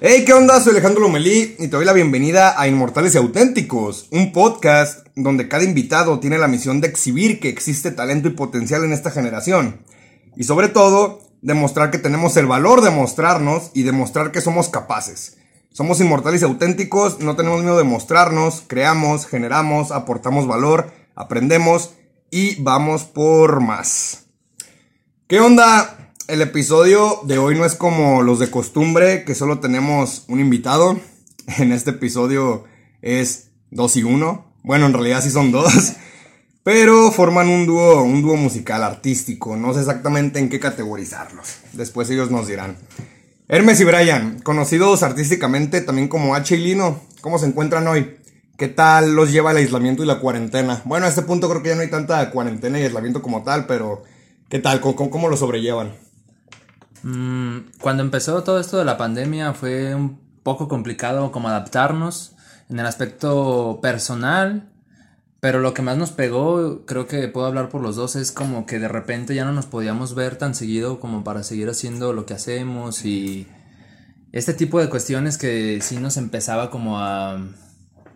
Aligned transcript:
Hey, 0.00 0.24
¿qué 0.26 0.32
onda? 0.32 0.60
Soy 0.60 0.72
Alejandro 0.72 1.02
Lomelí 1.02 1.54
y 1.56 1.68
te 1.68 1.76
doy 1.76 1.84
la 1.84 1.92
bienvenida 1.92 2.60
a 2.60 2.66
Inmortales 2.66 3.14
y 3.14 3.18
Auténticos, 3.18 4.08
un 4.10 4.32
podcast 4.32 5.06
donde 5.14 5.46
cada 5.46 5.62
invitado 5.62 6.18
tiene 6.18 6.36
la 6.36 6.48
misión 6.48 6.80
de 6.80 6.88
exhibir 6.88 7.38
que 7.38 7.48
existe 7.48 7.92
talento 7.92 8.26
y 8.26 8.32
potencial 8.32 8.82
en 8.82 8.92
esta 8.92 9.12
generación. 9.12 9.84
Y 10.36 10.44
sobre 10.44 10.68
todo, 10.68 11.20
demostrar 11.42 11.92
que 11.92 11.98
tenemos 11.98 12.36
el 12.36 12.46
valor 12.46 12.82
de 12.82 12.90
mostrarnos 12.90 13.70
y 13.72 13.84
demostrar 13.84 14.32
que 14.32 14.40
somos 14.40 14.68
capaces. 14.68 15.36
Somos 15.70 16.00
inmortales 16.00 16.42
y 16.42 16.44
auténticos, 16.44 17.20
no 17.20 17.36
tenemos 17.36 17.62
miedo 17.62 17.78
de 17.78 17.84
mostrarnos, 17.84 18.64
creamos, 18.66 19.26
generamos, 19.26 19.92
aportamos 19.92 20.48
valor, 20.48 20.90
aprendemos 21.14 21.94
y 22.32 22.60
vamos 22.60 23.04
por 23.04 23.60
más. 23.60 24.24
¿Qué 25.28 25.38
onda? 25.38 26.03
El 26.26 26.40
episodio 26.40 27.20
de 27.24 27.36
hoy 27.36 27.54
no 27.54 27.66
es 27.66 27.74
como 27.74 28.22
los 28.22 28.38
de 28.38 28.50
costumbre, 28.50 29.24
que 29.24 29.34
solo 29.34 29.60
tenemos 29.60 30.24
un 30.28 30.40
invitado. 30.40 30.98
En 31.58 31.72
este 31.72 31.90
episodio 31.90 32.64
es 33.02 33.50
dos 33.70 33.96
y 33.96 34.02
uno. 34.02 34.46
Bueno, 34.62 34.86
en 34.86 34.94
realidad 34.94 35.22
sí 35.22 35.28
son 35.28 35.52
dos. 35.52 35.92
Pero 36.62 37.12
forman 37.12 37.50
un 37.50 37.66
dúo, 37.66 38.02
un 38.02 38.22
dúo 38.22 38.36
musical 38.36 38.82
artístico. 38.82 39.54
No 39.54 39.74
sé 39.74 39.80
exactamente 39.80 40.38
en 40.38 40.48
qué 40.48 40.58
categorizarlos. 40.58 41.58
Después 41.74 42.08
ellos 42.08 42.30
nos 42.30 42.48
dirán. 42.48 42.78
Hermes 43.46 43.78
y 43.80 43.84
Brian, 43.84 44.40
conocidos 44.40 45.02
artísticamente 45.02 45.82
también 45.82 46.08
como 46.08 46.34
H 46.34 46.56
y 46.56 46.58
Lino, 46.58 47.02
¿cómo 47.20 47.38
se 47.38 47.44
encuentran 47.44 47.86
hoy? 47.86 48.16
¿Qué 48.56 48.68
tal 48.68 49.14
los 49.14 49.30
lleva 49.30 49.50
el 49.50 49.58
aislamiento 49.58 50.02
y 50.02 50.06
la 50.06 50.20
cuarentena? 50.20 50.80
Bueno, 50.86 51.04
a 51.04 51.10
este 51.10 51.20
punto 51.20 51.50
creo 51.50 51.62
que 51.62 51.68
ya 51.68 51.74
no 51.74 51.82
hay 51.82 51.90
tanta 51.90 52.30
cuarentena 52.30 52.80
y 52.80 52.84
aislamiento 52.84 53.20
como 53.20 53.42
tal, 53.42 53.66
pero 53.66 54.02
¿qué 54.48 54.60
tal? 54.60 54.80
¿Cómo, 54.80 55.10
cómo 55.10 55.28
lo 55.28 55.36
sobrellevan? 55.36 56.03
Mm, 57.04 57.58
cuando 57.80 58.02
empezó 58.02 58.42
todo 58.42 58.58
esto 58.58 58.78
de 58.78 58.84
la 58.86 58.96
pandemia 58.96 59.52
fue 59.52 59.94
un 59.94 60.18
poco 60.42 60.68
complicado 60.68 61.30
como 61.32 61.48
adaptarnos 61.48 62.34
en 62.70 62.80
el 62.80 62.86
aspecto 62.86 63.78
personal, 63.82 64.70
pero 65.38 65.60
lo 65.60 65.74
que 65.74 65.82
más 65.82 65.98
nos 65.98 66.12
pegó, 66.12 66.86
creo 66.86 67.06
que 67.06 67.28
puedo 67.28 67.46
hablar 67.46 67.68
por 67.68 67.82
los 67.82 67.96
dos, 67.96 68.16
es 68.16 68.32
como 68.32 68.64
que 68.64 68.78
de 68.78 68.88
repente 68.88 69.34
ya 69.34 69.44
no 69.44 69.52
nos 69.52 69.66
podíamos 69.66 70.14
ver 70.14 70.36
tan 70.36 70.54
seguido 70.54 70.98
como 70.98 71.22
para 71.24 71.42
seguir 71.42 71.68
haciendo 71.68 72.14
lo 72.14 72.24
que 72.24 72.32
hacemos 72.32 73.04
y 73.04 73.46
este 74.32 74.54
tipo 74.54 74.80
de 74.80 74.88
cuestiones 74.88 75.36
que 75.36 75.80
sí 75.82 75.98
nos 75.98 76.16
empezaba 76.16 76.70
como 76.70 76.98
a, 76.98 77.38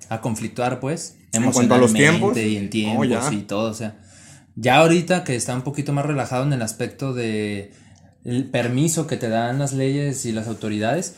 a 0.08 0.20
conflictuar 0.22 0.80
pues. 0.80 1.16
En 1.32 1.52
cuanto 1.52 1.74
a 1.74 1.78
los 1.78 1.92
tiempos. 1.92 2.36
Y 2.38 2.56
en 2.56 2.66
Oh, 2.66 2.70
tiempos 2.70 3.32
y 3.32 3.42
todo, 3.42 3.70
o 3.70 3.74
sea. 3.74 3.98
Ya 4.56 4.78
ahorita 4.78 5.22
que 5.22 5.36
está 5.36 5.54
un 5.54 5.62
poquito 5.62 5.92
más 5.92 6.06
relajado 6.06 6.42
en 6.44 6.54
el 6.54 6.62
aspecto 6.62 7.12
de 7.12 7.72
el 8.24 8.44
permiso 8.44 9.06
que 9.06 9.16
te 9.16 9.28
dan 9.28 9.58
las 9.58 9.72
leyes 9.72 10.24
y 10.26 10.32
las 10.32 10.48
autoridades, 10.48 11.14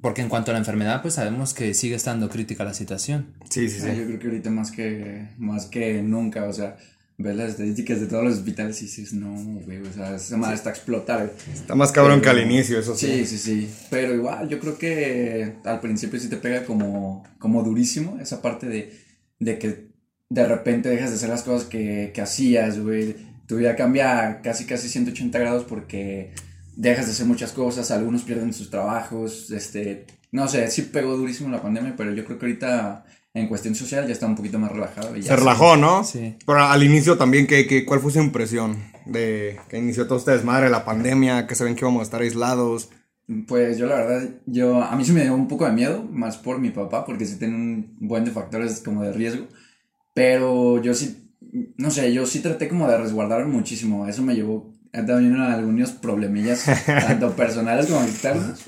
porque 0.00 0.22
en 0.22 0.28
cuanto 0.28 0.50
a 0.50 0.54
la 0.54 0.58
enfermedad, 0.58 1.02
pues 1.02 1.14
sabemos 1.14 1.54
que 1.54 1.74
sigue 1.74 1.94
estando 1.94 2.28
crítica 2.28 2.64
la 2.64 2.74
situación. 2.74 3.34
Sí, 3.50 3.68
sí, 3.68 3.80
sí. 3.80 3.88
yo 3.96 4.06
creo 4.06 4.18
que 4.18 4.26
ahorita 4.26 4.50
más 4.50 4.70
que, 4.70 5.28
más 5.38 5.66
que 5.66 6.02
nunca, 6.02 6.44
o 6.44 6.52
sea, 6.52 6.76
ves 7.18 7.36
las 7.36 7.50
estadísticas 7.50 8.00
de 8.00 8.06
todos 8.06 8.24
los 8.24 8.34
hospitales 8.34 8.80
y 8.82 8.86
dices, 8.86 9.12
no, 9.12 9.34
güey, 9.64 9.78
o 9.78 9.92
sea, 9.92 10.16
esa 10.16 10.36
madre 10.36 10.56
está 10.56 10.70
a 10.70 10.72
explotar, 10.72 11.26
güey. 11.26 11.54
Está 11.54 11.74
más 11.74 11.92
cabrón 11.92 12.20
que 12.20 12.28
al 12.28 12.40
inicio, 12.40 12.78
eso 12.78 12.94
sí. 12.94 13.06
Sí, 13.06 13.26
sí, 13.26 13.38
sí, 13.38 13.70
pero 13.90 14.14
igual 14.14 14.48
yo 14.48 14.58
creo 14.58 14.76
que 14.76 15.54
al 15.64 15.80
principio 15.80 16.20
sí 16.20 16.28
te 16.28 16.36
pega 16.36 16.64
como, 16.64 17.24
como 17.38 17.62
durísimo 17.62 18.18
esa 18.20 18.42
parte 18.42 18.66
de, 18.66 18.92
de 19.38 19.58
que 19.58 19.86
de 20.28 20.46
repente 20.46 20.88
dejas 20.88 21.10
de 21.10 21.16
hacer 21.16 21.28
las 21.28 21.42
cosas 21.42 21.68
que, 21.68 22.10
que 22.14 22.20
hacías, 22.20 22.80
güey. 22.80 23.16
Tu 23.46 23.56
vida 23.56 23.76
cambia 23.76 24.40
casi, 24.42 24.64
casi 24.64 24.88
180 24.88 25.38
grados 25.38 25.64
porque 25.64 26.32
dejas 26.76 27.06
de 27.06 27.12
hacer 27.12 27.26
muchas 27.26 27.52
cosas, 27.52 27.90
algunos 27.90 28.22
pierden 28.22 28.52
sus 28.52 28.70
trabajos, 28.70 29.50
este, 29.50 30.06
no 30.30 30.48
sé, 30.48 30.70
sí 30.70 30.82
pegó 30.82 31.16
durísimo 31.16 31.48
la 31.50 31.62
pandemia, 31.62 31.94
pero 31.96 32.12
yo 32.12 32.24
creo 32.24 32.38
que 32.38 32.46
ahorita 32.46 33.04
en 33.34 33.48
cuestión 33.48 33.74
social 33.74 34.06
ya 34.06 34.12
está 34.12 34.26
un 34.26 34.34
poquito 34.34 34.58
más 34.58 34.72
relajado. 34.72 35.16
y 35.16 35.22
ya 35.22 35.30
Se 35.30 35.36
relajó, 35.36 35.76
¿no? 35.76 36.04
Sí. 36.04 36.36
Pero 36.46 36.60
al 36.60 36.82
inicio 36.82 37.18
también, 37.18 37.46
¿qué, 37.46 37.66
qué, 37.66 37.84
cuál 37.84 38.00
fue 38.00 38.12
su 38.12 38.20
impresión 38.20 38.82
de 39.04 39.58
que 39.68 39.78
inició 39.78 40.06
todo 40.06 40.18
este 40.18 40.30
desmadre, 40.32 40.70
la 40.70 40.84
pandemia, 40.84 41.46
que 41.46 41.54
se 41.54 41.64
ven 41.64 41.74
que 41.74 41.80
íbamos 41.82 42.00
a 42.00 42.04
estar 42.04 42.22
aislados? 42.22 42.90
Pues 43.46 43.76
yo 43.76 43.86
la 43.86 43.96
verdad, 43.96 44.28
yo, 44.46 44.82
a 44.82 44.94
mí 44.96 45.04
sí 45.04 45.12
me 45.12 45.22
dio 45.22 45.34
un 45.34 45.48
poco 45.48 45.66
de 45.66 45.72
miedo, 45.72 46.04
más 46.10 46.38
por 46.38 46.60
mi 46.60 46.70
papá, 46.70 47.04
porque 47.04 47.26
sí 47.26 47.38
tiene 47.38 47.56
un 47.56 47.96
buen 47.98 48.24
de 48.24 48.30
factores 48.30 48.80
como 48.80 49.02
de 49.02 49.12
riesgo, 49.12 49.46
pero 50.14 50.80
yo 50.80 50.94
sí, 50.94 51.25
no 51.76 51.90
sé, 51.90 52.12
yo 52.12 52.26
sí 52.26 52.40
traté 52.40 52.68
como 52.68 52.88
de 52.88 52.98
resguardarme 52.98 53.46
muchísimo, 53.52 54.06
eso 54.08 54.22
me 54.22 54.34
llevó 54.34 54.72
a 54.92 55.04
también 55.04 55.36
a 55.40 55.54
algunos 55.54 55.92
problemillas, 55.92 56.64
tanto 56.86 57.32
personales 57.36 57.86
como 57.86 58.02
externos. 58.04 58.60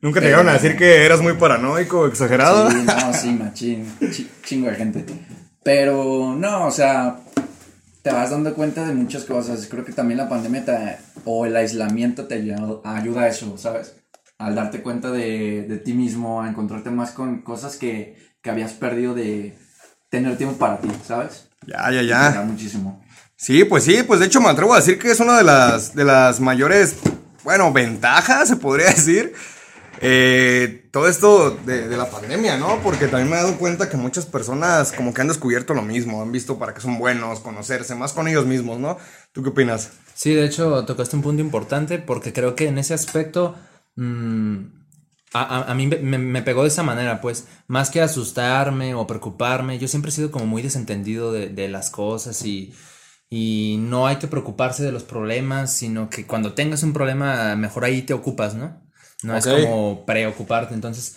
¿Nunca 0.00 0.20
te 0.20 0.26
llegaron 0.26 0.48
a 0.48 0.52
decir 0.54 0.76
que 0.76 1.04
eras 1.04 1.20
muy 1.20 1.34
paranoico, 1.34 2.06
exagerado? 2.06 2.70
Sí, 2.70 2.76
no, 2.86 3.12
sí, 3.12 3.30
machín, 3.32 3.86
chi- 4.12 4.30
chingo 4.44 4.68
de 4.70 4.76
gente. 4.76 5.04
Pero 5.62 6.36
no, 6.38 6.66
o 6.66 6.70
sea, 6.70 7.18
te 8.02 8.10
vas 8.12 8.30
dando 8.30 8.54
cuenta 8.54 8.86
de 8.86 8.94
muchas 8.94 9.24
cosas. 9.24 9.66
Creo 9.68 9.84
que 9.84 9.92
también 9.92 10.18
la 10.18 10.28
pandemia 10.28 10.64
te- 10.64 10.96
o 11.24 11.46
el 11.46 11.56
aislamiento 11.56 12.26
te 12.26 12.34
ayuda, 12.34 12.80
ayuda 12.84 13.22
a 13.22 13.28
eso, 13.28 13.56
¿sabes? 13.58 13.96
Al 14.38 14.54
darte 14.54 14.82
cuenta 14.82 15.10
de, 15.10 15.62
de 15.68 15.78
ti 15.78 15.92
mismo, 15.94 16.42
a 16.42 16.48
encontrarte 16.48 16.90
más 16.90 17.10
con 17.12 17.42
cosas 17.42 17.76
que, 17.76 18.16
que 18.42 18.50
habías 18.50 18.72
perdido 18.74 19.14
de 19.14 19.56
tener 20.08 20.36
tiempo 20.36 20.56
para 20.56 20.78
ti, 20.78 20.88
¿sabes? 21.04 21.48
Ya, 21.66 21.90
ya, 21.90 22.02
ya. 22.02 22.30
da 22.30 22.42
muchísimo. 22.42 23.02
Sí, 23.36 23.64
pues 23.64 23.84
sí, 23.84 24.02
pues 24.06 24.20
de 24.20 24.26
hecho 24.26 24.40
me 24.40 24.48
atrevo 24.48 24.74
a 24.74 24.78
decir 24.78 24.98
que 24.98 25.10
es 25.10 25.20
una 25.20 25.36
de 25.36 25.44
las, 25.44 25.94
de 25.94 26.04
las 26.04 26.40
mayores, 26.40 26.96
bueno, 27.42 27.72
ventajas, 27.72 28.48
se 28.48 28.56
podría 28.56 28.86
decir. 28.90 29.32
eh, 30.00 30.88
todo 30.92 31.08
esto 31.08 31.50
de, 31.64 31.88
de 31.88 31.96
la 31.96 32.10
pandemia, 32.10 32.56
¿no? 32.58 32.78
Porque 32.82 33.06
también 33.08 33.30
me 33.30 33.36
he 33.36 33.40
dado 33.42 33.56
cuenta 33.58 33.88
que 33.88 33.96
muchas 33.96 34.26
personas 34.26 34.92
como 34.92 35.12
que 35.14 35.20
han 35.20 35.28
descubierto 35.28 35.74
lo 35.74 35.82
mismo, 35.82 36.22
han 36.22 36.32
visto 36.32 36.58
para 36.58 36.74
qué 36.74 36.80
son 36.80 36.98
buenos, 36.98 37.40
conocerse 37.40 37.94
más 37.94 38.12
con 38.12 38.28
ellos 38.28 38.46
mismos, 38.46 38.78
¿no? 38.78 38.98
¿Tú 39.32 39.42
qué 39.42 39.50
opinas? 39.50 39.90
Sí, 40.14 40.32
de 40.34 40.44
hecho 40.46 40.84
tocaste 40.84 41.16
un 41.16 41.22
punto 41.22 41.42
importante 41.42 41.98
porque 41.98 42.32
creo 42.32 42.54
que 42.54 42.68
en 42.68 42.78
ese 42.78 42.94
aspecto 42.94 43.56
mm, 43.96 44.83
a, 45.34 45.42
a- 45.42 45.72
a 45.72 45.74
mí 45.74 45.86
me, 45.88 46.18
me- 46.18 46.42
pegó 46.42 46.62
de 46.62 46.68
esa 46.68 46.82
manera, 46.84 47.20
pues 47.20 47.46
más 47.68 47.90
que 47.90 48.00
asustarme 48.02 48.94
o 48.94 49.06
preocuparme, 49.06 49.78
yo 49.78 49.88
siempre 49.88 50.10
he 50.10 50.14
sido 50.14 50.30
como 50.30 50.46
muy 50.46 50.62
desentendido 50.62 51.32
de, 51.32 51.48
de 51.50 51.68
las 51.68 51.90
cosas 51.90 52.44
y, 52.44 52.74
y 53.30 53.76
no 53.80 54.06
hay 54.06 54.16
que 54.16 54.28
preocuparse 54.28 54.82
de 54.84 54.92
los 54.92 55.02
problemas, 55.04 55.72
sino 55.72 56.10
que 56.10 56.26
cuando 56.26 56.54
tengas 56.54 56.82
un 56.82 56.92
problema, 56.92 57.56
mejor 57.56 57.84
ahí 57.84 58.02
te 58.02 58.14
ocupas, 58.14 58.54
¿no? 58.54 58.82
No 59.22 59.36
es 59.36 59.46
como 59.46 60.04
preocuparte, 60.06 60.74
entonces 60.74 61.16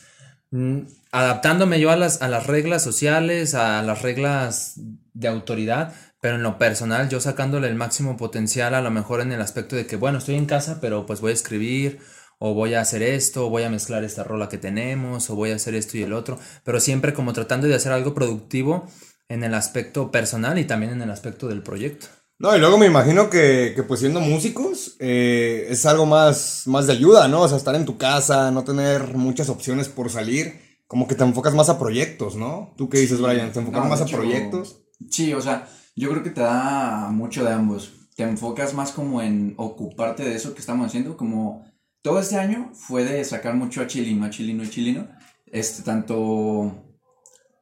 mm, 0.51 0.79
adaptándome 1.11 1.79
yo 1.79 1.91
a 1.91 1.95
las, 1.95 2.21
a 2.21 2.27
las 2.27 2.47
reglas 2.47 2.83
sociales, 2.83 3.53
a 3.55 3.81
las 3.83 4.01
reglas 4.01 4.73
de 5.13 5.27
autoridad, 5.27 5.93
pero 6.21 6.35
en 6.35 6.43
lo 6.43 6.57
personal 6.57 7.09
yo 7.09 7.19
sacándole 7.19 7.67
el 7.67 7.75
máximo 7.75 8.17
potencial 8.17 8.73
a 8.75 8.81
lo 8.81 8.91
mejor 8.91 9.21
en 9.21 9.31
el 9.31 9.41
aspecto 9.41 9.75
de 9.75 9.85
que, 9.87 9.95
bueno, 9.97 10.17
estoy 10.17 10.35
en 10.35 10.45
casa, 10.45 10.79
pero 10.81 11.05
pues 11.05 11.21
voy 11.21 11.31
a 11.31 11.33
escribir, 11.33 11.99
o 12.39 12.53
voy 12.53 12.73
a 12.73 12.81
hacer 12.81 13.01
esto, 13.01 13.47
o 13.47 13.49
voy 13.49 13.63
a 13.63 13.69
mezclar 13.69 14.03
esta 14.03 14.23
rola 14.23 14.49
que 14.49 14.57
tenemos, 14.57 15.29
o 15.29 15.35
voy 15.35 15.51
a 15.51 15.55
hacer 15.55 15.75
esto 15.75 15.97
y 15.97 16.03
el 16.03 16.13
otro, 16.13 16.37
pero 16.63 16.79
siempre 16.79 17.13
como 17.13 17.33
tratando 17.33 17.67
de 17.67 17.75
hacer 17.75 17.91
algo 17.91 18.13
productivo 18.13 18.85
en 19.29 19.43
el 19.43 19.53
aspecto 19.53 20.11
personal 20.11 20.57
y 20.59 20.65
también 20.65 20.91
en 20.91 21.01
el 21.01 21.11
aspecto 21.11 21.47
del 21.47 21.63
proyecto. 21.63 22.07
No, 22.39 22.55
y 22.55 22.59
luego 22.59 22.77
me 22.77 22.85
imagino 22.85 23.31
que, 23.31 23.73
que 23.75 23.81
pues 23.81 23.99
siendo 23.99 24.19
músicos 24.19 24.95
eh, 24.99 25.65
es 25.69 25.87
algo 25.87 26.05
más, 26.05 26.63
más 26.67 26.85
de 26.85 26.93
ayuda, 26.93 27.27
¿no? 27.27 27.41
O 27.41 27.47
sea, 27.47 27.57
estar 27.57 27.73
en 27.73 27.85
tu 27.85 27.97
casa, 27.97 28.51
no 28.51 28.63
tener 28.63 29.15
muchas 29.15 29.49
opciones 29.49 29.89
por 29.89 30.11
salir, 30.11 30.61
como 30.85 31.07
que 31.07 31.15
te 31.15 31.23
enfocas 31.23 31.55
más 31.55 31.69
a 31.69 31.79
proyectos, 31.79 32.35
¿no? 32.35 32.73
¿Tú 32.77 32.89
qué 32.89 32.99
dices, 32.99 33.19
Brian? 33.19 33.51
¿Te 33.51 33.59
enfocas 33.59 33.83
No, 33.83 33.89
más 33.89 34.01
a 34.01 34.05
proyectos? 34.05 34.83
Sí, 35.09 35.33
o 35.33 35.41
sea, 35.41 35.67
yo 35.95 36.11
creo 36.11 36.21
que 36.21 36.29
te 36.29 36.41
da 36.41 37.09
mucho 37.11 37.43
de 37.43 37.51
ambos. 37.51 37.91
Te 38.15 38.23
enfocas 38.23 38.73
más 38.75 38.91
como 38.91 39.21
en 39.23 39.55
ocuparte 39.57 40.23
de 40.23 40.35
eso 40.35 40.53
que 40.53 40.59
estamos 40.59 40.85
haciendo, 40.85 41.17
como 41.17 41.65
todo 42.07 42.21
este 42.21 42.37
año 42.37 42.69
fue 42.73 43.03
de 43.03 43.21
sacar 43.25 43.55
mucho 43.55 43.81
a 43.81 43.87
chilino, 43.87 44.25
a 44.25 44.29
chilino 44.29 44.63
y 44.63 44.69
chilino. 44.69 45.07
Este, 45.51 45.83
tanto, 45.83 46.73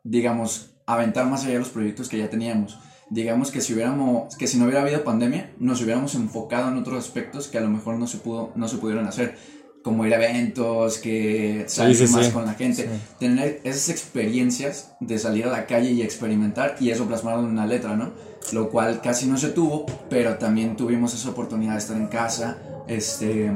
digamos, 0.04 0.76
aventar 0.86 1.26
más 1.26 1.46
allá 1.46 1.58
los 1.58 1.70
proyectos 1.70 2.10
que 2.10 2.20
ya 2.20 2.30
teníamos. 2.30 2.78
Digamos 3.10 3.50
que 3.50 3.60
si 3.60 3.74
hubiéramos, 3.74 4.36
que 4.36 4.46
si 4.46 4.60
no 4.60 4.66
hubiera 4.66 4.84
habido 4.84 5.04
pandemia, 5.04 5.52
nos 5.58 5.82
hubiéramos 5.82 6.14
enfocado 6.14 6.70
en 6.70 6.78
otros 6.78 7.04
aspectos 7.04 7.48
que 7.48 7.58
a 7.58 7.62
lo 7.62 7.70
mejor 7.70 7.98
no 7.98 8.06
se 8.06 8.20
pudo, 8.20 8.52
no 8.56 8.68
se 8.68 8.78
pudieron 8.78 9.08
hacer. 9.08 9.36
Como 9.84 10.06
ir 10.06 10.14
a 10.14 10.24
eventos, 10.24 11.00
que 11.00 11.66
salir 11.68 11.96
sí, 11.96 12.14
más 12.14 12.28
sí. 12.28 12.32
con 12.32 12.46
la 12.46 12.54
gente. 12.54 12.88
Tener 13.20 13.62
esas 13.64 13.90
experiencias 13.90 14.92
de 15.00 15.18
salir 15.18 15.46
a 15.46 15.52
la 15.52 15.66
calle 15.66 15.90
y 15.90 16.04
experimentar 16.04 16.76
y 16.80 16.92
eso 16.92 17.08
plasmarlo 17.08 17.42
en 17.42 17.50
una 17.50 17.66
letra, 17.66 17.96
¿no? 17.96 18.14
Lo 18.54 18.70
cual 18.70 19.02
casi 19.02 19.26
no 19.26 19.40
se 19.40 19.50
tuvo, 19.50 19.88
pero 20.08 20.38
también 20.38 20.76
tuvimos 20.76 21.16
esa 21.16 21.32
oportunidad 21.32 21.74
de 21.74 21.80
estar 21.80 21.98
en 21.98 22.08
casa, 22.08 22.58
este, 22.88 23.52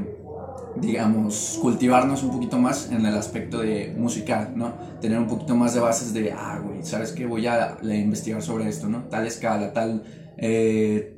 digamos, 0.82 1.60
cultivarnos 1.62 2.24
un 2.24 2.32
poquito 2.32 2.58
más 2.58 2.90
en 2.92 3.06
el 3.06 3.16
aspecto 3.16 3.60
de 3.60 3.94
musical, 3.98 4.54
¿no? 4.56 4.74
Tener 5.02 5.20
un 5.20 5.28
poquito 5.28 5.56
más 5.56 5.74
de 5.74 5.80
bases 5.80 6.14
de, 6.14 6.32
ah, 6.32 6.60
güey, 6.64 6.84
¿sabes 6.84 7.12
qué? 7.12 7.26
Voy 7.26 7.48
a 7.48 7.78
investigar 7.84 8.42
sobre 8.42 8.68
esto, 8.68 8.88
¿no? 8.88 9.04
Tal 9.10 9.28
escala, 9.28 9.74
tal, 9.74 10.04
eh, 10.38 11.16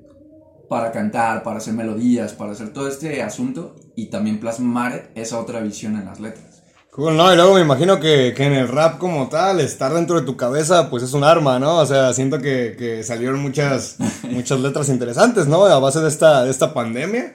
para 0.70 0.92
cantar, 0.92 1.44
para 1.44 1.58
hacer 1.58 1.74
melodías, 1.74 2.34
para 2.34 2.54
hacer 2.54 2.72
todo 2.72 2.88
este 2.88 3.22
asunto 3.22 3.76
y 3.96 4.06
también 4.10 4.40
plasmar 4.40 5.12
esa 5.16 5.40
otra 5.40 5.60
visión 5.60 5.96
en 5.96 6.06
las 6.06 6.20
letras. 6.20 6.64
Cool, 6.92 7.16
no, 7.16 7.32
y 7.32 7.38
luego 7.38 7.54
me 7.56 7.62
imagino 7.62 8.02
que, 8.02 8.34
que 8.36 8.44
en 8.44 8.52
el 8.52 8.68
rap 8.68 8.98
como 8.98 9.30
tal, 9.30 9.62
estar 9.62 9.94
dentro 9.94 10.20
de 10.20 10.26
tu 10.26 10.36
cabeza, 10.36 10.90
pues 10.90 11.04
es 11.04 11.14
un 11.14 11.24
arma, 11.24 11.58
¿no? 11.58 11.78
O 11.78 11.86
sea, 11.86 12.14
siento 12.14 12.40
que, 12.40 12.76
que 12.78 13.02
salieron 13.04 13.42
muchas, 13.42 13.96
muchas 14.24 14.60
letras 14.60 14.90
interesantes, 14.90 15.48
¿no? 15.48 15.66
A 15.66 15.80
base 15.80 16.02
de 16.02 16.10
esta, 16.10 16.44
de 16.44 16.52
esta 16.52 16.74
pandemia. 16.74 17.34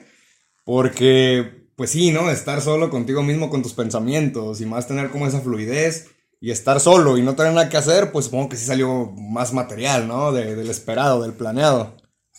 Porque, 0.63 1.66
pues 1.77 1.91
sí, 1.91 2.11
¿no? 2.11 2.29
Estar 2.29 2.59
solo 2.61 2.89
contigo 2.89 3.23
mismo 3.23 3.49
con 3.49 3.63
tus 3.63 3.73
pensamientos 3.73 4.59
y 4.59 4.65
más 4.65 4.87
tener 4.87 5.09
como 5.11 5.27
esa 5.27 5.39
fluidez 5.39 6.07
y 6.41 6.51
estar 6.51 6.81
solo 6.81 7.17
y 7.17 7.21
no 7.21 7.35
tener 7.35 7.53
nada 7.53 7.69
que 7.69 7.77
hacer, 7.77 8.11
pues 8.11 8.25
supongo 8.25 8.49
que 8.49 8.57
sí 8.57 8.65
salió 8.65 9.11
más 9.11 9.53
material, 9.53 10.07
¿no? 10.09 10.33
De- 10.33 10.55
del 10.55 10.69
esperado, 10.69 11.21
del 11.23 11.33
planeado. 11.33 11.95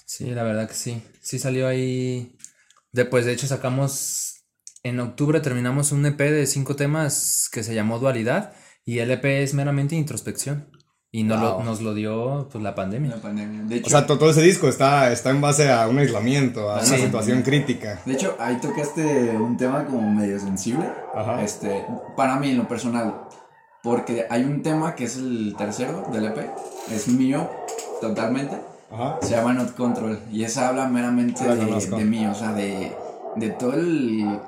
Sí, 0.06 0.26
la 0.26 0.42
verdad 0.42 0.68
que 0.68 0.74
sí. 0.74 1.02
Sí 1.22 1.38
salió 1.38 1.68
ahí. 1.68 2.36
Después, 2.92 3.24
de 3.24 3.32
hecho, 3.32 3.46
sacamos. 3.46 4.44
En 4.84 5.00
octubre 5.00 5.40
terminamos 5.40 5.92
un 5.92 6.06
EP 6.06 6.30
de 6.30 6.46
cinco 6.46 6.76
temas 6.76 7.48
que 7.50 7.62
se 7.64 7.74
llamó 7.74 7.98
Dualidad. 7.98 8.52
Y 8.84 9.00
el 9.00 9.10
EP 9.10 9.42
es 9.42 9.54
meramente 9.54 9.96
introspección. 9.96 10.70
Y 11.18 11.24
nos, 11.24 11.40
Wow. 11.40 11.58
lo, 11.58 11.64
nos 11.64 11.80
lo 11.80 11.94
dio 11.94 12.48
pues, 12.52 12.62
la 12.62 12.74
pandemia. 12.74 13.10
La 13.16 13.22
pandemia. 13.22 13.62
De 13.64 13.76
hecho, 13.76 13.86
O 13.86 13.90
sea, 13.90 14.06
to- 14.06 14.18
todo 14.18 14.30
ese 14.30 14.42
disco 14.42 14.68
está, 14.68 15.10
está 15.12 15.30
en 15.30 15.40
base 15.40 15.70
a 15.70 15.88
un 15.88 15.98
aislamiento, 15.98 16.70
a 16.70 16.74
una 16.74 16.82
situación 16.84 17.42
crítica. 17.42 18.00
de 18.04 18.12
hecho, 18.12 18.36
ahí 18.38 18.56
tocaste 18.60 19.36
un 19.36 19.56
tema 19.56 19.84
como 19.86 20.02
medio 20.12 20.38
sensible. 20.38 20.86
Ajá. 21.14 21.42
Este, 21.42 21.84
para 22.16 22.36
mí, 22.36 22.50
en 22.50 22.58
lo 22.58 22.68
personal. 22.68 23.22
Porque 23.82 24.26
hay 24.28 24.42
un 24.44 24.62
tema 24.62 24.94
que 24.94 25.04
es 25.04 25.16
el 25.16 25.54
tercero 25.56 26.04
del 26.12 26.26
EP. 26.26 26.38
Es 26.92 27.08
mío, 27.08 27.48
totalmente. 28.00 28.56
Ajá. 28.90 29.18
Se 29.22 29.30
llama 29.30 29.52
Not 29.54 29.74
Control. 29.76 30.18
Y 30.32 30.44
esa 30.44 30.68
habla 30.68 30.88
meramente 30.88 31.44
de, 31.46 31.56
de 31.96 32.04
mí, 32.04 32.26
o 32.26 32.34
sea, 32.34 32.52
de, 32.52 32.92
de 33.36 33.50
todo 33.50 33.74
el 33.74 34.40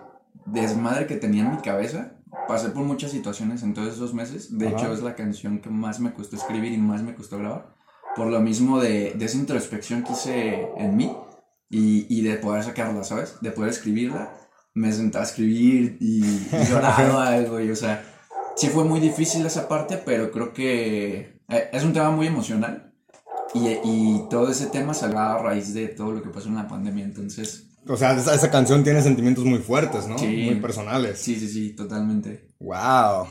desmadre 0.47 1.07
que 1.07 1.17
tenía 1.17 1.43
en 1.45 1.53
mi 1.53 1.59
cabeza. 1.59 2.13
Pasé 2.51 2.71
por 2.71 2.83
muchas 2.83 3.13
situaciones 3.13 3.63
en 3.63 3.75
todos 3.75 3.95
esos 3.95 4.13
meses. 4.13 4.59
De 4.59 4.67
Ajá. 4.67 4.77
hecho, 4.77 4.93
es 4.93 5.03
la 5.03 5.15
canción 5.15 5.61
que 5.61 5.71
más 5.71 6.01
me 6.01 6.13
costó 6.13 6.35
escribir 6.35 6.73
y 6.73 6.79
más 6.79 7.01
me 7.01 7.15
costó 7.15 7.39
grabar. 7.39 7.77
Por 8.17 8.27
lo 8.27 8.41
mismo 8.41 8.81
de, 8.81 9.13
de 9.15 9.25
esa 9.25 9.37
introspección 9.37 10.03
que 10.03 10.15
hice 10.15 10.69
en 10.77 10.97
mí 10.97 11.17
y, 11.69 12.07
y 12.13 12.23
de 12.23 12.39
poder 12.39 12.65
sacarla, 12.65 13.05
¿sabes? 13.05 13.37
De 13.41 13.53
poder 13.53 13.71
escribirla. 13.71 14.33
Me 14.75 14.93
senté 14.93 15.19
a 15.19 15.23
escribir 15.23 15.97
y, 16.01 16.25
y 16.25 16.65
lloraba 16.69 17.29
algo. 17.35 17.61
Y, 17.61 17.71
o 17.71 17.77
sea, 17.77 18.05
sí 18.57 18.67
fue 18.67 18.83
muy 18.83 18.99
difícil 18.99 19.47
esa 19.47 19.69
parte, 19.69 19.97
pero 20.05 20.33
creo 20.33 20.53
que 20.53 21.41
eh, 21.49 21.71
es 21.73 21.85
un 21.85 21.93
tema 21.93 22.11
muy 22.11 22.27
emocional. 22.27 22.93
Y, 23.55 23.69
y 23.85 24.27
todo 24.29 24.51
ese 24.51 24.67
tema 24.67 24.93
salió 24.93 25.21
a 25.21 25.39
raíz 25.39 25.73
de 25.73 25.87
todo 25.87 26.11
lo 26.11 26.21
que 26.21 26.31
pasó 26.31 26.49
en 26.49 26.57
la 26.57 26.67
pandemia. 26.67 27.05
Entonces, 27.05 27.70
O 27.93 27.97
sea, 27.97 28.13
esa, 28.17 28.35
esa 28.35 28.51
canción 28.51 28.85
tiene 28.85 29.03
sentimientos 29.03 29.45
muy 29.45 29.59
fuertes, 29.59 30.07
¿no? 30.07 30.19
Sí. 30.19 30.27
Muy 30.27 30.57
personales. 30.57 31.19
sí, 31.19 31.39
sí, 31.39 31.49
sí, 31.49 31.71
totalmente. 31.75 32.49
Wow. 32.61 33.27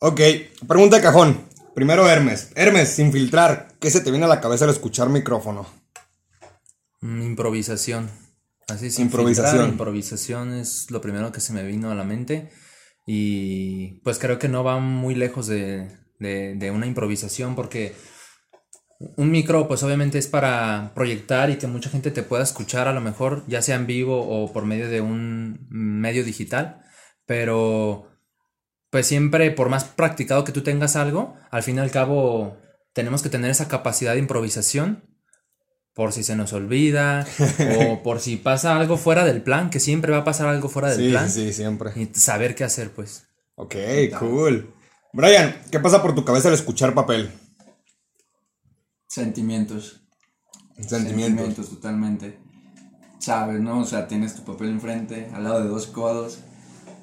Ok, 0.00 0.20
pregunta 0.66 0.96
de 0.96 1.02
cajón. 1.02 1.48
Primero 1.74 2.08
Hermes. 2.08 2.50
Hermes, 2.56 2.88
sin 2.88 3.12
filtrar, 3.12 3.68
¿qué 3.80 3.90
se 3.90 4.00
te 4.00 4.10
viene 4.10 4.24
a 4.26 4.28
la 4.28 4.40
cabeza 4.40 4.64
al 4.64 4.70
escuchar 4.72 5.08
micrófono? 5.08 5.66
Mm, 7.00 7.22
improvisación. 7.22 8.10
Así 8.68 8.90
sin 8.90 9.06
Improvisación. 9.06 9.52
filtrar, 9.52 9.70
improvisación 9.70 10.54
es 10.54 10.90
lo 10.90 11.00
primero 11.00 11.30
que 11.32 11.40
se 11.40 11.52
me 11.52 11.62
vino 11.62 11.90
a 11.90 11.94
la 11.94 12.04
mente. 12.04 12.50
Y 13.06 14.00
pues 14.02 14.18
creo 14.18 14.38
que 14.38 14.48
no 14.48 14.64
va 14.64 14.78
muy 14.80 15.14
lejos 15.14 15.46
de, 15.46 15.88
de- 16.18 16.54
de 16.56 16.70
una 16.70 16.86
improvisación 16.86 17.54
porque 17.54 17.94
un 18.98 19.30
micro 19.30 19.68
pues 19.68 19.82
obviamente 19.84 20.18
es 20.18 20.26
para 20.26 20.92
proyectar 20.94 21.50
y 21.50 21.56
que 21.56 21.66
mucha 21.68 21.88
gente 21.90 22.10
te 22.10 22.22
pueda 22.24 22.42
escuchar 22.42 22.88
a 22.88 22.92
lo 22.92 23.00
mejor 23.00 23.44
ya 23.46 23.62
sea 23.62 23.76
en 23.76 23.86
vivo 23.86 24.20
o 24.26 24.52
por 24.52 24.64
medio 24.64 24.88
de 24.88 25.00
un 25.00 25.66
medio 25.70 26.24
digital. 26.24 26.82
Pero 27.26 28.08
pues 28.90 29.06
siempre 29.06 29.50
por 29.50 29.68
más 29.68 29.84
practicado 29.84 30.44
que 30.44 30.52
tú 30.52 30.62
tengas 30.62 30.96
algo, 30.96 31.34
al 31.50 31.62
fin 31.62 31.76
y 31.76 31.80
al 31.80 31.90
cabo 31.90 32.56
tenemos 32.92 33.22
que 33.22 33.28
tener 33.28 33.50
esa 33.50 33.68
capacidad 33.68 34.14
de 34.14 34.18
improvisación 34.18 35.04
por 35.94 36.12
si 36.12 36.22
se 36.22 36.36
nos 36.36 36.52
olvida 36.52 37.26
o 37.88 38.02
por 38.02 38.20
si 38.20 38.36
pasa 38.36 38.76
algo 38.76 38.96
fuera 38.96 39.24
del 39.24 39.42
plan, 39.42 39.68
que 39.70 39.80
siempre 39.80 40.10
va 40.12 40.18
a 40.18 40.24
pasar 40.24 40.48
algo 40.48 40.68
fuera 40.68 40.90
del 40.90 40.98
Sí, 41.06 41.10
plan 41.10 41.30
sí, 41.30 41.46
sí, 41.48 41.52
siempre. 41.52 41.92
y 41.96 42.06
saber 42.18 42.54
qué 42.54 42.64
hacer 42.64 42.90
pues. 42.90 43.24
Ok, 43.56 43.74
cool. 44.18 44.72
Brian, 45.12 45.56
¿qué 45.70 45.80
pasa 45.80 46.00
por 46.02 46.14
tu 46.14 46.24
cabeza 46.24 46.48
al 46.48 46.54
escuchar 46.54 46.94
papel? 46.94 47.30
Sentimientos. 49.08 50.02
Sentimientos. 50.86 51.70
totalmente. 51.70 52.38
Sabes, 53.18 53.60
¿no? 53.60 53.80
O 53.80 53.84
sea, 53.84 54.06
tienes 54.06 54.34
tu 54.34 54.44
papel 54.44 54.68
enfrente, 54.68 55.28
al 55.34 55.44
lado 55.44 55.62
de 55.62 55.68
dos 55.68 55.86
codos. 55.86 56.40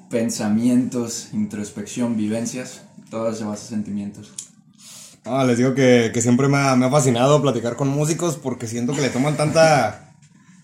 Pensamientos, 0.08 1.30
introspección, 1.32 2.16
vivencias. 2.16 2.82
Todo 3.10 3.34
se 3.34 3.44
basa 3.44 3.64
en 3.64 3.70
sentimientos. 3.70 4.32
Ah, 5.24 5.44
les 5.44 5.58
digo 5.58 5.74
que, 5.74 6.12
que 6.14 6.22
siempre 6.22 6.46
me 6.46 6.58
ha, 6.58 6.76
me 6.76 6.86
ha 6.86 6.90
fascinado 6.90 7.42
platicar 7.42 7.74
con 7.74 7.88
músicos 7.88 8.36
porque 8.36 8.68
siento 8.68 8.94
que 8.94 9.00
le 9.00 9.10
toman 9.10 9.36
tanta, 9.36 10.14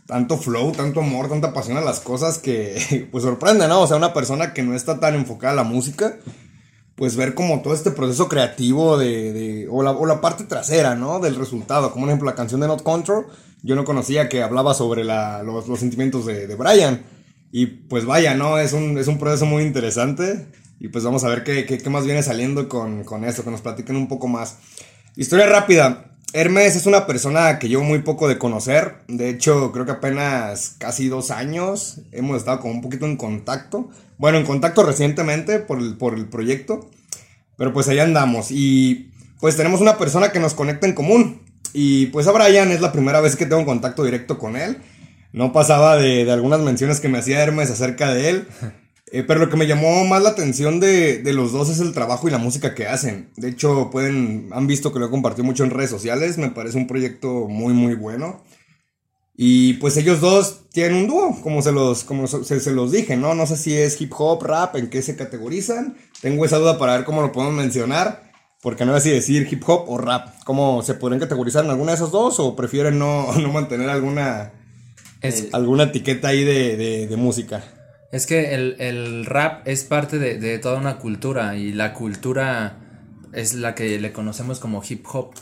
tanto 0.06 0.38
flow, 0.38 0.70
tanto 0.70 1.00
amor, 1.00 1.28
tanta 1.28 1.52
pasión 1.52 1.76
a 1.76 1.80
las 1.80 1.98
cosas 1.98 2.38
que 2.38 3.08
pues 3.12 3.24
sorprende, 3.24 3.66
¿no? 3.66 3.80
O 3.80 3.86
sea, 3.88 3.96
una 3.96 4.14
persona 4.14 4.52
que 4.54 4.62
no 4.62 4.76
está 4.76 5.00
tan 5.00 5.16
enfocada 5.16 5.54
a 5.54 5.56
la 5.56 5.64
música, 5.64 6.18
pues 7.02 7.16
ver 7.16 7.34
como 7.34 7.62
todo 7.62 7.74
este 7.74 7.90
proceso 7.90 8.28
creativo 8.28 8.96
de, 8.96 9.66
o, 9.68 9.82
la, 9.82 9.90
o 9.90 10.06
la 10.06 10.20
parte 10.20 10.44
trasera, 10.44 10.94
¿no? 10.94 11.18
Del 11.18 11.34
resultado, 11.34 11.90
como 11.90 12.04
por 12.04 12.10
ejemplo 12.10 12.30
la 12.30 12.36
canción 12.36 12.60
de 12.60 12.68
Not 12.68 12.84
Control, 12.84 13.26
yo 13.64 13.74
no 13.74 13.82
conocía 13.84 14.28
que 14.28 14.40
hablaba 14.40 14.72
sobre 14.72 15.02
la- 15.02 15.42
los, 15.42 15.66
los 15.66 15.80
sentimientos 15.80 16.26
de, 16.26 16.46
de 16.46 16.54
Brian. 16.54 17.02
Y 17.50 17.66
pues 17.66 18.04
vaya, 18.04 18.36
¿no? 18.36 18.56
Es 18.56 18.72
un, 18.72 18.96
es 18.98 19.08
un 19.08 19.18
proceso 19.18 19.46
muy 19.46 19.64
interesante. 19.64 20.46
Y 20.78 20.90
pues 20.90 21.02
vamos 21.02 21.24
a 21.24 21.28
ver 21.28 21.42
qué, 21.42 21.66
qué, 21.66 21.78
qué 21.78 21.90
más 21.90 22.04
viene 22.04 22.22
saliendo 22.22 22.68
con, 22.68 23.02
con 23.02 23.24
esto, 23.24 23.42
que 23.42 23.50
nos 23.50 23.62
platiquen 23.62 23.96
un 23.96 24.06
poco 24.06 24.28
más. 24.28 24.58
Historia 25.16 25.46
rápida. 25.46 26.04
Hermes 26.34 26.76
es 26.76 26.86
una 26.86 27.04
persona 27.08 27.58
que 27.58 27.68
llevo 27.68 27.82
muy 27.82 27.98
poco 28.02 28.28
de 28.28 28.38
conocer. 28.38 28.98
De 29.08 29.28
hecho, 29.28 29.72
creo 29.72 29.86
que 29.86 29.90
apenas 29.90 30.76
casi 30.78 31.08
dos 31.08 31.32
años 31.32 31.98
hemos 32.12 32.36
estado 32.36 32.60
como 32.60 32.74
un 32.74 32.80
poquito 32.80 33.06
en 33.06 33.16
contacto. 33.16 33.90
Bueno, 34.22 34.38
en 34.38 34.46
contacto 34.46 34.84
recientemente 34.84 35.58
por 35.58 35.80
el, 35.80 35.96
por 35.96 36.14
el 36.14 36.26
proyecto. 36.26 36.88
Pero 37.56 37.72
pues 37.72 37.88
ahí 37.88 37.98
andamos. 37.98 38.52
Y 38.52 39.10
pues 39.40 39.56
tenemos 39.56 39.80
una 39.80 39.98
persona 39.98 40.30
que 40.30 40.38
nos 40.38 40.54
conecta 40.54 40.86
en 40.86 40.92
común. 40.92 41.42
Y 41.72 42.06
pues 42.06 42.28
a 42.28 42.30
Brian 42.30 42.70
es 42.70 42.80
la 42.80 42.92
primera 42.92 43.20
vez 43.20 43.34
que 43.34 43.46
tengo 43.46 43.66
contacto 43.66 44.04
directo 44.04 44.38
con 44.38 44.54
él. 44.54 44.78
No 45.32 45.52
pasaba 45.52 45.96
de, 45.96 46.24
de 46.24 46.30
algunas 46.30 46.60
menciones 46.60 47.00
que 47.00 47.08
me 47.08 47.18
hacía 47.18 47.42
Hermes 47.42 47.72
acerca 47.72 48.14
de 48.14 48.28
él. 48.28 48.46
Eh, 49.10 49.24
pero 49.24 49.40
lo 49.40 49.50
que 49.50 49.56
me 49.56 49.66
llamó 49.66 50.04
más 50.04 50.22
la 50.22 50.28
atención 50.28 50.78
de, 50.78 51.18
de 51.18 51.32
los 51.32 51.50
dos 51.50 51.68
es 51.68 51.80
el 51.80 51.92
trabajo 51.92 52.28
y 52.28 52.30
la 52.30 52.38
música 52.38 52.76
que 52.76 52.86
hacen. 52.86 53.28
De 53.36 53.48
hecho, 53.48 53.90
pueden, 53.90 54.50
han 54.52 54.68
visto 54.68 54.92
que 54.92 55.00
lo 55.00 55.06
he 55.06 55.10
compartido 55.10 55.44
mucho 55.44 55.64
en 55.64 55.70
redes 55.70 55.90
sociales. 55.90 56.38
Me 56.38 56.50
parece 56.50 56.78
un 56.78 56.86
proyecto 56.86 57.48
muy, 57.48 57.74
muy 57.74 57.96
bueno. 57.96 58.40
Y 59.34 59.74
pues 59.74 59.96
ellos 59.96 60.20
dos 60.20 60.68
tienen 60.72 60.94
un 60.94 61.08
dúo, 61.08 61.40
como 61.42 61.62
se 61.62 61.72
los, 61.72 62.04
como 62.04 62.26
se, 62.26 62.60
se 62.60 62.72
los 62.72 62.92
dije, 62.92 63.16
¿no? 63.16 63.34
No 63.34 63.46
sé 63.46 63.56
si 63.56 63.76
es 63.76 64.00
hip 64.00 64.12
hop, 64.16 64.42
rap, 64.42 64.76
en 64.76 64.90
qué 64.90 65.02
se 65.02 65.16
categorizan. 65.16 65.96
Tengo 66.20 66.44
esa 66.44 66.58
duda 66.58 66.78
para 66.78 66.96
ver 66.96 67.04
cómo 67.04 67.22
lo 67.22 67.32
podemos 67.32 67.54
mencionar. 67.54 68.30
Porque 68.60 68.84
no 68.84 68.94
sé 68.94 69.00
si 69.00 69.10
decir 69.10 69.48
hip 69.50 69.62
hop 69.66 69.88
o 69.88 69.98
rap. 69.98 70.34
¿Cómo 70.44 70.82
se 70.82 70.94
podrían 70.94 71.18
categorizar 71.18 71.64
en 71.64 71.70
alguna 71.70 71.92
de 71.92 71.96
esas 71.96 72.12
dos? 72.12 72.38
¿O 72.38 72.54
prefieren 72.54 72.98
no, 72.98 73.32
no 73.38 73.52
mantener 73.52 73.88
alguna, 73.88 74.52
Es, 75.20 75.48
alguna 75.52 75.84
etiqueta 75.84 76.28
ahí 76.28 76.44
de, 76.44 76.76
de, 76.76 77.06
de 77.08 77.16
música? 77.16 77.64
es 78.12 78.26
que 78.26 78.54
el, 78.54 78.76
el 78.78 79.24
rap 79.24 79.66
es 79.66 79.84
parte 79.84 80.18
de, 80.18 80.38
de 80.38 80.58
toda 80.58 80.78
una 80.78 80.98
cultura 80.98 81.56
y 81.56 81.72
la 81.72 81.94
cultura 81.94 82.76
es 83.32 83.54
la 83.54 83.74
que 83.74 83.98
le 83.98 84.12
conocemos 84.12 84.60
como 84.60 84.82
hip 84.86 85.06
hop. 85.12 85.32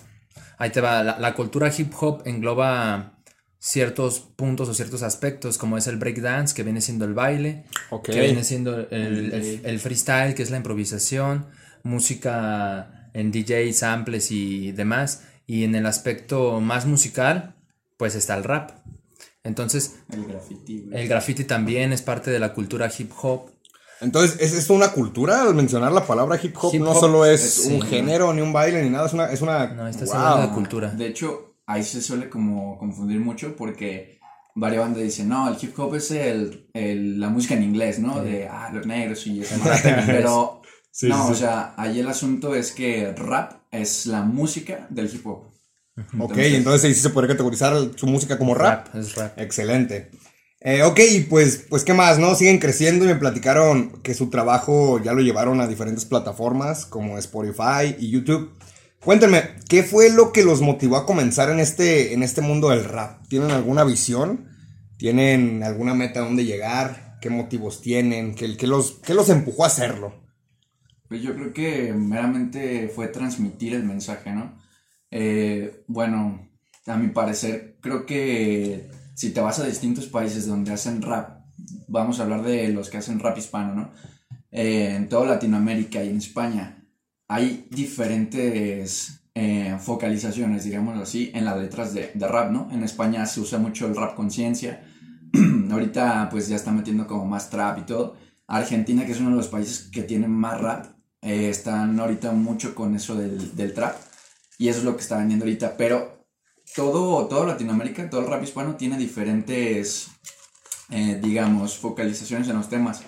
Ahí 0.57 0.71
te 0.71 0.81
va, 0.81 1.03
la, 1.03 1.19
la 1.19 1.35
cultura 1.35 1.73
hip 1.77 1.93
hop 2.01 2.23
engloba 2.27 3.20
ciertos 3.63 4.21
puntos 4.21 4.69
o 4.71 4.75
ciertos 4.75 5.03
aspectos 5.03 5.59
como 5.59 5.77
es 5.77 5.87
el 5.87 5.97
breakdance 5.99 6.55
que 6.55 6.63
viene 6.63 6.81
siendo 6.81 7.05
el 7.05 7.13
baile, 7.15 7.67
que 8.03 8.19
viene 8.21 8.43
siendo 8.43 8.75
el, 8.91 9.33
el- 9.35 9.61
el 9.65 9.79
freestyle 9.81 10.35
que 10.35 10.43
es 10.43 10.51
la 10.51 10.57
improvisación, 10.57 11.47
música 11.83 13.11
en 13.13 13.31
DJ, 13.31 13.73
samples 13.73 14.31
y 14.31 14.73
demás. 14.73 15.25
Y 15.47 15.65
en 15.65 15.75
el 15.75 15.87
aspecto 15.87 16.61
más 16.61 16.87
musical 16.87 17.57
pues 17.97 18.15
está 18.15 18.35
el 18.37 18.45
rap. 18.45 18.71
Entonces 19.45 19.97
El 20.13 20.25
graffiti, 20.27 20.89
el 20.93 21.09
graffiti 21.09 21.45
también 21.45 21.93
es 21.93 22.03
parte 22.03 22.31
de 22.31 22.39
la 22.39 22.53
cultura 22.55 22.91
hip 22.97 23.11
hop. 23.23 23.51
Entonces, 24.01 24.39
¿es 24.41 24.55
esto 24.55 24.73
una 24.73 24.93
cultura 24.93 25.43
al 25.43 25.55
mencionar 25.55 25.93
la 25.93 26.07
palabra 26.07 26.41
hip 26.43 26.57
hop? 26.59 26.75
Hip 26.75 26.81
no 26.81 26.95
solo 26.95 27.27
es 27.27 27.45
es- 27.59 27.67
un 27.67 27.83
sí, 27.83 27.89
género, 27.89 28.33
ni 28.33 28.41
un 28.41 28.51
baile, 28.51 28.83
ni 28.83 28.89
nada. 28.89 29.07
Es 29.07 29.13
una. 29.13 29.27
Es 29.31 29.43
una 29.43 29.67
No, 29.75 29.87
estás 29.89 30.09
Wow. 30.09 30.17
hablando 30.17 30.47
de 30.49 30.55
cultura. 30.55 30.89
De 30.91 31.07
hecho, 31.07 31.50
ahí 31.73 31.83
se 31.85 32.01
suele 32.03 32.29
como 32.29 32.79
confundir 32.79 33.21
mucho 33.21 33.55
porque 33.57 34.19
varias 34.55 34.83
bandas 34.83 35.03
dicen, 35.03 35.29
no, 35.29 35.49
el 35.49 35.57
hip 35.61 35.79
hop 35.79 35.95
es 35.95 36.11
el, 36.11 36.69
el- 36.75 37.21
la 37.21 37.29
música 37.29 37.55
en 37.55 37.63
inglés, 37.63 37.99
¿no? 37.99 38.23
De, 38.23 38.49
ah, 38.49 38.71
los 38.73 38.87
negros 38.87 39.27
y 39.27 39.41
eso. 39.41 39.55
Pero, 40.07 40.63
Sí, 40.93 41.09
no, 41.09 41.27
sí, 41.27 41.33
o 41.33 41.35
sea, 41.37 41.73
ahí 41.77 42.01
el 42.01 42.09
asunto 42.09 42.55
es 42.57 42.73
que 42.73 43.13
rap 43.17 43.53
es 43.71 44.07
la 44.07 44.23
música 44.23 44.89
del 44.91 45.07
hip 45.15 45.25
hop. 45.27 45.45
Ok, 46.19 46.37
entonces 46.39 46.97
sí 46.97 47.03
se 47.03 47.11
podría 47.11 47.35
categorizar 47.35 47.75
su 47.95 48.07
música 48.07 48.39
como 48.39 48.55
rap. 48.55 48.95
es 48.97 49.15
rap. 49.15 49.39
Excelente. 49.39 50.11
Eh, 50.63 50.83
ok, 50.83 50.99
pues, 51.31 51.65
pues 51.71 51.85
qué 51.85 51.95
más, 51.95 52.19
¿no? 52.19 52.35
Siguen 52.35 52.59
creciendo 52.59 53.05
y 53.05 53.09
me 53.09 53.15
platicaron 53.15 54.03
que 54.03 54.15
su 54.15 54.29
trabajo 54.31 55.01
ya 55.03 55.13
lo 55.13 55.23
llevaron 55.23 55.61
a 55.61 55.67
diferentes 55.69 56.05
plataformas 56.05 56.85
como 56.87 57.17
Spotify 57.19 57.97
y 57.99 58.11
YouTube. 58.11 58.51
Cuéntenme, 59.03 59.43
¿qué 59.67 59.83
fue 59.83 60.11
lo 60.11 60.31
que 60.31 60.45
los 60.45 60.61
motivó 60.61 60.97
a 60.97 61.07
comenzar 61.07 61.49
en 61.49 61.59
este, 61.59 62.13
en 62.13 62.23
este 62.23 62.43
mundo 62.43 62.69
del 62.69 62.85
rap? 62.85 63.27
¿Tienen 63.29 63.51
alguna 63.51 63.83
visión? 63.83 64.47
¿Tienen 64.99 65.63
alguna 65.63 65.95
meta 65.95 66.21
a 66.21 66.25
dónde 66.25 66.45
llegar? 66.45 67.17
¿Qué 67.23 67.31
motivos 67.31 67.81
tienen? 67.81 68.35
¿Qué, 68.35 68.67
los, 68.67 69.01
qué 69.03 69.15
los 69.15 69.31
empujó 69.31 69.65
a 69.65 69.69
hacerlo? 69.69 70.13
Pues 71.09 71.23
yo 71.23 71.35
creo 71.35 71.55
que 71.55 71.95
meramente 71.95 72.91
fue 72.95 73.09
transmitir 73.09 73.73
el 73.73 73.85
mensaje, 73.85 74.33
¿no? 74.33 74.61
Eh, 75.11 75.83
bueno, 75.87 76.51
a 76.87 76.97
mi 76.99 77.09
parecer, 77.09 77.79
creo 77.81 78.05
que 78.05 78.91
si 79.15 79.31
te 79.31 79.41
vas 79.41 79.59
a 79.61 79.67
distintos 79.67 80.09
países 80.09 80.47
donde 80.47 80.73
hacen 80.73 81.01
rap, 81.01 81.41
vamos 81.89 82.21
a 82.21 82.25
hablar 82.25 82.43
de 82.43 82.69
los 82.69 82.91
que 82.91 82.99
hacen 82.99 83.19
rap 83.19 83.39
hispano, 83.39 83.75
¿no? 83.75 83.93
Eh, 84.51 84.95
en 84.95 85.09
toda 85.09 85.27
Latinoamérica 85.27 86.05
y 86.05 86.11
en 86.11 86.19
España, 86.19 86.80
hay 87.31 87.69
diferentes 87.71 89.21
eh, 89.37 89.79
focalizaciones, 89.81 90.65
digamos 90.65 90.99
así, 90.99 91.31
en 91.33 91.45
las 91.45 91.57
letras 91.61 91.95
de, 91.95 92.11
rap, 92.19 92.51
¿no? 92.51 92.69
En 92.73 92.83
España 92.83 93.25
se 93.25 93.39
usa 93.39 93.57
mucho 93.57 93.87
el 93.87 93.95
rap 93.95 94.17
conciencia. 94.17 94.85
Ahorita 95.71 96.27
pues 96.29 96.49
ya 96.49 96.57
está 96.57 96.73
metiendo 96.73 97.07
como 97.07 97.27
más 97.27 97.49
trap 97.49 97.79
y 97.79 97.83
todo. 97.83 98.17
Argentina, 98.49 99.07
que 99.07 99.13
es 99.13 99.21
uno 99.21 99.31
de 99.31 99.37
los 99.37 99.47
países 99.47 99.89
que 99.93 100.03
tiene 100.03 100.27
más 100.27 100.61
rap, 100.61 100.87
eh, 101.23 101.51
están 101.51 102.01
ahorita 102.01 102.33
mucho 102.33 102.75
con 102.75 102.97
eso 102.97 103.15
del, 103.15 103.55
del, 103.55 103.75
trap. 103.75 103.95
Y 104.59 104.67
eso 104.67 104.81
es 104.81 104.85
lo 104.85 104.97
que 104.97 105.03
está 105.03 105.17
vendiendo 105.17 105.45
ahorita. 105.45 105.77
Pero 105.77 106.27
todo, 106.75 107.29
todo 107.29 107.47
Latinoamérica, 107.47 108.11
todo 108.11 108.23
el 108.23 108.27
rap 108.27 108.43
hispano 108.43 108.75
tiene 108.75 108.99
diferentes, 108.99 110.09
eh, 110.91 111.21
digamos, 111.23 111.79
focalizaciones 111.79 112.49
en 112.49 112.57
los 112.57 112.69
temas. 112.69 113.05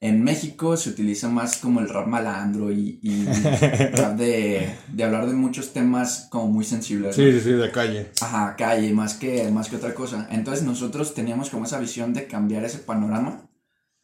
En 0.00 0.22
México 0.22 0.76
se 0.76 0.90
utiliza 0.90 1.28
más 1.28 1.56
como 1.56 1.80
el 1.80 1.88
rap 1.88 2.06
malandro 2.06 2.70
y, 2.70 3.00
y 3.02 3.24
rap 3.94 4.16
de, 4.16 4.72
de, 4.92 5.04
hablar 5.04 5.26
de 5.26 5.32
muchos 5.32 5.72
temas 5.72 6.28
como 6.30 6.46
muy 6.46 6.64
sensibles. 6.64 7.16
Sí, 7.16 7.32
sí, 7.32 7.40
sí, 7.40 7.50
de 7.50 7.72
calle. 7.72 8.12
Ajá, 8.20 8.54
calle, 8.56 8.92
más 8.92 9.14
que, 9.14 9.50
más 9.50 9.68
que 9.68 9.76
otra 9.76 9.94
cosa. 9.94 10.28
Entonces 10.30 10.64
nosotros 10.64 11.14
teníamos 11.14 11.50
como 11.50 11.64
esa 11.64 11.80
visión 11.80 12.14
de 12.14 12.28
cambiar 12.28 12.64
ese 12.64 12.78
panorama, 12.78 13.50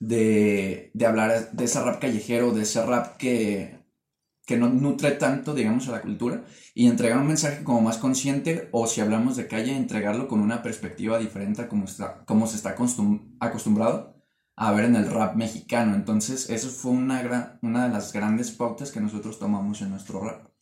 de, 0.01 0.91
de 0.95 1.07
hablar 1.07 1.53
de 1.53 1.65
ese 1.65 1.81
rap 1.81 2.01
callejero, 2.01 2.51
de 2.51 2.63
ese 2.63 2.85
rap 2.85 3.17
que, 3.17 3.79
que 4.47 4.57
no 4.57 4.69
nutre 4.71 5.13
tanto, 5.13 5.55
digamos, 5.55 5.87
a 5.87 5.93
la 5.93 6.03
cultura, 6.03 6.43
y 6.75 6.89
entregar 6.89 7.19
un 7.19 7.29
mensaje 7.29 7.63
como 7.63 7.81
más 7.83 7.99
consciente, 7.99 8.69
o 8.73 8.89
si 8.89 9.01
hablamos 9.01 9.37
de 9.37 9.47
calle, 9.47 9.77
entregarlo 9.77 10.27
con 10.27 10.41
una 10.41 10.61
perspectiva 10.61 11.21
diferente 11.21 11.63
a 11.63 11.69
como, 11.69 11.85
está, 11.85 12.25
como 12.25 12.49
se 12.49 12.57
está 12.57 12.71
acostum 12.71 13.37
acostumbrado 13.39 14.14
a 14.57 14.73
ver 14.73 14.85
en 14.85 14.97
el 14.97 15.11
rap 15.11 15.37
mexicano. 15.37 15.95
Entonces, 15.95 16.51
eso 16.51 16.69
fue 16.69 16.93
una, 16.93 17.23
gran, 17.23 17.59
una 17.63 17.89
de 17.89 17.93
las 17.93 18.13
grandes 18.13 18.51
pautas 18.51 18.91
que 18.91 19.01
nosotros 19.01 19.39
tomamos 19.39 19.81
en 19.83 19.91
nuestro 19.91 20.21
rap. 20.21 20.55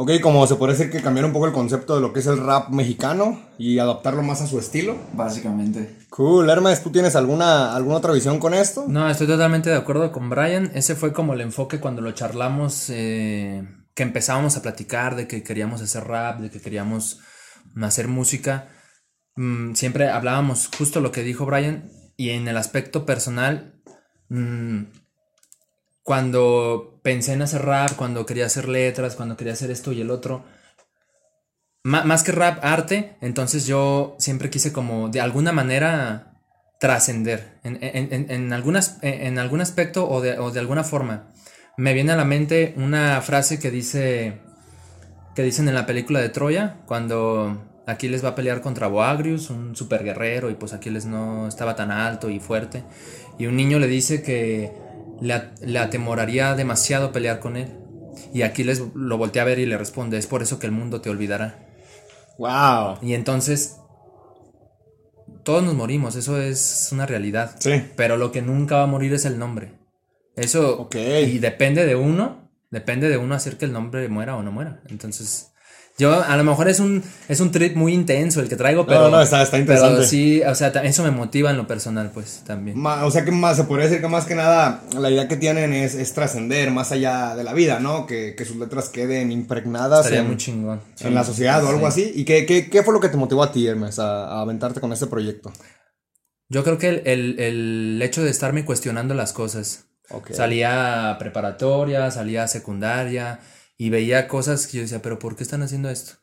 Ok, 0.00 0.12
como 0.22 0.46
se 0.46 0.54
puede 0.54 0.74
decir 0.74 0.92
que 0.92 1.02
cambiar 1.02 1.26
un 1.26 1.32
poco 1.32 1.46
el 1.46 1.52
concepto 1.52 1.96
de 1.96 2.00
lo 2.00 2.12
que 2.12 2.20
es 2.20 2.26
el 2.28 2.38
rap 2.38 2.68
mexicano 2.68 3.40
y 3.58 3.80
adaptarlo 3.80 4.22
más 4.22 4.40
a 4.40 4.46
su 4.46 4.60
estilo. 4.60 4.96
Básicamente. 5.12 6.06
Cool, 6.08 6.48
Hermes, 6.48 6.84
¿tú 6.84 6.90
tienes 6.90 7.16
alguna, 7.16 7.74
alguna 7.74 7.96
otra 7.96 8.12
visión 8.12 8.38
con 8.38 8.54
esto? 8.54 8.84
No, 8.86 9.10
estoy 9.10 9.26
totalmente 9.26 9.70
de 9.70 9.76
acuerdo 9.76 10.12
con 10.12 10.30
Brian. 10.30 10.70
Ese 10.72 10.94
fue 10.94 11.12
como 11.12 11.34
el 11.34 11.40
enfoque 11.40 11.80
cuando 11.80 12.00
lo 12.00 12.12
charlamos, 12.12 12.90
eh, 12.90 13.66
que 13.94 14.04
empezábamos 14.04 14.56
a 14.56 14.62
platicar 14.62 15.16
de 15.16 15.26
que 15.26 15.42
queríamos 15.42 15.82
hacer 15.82 16.04
rap, 16.04 16.38
de 16.38 16.50
que 16.50 16.60
queríamos 16.60 17.18
hacer 17.82 18.06
música. 18.06 18.68
Mm, 19.34 19.74
siempre 19.74 20.10
hablábamos 20.10 20.70
justo 20.78 21.00
lo 21.00 21.10
que 21.10 21.24
dijo 21.24 21.44
Brian, 21.44 21.90
y 22.18 22.30
en 22.30 22.48
el 22.48 22.58
aspecto 22.58 23.06
personal, 23.06 23.80
mmm, 24.28 24.82
cuando 26.02 27.00
pensé 27.02 27.32
en 27.32 27.42
hacer 27.42 27.62
rap, 27.62 27.92
cuando 27.96 28.26
quería 28.26 28.46
hacer 28.46 28.68
letras, 28.68 29.14
cuando 29.14 29.36
quería 29.36 29.52
hacer 29.54 29.70
esto 29.70 29.92
y 29.92 30.00
el 30.00 30.10
otro, 30.10 30.44
más 31.84 32.22
que 32.24 32.32
rap, 32.32 32.58
arte, 32.62 33.16
entonces 33.20 33.66
yo 33.66 34.16
siempre 34.18 34.50
quise 34.50 34.72
como 34.72 35.08
de 35.08 35.20
alguna 35.20 35.52
manera 35.52 36.42
trascender 36.80 37.60
en, 37.62 37.76
en, 37.82 38.12
en, 38.12 38.30
en, 38.30 38.52
en 39.02 39.38
algún 39.38 39.60
aspecto 39.60 40.08
o 40.08 40.20
de, 40.20 40.38
o 40.38 40.50
de 40.50 40.60
alguna 40.60 40.84
forma. 40.84 41.30
Me 41.76 41.94
viene 41.94 42.12
a 42.12 42.16
la 42.16 42.24
mente 42.24 42.74
una 42.76 43.20
frase 43.22 43.58
que 43.60 43.70
dice 43.70 44.40
que 45.36 45.44
dicen 45.44 45.68
en 45.68 45.76
la 45.76 45.86
película 45.86 46.20
de 46.20 46.30
Troya, 46.30 46.80
cuando 46.86 47.77
Aquiles 47.88 48.22
va 48.24 48.30
a 48.30 48.34
pelear 48.34 48.60
contra 48.60 48.86
Boagrius, 48.86 49.50
un 49.50 49.74
super 49.74 50.04
guerrero, 50.04 50.50
y 50.50 50.54
pues 50.54 50.72
Aquiles 50.74 51.06
no 51.06 51.48
estaba 51.48 51.74
tan 51.74 51.90
alto 51.90 52.28
y 52.30 52.38
fuerte. 52.38 52.84
Y 53.38 53.46
un 53.46 53.56
niño 53.56 53.78
le 53.78 53.86
dice 53.86 54.22
que 54.22 54.72
le, 55.20 55.42
le 55.62 55.78
atemoraría 55.78 56.54
demasiado 56.54 57.12
pelear 57.12 57.40
con 57.40 57.56
él. 57.56 57.68
Y 58.34 58.42
Aquiles 58.42 58.82
lo 58.94 59.16
voltea 59.16 59.42
a 59.42 59.46
ver 59.46 59.58
y 59.58 59.66
le 59.66 59.78
responde, 59.78 60.18
es 60.18 60.26
por 60.26 60.42
eso 60.42 60.58
que 60.58 60.66
el 60.66 60.72
mundo 60.72 61.00
te 61.00 61.08
olvidará. 61.08 61.66
Wow. 62.38 62.98
Y 63.00 63.14
entonces, 63.14 63.78
todos 65.44 65.62
nos 65.62 65.74
morimos, 65.74 66.14
eso 66.14 66.40
es 66.40 66.90
una 66.92 67.06
realidad. 67.06 67.56
Sí. 67.58 67.82
Pero 67.96 68.16
lo 68.16 68.32
que 68.32 68.42
nunca 68.42 68.76
va 68.76 68.82
a 68.82 68.86
morir 68.86 69.14
es 69.14 69.24
el 69.24 69.38
nombre. 69.38 69.72
Eso, 70.36 70.78
Ok. 70.82 70.94
y 70.94 71.38
depende 71.38 71.84
de 71.86 71.96
uno, 71.96 72.50
depende 72.70 73.08
de 73.08 73.16
uno 73.16 73.34
hacer 73.34 73.56
que 73.56 73.64
el 73.64 73.72
nombre 73.72 74.08
muera 74.08 74.36
o 74.36 74.42
no 74.42 74.52
muera. 74.52 74.82
Entonces, 74.88 75.52
yo 75.98 76.22
a 76.22 76.36
lo 76.36 76.44
mejor 76.44 76.68
es 76.68 76.78
un, 76.80 77.02
es 77.28 77.40
un 77.40 77.50
trip 77.50 77.74
muy 77.76 77.92
intenso 77.92 78.40
el 78.40 78.48
que 78.48 78.54
traigo, 78.56 78.86
pero. 78.86 79.02
no, 79.02 79.10
no, 79.10 79.20
está, 79.20 79.42
está 79.42 79.58
interesante. 79.58 79.96
Pero 79.96 80.06
sí, 80.08 80.40
o 80.42 80.54
sea, 80.54 80.68
eso 80.68 81.02
me 81.02 81.10
motiva 81.10 81.50
en 81.50 81.56
lo 81.56 81.66
personal, 81.66 82.10
pues 82.14 82.42
también. 82.46 82.78
Ma- 82.78 83.04
O 83.04 83.10
sea 83.10 83.24
que 83.24 83.32
más, 83.32 83.56
se 83.56 83.64
podría 83.64 83.86
decir 83.86 84.00
que 84.00 84.06
más 84.08 84.24
que 84.24 84.34
nada 84.36 84.82
la 84.96 85.10
idea 85.10 85.26
que 85.26 85.36
tienen 85.36 85.72
es, 85.72 85.94
es 85.94 86.14
trascender 86.14 86.70
más 86.70 86.92
allá 86.92 87.34
de 87.34 87.42
la 87.44 87.52
vida, 87.52 87.80
¿no? 87.80 88.06
Que, 88.06 88.34
que 88.36 88.44
sus 88.44 88.56
letras 88.56 88.88
queden 88.88 89.32
impregnadas 89.32 90.00
Estaría 90.06 90.20
en, 90.20 90.26
muy 90.28 90.36
chingón. 90.36 90.80
en 91.00 91.14
la 91.14 91.24
sociedad 91.24 91.64
o 91.64 91.68
algo 91.68 91.90
Sí. 91.90 92.02
así. 92.04 92.12
¿Y 92.14 92.24
qué, 92.24 92.46
qué, 92.46 92.70
qué 92.70 92.82
fue 92.84 92.94
lo 92.94 93.00
que 93.00 93.08
te 93.08 93.16
motivó 93.16 93.42
a 93.42 93.50
ti, 93.50 93.66
Hermes, 93.66 93.98
a, 93.98 94.26
a 94.28 94.40
aventarte 94.42 94.80
con 94.80 94.92
este 94.92 95.08
proyecto? 95.08 95.52
Yo 96.48 96.64
creo 96.64 96.78
que 96.78 96.88
el, 96.88 97.02
el, 97.06 97.40
el 97.40 98.00
hecho 98.02 98.22
de 98.22 98.30
estarme 98.30 98.64
cuestionando 98.64 99.14
las 99.14 99.32
cosas. 99.32 99.84
Ok. 100.10 100.30
Salía 100.32 101.10
a 101.10 101.18
preparatoria, 101.18 102.10
salía 102.10 102.44
a 102.44 102.48
secundaria 102.48 103.40
y 103.78 103.90
veía 103.90 104.28
cosas 104.28 104.66
que 104.66 104.78
yo 104.78 104.82
decía, 104.82 105.02
pero 105.02 105.18
¿por 105.18 105.36
qué 105.36 105.44
están 105.44 105.62
haciendo 105.62 105.90
esto? 105.90 106.14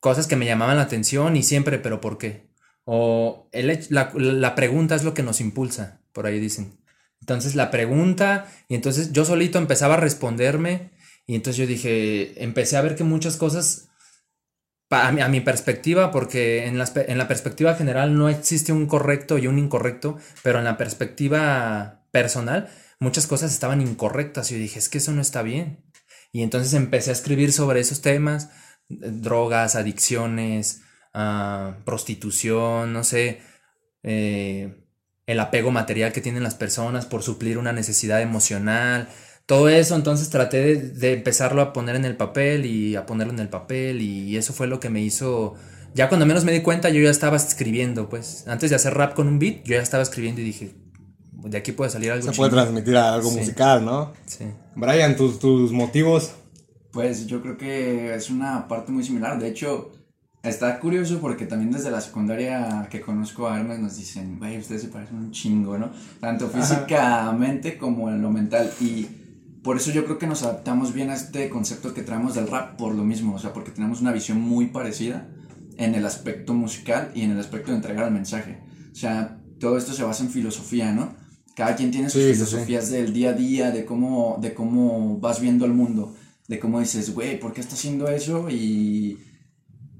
Cosas 0.00 0.26
que 0.26 0.36
me 0.36 0.46
llamaban 0.46 0.76
la 0.76 0.84
atención 0.84 1.36
y 1.36 1.42
siempre, 1.42 1.78
pero 1.78 2.00
¿por 2.00 2.16
qué? 2.16 2.48
O 2.84 3.48
el 3.52 3.86
la, 3.90 4.10
la 4.14 4.54
pregunta 4.54 4.94
es 4.94 5.04
lo 5.04 5.12
que 5.12 5.22
nos 5.22 5.40
impulsa, 5.40 6.00
por 6.12 6.26
ahí 6.26 6.40
dicen. 6.40 6.78
Entonces 7.20 7.54
la 7.54 7.70
pregunta, 7.70 8.46
y 8.68 8.74
entonces 8.76 9.12
yo 9.12 9.24
solito 9.26 9.58
empezaba 9.58 9.94
a 9.94 9.98
responderme, 9.98 10.90
y 11.26 11.34
entonces 11.34 11.58
yo 11.58 11.66
dije, 11.66 12.42
empecé 12.42 12.78
a 12.78 12.80
ver 12.80 12.96
que 12.96 13.04
muchas 13.04 13.36
cosas, 13.36 13.88
a 14.90 15.12
mi, 15.12 15.20
a 15.20 15.28
mi 15.28 15.40
perspectiva, 15.40 16.10
porque 16.10 16.66
en, 16.66 16.78
pe- 16.94 17.10
en 17.12 17.18
la 17.18 17.28
perspectiva 17.28 17.74
general 17.74 18.16
no 18.16 18.28
existe 18.28 18.72
un 18.72 18.86
correcto 18.86 19.38
y 19.38 19.46
un 19.46 19.58
incorrecto, 19.58 20.16
pero 20.42 20.58
en 20.58 20.64
la 20.64 20.76
perspectiva 20.76 22.02
personal, 22.10 22.68
muchas 22.98 23.26
cosas 23.26 23.52
estaban 23.52 23.80
incorrectas, 23.80 24.50
y 24.50 24.54
yo 24.54 24.60
dije, 24.60 24.78
es 24.78 24.88
que 24.88 24.98
eso 24.98 25.12
no 25.12 25.20
está 25.20 25.42
bien. 25.42 25.78
Y 26.32 26.42
entonces 26.42 26.74
empecé 26.74 27.10
a 27.10 27.14
escribir 27.14 27.52
sobre 27.52 27.80
esos 27.80 28.02
temas, 28.02 28.50
drogas, 28.88 29.74
adicciones, 29.76 30.82
ah, 31.14 31.78
prostitución, 31.84 32.92
no 32.92 33.04
sé, 33.04 33.40
eh, 34.02 34.86
el 35.26 35.40
apego 35.40 35.70
material 35.70 36.12
que 36.12 36.20
tienen 36.20 36.42
las 36.42 36.54
personas 36.54 37.06
por 37.06 37.22
suplir 37.22 37.58
una 37.58 37.72
necesidad 37.72 38.20
emocional, 38.22 39.08
todo 39.46 39.68
eso, 39.68 39.96
entonces 39.96 40.30
traté 40.30 40.76
de 40.76 41.12
empezarlo 41.12 41.60
a 41.62 41.72
poner 41.72 41.96
en 41.96 42.04
el 42.04 42.16
papel 42.16 42.66
y 42.66 42.94
a 42.96 43.06
ponerlo 43.06 43.32
en 43.32 43.40
el 43.40 43.48
papel 43.48 44.00
y 44.00 44.36
eso 44.36 44.52
fue 44.52 44.68
lo 44.68 44.78
que 44.78 44.90
me 44.90 45.00
hizo, 45.00 45.54
ya 45.94 46.08
cuando 46.08 46.26
menos 46.26 46.44
me 46.44 46.52
di 46.52 46.60
cuenta 46.62 46.88
yo 46.90 47.00
ya 47.02 47.10
estaba 47.10 47.36
escribiendo, 47.36 48.08
pues. 48.08 48.46
Antes 48.46 48.70
de 48.70 48.76
hacer 48.76 48.94
rap 48.94 49.14
con 49.14 49.26
un 49.28 49.38
beat, 49.40 49.64
yo 49.64 49.74
ya 49.74 49.82
estaba 49.82 50.04
escribiendo 50.04 50.40
y 50.40 50.44
dije, 50.44 50.74
de 51.44 51.58
aquí 51.58 51.72
puede 51.72 51.90
salir 51.90 52.10
algo 52.12 52.22
Se 52.30 52.36
puede 52.36 52.50
chingón". 52.50 52.64
transmitir 52.64 52.96
a 52.96 53.14
algo 53.14 53.30
Sí. 53.30 53.38
musical, 53.38 53.84
¿no? 53.84 54.12
Sí. 54.26 54.44
Brian, 54.76 55.16
tus, 55.16 55.38
tus 55.38 55.72
motivos. 55.72 56.32
Pues 56.92 57.26
yo 57.26 57.40
creo 57.42 57.56
que 57.56 58.14
es 58.14 58.30
una 58.30 58.66
parte 58.68 58.90
muy 58.92 59.04
similar. 59.04 59.38
De 59.38 59.48
hecho, 59.48 59.92
está 60.42 60.78
curioso 60.80 61.18
porque 61.20 61.46
también 61.46 61.70
desde 61.70 61.90
la 61.90 62.00
secundaria 62.00 62.88
que 62.90 63.00
conozco 63.00 63.48
a 63.48 63.58
Hermes 63.60 63.78
nos 63.78 63.96
dicen, 63.96 64.38
güey, 64.38 64.58
ustedes 64.58 64.82
se 64.82 64.88
parecen 64.88 65.16
un 65.16 65.30
chingo, 65.30 65.78
¿no? 65.78 65.90
Tanto 66.20 66.48
físicamente 66.48 67.78
como 67.78 68.08
en 68.10 68.22
lo 68.22 68.30
mental. 68.30 68.70
Y 68.80 69.06
por 69.62 69.76
eso 69.76 69.90
yo 69.90 70.04
creo 70.04 70.18
que 70.18 70.26
nos 70.26 70.42
adaptamos 70.42 70.92
bien 70.92 71.10
a 71.10 71.14
este 71.14 71.48
concepto 71.50 71.94
que 71.94 72.02
traemos 72.02 72.34
del 72.34 72.48
rap 72.48 72.76
por 72.76 72.94
lo 72.94 73.04
mismo. 73.04 73.34
O 73.34 73.38
sea, 73.38 73.52
porque 73.52 73.70
tenemos 73.70 74.00
una 74.00 74.12
visión 74.12 74.40
muy 74.40 74.66
parecida 74.66 75.28
en 75.76 75.94
el 75.94 76.04
aspecto 76.04 76.54
musical 76.54 77.10
y 77.14 77.22
en 77.22 77.30
el 77.30 77.40
aspecto 77.40 77.70
de 77.70 77.76
entregar 77.76 78.06
el 78.08 78.12
mensaje. 78.14 78.58
O 78.90 78.94
sea, 78.94 79.38
todo 79.60 79.78
esto 79.78 79.92
se 79.92 80.02
basa 80.02 80.24
en 80.24 80.30
filosofía, 80.30 80.92
¿no? 80.92 81.14
Cada 81.60 81.76
quien 81.76 81.90
tiene 81.90 82.08
sus 82.08 82.22
Sí, 82.22 82.28
sí, 82.28 82.34
sí. 82.38 82.44
filosofías 82.46 82.90
del 82.90 83.12
día 83.12 83.30
a 83.30 83.32
día, 83.34 83.70
de 83.70 83.84
cómo, 83.84 84.38
de 84.40 84.54
cómo 84.54 85.18
vas 85.20 85.40
viendo 85.42 85.66
el 85.66 85.72
mundo, 85.74 86.14
de 86.48 86.58
cómo 86.58 86.80
dices, 86.80 87.12
güey, 87.12 87.38
¿por 87.38 87.52
qué 87.52 87.60
está 87.60 87.74
haciendo 87.74 88.08
eso? 88.08 88.48
Y 88.48 89.18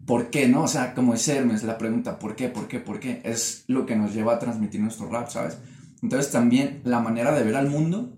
¿por 0.07 0.31
qué, 0.31 0.49
no? 0.49 0.63
O 0.63 0.69
sea, 0.69 0.95
como 0.95 1.13
es 1.13 1.29
Hermes, 1.29 1.63
la 1.63 1.77
pregunta, 1.77 2.19
¿por 2.19 2.35
qué, 2.35 2.49
por 2.49 2.67
qué, 2.67 2.81
por 2.81 2.99
qué? 2.99 3.21
Es 3.25 3.65
lo 3.69 3.85
que 3.85 3.95
nos 3.95 4.15
lleva 4.15 4.35
a 4.35 4.39
transmitir 4.39 4.81
nuestro 4.81 5.11
rap, 5.11 5.29
¿sabes? 5.29 5.59
Entonces 6.03 6.33
también 6.33 6.81
la 6.85 7.01
manera 7.01 7.37
de 7.37 7.45
ver 7.45 7.57
al 7.57 7.69
mundo 7.69 8.17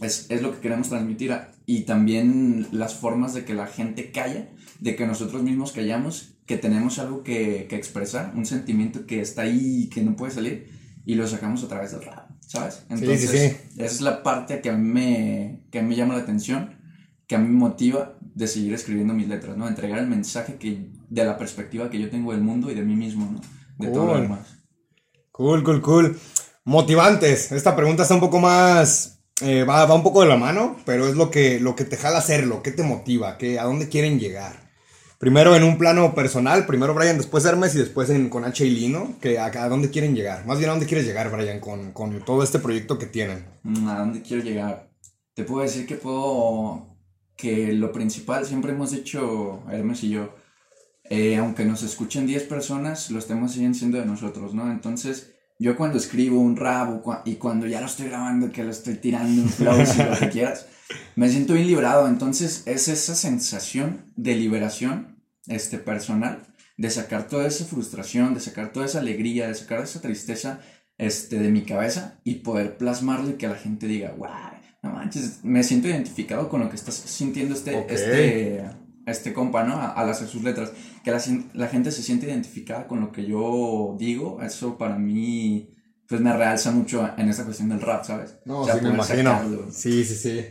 es, 0.00 0.26
es 0.30 0.42
lo 0.42 0.52
que 0.52 0.58
queremos 0.60 0.88
transmitir 0.88 1.32
a- 1.32 1.52
y 1.66 1.82
también 1.82 2.66
las 2.72 2.94
formas 2.96 3.34
de 3.34 3.44
que 3.44 3.54
la 3.54 3.68
gente 3.68 4.10
calla, 4.10 4.50
de 4.80 4.96
que 4.96 5.06
nosotros 5.06 5.44
mismos 5.44 5.70
callamos, 5.70 6.34
que 6.44 6.56
tenemos 6.58 6.98
algo 6.98 7.22
que, 7.22 7.66
que 7.70 7.76
expresar, 7.76 8.32
un 8.36 8.44
sentimiento 8.46 9.06
que 9.06 9.20
está 9.20 9.42
ahí 9.42 9.84
y 9.84 9.88
que 9.90 10.02
no 10.02 10.16
puede 10.16 10.32
salir 10.32 10.70
y 11.06 11.14
lo 11.14 11.26
sacamos 11.28 11.62
a 11.62 11.68
través 11.68 11.92
del 11.92 12.02
rap, 12.02 12.23
¿sabes? 12.46 12.84
sí, 12.94 12.94
Entonces, 12.96 13.30
sí. 13.30 13.56
esa 13.76 13.94
es 13.94 14.00
la 14.00 14.22
parte 14.22 14.60
que 14.60 14.70
a 14.70 14.74
mí 14.76 14.88
me, 14.88 15.66
que 15.70 15.78
a 15.78 15.82
mí 15.82 15.88
me 15.88 15.96
llama 15.96 16.14
la 16.16 16.22
atención, 16.22 16.76
que 17.26 17.34
a 17.36 17.38
mí 17.38 17.48
me 17.48 17.54
motiva 17.58 18.18
de 18.20 18.46
seguir 18.48 18.74
escribiendo 18.74 19.14
mis 19.14 19.28
letras, 19.28 19.56
¿no? 19.56 19.68
Entregar 19.68 19.98
el 20.00 20.08
mensaje 20.08 20.56
que, 20.58 20.90
de 21.08 21.24
la 21.24 21.38
perspectiva 21.38 21.90
que 21.90 22.00
yo 22.00 22.10
tengo 22.10 22.32
del 22.32 22.42
mundo 22.42 22.70
y 22.70 22.74
de 22.74 22.82
mí 22.82 22.96
mismo, 22.96 23.30
¿no? 23.30 23.40
De 23.78 23.88
todo 23.88 24.06
lo 24.06 24.14
Cool. 24.14 24.20
demás. 24.20 24.58
Cool, 25.32 25.62
cool, 25.64 25.80
cool. 25.82 26.18
Motivantes. 26.64 27.52
Esta 27.52 27.76
pregunta 27.76 28.02
está 28.02 28.14
un 28.14 28.20
poco 28.20 28.40
más. 28.40 29.20
eh, 29.42 29.64
va, 29.64 29.84
va 29.86 29.94
un 29.94 30.02
poco 30.04 30.22
de 30.22 30.28
la 30.28 30.36
mano, 30.36 30.76
pero 30.86 31.08
es 31.08 31.16
lo 31.16 31.30
que, 31.30 31.60
lo 31.60 31.74
que 31.76 31.84
te 31.84 31.96
jala 31.96 32.18
hacerlo. 32.18 32.62
¿Qué 32.62 32.70
te 32.72 32.82
motiva? 32.84 33.36
¿Qué, 33.38 33.58
¿A 33.58 33.64
dónde 33.64 33.88
quieren 33.88 34.18
llegar? 34.20 34.63
Primero 35.24 35.56
en 35.56 35.64
un 35.64 35.78
plano 35.78 36.14
personal, 36.14 36.66
primero 36.66 36.92
Brian, 36.92 37.16
después 37.16 37.46
Hermes 37.46 37.74
y 37.74 37.78
después 37.78 38.10
en, 38.10 38.28
con 38.28 38.44
H 38.44 38.62
y 38.66 38.68
Lino. 38.68 39.14
Que 39.22 39.38
a, 39.38 39.46
a 39.46 39.68
dónde 39.70 39.88
quieren 39.88 40.14
llegar? 40.14 40.44
Más 40.44 40.58
bien, 40.58 40.68
¿a 40.68 40.72
dónde 40.74 40.84
quieres 40.86 41.06
llegar, 41.06 41.30
Brian, 41.30 41.60
con, 41.60 41.92
con 41.92 42.22
todo 42.26 42.42
este 42.42 42.58
proyecto 42.58 42.98
que 42.98 43.06
tienen? 43.06 43.46
Mm, 43.62 43.88
¿A 43.88 43.98
dónde 44.00 44.20
quiero 44.20 44.42
llegar? 44.42 44.90
Te 45.32 45.44
puedo 45.44 45.62
decir 45.62 45.86
que 45.86 45.94
puedo. 45.94 46.94
que 47.38 47.72
lo 47.72 47.90
principal 47.90 48.44
siempre 48.44 48.72
hemos 48.72 48.90
dicho 48.90 49.62
Hermes 49.72 50.04
y 50.04 50.10
yo. 50.10 50.34
eh, 51.04 51.36
aunque 51.36 51.64
nos 51.64 51.82
escuchen 51.82 52.26
10 52.26 52.42
personas, 52.44 53.10
los 53.10 53.26
temas 53.26 53.52
siguen 53.52 53.74
siendo 53.74 53.98
de 53.98 54.04
nosotros, 54.06 54.52
¿no? 54.54 54.70
Entonces, 54.70 55.30
yo 55.58 55.74
cuando 55.76 55.96
escribo 55.98 56.38
un 56.38 56.56
rap 56.56 56.90
o 56.90 57.02
cua- 57.02 57.22
y 57.24 57.36
cuando 57.36 57.66
ya 57.66 57.80
lo 57.80 57.86
estoy 57.86 58.08
grabando, 58.08 58.52
que 58.52 58.62
lo 58.62 58.70
estoy 58.70 58.96
tirando 58.96 59.40
en 59.42 59.48
flows 59.48 59.96
y 59.98 60.02
lo 60.02 60.18
que 60.18 60.28
quieras, 60.28 60.66
me 61.16 61.30
siento 61.30 61.54
bien 61.54 61.66
liberado. 61.66 62.08
Entonces, 62.08 62.62
es 62.66 62.88
esa 62.88 63.14
sensación 63.14 64.12
de 64.16 64.34
liberación 64.36 65.13
este, 65.46 65.78
personal, 65.78 66.46
de 66.76 66.90
sacar 66.90 67.28
toda 67.28 67.46
esa 67.46 67.64
frustración, 67.64 68.34
de 68.34 68.40
sacar 68.40 68.72
toda 68.72 68.86
esa 68.86 68.98
alegría, 68.98 69.48
de 69.48 69.54
sacar 69.54 69.82
esa 69.82 70.00
tristeza 70.00 70.60
este, 70.98 71.38
de 71.38 71.50
mi 71.50 71.62
cabeza 71.62 72.20
y 72.24 72.36
poder 72.36 72.76
plasmarlo 72.76 73.30
y 73.30 73.34
que 73.34 73.48
la 73.48 73.56
gente 73.56 73.86
diga, 73.86 74.12
guau, 74.16 74.54
no 74.82 74.90
manches, 74.90 75.40
me 75.42 75.62
siento 75.62 75.88
identificado 75.88 76.48
con 76.48 76.60
lo 76.60 76.68
que 76.68 76.76
estás 76.76 76.94
sintiendo 76.94 77.54
este, 77.54 77.86
este, 77.92 78.64
este 79.06 79.32
compa, 79.32 79.64
¿no? 79.64 79.80
Al 79.80 80.08
hacer 80.10 80.28
sus 80.28 80.42
letras. 80.42 80.72
Que 81.02 81.10
la, 81.10 81.22
la 81.54 81.68
gente 81.68 81.90
se 81.90 82.02
siente 82.02 82.26
identificada 82.26 82.86
con 82.86 83.00
lo 83.00 83.12
que 83.12 83.24
yo 83.24 83.96
digo, 83.98 84.42
eso 84.42 84.76
para 84.78 84.98
mí, 84.98 85.74
pues 86.06 86.20
me 86.20 86.32
realza 86.36 86.70
mucho 86.70 87.08
en 87.16 87.28
esta 87.28 87.44
cuestión 87.44 87.70
del 87.70 87.80
rap, 87.80 88.04
¿sabes? 88.04 88.36
No, 88.44 88.60
O 88.60 88.64
sea, 88.64 88.74
sí, 88.76 88.82
me 88.82 88.90
imagino. 88.90 89.30
sacarlo. 89.30 89.70
Sí, 89.72 90.04
sí, 90.04 90.14
sí. 90.16 90.44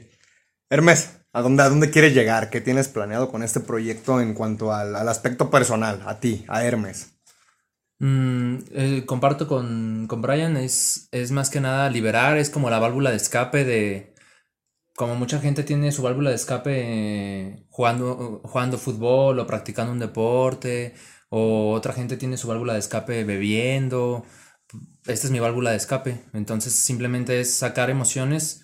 Hermes, 0.69 1.12
¿a 1.33 1.41
dónde, 1.41 1.63
¿a 1.63 1.69
dónde 1.69 1.89
quieres 1.89 2.13
llegar? 2.13 2.49
¿Qué 2.49 2.61
tienes 2.61 2.87
planeado 2.87 3.29
con 3.29 3.43
este 3.43 3.59
proyecto 3.59 4.21
en 4.21 4.33
cuanto 4.33 4.71
al, 4.71 4.95
al 4.95 5.09
aspecto 5.09 5.49
personal? 5.49 6.01
A 6.05 6.19
ti, 6.19 6.45
a 6.47 6.63
Hermes. 6.63 7.13
Mm, 7.99 8.57
eh, 8.71 9.03
comparto 9.05 9.47
con, 9.47 10.07
con 10.07 10.21
Brian, 10.21 10.57
es, 10.57 11.07
es 11.11 11.31
más 11.31 11.49
que 11.49 11.61
nada 11.61 11.89
liberar, 11.89 12.37
es 12.37 12.49
como 12.49 12.69
la 12.69 12.79
válvula 12.79 13.09
de 13.11 13.17
escape 13.17 13.65
de... 13.65 14.13
Como 14.95 15.15
mucha 15.15 15.39
gente 15.39 15.63
tiene 15.63 15.91
su 15.91 16.03
válvula 16.03 16.29
de 16.29 16.35
escape 16.35 16.71
eh, 16.75 17.65
jugando, 17.69 18.41
jugando 18.43 18.77
fútbol 18.77 19.39
o 19.39 19.47
practicando 19.47 19.91
un 19.91 19.99
deporte, 19.99 20.93
o 21.29 21.71
otra 21.71 21.93
gente 21.93 22.15
tiene 22.17 22.37
su 22.37 22.47
válvula 22.47 22.73
de 22.73 22.79
escape 22.79 23.23
bebiendo. 23.23 24.23
Esta 25.05 25.27
es 25.27 25.31
mi 25.31 25.39
válvula 25.39 25.71
de 25.71 25.77
escape. 25.77 26.19
Entonces 26.33 26.73
simplemente 26.73 27.39
es 27.39 27.55
sacar 27.55 27.89
emociones 27.89 28.62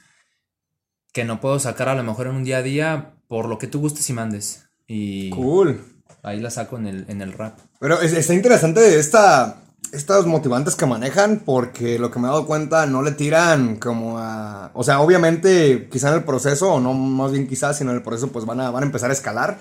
que 1.19 1.25
no 1.25 1.41
puedo 1.41 1.59
sacar 1.59 1.89
a 1.89 1.95
lo 1.95 2.03
mejor 2.03 2.27
en 2.27 2.35
un 2.35 2.43
día 2.45 2.59
a 2.59 2.61
día 2.61 3.13
por 3.27 3.49
lo 3.49 3.57
que 3.57 3.67
tú 3.67 3.81
gustes 3.81 4.09
y 4.09 4.13
mandes. 4.13 4.69
Y 4.87 5.29
Cool. 5.31 5.81
ahí 6.23 6.39
la 6.39 6.49
saco 6.49 6.77
en 6.77 6.87
el, 6.87 7.05
en 7.09 7.21
el 7.21 7.33
rap. 7.33 7.59
Pero 7.81 7.99
es- 7.99 8.13
está 8.13 8.33
interesante 8.33 8.97
esta, 8.97 9.63
estos 9.91 10.25
motivantes 10.27 10.75
que 10.75 10.85
manejan 10.85 11.41
porque 11.45 11.99
lo 11.99 12.09
que 12.09 12.19
me 12.19 12.27
he 12.27 12.31
dado 12.31 12.45
cuenta 12.47 12.85
no 12.85 13.01
le 13.01 13.11
tiran 13.11 13.75
como 13.75 14.17
a... 14.17 14.71
O 14.73 14.83
sea, 14.85 15.01
obviamente 15.01 15.89
quizá 15.91 16.07
en 16.09 16.15
el 16.15 16.23
proceso, 16.23 16.71
o 16.75 16.79
no 16.79 16.93
más 16.93 17.33
bien 17.33 17.47
quizás, 17.49 17.77
sino 17.77 17.91
en 17.91 17.97
el 17.97 18.03
proceso 18.03 18.29
pues 18.31 18.45
van 18.45 18.61
a, 18.61 18.71
van 18.71 18.83
a 18.83 18.85
empezar 18.85 19.09
a 19.09 19.13
escalar. 19.13 19.59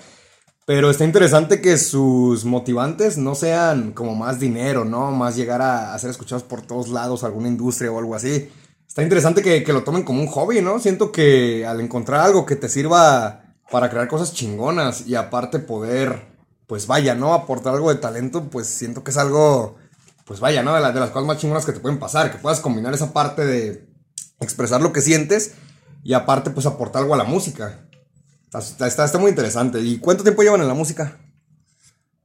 Pero 0.65 0.89
está 0.89 1.03
interesante 1.03 1.59
que 1.59 1.77
sus 1.77 2.45
motivantes 2.45 3.17
no 3.17 3.35
sean 3.35 3.91
como 3.91 4.15
más 4.15 4.39
dinero, 4.39 4.85
¿no? 4.85 5.11
Más 5.11 5.35
llegar 5.35 5.61
a, 5.61 5.93
a 5.93 5.99
ser 5.99 6.11
escuchados 6.11 6.43
por 6.43 6.61
todos 6.61 6.87
lados, 6.87 7.25
alguna 7.25 7.49
industria 7.49 7.91
o 7.91 7.99
algo 7.99 8.15
así. 8.15 8.49
Está 8.89 9.03
interesante 9.03 9.43
que, 9.43 9.63
que 9.63 9.71
lo 9.71 9.83
tomen 9.83 10.03
como 10.03 10.19
un 10.19 10.27
hobby, 10.27 10.61
¿no? 10.61 10.79
Siento 10.79 11.11
que 11.11 11.65
al 11.65 11.79
encontrar 11.79 12.21
algo 12.21 12.45
que 12.45 12.55
te 12.55 12.67
sirva 12.67 13.43
para 13.71 13.89
crear 13.89 14.07
cosas 14.07 14.33
chingonas 14.33 15.07
y 15.07 15.13
aparte 15.15 15.59
poder, 15.59 16.25
pues 16.67 16.87
vaya, 16.87 17.13
¿no? 17.13 17.33
Aportar 17.35 17.75
algo 17.75 17.89
de 17.93 17.99
talento, 18.01 18.49
pues 18.49 18.67
siento 18.67 19.03
que 19.03 19.11
es 19.11 19.17
algo, 19.17 19.77
pues 20.25 20.39
vaya, 20.39 20.63
¿no? 20.63 20.73
De, 20.73 20.81
la- 20.81 20.91
de 20.91 20.99
las 20.99 21.11
cosas 21.11 21.27
más 21.27 21.37
chingonas 21.37 21.65
que 21.65 21.71
te 21.71 21.79
pueden 21.79 21.99
pasar, 21.99 22.31
que 22.31 22.39
puedas 22.39 22.59
combinar 22.61 22.93
esa 22.93 23.13
parte 23.13 23.45
de 23.45 23.87
expresar 24.39 24.81
lo 24.81 24.91
que 24.91 25.01
sientes 25.01 25.53
y 26.03 26.13
aparte 26.13 26.49
pues 26.49 26.65
aportar 26.65 27.03
algo 27.03 27.13
a 27.13 27.17
la 27.17 27.25
música. 27.25 27.85
Está, 28.51 28.87
está, 28.87 29.19
muy 29.19 29.29
interesante. 29.29 29.79
¿Y 29.81 29.99
cuánto 29.99 30.23
tiempo 30.23 30.41
llevan 30.41 30.61
en 30.61 30.67
la 30.67 30.73
música? 30.73 31.19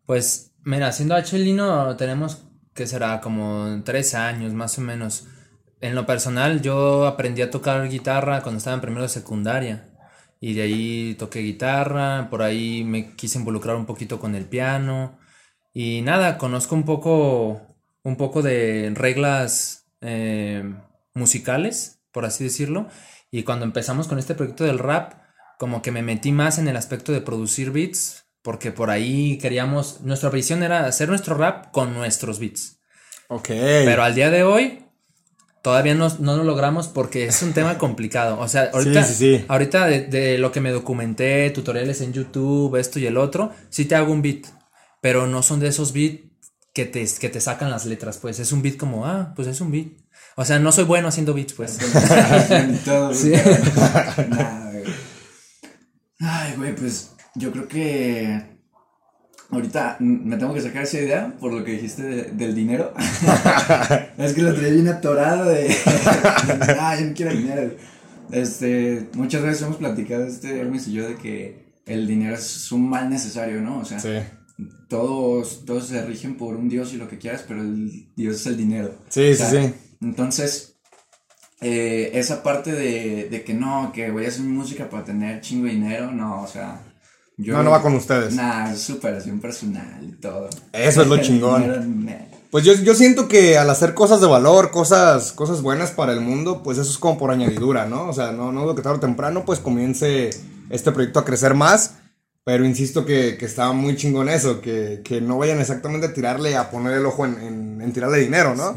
Pues, 0.06 0.52
mira, 0.64 0.90
siendo 0.92 1.14
H 1.14 1.38
Lino 1.38 1.94
tenemos 1.96 2.38
que 2.72 2.86
será 2.86 3.20
como 3.20 3.82
tres 3.84 4.14
años 4.14 4.54
más 4.54 4.78
o 4.78 4.80
menos. 4.80 5.26
En 5.84 5.94
lo 5.94 6.06
personal, 6.06 6.62
yo 6.62 7.06
aprendí 7.06 7.42
a 7.42 7.50
tocar 7.50 7.86
guitarra 7.90 8.40
cuando 8.40 8.56
estaba 8.56 8.72
en 8.72 8.80
primero 8.80 9.02
de 9.02 9.10
secundaria. 9.10 9.90
Y 10.40 10.54
de 10.54 10.62
ahí 10.62 11.14
toqué 11.18 11.40
guitarra, 11.40 12.28
por 12.30 12.40
ahí 12.40 12.84
me 12.84 13.14
quise 13.16 13.38
involucrar 13.38 13.76
un 13.76 13.84
poquito 13.84 14.18
con 14.18 14.34
el 14.34 14.46
piano. 14.46 15.18
Y 15.74 16.00
nada, 16.00 16.38
conozco 16.38 16.74
un 16.74 16.86
poco, 16.86 17.76
un 18.02 18.16
poco 18.16 18.40
de 18.40 18.92
reglas 18.94 19.84
eh, 20.00 20.74
musicales, 21.12 22.00
por 22.12 22.24
así 22.24 22.44
decirlo. 22.44 22.88
Y 23.30 23.42
cuando 23.42 23.66
empezamos 23.66 24.08
con 24.08 24.18
este 24.18 24.34
proyecto 24.34 24.64
del 24.64 24.78
rap, 24.78 25.12
como 25.58 25.82
que 25.82 25.92
me 25.92 26.00
metí 26.00 26.32
más 26.32 26.58
en 26.58 26.66
el 26.66 26.78
aspecto 26.78 27.12
de 27.12 27.20
producir 27.20 27.72
beats, 27.72 28.24
porque 28.40 28.72
por 28.72 28.88
ahí 28.88 29.36
queríamos, 29.36 30.00
nuestra 30.00 30.30
visión 30.30 30.62
era 30.62 30.86
hacer 30.86 31.10
nuestro 31.10 31.34
rap 31.34 31.72
con 31.72 31.92
nuestros 31.92 32.38
beats. 32.40 32.80
Ok. 33.28 33.48
Pero 33.48 34.02
al 34.02 34.14
día 34.14 34.30
de 34.30 34.44
hoy 34.44 34.83
todavía 35.64 35.94
no, 35.94 36.08
no 36.18 36.36
lo 36.36 36.44
logramos 36.44 36.88
porque 36.88 37.24
es 37.24 37.42
un 37.42 37.54
tema 37.54 37.78
complicado. 37.78 38.38
O 38.38 38.46
sea, 38.48 38.70
ahorita, 38.74 39.02
Sí, 39.02 39.14
sí, 39.14 39.38
sí. 39.38 39.44
ahorita 39.48 39.86
de, 39.86 40.02
de 40.02 40.36
lo 40.36 40.52
que 40.52 40.60
me 40.60 40.70
documenté, 40.70 41.48
tutoriales 41.50 42.02
en 42.02 42.12
YouTube, 42.12 42.76
esto 42.76 42.98
y 42.98 43.06
el 43.06 43.16
otro, 43.16 43.50
sí 43.70 43.86
te 43.86 43.94
hago 43.94 44.12
un 44.12 44.20
beat, 44.20 44.44
pero 45.00 45.26
no 45.26 45.42
son 45.42 45.60
de 45.60 45.68
esos 45.68 45.94
beats 45.94 46.20
que 46.74 46.84
te, 46.84 47.04
que 47.18 47.30
te 47.30 47.40
sacan 47.40 47.70
las 47.70 47.86
letras, 47.86 48.18
pues 48.18 48.38
es 48.40 48.52
un 48.52 48.60
beat 48.60 48.76
como, 48.76 49.06
ah, 49.06 49.32
pues 49.34 49.48
es 49.48 49.60
un 49.62 49.70
beat. 49.72 49.86
O 50.36 50.44
sea, 50.44 50.58
no 50.58 50.70
soy 50.70 50.84
bueno 50.84 51.08
haciendo 51.08 51.32
beats, 51.32 51.54
pues. 51.54 51.78
En 52.50 52.78
todo, 52.84 53.14
Sí. 53.14 53.32
Nah, 54.28 54.70
güey. 54.70 54.84
Ay, 56.20 56.54
güey, 56.56 56.74
pues 56.74 57.12
yo 57.36 57.52
creo 57.52 57.68
que 57.68 58.53
ahorita 59.56 59.96
me 60.00 60.36
tengo 60.36 60.54
que 60.54 60.60
sacar 60.60 60.82
esa 60.84 60.98
idea 61.00 61.34
por 61.40 61.52
lo 61.52 61.64
que 61.64 61.72
dijiste 61.72 62.02
de- 62.02 62.22
del 62.32 62.54
dinero. 62.54 62.92
es 64.18 64.32
que 64.32 64.42
lo 64.42 64.54
traía 64.54 64.72
bien 64.72 64.88
atorado 64.88 65.50
de. 65.50 65.74
ah, 66.80 66.96
yo 66.98 67.06
no 67.06 67.14
quiero 67.14 67.32
dinero. 67.32 67.70
Este, 68.30 69.08
muchas 69.14 69.42
veces 69.42 69.62
hemos 69.62 69.76
platicado, 69.76 70.26
este 70.26 70.58
Hermes 70.60 70.88
y 70.88 70.92
yo, 70.92 71.06
de 71.08 71.16
que 71.16 71.64
el 71.86 72.06
dinero 72.06 72.34
es 72.34 72.72
un 72.72 72.88
mal 72.88 73.10
necesario, 73.10 73.60
¿no? 73.60 73.78
O 73.80 73.84
sea, 73.84 73.98
Sí. 74.00 74.10
todos, 74.88 75.64
todos 75.66 75.86
se 75.88 76.04
rigen 76.04 76.36
por 76.36 76.56
un 76.56 76.68
Dios 76.68 76.92
y 76.94 76.96
lo 76.96 77.08
que 77.08 77.18
quieras, 77.18 77.44
pero 77.46 77.60
el 77.60 78.08
Dios 78.16 78.36
es 78.36 78.46
el 78.46 78.56
dinero. 78.56 78.94
Sí, 79.08 79.30
O 79.30 79.34
sea, 79.34 79.50
sí, 79.50 79.56
sí. 79.62 79.74
Entonces, 80.00 80.76
eh, 81.60 82.10
esa 82.14 82.42
parte 82.42 82.72
de, 82.72 83.28
de 83.30 83.44
que 83.44 83.54
no, 83.54 83.92
que 83.92 84.10
voy 84.10 84.24
a 84.24 84.28
hacer 84.28 84.42
música 84.44 84.88
para 84.88 85.04
tener 85.04 85.40
chingo 85.40 85.66
de 85.66 85.72
dinero, 85.72 86.10
no, 86.10 86.42
o 86.42 86.46
sea. 86.46 86.80
Yo, 87.36 87.54
No, 87.54 87.62
no 87.64 87.70
va 87.70 87.82
con 87.82 87.94
ustedes. 87.94 88.34
Nah, 88.34 88.74
superación 88.76 89.40
personal 89.40 90.02
y 90.02 90.12
todo. 90.12 90.48
Eso 90.72 91.02
es 91.02 91.08
lo 91.08 91.16
chingón. 91.22 92.06
Pues 92.50 92.64
yo, 92.64 92.72
yo 92.74 92.94
siento 92.94 93.26
que 93.26 93.58
al 93.58 93.68
hacer 93.68 93.94
cosas 93.94 94.20
de 94.20 94.28
valor, 94.28 94.70
cosas, 94.70 95.32
cosas 95.32 95.60
buenas 95.60 95.90
para 95.90 96.12
el 96.12 96.20
mundo, 96.20 96.62
pues 96.62 96.78
eso 96.78 96.88
es 96.88 96.98
como 96.98 97.18
por 97.18 97.32
añadidura, 97.32 97.86
¿no? 97.86 98.08
O 98.08 98.12
sea, 98.12 98.30
no, 98.30 98.52
no 98.52 98.62
dudo 98.62 98.76
que 98.76 98.82
tarde 98.82 98.98
o 98.98 99.00
temprano 99.00 99.44
pues 99.44 99.58
comience 99.58 100.30
este 100.70 100.92
proyecto 100.92 101.18
a 101.18 101.24
crecer 101.24 101.54
más, 101.54 101.94
pero 102.44 102.64
insisto 102.64 103.04
que, 103.04 103.36
que 103.38 103.46
está 103.46 103.72
muy 103.72 103.96
chingón 103.96 104.28
eso, 104.28 104.60
que, 104.60 105.00
que 105.04 105.20
no 105.20 105.36
vayan 105.38 105.60
exactamente 105.60 106.06
a 106.06 106.14
tirarle, 106.14 106.56
a 106.56 106.70
poner 106.70 106.92
el 106.92 107.06
ojo 107.06 107.24
en, 107.26 107.40
en- 107.42 107.80
en 107.82 107.92
tirarle 107.92 108.18
dinero, 108.20 108.54
¿no? 108.54 108.76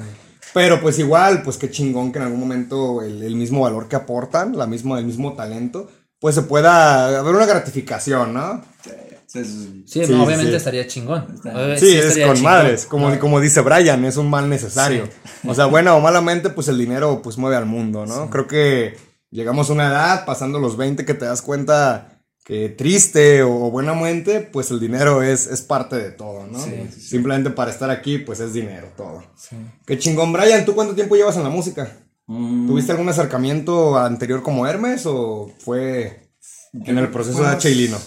Pero 0.55 0.81
pues 0.81 0.97
igual, 0.97 1.43
pues 1.43 1.57
qué 1.57 1.69
chingón 1.69 2.11
que 2.11 2.17
en 2.17 2.25
algún 2.25 2.39
momento 2.39 3.03
el, 3.03 3.21
el 3.21 3.35
mismo 3.35 3.61
valor 3.61 3.87
que 3.87 3.95
aportan, 3.95 4.57
la 4.57 4.65
misma, 4.65 4.97
el 4.97 5.05
mismo 5.05 5.33
talento, 5.33 5.87
pues 6.19 6.35
se 6.35 6.41
pueda 6.43 7.19
haber 7.19 7.35
una 7.35 7.45
gratificación, 7.45 8.33
¿no? 8.33 8.63
Sí, 8.83 8.89
Entonces, 9.11 9.67
Sí, 9.85 10.05
Sí, 10.05 10.11
no, 10.13 10.23
obviamente 10.23 10.51
sí. 10.51 10.57
estaría 10.57 10.87
chingón. 10.87 11.25
Obviamente 11.43 11.79
Sí, 11.79 11.95
es 11.97 12.05
estaría 12.05 12.27
con 12.27 12.35
chingón. 12.37 12.51
madres, 12.53 12.85
como, 12.85 13.09
No, 13.09 13.19
como 13.19 13.39
dice 13.39 13.61
Brian, 13.61 14.03
es 14.05 14.17
un 14.17 14.29
mal 14.29 14.49
necesario. 14.49 15.07
O 15.45 15.53
sea, 15.53 15.65
buena 15.65 15.95
o 15.95 15.99
malamente, 16.01 16.49
pues 16.49 16.67
el 16.69 16.77
dinero 16.77 17.21
pues 17.21 17.37
mueve 17.37 17.55
al 17.57 17.65
mundo, 17.65 18.05
¿no? 18.05 18.29
Creo 18.29 18.47
que 18.47 18.97
llegamos 19.29 19.69
a 19.69 19.73
una 19.73 19.87
edad, 19.89 20.25
pasando 20.25 20.59
los 20.59 20.77
20, 20.77 21.05
que 21.05 21.13
te 21.13 21.25
das 21.25 21.41
cuenta 21.41 22.13
que 22.45 22.69
triste 22.69 23.43
o 23.43 23.49
buenamente, 23.69 24.39
pues 24.39 24.71
el 24.71 24.79
dinero 24.79 25.21
es, 25.21 25.47
es 25.47 25.61
parte 25.61 25.97
de 25.97 26.11
todo, 26.11 26.47
¿no? 26.47 26.57
Sí, 26.63 26.71
sí, 26.89 27.01
sí. 27.01 27.01
Simplemente 27.09 27.49
para 27.49 27.69
estar 27.71 27.89
aquí, 27.89 28.19
pues 28.19 28.39
es 28.39 28.53
dinero, 28.53 28.87
todo. 28.95 29.21
sí. 29.35 29.57
Qué 29.85 29.99
chingón, 29.99 30.31
Brian, 30.31 30.63
¿tú 30.65 30.73
cuánto 30.73 30.95
tiempo 30.95 31.17
llevas 31.17 31.35
en 31.35 31.43
la 31.43 31.49
música? 31.49 31.91
Mm, 32.27 32.67
¿Tuviste 32.67 32.91
algún 32.91 33.09
acercamiento 33.09 33.97
anterior 33.97 34.43
como 34.43 34.67
Hermes 34.67 35.05
o 35.05 35.51
fue 35.59 36.29
en 36.73 36.97
el 36.97 37.09
proceso 37.09 37.37
fue 37.37 37.47
de 37.47 37.53
más- 37.53 37.65
H 37.65 37.71
y 37.71 37.75
Lino? 37.75 37.97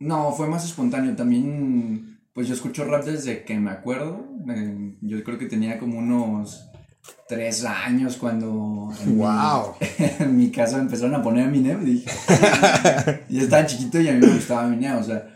No, 0.00 0.32
fue 0.32 0.48
más 0.48 0.64
espontáneo. 0.64 1.14
También, 1.16 2.20
pues 2.32 2.48
yo 2.48 2.54
escucho 2.54 2.84
rap 2.84 3.04
desde 3.04 3.44
que 3.44 3.58
me 3.58 3.70
acuerdo. 3.70 4.26
Eh, 4.48 4.96
yo 5.00 5.22
creo 5.24 5.38
que 5.38 5.46
tenía 5.46 5.78
como 5.78 5.98
unos 5.98 6.68
tres 7.28 7.64
años 7.64 8.16
cuando 8.16 8.90
en, 9.02 9.18
Wow. 9.18 9.74
mi, 9.80 9.86
en 10.24 10.36
mi 10.36 10.50
casa 10.50 10.78
empezaron 10.78 11.14
a 11.14 11.22
poner 11.22 11.46
Eminem 11.48 11.82
y 11.82 11.84
dije, 11.92 12.10
yo 13.28 13.40
estaba 13.42 13.66
chiquito 13.66 14.00
y 14.00 14.08
a 14.08 14.12
mí 14.12 14.20
me 14.26 14.34
gustaba 14.34 14.66
Eminem, 14.66 14.96
o 14.98 15.02
sea, 15.02 15.30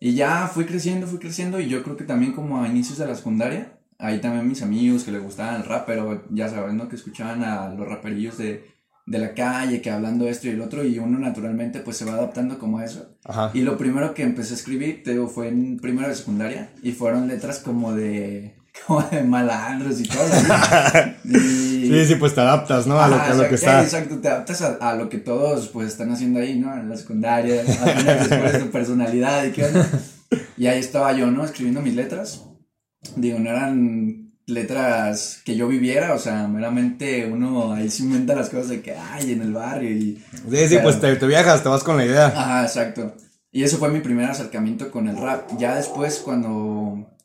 y 0.00 0.14
ya 0.14 0.48
fui 0.52 0.64
creciendo, 0.64 1.06
fui 1.06 1.18
creciendo 1.18 1.60
y 1.60 1.68
yo 1.68 1.82
creo 1.82 1.96
que 1.96 2.04
también 2.04 2.32
como 2.32 2.62
a 2.62 2.68
inicios 2.68 2.98
de 2.98 3.06
la 3.06 3.14
secundaria, 3.14 3.79
ahí 4.00 4.20
también 4.20 4.48
mis 4.48 4.62
amigos 4.62 5.04
que 5.04 5.12
les 5.12 5.22
gustaba 5.22 5.56
el 5.56 5.64
rap, 5.64 5.84
pero 5.86 6.24
ya 6.30 6.48
sabes, 6.48 6.74
¿no? 6.74 6.88
Que 6.88 6.96
escuchaban 6.96 7.42
a 7.44 7.68
los 7.74 7.86
raperillos 7.88 8.38
de, 8.38 8.64
de 9.06 9.18
la 9.18 9.34
calle, 9.34 9.80
que 9.82 9.90
hablando 9.90 10.26
esto 10.28 10.46
y 10.46 10.50
el 10.50 10.60
otro, 10.60 10.84
y 10.84 10.98
uno 10.98 11.18
naturalmente 11.18 11.80
pues 11.80 11.96
se 11.96 12.04
va 12.04 12.12
adaptando 12.14 12.58
como 12.58 12.78
a 12.78 12.84
eso. 12.84 13.16
Ajá. 13.24 13.50
Y 13.54 13.62
lo 13.62 13.76
primero 13.76 14.14
que 14.14 14.22
empecé 14.22 14.54
a 14.54 14.56
escribir, 14.56 15.02
te 15.04 15.12
digo, 15.12 15.28
fue 15.28 15.48
en 15.48 15.78
primero 15.78 16.08
de 16.08 16.14
secundaria 16.14 16.70
y 16.82 16.92
fueron 16.92 17.28
letras 17.28 17.58
como 17.58 17.92
de, 17.92 18.56
como 18.86 19.02
de 19.02 19.22
malandros 19.22 20.00
y 20.00 20.04
todo. 20.04 20.22
Y- 21.24 21.70
Sí, 21.90 22.06
sí, 22.06 22.14
pues 22.14 22.34
te 22.36 22.40
adaptas, 22.40 22.86
¿no? 22.86 23.00
A 23.00 23.08
lo, 23.08 23.16
Ajá, 23.16 23.24
que- 23.26 23.30
a 23.32 23.34
lo 23.34 23.48
que 23.48 23.54
exacto, 23.56 23.82
está. 23.82 23.98
Exacto, 23.98 24.18
te 24.20 24.28
adaptas 24.28 24.62
a, 24.62 24.90
a 24.90 24.94
lo 24.94 25.08
que 25.08 25.18
todos 25.18 25.68
pues 25.68 25.88
están 25.88 26.12
haciendo 26.12 26.38
ahí, 26.38 26.56
¿no? 26.58 26.72
En 26.72 26.88
la 26.88 26.96
secundaria, 26.96 27.62
descubres 27.64 28.60
tu 28.60 28.70
personalidad 28.70 29.44
y 29.44 29.50
qué 29.50 29.64
onda. 29.64 29.88
Y 30.56 30.66
ahí 30.68 30.78
estaba 30.78 31.12
yo, 31.12 31.30
¿no? 31.32 31.44
Escribiendo 31.44 31.82
mis 31.82 31.94
letras. 31.96 32.44
Digo, 33.16 33.38
no 33.38 33.50
eran 33.50 34.32
letras 34.46 35.42
que 35.44 35.56
yo 35.56 35.68
viviera, 35.68 36.12
o 36.14 36.18
sea, 36.18 36.48
meramente 36.48 37.26
uno 37.30 37.72
ahí 37.72 37.88
se 37.88 38.02
inventa 38.02 38.34
las 38.34 38.50
cosas 38.50 38.68
de 38.68 38.82
que 38.82 38.94
hay 38.94 39.32
en 39.32 39.42
el 39.42 39.52
barrio 39.52 39.90
y... 39.90 40.22
Sí, 40.50 40.68
sí, 40.68 40.78
pues 40.82 41.00
te, 41.00 41.14
te 41.16 41.26
viajas, 41.26 41.62
te 41.62 41.68
vas 41.68 41.84
con 41.84 41.96
la 41.96 42.04
idea. 42.04 42.26
Ajá, 42.26 42.62
exacto. 42.62 43.14
Y 43.52 43.62
eso 43.62 43.78
fue 43.78 43.90
mi 43.90 44.00
primer 44.00 44.30
acercamiento 44.30 44.90
con 44.90 45.08
el 45.08 45.16
rap. 45.16 45.50
Ya 45.58 45.74
después, 45.76 46.18
cuando 46.18 47.16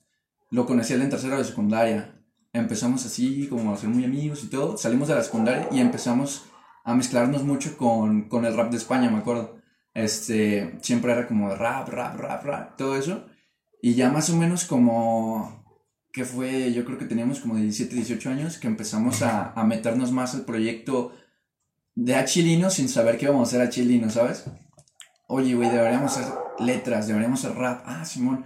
lo 0.49 0.65
conocí 0.65 0.93
en 0.93 1.09
tercero 1.09 1.37
de 1.37 1.43
secundaria, 1.43 2.15
empezamos 2.53 3.05
así 3.05 3.47
como 3.47 3.73
a 3.73 3.77
ser 3.77 3.89
muy 3.89 4.05
amigos 4.05 4.43
y 4.43 4.47
todo. 4.47 4.77
Salimos 4.77 5.07
de 5.07 5.15
la 5.15 5.23
secundaria 5.23 5.67
y 5.71 5.79
empezamos 5.79 6.45
a 6.83 6.95
mezclarnos 6.95 7.43
mucho 7.43 7.77
con, 7.77 8.29
con 8.29 8.45
el 8.45 8.55
rap 8.55 8.71
de 8.71 8.77
España, 8.77 9.09
me 9.09 9.17
acuerdo. 9.17 9.57
Este, 9.93 10.77
siempre 10.81 11.11
era 11.11 11.27
como 11.27 11.53
rap, 11.55 11.89
rap, 11.89 12.17
rap, 12.17 12.43
rap, 12.43 12.77
todo 12.77 12.95
eso. 12.95 13.25
Y 13.81 13.93
ya 13.93 14.09
más 14.09 14.29
o 14.29 14.35
menos 14.35 14.65
como, 14.65 15.64
que 16.15 16.23
fue, 16.23 16.71
yo 16.71 16.85
creo 16.85 16.97
que 16.97 17.03
teníamos 17.03 17.41
como 17.41 17.57
17, 17.57 17.93
18 17.93 18.29
años, 18.29 18.57
que 18.57 18.67
empezamos 18.67 19.21
a, 19.21 19.51
a 19.51 19.65
meternos 19.65 20.13
más 20.13 20.33
al 20.33 20.45
proyecto 20.45 21.11
de 21.93 22.15
Achilino 22.15 22.69
sin 22.69 22.87
saber 22.87 23.17
que 23.17 23.25
íbamos 23.25 23.41
a 23.41 23.49
hacer 23.49 23.67
Achilino, 23.67 24.09
¿sabes? 24.09 24.45
Oye, 25.27 25.55
güey, 25.55 25.69
deberíamos 25.69 26.15
hacer 26.15 26.33
letras, 26.59 27.07
deberíamos 27.07 27.43
hacer 27.43 27.57
rap. 27.57 27.83
Ah, 27.85 28.05
Simón. 28.05 28.45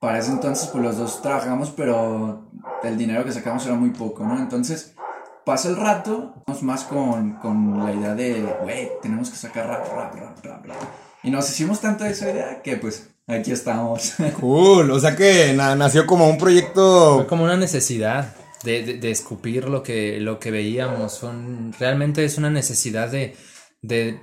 Para 0.00 0.18
ese 0.18 0.32
entonces, 0.32 0.66
pues 0.66 0.82
los 0.82 0.96
dos 0.96 1.22
trabajamos, 1.22 1.70
pero 1.70 2.50
el 2.82 2.98
dinero 2.98 3.24
que 3.24 3.30
sacamos 3.30 3.64
era 3.64 3.76
muy 3.76 3.90
poco, 3.90 4.26
¿no? 4.26 4.36
Entonces, 4.36 4.96
pasa 5.44 5.68
el 5.68 5.76
rato, 5.76 6.42
vamos 6.48 6.64
más 6.64 6.82
con, 6.82 7.34
con 7.34 7.78
la 7.78 7.94
idea 7.94 8.16
de, 8.16 8.42
güey, 8.62 8.90
tenemos 9.02 9.30
que 9.30 9.36
sacar 9.36 9.68
rap, 9.68 9.86
rap, 9.86 10.16
rap, 10.16 10.44
rap, 10.44 10.66
rap. 10.66 10.82
Y 11.22 11.30
nos 11.30 11.48
hicimos 11.48 11.80
tanto 11.80 12.02
de 12.02 12.10
esa 12.10 12.28
idea 12.28 12.60
que, 12.60 12.76
pues, 12.76 13.13
aquí 13.26 13.52
estamos. 13.52 14.12
Cool, 14.40 14.90
o 14.90 15.00
sea 15.00 15.14
que 15.16 15.52
na- 15.54 15.74
nació 15.74 16.06
como 16.06 16.26
un 16.26 16.38
Fue 16.38 16.48
proyecto. 16.50 17.26
como 17.28 17.44
una 17.44 17.56
necesidad 17.56 18.34
de, 18.62 18.82
de- 18.82 18.94
de 18.98 19.10
escupir 19.10 19.68
lo 19.68 19.82
que, 19.82 20.18
lo 20.20 20.38
que 20.38 20.50
veíamos. 20.50 21.18
Fue 21.18 21.30
un- 21.30 21.74
realmente 21.78 22.24
es 22.24 22.38
una 22.38 22.50
necesidad 22.50 23.08
de, 23.10 23.36
de 23.82 24.20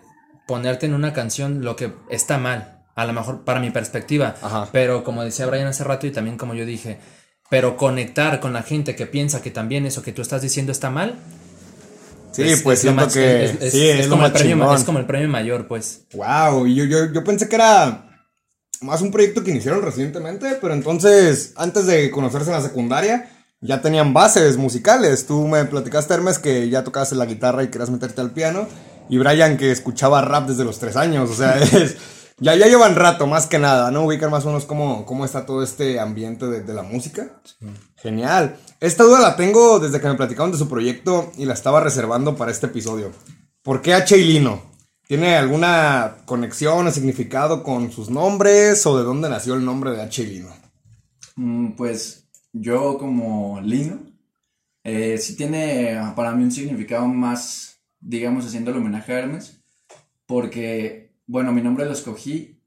ponerte 0.47 0.85
en 0.85 0.93
una 0.93 1.13
canción 1.13 1.63
lo 1.63 1.75
que 1.75 1.93
está 2.09 2.37
mal. 2.37 2.77
A 2.95 3.05
lo 3.05 3.13
mejor 3.13 3.43
para 3.45 3.59
mi 3.59 3.71
perspectiva. 3.71 4.35
Ajá. 4.41 4.67
Pero 4.71 5.03
como 5.03 5.23
decía 5.23 5.45
Brian 5.45 5.67
hace 5.67 5.83
rato 5.83 6.07
y 6.07 6.11
también 6.11 6.37
como 6.37 6.53
yo 6.53 6.65
dije, 6.65 6.99
pero 7.49 7.77
conectar 7.77 8.39
con 8.39 8.53
la 8.53 8.63
gente 8.63 8.95
que 8.95 9.05
piensa 9.05 9.41
que 9.41 9.49
también 9.51 9.85
eso 9.85 10.01
que 10.03 10.11
tú 10.11 10.21
estás 10.21 10.41
diciendo 10.41 10.71
está 10.71 10.89
mal. 10.89 11.15
Sí, 12.33 12.43
es- 12.43 12.61
pues 12.61 12.79
es 12.79 12.85
lo 12.85 12.91
siento 12.91 13.05
más- 13.05 13.13
que. 13.13 13.45
es- 13.45 13.61
es- 13.61 13.71
sí, 13.71 13.89
es, 13.89 13.99
es 14.01 14.05
lo 14.07 14.11
como 14.11 14.25
el 14.25 14.31
más 14.31 14.41
premio, 14.41 14.73
es 14.75 14.83
como 14.83 14.99
el 14.99 15.05
premio 15.05 15.27
mayor, 15.29 15.67
pues. 15.67 16.05
Wow, 16.13 16.65
yo, 16.67 16.83
yo, 16.85 17.11
yo 17.13 17.23
pensé 17.23 17.47
que 17.49 17.55
era 17.55 18.10
más 18.81 19.01
un 19.01 19.11
proyecto 19.11 19.43
que 19.43 19.51
iniciaron 19.51 19.81
recientemente, 19.81 20.57
pero 20.59 20.73
entonces, 20.73 21.53
antes 21.55 21.85
de 21.85 22.09
conocerse 22.11 22.49
en 22.49 22.57
la 22.57 22.61
secundaria, 22.61 23.29
ya 23.61 23.81
tenían 23.81 24.13
bases 24.13 24.57
musicales. 24.57 25.27
Tú 25.27 25.47
me 25.47 25.65
platicaste, 25.65 26.13
Hermes, 26.13 26.39
que 26.39 26.67
ya 26.69 26.83
tocabas 26.83 27.11
la 27.13 27.25
guitarra 27.25 27.63
y 27.63 27.69
querías 27.69 27.91
meterte 27.91 28.21
al 28.21 28.31
piano, 28.31 28.67
y 29.07 29.17
Brian, 29.17 29.57
que 29.57 29.71
escuchaba 29.71 30.21
rap 30.21 30.47
desde 30.47 30.63
los 30.63 30.79
tres 30.79 30.95
años, 30.95 31.29
o 31.29 31.35
sea, 31.35 31.57
es, 31.61 31.97
ya, 32.39 32.55
ya 32.55 32.65
llevan 32.65 32.95
rato, 32.95 33.27
más 33.27 33.45
que 33.45 33.59
nada, 33.59 33.91
¿no? 33.91 34.05
Ubican 34.05 34.31
más 34.31 34.45
o 34.45 34.47
menos 34.47 34.65
cómo, 34.65 35.05
cómo 35.05 35.25
está 35.25 35.45
todo 35.45 35.61
este 35.61 35.99
ambiente 35.99 36.47
de, 36.47 36.61
de 36.61 36.73
la 36.73 36.81
música. 36.81 37.39
Genial. 37.97 38.57
Esta 38.79 39.03
duda 39.03 39.19
la 39.19 39.35
tengo 39.35 39.79
desde 39.79 40.01
que 40.01 40.07
me 40.07 40.15
platicaron 40.15 40.51
de 40.51 40.57
su 40.57 40.67
proyecto 40.67 41.31
y 41.37 41.45
la 41.45 41.53
estaba 41.53 41.81
reservando 41.81 42.35
para 42.35 42.49
este 42.49 42.65
episodio. 42.65 43.11
¿Por 43.61 43.83
qué 43.83 43.93
H 43.93 44.17
y 44.17 44.23
Lino? 44.23 44.70
¿Tiene 45.11 45.35
alguna 45.35 46.19
conexión 46.23 46.87
o 46.87 46.89
significado 46.89 47.63
con 47.63 47.91
sus 47.91 48.09
nombres 48.09 48.85
o 48.85 48.97
de 48.97 49.03
dónde 49.03 49.27
nació 49.27 49.55
el 49.55 49.65
nombre 49.65 49.91
de 49.91 50.01
H 50.01 50.23
Lino? 50.23 50.47
Mm, 51.35 51.71
pues 51.71 52.29
yo 52.53 52.97
como 52.97 53.59
Lino, 53.59 53.99
eh, 54.85 55.17
sí 55.17 55.35
tiene 55.35 55.97
ah, 55.97 56.13
para 56.15 56.31
mí 56.31 56.45
un 56.45 56.51
significado 56.53 57.05
más, 57.07 57.81
digamos, 57.99 58.45
haciendo 58.45 58.71
el 58.71 58.77
homenaje 58.77 59.11
a 59.11 59.19
Hermes, 59.19 59.61
porque, 60.25 61.13
bueno, 61.27 61.51
mi 61.51 61.61
nombre 61.61 61.83
lo 61.83 61.91
escogí, 61.91 62.61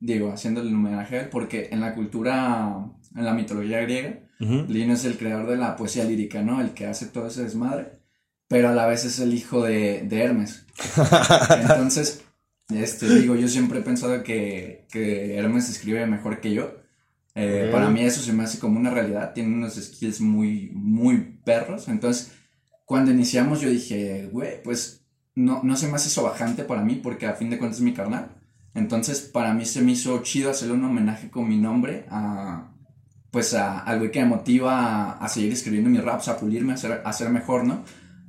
digo, 0.00 0.32
haciendo 0.32 0.62
el 0.62 0.74
homenaje 0.74 1.16
a 1.16 1.22
él, 1.22 1.28
porque 1.28 1.68
en 1.70 1.78
la 1.78 1.94
cultura, 1.94 2.90
en 3.14 3.24
la 3.24 3.34
mitología 3.34 3.82
griega, 3.82 4.18
Lino 4.40 4.94
es 4.94 5.04
el 5.04 5.16
creador 5.16 5.48
de 5.48 5.58
la 5.58 5.76
poesía 5.76 6.02
lírica, 6.02 6.42
¿no? 6.42 6.60
El 6.60 6.74
que 6.74 6.86
hace 6.86 7.06
todo 7.06 7.28
ese 7.28 7.44
desmadre, 7.44 8.00
pero 8.48 8.68
a 8.68 8.74
la 8.74 8.86
vez 8.86 9.04
es 9.04 9.18
el 9.18 9.34
hijo 9.34 9.62
de, 9.62 10.02
de 10.02 10.20
Hermes. 10.22 10.66
Entonces, 11.60 12.22
este, 12.68 13.08
digo, 13.18 13.34
yo 13.36 13.48
siempre 13.48 13.80
he 13.80 13.82
pensado 13.82 14.22
que, 14.22 14.86
que 14.90 15.36
Hermes 15.36 15.68
escribe 15.68 16.06
mejor 16.06 16.40
que 16.40 16.54
yo. 16.54 16.76
Eh, 17.34 17.64
Ok. 17.66 17.72
Para 17.72 17.90
mí 17.90 18.02
eso 18.02 18.22
se 18.22 18.32
me 18.32 18.44
hace 18.44 18.58
como 18.58 18.78
una 18.78 18.90
realidad, 18.90 19.32
tiene 19.34 19.54
unos 19.54 19.74
skills 19.74 20.20
muy, 20.20 20.70
muy 20.72 21.38
perros. 21.44 21.88
Entonces, 21.88 22.32
cuando 22.84 23.10
iniciamos 23.10 23.60
yo 23.60 23.68
dije, 23.70 24.28
güey, 24.32 24.62
pues 24.62 25.04
no, 25.34 25.62
no 25.64 25.76
se 25.76 25.88
me 25.88 25.94
hace 25.94 26.10
sobajante 26.10 26.64
para 26.64 26.82
mí 26.82 26.96
porque 27.02 27.26
a 27.26 27.34
fin 27.34 27.50
de 27.50 27.58
cuentas 27.58 27.78
es 27.78 27.84
mi 27.84 27.92
carnal. 27.94 28.36
Entonces, 28.74 29.20
para 29.20 29.54
mí 29.54 29.64
se 29.64 29.82
me 29.82 29.92
hizo 29.92 30.22
chido 30.22 30.50
hacerle 30.50 30.74
un 30.74 30.84
homenaje 30.84 31.30
con 31.30 31.48
mi 31.48 31.56
nombre 31.56 32.06
a, 32.10 32.72
pues 33.30 33.54
a, 33.54 33.80
al 33.80 33.98
güey 33.98 34.10
que 34.10 34.20
me 34.20 34.26
motiva 34.26 35.12
a, 35.12 35.12
a 35.18 35.28
seguir 35.28 35.52
escribiendo 35.52 35.90
mis 35.90 36.02
raps, 36.04 36.28
a 36.28 36.36
pulirme, 36.38 36.72
a 36.72 36.76
ser, 36.76 37.02
a 37.04 37.12
ser 37.12 37.30
mejor, 37.30 37.64
¿no? 37.64 37.84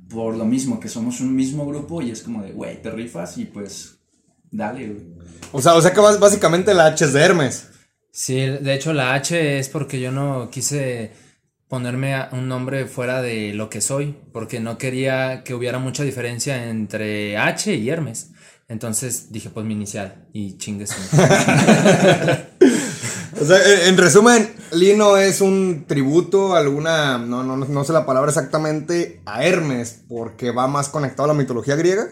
Por 0.08 0.36
lo 0.36 0.44
mismo, 0.44 0.78
que 0.80 0.88
somos 0.88 1.20
un 1.20 1.34
mismo 1.34 1.66
grupo 1.66 2.00
y 2.02 2.10
es 2.10 2.22
como 2.22 2.42
de, 2.42 2.52
güey, 2.52 2.80
te 2.80 2.90
rifas 2.90 3.38
y 3.38 3.44
pues, 3.46 3.98
dale, 4.50 4.88
güey. 4.88 5.04
O 5.52 5.60
sea, 5.60 5.74
o 5.74 5.82
sea 5.82 5.92
que 5.92 6.00
básicamente 6.00 6.74
la 6.74 6.86
H 6.86 7.04
es 7.04 7.12
de 7.12 7.20
Hermes. 7.22 7.68
Sí, 8.12 8.36
de 8.36 8.74
hecho 8.74 8.92
la 8.92 9.14
H 9.14 9.58
es 9.58 9.68
porque 9.68 10.00
yo 10.00 10.10
no 10.12 10.48
quise 10.50 11.10
ponerme 11.68 12.14
un 12.32 12.48
nombre 12.48 12.86
fuera 12.86 13.20
de 13.20 13.52
lo 13.52 13.68
que 13.68 13.80
soy, 13.80 14.14
porque 14.32 14.60
no 14.60 14.78
quería 14.78 15.42
que 15.44 15.52
hubiera 15.54 15.78
mucha 15.78 16.04
diferencia 16.04 16.68
entre 16.70 17.36
H 17.36 17.74
y 17.74 17.88
Hermes. 17.90 18.30
Entonces 18.68 19.30
dije, 19.32 19.50
pues 19.50 19.66
mi 19.66 19.74
inicial 19.74 20.26
y 20.32 20.56
chingue 20.58 20.86
su- 20.86 20.94
O 23.40 23.44
sea, 23.44 23.58
en, 23.62 23.88
en 23.88 23.98
resumen, 23.98 24.54
Lino 24.72 25.16
es 25.16 25.40
un 25.40 25.84
tributo, 25.86 26.54
alguna, 26.56 27.18
no, 27.18 27.42
no, 27.42 27.56
no 27.56 27.84
sé 27.84 27.92
la 27.92 28.06
palabra 28.06 28.30
exactamente, 28.30 29.20
a 29.26 29.44
Hermes, 29.44 30.00
porque 30.08 30.50
va 30.50 30.66
más 30.68 30.88
conectado 30.88 31.24
a 31.24 31.32
la 31.32 31.38
mitología 31.38 31.76
griega. 31.76 32.06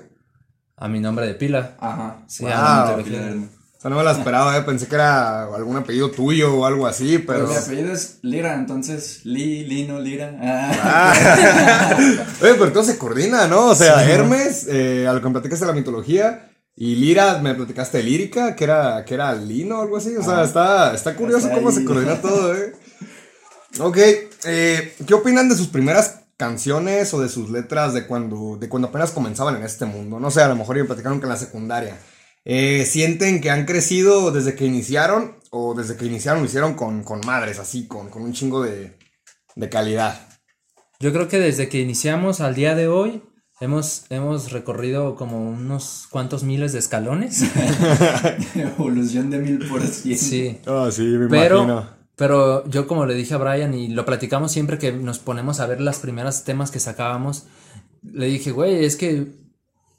a 0.77 0.89
mi 0.89 1.01
nombre 1.01 1.27
de 1.27 1.35
pila. 1.35 1.77
Ajá. 1.81 2.25
Sí, 2.27 2.45
Wow. 2.45 2.53
a 2.53 2.57
la 2.91 2.97
mitología. 2.99 3.37
O 3.77 3.81
sea, 3.87 3.91
no 3.91 3.97
me 3.99 4.05
la 4.05 4.13
esperaba, 4.13 4.57
eh, 4.57 4.63
pensé 4.63 4.87
que 4.89 4.95
era 4.95 5.45
algún 5.45 5.77
apellido 5.77 6.11
tuyo 6.11 6.55
o 6.55 6.65
algo 6.65 6.87
así, 6.87 7.19
Pero 7.19 7.41
pero... 7.41 7.49
mi 7.49 7.55
apellido 7.57 7.93
es 7.93 8.19
Lira, 8.23 8.55
entonces, 8.55 9.21
Li, 9.25 9.65
Lino, 9.65 10.01
Lira. 10.01 10.39
Ah. 10.43 10.73
Ah. 10.83 11.97
Oye, 12.43 12.55
pero 12.55 12.73
todo 12.73 12.83
se 12.83 12.97
coordina, 12.99 13.47
¿no? 13.47 13.67
O 13.69 13.75
sea, 13.75 14.05
Hermes, 14.11 14.67
eh, 14.71 15.07
a 15.07 15.13
lo 15.13 15.21
que 15.21 15.27
me 15.27 15.33
platicas 15.33 15.61
de 15.61 15.67
la 15.67 15.73
mitología, 15.75 16.51
Y 16.77 16.97
Lira, 16.97 17.39
me 17.39 17.55
platicaste 17.55 17.99
de 17.99 18.05
lírica, 18.05 18.57
que 18.57 18.65
era, 18.65 19.05
que 19.05 19.15
era 19.15 19.35
Lino 19.35 19.79
o 19.79 19.83
algo 19.83 19.97
así. 19.97 20.17
O 20.17 20.23
sea, 20.23 20.43
está, 20.43 20.95
está 20.95 21.15
curioso 21.15 21.47
Está 21.47 21.59
cómo 21.59 21.71
se 21.71 21.85
coordina 21.85 22.21
todo, 22.21 22.55
eh. 22.55 22.73
Ok, 23.81 23.99
eh, 24.45 24.95
¿qué 25.05 25.15
opinan 25.15 25.49
de 25.49 25.57
sus 25.57 25.67
primeras 25.67 26.21
canciones 26.37 27.13
o 27.13 27.21
de 27.21 27.29
sus 27.29 27.51
letras 27.51 27.93
de 27.93 28.07
cuando, 28.07 28.57
de 28.57 28.69
cuando 28.69 28.89
apenas 28.89 29.11
comenzaban 29.11 29.57
en 29.57 29.65
este 29.65 29.85
mundo? 29.85 30.21
No 30.21 30.31
sé, 30.31 30.43
a 30.43 30.49
lo 30.49 30.57
mejor 30.57 30.77
me 30.77 30.85
platicaron 30.85 31.19
que 31.19 31.27
en 31.27 31.31
la 31.31 31.37
secundaria. 31.37 31.99
Eh, 32.45 32.85
¿Sienten 32.85 33.41
que 33.41 33.51
han 33.51 33.65
crecido 33.65 34.31
desde 34.31 34.55
que 34.55 34.65
iniciaron 34.65 35.37
o 35.51 35.75
desde 35.75 35.97
que 35.97 36.07
iniciaron 36.07 36.43
lo 36.43 36.47
hicieron 36.47 36.75
con, 36.75 37.03
con 37.03 37.21
madres, 37.27 37.59
así, 37.59 37.89
con, 37.89 38.11
con 38.11 38.23
un 38.23 38.33
chingo 38.33 38.63
de, 38.63 38.97
de 39.57 39.69
calidad? 39.69 40.29
Yo 41.01 41.13
creo 41.13 41.27
que 41.27 41.41
desde 41.41 41.69
que 41.69 41.81
iniciamos 41.81 42.41
al 42.41 42.55
día 42.55 42.75
de 42.75 42.87
hoy 42.87 43.23
hemos, 43.61 44.05
hemos 44.11 44.53
recorrido 44.53 45.17
como 45.17 45.51
unos 45.51 46.07
cuantos 46.11 46.43
miles 46.43 46.73
de 46.73 46.79
escalones. 46.79 47.43
Evolución 48.55 49.31
de 49.31 49.39
mil 49.39 49.59
por 49.69 49.83
ciento. 49.83 50.23
Sí. 50.23 50.59
Ah, 50.67 50.89
sí, 50.91 51.03
me 51.03 51.29
Pero, 51.29 51.89
pero 52.17 52.69
yo 52.69 52.87
como 52.87 53.07
le 53.07 53.15
dije 53.15 53.35
a 53.35 53.39
Brian 53.39 53.75
y 53.75 53.89
lo 53.89 54.05
platicamos 54.05 54.53
siempre 54.53 54.79
que 54.79 54.93
nos 54.93 55.19
ponemos 55.19 55.61
a 55.61 55.67
ver 55.67 55.81
las 55.81 55.99
primeras 55.99 56.45
temas 56.45 56.71
que 56.71 56.81
sacábamos, 56.81 57.45
le 58.03 58.27
dije, 58.27 58.51
güey, 58.51 58.85
es 58.85 58.97
que 58.97 59.33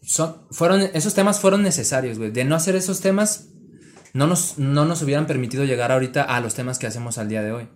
son, 0.02 0.36
fueron, 0.52 0.82
esos 0.94 1.14
temas 1.14 1.40
fueron 1.40 1.64
necesarios, 1.64 2.18
güey. 2.18 2.32
De 2.32 2.46
no 2.46 2.56
hacer 2.56 2.76
esos 2.76 3.02
temas, 3.02 3.48
no 4.14 4.28
nos, 4.28 4.58
no 4.60 4.86
nos 4.86 5.02
hubieran 5.02 5.28
permitido 5.28 5.66
llegar 5.66 5.92
ahorita 5.92 6.24
a 6.24 6.40
los 6.40 6.54
temas 6.54 6.78
que 6.78 6.88
hacemos 6.88 7.18
al 7.18 7.30
día 7.30 7.42
de 7.42 7.52
hoy. 7.52 7.70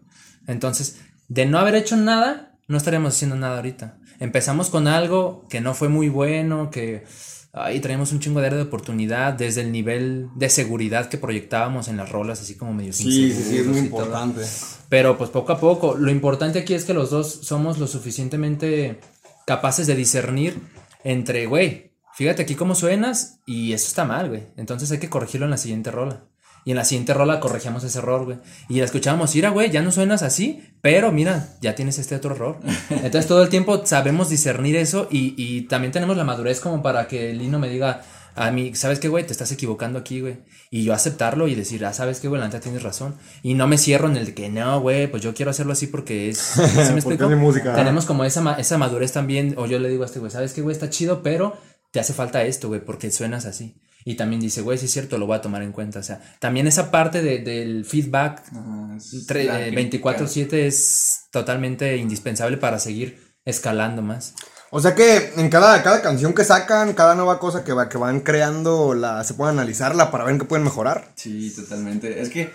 Entonces, 0.48 1.00
de 1.28 1.46
no 1.46 1.60
haber 1.60 1.76
hecho 1.76 1.96
nada, 1.96 2.58
no 2.68 2.78
estaríamos 2.78 3.16
haciendo 3.16 3.36
nada 3.36 3.58
ahorita. 3.58 4.00
Empezamos 4.20 4.70
con 4.70 4.88
algo 4.88 5.46
que 5.50 5.62
no 5.62 5.74
fue 5.74 5.90
muy 5.90 6.10
bueno, 6.10 6.70
que 6.72 7.06
ahí 7.54 7.80
traíamos 7.80 8.12
un 8.12 8.20
chingo 8.20 8.42
de 8.42 8.50
de 8.50 8.62
oportunidad 8.62 9.34
desde 9.34 9.62
el 9.62 9.72
nivel 9.72 10.28
de 10.36 10.50
seguridad 10.50 11.10
que 11.10 11.18
proyectábamos 11.18 11.88
en 11.88 11.98
las 11.98 12.10
rolas, 12.12 12.42
así 12.42 12.56
como 12.56 12.74
medio 12.74 12.94
Sí, 12.94 13.32
sí, 13.34 13.44
sí, 13.44 13.58
es 13.58 13.66
muy 13.66 13.76
todo. 13.76 13.86
importante. 13.86 14.42
Pero 14.90 15.18
pues 15.18 15.30
poco 15.30 15.54
a 15.54 15.60
poco, 15.60 15.96
lo 15.96 16.12
importante 16.12 16.60
aquí 16.60 16.74
es 16.74 16.86
que 16.86 16.94
los 16.94 17.10
dos 17.10 17.40
somos 17.44 17.78
lo 17.80 17.88
suficientemente 17.88 19.00
capaces 19.46 19.88
de 19.88 19.96
discernir 19.96 20.60
entre, 21.04 21.46
güey, 21.46 21.92
fíjate 22.14 22.44
aquí 22.44 22.56
cómo 22.56 22.76
suenas 22.76 23.40
y 23.46 23.74
eso 23.74 23.88
está 23.88 24.06
mal, 24.06 24.30
güey. 24.30 24.44
Entonces 24.58 24.92
hay 24.92 25.00
que 25.00 25.10
corregirlo 25.10 25.46
en 25.46 25.52
la 25.52 25.58
siguiente 25.58 25.92
rola. 25.92 26.24
Y 26.70 26.72
en 26.72 26.78
la 26.78 26.86
siguiente 26.86 27.16
rola 27.16 27.40
corregíamos 27.40 27.84
ese 27.84 27.98
error, 27.98 28.26
güey. 28.26 28.38
Y 28.68 28.78
la 28.78 28.86
escuchábamos, 28.86 29.34
mira, 29.34 29.50
güey, 29.50 29.72
ya 29.72 29.82
no 29.82 29.92
suenas 29.92 30.22
así, 30.22 30.64
pero 30.82 31.12
mira, 31.12 31.56
ya 31.64 31.74
tienes 31.74 31.98
este 31.98 32.16
otro 32.16 32.36
error. 32.36 32.60
Entonces 32.92 33.26
todo 33.26 33.42
el 33.42 33.50
tiempo 33.50 33.88
sabemos 33.88 34.30
discernir 34.30 34.76
eso 34.76 35.08
y, 35.10 35.34
y 35.36 35.62
también 35.62 35.92
tenemos 35.92 36.16
la 36.16 36.26
madurez 36.26 36.60
como 36.60 36.84
para 36.84 37.08
que 37.08 37.34
Lino 37.34 37.58
me 37.58 37.70
diga 37.70 38.04
a 38.36 38.52
mí, 38.52 38.76
¿sabes 38.76 39.00
qué, 39.00 39.08
güey? 39.08 39.26
Te 39.26 39.32
estás 39.32 39.52
equivocando 39.52 39.98
aquí, 39.98 40.22
güey. 40.22 40.42
Y 40.70 40.84
yo 40.84 40.94
aceptarlo 40.94 41.48
y 41.48 41.56
decir, 41.56 41.84
ah, 41.86 41.92
¿sabes 41.94 42.20
qué, 42.20 42.28
güey? 42.28 42.40
La 42.40 42.46
neta 42.46 42.60
tienes 42.60 42.84
razón. 42.84 43.16
Y 43.42 43.56
no 43.56 43.66
me 43.66 43.80
cierro 43.80 44.08
en 44.08 44.18
el 44.18 44.28
de 44.28 44.36
que, 44.36 44.50
no, 44.50 44.80
güey, 44.80 45.08
pues 45.10 45.24
yo 45.24 45.34
quiero 45.34 45.50
hacerlo 45.50 45.74
así 45.74 45.88
porque 45.88 46.30
es... 46.30 46.38
¿Sí 46.38 46.62
me 46.62 46.68
Porque 46.76 46.94
explico? 46.94 47.30
música. 47.32 47.74
Tenemos 47.74 48.06
como 48.06 48.26
esa, 48.26 48.54
esa 48.60 48.78
madurez 48.78 49.12
también, 49.12 49.56
o 49.58 49.66
yo 49.66 49.80
le 49.80 49.90
digo 49.90 50.04
a 50.04 50.06
este 50.06 50.20
güey, 50.20 50.32
¿sabes 50.32 50.54
qué, 50.54 50.62
güey? 50.62 50.76
Está 50.76 50.92
chido, 50.92 51.24
pero 51.24 51.58
te 51.90 52.00
hace 52.00 52.14
falta 52.14 52.44
esto, 52.44 52.68
güey, 52.68 52.80
porque 52.86 53.10
suenas 53.10 53.48
así. 53.48 53.76
Y 54.06 54.16
también 54.16 54.42
dice, 54.42 54.62
güey, 54.62 54.78
sí 54.78 54.86
es 54.86 54.92
cierto, 54.92 55.18
lo 55.18 55.28
voy 55.28 55.38
a 55.38 55.42
tomar 55.42 55.62
en 55.62 55.72
cuenta. 55.72 56.00
O 56.00 56.04
sea, 56.04 56.22
también 56.40 56.68
esa 56.68 56.90
parte 56.90 57.22
de- 57.22 57.40
del 57.40 57.86
feedback 57.86 58.44
la 58.52 59.68
eh, 59.68 59.72
crítica. 59.72 60.10
24/7 60.12 60.54
es 60.66 61.28
totalmente 61.32 61.98
indispensable 61.98 62.58
para 62.58 62.80
seguir 62.80 63.22
escalando 63.46 64.02
más. 64.02 64.34
O 64.72 64.80
sea 64.80 64.94
que 64.96 65.34
en 65.36 65.50
cada, 65.50 65.82
cada 65.82 66.02
canción 66.02 66.34
que 66.34 66.44
sacan, 66.44 66.94
cada 66.94 67.16
nueva 67.16 67.40
cosa 67.40 67.64
que, 67.64 67.74
va, 67.74 67.90
que 67.90 67.98
van 67.98 68.20
creando, 68.22 68.94
la, 68.94 69.24
se 69.24 69.34
puede 69.34 69.52
analizarla 69.52 70.12
para 70.12 70.24
ver 70.26 70.34
en 70.34 70.40
qué 70.40 70.46
pueden 70.46 70.64
mejorar. 70.64 71.12
Sí, 71.16 71.52
totalmente. 71.56 72.22
Es 72.22 72.30
que 72.30 72.52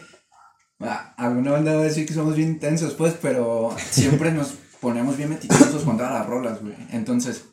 ah, 0.80 1.12
alguna 1.16 1.50
banda 1.52 1.74
va 1.74 1.80
a 1.80 1.84
decir 1.84 2.06
que 2.06 2.14
somos 2.14 2.36
bien 2.36 2.50
intensos, 2.50 2.94
pues, 2.94 3.14
pero 3.20 3.74
siempre 3.90 4.30
nos 4.32 4.54
ponemos 4.80 5.16
bien 5.16 5.30
meticulosos 5.30 5.82
con 5.82 5.96
todas 5.96 6.12
las 6.12 6.26
rolas, 6.26 6.60
güey. 6.62 6.74
Entonces, 6.92 7.44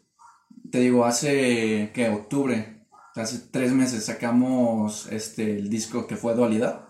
te 0.71 0.79
digo, 0.79 1.05
hace, 1.05 1.91
que 1.93 2.09
Octubre, 2.09 2.80
hace 3.15 3.39
tres 3.51 3.71
meses 3.73 4.05
sacamos 4.05 5.07
este, 5.11 5.57
el 5.57 5.69
disco 5.69 6.07
que 6.07 6.15
fue 6.15 6.35
Dualidad, 6.35 6.85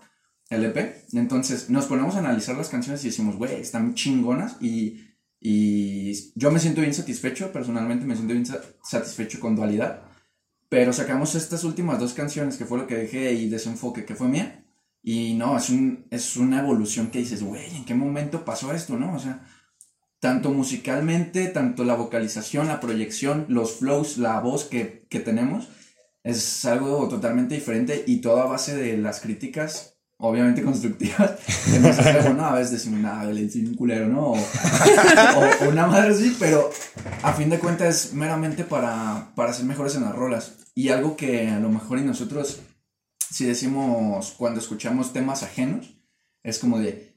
LP. 0.50 1.06
Entonces, 1.12 1.70
nos 1.70 1.86
ponemos 1.86 2.14
a 2.14 2.20
analizar 2.20 2.56
las 2.56 2.68
canciones 2.68 3.02
y 3.04 3.08
decimos, 3.08 3.36
güey, 3.36 3.60
están 3.60 3.94
chingonas 3.94 4.56
y, 4.60 5.00
y 5.40 6.32
yo 6.38 6.50
me 6.50 6.60
siento 6.60 6.80
bien 6.82 6.94
satisfecho, 6.94 7.52
personalmente 7.52 8.04
me 8.06 8.14
siento 8.14 8.34
bien 8.34 8.46
sa- 8.46 8.60
satisfecho 8.84 9.40
con 9.40 9.56
Dualidad. 9.56 10.02
Pero 10.68 10.92
sacamos 10.92 11.34
estas 11.34 11.64
últimas 11.64 11.98
dos 11.98 12.14
canciones, 12.14 12.56
que 12.56 12.64
fue 12.64 12.78
lo 12.78 12.86
que 12.86 12.96
dejé 12.96 13.32
y 13.34 13.48
Desenfoque, 13.48 14.04
que 14.04 14.14
fue 14.14 14.28
mía. 14.28 14.64
Y 15.02 15.34
no, 15.34 15.56
es, 15.56 15.68
un, 15.68 16.06
es 16.10 16.36
una 16.36 16.60
evolución 16.60 17.10
que 17.10 17.18
dices, 17.18 17.42
güey, 17.42 17.74
¿en 17.76 17.84
qué 17.84 17.94
momento 17.94 18.44
pasó 18.44 18.72
esto, 18.72 18.96
no? 18.96 19.14
O 19.14 19.18
sea, 19.18 19.44
tanto 20.20 20.50
musicalmente, 20.50 21.48
tanto 21.48 21.84
la 21.84 21.96
vocalización, 21.96 22.68
la 22.68 22.78
proyección, 22.80 23.44
los 23.48 23.72
flows, 23.78 24.16
la 24.18 24.38
voz 24.40 24.64
que, 24.64 25.04
que 25.10 25.18
tenemos, 25.20 25.68
es 26.24 26.64
algo 26.64 27.08
totalmente 27.08 27.54
diferente 27.54 28.04
y 28.06 28.18
todo 28.20 28.40
a 28.42 28.46
base 28.46 28.76
de 28.76 28.96
las 28.96 29.20
críticas, 29.20 29.94
obviamente 30.18 30.62
constructivas, 30.62 31.32
que 31.70 31.78
nos 31.80 31.98
hace, 31.98 32.20
bueno, 32.20 32.44
a 32.46 32.54
veces 32.54 32.72
decimos, 32.72 33.00
nada, 33.00 33.24
le 33.24 33.40
hice 33.42 33.58
un 33.60 33.74
culero, 33.74 34.06
¿no? 34.08 34.32
O, 34.32 34.36
o- 34.36 35.64
o 35.64 35.68
una 35.68 35.86
madre 35.86 36.12
así, 36.14 36.36
pero 36.38 36.70
a 37.22 37.32
fin 37.32 37.50
de 37.50 37.58
cuentas 37.58 38.06
es 38.06 38.12
meramente 38.14 38.62
para, 38.64 39.32
para 39.34 39.52
ser 39.52 39.64
mejores 39.66 39.94
en 39.96 40.02
las 40.04 40.14
rolas. 40.14 40.52
Y 40.74 40.88
algo 40.90 41.16
que 41.16 41.48
a 41.48 41.58
lo 41.58 41.68
mejor 41.70 41.98
y 41.98 42.02
nosotros, 42.04 42.60
si 43.30 43.44
decimos 43.44 44.34
cuando 44.38 44.60
escuchamos 44.60 45.12
temas 45.12 45.42
ajenos, 45.42 45.96
es 46.42 46.58
como 46.58 46.78
de, 46.78 47.11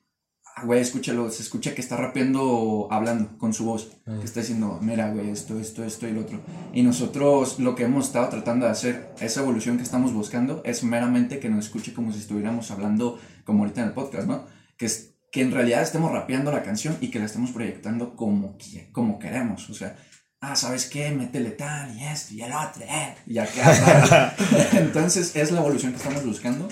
güey, 0.63 0.79
escúchalo, 0.79 1.29
se 1.29 1.43
escucha 1.43 1.75
que 1.75 1.81
está 1.81 1.97
rapeando 1.97 2.87
hablando 2.89 3.37
con 3.37 3.53
su 3.53 3.65
voz, 3.65 3.97
que 4.05 4.23
está 4.23 4.39
diciendo, 4.39 4.79
mira, 4.81 5.11
güey, 5.11 5.29
esto, 5.29 5.59
esto, 5.59 5.83
esto 5.83 6.07
y 6.07 6.11
lo 6.11 6.21
otro. 6.21 6.41
Y 6.73 6.81
nosotros 6.81 7.59
lo 7.59 7.75
que 7.75 7.83
hemos 7.83 8.07
estado 8.07 8.29
tratando 8.29 8.65
de 8.65 8.71
hacer, 8.71 9.13
esa 9.19 9.41
evolución 9.41 9.77
que 9.77 9.83
estamos 9.83 10.13
buscando, 10.13 10.61
es 10.63 10.83
meramente 10.83 11.39
que 11.39 11.49
nos 11.49 11.65
escuche 11.65 11.93
como 11.93 12.13
si 12.13 12.19
estuviéramos 12.19 12.71
hablando, 12.71 13.19
como 13.43 13.63
ahorita 13.63 13.81
en 13.81 13.87
el 13.87 13.93
podcast, 13.93 14.27
¿no? 14.27 14.45
Que, 14.77 14.85
es, 14.85 15.15
que 15.31 15.41
en 15.41 15.51
realidad 15.51 15.83
estemos 15.83 16.11
rapeando 16.11 16.51
la 16.51 16.63
canción 16.63 16.97
y 17.01 17.09
que 17.09 17.19
la 17.19 17.25
estemos 17.25 17.51
proyectando 17.51 18.15
como, 18.15 18.57
como 18.91 19.19
queremos, 19.19 19.69
o 19.69 19.73
sea. 19.73 19.97
Ah, 20.41 20.55
¿sabes 20.55 20.85
qué? 20.85 21.09
Métele 21.11 21.51
tal 21.51 21.97
y 21.97 22.03
esto 22.03 22.33
y 22.33 22.41
el 22.41 22.51
otro, 22.53 22.83
eh, 22.83 23.15
y 23.25 23.39
acá. 23.39 24.35
Entonces 24.73 25.35
es 25.35 25.51
la 25.51 25.59
evolución 25.59 25.91
que 25.91 25.97
estamos 25.97 26.23
buscando. 26.23 26.67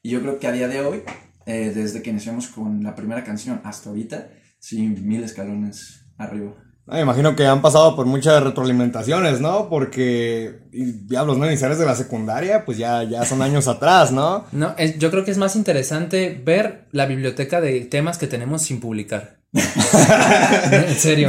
Y 0.00 0.10
yo 0.10 0.20
creo 0.20 0.38
que 0.38 0.46
a 0.46 0.52
día 0.52 0.68
de 0.68 0.80
hoy, 0.80 1.02
eh, 1.46 1.72
desde 1.74 2.02
que 2.02 2.10
iniciamos 2.10 2.48
con 2.48 2.82
la 2.82 2.94
primera 2.94 3.24
canción 3.24 3.60
hasta 3.64 3.88
ahorita, 3.88 4.28
sí, 4.58 4.82
mil 4.82 5.22
escalones 5.24 6.04
arriba. 6.18 6.52
Ah, 6.88 6.94
me 6.96 7.00
imagino 7.00 7.34
que 7.34 7.44
han 7.46 7.62
pasado 7.62 7.96
por 7.96 8.06
muchas 8.06 8.40
retroalimentaciones, 8.44 9.40
¿no? 9.40 9.68
Porque, 9.68 10.60
y, 10.72 10.84
diablos, 11.06 11.36
¿no? 11.36 11.46
Iniciales 11.46 11.78
de 11.78 11.84
la 11.86 11.96
secundaria, 11.96 12.64
pues 12.64 12.78
ya, 12.78 13.02
ya 13.02 13.24
son 13.24 13.42
años 13.42 13.66
atrás, 13.66 14.12
¿no? 14.12 14.44
No, 14.52 14.72
es- 14.78 14.96
yo 14.98 15.10
creo 15.10 15.24
que 15.24 15.32
es 15.32 15.38
más 15.38 15.56
interesante 15.56 16.40
ver 16.44 16.86
la 16.92 17.06
biblioteca 17.06 17.60
de 17.60 17.80
temas 17.80 18.18
que 18.18 18.28
tenemos 18.28 18.62
sin 18.62 18.78
publicar. 18.78 19.38
en 19.52 20.94
serio. 20.96 21.28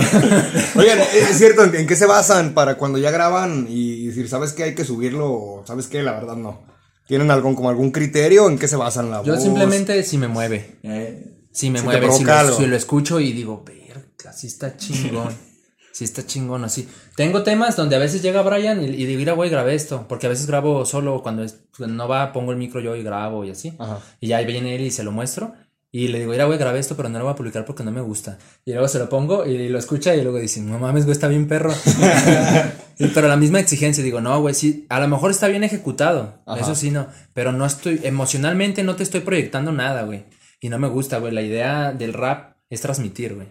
Oigan, 0.75 0.99
es 0.99 1.37
cierto, 1.37 1.63
¿en, 1.63 1.75
en 1.75 1.87
qué 1.87 1.95
se 1.95 2.05
basan 2.05 2.53
para 2.53 2.75
cuando 2.75 2.97
ya 2.99 3.09
graban 3.11 3.65
y 3.69 4.07
decir, 4.07 4.27
¿sabes 4.29 4.53
qué? 4.53 4.63
Hay 4.63 4.75
que 4.75 4.85
subirlo 4.85 5.31
o 5.31 5.63
¿sabes 5.65 5.87
qué? 5.87 6.03
La 6.03 6.11
verdad 6.13 6.35
no. 6.35 6.61
¿Tienen 7.07 7.31
algún, 7.31 7.55
como 7.55 7.69
algún 7.69 7.91
criterio? 7.91 8.49
¿En 8.49 8.59
qué 8.59 8.67
se 8.67 8.75
basan 8.75 9.09
la 9.09 9.23
Yo 9.23 9.33
voz? 9.33 9.43
simplemente 9.43 10.03
si 10.03 10.17
me 10.17 10.27
mueve. 10.27 10.77
Eh, 10.83 11.33
Si 11.51 11.69
me 11.69 11.79
Si 11.79 11.85
mueve, 11.85 12.11
si 12.11 12.23
lo, 12.23 12.55
si 12.57 12.65
lo 12.67 12.75
escucho 12.75 13.19
y 13.19 13.31
digo, 13.31 13.63
verga, 13.65 14.33
sí 14.33 14.47
está 14.47 14.75
chingón. 14.77 15.33
sí 15.93 16.03
está 16.03 16.25
chingón 16.25 16.63
así. 16.65 16.87
Tengo 17.15 17.41
temas 17.43 17.75
donde 17.75 17.95
a 17.95 17.99
veces 17.99 18.21
llega 18.21 18.41
Brian 18.43 18.83
y, 18.83 18.87
y 18.89 19.05
digo, 19.05 19.17
mira, 19.17 19.33
güey, 19.33 19.49
grabé 19.49 19.73
esto. 19.73 20.05
Porque 20.07 20.27
a 20.27 20.29
veces 20.29 20.45
grabo 20.45 20.85
solo 20.85 21.23
cuando, 21.23 21.43
es- 21.43 21.61
cuando 21.75 21.95
no 21.95 22.07
va, 22.07 22.31
pongo 22.33 22.51
el 22.51 22.57
micro 22.57 22.79
yo 22.81 22.95
y 22.95 23.01
grabo 23.03 23.43
y 23.45 23.49
así. 23.51 23.73
Ajá. 23.79 23.99
Y 24.19 24.27
ya 24.27 24.39
viene 24.41 24.75
él 24.75 24.81
y 24.81 24.91
se 24.91 25.03
lo 25.03 25.11
muestro. 25.11 25.53
Y 25.91 26.09
le 26.09 26.19
digo, 26.19 26.31
mira, 26.31 26.45
güey, 26.45 26.59
grabé 26.59 26.79
esto, 26.79 26.97
pero 26.97 27.07
no 27.09 27.17
lo 27.17 27.25
voy 27.25 27.33
a 27.33 27.35
publicar 27.37 27.63
porque 27.65 27.83
no 27.83 27.91
me 27.91 28.01
gusta. 28.01 28.37
Y 28.65 28.71
luego 28.73 28.87
se 28.89 28.99
lo 28.99 29.07
pongo 29.07 29.45
y 29.45 29.69
lo 29.69 29.79
escucha 29.79 30.15
y 30.15 30.21
luego 30.21 30.37
dice, 30.37 30.59
no 30.61 30.77
mames, 30.79 31.05
güey, 31.05 31.13
está 31.13 31.27
bien 31.27 31.47
perro. 31.47 31.73
Y- 32.99 33.07
pero 33.09 33.27
la 33.27 33.37
misma 33.37 33.59
exigencia, 33.59 34.03
digo, 34.03 34.21
no, 34.21 34.39
güey, 34.41 34.55
sí, 34.55 34.85
a 34.89 34.99
lo 34.99 35.07
mejor 35.07 35.29
está 35.31 35.47
bien 35.47 35.63
ejecutado. 35.63 36.41
Ajá. 36.47 36.61
Eso 36.61 36.75
sí, 36.75 36.89
no. 36.91 37.07
Pero 37.33 37.51
no 37.51 37.65
estoy, 37.65 37.99
emocionalmente 38.03 38.83
no 38.83 38.95
te 38.95 39.03
estoy 39.03 39.21
proyectando 39.21 39.71
nada, 39.71 40.01
güey. 40.03 40.25
Y 40.59 40.69
no 40.69 40.79
me 40.79 40.87
gusta, 40.87 41.19
güey. 41.19 41.31
La 41.31 41.43
idea 41.43 41.91
del 41.93 42.13
rap 42.13 42.55
es 42.69 42.81
transmitir, 42.81 43.35
güey. 43.35 43.47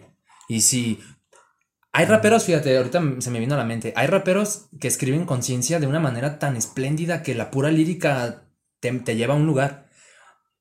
Y 0.49 0.61
si 0.61 0.99
hay 1.93 2.05
raperos, 2.05 2.43
fíjate, 2.43 2.75
ahorita 2.77 3.01
se 3.19 3.31
me 3.31 3.39
vino 3.39 3.55
a 3.55 3.57
la 3.57 3.63
mente, 3.63 3.93
hay 3.95 4.07
raperos 4.07 4.65
que 4.79 4.87
escriben 4.89 5.25
conciencia 5.25 5.79
de 5.79 5.87
una 5.87 5.99
manera 5.99 6.39
tan 6.39 6.57
espléndida 6.57 7.23
que 7.23 7.33
la 7.33 7.49
pura 7.49 7.71
lírica 7.71 8.43
te, 8.81 8.91
te 8.91 9.15
lleva 9.15 9.33
a 9.33 9.37
un 9.37 9.47
lugar. 9.47 9.86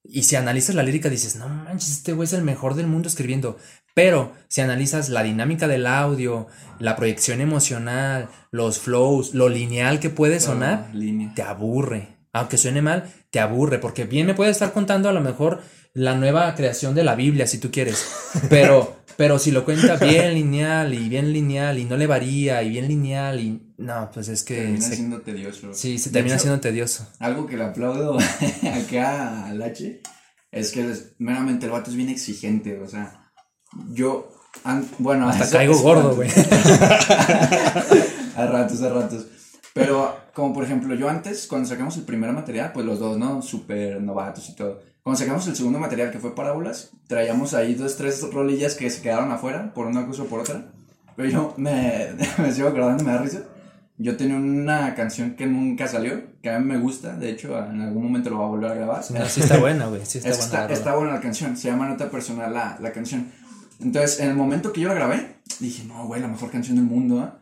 Y 0.08 0.22
si 0.24 0.36
analizas 0.36 0.74
la 0.74 0.82
lírica 0.82 1.08
dices, 1.08 1.36
no 1.36 1.48
manches, 1.48 1.90
este 1.90 2.12
güey 2.12 2.26
es 2.26 2.32
el 2.32 2.42
mejor 2.42 2.74
del 2.74 2.86
mundo 2.86 3.08
escribiendo. 3.08 3.58
Pero 3.94 4.32
si 4.48 4.60
analizas 4.60 5.08
la 5.08 5.22
dinámica 5.22 5.68
del 5.68 5.86
audio, 5.86 6.48
la 6.78 6.96
proyección 6.96 7.40
emocional, 7.40 8.28
los 8.50 8.78
flows, 8.78 9.34
lo 9.34 9.48
lineal 9.48 10.00
que 10.00 10.10
puede 10.10 10.38
sonar, 10.40 10.90
te 11.34 11.42
aburre. 11.42 12.16
aunque 12.32 12.58
suene 12.58 12.82
mal, 12.82 13.10
te 13.30 13.40
aburre, 13.40 13.78
porque 13.78 14.04
bien 14.04 14.26
me 14.26 14.34
puede 14.34 14.50
estar 14.50 14.72
contando 14.72 15.08
a 15.08 15.12
lo 15.12 15.22
mejor 15.22 15.62
la 15.96 16.14
nueva 16.14 16.54
creación 16.54 16.94
de 16.94 17.04
la 17.04 17.14
Biblia, 17.14 17.46
si 17.46 17.56
tú 17.58 17.70
quieres, 17.70 18.06
pero, 18.50 18.96
pero 19.16 19.38
si 19.38 19.50
lo 19.50 19.64
cuenta 19.64 19.96
bien 19.96 20.34
lineal 20.34 20.92
y 20.92 21.08
bien 21.08 21.32
lineal 21.32 21.78
y 21.78 21.84
no 21.86 21.96
le 21.96 22.06
varía 22.06 22.62
y 22.62 22.68
bien 22.68 22.86
lineal 22.86 23.40
y 23.40 23.72
no, 23.78 24.10
pues 24.12 24.28
es 24.28 24.42
que... 24.42 24.56
Termina 24.56 24.86
se- 24.86 24.96
siendo 24.96 25.20
tedioso. 25.22 25.72
sí, 25.72 25.98
se 25.98 26.10
termina 26.10 26.34
hecho, 26.36 26.42
siendo 26.42 26.60
tedioso. 26.60 27.06
Algo 27.18 27.46
que 27.46 27.56
le 27.56 27.64
aplaudo 27.64 28.18
acá 28.86 29.46
al 29.46 29.62
H 29.62 30.02
es 30.52 30.70
que 30.72 30.90
es- 30.90 31.12
meramente 31.18 31.64
el 31.66 31.72
vato 31.72 31.90
es 31.90 31.96
bien 31.96 32.10
exigente, 32.10 32.78
o 32.78 32.86
sea, 32.88 33.30
yo, 33.90 34.28
an- 34.64 34.86
bueno, 34.98 35.28
Hasta 35.30 35.44
eso- 35.44 35.56
caigo 35.56 35.72
eso 35.74 35.82
gordo, 35.82 36.14
güey. 36.14 36.28
a 38.36 38.46
ratos, 38.46 38.82
a 38.82 38.88
ratos. 38.90 39.26
Pero, 39.72 40.16
como 40.34 40.54
por 40.54 40.64
ejemplo, 40.64 40.94
yo 40.94 41.08
antes, 41.08 41.46
cuando 41.46 41.68
sacamos 41.68 41.96
el 41.96 42.04
primer 42.04 42.32
material, 42.32 42.72
pues 42.72 42.86
los 42.86 42.98
dos, 42.98 43.18
¿no? 43.18 43.42
Súper 43.42 44.00
novatos 44.00 44.48
y 44.48 44.56
todo. 44.56 44.80
Cuando 45.06 45.20
sacamos 45.20 45.46
el 45.46 45.54
segundo 45.54 45.78
material, 45.78 46.10
que 46.10 46.18
fue 46.18 46.34
Parábolas, 46.34 46.90
traíamos 47.06 47.54
ahí 47.54 47.76
dos, 47.76 47.96
tres 47.96 48.28
rolillas 48.32 48.74
que 48.74 48.90
se 48.90 49.00
quedaron 49.00 49.30
afuera, 49.30 49.72
por 49.72 49.86
una 49.86 50.04
cosa 50.04 50.24
o 50.24 50.26
por 50.26 50.40
otra. 50.40 50.64
Pero 51.14 51.28
yo 51.28 51.54
me, 51.58 52.08
me 52.38 52.50
sigo 52.50 52.66
acordando, 52.66 53.04
me 53.04 53.12
da 53.12 53.18
risa. 53.18 53.44
Yo 53.98 54.16
tenía 54.16 54.34
una 54.34 54.96
canción 54.96 55.36
que 55.36 55.46
nunca 55.46 55.86
salió, 55.86 56.24
que 56.42 56.50
a 56.50 56.58
mí 56.58 56.64
me 56.64 56.78
gusta, 56.78 57.14
de 57.14 57.30
hecho, 57.30 57.56
en 57.56 57.82
algún 57.82 58.02
momento 58.02 58.30
lo 58.30 58.38
voy 58.38 58.46
a 58.46 58.48
volver 58.48 58.70
a 58.72 58.74
grabar. 58.74 59.04
Sí, 59.04 59.14
no, 59.14 59.24
sí 59.28 59.42
está 59.42 59.58
buena, 59.58 59.86
güey, 59.86 60.04
sí 60.04 60.18
está, 60.18 60.30
Está, 60.30 60.46
buena. 60.48 60.66
la 60.66 60.74
está 60.74 60.96
buena 60.96 61.12
la 61.12 61.20
canción, 61.20 61.56
se 61.56 61.68
llama 61.68 61.88
Nota 61.88 62.10
Personal 62.10 62.52
la, 62.52 62.76
la 62.80 62.90
canción. 62.90 63.30
Entonces, 63.78 64.18
en 64.18 64.30
el 64.30 64.34
momento 64.34 64.72
que 64.72 64.80
yo 64.80 64.88
la 64.88 64.94
grabé, 64.94 65.36
dije, 65.60 65.84
no, 65.84 66.04
güey, 66.08 66.20
la 66.20 66.26
mejor 66.26 66.50
canción 66.50 66.78
del 66.78 66.86
mundo, 66.86 67.20
¿ah?". 67.20 67.38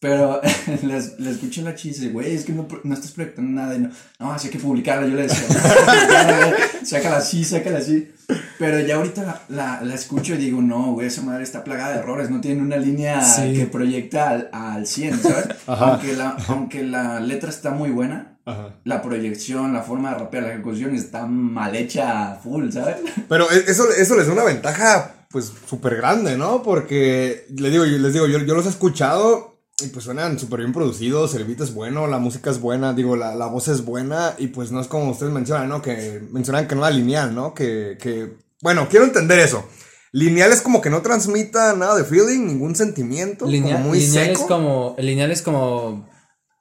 Pero 0.00 0.40
les, 0.82 1.18
les 1.18 1.34
escuché 1.36 1.62
la 1.62 1.74
chiste, 1.74 2.08
güey, 2.08 2.34
es 2.34 2.44
que 2.44 2.52
no, 2.52 2.68
no 2.84 2.94
estás 2.94 3.12
proyectando 3.12 3.50
nada. 3.50 3.74
Y 3.74 3.78
no, 3.80 3.90
no, 4.20 4.32
así 4.32 4.48
hay 4.48 4.52
que 4.52 4.58
publicarla. 4.58 5.06
Yo 5.08 5.14
le 5.16 5.22
decía, 5.22 5.46
sácala 6.84 7.16
así, 7.18 7.44
sácala 7.44 7.78
así. 7.78 8.10
Pero 8.58 8.80
ya 8.80 8.96
ahorita 8.96 9.22
la, 9.22 9.42
la, 9.48 9.80
la 9.82 9.94
escucho 9.94 10.34
y 10.34 10.38
digo, 10.38 10.60
no, 10.60 10.92
güey, 10.92 11.06
esa 11.06 11.22
madre 11.22 11.44
está 11.44 11.62
plagada 11.64 11.92
de 11.94 11.98
errores. 12.00 12.30
No 12.30 12.40
tiene 12.40 12.62
una 12.62 12.76
línea 12.76 13.22
Sí. 13.22 13.54
que 13.54 13.66
proyecta 13.66 14.30
al, 14.30 14.50
al 14.52 14.86
100, 14.86 15.22
¿sabes? 15.22 15.46
Ajá. 15.66 15.86
Aunque, 15.92 16.12
la, 16.14 16.36
aunque 16.48 16.82
la 16.82 17.20
letra 17.20 17.50
está 17.50 17.70
muy 17.70 17.90
buena, 17.90 18.38
Ajá. 18.44 18.74
la 18.84 19.02
proyección, 19.02 19.72
la 19.72 19.82
forma 19.82 20.10
de 20.12 20.18
rapear, 20.18 20.42
la 20.44 20.52
ejecución 20.54 20.94
está 20.94 21.26
mal 21.26 21.74
hecha 21.74 22.32
a 22.32 22.36
full, 22.36 22.70
¿sabes? 22.70 22.96
Pero 23.28 23.50
e- 23.50 23.64
eso, 23.70 23.90
eso 23.92 24.16
les 24.16 24.26
da 24.26 24.32
una 24.32 24.44
ventaja, 24.44 25.14
pues, 25.30 25.52
súper 25.68 25.96
grande, 25.96 26.36
¿no? 26.36 26.62
Porque, 26.62 27.46
les 27.56 27.72
digo, 27.72 27.84
les 27.84 28.12
digo, 28.12 28.26
yo, 28.26 28.38
yo 28.40 28.54
los 28.54 28.66
he 28.66 28.70
escuchado 28.70 29.55
y 29.82 29.88
pues 29.88 30.04
suenan 30.04 30.38
súper 30.38 30.60
bien 30.60 30.72
producidos, 30.72 31.34
el 31.34 31.44
beat 31.44 31.60
es 31.60 31.74
bueno, 31.74 32.06
la 32.06 32.18
música 32.18 32.50
es 32.50 32.60
buena, 32.60 32.94
digo, 32.94 33.14
la, 33.14 33.34
la 33.34 33.46
voz 33.46 33.68
es 33.68 33.84
buena 33.84 34.34
y 34.38 34.48
pues 34.48 34.72
no 34.72 34.80
es 34.80 34.86
como 34.86 35.10
ustedes 35.10 35.32
mencionan, 35.32 35.68
¿no? 35.68 35.82
Que 35.82 36.22
mencionan 36.30 36.66
que 36.66 36.74
no 36.74 36.86
era 36.86 36.96
lineal, 36.96 37.34
¿no? 37.34 37.52
Que, 37.52 37.98
que, 38.00 38.38
bueno, 38.62 38.88
quiero 38.88 39.04
entender 39.04 39.38
eso. 39.38 39.68
Lineal 40.12 40.50
es 40.50 40.62
como 40.62 40.80
que 40.80 40.88
no 40.88 41.02
transmita 41.02 41.74
nada 41.74 41.94
de 41.94 42.04
feeling, 42.04 42.46
ningún 42.46 42.74
sentimiento, 42.74 43.46
Lineal, 43.46 43.76
como 43.76 43.88
muy 43.88 44.00
lineal 44.00 44.26
seco. 44.28 44.40
es 44.40 44.46
como. 44.46 44.96
Lineal 44.98 45.30
es 45.30 45.42
como. 45.42 46.08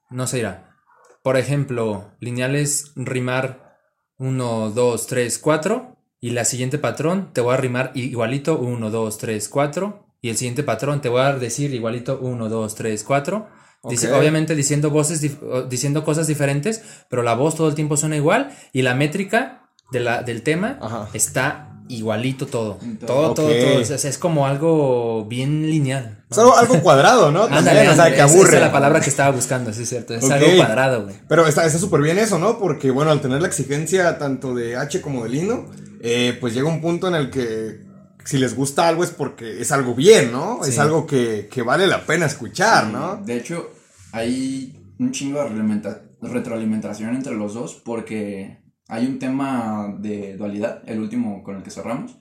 No 0.10 0.28
sé, 0.28 0.40
irá. 0.40 0.76
Por 1.24 1.38
ejemplo, 1.38 2.12
lineal 2.20 2.56
es 2.56 2.92
rimar 2.98 3.80
1, 4.18 4.72
2, 4.72 5.08
3, 5.08 5.40
4. 5.40 5.96
Y 6.20 6.32
la 6.32 6.44
siguiente 6.44 6.80
patrón 6.80 7.32
te 7.34 7.40
voy 7.40 7.54
a 7.54 7.58
rimar 7.58 7.92
igualito 7.96 8.60
1, 8.60 8.92
2, 8.92 9.18
3, 9.18 9.48
4. 9.48 10.05
Y 10.26 10.30
el 10.30 10.38
siguiente 10.38 10.64
patrón 10.64 11.02
te 11.02 11.10
voy 11.10 11.22
a 11.22 11.34
decir 11.34 11.72
igualito 11.72 12.18
1, 12.20 12.50
2, 12.50 12.74
3, 12.74 13.04
4. 13.04 13.48
Dice, 13.88 14.12
Ok. 14.12 14.18
obviamente 14.20 14.56
diciendo 14.56 14.90
voces, 14.90 15.22
diciendo 15.70 16.04
cosas 16.04 16.26
diferentes, 16.26 16.82
pero 17.12 17.22
la 17.22 17.36
voz 17.36 17.54
todo 17.54 17.68
el 17.70 17.76
tiempo 17.76 17.96
suena 17.96 18.16
igual 18.16 18.50
y 18.74 18.82
la 18.82 18.96
métrica 18.96 19.70
de 19.92 20.00
la, 20.00 20.24
del 20.24 20.42
tema 20.42 20.80
Ajá. 20.82 21.10
está 21.14 21.84
igualito 21.90 22.48
todo. 22.48 22.80
En 22.82 22.98
todo. 22.98 23.08
Todo, 23.08 23.34
todo, 23.36 23.48
todo. 23.50 23.82
O 23.82 23.86
sea, 23.86 24.10
es 24.10 24.18
como 24.18 24.48
algo 24.48 25.26
bien 25.26 25.70
lineal. 25.70 26.24
¿no? 26.24 26.26
Es 26.32 26.38
algo, 26.40 26.58
algo 26.58 26.82
cuadrado, 26.82 27.32
¿no? 27.32 27.44
Ándale, 27.44 27.88
o 27.88 27.94
sea, 27.94 28.12
que 28.12 28.22
aburre. 28.22 28.48
Esa 28.48 28.56
es 28.58 28.62
la 28.64 28.72
palabra 28.72 29.02
que 29.02 29.12
estaba 29.12 29.30
buscando, 29.30 29.72
sí, 29.74 29.84
es 29.84 29.90
cierto. 29.90 30.16
Es 30.16 30.24
Ok. 30.24 30.32
algo 30.32 30.48
cuadrado, 30.58 31.04
güey. 31.04 31.16
Pero 31.30 31.46
está 31.46 31.68
está 31.68 31.78
súper 31.78 32.02
bien 32.02 32.18
eso, 32.18 32.40
¿no? 32.40 32.58
Porque, 32.58 32.90
bueno, 32.90 33.12
al 33.12 33.22
tener 33.22 33.40
la 33.44 33.48
exigencia 33.48 34.18
tanto 34.18 34.56
de 34.56 34.76
H 34.76 35.02
como 35.02 35.22
de 35.26 35.30
Lino, 35.30 35.68
eh, 36.02 36.36
pues 36.42 36.56
llega 36.56 36.68
un 36.68 36.82
punto 36.82 37.08
en 37.08 37.14
el 37.14 37.30
que 37.30 37.85
si 38.26 38.38
les 38.38 38.56
gusta 38.56 38.88
algo 38.88 39.04
es 39.04 39.12
porque 39.12 39.62
es 39.62 39.72
algo 39.72 39.96
bien, 39.96 40.32
¿no? 40.32 40.64
Es 40.66 40.76
Sí. 40.76 40.80
algo 40.82 41.06
que, 41.06 41.48
que 41.50 41.62
vale 41.62 41.88
la 41.88 42.06
pena 42.06 42.26
escuchar, 42.26 42.88
¿no? 42.88 43.18
De 43.18 43.38
hecho, 43.38 43.72
hay 44.12 44.94
un 45.00 45.12
chingo 45.12 45.44
de 45.44 46.02
retroalimentación 46.22 47.16
entre 47.16 47.34
los 47.36 47.54
dos 47.54 47.76
porque 47.86 48.64
hay 48.88 49.06
un 49.06 49.20
tema 49.20 49.96
de 50.00 50.36
dualidad, 50.38 50.82
el 50.86 51.00
último 51.00 51.44
con 51.44 51.58
el 51.58 51.64
que 51.64 51.72
cerramos. 51.72 52.18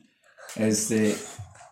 Este, 0.56 1.14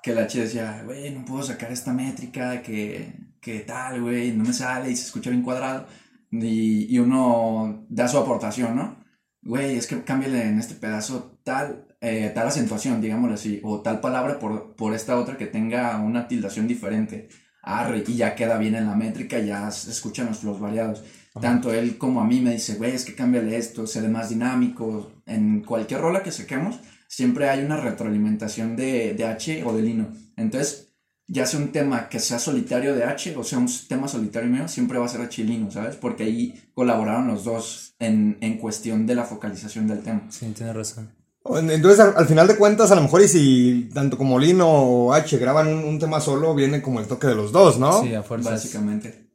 que 0.02 0.14
la 0.14 0.26
chica 0.26 0.44
decía, 0.44 0.82
güey, 0.84 1.10
no 1.14 1.24
puedo 1.24 1.42
sacar 1.42 1.70
esta 1.70 1.92
métrica, 1.92 2.62
que, 2.62 3.14
que 3.40 3.60
tal, 3.60 4.00
güey, 4.02 4.32
no 4.32 4.44
me 4.44 4.52
sale 4.52 4.90
y 4.90 4.96
se 4.96 5.06
escucha 5.06 5.30
bien 5.30 5.42
cuadrado. 5.42 5.86
Y, 6.30 6.94
y 6.94 6.98
uno 6.98 7.84
da 7.88 8.08
su 8.08 8.18
aportación, 8.18 8.74
¿no? 8.76 8.96
Güey, 9.42 9.76
es 9.76 9.86
que 9.86 10.02
cámbiale 10.02 10.42
en 10.46 10.58
este 10.58 10.74
pedazo 10.74 11.38
tal, 11.44 11.86
eh, 12.02 12.32
tal 12.34 12.48
acentuación, 12.48 13.00
digámoslo 13.00 13.36
así, 13.36 13.60
o 13.62 13.80
tal 13.80 14.00
palabra 14.00 14.38
por, 14.40 14.74
por 14.74 14.92
esta 14.92 15.16
otra 15.16 15.36
que 15.36 15.46
tenga 15.46 15.96
una 15.98 16.26
tildación 16.26 16.66
diferente. 16.66 17.28
Arre, 17.62 18.02
y 18.08 18.16
ya 18.16 18.34
queda 18.34 18.58
bien 18.58 18.74
en 18.74 18.88
la 18.88 18.96
métrica, 18.96 19.38
ya 19.38 19.70
se 19.70 19.92
escuchan 19.92 20.28
los 20.42 20.58
variados. 20.58 21.04
Tanto 21.40 21.72
él 21.72 21.96
como 21.96 22.20
a 22.20 22.26
mí 22.26 22.40
me 22.40 22.52
dice, 22.52 22.74
güey, 22.74 22.90
es 22.92 23.04
que 23.04 23.14
cámbiale 23.14 23.56
esto, 23.56 23.86
se 23.86 24.00
ve 24.00 24.08
más 24.08 24.30
dinámico. 24.30 25.12
En 25.26 25.62
cualquier 25.62 26.00
rola 26.00 26.24
que 26.24 26.32
saquemos, 26.32 26.80
siempre 27.06 27.48
hay 27.48 27.62
una 27.62 27.76
retroalimentación 27.76 28.74
de, 28.74 29.14
de 29.14 29.24
H 29.24 29.62
o 29.64 29.72
de 29.72 29.82
Lino. 29.82 30.08
Entonces, 30.36 30.92
ya 31.28 31.46
sea 31.46 31.60
un 31.60 31.70
tema 31.70 32.08
que 32.08 32.18
sea 32.18 32.40
solitario 32.40 32.96
de 32.96 33.04
H 33.04 33.36
o 33.36 33.44
sea 33.44 33.58
un 33.58 33.68
tema 33.88 34.08
solitario 34.08 34.50
mío, 34.50 34.66
siempre 34.66 34.98
va 34.98 35.06
a 35.06 35.08
ser 35.08 35.20
H 35.20 35.40
y 35.40 35.44
Lino, 35.44 35.70
¿sabes? 35.70 35.94
Porque 35.94 36.24
ahí 36.24 36.60
colaboraron 36.74 37.28
los 37.28 37.44
dos 37.44 37.94
en, 38.00 38.38
en 38.40 38.58
cuestión 38.58 39.06
de 39.06 39.14
la 39.14 39.22
focalización 39.22 39.86
del 39.86 40.02
tema. 40.02 40.26
Sí, 40.30 40.46
tienes 40.52 40.74
razón. 40.74 41.21
Entonces, 41.44 42.00
al, 42.00 42.14
al 42.16 42.26
final 42.26 42.46
de 42.46 42.56
cuentas, 42.56 42.90
a 42.90 42.94
lo 42.94 43.02
mejor 43.02 43.22
y 43.22 43.28
si 43.28 43.90
tanto 43.92 44.16
como 44.16 44.38
Lino 44.38 44.68
o 44.68 45.12
H 45.12 45.36
graban 45.38 45.68
un, 45.68 45.84
un 45.84 45.98
tema 45.98 46.20
solo, 46.20 46.54
viene 46.54 46.80
como 46.80 47.00
el 47.00 47.06
toque 47.06 47.26
de 47.26 47.34
los 47.34 47.50
dos, 47.52 47.78
¿no? 47.78 48.02
Sí, 48.02 48.14
a 48.14 48.22
fuerzas. 48.22 48.52
Básicamente. 48.52 49.30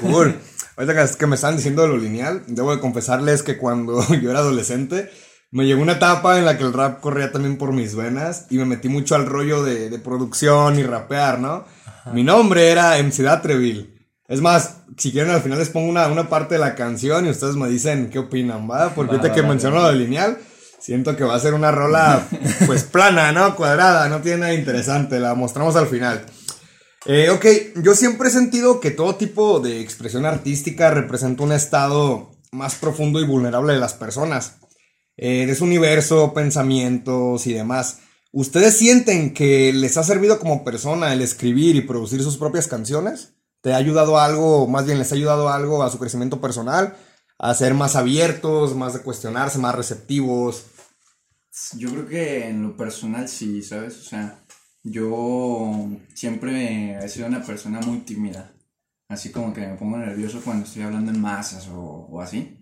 Cool. 0.00 0.36
Ahorita 0.76 0.94
que, 0.94 1.18
que 1.18 1.26
me 1.26 1.34
están 1.34 1.56
diciendo 1.56 1.82
de 1.82 1.88
lo 1.88 1.96
lineal, 1.96 2.44
debo 2.46 2.74
de 2.74 2.80
confesarles 2.80 3.42
que 3.42 3.58
cuando 3.58 4.00
yo 4.22 4.30
era 4.30 4.38
adolescente, 4.38 5.10
me 5.50 5.66
llegó 5.66 5.82
una 5.82 5.92
etapa 5.94 6.38
en 6.38 6.44
la 6.44 6.56
que 6.56 6.64
el 6.64 6.72
rap 6.72 7.00
corría 7.00 7.32
también 7.32 7.58
por 7.58 7.72
mis 7.72 7.96
venas 7.96 8.46
y 8.50 8.56
me 8.56 8.64
metí 8.64 8.88
mucho 8.88 9.16
al 9.16 9.26
rollo 9.26 9.64
de, 9.64 9.90
de 9.90 9.98
producción 9.98 10.78
y 10.78 10.84
rapear, 10.84 11.40
¿no? 11.40 11.64
Mi 12.12 12.22
nombre 12.22 12.70
era 12.70 12.96
MC 13.02 13.22
Datreville. 13.22 14.00
Es 14.28 14.40
más, 14.40 14.76
si 14.96 15.10
quieren 15.10 15.32
al 15.32 15.42
final 15.42 15.58
les 15.58 15.70
pongo 15.70 15.88
una, 15.88 16.06
una 16.06 16.28
parte 16.28 16.54
de 16.54 16.60
la 16.60 16.76
canción 16.76 17.26
y 17.26 17.30
ustedes 17.30 17.56
me 17.56 17.68
dicen 17.68 18.10
qué 18.10 18.20
opinan, 18.20 18.70
¿va? 18.70 18.90
Porque 18.94 19.10
Va, 19.10 19.16
ahorita 19.16 19.28
va, 19.28 19.34
que 19.34 19.42
va, 19.42 19.48
menciono 19.48 19.76
lo 19.76 19.88
de 19.88 19.96
lineal, 19.96 20.38
siento 20.80 21.16
que 21.16 21.24
va 21.24 21.34
a 21.34 21.40
ser 21.40 21.54
una 21.54 21.70
rola 21.70 22.26
pues 22.66 22.84
plana, 22.84 23.32
¿no? 23.32 23.54
Cuadrada, 23.54 24.08
no 24.08 24.20
tiene 24.20 24.38
nada 24.38 24.54
interesante, 24.54 25.20
la 25.20 25.34
mostramos 25.34 25.76
al 25.76 25.86
final. 25.86 26.24
Eh, 27.06 27.30
ok, 27.30 27.46
yo 27.82 27.94
siempre 27.94 28.28
he 28.28 28.32
sentido 28.32 28.80
que 28.80 28.90
todo 28.90 29.14
tipo 29.14 29.60
de 29.60 29.80
expresión 29.80 30.26
artística 30.26 30.90
representa 30.90 31.42
un 31.42 31.52
estado 31.52 32.32
más 32.52 32.74
profundo 32.74 33.20
y 33.20 33.26
vulnerable 33.26 33.72
de 33.72 33.78
las 33.78 33.94
personas, 33.94 34.58
eh, 35.16 35.46
de 35.46 35.54
su 35.54 35.64
universo, 35.64 36.34
pensamientos 36.34 37.46
y 37.46 37.54
demás. 37.54 38.00
¿Ustedes 38.32 38.76
sienten 38.76 39.34
que 39.34 39.72
les 39.72 39.96
ha 39.96 40.04
servido 40.04 40.38
como 40.38 40.62
persona 40.62 41.12
el 41.12 41.22
escribir 41.22 41.76
y 41.76 41.80
producir 41.80 42.22
sus 42.22 42.36
propias 42.36 42.68
canciones? 42.68 43.34
¿Te 43.62 43.72
ha 43.72 43.76
ayudado 43.76 44.18
algo, 44.18 44.66
más 44.66 44.86
bien 44.86 44.98
les 44.98 45.10
ha 45.12 45.14
ayudado 45.14 45.48
algo 45.48 45.82
a 45.82 45.90
su 45.90 45.98
crecimiento 45.98 46.40
personal? 46.40 46.96
A 47.42 47.54
ser 47.54 47.72
más 47.72 47.96
abiertos, 47.96 48.76
más 48.76 48.92
de 48.92 49.00
cuestionarse, 49.00 49.58
más 49.58 49.74
receptivos. 49.74 50.66
Yo 51.76 51.90
creo 51.90 52.06
que 52.06 52.48
en 52.48 52.62
lo 52.62 52.76
personal 52.76 53.28
sí, 53.28 53.62
¿sabes? 53.62 53.98
O 53.98 54.02
sea, 54.02 54.44
yo 54.82 55.88
siempre 56.14 56.98
he 57.02 57.08
sido 57.08 57.28
una 57.28 57.42
persona 57.42 57.80
muy 57.80 58.00
tímida. 58.00 58.52
Así 59.08 59.32
como 59.32 59.54
que 59.54 59.66
me 59.66 59.74
pongo 59.74 59.96
nervioso 59.96 60.42
cuando 60.44 60.66
estoy 60.66 60.82
hablando 60.82 61.10
en 61.10 61.20
masas 61.20 61.66
o, 61.68 61.80
o 62.10 62.20
así. 62.20 62.58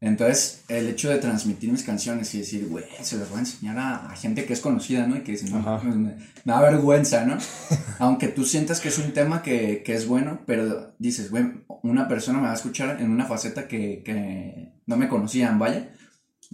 Entonces, 0.00 0.64
el 0.68 0.88
hecho 0.88 1.08
de 1.08 1.18
transmitir 1.18 1.72
mis 1.72 1.82
canciones 1.82 2.34
y 2.34 2.38
decir, 2.38 2.68
güey, 2.68 2.84
se 3.00 3.16
las 3.16 3.30
voy 3.30 3.38
a 3.38 3.40
enseñar 3.40 3.78
a, 3.78 4.10
a 4.10 4.16
gente 4.16 4.44
que 4.44 4.52
es 4.52 4.60
conocida, 4.60 5.06
¿no? 5.06 5.16
Y 5.16 5.20
que 5.22 5.32
dice, 5.32 5.48
no, 5.48 5.62
pues, 5.80 5.94
me, 5.94 6.16
me 6.44 6.52
da 6.52 6.60
vergüenza, 6.60 7.24
¿no? 7.24 7.38
Aunque 7.98 8.28
tú 8.28 8.44
sientas 8.44 8.80
que 8.80 8.88
es 8.88 8.98
un 8.98 9.12
tema 9.12 9.42
que, 9.42 9.82
que 9.84 9.94
es 9.94 10.06
bueno, 10.06 10.42
pero 10.46 10.94
dices, 10.98 11.30
güey, 11.30 11.64
una 11.82 12.08
persona 12.08 12.38
me 12.38 12.46
va 12.46 12.52
a 12.52 12.56
escuchar 12.56 13.00
en 13.00 13.10
una 13.10 13.26
faceta 13.26 13.66
que, 13.68 14.02
que 14.04 14.72
no 14.86 14.96
me 14.96 15.08
conocían, 15.08 15.58
vaya. 15.58 15.92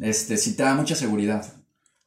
Este, 0.01 0.37
sí 0.37 0.55
te 0.57 0.63
da 0.63 0.75
mucha 0.75 0.95
seguridad. 0.95 1.45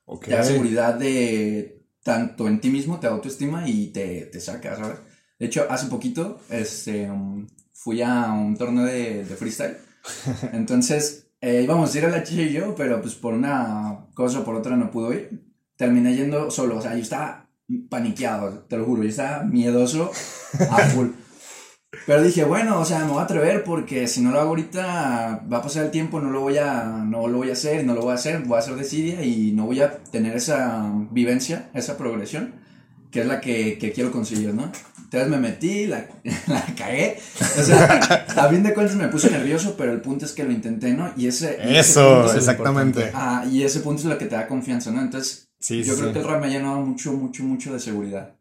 Ok. 0.06 0.26
Te 0.26 0.32
da 0.32 0.44
seguridad 0.44 0.96
de 0.96 1.84
tanto 2.04 2.48
en 2.48 2.62
ti 2.62 2.70
mismo, 2.70 3.00
te 3.00 3.08
da 3.08 3.14
autoestima 3.14 3.68
y 3.68 3.88
te, 3.88 4.28
te 4.28 4.40
saca, 4.40 4.76
¿sabes? 4.76 5.00
De 5.40 5.48
hecho, 5.48 5.66
hace 5.70 5.88
poquito 5.88 6.40
este, 6.50 7.10
um, 7.10 7.48
fui 7.74 8.02
a 8.02 8.32
un 8.32 8.56
torneo 8.56 8.86
de, 8.86 9.26
de 9.26 9.36
freestyle. 9.36 9.78
Entonces, 10.54 11.28
eh, 11.42 11.62
íbamos 11.64 11.94
a 11.94 11.98
ir 11.98 12.06
a 12.06 12.10
la 12.10 12.24
chicha 12.24 12.42
y 12.44 12.54
yo, 12.54 12.76
pero 12.76 13.02
pues 13.02 13.16
por 13.16 13.34
una 13.34 14.08
cosa 14.14 14.40
o 14.40 14.44
por 14.44 14.56
otra 14.56 14.76
no 14.76 14.92
pudo 14.92 15.14
ir. 15.14 15.46
Terminé 15.76 16.16
yendo 16.16 16.50
solo, 16.52 16.78
o 16.78 16.82
sea, 16.82 16.94
yo 16.94 17.02
estaba 17.02 17.50
paniqueado, 17.90 18.60
te 18.70 18.78
lo 18.78 18.86
juro, 18.86 19.04
yo 19.04 19.10
estaba 19.10 19.44
miedoso 19.44 20.12
a 20.70 20.78
full. 20.90 21.08
Pero 22.06 22.22
dije, 22.22 22.44
bueno, 22.44 22.80
o 22.80 22.86
sea, 22.86 23.00
me 23.00 23.12
voy 23.12 23.20
a 23.20 23.24
atrever 23.24 23.64
porque 23.64 24.08
si 24.08 24.22
no 24.22 24.32
lo 24.32 24.40
hago 24.40 24.50
ahorita, 24.50 25.44
va 25.52 25.58
a 25.58 25.62
pasar 25.62 25.86
el 25.86 25.92
tiempo, 25.92 26.20
no 26.22 26.30
lo 26.30 26.42
voy 26.42 26.58
a, 26.58 26.84
no 27.04 27.28
lo 27.28 27.38
voy 27.38 27.50
a 27.50 27.54
hacer, 27.54 27.84
no 27.84 27.96
lo 27.96 28.02
voy 28.02 28.12
a 28.12 28.16
hacer, 28.16 28.42
voy 28.44 28.58
a 28.58 28.60
hacer 28.60 28.76
desidia 28.76 29.24
y 29.24 29.52
no 29.54 29.66
voy 29.66 29.82
a 29.82 29.98
tener 30.12 30.36
esa 30.36 30.92
vivencia, 31.12 31.70
esa 31.74 31.98
progresión, 31.98 32.54
que 33.10 33.22
es 33.22 33.26
la 33.26 33.42
que, 33.42 33.80
que 33.80 33.92
quiero 33.92 34.12
conseguir, 34.12 34.54
¿no? 34.54 34.72
Entonces 35.06 35.30
me 35.30 35.38
metí, 35.38 35.88
la, 35.88 36.06
la 36.48 36.64
cagué. 36.78 37.18
O 37.60 37.64
sea, 37.64 37.96
a 38.38 38.50
fin 38.50 38.62
de 38.62 38.74
cuentas 38.76 38.96
me 38.98 39.08
puse 39.08 39.32
nervioso, 39.32 39.76
pero 39.76 39.92
el 39.92 40.02
punto 40.02 40.26
es 40.26 40.34
que 40.34 40.44
lo 40.44 40.52
intenté, 40.52 40.94
¿no? 40.94 41.12
Y 41.18 41.26
ese. 41.28 41.56
ese 41.60 41.80
Eso, 41.80 42.16
punto 42.18 42.32
es- 42.32 42.38
exactamente. 42.38 43.12
Ah, 43.16 43.46
y 43.50 43.64
ese 43.64 43.80
punto 43.80 44.02
es 44.04 44.08
lo 44.08 44.18
que 44.20 44.26
te 44.26 44.36
da 44.36 44.48
confianza, 44.48 44.92
¿no? 44.92 45.02
Entonces, 45.02 45.50
Sí, 45.60 45.82
yo 45.84 45.96
sí, 45.96 46.02
creo 46.02 46.14
que 46.14 46.20
el 46.20 46.26
rap 46.28 46.42
me 46.42 46.48
ha 46.48 46.50
llenado 46.52 46.82
mucho, 46.82 47.14
mucho, 47.14 47.44
mucho 47.44 47.74
de 47.74 47.80
seguridad. 47.80 48.36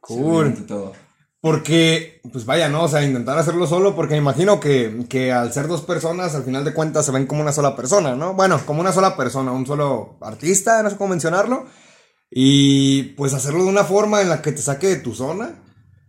Cool. 0.00 0.54
Todo. 0.66 0.92
Porque, 1.40 2.20
pues 2.32 2.44
vaya, 2.46 2.68
¿no? 2.68 2.84
O 2.84 2.88
sea, 2.88 3.04
intentar 3.04 3.38
hacerlo 3.38 3.66
solo, 3.66 3.94
porque 3.94 4.14
me 4.14 4.18
imagino 4.20 4.58
que, 4.58 5.06
que 5.08 5.30
al 5.32 5.52
ser 5.52 5.68
dos 5.68 5.82
personas, 5.82 6.34
al 6.34 6.42
final 6.42 6.64
de 6.64 6.74
cuentas 6.74 7.06
se 7.06 7.12
ven 7.12 7.26
como 7.26 7.42
una 7.42 7.52
sola 7.52 7.76
persona, 7.76 8.16
¿no? 8.16 8.34
Bueno, 8.34 8.60
como 8.66 8.80
una 8.80 8.92
sola 8.92 9.16
persona, 9.16 9.52
un 9.52 9.64
solo 9.64 10.18
artista, 10.20 10.82
no 10.82 10.90
sé 10.90 10.96
cómo 10.96 11.10
mencionarlo. 11.10 11.66
Y 12.30 13.14
pues 13.14 13.34
hacerlo 13.34 13.62
de 13.62 13.70
una 13.70 13.84
forma 13.84 14.20
en 14.20 14.28
la 14.28 14.42
que 14.42 14.52
te 14.52 14.62
saque 14.62 14.88
de 14.88 14.96
tu 14.96 15.14
zona, 15.14 15.62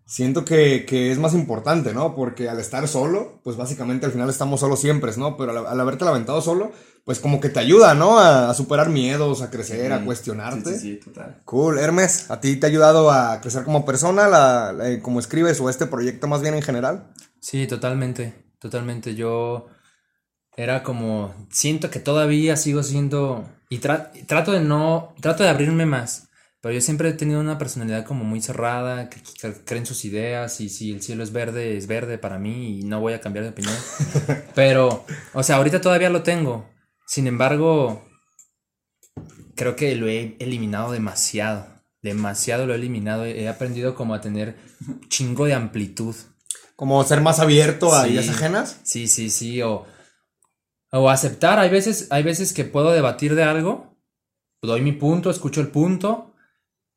siento 0.06 0.44
que, 0.44 0.86
que 0.88 1.12
es 1.12 1.20
más 1.20 1.36
importante, 1.36 1.94
¿no? 1.94 2.16
Porque 2.16 2.50
al 2.50 2.60
estar 2.60 2.88
solo, 2.88 3.40
pues 3.44 3.56
básicamente 3.56 4.08
al 4.08 4.12
final 4.12 4.30
estamos 4.30 4.60
solos 4.60 4.82
siempre, 4.82 5.12
¿no? 5.16 5.38
Pero 5.38 5.52
al, 5.52 5.68
al 5.68 5.80
haberte 5.80 6.06
aventado 6.06 6.42
solo, 6.42 6.72
pues 7.10 7.20
como 7.20 7.40
que 7.40 7.50
te 7.50 7.60
ayuda, 7.60 7.96
¿no? 7.96 8.20
A, 8.20 8.52
a 8.52 8.54
superar 8.54 8.90
miedos, 8.90 9.42
a 9.42 9.50
crecer, 9.50 9.92
a 9.94 10.06
cuestionarte. 10.06 10.74
Sí, 10.76 10.80
sí, 10.80 10.94
sí, 10.94 11.00
total. 11.04 11.38
Cool, 11.44 11.80
Hermes, 11.80 12.30
¿a 12.30 12.40
ti 12.40 12.56
te 12.58 12.68
ha 12.68 12.70
ayudado 12.70 13.10
a 13.10 13.42
crecer 13.42 13.64
como 13.64 13.84
persona, 13.84 14.28
la, 14.28 14.72
la- 14.74 14.92
eh, 14.92 15.02
como 15.02 15.20
escribes 15.20 15.60
o 15.60 15.72
este 15.72 15.88
proyecto 15.88 16.28
más 16.28 16.44
bien 16.44 16.54
en 16.54 16.62
general? 16.62 17.08
Sí, 17.40 17.66
totalmente, 17.66 18.36
totalmente. 18.60 19.16
Yo 19.16 19.66
era 20.56 20.84
como, 20.84 21.34
siento 21.50 21.90
que 21.90 22.00
todavía 22.00 22.56
sigo 22.56 22.84
siendo, 22.84 23.44
y 23.70 23.80
tra- 23.80 24.12
y 24.14 24.22
trato 24.26 24.52
de 24.52 24.60
no, 24.60 25.16
trato 25.20 25.42
de 25.42 25.50
abrirme 25.50 25.88
más, 25.88 26.28
pero 26.62 26.76
yo 26.76 26.82
siempre 26.82 27.10
he 27.10 27.14
tenido 27.14 27.40
una 27.40 27.58
personalidad 27.58 28.06
como 28.06 28.24
muy 28.24 28.40
cerrada, 28.40 29.10
que, 29.10 29.20
que 29.42 29.52
cree 29.66 29.80
en 29.80 29.88
sus 29.88 30.06
ideas, 30.06 30.62
y 30.62 30.70
si 30.70 30.92
el 30.94 31.02
cielo 31.02 31.24
es 31.24 31.32
verde, 31.32 31.76
es 31.76 31.88
verde 31.88 32.20
para 32.20 32.38
mí, 32.38 32.82
y 32.82 32.84
no 32.84 33.00
voy 33.00 33.14
a 33.14 33.20
cambiar 33.20 33.46
de 33.46 33.50
opinión. 33.50 33.74
Pero, 34.54 35.06
o 35.34 35.42
sea, 35.42 35.56
ahorita 35.56 35.82
todavía 35.82 36.12
lo 36.12 36.22
tengo. 36.22 36.70
Sin 37.10 37.26
embargo, 37.26 38.06
creo 39.56 39.76
que 39.76 39.96
lo 39.96 40.08
he 40.08 40.38
eliminado 40.40 40.92
demasiado, 40.92 41.66
demasiado 42.04 42.68
lo 42.68 42.74
he 42.74 42.78
eliminado, 42.78 43.26
he 43.26 43.50
aprendido 43.50 43.96
como 43.96 44.14
a 44.14 44.22
tener 44.22 44.56
chingo 45.08 45.46
de 45.46 45.56
amplitud. 45.56 46.16
Como 46.76 47.04
ser 47.04 47.22
más 47.22 47.40
abierto 47.40 47.92
a 47.96 48.04
Sí. 48.04 48.12
ideas 48.12 48.30
ajenas. 48.30 48.80
Sí, 48.84 49.08
sí, 49.08 49.32
sí, 49.32 49.60
o, 49.64 49.88
o 50.92 51.10
aceptar. 51.10 51.58
Hay 51.58 51.72
veces, 51.72 52.06
hay 52.12 52.22
veces 52.22 52.54
que 52.54 52.64
puedo 52.64 52.92
debatir 52.92 53.34
de 53.34 53.42
algo, 53.42 53.98
doy 54.62 54.82
mi 54.82 54.92
punto, 54.92 55.32
escucho 55.32 55.62
el 55.62 55.70
punto, 55.70 56.36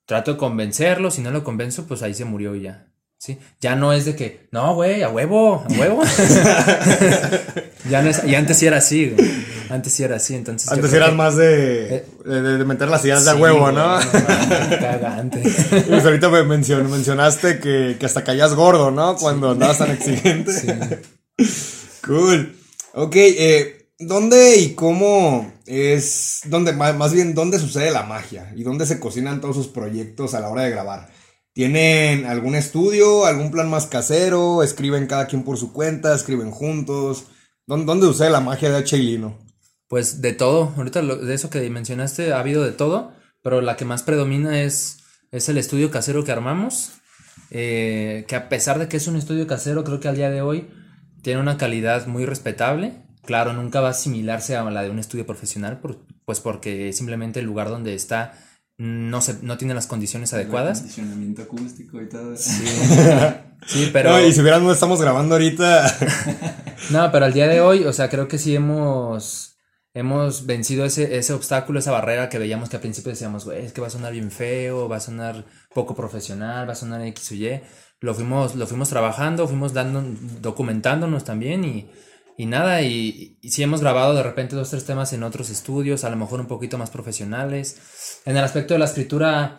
trato 0.04 0.32
de 0.32 0.38
convencerlo, 0.38 1.10
si 1.10 1.22
no 1.22 1.30
lo 1.30 1.42
convenzo, 1.42 1.86
pues 1.86 2.02
ahí 2.02 2.12
se 2.12 2.26
murió 2.26 2.54
y 2.54 2.64
ya. 2.64 2.91
¿Sí? 3.24 3.38
Ya 3.60 3.76
no 3.76 3.92
es 3.92 4.04
de 4.04 4.16
que, 4.16 4.48
no, 4.50 4.74
güey, 4.74 5.02
a 5.04 5.08
huevo, 5.10 5.64
a 5.68 5.72
huevo. 5.78 6.02
ya 7.88 8.02
no 8.02 8.10
es, 8.10 8.24
y 8.24 8.34
antes 8.34 8.58
sí 8.58 8.66
era 8.66 8.78
así, 8.78 9.10
güey. 9.10 9.30
Antes 9.70 9.92
sí 9.92 10.02
era 10.02 10.16
así, 10.16 10.34
entonces. 10.34 10.70
Antes 10.72 10.92
eras 10.92 11.10
que- 11.10 11.14
más 11.14 11.36
de, 11.36 11.96
Eh. 11.96 12.04
de, 12.24 12.42
de 12.58 12.64
meter 12.64 12.88
las 12.88 13.04
ideas 13.04 13.24
de 13.24 13.30
a 13.30 13.34
huevo, 13.36 13.60
güey, 13.60 13.74
¿no? 13.74 13.86
mames, 13.86 14.78
cagante. 14.80 15.42
Pues 15.88 16.04
ahorita 16.04 16.28
me 16.30 16.42
mencionaste 16.42 17.58
que, 17.60 17.96
que 17.98 18.06
hasta 18.06 18.24
caías 18.24 18.54
gordo, 18.54 18.90
¿no? 18.90 19.16
Cuando 19.16 19.52
andabas 19.52 19.78
tan 19.78 19.90
exigente. 19.92 21.00
Cool. 22.04 22.56
Ok, 22.94 23.14
eh, 23.16 23.86
¿dónde 23.98 24.56
y 24.56 24.74
cómo 24.74 25.52
es, 25.66 26.40
dónde, 26.46 26.72
ma- 26.72 26.92
más 26.92 27.12
bien, 27.12 27.32
dónde 27.34 27.58
sucede 27.60 27.90
la 27.92 28.02
magia? 28.02 28.52
¿Y 28.56 28.64
dónde 28.64 28.86
se 28.86 28.98
cocinan 28.98 29.40
todos 29.40 29.54
sus 29.56 29.68
proyectos 29.68 30.34
a 30.34 30.40
la 30.40 30.48
hora 30.48 30.62
de 30.62 30.70
grabar? 30.70 31.08
¿Tienen 31.54 32.24
algún 32.24 32.54
estudio, 32.54 33.26
algún 33.26 33.50
plan 33.50 33.68
más 33.68 33.86
casero? 33.86 34.62
¿Escriben 34.62 35.06
cada 35.06 35.26
quien 35.26 35.44
por 35.44 35.58
su 35.58 35.72
cuenta? 35.72 36.14
¿Escriben 36.14 36.50
juntos? 36.50 37.26
¿Dónde, 37.66 38.06
sucede 38.06 38.30
la 38.30 38.40
magia 38.40 38.70
de 38.70 38.76
H. 38.78 38.96
Lino? 38.96 39.38
Pues 39.88 40.22
de 40.22 40.32
todo, 40.32 40.72
ahorita 40.76 41.02
lo- 41.02 41.16
de 41.16 41.34
eso 41.34 41.50
que 41.50 41.68
mencionaste 41.68 42.32
ha 42.32 42.40
habido 42.40 42.64
de 42.64 42.72
todo, 42.72 43.12
pero 43.42 43.60
la 43.60 43.76
que 43.76 43.84
más 43.84 44.02
predomina 44.02 44.62
es, 44.62 44.98
es 45.30 45.48
el 45.50 45.58
estudio 45.58 45.90
casero 45.90 46.24
que 46.24 46.32
armamos, 46.32 46.92
eh, 47.50 48.24
que 48.26 48.36
a 48.36 48.48
pesar 48.48 48.78
de 48.78 48.88
que 48.88 48.96
es 48.96 49.06
un 49.06 49.16
estudio 49.16 49.46
casero, 49.46 49.84
creo 49.84 50.00
que 50.00 50.08
al 50.08 50.16
día 50.16 50.30
de 50.30 50.40
hoy 50.40 50.68
tiene 51.22 51.40
una 51.40 51.58
calidad 51.58 52.06
muy 52.06 52.24
respetable. 52.24 52.94
Claro, 53.24 53.52
nunca 53.52 53.80
va 53.80 53.88
a 53.88 53.90
asimilarse 53.92 54.56
a 54.56 54.64
la 54.70 54.82
de 54.82 54.90
un 54.90 54.98
estudio 54.98 55.26
profesional, 55.26 55.80
pues 56.24 56.40
porque 56.40 56.92
simplemente 56.94 57.40
el 57.40 57.46
lugar 57.46 57.68
donde 57.68 57.94
está 57.94 58.32
no, 58.82 59.20
se, 59.20 59.38
no 59.42 59.56
tiene 59.58 59.74
las 59.74 59.86
condiciones 59.86 60.34
adecuadas. 60.34 60.78
Acondicionamiento 60.78 61.42
acústico 61.42 62.02
y 62.02 62.08
todo. 62.08 62.36
Sí, 62.36 62.64
sí, 63.66 63.90
pero... 63.92 64.10
No, 64.10 64.20
y 64.20 64.32
si 64.32 64.42
vieran 64.42 64.60
dónde 64.60 64.74
estamos 64.74 65.00
grabando 65.00 65.36
ahorita, 65.36 65.98
No, 66.90 67.12
pero 67.12 67.26
al 67.26 67.32
día 67.32 67.46
de 67.46 67.60
hoy, 67.60 67.84
o 67.84 67.92
sea, 67.92 68.10
creo 68.10 68.26
que 68.26 68.38
sí 68.38 68.56
hemos, 68.56 69.60
hemos 69.94 70.46
vencido 70.46 70.84
ese, 70.84 71.16
ese 71.16 71.32
obstáculo, 71.32 71.78
esa 71.78 71.92
barrera 71.92 72.28
que 72.28 72.40
veíamos 72.40 72.68
que 72.68 72.76
al 72.76 72.82
principio 72.82 73.12
decíamos, 73.12 73.44
güey, 73.44 73.64
es 73.64 73.72
que 73.72 73.80
va 73.80 73.86
a 73.86 73.90
sonar 73.90 74.12
bien 74.12 74.32
feo, 74.32 74.88
va 74.88 74.96
a 74.96 75.00
sonar 75.00 75.44
poco 75.72 75.94
profesional, 75.94 76.68
va 76.68 76.72
a 76.72 76.76
sonar 76.76 77.02
X 77.02 77.30
o 77.30 77.34
Y. 77.36 77.60
Lo 78.00 78.14
fuimos, 78.14 78.56
lo 78.56 78.66
fuimos 78.66 78.88
trabajando, 78.88 79.46
fuimos 79.46 79.74
dando, 79.74 80.02
documentándonos 80.40 81.22
también 81.22 81.64
y, 81.64 81.88
y 82.36 82.46
nada, 82.46 82.82
y, 82.82 83.38
sí 83.42 83.62
hemos 83.62 83.80
grabado 83.80 84.14
de 84.14 84.22
repente 84.22 84.56
dos, 84.56 84.70
tres 84.70 84.84
temas 84.84 85.12
en 85.12 85.22
otros 85.22 85.50
estudios, 85.50 86.04
a 86.04 86.10
lo 86.10 86.16
mejor 86.16 86.40
un 86.40 86.46
poquito 86.46 86.78
más 86.78 86.90
profesionales. 86.90 88.20
En 88.24 88.36
el 88.36 88.44
aspecto 88.44 88.74
de 88.74 88.78
la 88.78 88.86
escritura, 88.86 89.58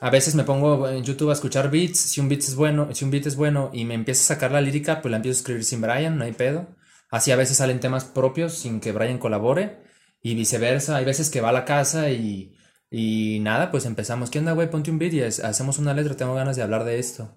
a 0.00 0.10
veces 0.10 0.34
me 0.34 0.44
pongo 0.44 0.88
en 0.88 1.04
YouTube 1.04 1.30
a 1.30 1.34
escuchar 1.34 1.70
beats, 1.70 1.98
si 1.98 2.20
un 2.20 2.28
beat 2.28 2.40
es 2.40 2.54
bueno, 2.54 2.88
si 2.94 3.04
un 3.04 3.10
beat 3.10 3.26
es 3.26 3.36
bueno 3.36 3.70
y 3.72 3.84
me 3.84 3.94
empieza 3.94 4.22
a 4.22 4.36
sacar 4.36 4.52
la 4.52 4.60
lírica, 4.60 5.00
pues 5.00 5.10
la 5.10 5.16
empiezo 5.16 5.38
a 5.38 5.40
escribir 5.40 5.64
sin 5.64 5.80
Brian, 5.80 6.18
no 6.18 6.24
hay 6.24 6.32
pedo. 6.32 6.68
Así 7.10 7.30
a 7.30 7.36
veces 7.36 7.58
salen 7.58 7.80
temas 7.80 8.04
propios 8.04 8.54
sin 8.54 8.80
que 8.80 8.92
Brian 8.92 9.18
colabore 9.18 9.78
y 10.22 10.34
viceversa. 10.34 10.96
Hay 10.96 11.04
veces 11.04 11.30
que 11.30 11.40
va 11.40 11.50
a 11.50 11.52
la 11.52 11.64
casa 11.64 12.10
y, 12.10 12.56
y 12.90 13.38
nada, 13.40 13.70
pues 13.70 13.86
empezamos, 13.86 14.30
¿qué 14.30 14.40
onda, 14.40 14.52
güey? 14.52 14.70
Ponte 14.70 14.90
un 14.90 14.98
beat 14.98 15.14
y 15.14 15.22
hacemos 15.22 15.78
una 15.78 15.94
letra, 15.94 16.16
tengo 16.16 16.34
ganas 16.34 16.56
de 16.56 16.62
hablar 16.62 16.84
de 16.84 16.98
esto. 16.98 17.34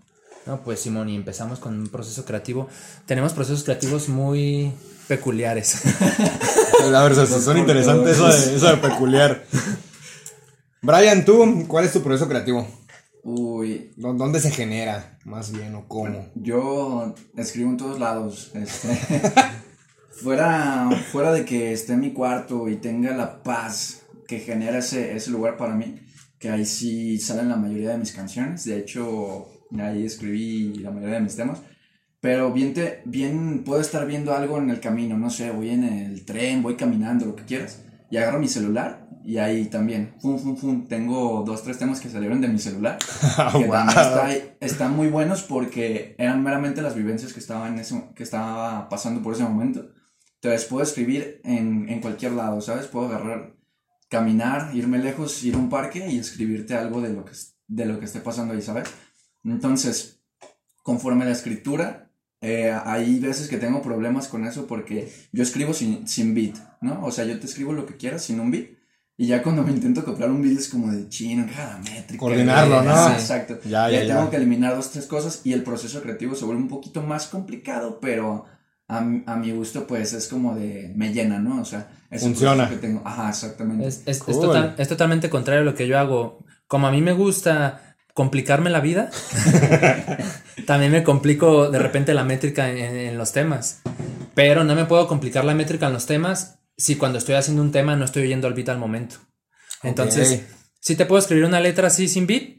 No, 0.48 0.62
pues 0.64 0.80
Simón, 0.80 1.10
y 1.10 1.16
empezamos 1.16 1.60
con 1.60 1.78
un 1.78 1.88
proceso 1.88 2.24
creativo. 2.26 2.68
Tenemos 3.06 3.34
procesos 3.34 3.64
creativos 3.64 4.08
muy 4.10 4.72
peculiares. 5.08 5.82
a 6.94 7.04
ver, 7.04 7.16
son, 7.16 7.42
son 7.42 7.58
interesantes 7.58 8.16
eso 8.16 8.28
de, 8.28 8.56
eso 8.56 8.68
de 8.68 8.78
peculiar. 8.78 9.44
Brian, 10.82 11.26
tú, 11.26 11.66
¿cuál 11.68 11.86
es 11.86 11.94
tu 11.94 12.02
proceso 12.02 12.28
creativo? 12.30 12.66
Uy, 13.24 13.92
¿Dó- 13.98 14.14
¿Dónde 14.14 14.40
se 14.40 14.52
genera, 14.52 15.18
más 15.26 15.52
bien, 15.52 15.76
o 15.76 15.86
cómo? 15.88 16.30
yo 16.36 17.14
escribo 17.36 17.70
en 17.72 17.78
todos 17.78 18.00
lados. 18.00 18.52
Este, 18.54 18.88
fuera, 20.12 20.90
fuera 21.12 21.34
de 21.34 21.44
que 21.44 21.74
esté 21.74 21.94
en 21.94 22.00
mi 22.00 22.14
cuarto 22.14 22.70
y 22.70 22.78
tenga 22.78 23.12
la 23.16 23.44
paz 23.44 24.04
que 24.28 24.40
genera 24.40 24.78
ese, 24.78 25.16
ese 25.16 25.32
lugar 25.32 25.58
para 25.58 25.76
mí, 25.76 26.00
que 26.40 26.50
ahí 26.50 26.66
sí 26.66 27.20
salen 27.20 27.50
la 27.50 27.58
mayoría 27.58 27.90
de 27.90 27.98
mis 27.98 28.14
canciones. 28.14 28.64
De 28.64 28.78
hecho, 28.78 29.48
ahí 29.80 30.06
escribí 30.06 30.76
la 30.76 30.92
mayoría 30.92 31.16
de 31.16 31.22
mis 31.22 31.36
temas. 31.36 31.62
Pero 32.20 32.52
bien, 32.52 32.74
te, 32.74 33.02
bien 33.06 33.64
puedo 33.64 33.80
estar 33.80 34.06
viendo 34.08 34.34
algo 34.34 34.58
en 34.58 34.70
el 34.72 34.80
camino, 34.80 35.18
no 35.18 35.30
sé, 35.30 35.52
voy 35.52 35.70
en 35.70 35.84
el 35.84 36.26
tren, 36.26 36.64
voy 36.64 36.76
caminando, 36.76 37.26
lo 37.28 37.36
que 37.36 37.44
quieras, 37.46 37.84
y 38.10 38.18
agarro 38.18 38.40
mi 38.40 38.48
celular 38.48 39.08
y 39.24 39.38
ahí 39.38 39.66
también, 39.66 40.14
fum, 40.20 40.40
fum, 40.40 40.56
fum, 40.58 40.88
tengo 40.88 41.44
dos, 41.46 41.62
tres 41.64 41.78
temas 41.78 42.00
que 42.00 42.10
salieron 42.10 42.42
de 42.42 42.48
mi 42.48 42.58
celular 42.60 42.98
que 43.52 43.66
Wow. 43.66 43.72
también 43.72 43.90
está- 43.90 44.30
están 44.62 44.96
muy 44.96 45.10
buenos 45.10 45.44
porque 45.44 46.16
eran 46.18 46.42
meramente 46.44 46.82
las 46.82 46.96
vivencias 46.96 47.34
que 47.34 47.40
estaba, 47.40 47.68
en 47.68 47.78
ese, 47.80 48.04
que 48.16 48.24
estaba 48.24 48.90
pasando 48.90 49.22
por 49.22 49.34
ese 49.36 49.44
momento. 49.44 49.90
Entonces 50.42 50.66
puedo 50.66 50.84
escribir 50.84 51.42
en, 51.44 51.88
en 51.90 52.00
cualquier 52.02 52.32
lado, 52.34 52.62
¿sabes? 52.62 52.88
Puedo 52.88 53.08
agarrar, 53.08 53.54
caminar, 54.10 54.76
irme 54.76 54.98
lejos, 55.00 55.44
ir 55.44 55.56
a 55.56 55.58
un 55.58 55.70
parque 55.70 56.08
y 56.10 56.18
escribirte 56.20 56.76
algo 56.76 57.02
de 57.02 57.10
lo 57.14 57.26
que, 57.26 57.34
de 57.68 57.86
lo 57.86 58.00
que 58.00 58.06
esté 58.06 58.20
pasando 58.22 58.54
ahí, 58.54 58.62
¿sabes? 58.62 58.88
Entonces, 59.44 60.20
conforme 60.84 61.24
a 61.24 61.28
la 61.28 61.34
escritura, 61.34 62.10
eh, 62.42 62.76
hay 62.86 63.20
veces 63.20 63.48
que 63.48 63.58
tengo 63.58 63.82
problemas 63.82 64.28
con 64.28 64.46
eso 64.46 64.68
porque 64.68 65.12
yo 65.32 65.44
escribo 65.44 65.74
sin, 65.74 66.08
sin 66.08 66.34
beat, 66.36 66.56
¿no? 66.82 67.04
O 67.04 67.12
sea, 67.12 67.26
yo 67.26 67.40
te 67.40 67.46
escribo 67.46 67.74
lo 67.74 67.86
que 67.86 67.98
quieras 67.98 68.24
sin 68.24 68.40
un 68.40 68.52
beat. 68.52 68.68
Y 69.20 69.26
ya 69.26 69.42
cuando 69.42 69.64
me 69.64 69.72
intento 69.72 70.06
copiar 70.06 70.30
un 70.30 70.44
beat 70.44 70.60
es 70.60 70.70
como 70.70 70.92
de 70.92 71.10
chino, 71.10 71.48
cada 71.56 71.80
métrica. 71.80 72.20
Coordinarlo, 72.20 72.84
¿no? 72.84 73.08
Sí. 73.08 73.14
Exacto. 73.14 73.58
Ya, 73.66 73.90
ya, 73.90 74.04
ya. 74.04 74.16
tengo 74.18 74.30
que 74.30 74.36
eliminar 74.38 74.76
dos, 74.76 74.92
tres 74.92 75.08
cosas 75.08 75.42
y 75.44 75.54
el 75.54 75.64
proceso 75.64 76.02
creativo 76.04 76.36
se 76.36 76.46
vuelve 76.46 76.62
un 76.62 76.68
poquito 76.68 77.02
más 77.02 77.26
complicado, 77.26 78.00
pero 78.00 78.46
a, 78.88 79.02
mi- 79.02 79.24
a 79.26 79.36
mi 79.36 79.52
gusto, 79.52 79.88
pues 79.88 80.14
es 80.14 80.28
como 80.28 80.54
de, 80.56 80.94
me 80.96 81.12
llena, 81.14 81.40
¿no? 81.40 81.60
O 81.62 81.66
sea, 81.66 81.90
es 82.12 82.22
Funciona. 82.22 82.70
que 82.70 82.76
tengo. 82.76 83.02
Ajá, 83.04 83.30
exactamente. 83.30 83.88
Es, 83.88 84.02
es- 84.06 84.18
es 84.18 84.20
Cool. 84.20 84.36
total- 84.42 84.76
es 84.78 84.88
totalmente 84.88 85.32
contrario 85.32 85.62
a 85.62 85.66
lo 85.66 85.74
que 85.74 85.88
yo 85.88 85.98
hago. 85.98 86.46
Como 86.68 86.86
a 86.86 86.92
mí 86.92 87.02
me 87.02 87.14
gusta 87.14 87.87
complicarme 88.18 88.72
la 88.72 88.80
vida, 88.80 89.12
también 90.66 90.92
me 90.92 91.04
complico 91.04 91.70
de 91.70 91.78
repente 91.78 92.16
la 92.16 92.24
métrica 92.24 92.72
en, 92.72 92.78
en 92.80 93.16
los 93.16 93.32
temas. 93.32 93.82
Pero 94.34 94.64
no 94.64 94.74
me 94.74 94.86
puedo 94.86 95.08
complicar 95.08 95.46
la 95.46 95.54
métrica 95.54 95.86
en 95.86 95.94
los 95.94 96.08
temas 96.08 96.58
si 96.76 96.96
cuando 96.96 97.20
estoy 97.20 97.36
haciendo 97.36 97.62
un 97.62 97.72
tema 97.72 97.96
no 97.96 98.06
estoy 98.06 98.24
oyendo 98.24 98.48
al 98.48 98.56
beat 98.56 98.70
al 98.70 98.80
momento. 98.80 99.18
Entonces, 99.84 100.32
Ok. 100.32 100.58
sí 100.80 100.96
te 100.96 101.06
puedo 101.06 101.20
escribir 101.20 101.46
una 101.46 101.60
letra 101.60 101.88
así 101.88 102.08
sin 102.08 102.26
beat, 102.26 102.58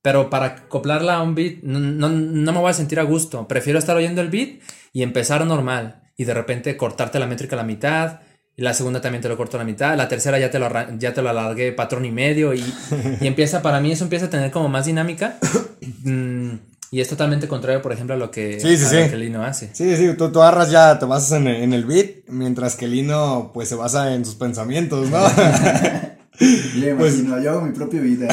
pero 0.00 0.30
para 0.30 0.46
acoplarla 0.46 1.16
a 1.16 1.22
un 1.22 1.34
beat 1.34 1.62
no, 1.62 1.78
no, 1.78 2.08
no 2.08 2.52
me 2.52 2.58
voy 2.60 2.70
a 2.70 2.74
sentir 2.74 2.98
a 2.98 3.02
gusto. 3.02 3.46
Prefiero 3.46 3.78
estar 3.78 3.96
oyendo 3.96 4.22
el 4.22 4.30
beat 4.30 4.60
y 4.94 5.02
empezar 5.02 5.44
normal 5.46 6.02
y 6.16 6.24
de 6.24 6.32
repente 6.32 6.78
cortarte 6.78 7.18
la 7.18 7.26
métrica 7.26 7.56
a 7.56 7.58
la 7.58 7.64
mitad. 7.64 8.20
Y 8.56 8.62
la 8.62 8.72
segunda 8.72 9.00
también 9.00 9.20
te 9.20 9.28
lo 9.28 9.36
corto 9.36 9.56
a 9.56 9.60
la 9.60 9.64
mitad. 9.66 9.96
La 9.96 10.06
tercera 10.08 10.38
ya 10.38 10.50
te 10.50 10.58
lo, 10.60 10.68
ya 10.98 11.12
te 11.12 11.22
lo 11.22 11.28
alargué 11.30 11.72
patrón 11.72 12.04
y 12.04 12.12
medio. 12.12 12.54
Y, 12.54 12.60
y 13.20 13.26
empieza, 13.26 13.62
para 13.62 13.80
mí, 13.80 13.90
eso 13.92 14.04
empieza 14.04 14.26
a 14.26 14.30
tener 14.30 14.50
como 14.50 14.68
más 14.68 14.86
dinámica. 14.86 15.38
Mm, 16.06 16.58
y 16.90 17.00
es 17.00 17.08
totalmente 17.08 17.48
contrario, 17.48 17.80
por 17.82 17.90
ejemplo, 17.92 18.14
a 18.14 18.18
lo 18.18 18.30
que, 18.30 18.60
Sí, 18.60 18.76
sí, 18.76 18.84
a 18.84 18.88
sí. 18.88 18.96
lo 19.04 19.10
que 19.10 19.16
Lino 19.16 19.42
hace. 19.42 19.70
Sí, 19.72 19.96
sí, 19.96 20.10
tú, 20.18 20.30
tú 20.30 20.42
agarras 20.42 20.70
ya, 20.70 20.98
te 20.98 21.06
basas 21.06 21.38
en, 21.40 21.46
en 21.48 21.72
el 21.72 21.84
beat, 21.86 22.26
mientras 22.28 22.76
que 22.76 22.86
Lino 22.86 23.50
pues 23.54 23.68
se 23.70 23.74
basa 23.74 24.14
en 24.14 24.24
sus 24.24 24.34
pensamientos, 24.34 25.08
¿no? 25.10 25.18
Yo 26.38 26.96
pues- 26.98 27.18
imagino, 27.18 27.40
yo 27.42 27.50
hago 27.52 27.60
mi 27.62 27.72
propia 27.72 28.00
vida. 28.00 28.28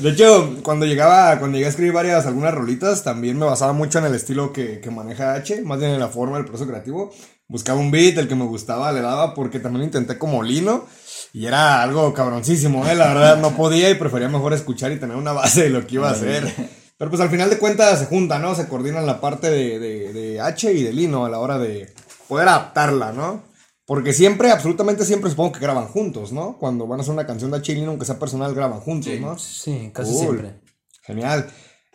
De 0.00 0.10
hecho, 0.10 0.58
cuando 0.62 0.86
llegaba, 0.86 1.38
cuando 1.38 1.56
llegué 1.56 1.66
a 1.66 1.70
escribir 1.70 1.92
varias, 1.92 2.26
algunas 2.26 2.54
rolitas, 2.54 3.02
también 3.02 3.38
me 3.38 3.46
basaba 3.46 3.72
mucho 3.72 3.98
en 3.98 4.04
el 4.06 4.14
estilo 4.14 4.52
que, 4.52 4.80
que 4.80 4.90
maneja 4.90 5.34
H, 5.34 5.62
más 5.62 5.78
bien 5.78 5.92
en 5.92 6.00
la 6.00 6.08
forma 6.08 6.36
del 6.36 6.46
proceso 6.46 6.68
creativo. 6.68 7.10
Buscaba 7.48 7.80
un 7.80 7.90
beat, 7.90 8.18
el 8.18 8.28
que 8.28 8.34
me 8.34 8.44
gustaba, 8.44 8.92
le 8.92 9.00
daba, 9.00 9.32
porque 9.34 9.58
también 9.58 9.80
lo 9.80 9.86
intenté 9.86 10.18
como 10.18 10.42
Lino, 10.42 10.84
y 11.32 11.46
era 11.46 11.82
algo 11.82 12.12
cabroncísimo, 12.12 12.86
¿eh? 12.86 12.94
La 12.94 13.08
verdad, 13.08 13.38
no 13.38 13.56
podía 13.56 13.88
y 13.90 13.94
prefería 13.94 14.28
mejor 14.28 14.52
escuchar 14.52 14.92
y 14.92 15.00
tener 15.00 15.16
una 15.16 15.32
base 15.32 15.64
de 15.64 15.70
lo 15.70 15.86
que 15.86 15.94
iba 15.96 16.08
a 16.08 16.12
hacer. 16.12 16.52
Pero 16.98 17.10
pues 17.10 17.22
al 17.22 17.30
final 17.30 17.48
de 17.48 17.58
cuentas 17.58 17.98
se 18.00 18.06
junta, 18.06 18.38
¿no? 18.38 18.54
Se 18.54 18.68
coordinan 18.68 19.06
la 19.06 19.20
parte 19.20 19.50
de, 19.50 19.78
de, 19.78 20.12
de 20.12 20.40
H 20.40 20.72
y 20.72 20.82
de 20.82 20.92
Lino 20.92 21.24
a 21.24 21.30
la 21.30 21.38
hora 21.38 21.58
de 21.58 21.92
poder 22.28 22.48
adaptarla, 22.48 23.12
¿no? 23.12 23.42
Porque 23.86 24.12
siempre, 24.12 24.50
absolutamente 24.50 25.06
siempre, 25.06 25.30
supongo 25.30 25.52
que 25.52 25.60
graban 25.60 25.86
juntos, 25.86 26.32
¿no? 26.32 26.58
Cuando 26.58 26.86
van 26.86 26.98
a 26.98 27.02
hacer 27.02 27.14
una 27.14 27.26
canción 27.26 27.50
de 27.50 27.56
H 27.58 27.72
y 27.72 27.76
Lino, 27.76 27.90
aunque 27.90 28.04
sea 28.04 28.18
personal, 28.18 28.54
graban 28.54 28.80
juntos, 28.80 29.10
Sí. 29.10 29.20
¿no? 29.20 29.38
Sí, 29.38 29.90
casi 29.94 30.12
Cool. 30.12 30.20
siempre. 30.20 30.60
Genial. 31.02 31.48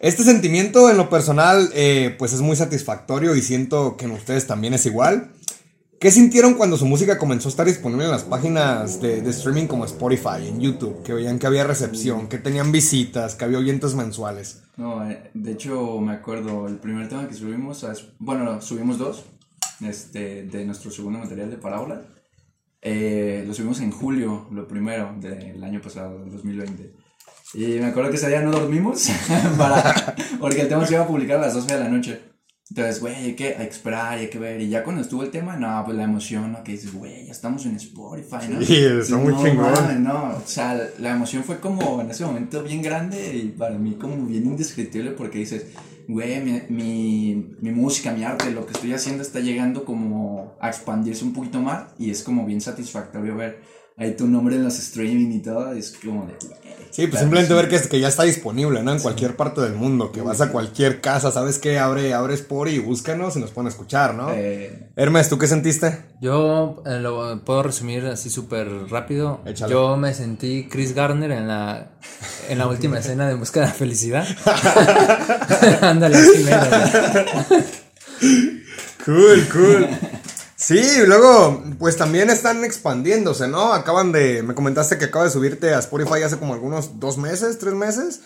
Este 0.03 0.23
sentimiento 0.23 0.89
en 0.89 0.97
lo 0.97 1.09
personal, 1.09 1.69
eh, 1.73 2.13
pues 2.19 2.33
es 2.33 2.41
muy 2.41 2.57
satisfactorio 2.57 3.37
y 3.37 3.41
siento 3.41 3.95
que 3.95 4.03
en 4.03 4.11
ustedes 4.11 4.45
también 4.45 4.73
es 4.73 4.85
igual. 4.85 5.31
¿Qué 5.97 6.11
sintieron 6.11 6.55
cuando 6.55 6.75
su 6.75 6.85
música 6.85 7.17
comenzó 7.17 7.47
a 7.47 7.51
estar 7.51 7.65
disponible 7.65 8.03
en 8.03 8.11
las 8.11 8.25
páginas 8.25 8.99
de, 8.99 9.19
streaming 9.29 9.65
como 9.65 9.85
Spotify, 9.85 10.45
en 10.45 10.59
YouTube? 10.59 11.03
Que 11.03 11.13
veían 11.13 11.39
que 11.39 11.47
había 11.47 11.63
recepción, 11.63 12.27
que 12.27 12.37
tenían 12.37 12.73
visitas, 12.73 13.35
que 13.35 13.45
había 13.45 13.59
oyentes 13.59 13.95
mensuales. 13.95 14.63
No, 14.75 15.09
eh, 15.09 15.31
de 15.33 15.53
hecho 15.53 16.01
me 16.01 16.11
acuerdo, 16.11 16.67
el 16.67 16.79
primer 16.79 17.07
tema 17.07 17.25
que 17.29 17.33
subimos, 17.33 17.85
bueno, 18.19 18.61
subimos 18.61 18.97
dos, 18.97 19.23
este, 19.79 20.43
de 20.43 20.65
nuestro 20.65 20.91
segundo 20.91 21.19
material 21.19 21.49
de 21.49 21.55
Parábola. 21.55 22.01
Eh, 22.81 23.45
lo 23.47 23.53
subimos 23.53 23.79
en 23.79 23.91
julio, 23.91 24.47
lo 24.51 24.67
primero 24.67 25.15
del 25.21 25.63
año 25.63 25.79
pasado, 25.79 26.19
del 26.19 26.31
2020. 26.33 27.02
Y 27.53 27.79
me 27.79 27.85
acuerdo 27.85 28.09
que 28.09 28.17
ese 28.17 28.29
día 28.29 28.41
no 28.41 28.51
dormimos 28.51 29.09
para, 29.57 30.15
porque 30.39 30.61
el 30.61 30.67
tema 30.67 30.85
se 30.85 30.95
iba 30.95 31.03
a 31.03 31.07
publicar 31.07 31.37
a 31.37 31.41
las 31.41 31.53
12 31.53 31.73
de 31.73 31.79
la 31.79 31.89
noche. 31.89 32.33
Entonces, 32.69 32.99
güey, 33.01 33.15
hay 33.15 33.35
que, 33.35 33.49
esperar, 33.49 34.17
hay 34.17 34.29
que 34.29 34.39
ver. 34.39 34.59
Y 34.59 34.69
ya 34.69 34.83
cuando 34.83 35.03
estuvo 35.03 35.21
el 35.21 35.29
tema, 35.29 35.55
no, 35.57 35.83
pues 35.85 35.95
la 35.95 36.03
emoción, 36.05 36.51
¿no? 36.51 36.63
Que 36.63 36.71
dices, 36.71 36.91
güey, 36.91 37.27
ya 37.27 37.31
estamos 37.31 37.65
en 37.67 37.75
Spotify, 37.75 38.47
¿no? 38.49 38.61
Sí, 38.63 38.77
está 38.77 39.17
muy 39.17 39.33
no, 39.33 39.43
chingón. 39.43 39.71
mames, 39.71 39.99
no, 39.99 40.37
o 40.37 40.41
sea, 40.47 40.89
la 40.97 41.11
emoción 41.11 41.43
fue 41.43 41.59
como 41.59 42.01
en 42.01 42.09
ese 42.09 42.25
momento 42.25 42.63
bien 42.63 42.81
grande 42.81 43.35
y 43.35 43.49
para 43.49 43.77
mí 43.77 43.95
como 43.99 44.25
bien 44.25 44.45
indescriptible 44.45 45.11
porque 45.11 45.37
dices, 45.37 45.67
güey, 46.07 46.41
mi, 46.41 46.63
mi, 46.69 47.55
mi 47.59 47.71
música, 47.71 48.11
mi 48.11 48.23
arte, 48.23 48.49
lo 48.49 48.65
que 48.65 48.73
estoy 48.73 48.93
haciendo 48.93 49.21
está 49.21 49.39
llegando 49.39 49.85
como 49.85 50.55
a 50.59 50.69
expandirse 50.69 51.23
un 51.25 51.33
poquito 51.33 51.59
más 51.59 51.89
y 51.99 52.09
es 52.09 52.23
como 52.23 52.43
bien 52.43 52.61
satisfactorio 52.61 53.35
ver 53.35 53.61
ahí 53.97 54.15
tu 54.15 54.27
nombre 54.27 54.55
en 54.55 54.63
los 54.63 54.77
streaming 54.79 55.31
y 55.31 55.39
todo, 55.41 55.71
es 55.73 55.91
como 56.03 56.25
de... 56.25 56.33
güey, 56.47 56.63
Sí, 56.91 57.07
pues 57.07 57.21
claro 57.21 57.23
simplemente 57.23 57.47
sí. 57.49 57.55
ver 57.55 57.69
que, 57.69 57.75
es- 57.77 57.87
que 57.87 57.99
ya 57.99 58.07
está 58.07 58.21
disponible, 58.23 58.83
¿no? 58.83 58.91
En 58.91 58.99
cualquier 58.99 59.35
parte 59.35 59.61
del 59.61 59.73
mundo, 59.73 60.11
que 60.11 60.21
vas 60.21 60.41
a 60.41 60.51
cualquier 60.51 61.01
casa, 61.01 61.31
¿sabes 61.31 61.57
qué? 61.57 61.79
Abre, 61.79 62.13
abre 62.13 62.35
Spotify 62.35 62.75
y 62.75 62.79
búscanos 62.79 63.35
y 63.35 63.39
nos 63.39 63.49
pueden 63.49 63.69
escuchar, 63.69 64.13
¿no? 64.13 64.29
Eh, 64.31 64.89
Hermes, 64.95 65.27
¿tú 65.27 65.39
qué 65.39 65.47
sentiste? 65.47 65.97
Yo 66.21 66.83
eh, 66.85 66.99
lo 66.99 67.43
puedo 67.43 67.63
resumir 67.63 68.05
así 68.05 68.29
súper 68.29 68.67
rápido. 68.91 69.41
Échale. 69.45 69.71
Yo 69.73 69.97
me 69.97 70.13
sentí 70.13 70.67
Chris 70.69 70.93
Garner 70.93 71.31
en 71.31 71.47
la, 71.47 71.93
en 72.47 72.57
la 72.59 72.67
última 72.67 72.99
escena 72.99 73.27
de 73.27 73.33
Busca 73.33 73.61
de 73.61 73.65
la 73.67 73.73
Felicidad. 73.73 74.27
Ándale, 75.81 76.17
así 76.17 76.43
mero. 76.43 76.61
Cool, 79.03 79.47
cool. 79.51 79.87
Sí, 80.65 80.79
y 81.03 81.05
luego, 81.05 81.63
pues 81.77 81.97
también 81.97 82.29
están 82.29 82.63
expandiéndose, 82.63 83.47
¿no? 83.47 83.73
Acaban 83.73 84.11
de, 84.11 84.43
me 84.43 84.55
comentaste 84.55 84.97
que 84.97 85.05
acaba 85.05 85.25
de 85.25 85.31
subirte 85.31 85.73
a 85.73 85.79
Spotify 85.79 86.23
hace 86.23 86.37
como 86.37 86.53
algunos 86.53 86.99
dos 86.99 87.17
meses, 87.17 87.59
tres 87.59 87.73
meses. 87.73 88.21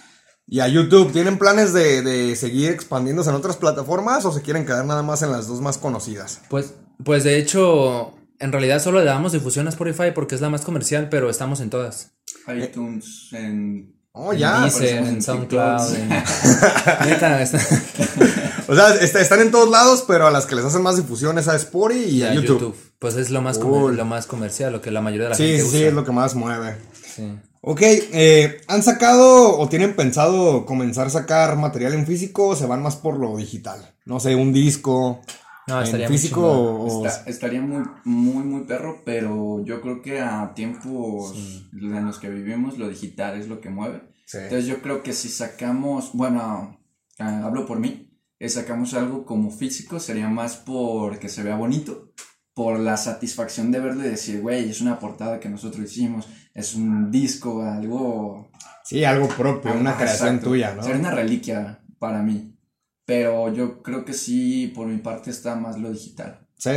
Y 0.45 0.59
a 0.61 0.67
YouTube, 0.67 1.11
¿tienen 1.11 1.37
planes 1.37 1.73
de, 1.73 2.01
de 2.01 2.35
seguir 2.35 2.71
expandiéndose 2.71 3.29
en 3.31 3.35
otras 3.35 3.57
plataformas 3.57 4.23
o 4.25 4.31
se 4.31 4.41
quieren 4.41 4.65
quedar 4.65 4.85
nada 4.85 5.03
más 5.03 5.21
en 5.21 5.31
las 5.31 5.47
dos 5.47 5.61
más 5.61 5.77
conocidas? 5.77 6.41
Pues, 6.49 6.73
pues 7.03 7.23
de 7.23 7.37
hecho, 7.37 8.13
en 8.39 8.51
realidad 8.51 8.81
solo 8.81 8.99
le 8.99 9.05
damos 9.05 9.31
difusión 9.33 9.65
a 9.67 9.71
Spotify 9.71 10.11
porque 10.13 10.35
es 10.35 10.41
la 10.41 10.49
más 10.49 10.61
comercial, 10.61 11.09
pero 11.09 11.29
estamos 11.29 11.59
en 11.59 11.69
todas. 11.69 12.11
iTunes, 12.47 13.29
en... 13.33 13.93
Oh, 14.13 14.31
En 14.33 14.39
ya. 14.39 14.61
Deezer, 14.61 14.97
en 14.99 15.05
en 15.07 15.21
SoundCloud. 15.21 15.77
TikToks. 15.79 15.93
en- 15.99 16.09
Neta, 17.09 17.41
está- 17.41 17.59
O 18.67 18.75
sea, 18.75 18.93
est- 18.95 19.15
están 19.15 19.39
en 19.41 19.51
todos 19.51 19.69
lados, 19.69 20.03
pero 20.07 20.27
a 20.27 20.31
las 20.31 20.45
que 20.45 20.55
les 20.55 20.65
hacen 20.65 20.81
más 20.83 20.97
difusión 20.97 21.37
es 21.37 21.47
a 21.47 21.55
Spotify 21.55 22.03
y, 22.05 22.17
y 22.19 22.23
a 22.23 22.33
YouTube. 22.33 22.59
YouTube. 22.59 22.75
Pues 22.99 23.15
es 23.15 23.29
lo 23.29 23.41
más, 23.41 23.57
comer- 23.59 23.95
lo 23.95 24.05
más 24.05 24.25
comercial, 24.25 24.71
lo 24.73 24.81
que 24.81 24.91
la 24.91 25.01
mayoría 25.01 25.25
de 25.25 25.29
la 25.31 25.35
Sí, 25.35 25.43
gente 25.47 25.63
sí, 25.63 25.69
sí, 25.77 25.83
es 25.83 25.93
lo 25.93 26.03
que 26.03 26.11
más 26.11 26.35
mueve. 26.35 26.75
Sí. 27.15 27.37
Ok, 27.61 27.81
eh, 27.81 28.61
¿han 28.67 28.83
sacado 28.83 29.57
o 29.57 29.67
tienen 29.69 29.95
pensado 29.95 30.65
comenzar 30.65 31.07
a 31.07 31.09
sacar 31.09 31.57
material 31.57 31.93
en 31.93 32.05
físico 32.05 32.47
o 32.49 32.55
se 32.55 32.65
van 32.65 32.81
más 32.81 32.95
por 32.95 33.17
lo 33.19 33.35
digital? 33.37 33.93
No 34.05 34.19
sé, 34.19 34.35
un 34.35 34.53
disco 34.53 35.21
No, 35.67 35.79
en 35.79 35.83
estaría 35.85 36.07
muy 36.07 36.17
físico 36.17 36.41
chingón. 36.41 37.01
o... 37.03 37.05
Está- 37.07 37.29
estaría 37.29 37.61
muy, 37.61 37.83
muy, 38.05 38.43
muy 38.43 38.61
perro, 38.65 39.01
pero 39.05 39.63
yo 39.65 39.81
creo 39.81 40.01
que 40.01 40.21
a 40.21 40.53
tiempos 40.55 41.33
en 41.73 42.05
los 42.05 42.19
que 42.19 42.29
vivimos 42.29 42.77
lo 42.77 42.87
digital 42.89 43.39
es 43.39 43.47
lo 43.47 43.59
que 43.59 43.69
mueve. 43.69 44.01
Sí. 44.25 44.37
Entonces 44.39 44.65
yo 44.65 44.81
creo 44.81 45.03
que 45.03 45.13
si 45.13 45.27
sacamos, 45.29 46.11
bueno, 46.13 46.79
ah, 47.19 47.41
hablo 47.43 47.65
por 47.65 47.79
mí, 47.79 48.06
eh, 48.39 48.49
sacamos 48.49 48.93
algo 48.93 49.25
como 49.25 49.51
físico 49.51 49.99
sería 49.99 50.29
más 50.29 50.57
por 50.57 51.19
que 51.19 51.29
se 51.29 51.43
vea 51.43 51.55
bonito, 51.55 52.13
por 52.53 52.79
la 52.79 52.97
satisfacción 52.97 53.71
de 53.71 53.79
verlo 53.79 54.05
y 54.05 54.09
decir, 54.09 54.41
güey, 54.41 54.69
es 54.69 54.81
una 54.81 54.99
portada 54.99 55.39
que 55.39 55.49
nosotros 55.49 55.85
hicimos, 55.85 56.27
es 56.53 56.75
un 56.75 57.11
disco, 57.11 57.61
algo... 57.61 58.49
Sí, 58.83 59.03
algo 59.03 59.27
propio, 59.27 59.73
una 59.73 59.91
Ajá, 59.91 59.99
creación 59.99 60.27
exacto. 60.29 60.49
tuya, 60.49 60.73
¿no? 60.73 60.81
Sería 60.81 60.99
una 60.99 61.11
reliquia 61.11 61.81
para 61.99 62.23
mí. 62.23 62.57
Pero 63.05 63.53
yo 63.53 63.81
creo 63.83 64.03
que 64.05 64.13
sí, 64.13 64.71
por 64.75 64.87
mi 64.87 64.97
parte 64.97 65.29
está 65.29 65.55
más 65.55 65.77
lo 65.77 65.91
digital. 65.91 66.47
Sí. 66.57 66.71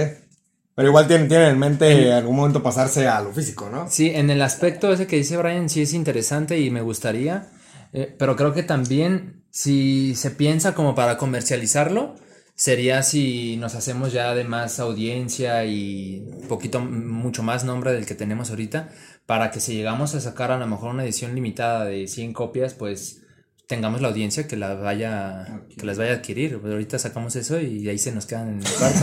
Pero 0.75 0.89
igual 0.89 1.07
tienen, 1.07 1.29
tienen 1.29 1.49
en 1.49 1.59
mente 1.59 2.09
en 2.09 2.13
algún 2.13 2.37
momento 2.37 2.63
pasarse 2.63 3.09
a 3.09 3.21
lo 3.21 3.33
físico, 3.33 3.69
¿no? 3.71 3.89
Sí, 3.91 4.11
en 4.11 4.31
el 4.31 4.41
aspecto 4.43 4.93
ese 4.93 5.07
que 5.07 5.17
dice 5.17 5.37
Brian 5.37 5.69
sí 5.69 5.83
es 5.83 5.93
interesante 5.93 6.59
y 6.61 6.71
me 6.71 6.83
gustaría, 6.83 7.49
eh, 7.93 8.15
pero 8.19 8.37
creo 8.37 8.53
que 8.53 8.63
también 8.63 9.45
si 9.51 10.15
se 10.15 10.31
piensa 10.31 10.75
como 10.75 10.95
para 10.95 11.17
comercializarlo, 11.17 12.17
sería 12.55 13.03
si 13.03 13.57
nos 13.57 13.75
hacemos 13.75 14.13
ya 14.13 14.35
de 14.35 14.45
más 14.45 14.81
audiencia 14.81 15.65
y 15.65 16.25
poquito, 16.49 16.81
mucho 16.81 17.43
más 17.43 17.65
nombre 17.65 17.93
del 17.93 18.07
que 18.07 18.15
tenemos 18.15 18.51
ahorita, 18.51 18.91
para 19.27 19.51
que 19.51 19.61
si 19.61 19.75
llegamos 19.75 20.15
a 20.15 20.21
sacar 20.21 20.53
a 20.53 20.59
lo 20.59 20.67
mejor 20.67 20.91
una 20.91 21.05
edición 21.05 21.35
limitada 21.35 21.85
de 21.85 22.07
100 22.07 22.33
copias, 22.33 22.75
pues 22.75 23.23
tengamos 23.67 24.01
la 24.01 24.09
audiencia 24.09 24.49
que 24.49 24.57
la 24.57 24.75
vaya 24.75 25.63
que 25.79 25.87
las 25.87 25.97
vaya 25.97 26.11
a 26.11 26.15
adquirir. 26.17 26.59
Pero 26.61 26.75
ahorita 26.75 26.99
sacamos 26.99 27.37
eso 27.37 27.61
y 27.61 27.89
ahí 27.89 27.99
se 27.99 28.13
nos 28.13 28.27
quedan 28.27 28.49
en 28.49 28.59
el 28.59 28.73
cuarto. 28.73 29.01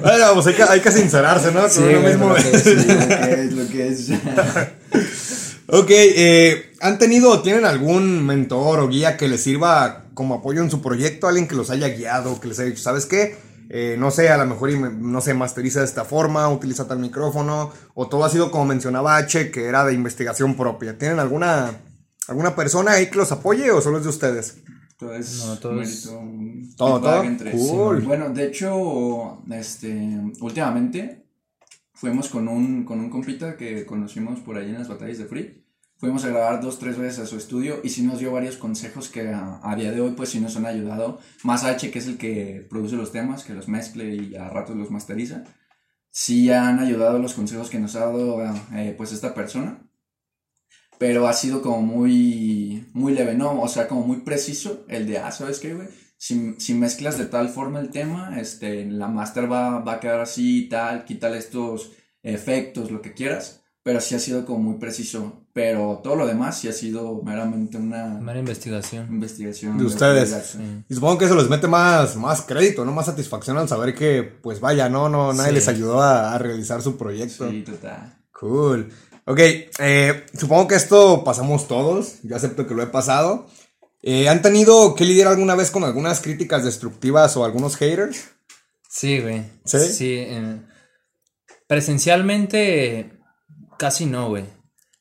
Bueno, 0.01 0.26
pues 0.34 0.47
hay 0.47 0.53
que, 0.53 0.64
hay 0.64 0.80
que 0.80 0.91
sincerarse, 0.91 1.51
¿no? 1.51 1.70
Sí, 1.70 1.82
mismo. 1.82 2.30
lo 2.30 2.36
que 2.36 2.51
es, 2.51 3.53
lo 3.53 3.68
que 3.68 3.88
es. 3.88 4.09
Ok, 5.74 5.88
eh, 5.89 6.74
¿han 6.82 6.99
tenido 6.99 7.32
o 7.32 7.41
tienen 7.41 7.64
algún 7.64 8.26
mentor 8.26 8.82
o 8.82 8.89
guía 8.89 9.16
que 9.16 9.30
les 9.30 9.41
sirva 9.41 10.03
como 10.14 10.36
apoyo 10.36 10.62
en 10.62 10.70
su 10.70 10.82
proyecto? 10.82 11.30
Alguien 11.30 11.47
que 11.47 11.55
los 11.55 11.70
haya 11.70 11.88
guiado, 11.88 12.41
que 12.41 12.49
les 12.49 12.59
haya 12.59 12.72
dicho, 12.72 12.84
¿sabes 12.84 13.05
qué? 13.05 13.38
Eh, 13.70 13.95
no 13.97 14.12
sé, 14.12 14.28
a 14.28 14.38
lo 14.38 14.45
mejor, 14.47 14.70
no 14.74 15.22
sé, 15.22 15.34
masteriza 15.34 15.80
de 15.80 15.86
esta 15.86 16.03
forma, 16.03 16.49
utiliza 16.49 16.89
tal 16.89 16.99
micrófono, 16.99 17.72
o 17.93 18.09
todo 18.09 18.26
ha 18.26 18.30
sido 18.30 18.51
como 18.51 18.66
mencionaba 18.66 19.16
H, 19.16 19.49
que 19.49 19.64
era 19.64 19.86
de 19.86 19.93
investigación 19.93 20.57
propia. 20.57 20.97
¿Tienen 20.97 21.20
alguna, 21.20 21.72
alguna 22.28 22.53
persona 22.53 22.91
ahí 22.91 23.09
que 23.09 23.16
los 23.16 23.32
apoye 23.32 23.72
o 23.72 23.80
solo 23.80 23.99
es 23.99 24.03
de 24.03 24.09
ustedes? 24.09 24.57
Todo 25.01 25.15
es 25.15 25.43
No, 25.47 25.57
todo 25.57 25.71
un 25.71 25.81
es- 25.81 26.05
mérito, 26.05 26.19
un 26.21 26.75
Todo, 26.77 27.01
todo. 27.01 27.23
entre- 27.23 27.51
Cool. 27.53 28.01
sí. 28.01 28.05
Bueno, 28.05 28.29
de 28.29 28.45
hecho, 28.45 29.41
este, 29.51 30.21
últimamente 30.41 31.25
fuimos 31.93 32.29
con 32.29 32.47
un, 32.47 32.85
con 32.85 32.99
un 32.99 33.09
compita 33.09 33.57
que 33.57 33.83
conocimos 33.83 34.39
por 34.41 34.57
ahí 34.57 34.69
en 34.69 34.75
las 34.77 34.87
batallas 34.87 35.17
de 35.17 35.25
Free. 35.25 35.65
Fuimos 35.97 36.23
a 36.25 36.29
grabar 36.29 36.61
dos, 36.61 36.77
tres 36.77 36.99
veces 36.99 37.17
a 37.17 37.25
su 37.25 37.35
estudio 37.35 37.79
y 37.83 37.89
sí 37.89 38.03
nos 38.03 38.19
dio 38.19 38.31
varios 38.31 38.57
consejos 38.57 39.09
que 39.09 39.29
a, 39.29 39.59
a 39.63 39.75
día 39.75 39.91
de 39.91 40.01
hoy 40.01 40.11
pues 40.11 40.29
sí 40.29 40.39
nos 40.39 40.55
han 40.55 40.67
ayudado. 40.67 41.17
Más 41.43 41.63
H, 41.63 41.89
que 41.89 41.97
es 41.97 42.05
el 42.05 42.17
que 42.19 42.63
produce 42.69 42.95
los 42.95 43.11
temas, 43.11 43.43
que 43.43 43.55
los 43.55 43.67
mezcle 43.67 44.15
y 44.15 44.35
a 44.35 44.49
ratos 44.49 44.75
los 44.77 44.91
masteriza. 44.91 45.45
Sí 46.11 46.51
han 46.51 46.77
ayudado 46.77 47.17
los 47.17 47.33
consejos 47.33 47.71
que 47.71 47.79
nos 47.79 47.95
ha 47.95 48.01
dado 48.01 48.39
eh, 48.75 48.93
pues 48.95 49.11
esta 49.13 49.33
persona. 49.33 49.79
Pero 51.01 51.27
ha 51.27 51.33
sido 51.33 51.63
como 51.63 51.81
muy, 51.81 52.87
muy 52.93 53.11
leve, 53.13 53.33
¿no? 53.33 53.59
O 53.59 53.67
sea, 53.67 53.87
como 53.87 54.05
muy 54.05 54.17
preciso 54.17 54.85
el 54.87 55.07
de, 55.07 55.17
ah, 55.17 55.31
¿sabes 55.31 55.57
qué, 55.57 55.73
güey? 55.73 55.87
Si, 56.19 56.53
si 56.59 56.75
mezclas 56.75 57.17
de 57.17 57.25
tal 57.25 57.49
forma 57.49 57.79
el 57.79 57.89
tema, 57.89 58.39
este, 58.39 58.85
la 58.85 59.07
master 59.07 59.51
va, 59.51 59.79
va 59.79 59.93
a 59.93 59.99
quedar 59.99 60.19
así 60.21 60.65
y 60.65 60.69
tal, 60.69 61.03
quítale 61.03 61.39
estos 61.39 61.89
efectos, 62.21 62.91
lo 62.91 63.01
que 63.01 63.13
quieras. 63.15 63.61
Pero 63.81 63.99
sí 63.99 64.13
ha 64.13 64.19
sido 64.19 64.45
como 64.45 64.59
muy 64.59 64.75
preciso. 64.77 65.47
Pero 65.53 66.01
todo 66.03 66.15
lo 66.15 66.27
demás 66.27 66.59
sí 66.59 66.67
ha 66.67 66.71
sido 66.71 67.19
meramente 67.23 67.77
una 67.77 68.05
Mera 68.19 68.37
investigación. 68.37 69.07
investigación. 69.09 69.79
De 69.79 69.85
ustedes. 69.85 70.55
Y 70.87 70.93
supongo 70.93 71.17
que 71.17 71.25
eso 71.25 71.35
les 71.35 71.49
mete 71.49 71.67
más, 71.67 72.15
más 72.15 72.41
crédito, 72.43 72.85
¿no? 72.85 72.91
Más 72.91 73.07
satisfacción 73.07 73.57
al 73.57 73.67
saber 73.67 73.95
que, 73.95 74.21
pues 74.21 74.59
vaya, 74.59 74.87
no, 74.87 75.09
no, 75.09 75.33
nadie 75.33 75.49
Sí. 75.49 75.55
les 75.55 75.67
ayudó 75.67 75.99
a, 75.99 76.35
a 76.35 76.37
realizar 76.37 76.83
su 76.83 76.95
proyecto. 76.95 77.49
Sí, 77.49 77.63
total. 77.63 78.19
Cool. 78.39 78.87
Ok, 79.26 79.39
eh, 79.39 80.26
supongo 80.38 80.67
que 80.67 80.76
esto 80.76 81.24
pasamos 81.24 81.67
todos, 81.67 82.22
yo 82.24 82.36
acepto 82.36 82.67
que 82.67 82.74
lo 82.74 82.84
he 82.84 82.88
pasado. 82.88 83.47
Eh, 84.01 84.28
¿Han 84.30 84.41
tenido 84.41 84.95
que 84.95 85.05
lidiar 85.05 85.28
alguna 85.28 85.55
vez 85.55 85.69
con 85.69 85.84
algunas 85.84 86.22
críticas 86.22 86.65
destructivas 86.65 87.38
o 87.38 87.45
algunos 87.45 87.76
haters? 87.76 88.30
Sí, 88.89 89.19
güey. 89.19 89.43
¿Sí? 89.63 90.26
eh, 90.28 90.59
presencialmente, 91.67 93.19
casi 93.78 94.07
no, 94.07 94.30
güey. 94.30 94.45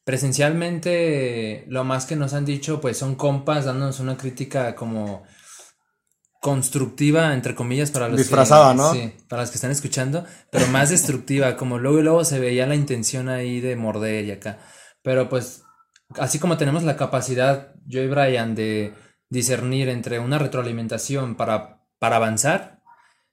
Presencialmente, 0.04 1.64
lo 1.68 1.84
más 1.84 2.04
que 2.04 2.16
nos 2.16 2.34
han 2.34 2.44
dicho, 2.44 2.80
pues 2.80 2.98
son 2.98 3.14
compas 3.14 3.64
dándonos 3.64 4.00
una 4.00 4.16
crítica 4.16 4.74
como 4.74 5.22
constructiva, 6.40 7.34
entre 7.34 7.54
comillas, 7.54 7.90
para 7.90 8.08
los 8.08 8.16
Disfrazada, 8.16 8.72
que, 8.72 8.76
¿no? 8.78 8.92
Sí, 8.92 9.14
para 9.28 9.42
los 9.42 9.50
que 9.50 9.56
están 9.56 9.70
escuchando, 9.70 10.24
pero 10.50 10.66
más 10.68 10.88
destructiva, 10.90 11.56
como 11.56 11.78
luego 11.78 12.00
y 12.00 12.02
luego 12.02 12.24
se 12.24 12.40
veía 12.40 12.66
la 12.66 12.74
intención 12.74 13.28
ahí 13.28 13.60
de 13.60 13.76
morder 13.76 14.24
y 14.24 14.32
acá. 14.32 14.58
Pero 15.02 15.28
pues, 15.28 15.62
así 16.18 16.38
como 16.38 16.56
tenemos 16.56 16.82
la 16.82 16.96
capacidad, 16.96 17.74
yo 17.86 18.02
y 18.02 18.08
Brian, 18.08 18.54
de 18.54 18.94
discernir 19.28 19.88
entre 19.90 20.18
una 20.18 20.38
retroalimentación 20.38 21.36
para, 21.36 21.84
para 21.98 22.16
avanzar, 22.16 22.79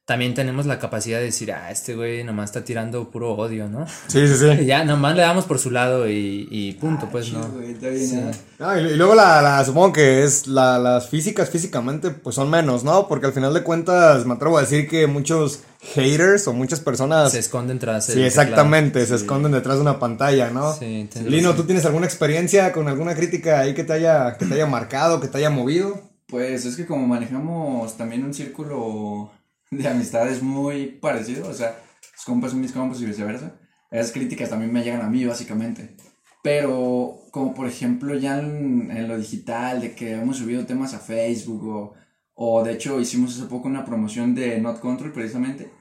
también 0.08 0.34
tenemos 0.34 0.66
la 0.66 0.80
capacidad 0.80 1.18
de 1.20 1.26
decir, 1.26 1.52
ah, 1.52 1.70
este 1.70 1.94
güey 1.94 2.24
nomás 2.24 2.46
está 2.52 2.64
tirando 2.64 3.10
puro 3.12 3.34
odio, 3.34 3.68
¿no? 3.68 3.86
Sí, 4.08 4.26
sí, 4.26 4.46
Y 4.46 4.58
sí. 4.60 4.66
ya, 4.66 4.86
nomás 4.86 5.18
le 5.18 5.22
damos 5.24 5.44
por 5.44 5.60
su 5.60 5.70
lado 5.70 6.08
y, 6.10 6.48
y 6.50 6.72
punto, 6.76 7.10
pues 7.12 7.26
Chido, 7.26 7.40
no. 7.42 7.50
güey, 7.50 7.72
está 7.72 7.90
bien, 7.90 8.08
Sí. 8.08 8.16
¿no? 8.16 8.32
Ah, 8.66 8.80
y, 8.80 8.86
y 8.86 8.96
luego 8.96 9.16
la, 9.16 9.42
la- 9.42 9.66
supongo 9.66 9.92
que 9.92 10.24
es 10.24 10.48
la- 10.48 10.80
las 10.80 11.10
físicas 11.10 11.50
físicamente 11.50 12.10
pues 12.12 12.36
son 12.38 12.50
menos, 12.50 12.86
¿no? 12.86 13.10
Porque 13.10 13.26
al 13.26 13.34
final 13.34 13.54
de 13.54 13.64
cuentas 13.64 14.26
me 14.26 14.36
atrevo 14.36 14.58
a 14.58 14.62
decir 14.62 14.88
que 14.88 15.08
muchos 15.08 15.60
haters 15.94 16.48
o 16.48 16.54
muchas 16.54 16.80
personas... 16.80 17.34
Se 17.34 17.40
esconden 17.40 17.78
tras 17.78 18.08
el 18.08 18.16
Sí, 18.16 18.22
teclado. 18.22 18.28
exactamente, 18.28 19.06
se 19.06 19.16
esconden 19.16 19.52
detrás 19.52 19.76
de 19.76 19.82
una 19.82 20.00
pantalla, 20.00 20.50
¿no? 20.52 20.74
Sí, 20.74 21.10
Lino. 21.26 21.54
¿tú 21.54 21.64
tienes 21.66 21.86
alguna 21.86 22.06
experiencia 22.06 22.72
con 22.72 22.88
alguna 22.88 23.14
crítica 23.14 23.60
ahí 23.60 23.74
que 23.74 23.84
te 23.84 23.92
haya, 23.92 24.38
que 24.38 24.46
te 24.46 24.54
haya 24.54 24.68
marcado, 24.68 25.20
que 25.20 25.28
te 25.28 25.40
haya 25.40 25.50
movido? 25.50 26.00
Pues 26.28 26.66
es 26.66 26.78
que 26.78 26.86
como 26.86 27.08
manejamos 27.08 27.96
también 27.98 28.24
un 28.26 28.34
círculo 28.34 29.32
de 29.72 29.88
amistades 29.88 30.42
muy 30.42 30.88
parecido, 30.88 31.48
o 31.50 31.54
sea, 31.54 31.80
los 32.16 32.26
compas 32.26 32.52
son 32.52 32.62
mis 32.62 32.72
compas 32.72 33.02
y 33.02 33.06
viceversa, 33.06 33.60
esas 33.92 34.12
críticas 34.12 34.50
también 34.50 34.72
me 34.74 34.84
llegan 34.84 35.02
a 35.02 35.10
mí 35.10 35.26
básicamente. 35.26 35.96
Pero 36.44 37.20
como 37.32 37.54
por 37.54 37.68
ejemplo 37.68 38.16
ya 38.16 38.40
en, 38.40 38.90
en 38.92 39.08
lo 39.08 39.18
digital, 39.18 39.82
de 39.82 39.94
que 39.96 40.14
hemos 40.14 40.38
subido 40.38 40.66
temas 40.66 40.94
a 40.94 41.00
Facebook 41.00 41.68
o, 41.68 41.94
o 42.36 42.64
de 42.64 42.74
hecho 42.74 43.00
hicimos 43.02 43.36
hace 43.38 43.48
poco 43.50 43.68
una 43.68 43.84
promoción 43.84 44.34
de 44.36 44.60
Not 44.62 44.80
Control 44.80 45.12
precisamente 45.12 45.72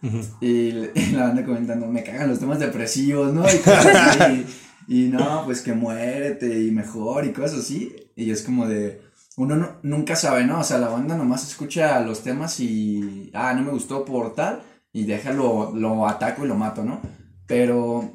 y, 0.41 0.73
le- 0.73 0.91
y 0.95 1.11
la 1.13 1.25
banda 1.29 1.45
comentando, 1.45 1.87
me 1.87 2.03
cagan 2.03 2.31
los 2.31 2.41
temas 2.41 2.59
depresivos, 2.59 3.33
¿no? 3.33 3.43
Y 3.49 3.59
cosas 3.59 3.87
así, 4.19 4.47
y, 4.89 5.05
y 5.05 5.09
no, 5.09 5.43
pues 5.45 5.61
que 5.61 5.73
muérete 5.75 6.61
y 6.63 6.71
mejor 6.73 7.27
y 7.27 7.33
cosas 7.33 7.61
así. 7.61 7.95
Y 8.17 8.31
es 8.31 8.43
como 8.43 8.67
de, 8.67 9.01
uno 9.37 9.55
no- 9.57 9.77
nunca 9.83 10.17
sabe, 10.17 10.45
¿no? 10.45 10.61
O 10.61 10.65
sea, 10.65 10.79
la 10.79 10.89
banda 10.89 11.17
nomás 11.17 11.47
escucha 11.49 12.01
los 12.01 12.23
temas 12.23 12.59
y, 12.61 13.31
ah, 13.35 13.53
no 13.55 13.63
me 13.63 13.71
gustó 13.71 14.05
por 14.05 14.35
tal, 14.35 14.63
y 14.93 15.05
déjalo, 15.05 15.73
lo 15.75 16.09
ataco 16.09 16.45
y 16.45 16.49
lo 16.49 16.55
mato, 16.55 16.83
¿no? 16.83 17.01
Pero 17.47 18.11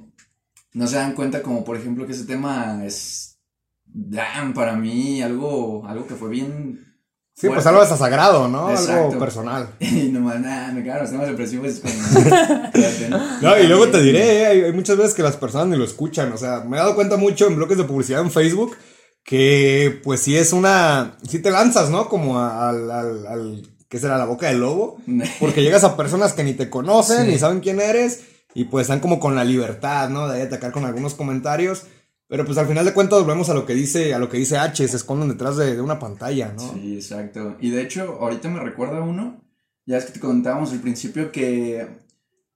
no 0.73 0.87
se 0.87 0.95
dan 0.95 1.13
cuenta 1.13 1.41
como, 1.43 1.63
por 1.63 1.77
ejemplo, 1.77 2.05
que 2.07 2.13
ese 2.13 2.25
tema 2.25 2.83
es, 2.85 3.37
damn, 3.85 4.53
para 4.53 4.75
mí 4.75 5.21
algo, 5.21 5.85
algo 5.87 6.07
que 6.07 6.15
fue 6.15 6.29
bien... 6.29 6.87
Sí, 7.33 7.47
pues 7.47 7.65
algo 7.65 7.81
hasta 7.81 7.97
sagrado, 7.97 8.47
¿no? 8.47 8.67
Algo 8.67 9.17
personal. 9.17 9.69
Y 9.79 10.09
nomás, 10.09 10.39
nah, 10.41 10.71
me 10.71 10.83
cagan 10.83 11.01
los 11.03 11.11
temas 11.11 11.27
depresivos. 11.27 11.67
es 11.69 11.79
como. 11.79 13.17
No, 13.41 13.57
y 13.59 13.67
luego 13.67 13.87
te 13.87 14.01
diré, 14.01 14.41
eh, 14.41 14.45
hay, 14.47 14.61
hay 14.63 14.73
muchas 14.73 14.97
veces 14.97 15.13
que 15.13 15.23
las 15.23 15.37
personas 15.37 15.67
ni 15.67 15.77
lo 15.77 15.85
escuchan, 15.85 16.31
o 16.33 16.37
sea, 16.37 16.59
me 16.67 16.77
he 16.77 16.79
dado 16.79 16.93
cuenta 16.95 17.17
mucho 17.17 17.47
en 17.47 17.55
bloques 17.55 17.77
de 17.77 17.83
publicidad 17.85 18.21
en 18.21 18.31
Facebook 18.31 18.75
que 19.23 19.99
pues 20.03 20.21
sí 20.21 20.35
es 20.37 20.53
una, 20.53 21.17
sí 21.27 21.39
te 21.39 21.51
lanzas, 21.51 21.89
¿no? 21.89 22.09
Como 22.09 22.39
al, 22.39 22.89
al, 22.91 23.27
al 23.27 23.61
¿qué 23.87 23.99
será? 23.99 24.17
La 24.17 24.25
boca 24.25 24.47
del 24.47 24.59
lobo, 24.59 24.97
porque 25.39 25.61
llegas 25.63 25.83
a 25.83 25.95
personas 25.97 26.33
que 26.33 26.43
ni 26.43 26.53
te 26.53 26.69
conocen, 26.69 27.25
Sí. 27.25 27.31
ni 27.31 27.37
saben 27.39 27.59
quién 27.59 27.79
eres, 27.79 28.21
y 28.53 28.65
pues 28.65 28.83
están 28.85 28.99
como 28.99 29.19
con 29.19 29.35
la 29.35 29.43
libertad, 29.43 30.09
¿no? 30.09 30.27
De 30.27 30.41
atacar 30.41 30.71
con 30.71 30.85
algunos 30.85 31.13
comentarios, 31.13 31.83
pero 32.27 32.45
pues 32.45 32.57
al 32.57 32.67
final 32.67 32.85
de 32.85 32.93
cuentas 32.93 33.19
volvemos 33.19 33.49
a 33.49 33.53
lo 33.53 33.65
que 33.65 33.73
dice, 33.73 34.13
a 34.13 34.19
lo 34.19 34.29
que 34.29 34.37
dice 34.37 34.57
H, 34.57 34.87
se 34.87 34.95
esconden 34.97 35.29
detrás 35.29 35.57
de, 35.57 35.75
de 35.75 35.81
una 35.81 35.99
pantalla, 35.99 36.53
¿no? 36.55 36.73
Sí, 36.73 36.95
exacto. 36.95 37.57
Y 37.59 37.69
de 37.69 37.81
hecho, 37.81 38.17
ahorita 38.21 38.49
me 38.49 38.59
recuerda 38.59 39.01
uno, 39.01 39.43
ya 39.85 39.97
es 39.97 40.05
que 40.05 40.13
te 40.13 40.19
contábamos 40.19 40.71
al 40.71 40.79
principio 40.79 41.31
que, 41.31 41.87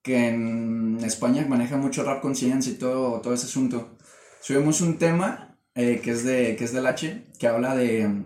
que 0.02 0.30
en 0.30 0.98
España 1.04 1.46
maneja 1.48 1.78
mucho 1.78 2.04
rap 2.04 2.22
conciencia 2.22 2.72
y 2.72 2.76
todo, 2.76 3.20
todo 3.22 3.34
ese 3.34 3.46
asunto. 3.48 3.98
Subimos 4.42 4.80
un 4.82 4.98
tema 4.98 5.55
eh, 5.76 6.02
que, 6.04 6.12
es 6.12 6.24
de, 6.24 6.56
que 6.56 6.64
es 6.64 6.74
del 6.74 6.88
H, 6.88 7.24
que 7.38 7.48
habla 7.48 7.76
de, 7.76 8.24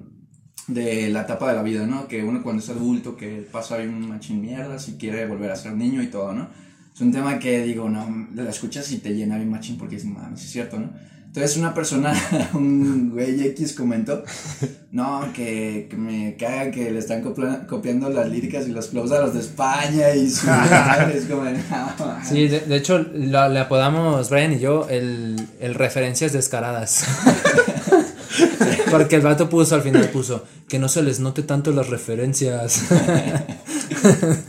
de 0.67 1.09
la 1.09 1.21
etapa 1.21 1.49
de 1.49 1.55
la 1.55 1.63
vida, 1.63 1.85
¿no? 1.85 2.07
Que 2.07 2.23
uno 2.23 2.43
cuando 2.43 2.61
es 2.61 2.69
adulto, 2.69 3.17
que 3.17 3.47
pasa 3.51 3.75
ahí 3.75 3.87
un 3.87 4.07
machín 4.07 4.41
mierda, 4.41 4.79
si 4.79 4.93
quiere 4.97 5.25
volver 5.25 5.51
a 5.51 5.55
ser 5.55 5.73
niño 5.73 6.01
y 6.01 6.07
todo, 6.07 6.33
¿no? 6.33 6.47
Es 6.93 7.01
un 7.01 7.11
tema 7.11 7.39
que 7.39 7.63
digo, 7.63 7.89
no, 7.89 8.27
la 8.35 8.49
escuchas 8.49 8.91
y 8.91 8.99
te 8.99 9.15
llena 9.15 9.37
bien 9.37 9.49
machín 9.49 9.77
porque 9.77 9.95
es, 9.95 10.05
mames, 10.05 10.43
es 10.43 10.51
cierto, 10.51 10.79
¿no? 10.79 10.91
Entonces 11.29 11.57
una 11.57 11.75
persona, 11.75 12.11
un 12.53 13.11
güey 13.11 13.39
X 13.49 13.73
comentó, 13.73 14.23
no, 14.91 15.31
que, 15.31 15.85
que 15.87 15.95
me 15.95 16.35
caga 16.37 16.71
que 16.71 16.89
le 16.89 16.97
están 16.97 17.23
copla- 17.23 17.67
copiando 17.67 18.09
las 18.09 18.27
líricas 18.27 18.67
y 18.67 18.71
los 18.71 18.89
flows 18.89 19.11
a 19.11 19.19
los 19.21 19.35
de 19.35 19.41
España 19.41 20.15
y 20.15 20.27
su 20.29 20.47
es 21.13 21.25
como, 21.25 21.43
no, 21.43 22.17
Sí, 22.27 22.47
de, 22.47 22.61
de 22.61 22.75
hecho 22.75 22.97
le 23.13 23.59
apodamos 23.59 24.29
Brian 24.31 24.53
y 24.53 24.59
yo 24.59 24.87
el, 24.89 25.35
el 25.59 25.75
referencias 25.75 26.33
descaradas. 26.33 27.05
Porque 28.91 29.15
el 29.17 29.21
vato 29.21 29.49
puso 29.49 29.75
al 29.75 29.81
final 29.83 30.09
puso 30.09 30.45
que 30.67 30.79
no 30.79 30.89
se 30.89 31.03
les 31.03 31.19
note 31.19 31.43
tanto 31.43 31.71
las 31.71 31.89
referencias. 31.89 32.85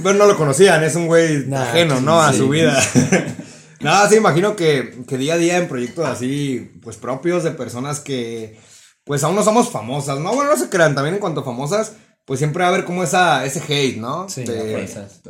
Pero 0.03 0.15
no 0.15 0.27
lo 0.27 0.37
conocían, 0.37 0.83
es 0.85 0.95
un 0.97 1.07
güey 1.07 1.47
Nah, 1.47 1.63
ajeno, 1.63 2.01
¿no? 2.01 2.21
A 2.23 2.33
su 2.33 2.49
vida. 2.49 2.79
Nada, 3.81 4.09
sí, 4.09 4.17
imagino 4.17 4.57
que, 4.57 5.05
que 5.09 5.19
día 5.19 5.35
a 5.35 5.39
día 5.39 5.57
en 5.59 5.69
proyectos 5.69 6.07
así, 6.07 6.71
pues 6.83 6.97
propios 6.97 7.43
de 7.45 7.51
personas 7.53 8.01
que, 8.01 8.59
pues 9.05 9.25
aún 9.25 9.35
no 9.37 9.43
somos 9.43 9.71
famosas, 9.71 10.19
¿no? 10.19 10.35
Bueno, 10.35 10.51
no 10.51 10.57
se 10.57 10.69
crean, 10.69 10.95
también 10.95 11.15
en 11.15 11.21
cuanto 11.21 11.41
a 11.41 11.45
famosas, 11.45 11.93
pues 12.27 12.39
siempre 12.39 12.63
va 12.63 12.69
a 12.69 12.73
haber 12.75 12.85
como 12.85 13.03
esa, 13.03 13.45
ese 13.45 13.61
hate, 13.67 13.97
¿no? 13.97 14.29
Sí, 14.29 14.45
De- 14.45 14.73
fuerzas. 14.73 15.21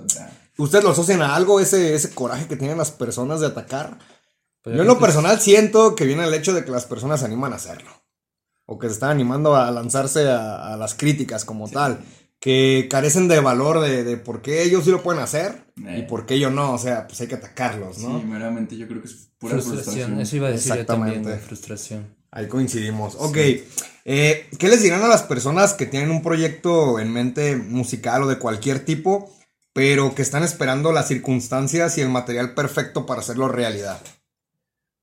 ¿Ustedes 0.59 0.85
lo 0.85 0.91
asocian 0.91 1.23
a 1.23 1.35
algo, 1.37 1.61
ese, 1.61 1.95
ese 1.95 2.11
coraje 2.11 2.47
que 2.47 2.57
tienen 2.57 2.77
las 2.77 2.91
personas 2.91 3.41
de 3.41 3.47
atacar? 3.47 3.99
Pues 4.63 4.77
Yo 4.77 4.83
en 4.83 4.89
lo 4.89 4.99
personal 4.99 5.41
siento 5.41 5.95
que 5.95 6.05
viene 6.05 6.25
el 6.25 6.35
hecho 6.35 6.53
de 6.53 6.65
que 6.65 6.71
las 6.71 6.85
personas 6.85 7.21
se 7.21 7.27
animan 7.27 7.53
a 7.53 7.57
hacerlo. 7.57 7.91
O 8.67 8.79
que 8.79 8.89
se 8.89 8.95
están 8.95 9.11
animando 9.11 9.57
a 9.57 9.71
lanzarse 9.71 10.29
a, 10.29 10.73
a 10.75 10.77
las 10.77 10.95
críticas 10.95 11.45
como 11.47 11.69
tal. 11.71 12.01
Que 12.41 12.89
carecen 12.91 13.29
de 13.29 13.39
valor 13.41 13.81
de, 13.81 14.03
de 14.03 14.17
por 14.17 14.41
qué 14.43 14.63
ellos 14.63 14.85
sí 14.85 14.91
lo 14.91 15.03
pueden 15.03 15.21
hacer 15.23 15.67
y 15.77 16.01
Eh. 16.01 16.07
por 16.09 16.25
qué 16.27 16.39
yo 16.41 16.51
no. 16.51 16.73
O 16.73 16.79
sea, 16.79 17.07
pues 17.07 17.21
hay 17.21 17.27
que 17.29 17.35
atacarlos, 17.35 17.99
¿no? 17.99 18.19
Sí, 18.21 18.27
meramente 18.27 18.77
yo 18.79 18.89
creo 18.89 19.03
que 19.03 19.09
es 19.09 19.29
pura 19.39 19.55
frustración. 19.55 19.85
frustración. 19.85 20.21
Eso 20.21 20.37
iba 20.37 20.49
a 20.49 20.51
decir 20.53 20.75
yo 20.75 20.87
también, 20.87 21.19
Exactamente. 21.19 21.29
güey, 21.29 21.39
frustración. 21.47 22.17
Ahí 22.31 22.49
coincidimos. 22.49 23.17
Ok. 23.19 23.37
eh, 24.07 24.47
¿Qué 24.59 24.69
les 24.69 24.83
dirán 24.83 25.03
a 25.03 25.09
las 25.09 25.23
personas 25.25 25.75
que 25.75 25.85
tienen 25.87 26.11
un 26.11 26.23
proyecto 26.23 26.99
en 26.99 27.13
mente 27.13 27.57
musical 27.57 28.23
o 28.23 28.27
de 28.29 28.39
cualquier 28.39 28.85
tipo, 28.85 29.31
pero 29.75 30.15
que 30.15 30.23
están 30.23 30.43
esperando 30.43 30.93
las 30.93 31.09
circunstancias 31.09 31.99
y 31.99 32.01
el 32.01 32.09
material 32.09 32.55
perfecto 32.55 33.05
para 33.05 33.21
hacerlo 33.21 33.49
realidad? 33.49 34.01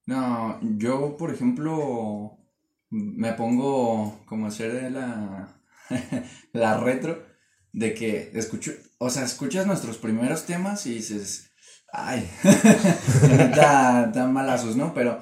No, 0.05 0.59
yo, 0.77 1.17
por 1.17 1.31
ejemplo, 1.33 2.38
me 2.89 3.33
pongo 3.33 4.19
como 4.25 4.45
a 4.45 4.49
hacer 4.49 4.71
de 4.73 4.89
la, 4.89 5.56
la 6.53 6.77
retro, 6.77 7.25
de 7.73 7.93
que 7.93 8.31
escucho, 8.33 8.71
o 8.97 9.09
sea, 9.09 9.23
escuchas 9.23 9.67
nuestros 9.67 9.97
primeros 9.97 10.45
temas 10.45 10.85
y 10.85 10.95
dices, 10.95 11.51
ay, 11.91 12.29
tan 14.13 14.33
malazos, 14.33 14.75
¿no? 14.75 14.93
Pero 14.93 15.21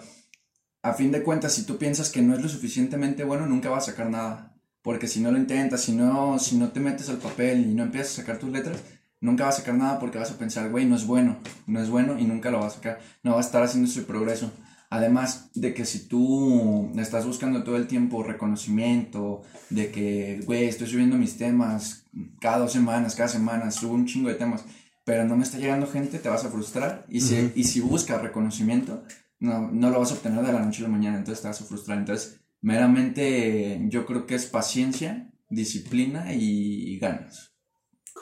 a 0.82 0.94
fin 0.94 1.12
de 1.12 1.24
cuentas, 1.24 1.54
si 1.54 1.64
tú 1.66 1.78
piensas 1.78 2.10
que 2.10 2.22
no 2.22 2.36
es 2.36 2.42
lo 2.42 2.48
suficientemente 2.48 3.24
bueno, 3.24 3.48
nunca 3.48 3.70
vas 3.70 3.88
a 3.88 3.92
sacar 3.92 4.10
nada. 4.10 4.56
Porque 4.82 5.08
si 5.08 5.20
no 5.20 5.32
lo 5.32 5.38
intentas, 5.40 5.82
si 5.82 5.94
no, 5.94 6.38
si 6.38 6.58
no 6.58 6.70
te 6.70 6.80
metes 6.80 7.10
al 7.10 7.18
papel 7.18 7.62
y 7.62 7.74
no 7.74 7.84
empiezas 7.84 8.14
a 8.14 8.22
sacar 8.22 8.38
tus 8.38 8.52
letras, 8.52 8.78
nunca 9.20 9.46
vas 9.46 9.56
a 9.56 9.58
sacar 9.62 9.74
nada 9.74 9.98
porque 9.98 10.20
vas 10.20 10.30
a 10.30 10.38
pensar, 10.38 10.70
güey, 10.70 10.86
no 10.86 10.96
es 10.96 11.08
bueno, 11.08 11.40
no 11.66 11.82
es 11.82 11.90
bueno 11.90 12.20
y 12.20 12.26
nunca 12.26 12.52
lo 12.52 12.60
vas 12.60 12.74
a 12.74 12.76
sacar. 12.76 13.00
No 13.24 13.36
vas 13.36 13.46
a 13.46 13.48
estar 13.48 13.64
haciendo 13.64 13.90
ese 13.90 14.04
progreso. 14.04 14.52
Además 14.90 15.50
de 15.56 15.74
que 15.74 15.86
si 15.86 16.08
tú 16.08 16.92
estás 16.98 17.26
buscando 17.26 17.64
todo 17.64 17.78
el 17.78 17.88
tiempo 17.88 18.24
reconocimiento, 18.24 19.42
de 19.70 19.92
que, 19.92 20.42
güey, 20.46 20.66
estoy 20.66 20.88
subiendo 20.88 21.18
mis 21.18 21.38
temas 21.38 22.06
cada 22.40 22.60
dos 22.60 22.72
semanas, 22.72 23.16
cada 23.16 23.30
semana, 23.30 23.72
subo 23.72 23.94
un 23.94 24.06
chingo 24.06 24.30
de 24.30 24.36
temas, 24.36 24.64
pero 25.04 25.26
no 25.26 25.36
me 25.36 25.44
está 25.44 25.58
llegando 25.58 25.88
gente, 25.88 26.20
te 26.20 26.30
vas 26.30 26.46
a 26.46 26.50
frustrar. 26.50 27.06
Y 27.10 27.22
si, 27.22 27.52
y 27.56 27.64
si 27.64 27.82
buscas 27.82 28.22
reconocimiento, 28.22 29.04
no, 29.40 29.70
no 29.72 29.90
lo 29.90 30.00
vas 30.00 30.12
a 30.12 30.16
obtener 30.16 30.46
de 30.46 30.54
la 30.54 30.64
noche 30.64 30.82
a 30.82 30.88
la 30.88 30.94
mañana, 30.94 31.18
entonces 31.18 31.42
te 31.42 31.48
vas 31.48 31.62
a 31.62 31.66
frustrar. 31.66 31.98
Entonces, 31.98 32.40
meramente 32.62 33.82
yo 33.90 34.06
creo 34.06 34.26
que 34.26 34.36
es 34.36 34.46
paciencia, 34.46 35.32
disciplina 35.50 36.34
y 36.34 36.98
ganas. 37.00 37.56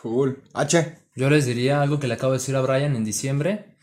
Cool. 0.03 0.43
H. 0.53 0.97
Yo 1.15 1.29
les 1.29 1.45
diría 1.45 1.81
algo 1.81 1.99
que 1.99 2.07
le 2.07 2.15
acabo 2.15 2.33
de 2.33 2.39
decir 2.39 2.55
a 2.55 2.61
Brian 2.61 2.95
en 2.95 3.05
diciembre. 3.05 3.77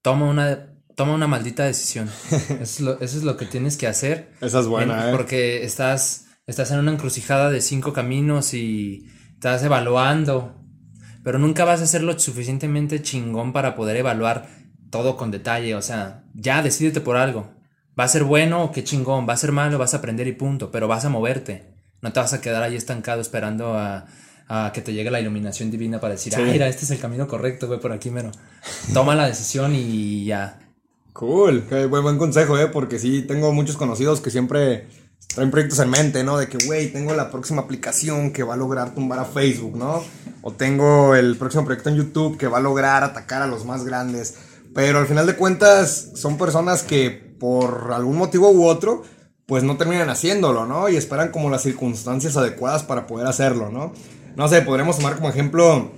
Toma 0.00 0.30
una, 0.30 0.75
toma 0.96 1.14
una 1.14 1.28
maldita 1.28 1.64
decisión. 1.64 2.10
eso, 2.60 2.98
es 3.00 3.22
lo, 3.22 3.36
que 3.36 3.46
tienes 3.46 3.76
que 3.76 3.86
hacer. 3.86 4.32
Esa 4.40 4.58
es 4.58 4.66
buena, 4.66 5.10
¿eh? 5.10 5.12
Porque 5.12 5.62
estás, 5.62 6.26
estás 6.46 6.72
en 6.72 6.80
una 6.80 6.90
encrucijada 6.90 7.50
de 7.50 7.60
cinco 7.60 7.92
caminos 7.92 8.52
y 8.54 9.06
estás 9.34 9.62
evaluando. 9.62 10.60
Pero 11.22 11.38
nunca 11.38 11.64
vas 11.64 11.82
a 11.82 11.86
ser 11.86 12.02
lo 12.02 12.18
suficientemente 12.18 13.02
chingón 13.02 13.52
para 13.52 13.76
poder 13.76 13.96
evaluar 13.96 14.48
todo 14.90 15.16
con 15.16 15.30
detalle. 15.30 15.76
O 15.76 15.82
sea, 15.82 16.24
ya 16.34 16.62
decídete 16.62 17.00
por 17.00 17.16
algo. 17.16 17.54
Va 17.98 18.04
a 18.04 18.08
ser 18.08 18.24
bueno 18.24 18.64
o 18.64 18.72
qué 18.72 18.82
chingón. 18.82 19.28
Va 19.28 19.34
a 19.34 19.38
ser 19.38 19.52
malo, 19.52 19.78
vas 19.78 19.94
a 19.94 19.98
aprender 19.98 20.26
y 20.26 20.32
punto. 20.32 20.70
Pero 20.70 20.88
vas 20.88 21.04
a 21.04 21.10
moverte. 21.10 21.74
No 22.00 22.12
te 22.12 22.20
vas 22.20 22.32
a 22.32 22.40
quedar 22.40 22.62
ahí 22.62 22.74
estancado 22.74 23.20
esperando 23.20 23.74
a 23.78 24.06
a 24.48 24.70
que 24.72 24.80
te 24.80 24.92
llegue 24.92 25.10
la 25.10 25.20
iluminación 25.20 25.70
divina 25.70 25.98
para 25.98 26.14
decir, 26.14 26.32
ah, 26.36 26.40
mira, 26.40 26.68
este 26.68 26.84
es 26.84 26.90
el 26.92 27.00
camino 27.00 27.26
correcto, 27.26 27.66
güey, 27.66 27.80
por 27.80 27.92
aquí 27.92 28.10
mero. 28.10 28.30
Toma 28.94 29.16
la 29.16 29.26
decisión 29.26 29.74
y 29.74 30.24
ya. 30.24 30.65
Cool, 31.16 31.64
buen, 31.88 32.02
buen 32.02 32.18
consejo, 32.18 32.58
eh, 32.58 32.66
porque 32.66 32.98
sí, 32.98 33.22
tengo 33.22 33.50
muchos 33.50 33.78
conocidos 33.78 34.20
que 34.20 34.30
siempre 34.30 34.86
traen 35.34 35.50
proyectos 35.50 35.78
en 35.78 35.88
mente, 35.88 36.22
¿no? 36.22 36.36
De 36.36 36.46
que, 36.46 36.58
güey, 36.66 36.92
tengo 36.92 37.14
la 37.14 37.30
próxima 37.30 37.62
aplicación 37.62 38.34
que 38.34 38.42
va 38.42 38.52
a 38.52 38.58
lograr 38.58 38.94
tumbar 38.94 39.20
a 39.20 39.24
Facebook, 39.24 39.78
¿no? 39.78 40.04
O 40.42 40.52
tengo 40.52 41.14
el 41.14 41.38
próximo 41.38 41.64
proyecto 41.64 41.88
en 41.88 41.96
YouTube 41.96 42.36
que 42.36 42.48
va 42.48 42.58
a 42.58 42.60
lograr 42.60 43.02
atacar 43.02 43.40
a 43.40 43.46
los 43.46 43.64
más 43.64 43.82
grandes. 43.82 44.36
Pero 44.74 44.98
al 44.98 45.06
final 45.06 45.26
de 45.26 45.36
cuentas, 45.36 46.10
son 46.16 46.36
personas 46.36 46.82
que 46.82 47.08
por 47.40 47.92
algún 47.94 48.18
motivo 48.18 48.50
u 48.50 48.66
otro, 48.66 49.02
pues 49.46 49.64
no 49.64 49.78
terminan 49.78 50.10
haciéndolo, 50.10 50.66
¿no? 50.66 50.90
Y 50.90 50.96
esperan 50.96 51.30
como 51.30 51.48
las 51.48 51.62
circunstancias 51.62 52.36
adecuadas 52.36 52.82
para 52.82 53.06
poder 53.06 53.26
hacerlo, 53.26 53.70
¿no? 53.70 53.94
No 54.36 54.48
sé, 54.48 54.60
podremos 54.60 54.98
tomar 54.98 55.16
como 55.16 55.30
ejemplo, 55.30 55.92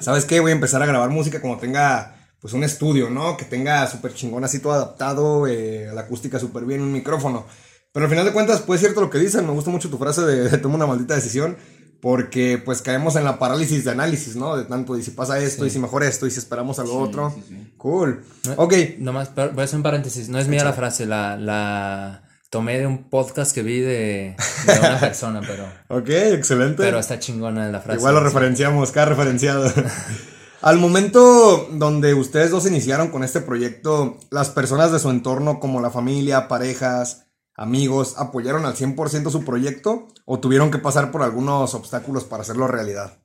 ¿sabes 0.00 0.24
qué? 0.24 0.40
Voy 0.40 0.50
a 0.50 0.54
empezar 0.56 0.82
a 0.82 0.86
grabar 0.86 1.10
música 1.10 1.40
como 1.40 1.56
tenga 1.58 2.15
pues 2.40 2.54
un 2.54 2.64
estudio, 2.64 3.10
¿no? 3.10 3.36
Que 3.36 3.44
tenga 3.44 3.86
súper 3.86 4.14
chingón 4.14 4.44
así 4.44 4.60
todo 4.60 4.72
adaptado, 4.72 5.46
eh, 5.46 5.88
a 5.88 5.94
la 5.94 6.02
acústica 6.02 6.38
súper 6.38 6.64
bien, 6.64 6.82
un 6.82 6.92
micrófono. 6.92 7.46
Pero 7.92 8.04
al 8.04 8.10
final 8.10 8.26
de 8.26 8.32
cuentas, 8.32 8.60
pues 8.60 8.78
es 8.78 8.86
cierto 8.86 9.00
lo 9.00 9.10
que 9.10 9.18
dicen, 9.18 9.46
me 9.46 9.52
gusta 9.52 9.70
mucho 9.70 9.88
tu 9.88 9.98
frase 9.98 10.22
de, 10.22 10.48
de 10.48 10.58
toma 10.58 10.74
una 10.74 10.86
maldita 10.86 11.14
decisión, 11.14 11.56
porque 12.00 12.60
pues 12.62 12.82
caemos 12.82 13.16
en 13.16 13.24
la 13.24 13.38
parálisis 13.38 13.84
de 13.84 13.90
análisis, 13.90 14.36
¿no? 14.36 14.56
De 14.56 14.64
tanto, 14.64 14.96
y 14.98 15.02
si 15.02 15.12
pasa 15.12 15.38
esto, 15.38 15.66
y 15.66 15.70
si 15.70 15.78
mejor 15.78 16.02
esto, 16.04 16.26
y 16.26 16.30
si 16.30 16.38
esperamos 16.38 16.78
a 16.78 16.84
lo 16.84 16.98
otro. 16.98 17.34
cool. 17.76 18.22
ok. 18.56 18.74
Nomás, 18.98 19.34
voy 19.34 19.48
a 19.58 19.62
hacer 19.62 19.76
un 19.76 19.82
paréntesis, 19.82 20.28
no 20.28 20.38
es 20.38 20.48
mía 20.48 20.64
la 20.64 20.72
frase, 20.72 21.06
la, 21.06 21.36
la, 21.36 22.22
tomé 22.50 22.78
de 22.78 22.86
un 22.86 23.08
podcast 23.08 23.54
que 23.54 23.62
vi 23.62 23.80
de, 23.80 24.36
una 24.66 25.00
persona, 25.00 25.40
pero. 25.40 25.64
ok, 25.88 26.08
excelente. 26.08 26.82
Pero 26.82 26.98
está 26.98 27.18
chingona 27.18 27.70
la 27.70 27.80
frase. 27.80 27.98
Igual 27.98 28.14
lo 28.14 28.20
referenciamos, 28.20 28.92
cada 28.92 29.06
referenciado. 29.06 29.72
Al 30.62 30.78
momento 30.78 31.68
donde 31.72 32.14
ustedes 32.14 32.50
dos 32.50 32.66
iniciaron 32.66 33.10
con 33.10 33.22
este 33.22 33.40
proyecto, 33.40 34.18
las 34.30 34.50
personas 34.50 34.92
de 34.92 34.98
su 34.98 35.10
entorno, 35.10 35.60
como 35.60 35.80
la 35.80 35.90
familia, 35.90 36.48
parejas, 36.48 37.26
amigos, 37.54 38.14
¿apoyaron 38.18 38.64
al 38.64 38.74
100% 38.74 39.30
su 39.30 39.44
proyecto 39.44 40.08
o 40.24 40.40
tuvieron 40.40 40.70
que 40.70 40.78
pasar 40.78 41.10
por 41.12 41.22
algunos 41.22 41.74
obstáculos 41.74 42.24
para 42.24 42.42
hacerlo 42.42 42.66
realidad? 42.66 43.18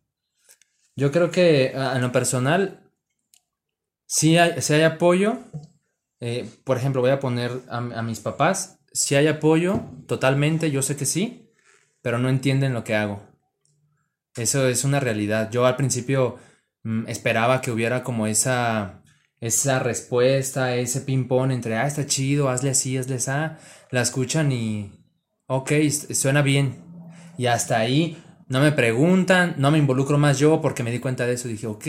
Yo 0.95 1.11
creo 1.11 1.31
que 1.31 1.71
en 1.71 2.01
lo 2.01 2.11
personal, 2.11 2.91
sí 4.05 4.37
hay, 4.37 4.55
hay 4.69 4.81
apoyo. 4.83 5.37
Eh, 6.19 6.47
por 6.63 6.77
ejemplo, 6.77 7.01
voy 7.01 7.11
a 7.11 7.19
poner 7.19 7.51
a 7.69 8.01
mis 8.01 8.19
papás 8.19 8.77
si 8.93 9.15
hay 9.15 9.27
apoyo, 9.27 9.81
totalmente, 10.07 10.71
yo 10.71 10.81
sé 10.81 10.95
que 10.95 11.05
sí, 11.05 11.49
pero 12.01 12.17
no 12.17 12.29
entienden 12.29 12.73
lo 12.73 12.83
que 12.83 12.95
hago. 12.95 13.21
Eso 14.35 14.67
es 14.67 14.83
una 14.83 14.99
realidad. 14.99 15.49
Yo 15.51 15.65
al 15.65 15.75
principio 15.75 16.37
esperaba 17.07 17.61
que 17.61 17.71
hubiera 17.71 18.03
como 18.03 18.27
esa, 18.27 19.01
esa 19.39 19.79
respuesta, 19.79 20.75
ese 20.75 21.01
ping-pong 21.01 21.51
entre, 21.51 21.77
ah, 21.77 21.87
está 21.87 22.05
chido, 22.05 22.49
hazle 22.49 22.71
así, 22.71 22.97
hazle 22.97 23.15
así. 23.15 23.31
La 23.91 24.01
escuchan 24.01 24.51
y, 24.51 24.91
ok, 25.47 25.71
suena 26.13 26.41
bien. 26.41 26.83
Y 27.37 27.47
hasta 27.47 27.79
ahí 27.79 28.21
no 28.47 28.61
me 28.61 28.71
preguntan, 28.71 29.55
no 29.57 29.71
me 29.71 29.77
involucro 29.77 30.17
más 30.17 30.37
yo 30.39 30.61
porque 30.61 30.83
me 30.83 30.91
di 30.91 30.99
cuenta 30.99 31.25
de 31.25 31.33
eso. 31.33 31.47
Dije, 31.47 31.67
ok, 31.67 31.87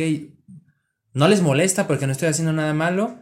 no 1.15 1.29
les 1.29 1.43
molesta 1.43 1.87
porque 1.87 2.07
no 2.07 2.13
estoy 2.13 2.29
haciendo 2.29 2.53
nada 2.53 2.73
malo, 2.73 3.19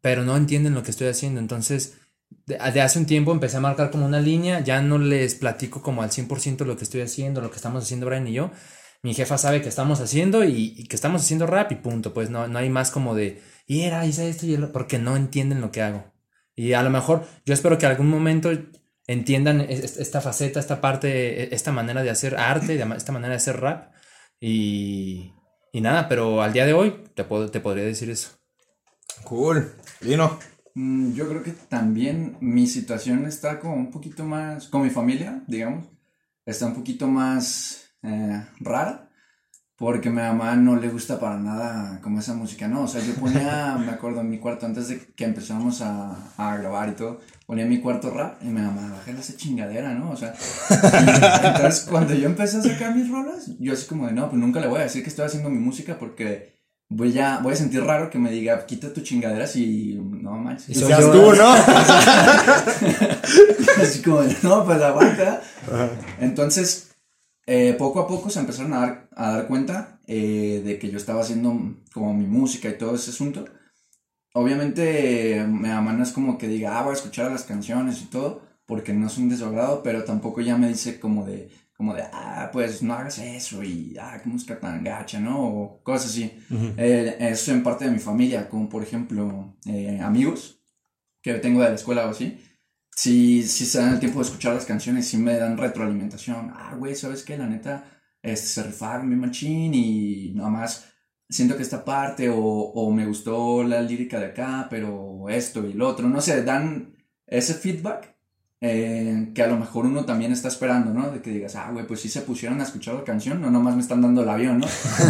pero 0.00 0.24
no 0.24 0.36
entienden 0.36 0.74
lo 0.74 0.82
que 0.82 0.90
estoy 0.90 1.08
haciendo. 1.08 1.40
Entonces, 1.40 1.98
de, 2.46 2.56
hace 2.58 2.98
un 2.98 3.06
tiempo 3.06 3.32
empecé 3.32 3.56
a 3.56 3.60
marcar 3.60 3.90
como 3.90 4.06
una 4.06 4.20
línea, 4.20 4.60
ya 4.60 4.82
no 4.82 4.98
les 4.98 5.34
platico 5.34 5.82
como 5.82 6.02
al 6.02 6.10
100% 6.10 6.64
lo 6.64 6.76
que 6.76 6.84
estoy 6.84 7.00
haciendo, 7.00 7.40
lo 7.40 7.50
que 7.50 7.56
estamos 7.56 7.84
haciendo 7.84 8.06
Brian 8.06 8.28
y 8.28 8.32
yo. 8.32 8.50
Mi 9.06 9.14
jefa 9.14 9.38
sabe 9.38 9.62
que 9.62 9.68
estamos 9.68 10.00
haciendo 10.00 10.42
y, 10.42 10.82
que 10.88 10.96
estamos 10.96 11.22
haciendo 11.22 11.46
rap 11.46 11.70
y 11.70 11.76
punto. 11.76 12.12
Pues 12.12 12.28
no, 12.28 12.48
no 12.48 12.58
hay 12.58 12.68
más 12.68 12.90
como 12.90 13.14
de, 13.14 13.40
y 13.64 13.82
era, 13.82 14.04
hice 14.04 14.28
esto 14.28 14.46
y 14.46 14.54
el, 14.54 14.66
porque 14.70 14.98
no 14.98 15.14
entienden 15.14 15.60
lo 15.60 15.70
que 15.70 15.80
hago. 15.80 16.12
Y 16.56 16.72
a 16.72 16.82
lo 16.82 16.90
mejor 16.90 17.24
yo 17.44 17.54
espero 17.54 17.78
que 17.78 17.86
algún 17.86 18.10
momento 18.10 18.50
entiendan 19.06 19.60
esta 19.60 20.20
faceta, 20.20 20.58
esta 20.58 20.80
parte, 20.80 21.44
e, 21.44 21.54
esta 21.54 21.70
manera 21.70 22.02
de 22.02 22.10
hacer 22.10 22.34
arte, 22.34 22.82
esta 22.96 23.12
manera 23.12 23.30
de 23.30 23.36
hacer 23.36 23.60
rap. 23.60 23.92
Y, 24.40 25.32
y 25.72 25.80
nada, 25.80 26.08
pero 26.08 26.42
al 26.42 26.52
día 26.52 26.66
de 26.66 26.72
hoy 26.72 27.04
te, 27.14 27.22
puedo, 27.22 27.48
te 27.48 27.60
podría 27.60 27.84
decir 27.84 28.10
eso. 28.10 28.30
Cool. 29.22 29.72
Lino. 30.00 30.36
Mm, 30.74 31.12
yo 31.12 31.28
creo 31.28 31.44
que 31.44 31.52
también 31.52 32.38
mi 32.40 32.66
situación 32.66 33.24
está 33.26 33.60
como 33.60 33.76
un 33.76 33.92
poquito 33.92 34.24
más, 34.24 34.66
con 34.66 34.82
mi 34.82 34.90
familia, 34.90 35.44
digamos, 35.46 35.86
está 36.44 36.66
un 36.66 36.74
poquito 36.74 37.06
más 37.06 37.85
eh, 38.06 38.46
rara, 38.60 39.10
porque 39.76 40.08
a 40.08 40.12
mi 40.12 40.22
mamá 40.22 40.56
no 40.56 40.76
le 40.76 40.88
gusta 40.88 41.20
para 41.20 41.36
nada 41.36 42.00
como 42.00 42.20
esa 42.20 42.32
música, 42.34 42.66
¿no? 42.66 42.84
O 42.84 42.88
sea, 42.88 43.02
yo 43.02 43.12
ponía, 43.14 43.76
me 43.78 43.92
acuerdo, 43.92 44.22
en 44.22 44.30
mi 44.30 44.38
cuarto, 44.38 44.64
antes 44.64 44.88
de 44.88 44.98
que 45.14 45.24
empezamos 45.24 45.82
a, 45.82 46.16
a 46.36 46.56
grabar 46.56 46.88
y 46.88 46.92
todo, 46.92 47.20
ponía 47.46 47.66
mi 47.66 47.80
cuarto 47.80 48.10
rap 48.10 48.42
y 48.42 48.46
mi 48.46 48.62
mamá, 48.62 48.94
bájale 48.96 49.20
esa 49.20 49.36
chingadera, 49.36 49.92
¿no? 49.92 50.10
O 50.10 50.16
sea, 50.16 50.32
entonces 51.44 51.86
cuando 51.90 52.14
yo 52.14 52.26
empecé 52.26 52.56
a 52.58 52.62
sacar 52.62 52.94
mis 52.94 53.10
rolas, 53.10 53.50
yo 53.58 53.74
así 53.74 53.86
como 53.86 54.06
de, 54.06 54.12
no, 54.12 54.30
pues 54.30 54.40
nunca 54.40 54.60
le 54.60 54.68
voy 54.68 54.80
a 54.80 54.84
decir 54.84 55.02
que 55.02 55.10
estoy 55.10 55.26
haciendo 55.26 55.50
mi 55.50 55.58
música 55.58 55.98
porque 55.98 56.56
voy 56.88 57.18
a, 57.18 57.38
voy 57.38 57.52
a 57.52 57.56
sentir 57.56 57.82
raro 57.82 58.10
que 58.10 58.18
me 58.18 58.30
diga, 58.30 58.66
quita 58.66 58.92
tu 58.92 59.00
chingadera 59.02 59.46
si 59.46 60.00
no 60.00 60.32
manches. 60.32 60.70
Y 60.70 60.74
seas 60.74 61.12
tú, 61.12 61.32
¿no? 61.34 61.52
Así 63.82 64.02
como, 64.02 64.22
no, 64.42 64.64
pues 64.64 64.80
aguanta. 64.80 65.42
Entonces, 66.20 66.95
eh, 67.46 67.74
poco 67.78 68.00
a 68.00 68.08
poco 68.08 68.28
se 68.30 68.40
empezaron 68.40 68.74
a 68.74 68.80
dar, 68.80 69.08
a 69.14 69.30
dar 69.30 69.46
cuenta 69.46 70.00
eh, 70.06 70.62
de 70.64 70.78
que 70.78 70.90
yo 70.90 70.98
estaba 70.98 71.20
haciendo 71.20 71.76
como 71.92 72.12
mi 72.14 72.26
música 72.26 72.68
y 72.68 72.78
todo 72.78 72.94
ese 72.94 73.10
asunto. 73.10 73.46
Obviamente, 74.34 75.44
mi 75.48 75.68
mamá 75.68 75.92
no 75.94 76.02
es 76.02 76.12
como 76.12 76.36
que 76.36 76.48
diga, 76.48 76.78
ah, 76.78 76.82
voy 76.82 76.90
a 76.90 76.96
escuchar 76.96 77.30
las 77.30 77.44
canciones 77.44 78.02
y 78.02 78.06
todo, 78.06 78.42
porque 78.66 78.92
no 78.92 79.06
es 79.06 79.16
un 79.16 79.28
desagrado, 79.30 79.82
pero 79.82 80.04
tampoco 80.04 80.40
ya 80.42 80.58
me 80.58 80.68
dice 80.68 81.00
como 81.00 81.24
de, 81.24 81.48
como 81.76 81.94
de, 81.94 82.02
ah, 82.12 82.50
pues 82.52 82.82
no 82.82 82.94
hagas 82.94 83.18
eso 83.18 83.62
y, 83.62 83.96
ah, 84.00 84.20
qué 84.22 84.28
música 84.28 84.58
tan 84.58 84.82
gacha, 84.84 85.20
¿no? 85.20 85.40
O 85.42 85.82
cosas 85.82 86.10
así. 86.10 86.32
Eh, 86.76 87.16
eso 87.20 87.52
en 87.52 87.62
parte 87.62 87.84
de 87.84 87.90
mi 87.92 87.98
familia, 87.98 88.48
como 88.48 88.68
por 88.68 88.82
ejemplo 88.82 89.56
eh, 89.66 90.00
amigos 90.02 90.60
que 91.22 91.34
tengo 91.34 91.62
de 91.62 91.68
la 91.70 91.74
escuela 91.74 92.06
o 92.06 92.10
así. 92.10 92.38
Si, 92.96 93.42
si 93.42 93.66
se 93.66 93.78
dan 93.78 93.94
el 93.94 94.00
tiempo 94.00 94.20
de 94.20 94.24
escuchar 94.24 94.54
las 94.54 94.64
canciones, 94.64 95.06
si 95.06 95.18
me 95.18 95.36
dan 95.36 95.58
retroalimentación. 95.58 96.50
Ah, 96.54 96.74
güey, 96.76 96.94
¿sabes 96.94 97.22
qué? 97.22 97.36
La 97.36 97.46
neta, 97.46 97.84
este, 98.22 98.46
se 98.46 98.62
rifaron 98.62 99.08
mi 99.08 99.16
machín 99.16 99.74
y 99.74 100.32
nada 100.34 100.48
más 100.48 100.86
siento 101.28 101.56
que 101.56 101.62
esta 101.62 101.84
parte 101.84 102.30
o, 102.30 102.38
o 102.38 102.90
me 102.92 103.06
gustó 103.06 103.62
la 103.62 103.82
lírica 103.82 104.18
de 104.18 104.26
acá, 104.26 104.66
pero 104.70 105.28
esto 105.28 105.66
y 105.66 105.74
lo 105.74 105.88
otro. 105.88 106.08
No 106.08 106.20
sé, 106.22 106.42
dan 106.42 106.96
ese 107.26 107.54
feedback 107.54 108.16
eh, 108.62 109.32
que 109.34 109.42
a 109.42 109.46
lo 109.48 109.58
mejor 109.58 109.84
uno 109.84 110.06
también 110.06 110.32
está 110.32 110.48
esperando, 110.48 110.92
¿no? 110.94 111.10
De 111.10 111.20
que 111.20 111.30
digas, 111.30 111.54
ah, 111.56 111.70
güey, 111.72 111.86
pues 111.86 112.00
sí 112.00 112.08
se 112.08 112.22
pusieron 112.22 112.58
a 112.60 112.64
escuchar 112.64 112.94
la 112.94 113.04
canción, 113.04 113.40
no 113.40 113.50
nomás 113.50 113.74
me 113.74 113.82
están 113.82 114.00
dando 114.00 114.22
el 114.22 114.28
avión, 114.28 114.58
¿no? 114.58 114.66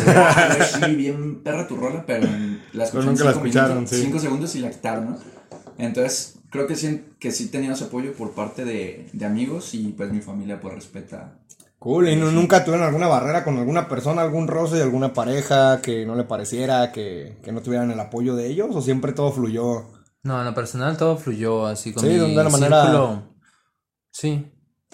ah, 0.08 0.48
güey, 0.56 0.68
sí, 0.68 0.96
bien 0.96 1.42
perra 1.44 1.68
tu 1.68 1.76
rola, 1.76 2.04
pero 2.04 2.26
la 2.72 2.84
escucharon, 2.84 3.14
nunca 3.14 3.24
la 3.24 3.32
cinco, 3.32 3.46
escucharon, 3.46 3.76
minutos, 3.76 3.96
sí. 3.96 4.02
cinco 4.04 4.18
segundos 4.18 4.56
y 4.56 4.58
la 4.58 4.70
quitaron, 4.70 5.10
¿no? 5.10 5.18
Entonces, 5.78 6.35
creo 6.50 6.66
que 6.66 6.76
sí, 6.76 7.04
que 7.18 7.30
sí 7.32 7.48
tenía 7.48 7.72
ese 7.72 7.84
apoyo 7.84 8.12
por 8.14 8.32
parte 8.32 8.64
de, 8.64 9.08
de 9.12 9.24
amigos 9.26 9.74
y 9.74 9.88
pues 9.88 10.10
mi 10.12 10.20
familia 10.20 10.60
pues 10.60 10.74
respeta. 10.74 11.38
Cool, 11.78 12.08
¿y 12.08 12.16
no- 12.16 12.32
nunca 12.32 12.64
tuvieron 12.64 12.86
alguna 12.86 13.06
barrera 13.06 13.44
con 13.44 13.58
alguna 13.58 13.86
persona, 13.88 14.22
algún 14.22 14.48
roce, 14.48 14.82
alguna 14.82 15.12
pareja 15.12 15.80
que 15.82 16.06
no 16.06 16.14
le 16.16 16.24
pareciera, 16.24 16.90
que, 16.90 17.36
que 17.44 17.52
no 17.52 17.60
tuvieran 17.62 17.90
el 17.90 18.00
apoyo 18.00 18.34
de 18.34 18.46
ellos? 18.48 18.68
¿O 18.74 18.80
siempre 18.80 19.12
todo 19.12 19.30
fluyó? 19.32 19.84
No, 20.22 20.38
en 20.40 20.46
lo 20.46 20.54
personal 20.54 20.96
todo 20.96 21.16
fluyó 21.18 21.66
así 21.66 21.92
con 21.92 22.02
Sí, 22.02 22.08
mi 22.10 22.14
de 22.16 22.32
una 22.40 22.48
manera- 22.48 22.82
círculo. 22.82 23.22
Sí. 24.10 24.50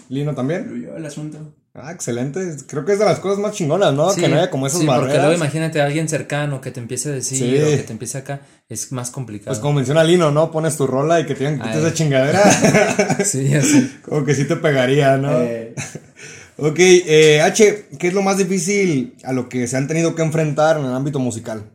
¿Lino 0.08 0.34
también? 0.34 0.66
Fluyó 0.66 0.96
el 0.96 1.06
asunto. 1.06 1.54
Ah, 1.74 1.90
excelente. 1.90 2.54
Creo 2.66 2.84
que 2.84 2.92
es 2.92 2.98
de 2.98 3.06
las 3.06 3.18
cosas 3.18 3.38
más 3.38 3.52
chingonas, 3.54 3.94
¿no? 3.94 4.10
Sí, 4.10 4.20
que 4.20 4.28
no 4.28 4.36
haya 4.36 4.50
como 4.50 4.66
esas 4.66 4.80
sí, 4.80 4.86
porque 4.86 5.00
barreras. 5.00 5.22
luego 5.24 5.36
imagínate 5.36 5.80
a 5.80 5.86
alguien 5.86 6.06
cercano 6.06 6.60
que 6.60 6.70
te 6.70 6.80
empiece 6.80 7.08
a 7.08 7.12
decir 7.12 7.38
Sí. 7.38 7.62
o 7.62 7.76
que 7.78 7.82
te 7.82 7.92
empiece 7.92 8.18
acá, 8.18 8.42
es 8.68 8.92
más 8.92 9.10
complicado. 9.10 9.48
Pues 9.52 9.58
como 9.58 9.74
menciona 9.74 10.04
Lino, 10.04 10.30
¿no? 10.30 10.50
Pones 10.50 10.76
tu 10.76 10.86
rola 10.86 11.18
y 11.20 11.24
que 11.24 11.34
te 11.34 11.48
digan 11.50 11.60
que 11.72 11.78
esa 11.78 11.94
chingadera. 11.94 12.42
Sí, 13.24 13.54
así. 13.54 14.00
como 14.04 14.24
que 14.26 14.34
sí 14.34 14.44
te 14.44 14.56
pegaría, 14.56 15.16
¿no? 15.16 15.32
Eh, 15.40 15.74
Ok, 16.58 16.76
eh, 16.78 17.40
H, 17.40 17.88
¿qué 17.98 18.08
es 18.08 18.12
lo 18.14 18.20
más 18.20 18.36
difícil 18.36 19.16
a 19.24 19.32
lo 19.32 19.48
que 19.48 19.66
se 19.66 19.78
han 19.78 19.88
tenido 19.88 20.14
que 20.14 20.20
enfrentar 20.22 20.76
en 20.78 20.84
el 20.84 20.92
ámbito 20.92 21.18
musical? 21.18 21.70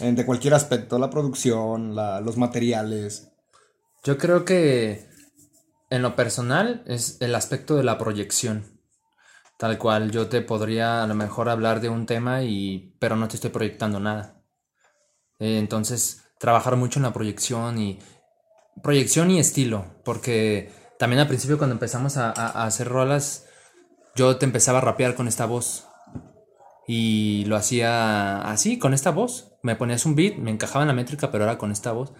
De 0.00 0.24
cualquier 0.24 0.54
aspecto, 0.54 0.98
la 0.98 1.10
producción, 1.10 1.94
la- 1.94 2.22
los 2.22 2.38
materiales. 2.38 3.28
Yo 4.02 4.16
creo 4.16 4.46
que 4.46 5.04
en 5.90 6.00
lo 6.00 6.16
personal 6.16 6.82
es 6.86 7.18
el 7.20 7.34
aspecto 7.34 7.76
de 7.76 7.84
la 7.84 7.98
proyección. 7.98 8.64
Tal 9.62 9.78
cual 9.78 10.10
yo 10.10 10.28
te 10.28 10.42
podría 10.42 11.02
a 11.02 11.06
lo 11.06 11.14
mejor 11.14 11.48
hablar 11.48 11.80
de 11.80 11.88
un 11.88 12.04
tema 12.06 12.42
y 12.42 12.94
pero 13.00 13.16
no 13.16 13.28
te 13.28 13.36
estoy 13.36 13.50
proyectando 13.50 13.98
nada. 13.98 14.42
Eh, 15.38 15.58
entonces, 15.58 16.22
trabajar 16.38 16.76
mucho 16.76 16.98
en 16.98 17.04
la 17.04 17.12
proyección 17.12 17.78
y 17.78 17.98
proyección 18.82 19.30
y 19.32 19.40
estilo, 19.40 19.86
porque 20.04 20.72
también 20.98 21.20
al 21.20 21.28
principio 21.28 21.58
cuando 21.58 21.74
empezamos 21.74 22.16
a, 22.18 22.30
a- 22.30 22.64
hacer 22.66 22.88
rolas, 22.88 23.46
yo 24.16 24.36
te 24.38 24.46
empezaba 24.46 24.78
a 24.78 24.82
rapear 24.82 25.14
con 25.16 25.28
esta 25.28 25.46
voz. 25.46 25.86
Y 26.86 27.44
lo 27.46 27.56
hacía 27.56 28.42
así, 28.42 28.78
con 28.78 28.92
esta 28.94 29.10
voz. 29.10 29.52
Me 29.62 29.76
ponías 29.76 30.04
un 30.04 30.14
beat, 30.16 30.36
me 30.36 30.50
encajaba 30.50 30.82
en 30.82 30.88
la 30.88 30.94
métrica, 30.94 31.30
pero 31.30 31.44
era 31.44 31.58
con 31.58 31.70
esta 31.70 31.92
voz. 31.92 32.12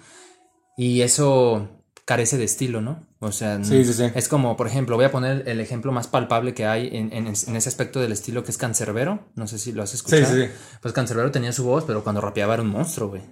Y 0.77 1.03
eso 1.03 1.82
carece 2.05 2.37
de 2.37 2.45
estilo, 2.45 2.81
¿no? 2.81 3.07
O 3.21 3.31
sea, 3.33 3.63
Sí, 3.65 3.85
sí, 3.85 3.93
sí. 3.93 4.05
es 4.15 4.29
como, 4.29 4.57
por 4.57 4.67
ejemplo, 4.67 4.97
voy 4.97 5.05
a 5.05 5.13
poner 5.13 5.49
el 5.49 5.61
ejemplo 5.61 5.93
más 5.93 6.09
palpable 6.09 6.53
que 6.55 6.67
hay 6.67 6.89
en, 6.89 7.13
en- 7.13 7.27
en 7.29 7.57
ese 7.57 7.69
aspecto 7.69 8.01
del 8.01 8.11
estilo 8.13 8.43
que 8.43 8.51
es 8.51 8.59
Cancerbero. 8.59 9.29
No 9.37 9.47
sé 9.47 9.59
si 9.59 9.73
lo 9.73 9.83
has 9.83 9.95
escuchado. 9.95 10.27
sí, 10.27 10.43
sí. 10.43 10.49
Pues 10.81 10.93
Cancerbero 10.93 11.31
tenía 11.31 11.53
su 11.53 11.65
voz, 11.65 11.85
pero 11.85 12.03
cuando 12.03 12.21
rapeaba 12.21 12.55
era 12.55 12.63
un 12.63 12.71
monstruo, 12.71 13.11
güey. 13.11 13.23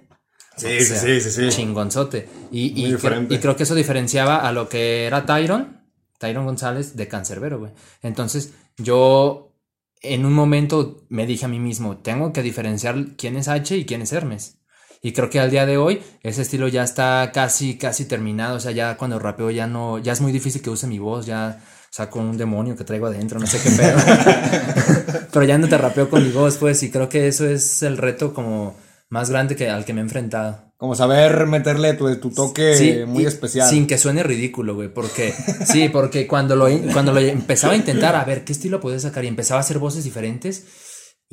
Sí, 0.57 0.67
O 0.67 0.69
sí, 0.69 0.85
sea, 0.85 0.99
sí, 1.01 1.21
sí, 1.21 1.31
sí. 1.31 1.49
Chingonzote. 1.49 2.27
Y, 2.51 2.91
cre- 2.93 3.27
y 3.29 3.37
creo 3.39 3.55
que 3.55 3.63
eso 3.63 3.75
diferenciaba 3.75 4.37
a 4.47 4.51
lo 4.51 4.69
que 4.69 5.05
era 5.05 5.25
Tyron, 5.25 5.81
Tyron 6.17 6.45
González, 6.45 6.95
de 6.95 7.07
Cancerbero, 7.07 7.59
güey. 7.59 7.71
Entonces, 8.01 8.53
yo 8.77 9.53
en 10.01 10.25
un 10.25 10.33
momento 10.33 11.05
me 11.09 11.25
dije 11.25 11.45
a 11.45 11.49
mí 11.49 11.59
mismo, 11.59 11.97
tengo 11.97 12.31
que 12.33 12.41
diferenciar 12.41 13.15
quién 13.17 13.35
es 13.35 13.47
H 13.47 13.75
y 13.77 13.85
quién 13.85 14.01
es 14.01 14.11
Hermes. 14.13 14.59
Y 15.01 15.13
creo 15.13 15.29
que 15.29 15.39
al 15.39 15.49
día 15.49 15.65
de 15.65 15.77
hoy 15.77 16.01
ese 16.21 16.43
estilo 16.43 16.67
ya 16.67 16.83
está 16.83 17.31
casi, 17.33 17.77
casi 17.77 18.05
terminado. 18.05 18.57
O 18.57 18.59
sea, 18.59 18.71
ya 18.71 18.97
cuando 18.97 19.17
rapeo 19.17 19.49
ya 19.49 19.65
no, 19.65 19.97
ya 19.97 20.13
es 20.13 20.21
muy 20.21 20.31
difícil 20.31 20.61
que 20.61 20.69
use 20.69 20.85
mi 20.85 20.99
voz, 20.99 21.25
ya 21.25 21.59
saco 21.89 22.19
un 22.19 22.37
demonio 22.37 22.75
que 22.75 22.83
traigo 22.83 23.07
adentro, 23.07 23.39
no 23.39 23.47
sé 23.47 23.59
qué 23.61 23.71
pedo. 23.71 23.97
Pero 25.33 25.45
ya 25.45 25.57
no 25.57 25.67
te 25.67 25.77
rapeo 25.77 26.09
con 26.09 26.23
mi 26.23 26.31
voz, 26.31 26.57
pues, 26.57 26.83
y 26.83 26.91
creo 26.91 27.09
que 27.09 27.27
eso 27.27 27.47
es 27.47 27.81
el 27.81 27.97
reto 27.97 28.33
como 28.33 28.75
más 29.09 29.29
grande 29.29 29.55
que 29.55 29.69
al 29.69 29.85
que 29.85 29.93
me 29.93 30.01
he 30.01 30.03
enfrentado. 30.03 30.71
Como 30.77 30.95
saber 30.95 31.45
meterle 31.47 31.93
tu, 31.93 32.15
tu 32.17 32.31
toque 32.31 32.75
Sí, 32.75 32.99
muy 33.05 33.25
especial. 33.25 33.69
Sin 33.69 33.87
que 33.87 33.97
suene 33.97 34.23
ridículo, 34.23 34.73
güey, 34.73 34.91
porque 34.91 35.33
sí, 35.65 35.89
porque 35.89 36.27
cuando 36.27 36.55
lo, 36.55 36.67
cuando 36.93 37.11
lo 37.11 37.19
empezaba 37.19 37.73
a 37.73 37.75
intentar, 37.75 38.15
a 38.15 38.23
ver 38.23 38.43
qué 38.43 38.53
estilo 38.53 38.79
podía 38.79 38.99
sacar 38.99 39.25
y 39.25 39.27
empezaba 39.27 39.59
a 39.59 39.61
hacer 39.61 39.79
voces 39.79 40.03
diferentes 40.03 40.65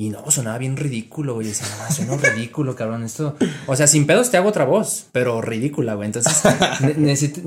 y 0.01 0.11
no, 0.11 0.31
sonaba 0.31 0.59
bien 0.59 0.77
ridículo, 0.77 1.35
güey, 1.35 1.49
decía, 1.49 1.67
no, 1.77 1.93
suena 1.93 2.17
ridículo, 2.17 2.77
cabrón, 2.77 3.03
esto, 3.03 3.37
o 3.67 3.75
sea, 3.75 3.89
sin 3.89 4.07
pedos 4.07 4.31
te 4.31 4.37
hago 4.37 4.49
otra 4.49 4.65
voz, 4.65 5.09
pero 5.11 5.43
ridícula, 5.43 5.95
güey, 5.95 6.07
entonces 6.07 6.41
ne- 6.81 6.95
necesité, 6.95 7.43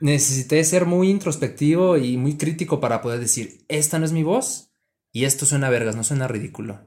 necesité 0.00 0.64
ser 0.64 0.86
muy 0.86 1.08
introspectivo 1.08 1.96
y 1.96 2.16
muy 2.16 2.36
crítico 2.36 2.80
para 2.80 3.00
poder 3.00 3.20
decir, 3.20 3.64
esta 3.68 4.00
no 4.00 4.04
es 4.06 4.10
mi 4.12 4.24
voz 4.24 4.72
y 5.12 5.24
esto 5.24 5.46
suena 5.46 5.70
vergas, 5.70 5.94
no 5.94 6.02
suena 6.02 6.26
ridículo. 6.26 6.80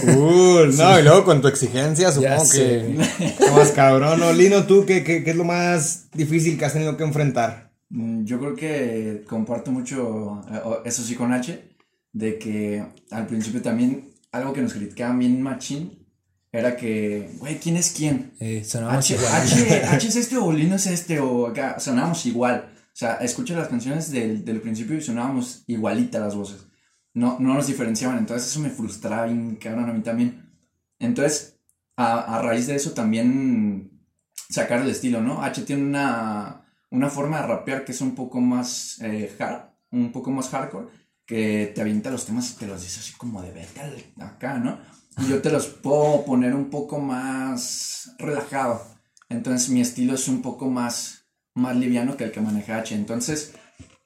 Cool, 0.00 0.76
no, 0.76 0.98
y 0.98 1.02
luego 1.02 1.24
con 1.24 1.40
tu 1.40 1.48
exigencia, 1.48 2.10
supongo 2.10 2.44
sé, 2.46 2.96
que. 3.18 3.34
más 3.52 3.70
cabrón, 3.72 4.18
¿no? 4.18 4.32
Lino, 4.32 4.64
¿tú 4.66 4.84
qué, 4.86 5.04
qué, 5.04 5.22
qué 5.22 5.30
es 5.30 5.36
lo 5.36 5.44
más 5.44 6.10
difícil 6.12 6.58
que 6.58 6.64
has 6.64 6.72
tenido 6.72 6.96
que 6.96 7.04
enfrentar? 7.04 7.72
Mm, 7.90 8.24
Yo 8.24 8.40
creo 8.40 8.56
que 8.56 9.22
comparto 9.28 9.70
mucho, 9.70 10.42
eh, 10.50 10.60
eso 10.86 11.02
sí 11.02 11.14
con 11.14 11.32
H, 11.32 11.76
de 12.12 12.38
que 12.38 12.84
al 13.10 13.26
principio 13.26 13.60
también 13.62 14.15
algo 14.36 14.52
que 14.52 14.62
nos 14.62 14.72
criticaban 14.72 15.18
bien 15.18 15.42
machín 15.42 16.06
era 16.52 16.76
que, 16.76 17.30
güey, 17.38 17.58
¿quién 17.58 17.76
es 17.76 17.92
quién? 17.94 18.32
Eh, 18.40 18.64
sonábamos 18.64 19.04
H, 19.04 19.14
igual. 19.14 19.42
H, 19.42 19.84
H 19.84 20.08
es 20.08 20.16
este 20.16 20.36
o 20.38 20.52
Lino 20.52 20.76
es 20.76 20.86
este 20.86 21.20
o 21.20 21.46
acá, 21.46 21.78
sonábamos 21.78 22.24
igual. 22.26 22.70
O 22.72 22.98
sea, 22.98 23.16
escucha 23.16 23.54
las 23.54 23.68
canciones 23.68 24.10
del, 24.10 24.44
del 24.44 24.60
principio 24.60 24.96
y 24.96 25.02
sonábamos 25.02 25.64
igualita 25.66 26.18
las 26.18 26.34
voces. 26.34 26.66
No, 27.12 27.38
no 27.40 27.54
nos 27.54 27.66
diferenciaban, 27.66 28.18
entonces 28.18 28.48
eso 28.48 28.60
me 28.60 28.70
frustraba 28.70 29.26
bien 29.26 29.56
cabrón 29.56 29.90
a 29.90 29.92
mí 29.92 30.00
también. 30.00 30.50
Entonces, 30.98 31.58
a, 31.96 32.36
a 32.36 32.42
raíz 32.42 32.66
de 32.66 32.76
eso 32.76 32.92
también 32.92 34.00
sacar 34.48 34.80
el 34.80 34.90
estilo, 34.90 35.20
¿no? 35.20 35.42
H 35.42 35.62
tiene 35.62 35.82
una, 35.82 36.64
una 36.90 37.10
forma 37.10 37.40
de 37.40 37.46
rapear 37.48 37.84
que 37.84 37.92
es 37.92 38.00
un 38.00 38.14
poco 38.14 38.40
más 38.40 38.98
eh, 39.02 39.34
hard, 39.38 39.70
un 39.90 40.12
poco 40.12 40.30
más 40.30 40.48
hardcore, 40.48 40.88
que 41.26 41.72
te 41.74 41.80
avienta 41.80 42.10
los 42.10 42.26
temas 42.26 42.52
y 42.52 42.56
te 42.58 42.66
los 42.66 42.82
dice 42.82 43.00
así 43.00 43.12
como 43.14 43.42
de 43.42 43.52
vete 43.52 43.80
al- 43.80 44.04
acá, 44.22 44.58
¿no? 44.58 44.78
Y 45.18 45.28
yo 45.30 45.40
te 45.42 45.50
los 45.50 45.66
puedo 45.66 46.24
poner 46.24 46.54
un 46.54 46.70
poco 46.70 46.98
más 47.00 48.12
relajado. 48.18 48.82
Entonces 49.28 49.70
mi 49.70 49.80
estilo 49.80 50.14
es 50.14 50.28
un 50.28 50.42
poco 50.42 50.70
más, 50.70 51.26
más 51.54 51.76
liviano 51.76 52.16
que 52.16 52.24
el 52.24 52.32
que 52.32 52.40
maneja 52.40 52.78
H. 52.78 52.94
Entonces, 52.94 53.54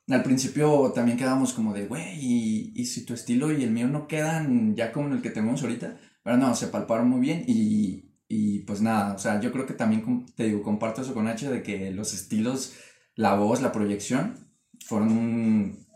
al 0.08 0.22
principio 0.22 0.92
también 0.94 1.18
quedamos 1.18 1.52
como 1.52 1.72
de, 1.72 1.86
güey, 1.86 2.18
y, 2.20 2.72
y 2.74 2.86
si 2.86 3.04
tu 3.04 3.14
estilo 3.14 3.52
y 3.52 3.62
el 3.64 3.70
mío 3.70 3.86
no 3.88 4.08
quedan 4.08 4.74
ya 4.74 4.92
como 4.92 5.08
en 5.08 5.14
el 5.14 5.22
que 5.22 5.30
tenemos 5.30 5.62
ahorita. 5.62 5.98
Pero 6.22 6.36
no, 6.36 6.54
se 6.54 6.68
palparon 6.68 7.08
muy 7.08 7.20
bien 7.20 7.44
y, 7.46 8.12
y 8.28 8.60
pues 8.60 8.80
nada, 8.82 9.14
o 9.14 9.18
sea, 9.18 9.40
yo 9.40 9.52
creo 9.52 9.66
que 9.66 9.74
también, 9.74 10.26
te 10.36 10.44
digo, 10.44 10.62
comparto 10.62 11.02
eso 11.02 11.14
con 11.14 11.28
H 11.28 11.48
de 11.50 11.62
que 11.62 11.90
los 11.92 12.12
estilos, 12.14 12.74
la 13.14 13.34
voz, 13.36 13.62
la 13.62 13.72
proyección, 13.72 14.52
fueron 14.84 15.12
un, 15.12 15.86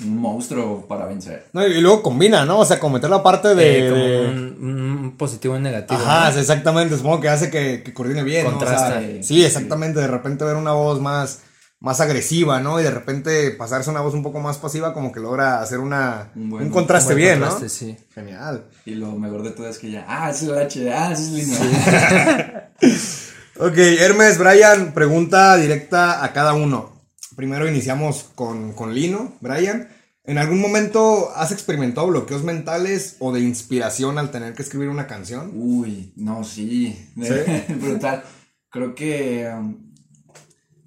un 0.00 0.18
monstruo 0.18 0.86
para 0.86 1.06
vencer. 1.06 1.46
No, 1.52 1.66
y 1.66 1.80
luego 1.80 2.02
combina, 2.02 2.44
¿no? 2.44 2.58
O 2.60 2.64
sea, 2.64 2.78
como 2.78 2.94
meter 2.94 3.08
la 3.10 3.22
parte 3.22 3.54
de. 3.54 3.86
Eh, 3.86 3.90
como 3.90 4.02
de- 4.04 4.28
un, 4.28 5.00
un 5.04 5.16
positivo 5.16 5.54
y 5.54 5.56
un 5.58 5.62
negativo. 5.62 6.00
Ajá, 6.00 6.30
¿no? 6.32 6.38
exactamente. 6.38 6.96
Supongo 6.96 7.20
que 7.20 7.28
hace 7.30 7.50
que, 7.50 7.82
que 7.82 7.94
coordine 7.94 8.22
bien. 8.22 8.44
¿no? 8.44 8.56
O 8.56 8.60
sea, 8.60 8.68
Contrasta. 8.68 9.02
sí, 9.22 9.44
exactamente. 9.44 10.00
De 10.00 10.06
repente 10.06 10.44
ver 10.44 10.56
una 10.56 10.72
voz 10.72 11.00
más, 11.00 11.40
más 11.80 12.00
agresiva, 12.00 12.60
¿no? 12.60 12.78
Y 12.78 12.82
de 12.82 12.90
repente 12.90 13.50
pasarse 13.52 13.88
a 13.88 13.92
una 13.92 14.02
voz 14.02 14.12
un 14.12 14.22
poco 14.22 14.38
más 14.40 14.58
pasiva, 14.58 14.92
como 14.92 15.12
que 15.12 15.20
logra 15.20 15.62
hacer 15.62 15.78
una, 15.78 16.30
un, 16.36 16.52
Un 16.52 16.68
contraste 16.70 17.14
Buen 17.14 17.24
bien, 17.24 17.40
contraste, 17.40 17.64
¿no? 17.64 17.68
sí. 17.70 17.96
Genial. 18.14 18.66
Y 18.84 18.96
lo 18.96 19.12
mejor 19.12 19.42
de 19.44 19.50
todo 19.52 19.66
es 19.68 19.78
que 19.78 19.90
ya, 19.90 20.04
ah, 20.06 20.28
es 20.30 20.42
el 20.42 20.58
H, 20.58 20.92
ah, 20.92 21.12
es 21.12 21.20
Lino. 21.30 21.56
Ok, 23.58 23.78
Hermes, 23.78 24.36
Brian, 24.36 24.92
pregunta 24.92 25.56
directa 25.56 26.22
a 26.22 26.32
cada 26.34 26.52
uno. 26.52 26.95
Primero 27.36 27.68
iniciamos 27.68 28.24
con, 28.34 28.72
con 28.72 28.94
Lino, 28.94 29.34
Brian. 29.40 29.88
¿En 30.24 30.38
algún 30.38 30.60
momento 30.60 31.30
has 31.36 31.52
experimentado 31.52 32.08
bloqueos 32.08 32.42
mentales 32.42 33.16
o 33.20 33.32
de 33.32 33.40
inspiración 33.40 34.18
al 34.18 34.30
tener 34.32 34.54
que 34.54 34.62
escribir 34.62 34.88
una 34.88 35.06
canción? 35.06 35.52
Uy, 35.54 36.12
no, 36.16 36.42
sí, 36.42 36.96
brutal. 37.80 38.24
Creo 38.70 38.94
que 38.96 39.48
um, 39.56 39.76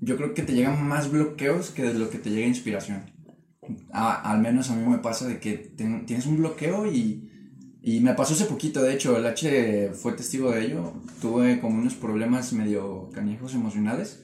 yo 0.02 0.18
creo 0.18 0.34
que 0.34 0.42
te 0.44 0.54
llegan 0.54 0.86
más 0.86 1.10
bloqueos 1.10 1.70
que 1.70 1.84
de 1.84 1.94
lo 1.94 2.10
que 2.10 2.18
te 2.18 2.32
llega 2.32 2.48
inspiración. 2.48 3.14
A- 3.94 4.30
al 4.32 4.40
menos 4.42 4.70
a 4.70 4.76
mí 4.76 4.86
me 4.86 4.98
pasa 4.98 5.28
de 5.28 5.40
que 5.40 5.54
ten- 5.54 6.06
tienes 6.06 6.26
un 6.26 6.38
bloqueo 6.38 6.92
y, 6.92 7.30
y 7.82 8.02
me 8.02 8.16
pasó 8.16 8.34
hace 8.34 8.46
poquito, 8.46 8.82
de 8.84 8.94
hecho, 8.94 9.16
el 9.16 9.26
H 9.26 9.92
fue 9.94 10.14
testigo 10.14 10.52
de 10.52 10.66
ello. 10.66 10.94
Tuve 11.22 11.62
como 11.62 11.78
unos 11.80 11.94
problemas 11.94 12.52
medio 12.52 13.10
canijos 13.14 13.54
emocionales. 13.54 14.22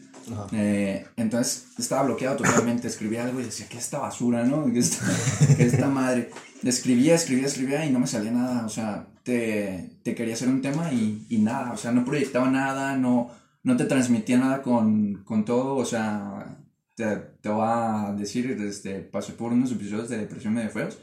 Eh, 0.53 1.05
entonces 1.17 1.67
estaba 1.77 2.03
bloqueado 2.03 2.37
totalmente, 2.37 2.87
escribía 2.87 3.23
algo 3.25 3.39
y 3.39 3.43
decía, 3.45 3.67
¿qué 3.69 3.77
es 3.77 3.83
esta 3.85 3.99
basura, 3.99 4.43
no? 4.43 4.65
¿Qué 4.71 4.79
es 4.79 4.91
esta, 4.91 5.55
qué 5.55 5.63
es 5.63 5.73
esta 5.73 5.87
madre? 5.87 6.29
Escribía, 6.63 7.15
escribía, 7.15 7.45
escribía 7.47 7.85
y 7.85 7.91
no 7.91 7.99
me 7.99 8.07
salía 8.07 8.31
nada, 8.31 8.65
o 8.65 8.69
sea, 8.69 9.07
te, 9.23 9.99
te 10.03 10.15
quería 10.15 10.33
hacer 10.33 10.47
un 10.49 10.61
tema 10.61 10.91
y, 10.91 11.25
y 11.29 11.37
nada, 11.39 11.71
o 11.73 11.77
sea, 11.77 11.91
no 11.91 12.03
proyectaba 12.05 12.49
nada, 12.49 12.97
no, 12.97 13.29
no 13.63 13.77
te 13.77 13.85
transmitía 13.85 14.37
nada 14.39 14.61
con, 14.61 15.23
con 15.23 15.45
todo, 15.45 15.75
o 15.75 15.85
sea, 15.85 16.57
te, 16.95 17.05
te 17.41 17.49
voy 17.49 17.65
a 17.67 18.13
decir, 18.17 18.49
este, 18.61 19.01
pasé 19.01 19.33
por 19.33 19.51
unos 19.53 19.71
episodios 19.71 20.09
de 20.09 20.17
depresión 20.17 20.53
medio 20.53 20.69
feos. 20.71 20.97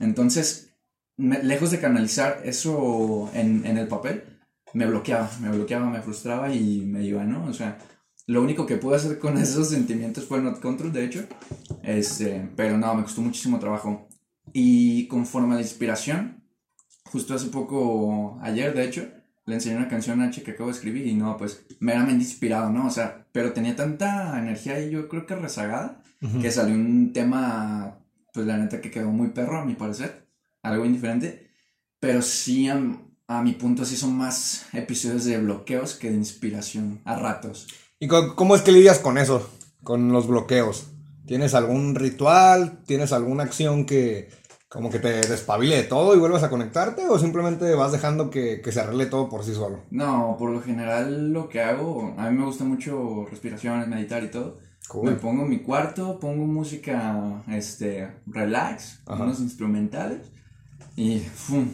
Entonces, 0.00 0.70
me- 1.16 1.42
lejos 1.42 1.70
de 1.70 1.80
canalizar 1.80 2.40
eso 2.44 3.30
en, 3.34 3.64
en 3.66 3.78
el 3.78 3.86
papel, 3.88 4.24
me 4.72 4.86
bloqueaba, 4.86 5.30
me 5.40 5.50
bloqueaba, 5.50 5.88
me 5.88 6.02
frustraba 6.02 6.52
y 6.52 6.80
me 6.80 7.04
iba, 7.04 7.24
¿no? 7.24 7.44
O 7.46 7.52
sea, 7.52 7.78
lo 8.26 8.42
único 8.42 8.66
que 8.66 8.76
pude 8.76 8.96
hacer 8.96 9.18
con 9.18 9.38
esos 9.38 9.68
sentimientos 9.68 10.24
fue 10.24 10.40
Not 10.40 10.60
Control, 10.60 10.92
de 10.92 11.04
hecho. 11.04 11.26
Este, 11.82 12.48
pero 12.56 12.78
no, 12.78 12.94
me 12.94 13.02
costó 13.02 13.20
muchísimo 13.20 13.58
trabajo. 13.58 14.08
Y 14.52 15.06
conforme 15.08 15.52
a 15.52 15.56
la 15.56 15.62
inspiración, 15.62 16.42
justo 17.04 17.34
hace 17.34 17.48
poco, 17.48 18.38
ayer 18.42 18.74
de 18.74 18.84
hecho, 18.84 19.08
le 19.46 19.54
enseñé 19.54 19.76
una 19.76 19.88
canción 19.88 20.20
a 20.20 20.26
H 20.26 20.42
que 20.42 20.52
acabo 20.52 20.68
de 20.68 20.74
escribir 20.74 21.06
y 21.06 21.14
no, 21.14 21.36
pues 21.36 21.66
meramente 21.80 22.24
inspirado, 22.24 22.70
¿no? 22.70 22.86
O 22.86 22.90
sea, 22.90 23.26
pero 23.32 23.52
tenía 23.52 23.76
tanta 23.76 24.38
energía 24.38 24.80
y 24.80 24.90
yo 24.90 25.08
creo 25.08 25.26
que 25.26 25.34
rezagada, 25.34 26.02
que 26.40 26.50
salió 26.50 26.74
un 26.74 27.12
tema, 27.12 27.98
pues 28.32 28.46
la 28.46 28.56
neta 28.56 28.80
que 28.80 28.90
quedó 28.90 29.10
muy 29.10 29.28
perro 29.28 29.58
a 29.58 29.64
mi 29.66 29.74
parecer, 29.74 30.26
algo 30.62 30.86
indiferente, 30.86 31.50
pero 32.00 32.22
sí 32.22 32.68
a, 32.68 32.80
a 33.26 33.42
mi 33.42 33.52
punto 33.52 33.84
sí 33.84 33.96
son 33.96 34.16
más 34.16 34.66
episodios 34.72 35.26
de 35.26 35.38
bloqueos 35.38 35.96
que 35.96 36.10
de 36.10 36.16
inspiración, 36.16 37.02
a 37.04 37.16
ratos. 37.16 37.66
¿Y 38.04 38.08
cómo 38.08 38.54
es 38.54 38.60
que 38.60 38.70
lidias 38.70 38.98
con 38.98 39.16
eso? 39.16 39.48
Con 39.82 40.12
los 40.12 40.26
bloqueos. 40.26 40.88
¿Tienes 41.26 41.54
algún 41.54 41.94
ritual? 41.94 42.82
¿Tienes 42.84 43.12
alguna 43.12 43.44
acción 43.44 43.86
que 43.86 44.28
como 44.68 44.90
que 44.90 44.98
te 44.98 45.08
despabile 45.26 45.76
de 45.76 45.82
todo 45.84 46.14
y 46.14 46.18
vuelvas 46.18 46.42
a 46.42 46.50
conectarte? 46.50 47.08
¿O 47.08 47.18
simplemente 47.18 47.74
vas 47.74 47.92
dejando 47.92 48.28
que, 48.28 48.60
que 48.60 48.72
se 48.72 48.80
arregle 48.80 49.06
todo 49.06 49.30
por 49.30 49.42
sí 49.42 49.54
solo? 49.54 49.78
No, 49.90 50.36
por 50.38 50.50
lo 50.50 50.60
general 50.60 51.32
lo 51.32 51.48
que 51.48 51.62
hago, 51.62 52.14
a 52.18 52.28
mí 52.28 52.36
me 52.36 52.44
gusta 52.44 52.64
mucho 52.64 53.24
respiraciones, 53.30 53.88
meditar 53.88 54.22
y 54.22 54.30
todo. 54.30 54.58
Cool. 54.88 55.10
Me 55.12 55.16
pongo 55.16 55.44
en 55.44 55.48
mi 55.48 55.60
cuarto, 55.60 56.18
pongo 56.20 56.44
música, 56.44 57.42
este, 57.48 58.10
relax, 58.26 59.00
Ajá. 59.06 59.22
unos 59.24 59.40
instrumentales 59.40 60.30
y 60.94 61.20
¡fum! 61.20 61.68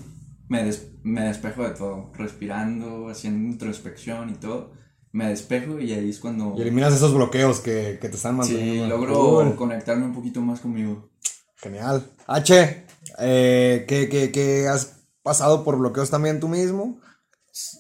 me, 0.49 0.63
des- 0.63 0.93
me 1.03 1.23
despejo 1.25 1.65
de 1.65 1.71
todo, 1.71 2.13
respirando, 2.15 3.09
haciendo 3.09 3.51
introspección 3.51 4.31
y 4.31 4.35
todo. 4.35 4.79
Me 5.13 5.29
despejo 5.29 5.81
y 5.81 5.93
ahí 5.93 6.11
es 6.11 6.21
cuando 6.21 6.55
Y 6.57 6.63
eliminas 6.63 6.95
esos 6.95 7.13
bloqueos 7.15 7.61
que, 7.61 7.99
que 8.01 8.09
te 8.09 8.17
están 8.17 8.35
sí, 8.45 8.53
manteniendo. 8.53 8.87
logro 8.89 9.15
Cool. 9.15 9.57
conectarme 9.57 10.05
un 10.05 10.15
poquito 10.15 10.41
más 10.41 10.61
conmigo. 10.61 11.11
Genial. 11.57 12.07
H, 12.27 12.87
eh, 13.19 13.85
¿qué, 13.89 14.09
qué, 14.09 14.31
qué 14.31 14.69
has 14.69 15.01
pasado 15.23 15.65
por 15.65 15.79
bloqueos 15.79 16.11
también 16.11 16.39
tú 16.41 16.49
mismo? 16.49 17.01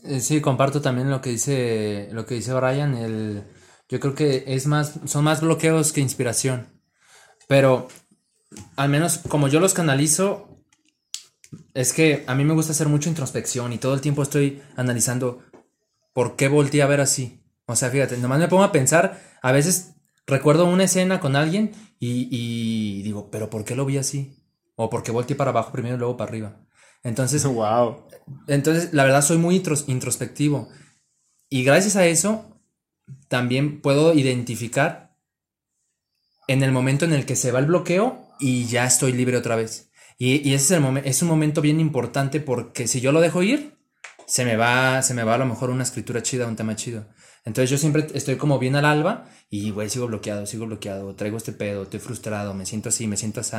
Eh, 0.04 0.20
Sí, 0.20 0.40
comparto 0.40 0.80
también 0.82 1.08
lo 1.10 1.20
que 1.20 1.30
dice, 1.30 2.08
lo 2.12 2.26
que 2.26 2.34
dice 2.34 2.52
Brian. 2.52 2.94
El, 2.94 3.44
yo 3.88 4.00
creo 4.00 4.14
que 4.14 4.44
es 4.48 4.66
más, 4.66 4.94
son 5.06 5.24
más 5.24 5.40
bloqueos 5.40 5.92
que 5.92 6.00
inspiración. 6.00 6.68
Pero 7.48 7.88
al 8.76 8.88
menos 8.88 9.18
como 9.28 9.46
yo 9.48 9.60
los 9.60 9.74
canalizo, 9.74 10.48
es 11.74 11.92
que 11.92 12.24
a 12.26 12.34
mí 12.34 12.44
me 12.44 12.54
gusta 12.54 12.72
hacer 12.72 12.88
mucha 12.88 13.08
introspección 13.08 13.72
y 13.72 13.78
todo 13.78 13.94
el 13.94 14.00
tiempo 14.00 14.22
estoy 14.22 14.60
analizando 14.76 15.42
por 16.20 16.36
qué 16.36 16.48
volteé 16.48 16.82
a 16.82 16.86
ver 16.86 17.00
así. 17.00 17.40
O 17.64 17.74
sea, 17.76 17.88
fíjate, 17.88 18.18
nomás 18.18 18.38
me 18.38 18.46
pongo 18.48 18.62
a 18.62 18.72
pensar, 18.72 19.18
a 19.40 19.52
veces 19.52 19.94
recuerdo 20.26 20.66
una 20.66 20.84
escena 20.84 21.18
con 21.18 21.34
alguien 21.34 21.72
y, 21.98 22.28
y 22.30 23.02
digo, 23.04 23.30
pero 23.30 23.48
¿por 23.48 23.64
qué 23.64 23.74
lo 23.74 23.86
vi 23.86 23.96
así? 23.96 24.36
O 24.76 24.90
por 24.90 25.02
qué 25.02 25.12
volteé 25.12 25.34
para 25.34 25.48
abajo 25.48 25.72
primero 25.72 25.96
y 25.96 25.98
luego 25.98 26.18
para 26.18 26.28
arriba. 26.28 26.60
Entonces, 27.02 27.42
wow. 27.46 28.04
entonces, 28.48 28.92
la 28.92 29.04
verdad, 29.04 29.22
soy 29.22 29.38
muy 29.38 29.58
intros- 29.58 29.86
introspectivo. 29.88 30.68
Y 31.48 31.64
gracias 31.64 31.96
a 31.96 32.04
eso, 32.04 32.60
también 33.28 33.80
puedo 33.80 34.12
identificar 34.12 35.16
en 36.48 36.62
el 36.62 36.70
momento 36.70 37.06
en 37.06 37.14
el 37.14 37.24
que 37.24 37.34
se 37.34 37.50
va 37.50 37.60
el 37.60 37.66
bloqueo 37.66 38.28
y 38.40 38.66
ya 38.66 38.84
estoy 38.84 39.12
libre 39.12 39.38
otra 39.38 39.56
vez. 39.56 39.90
Y, 40.18 40.46
y 40.46 40.52
ese 40.52 40.64
es, 40.64 40.70
el 40.72 40.82
momen- 40.82 41.02
es 41.06 41.22
un 41.22 41.28
momento 41.28 41.62
bien 41.62 41.80
importante 41.80 42.40
porque 42.40 42.86
si 42.88 43.00
yo 43.00 43.10
lo 43.10 43.22
dejo 43.22 43.42
ir, 43.42 43.79
se 44.30 44.44
me 44.44 44.54
va, 44.54 45.02
se 45.02 45.12
me 45.12 45.24
va 45.24 45.34
a 45.34 45.38
lo 45.38 45.44
mejor 45.44 45.70
una 45.70 45.82
escritura 45.82 46.22
chida, 46.22 46.46
un 46.46 46.54
tema 46.54 46.76
chido. 46.76 47.04
Entonces 47.44 47.68
yo 47.68 47.76
siempre 47.76 48.06
estoy 48.14 48.36
como 48.36 48.60
bien 48.60 48.76
al 48.76 48.84
alba 48.84 49.28
y, 49.50 49.72
güey, 49.72 49.90
sigo 49.90 50.06
bloqueado, 50.06 50.46
sigo 50.46 50.66
bloqueado, 50.66 51.16
traigo 51.16 51.36
este 51.36 51.52
pedo, 51.52 51.82
estoy 51.82 51.98
frustrado, 51.98 52.54
me 52.54 52.64
siento 52.64 52.90
así, 52.90 53.08
me 53.08 53.16
siento 53.16 53.40
así. 53.40 53.56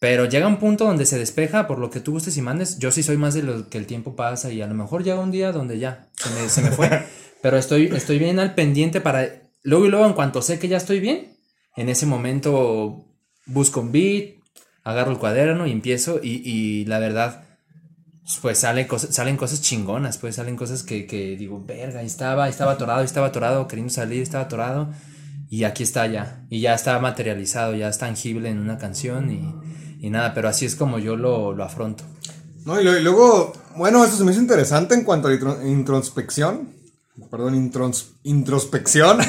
Pero 0.00 0.24
llega 0.24 0.48
un 0.48 0.56
punto 0.56 0.86
donde 0.86 1.06
se 1.06 1.20
despeja 1.20 1.68
por 1.68 1.78
lo 1.78 1.90
que 1.90 2.00
tú 2.00 2.10
gustes 2.10 2.36
y 2.36 2.42
mandes. 2.42 2.80
Yo 2.80 2.90
sí 2.90 3.04
soy 3.04 3.16
más 3.16 3.34
de 3.34 3.44
lo 3.44 3.68
que 3.68 3.78
el 3.78 3.86
tiempo 3.86 4.16
pasa 4.16 4.50
y 4.50 4.60
a 4.60 4.66
lo 4.66 4.74
mejor 4.74 5.04
llega 5.04 5.20
un 5.20 5.30
día 5.30 5.52
donde 5.52 5.78
ya 5.78 6.10
se 6.16 6.30
me, 6.30 6.48
se 6.48 6.62
me 6.62 6.72
fue. 6.72 7.06
Pero 7.40 7.56
estoy, 7.56 7.86
estoy 7.94 8.18
bien 8.18 8.40
al 8.40 8.56
pendiente 8.56 9.00
para... 9.00 9.52
Luego 9.62 9.86
y 9.86 9.88
luego, 9.88 10.06
en 10.06 10.14
cuanto 10.14 10.42
sé 10.42 10.58
que 10.58 10.66
ya 10.66 10.78
estoy 10.78 10.98
bien, 10.98 11.38
en 11.76 11.88
ese 11.88 12.06
momento 12.06 13.06
busco 13.46 13.80
un 13.80 13.92
beat, 13.92 14.34
agarro 14.82 15.12
el 15.12 15.18
cuaderno 15.18 15.68
y 15.68 15.70
empiezo 15.70 16.18
y, 16.20 16.42
y 16.44 16.86
la 16.86 16.98
verdad, 16.98 17.45
pues 18.42 18.58
sale 18.58 18.86
cosas, 18.86 19.14
salen 19.14 19.36
cosas 19.36 19.60
chingonas, 19.62 20.18
pues 20.18 20.36
salen 20.36 20.56
cosas 20.56 20.82
que, 20.82 21.06
que 21.06 21.36
digo, 21.36 21.62
verga, 21.64 22.00
ahí 22.00 22.06
estaba, 22.06 22.44
ahí 22.44 22.50
estaba 22.50 22.72
atorado, 22.72 23.00
ahí 23.00 23.06
estaba 23.06 23.28
atorado, 23.28 23.68
queriendo 23.68 23.92
salir, 23.92 24.22
estaba 24.22 24.44
atorado 24.44 24.88
y 25.48 25.62
aquí 25.64 25.82
está 25.84 26.06
ya, 26.08 26.44
y 26.50 26.60
ya 26.60 26.74
está 26.74 26.98
materializado, 26.98 27.74
ya 27.74 27.88
es 27.88 27.98
tangible 27.98 28.48
en 28.50 28.58
una 28.58 28.78
canción 28.78 29.30
y, 29.30 30.04
y 30.06 30.10
nada, 30.10 30.34
pero 30.34 30.48
así 30.48 30.66
es 30.66 30.74
como 30.74 30.98
yo 30.98 31.16
lo, 31.16 31.52
lo 31.52 31.62
afronto. 31.64 32.02
No, 32.64 32.80
y, 32.80 32.84
lo- 32.84 32.98
y 32.98 33.02
luego, 33.02 33.52
bueno, 33.76 34.04
eso 34.04 34.16
se 34.16 34.24
me 34.24 34.32
hizo 34.32 34.40
interesante 34.40 34.94
en 34.96 35.04
cuanto 35.04 35.28
a 35.28 35.30
la 35.30 35.64
introspección. 35.68 36.74
Perdón, 37.30 37.54
introns- 37.54 38.06
introspección. 38.24 39.18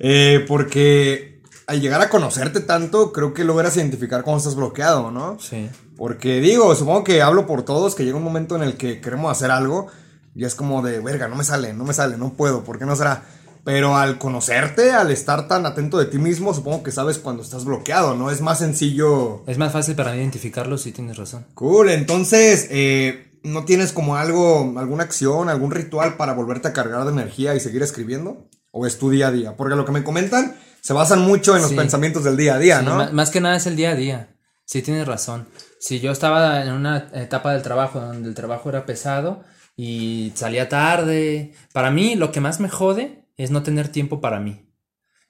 Eh, 0.00 0.44
porque 0.46 1.42
al 1.66 1.80
llegar 1.80 2.00
a 2.00 2.08
conocerte 2.08 2.60
tanto, 2.60 3.12
creo 3.12 3.34
que 3.34 3.42
logras 3.44 3.76
identificar 3.76 4.22
cuando 4.22 4.38
estás 4.38 4.54
bloqueado, 4.54 5.10
¿no? 5.10 5.38
Sí. 5.40 5.68
Porque 5.98 6.40
digo, 6.40 6.74
supongo 6.76 7.04
que 7.04 7.20
hablo 7.20 7.46
por 7.46 7.64
todos, 7.64 7.94
que 7.94 8.04
llega 8.04 8.16
un 8.16 8.22
momento 8.24 8.56
en 8.56 8.62
el 8.62 8.76
que 8.78 9.00
queremos 9.00 9.30
hacer 9.30 9.50
algo 9.50 9.88
y 10.34 10.44
es 10.44 10.54
como 10.54 10.80
de, 10.80 11.00
verga, 11.00 11.26
no 11.28 11.34
me 11.34 11.42
sale, 11.44 11.74
no 11.74 11.84
me 11.84 11.92
sale, 11.92 12.16
no 12.16 12.32
puedo, 12.34 12.62
¿por 12.64 12.78
qué 12.78 12.86
no 12.86 12.94
será? 12.94 13.24
Pero 13.64 13.96
al 13.96 14.16
conocerte, 14.18 14.92
al 14.92 15.10
estar 15.10 15.48
tan 15.48 15.66
atento 15.66 15.98
de 15.98 16.06
ti 16.06 16.18
mismo, 16.18 16.54
supongo 16.54 16.82
que 16.84 16.92
sabes 16.92 17.18
cuando 17.18 17.42
estás 17.42 17.64
bloqueado, 17.64 18.14
¿no? 18.14 18.30
Es 18.30 18.40
más 18.40 18.60
sencillo. 18.60 19.42
Es 19.48 19.58
más 19.58 19.72
fácil 19.72 19.96
para 19.96 20.12
mí 20.12 20.18
identificarlo 20.18 20.78
si 20.78 20.92
tienes 20.92 21.16
razón. 21.18 21.44
Cool, 21.54 21.90
entonces, 21.90 22.68
eh, 22.70 23.32
¿no 23.42 23.64
tienes 23.64 23.92
como 23.92 24.14
algo, 24.16 24.72
alguna 24.78 25.02
acción, 25.02 25.48
algún 25.48 25.72
ritual 25.72 26.16
para 26.16 26.32
volverte 26.32 26.68
a 26.68 26.72
cargar 26.72 27.04
de 27.04 27.10
energía 27.10 27.56
y 27.56 27.60
seguir 27.60 27.82
escribiendo? 27.82 28.46
¿O 28.70 28.86
es 28.86 28.98
tu 28.98 29.10
día 29.10 29.28
a 29.28 29.32
día? 29.32 29.56
Porque 29.56 29.74
lo 29.74 29.84
que 29.84 29.92
me 29.92 30.04
comentan 30.04 30.56
se 30.80 30.92
basan 30.92 31.20
mucho 31.22 31.56
en 31.56 31.62
los 31.62 31.72
Sí. 31.72 31.76
pensamientos 31.76 32.22
del 32.22 32.36
día 32.36 32.54
a 32.54 32.58
día, 32.58 32.78
Sí, 32.78 32.86
¿no? 32.86 33.12
más 33.12 33.30
que 33.30 33.40
nada 33.40 33.56
es 33.56 33.66
el 33.66 33.74
día 33.74 33.90
a 33.90 33.94
día. 33.96 34.28
Sí, 34.64 34.82
tienes 34.82 35.06
razón. 35.06 35.48
Si 35.80 36.00
yo 36.00 36.10
estaba 36.10 36.62
en 36.62 36.72
una 36.72 37.08
etapa 37.14 37.52
del 37.52 37.62
trabajo 37.62 38.00
donde 38.00 38.28
el 38.28 38.34
trabajo 38.34 38.68
era 38.68 38.84
pesado 38.86 39.44
y 39.76 40.32
salía 40.34 40.68
tarde, 40.68 41.52
para 41.72 41.90
mí 41.90 42.16
lo 42.16 42.32
que 42.32 42.40
más 42.40 42.60
me 42.60 42.68
jode 42.68 43.24
es 43.36 43.50
no 43.50 43.62
tener 43.62 43.88
tiempo 43.88 44.20
para 44.20 44.40
mí. 44.40 44.68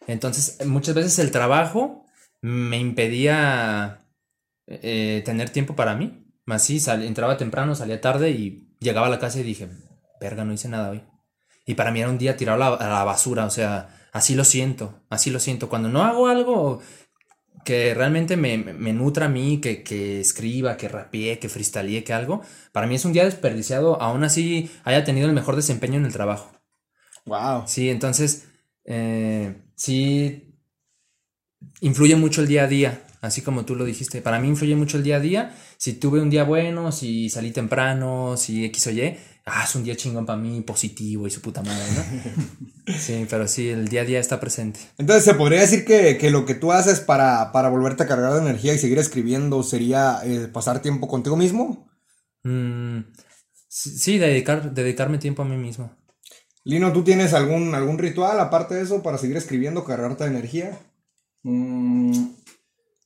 Entonces, 0.06 0.64
muchas 0.66 0.94
veces 0.94 1.18
el 1.18 1.30
trabajo 1.30 2.06
me 2.40 2.78
impedía 2.78 4.00
eh, 4.66 5.22
tener 5.24 5.50
tiempo 5.50 5.76
para 5.76 5.94
mí. 5.94 6.24
Más 6.46 6.68
entraba 6.70 7.36
temprano, 7.36 7.74
salía 7.74 8.00
tarde 8.00 8.30
y 8.30 8.74
llegaba 8.80 9.08
a 9.08 9.10
la 9.10 9.18
casa 9.18 9.38
y 9.40 9.42
dije, 9.42 9.68
verga, 10.18 10.44
no 10.44 10.54
hice 10.54 10.68
nada 10.68 10.90
hoy. 10.90 11.02
Y 11.66 11.74
para 11.74 11.90
mí 11.90 12.00
era 12.00 12.08
un 12.08 12.16
día 12.16 12.38
tirado 12.38 12.62
a 12.62 12.88
la 12.88 13.04
basura, 13.04 13.44
o 13.44 13.50
sea, 13.50 14.08
así 14.12 14.34
lo 14.34 14.44
siento, 14.44 15.02
así 15.10 15.30
lo 15.30 15.40
siento. 15.40 15.68
Cuando 15.68 15.90
no 15.90 16.02
hago 16.02 16.26
algo 16.28 16.80
que 17.68 17.94
realmente 17.94 18.36
me, 18.36 18.58
me- 18.58 18.92
nutra 18.94 19.26
a 19.26 19.28
mí, 19.28 19.60
que, 19.60 19.82
que 19.82 20.20
escriba, 20.20 20.76
que 20.78 20.88
rapee, 20.88 21.38
que 21.40 21.48
freestylee, 21.54 22.04
que 22.04 22.12
algo, 22.14 22.42
para 22.72 22.86
mí 22.88 22.94
es 22.96 23.04
un 23.04 23.12
día 23.14 23.24
desperdiciado, 23.24 24.00
aún 24.02 24.24
así 24.24 24.70
haya 24.84 25.04
tenido 25.04 25.26
el 25.28 25.34
mejor 25.34 25.56
desempeño 25.56 25.96
en 25.98 26.06
el 26.06 26.12
trabajo. 26.12 26.50
Wow. 27.26 27.66
Sí, 27.66 27.90
entonces, 27.90 28.48
eh, 28.84 29.54
sí, 29.76 30.54
influye 31.80 32.16
mucho 32.16 32.40
el 32.40 32.48
día 32.48 32.64
a 32.64 32.66
día, 32.66 33.02
así 33.20 33.42
como 33.42 33.64
tú 33.64 33.74
lo 33.76 33.84
dijiste. 33.84 34.22
Para 34.22 34.38
mí 34.40 34.48
influye 34.48 34.76
mucho 34.76 34.96
el 34.96 35.02
día 35.04 35.16
a 35.16 35.20
día. 35.20 35.54
Si 35.76 35.94
tuve 35.94 36.20
un 36.20 36.30
día 36.30 36.44
bueno, 36.44 36.92
si 36.92 37.28
salí 37.30 37.50
temprano, 37.52 38.36
si 38.36 38.64
X 38.66 38.86
o 38.88 38.90
Y, 38.90 39.16
ah, 39.50 39.64
es 39.64 39.74
un 39.74 39.84
día 39.84 39.96
chingón 39.96 40.26
para 40.26 40.38
mí, 40.38 40.60
positivo 40.62 41.26
y 41.26 41.30
su 41.30 41.40
puta 41.40 41.62
madre, 41.62 41.84
¿no? 41.94 42.94
sí, 42.98 43.26
pero 43.28 43.48
sí, 43.48 43.68
el 43.68 43.88
día 43.88 44.02
a 44.02 44.04
día 44.04 44.20
está 44.20 44.40
presente. 44.40 44.80
Entonces, 44.98 45.24
¿se 45.24 45.34
podría 45.34 45.60
decir 45.60 45.84
que, 45.84 46.18
que 46.18 46.30
lo 46.30 46.46
que 46.46 46.54
tú 46.54 46.72
haces 46.72 47.00
para, 47.00 47.52
para 47.52 47.68
volverte 47.68 48.02
a 48.02 48.06
cargar 48.06 48.32
de 48.34 48.40
energía 48.40 48.74
y 48.74 48.78
seguir 48.78 48.98
escribiendo 48.98 49.62
sería 49.62 50.20
eh, 50.24 50.48
pasar 50.48 50.82
tiempo 50.82 51.08
contigo 51.08 51.36
mismo? 51.36 51.88
Mm, 52.44 53.00
sí, 53.68 54.18
dedicar, 54.18 54.72
dedicarme 54.72 55.18
tiempo 55.18 55.42
a 55.42 55.46
mí 55.46 55.56
mismo. 55.56 55.96
Lino, 56.64 56.92
¿tú 56.92 57.02
tienes 57.02 57.32
algún, 57.32 57.74
algún 57.74 57.98
ritual 57.98 58.38
aparte 58.40 58.74
de 58.74 58.82
eso 58.82 59.02
para 59.02 59.18
seguir 59.18 59.36
escribiendo, 59.36 59.84
cargarte 59.84 60.24
de 60.24 60.30
energía? 60.30 60.78
Mm, 61.42 62.12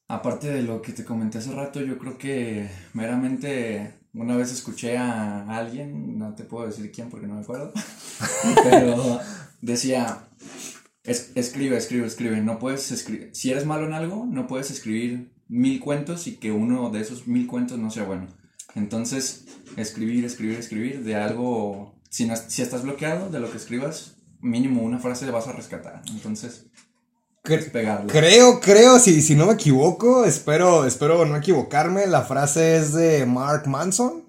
aparte 0.08 0.48
de 0.48 0.62
lo 0.62 0.82
que 0.82 0.92
te 0.92 1.04
comenté 1.04 1.38
hace 1.38 1.52
rato, 1.52 1.80
yo 1.80 1.98
creo 1.98 2.18
que 2.18 2.68
meramente 2.92 4.01
una 4.14 4.36
vez 4.36 4.52
escuché 4.52 4.96
a 4.98 5.42
alguien, 5.56 6.18
no 6.18 6.34
te 6.34 6.44
puedo 6.44 6.66
decir 6.66 6.90
quién 6.92 7.08
porque 7.10 7.26
no 7.26 7.34
me 7.34 7.40
acuerdo, 7.42 7.72
pero 8.62 9.20
decía, 9.60 10.28
Es, 11.04 11.32
escribe, 11.34 11.76
escribe, 11.76 12.06
escribe. 12.06 12.40
No 12.42 12.58
puedes 12.58 12.90
escribir. 12.92 13.30
Si 13.32 13.50
eres 13.50 13.66
malo 13.66 13.86
en 13.86 13.92
algo, 13.92 14.24
no 14.26 14.46
puedes 14.46 14.70
escribir 14.70 15.32
mil 15.48 15.80
cuentos 15.80 16.26
y 16.28 16.36
que 16.36 16.52
uno 16.52 16.90
de 16.90 17.00
esos 17.00 17.26
mil 17.26 17.46
cuentos 17.48 17.78
no 17.78 17.90
sea 17.90 18.04
bueno. 18.04 18.28
Entonces, 18.74 19.46
escribir, 19.76 20.24
escribir, 20.24 20.58
escribir 20.58 21.02
de 21.04 21.16
algo. 21.16 21.98
Si, 22.08 22.26
no- 22.26 22.36
si 22.36 22.62
estás 22.62 22.82
bloqueado 22.84 23.30
de 23.30 23.40
lo 23.40 23.50
que 23.50 23.56
escribas, 23.56 24.16
mínimo 24.40 24.82
una 24.82 24.98
frase 25.00 25.30
vas 25.30 25.48
a 25.48 25.52
rescatar. 25.52 26.02
Entonces, 26.10 26.66
Creo, 28.06 28.60
creo, 28.60 29.00
si, 29.00 29.20
si 29.20 29.34
no 29.34 29.46
me 29.46 29.54
equivoco, 29.54 30.24
espero, 30.24 30.86
espero 30.86 31.24
no 31.24 31.36
equivocarme, 31.36 32.06
la 32.06 32.22
frase 32.22 32.76
es 32.76 32.92
de 32.92 33.26
Mark 33.26 33.66
Manson. 33.66 34.24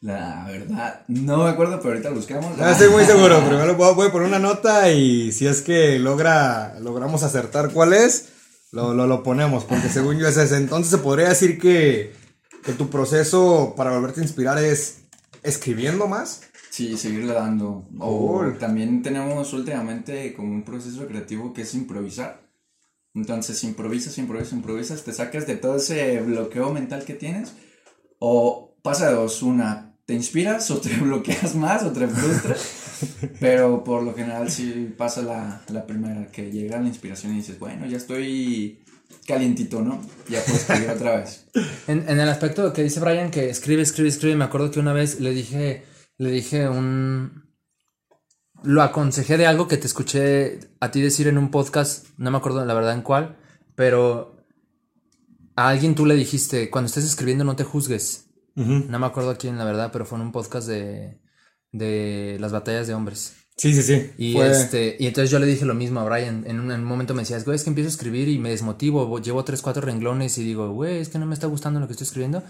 La 0.00 0.44
verdad, 0.44 1.02
no 1.06 1.44
me 1.44 1.50
acuerdo, 1.50 1.78
pero 1.78 1.90
ahorita 1.90 2.10
buscamos. 2.10 2.58
No 2.58 2.68
estoy 2.68 2.88
muy 2.88 3.04
seguro, 3.04 3.38
primero 3.48 3.76
voy, 3.76 3.94
voy 3.94 4.08
a 4.08 4.12
poner 4.12 4.26
una 4.26 4.40
nota 4.40 4.90
y 4.90 5.30
si 5.30 5.46
es 5.46 5.62
que 5.62 6.00
logra, 6.00 6.74
logramos 6.80 7.22
acertar 7.22 7.70
cuál 7.70 7.92
es, 7.92 8.30
lo, 8.72 8.92
lo, 8.92 9.06
lo 9.06 9.22
ponemos, 9.22 9.64
porque 9.64 9.88
según 9.88 10.18
yo 10.18 10.26
es 10.26 10.36
ese. 10.36 10.56
Entonces 10.56 10.90
se 10.90 10.98
podría 10.98 11.28
decir 11.28 11.60
que, 11.60 12.12
que 12.64 12.72
tu 12.72 12.90
proceso 12.90 13.74
para 13.76 13.92
volverte 13.92 14.20
a 14.20 14.24
inspirar 14.24 14.58
es 14.58 15.02
escribiendo 15.44 16.08
más. 16.08 16.40
Sí, 16.76 16.98
seguirle 16.98 17.32
dando. 17.32 17.88
O 17.98 18.18
Cool. 18.36 18.58
también 18.58 19.02
tenemos 19.02 19.50
últimamente 19.54 20.34
como 20.34 20.52
un 20.52 20.62
proceso 20.62 21.06
creativo 21.06 21.54
que 21.54 21.62
es 21.62 21.74
improvisar. 21.74 22.42
Entonces 23.14 23.64
improvisas, 23.64 24.18
improvisas, 24.18 24.52
improvisas, 24.52 25.02
te 25.02 25.14
sacas 25.14 25.46
de 25.46 25.56
todo 25.56 25.76
ese 25.76 26.20
bloqueo 26.20 26.70
mental 26.74 27.06
que 27.06 27.14
tienes. 27.14 27.54
O 28.18 28.76
pasa 28.82 29.08
de 29.08 29.14
dos, 29.14 29.40
una, 29.42 29.94
te 30.04 30.12
inspiras 30.12 30.70
o 30.74 30.76
te 30.78 30.94
bloqueas 30.98 31.54
más 31.54 31.82
o 31.82 31.92
te 31.92 32.06
frustras. 32.06 32.98
pero 33.40 33.82
por 33.82 34.02
lo 34.02 34.12
general 34.12 34.50
sí 34.50 34.94
pasa 34.98 35.22
la, 35.22 35.62
la 35.68 35.86
primera, 35.86 36.26
que 36.30 36.50
llega 36.50 36.78
la 36.78 36.88
inspiración 36.88 37.32
y 37.32 37.36
dices, 37.36 37.58
bueno, 37.58 37.86
ya 37.86 37.96
estoy 37.96 38.80
calientito, 39.26 39.80
¿no? 39.80 40.02
Ya 40.28 40.42
puedo 40.42 40.58
escribir 40.58 40.90
otra 40.90 41.16
vez. 41.20 41.46
En, 41.88 42.06
en 42.06 42.20
el 42.20 42.28
aspecto 42.28 42.70
que 42.74 42.82
dice 42.82 43.00
Brian 43.00 43.30
que 43.30 43.48
escribe, 43.48 43.80
escribe, 43.80 44.10
escribe, 44.10 44.36
me 44.36 44.44
acuerdo 44.44 44.70
que 44.70 44.78
una 44.80 44.92
vez 44.92 45.20
le 45.20 45.30
dije, 45.30 45.84
le 46.18 46.30
dije 46.30 46.68
un... 46.68 47.44
Lo 48.62 48.82
aconsejé 48.82 49.36
de 49.36 49.46
algo 49.46 49.68
que 49.68 49.76
te 49.76 49.86
escuché 49.86 50.58
a 50.80 50.90
ti 50.90 51.00
decir 51.02 51.28
en 51.28 51.38
un 51.38 51.50
podcast, 51.50 52.06
no 52.16 52.30
me 52.30 52.38
acuerdo 52.38 52.64
la 52.64 52.74
verdad 52.74 52.94
en 52.94 53.02
cuál, 53.02 53.36
pero 53.74 54.44
a 55.54 55.68
alguien 55.68 55.94
tú 55.94 56.06
le 56.06 56.14
dijiste, 56.14 56.70
cuando 56.70 56.86
estés 56.86 57.04
escribiendo 57.04 57.44
no 57.44 57.56
te 57.56 57.64
juzgues. 57.64 58.30
No 58.90 58.98
me 58.98 59.06
acuerdo 59.06 59.30
a 59.30 59.36
quién, 59.36 59.58
la 59.58 59.64
verdad, 59.66 59.90
pero 59.92 60.06
fue 60.06 60.18
en 60.18 60.24
un 60.24 60.32
podcast 60.32 60.66
de, 60.66 61.20
de 61.72 62.38
las 62.40 62.52
batallas 62.52 62.86
de 62.86 62.94
hombres. 62.94 63.34
Sí, 63.58 63.72
sí, 63.74 63.82
sí. 63.82 64.10
Y, 64.16 64.32
Fue- 64.32 64.50
este, 64.50 64.96
y 64.98 65.06
entonces 65.06 65.30
yo 65.30 65.38
le 65.38 65.46
dije 65.46 65.64
lo 65.66 65.74
mismo 65.74 66.00
a 66.00 66.04
Brian. 66.04 66.44
En 66.46 66.60
un, 66.60 66.70
en 66.72 66.80
un 66.80 66.86
momento 66.86 67.12
me 67.14 67.22
decías, 67.22 67.44
güey, 67.44 67.56
es 67.56 67.64
que 67.64 67.70
empiezo 67.70 67.88
a 67.88 67.92
escribir 67.92 68.28
y 68.28 68.38
me 68.38 68.48
desmotivo. 68.50 69.06
vo- 69.06 69.22
Llevo 69.22 69.44
tres, 69.44 69.60
cuatro 69.62 69.82
renglones 69.82 70.36
y 70.38 70.44
digo, 70.44 70.70
güey, 70.72 70.98
es 70.98 71.08
que 71.10 71.18
no 71.18 71.26
me 71.26 71.34
está 71.34 71.46
gustando 71.46 71.78
lo 71.80 71.86
que 71.86 71.92
estoy 71.92 72.06
escribiendo. 72.06 72.42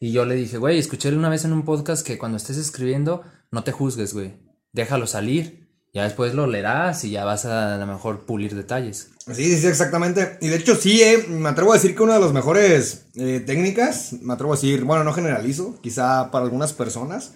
Y 0.00 0.12
yo 0.12 0.24
le 0.24 0.34
dije, 0.34 0.58
güey, 0.58 0.78
escuché 0.78 1.14
una 1.14 1.28
vez 1.28 1.44
en 1.44 1.52
un 1.52 1.64
podcast 1.64 2.06
que 2.06 2.18
cuando 2.18 2.36
estés 2.36 2.56
escribiendo, 2.56 3.22
no 3.50 3.64
te 3.64 3.72
juzgues, 3.72 4.12
güey. 4.14 4.34
Déjalo 4.72 5.06
salir. 5.06 5.64
Ya 5.94 6.02
después 6.02 6.34
lo 6.34 6.48
leerás 6.48 7.04
y 7.04 7.10
ya 7.10 7.24
vas 7.24 7.44
a, 7.44 7.76
a 7.76 7.78
lo 7.78 7.86
mejor 7.86 8.26
pulir 8.26 8.54
detalles. 8.54 9.10
Sí, 9.32 9.56
sí, 9.56 9.66
exactamente. 9.66 10.38
Y 10.40 10.48
de 10.48 10.56
hecho 10.56 10.74
sí, 10.74 11.00
eh, 11.00 11.24
me 11.28 11.48
atrevo 11.48 11.72
a 11.72 11.76
decir 11.76 11.94
que 11.94 12.02
una 12.02 12.14
de 12.14 12.20
las 12.20 12.32
mejores 12.32 13.06
eh, 13.14 13.42
técnicas, 13.46 14.12
me 14.20 14.34
atrevo 14.34 14.52
a 14.52 14.56
decir, 14.56 14.84
bueno, 14.84 15.04
no 15.04 15.12
generalizo, 15.12 15.80
quizá 15.80 16.30
para 16.30 16.44
algunas 16.44 16.72
personas, 16.72 17.34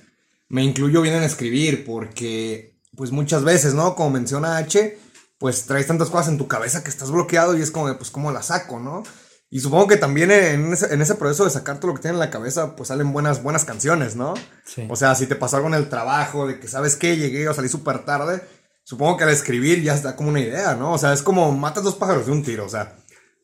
me 0.49 0.65
incluyo 0.65 1.01
bien 1.01 1.15
en 1.15 1.23
escribir 1.23 1.85
porque, 1.87 2.79
pues 2.97 3.13
muchas 3.13 3.45
veces, 3.45 3.75
¿no? 3.75 3.95
Como 3.95 4.11
menciona 4.11 4.57
H, 4.59 4.99
pues 5.39 5.67
traes 5.67 5.87
tantas 5.87 6.11
cosas 6.11 6.29
en 6.29 6.39
tu 6.39 6.49
cabeza 6.49 6.83
que 6.83 6.91
estás 6.91 7.11
bloqueado 7.11 7.57
y 7.57 7.63
es 7.63 7.71
como, 7.71 7.97
pues, 7.97 8.11
¿cómo 8.11 8.33
la 8.33 8.43
saco, 8.43 8.81
no? 8.81 9.03
Y 9.51 9.61
supongo 9.61 9.87
que 9.87 9.97
también 9.97 10.31
en 10.31 10.73
ese, 10.73 10.93
en 10.93 11.01
ese 11.01 11.15
proceso 11.15 11.45
de 11.45 11.51
sacar 11.51 11.79
todo 11.79 11.89
lo 11.89 11.95
que 11.95 12.03
tienes 12.03 12.17
en 12.17 12.21
la 12.21 12.31
cabeza, 12.31 12.77
pues 12.77 12.89
salen 12.89 13.13
buenas, 13.13 13.43
buenas 13.43 13.65
canciones, 13.65 14.15
¿no? 14.15 14.35
Sí. 14.65 14.87
O 14.91 14.97
sea, 14.97 15.15
si 15.15 15.27
te 15.27 15.37
pasó 15.37 15.57
algo 15.57 15.69
en 15.69 15.75
el 15.75 15.89
trabajo, 15.89 16.47
de 16.47 16.61
que 16.61 16.69
sabes 16.69 16.97
que 16.97 17.17
llegué 17.17 17.49
o 17.49 17.55
salí 17.55 17.69
súper 17.69 18.05
tarde, 18.05 18.43
supongo 18.85 19.17
que 19.17 19.25
al 19.25 19.31
escribir 19.31 19.83
ya 19.83 19.95
está 19.95 20.17
como 20.17 20.29
una 20.29 20.41
idea, 20.41 20.75
¿no? 20.75 20.93
O 20.93 20.99
sea, 20.99 21.15
es 21.15 21.23
como 21.23 21.51
matas 21.53 21.85
dos 21.85 21.95
pájaros 21.95 22.27
de 22.27 22.33
un 22.33 22.43
tiro, 22.43 22.67
o 22.67 22.69
sea, 22.69 22.97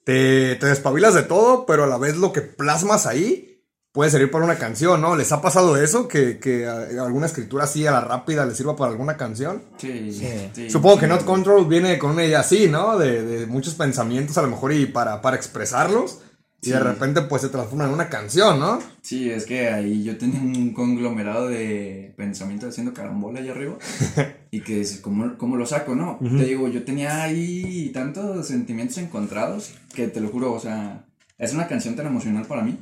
te, 0.04 0.56
te 0.56 0.66
despabilas 0.66 1.14
de 1.14 1.22
todo, 1.22 1.64
pero 1.64 1.84
a 1.84 1.86
la 1.86 1.96
vez 1.96 2.16
lo 2.16 2.32
que 2.32 2.42
plasmas 2.42 3.06
ahí 3.06 3.53
puede 3.94 4.10
servir 4.10 4.28
para 4.28 4.44
una 4.44 4.56
canción, 4.58 5.00
¿no? 5.00 5.14
¿Les 5.14 5.30
ha 5.30 5.40
pasado 5.40 5.76
eso? 5.76 6.08
Que, 6.08 6.40
que 6.40 6.66
a- 6.66 7.04
alguna 7.04 7.26
escritura 7.26 7.62
así 7.62 7.86
a 7.86 7.92
la 7.92 8.00
rápida 8.00 8.44
les 8.44 8.56
sirva 8.56 8.74
para 8.74 8.90
alguna 8.90 9.16
canción. 9.16 9.62
Sí, 9.78 10.10
Sí. 10.12 10.50
sí, 10.52 10.68
Supongo 10.68 10.96
que 10.98 11.06
sí. 11.06 11.10
Not 11.12 11.24
Control 11.24 11.66
viene 11.68 11.96
con 11.96 12.10
una 12.10 12.24
idea 12.24 12.40
así, 12.40 12.66
¿no? 12.68 12.98
De, 12.98 13.22
de 13.22 13.46
muchos 13.46 13.74
pensamientos 13.76 14.36
a 14.36 14.42
lo 14.42 14.48
mejor 14.48 14.72
y 14.72 14.86
para, 14.86 15.22
para 15.22 15.36
expresarlos. 15.36 16.18
Y 16.60 16.70
de 16.70 16.78
Sí. 16.78 16.82
repente 16.82 17.20
pues 17.22 17.42
se 17.42 17.50
transforma 17.50 17.84
en 17.84 17.90
una 17.92 18.08
canción, 18.08 18.58
¿no? 18.58 18.80
Sí, 19.00 19.30
es 19.30 19.46
que 19.46 19.68
ahí 19.68 20.02
yo 20.02 20.18
tenía 20.18 20.40
un 20.40 20.72
conglomerado 20.74 21.46
de 21.46 22.12
pensamientos 22.16 22.70
haciendo 22.70 22.92
carambola 22.94 23.38
allá 23.38 23.52
arriba. 23.52 23.76
y 24.50 24.60
que 24.62 24.80
es, 24.80 24.98
¿cómo, 25.02 25.38
cómo 25.38 25.56
lo 25.56 25.66
saco, 25.66 25.94
no? 25.94 26.18
Te 26.20 26.44
digo, 26.44 26.66
yo 26.66 26.82
tenía 26.84 27.22
ahí 27.22 27.90
tantos 27.94 28.48
sentimientos 28.48 28.98
encontrados 28.98 29.72
que 29.94 30.08
te 30.08 30.20
lo 30.20 30.30
juro, 30.30 30.52
o 30.52 30.58
sea, 30.58 31.04
es 31.38 31.52
una 31.54 31.68
canción 31.68 31.94
tan 31.94 32.06
emocional 32.06 32.44
para 32.46 32.62
mí 32.62 32.76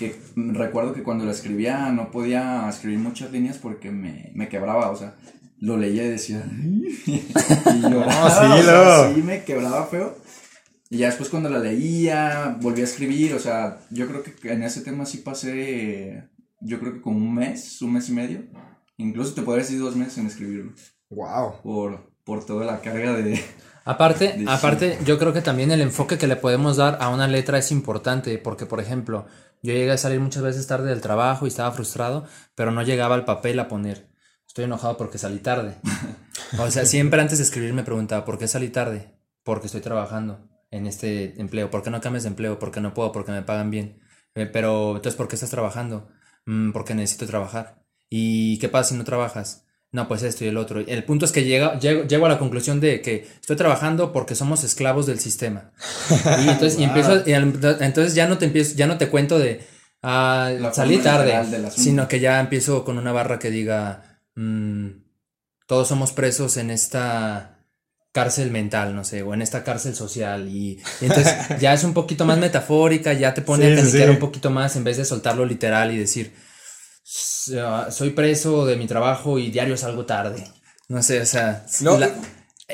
que 0.00 0.16
recuerdo 0.34 0.92
que 0.94 1.02
cuando 1.04 1.24
la 1.26 1.30
escribía 1.30 1.92
no 1.92 2.10
podía 2.10 2.68
escribir 2.68 2.98
muchas 2.98 3.30
líneas 3.30 3.58
porque 3.58 3.90
me, 3.92 4.32
me 4.34 4.48
quebraba, 4.48 4.90
o 4.90 4.96
sea, 4.96 5.14
lo 5.60 5.76
leía 5.76 6.02
y 6.04 6.08
decía, 6.08 6.42
y 7.06 7.80
lloraba, 7.82 8.48
No, 8.48 8.56
sí, 8.56 8.60
o 8.60 8.64
sea, 8.64 9.14
sí 9.14 9.22
me 9.22 9.44
quebraba 9.44 9.86
feo. 9.86 10.16
Y 10.88 10.98
ya 10.98 11.06
después 11.06 11.28
cuando 11.28 11.48
la 11.50 11.58
leía, 11.60 12.56
volví 12.60 12.80
a 12.80 12.84
escribir, 12.84 13.34
o 13.34 13.38
sea, 13.38 13.78
yo 13.90 14.08
creo 14.08 14.22
que 14.24 14.52
en 14.52 14.62
ese 14.64 14.80
tema 14.80 15.06
sí 15.06 15.18
pasé, 15.18 16.24
yo 16.60 16.80
creo 16.80 16.94
que 16.94 17.00
como 17.00 17.18
un 17.18 17.32
mes, 17.34 17.80
un 17.82 17.92
mes 17.92 18.08
y 18.08 18.12
medio, 18.12 18.42
incluso 18.96 19.34
te 19.34 19.42
podría 19.42 19.62
decir 19.64 19.78
dos 19.78 19.94
meses 19.94 20.18
en 20.18 20.26
escribirlo, 20.26 20.72
Wow. 21.10 21.60
por, 21.62 22.10
por 22.24 22.44
toda 22.44 22.64
la 22.66 22.80
carga 22.80 23.12
de... 23.12 23.40
Aparte, 23.84 24.34
De- 24.36 24.44
aparte, 24.48 24.98
yo 25.06 25.18
creo 25.18 25.32
que 25.32 25.40
también 25.40 25.70
el 25.72 25.80
enfoque 25.80 26.18
que 26.18 26.26
le 26.26 26.36
podemos 26.36 26.76
dar 26.76 26.98
a 27.00 27.08
una 27.08 27.26
letra 27.26 27.58
es 27.58 27.72
importante, 27.72 28.36
porque 28.38 28.66
por 28.66 28.78
ejemplo, 28.78 29.26
yo 29.62 29.72
llegué 29.72 29.90
a 29.92 29.98
salir 29.98 30.20
muchas 30.20 30.42
veces 30.42 30.66
tarde 30.66 30.88
del 30.90 31.00
trabajo 31.00 31.44
y 31.46 31.48
estaba 31.48 31.72
frustrado, 31.72 32.26
pero 32.54 32.70
no 32.70 32.82
llegaba 32.82 33.14
al 33.14 33.24
papel 33.24 33.58
a 33.58 33.68
poner. 33.68 34.10
Estoy 34.46 34.64
enojado 34.64 34.96
porque 34.96 35.18
salí 35.18 35.38
tarde. 35.38 35.76
O 36.58 36.70
sea, 36.70 36.84
siempre 36.86 37.20
antes 37.20 37.38
de 37.38 37.44
escribir 37.44 37.72
me 37.74 37.84
preguntaba, 37.84 38.24
¿por 38.24 38.38
qué 38.38 38.48
salí 38.48 38.68
tarde? 38.70 39.14
Porque 39.44 39.66
estoy 39.66 39.80
trabajando 39.80 40.48
en 40.70 40.86
este 40.86 41.40
empleo. 41.40 41.70
¿Por 41.70 41.82
qué 41.82 41.90
no 41.90 42.00
cambias 42.00 42.24
de 42.24 42.30
empleo? 42.30 42.58
Porque 42.58 42.80
no 42.80 42.94
puedo, 42.94 43.12
porque 43.12 43.32
me 43.32 43.42
pagan 43.42 43.70
bien. 43.70 44.00
Eh, 44.34 44.46
pero, 44.46 44.90
entonces, 44.96 45.14
¿por 45.16 45.28
qué 45.28 45.36
estás 45.36 45.50
trabajando? 45.50 46.08
"Mm, 46.46 46.72
porque 46.72 46.94
necesito 46.94 47.26
trabajar. 47.26 47.84
¿Y 48.08 48.58
qué 48.58 48.68
pasa 48.68 48.90
si 48.90 48.96
no 48.96 49.04
trabajas? 49.04 49.66
No, 49.92 50.06
pues 50.06 50.22
esto 50.22 50.44
y 50.44 50.48
el 50.48 50.56
otro. 50.56 50.80
El 50.80 51.02
punto 51.04 51.24
es 51.24 51.32
que 51.32 51.42
llega, 51.44 51.78
llego, 51.80 52.04
llego 52.04 52.26
a 52.26 52.28
la 52.28 52.38
conclusión 52.38 52.78
de 52.80 53.00
que 53.02 53.26
estoy 53.40 53.56
trabajando 53.56 54.12
porque 54.12 54.36
somos 54.36 54.62
esclavos 54.62 55.06
del 55.06 55.18
sistema. 55.18 55.72
Y 56.10 56.48
entonces, 56.48 56.78
y 56.78 56.84
empiezo, 56.84 57.22
y 57.28 57.32
al- 57.32 57.58
entonces 57.80 58.14
ya 58.14 58.28
no 58.28 58.38
te 58.38 58.44
empiezo, 58.44 58.76
ya 58.76 58.86
no 58.86 58.98
te 58.98 59.08
cuento 59.08 59.38
de 59.38 59.60
La 60.60 60.72
salí 60.72 60.98
tarde, 61.04 61.32
sino 61.82 62.06
que 62.08 62.20
ya 62.20 62.38
empiezo 62.40 62.84
con 62.84 62.98
una 62.98 63.10
barra 63.12 63.38
que 63.40 63.50
diga 63.50 64.20
mm, 64.36 64.88
todos 65.66 65.88
somos 65.88 66.12
presos 66.12 66.56
en 66.56 66.70
esta 66.70 67.58
cárcel 68.12 68.50
mental, 68.50 68.94
no 68.94 69.04
sé, 69.04 69.22
o 69.22 69.34
en 69.34 69.42
esta 69.42 69.62
cárcel 69.64 69.94
social. 69.94 70.48
Y, 70.48 70.80
y 71.00 71.04
entonces 71.04 71.34
ya 71.60 71.72
es 71.74 71.84
un 71.84 71.94
poquito 71.94 72.24
más 72.24 72.38
metafórica, 72.38 73.12
ya 73.12 73.34
te 73.34 73.42
pone 73.42 73.64
Sí, 73.76 73.80
a 73.80 73.84
sí, 74.06 74.10
un 74.10 74.18
poquito 74.18 74.50
más 74.50 74.76
en 74.76 74.84
vez 74.84 74.96
de 74.98 75.04
soltarlo 75.04 75.44
literal 75.46 75.92
y 75.92 75.98
decir 75.98 76.32
"S- 76.32 76.32
ah, 76.32 76.49
soy 77.12 78.10
preso 78.10 78.64
de 78.66 78.76
mi 78.76 78.86
trabajo 78.86 79.38
y 79.38 79.50
diario 79.50 79.76
salgo 79.76 80.06
tarde. 80.06 80.44
No 80.88 81.02
sé, 81.02 81.20
o 81.20 81.26
sea, 81.26 81.64
No. 81.80 81.98
la- 81.98 82.10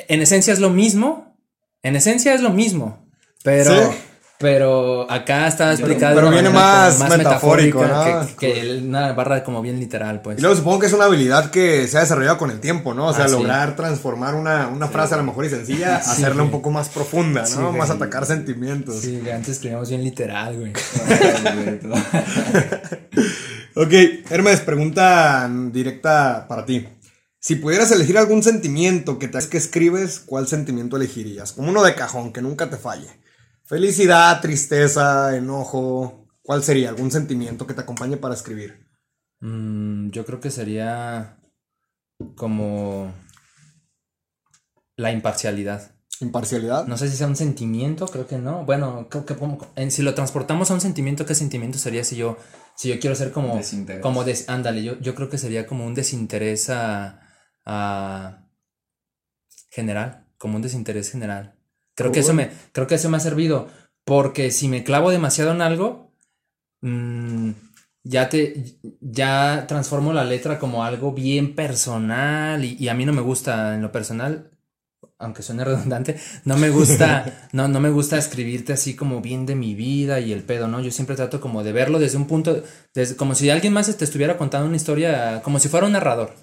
en 0.08 0.20
esencia 0.22 0.52
es 0.52 0.58
lo 0.60 0.70
mismo. 0.70 1.36
En 1.82 1.96
esencia 1.96 2.34
es 2.34 2.40
lo 2.42 2.50
mismo. 2.50 3.06
Pero, 3.42 3.70
Sí. 3.92 3.96
pero 4.38 5.10
acá 5.10 5.46
está 5.46 5.72
explicado. 5.72 6.16
pero 6.16 6.26
una 6.28 6.34
viene 6.36 6.50
más 6.50 6.98
metafórico, 7.08 7.84
¿no? 7.86 8.26
Que, 8.38 8.80
una 8.82 9.12
barra 9.12 9.42
como 9.44 9.62
bien 9.62 9.78
literal, 9.78 10.20
pues. 10.20 10.38
Y 10.38 10.40
luego 10.42 10.56
supongo 10.56 10.80
que 10.80 10.86
es 10.86 10.92
una 10.92 11.04
habilidad 11.04 11.50
que 11.50 11.86
se 11.86 11.96
ha 11.96 12.00
desarrollado 12.00 12.36
con 12.38 12.50
el 12.50 12.58
tiempo, 12.60 12.92
¿no? 12.92 13.06
O 13.06 13.14
sea, 13.14 13.24
Ah, 13.26 13.28
sí. 13.28 13.34
lograr 13.34 13.76
transformar 13.76 14.34
una, 14.34 14.66
una 14.68 14.88
frase 14.88 15.14
a 15.14 15.18
lo 15.18 15.22
mejor 15.22 15.44
y 15.46 15.50
sencilla, 15.50 16.00
Sí, 16.04 16.10
hacerla 16.10 16.42
un 16.42 16.50
poco 16.50 16.70
más 16.70 16.88
profunda, 16.88 17.42
¿no? 17.42 17.46
Sí, 17.46 17.58
más 17.58 17.88
güey. 17.88 17.90
atacar 18.02 18.26
sentimientos. 18.26 19.00
Sí, 19.00 19.20
que 19.22 19.32
antes 19.32 19.50
escribíamos 19.50 19.88
bien 19.88 20.02
literal, 20.02 20.58
güey. 20.58 20.72
Ok, 23.78 23.92
Hermes, 24.30 24.60
pregunta 24.60 25.50
directa 25.70 26.46
para 26.48 26.64
ti. 26.64 26.88
Si 27.38 27.56
pudieras 27.56 27.92
elegir 27.92 28.16
algún 28.16 28.42
sentimiento 28.42 29.18
que 29.18 29.28
te 29.28 29.38
que 29.48 29.58
escribes, 29.58 30.18
¿cuál 30.20 30.46
sentimiento 30.48 30.96
elegirías? 30.96 31.52
Como 31.52 31.68
uno 31.68 31.82
de 31.84 31.94
cajón, 31.94 32.32
que 32.32 32.40
nunca 32.40 32.70
te 32.70 32.78
falle. 32.78 33.08
Felicidad, 33.64 34.40
tristeza, 34.40 35.36
enojo. 35.36 36.26
¿Cuál 36.42 36.62
sería 36.62 36.88
algún 36.88 37.10
sentimiento 37.10 37.66
que 37.66 37.74
te 37.74 37.82
acompañe 37.82 38.16
para 38.16 38.34
escribir? 38.34 38.88
Mm, 39.40 40.08
yo 40.08 40.24
creo 40.24 40.40
que 40.40 40.50
sería 40.50 41.38
como 42.34 43.12
la 44.96 45.12
imparcialidad. 45.12 45.92
Imparcialidad. 46.20 46.86
No 46.86 46.96
sé 46.96 47.10
si 47.10 47.16
sea 47.18 47.26
un 47.26 47.36
sentimiento, 47.36 48.06
creo 48.06 48.26
que 48.26 48.38
no. 48.38 48.64
Bueno, 48.64 49.08
creo 49.10 49.26
que 49.26 49.36
como- 49.36 49.58
en- 49.76 49.90
si 49.90 50.00
lo 50.02 50.14
transportamos 50.14 50.70
a 50.70 50.74
un 50.74 50.80
sentimiento, 50.80 51.26
¿qué 51.26 51.34
sentimiento 51.34 51.76
sería 51.76 52.04
si 52.04 52.16
yo, 52.16 52.38
si 52.76 52.88
yo 52.90 53.00
quiero 53.00 53.16
ser 53.16 53.32
como, 53.32 53.56
Desinterés. 53.58 54.02
como 54.02 54.24
des- 54.24 54.48
ándale, 54.48 54.82
yo, 54.84 54.98
yo 55.00 55.14
creo 55.14 55.28
que 55.30 55.38
sería 55.38 55.66
como 55.66 55.86
un 55.86 55.94
desinterés 55.94 56.70
a, 56.70 57.20
a 57.64 58.48
general, 59.70 60.26
como 60.38 60.56
un 60.56 60.62
desinterés 60.62 61.10
general. 61.10 61.54
Creo 61.94 62.12
que 62.12 62.20
eso 62.20 62.34
me, 62.34 62.50
creo 62.72 62.86
que 62.86 62.96
eso 62.96 63.08
me 63.08 63.16
ha 63.16 63.20
servido, 63.20 63.68
porque 64.04 64.50
si 64.50 64.68
me 64.68 64.84
clavo 64.84 65.10
demasiado 65.10 65.52
en 65.52 65.62
algo, 65.62 66.12
mm, 66.82 67.52
ya 68.04 68.28
te, 68.28 68.78
ya 69.00 69.66
transformo 69.68 70.12
la 70.12 70.24
letra 70.24 70.58
como 70.58 70.84
algo 70.84 71.12
bien 71.12 71.54
personal 71.54 72.64
y, 72.64 72.76
y 72.78 72.88
a 72.88 72.94
mí 72.94 73.06
no 73.06 73.12
me 73.14 73.22
gusta 73.22 73.74
en 73.76 73.82
lo 73.82 73.92
personal, 73.92 74.52
aunque 75.18 75.42
suene 75.42 75.64
redundante, 75.64 76.16
no 76.44 76.56
me 76.56 76.68
gusta, 76.70 77.48
no, 77.52 77.68
no 77.68 77.80
me 77.80 77.90
gusta 77.90 78.18
escribirte 78.18 78.72
así 78.74 78.94
como 78.94 79.20
bien 79.20 79.46
de 79.46 79.54
mi 79.54 79.74
vida 79.74 80.20
y 80.20 80.32
el 80.32 80.42
pedo, 80.42 80.68
¿no? 80.68 80.80
Yo 80.80 80.90
siempre 80.90 81.16
trato 81.16 81.40
como 81.40 81.62
de 81.64 81.72
verlo 81.72 81.98
desde 81.98 82.18
un 82.18 82.26
punto, 82.26 82.62
desde, 82.94 83.16
como 83.16 83.34
si 83.34 83.48
alguien 83.50 83.72
más 83.72 83.94
te 83.96 84.04
estuviera 84.04 84.36
contando 84.36 84.66
una 84.66 84.76
historia, 84.76 85.40
como 85.42 85.58
si 85.58 85.68
fuera 85.68 85.86
un 85.86 85.92
narrador. 85.92 86.34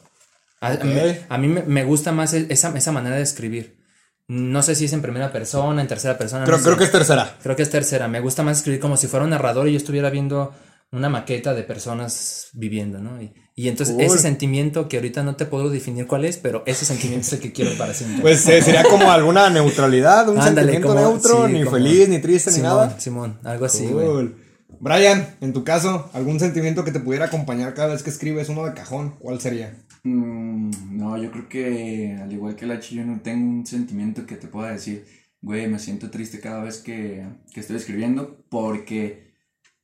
A, 0.62 0.70
a 0.72 0.84
mí- 0.84 0.96
Ok. 0.98 1.18
a 1.30 1.38
mí 1.38 1.48
me, 1.48 1.64
me 1.64 1.84
gusta 1.84 2.12
más 2.12 2.34
e- 2.34 2.48
esa, 2.50 2.76
esa 2.78 2.92
manera 2.92 3.18
de 3.18 3.22
escribir. 3.24 3.84
No 4.30 4.64
sé 4.64 4.74
si 4.76 4.86
es 4.86 4.94
en 4.94 5.02
primera 5.02 5.32
persona, 5.34 5.82
en 5.82 5.88
tercera 5.88 6.18
persona. 6.18 6.46
Creo, 6.46 6.58
no 6.58 6.64
creo 6.64 6.76
sé. 6.76 6.80
que 6.80 6.86
es 6.86 6.92
tercera. 6.92 7.38
Creo 7.44 7.56
que 7.58 7.64
es 7.64 7.70
tercera. 7.70 8.08
Me 8.08 8.22
gusta 8.22 8.42
más 8.42 8.58
escribir 8.60 8.80
como 8.80 8.96
si 8.96 9.08
fuera 9.08 9.26
un 9.26 9.32
narrador 9.32 9.68
y 9.68 9.72
yo 9.74 9.78
estuviera 9.78 10.10
viendo 10.10 10.56
una 10.92 11.10
maqueta 11.10 11.54
de 11.54 11.64
personas 11.64 12.48
viviendo, 12.54 13.00
¿no? 13.00 13.22
Y, 13.22 13.34
y 13.56 13.68
entonces 13.68 13.96
Cool. 13.96 14.06
ese 14.06 14.18
sentimiento 14.20 14.88
que 14.90 14.98
ahorita 14.98 15.22
no 15.24 15.36
te 15.36 15.46
puedo 15.46 15.70
definir 15.70 16.08
cuál 16.08 16.26
es, 16.26 16.38
pero 16.38 16.64
ese 16.66 16.86
sentimiento 16.86 17.28
es 17.28 17.34
el 17.34 17.40
que 17.40 17.52
quiero 17.52 17.72
para 17.78 17.94
siempre. 17.94 18.22
Pues 18.22 18.48
eh, 18.48 18.62
sería 18.62 18.84
como 18.84 19.12
alguna 19.12 19.50
neutralidad, 19.50 20.28
un 20.30 20.40
Ándale, 20.40 20.72
sentimiento 20.74 20.88
como- 20.88 21.00
neutro, 21.00 21.48
sí, 21.48 21.54
ni 21.54 21.60
como- 21.64 21.72
feliz, 21.78 22.10
ni 22.10 22.20
triste, 22.20 22.52
ni 22.52 22.60
nada. 22.60 23.00
Simón, 23.00 23.38
algo 23.44 23.66
así, 23.66 23.86
güey. 23.88 24.06
Cool. 24.08 24.36
Brian, 24.80 25.36
en 25.40 25.54
tu 25.54 25.64
caso, 25.64 26.10
¿algún 26.14 26.40
sentimiento 26.40 26.84
que 26.84 26.92
te 26.92 27.00
pudiera 27.00 27.26
acompañar 27.26 27.74
cada 27.74 27.94
vez 27.94 28.04
que 28.04 28.10
escribes 28.10 28.50
uno 28.50 28.66
de 28.66 28.74
cajón? 28.74 29.16
¿Cuál 29.20 29.40
sería? 29.40 29.78
Mm, 30.04 30.98
no, 30.98 31.16
yo 31.22 31.32
creo 31.32 31.48
que 31.48 32.18
al 32.22 32.34
igual 32.34 32.56
que 32.56 32.66
la 32.66 32.80
Chi, 32.80 32.96
yo 32.96 33.06
no 33.06 33.22
tengo 33.22 33.50
un 33.50 33.66
sentimiento 33.66 34.26
que 34.26 34.36
te 34.36 34.48
pueda 34.48 34.72
decir, 34.72 35.06
güey, 35.42 35.68
me 35.68 35.80
siento 35.80 36.10
triste 36.10 36.40
cada 36.42 36.64
vez 36.64 36.80
que, 36.80 37.26
que 37.54 37.60
estoy 37.62 37.78
escribiendo, 37.78 38.44
porque 38.50 39.32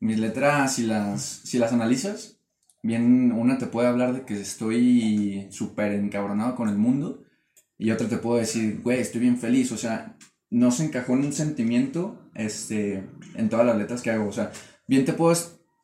mis 0.01 0.17
letras, 0.17 0.75
si 0.75 0.83
las, 0.83 1.21
si 1.43 1.59
las 1.59 1.71
analizas, 1.71 2.38
bien, 2.81 3.31
una 3.31 3.57
te 3.57 3.67
puede 3.67 3.87
hablar 3.87 4.13
de 4.13 4.25
que 4.25 4.39
estoy 4.39 5.47
súper 5.51 5.93
encabronado 5.93 6.55
con 6.55 6.69
el 6.69 6.77
mundo, 6.77 7.23
y 7.77 7.91
otra 7.91 8.07
te 8.07 8.17
puedo 8.17 8.39
decir, 8.39 8.81
güey, 8.81 8.99
estoy 8.99 9.21
bien 9.21 9.37
feliz, 9.37 9.71
o 9.71 9.77
sea, 9.77 10.17
no 10.49 10.71
se 10.71 10.85
encajó 10.85 11.13
en 11.13 11.25
un 11.25 11.33
sentimiento 11.33 12.29
este, 12.35 13.03
en 13.35 13.49
todas 13.49 13.65
las 13.65 13.77
letras 13.77 14.01
que 14.01 14.11
hago, 14.11 14.27
o 14.27 14.33
sea, 14.33 14.51
bien 14.87 15.05
te 15.05 15.13
puedo, 15.13 15.35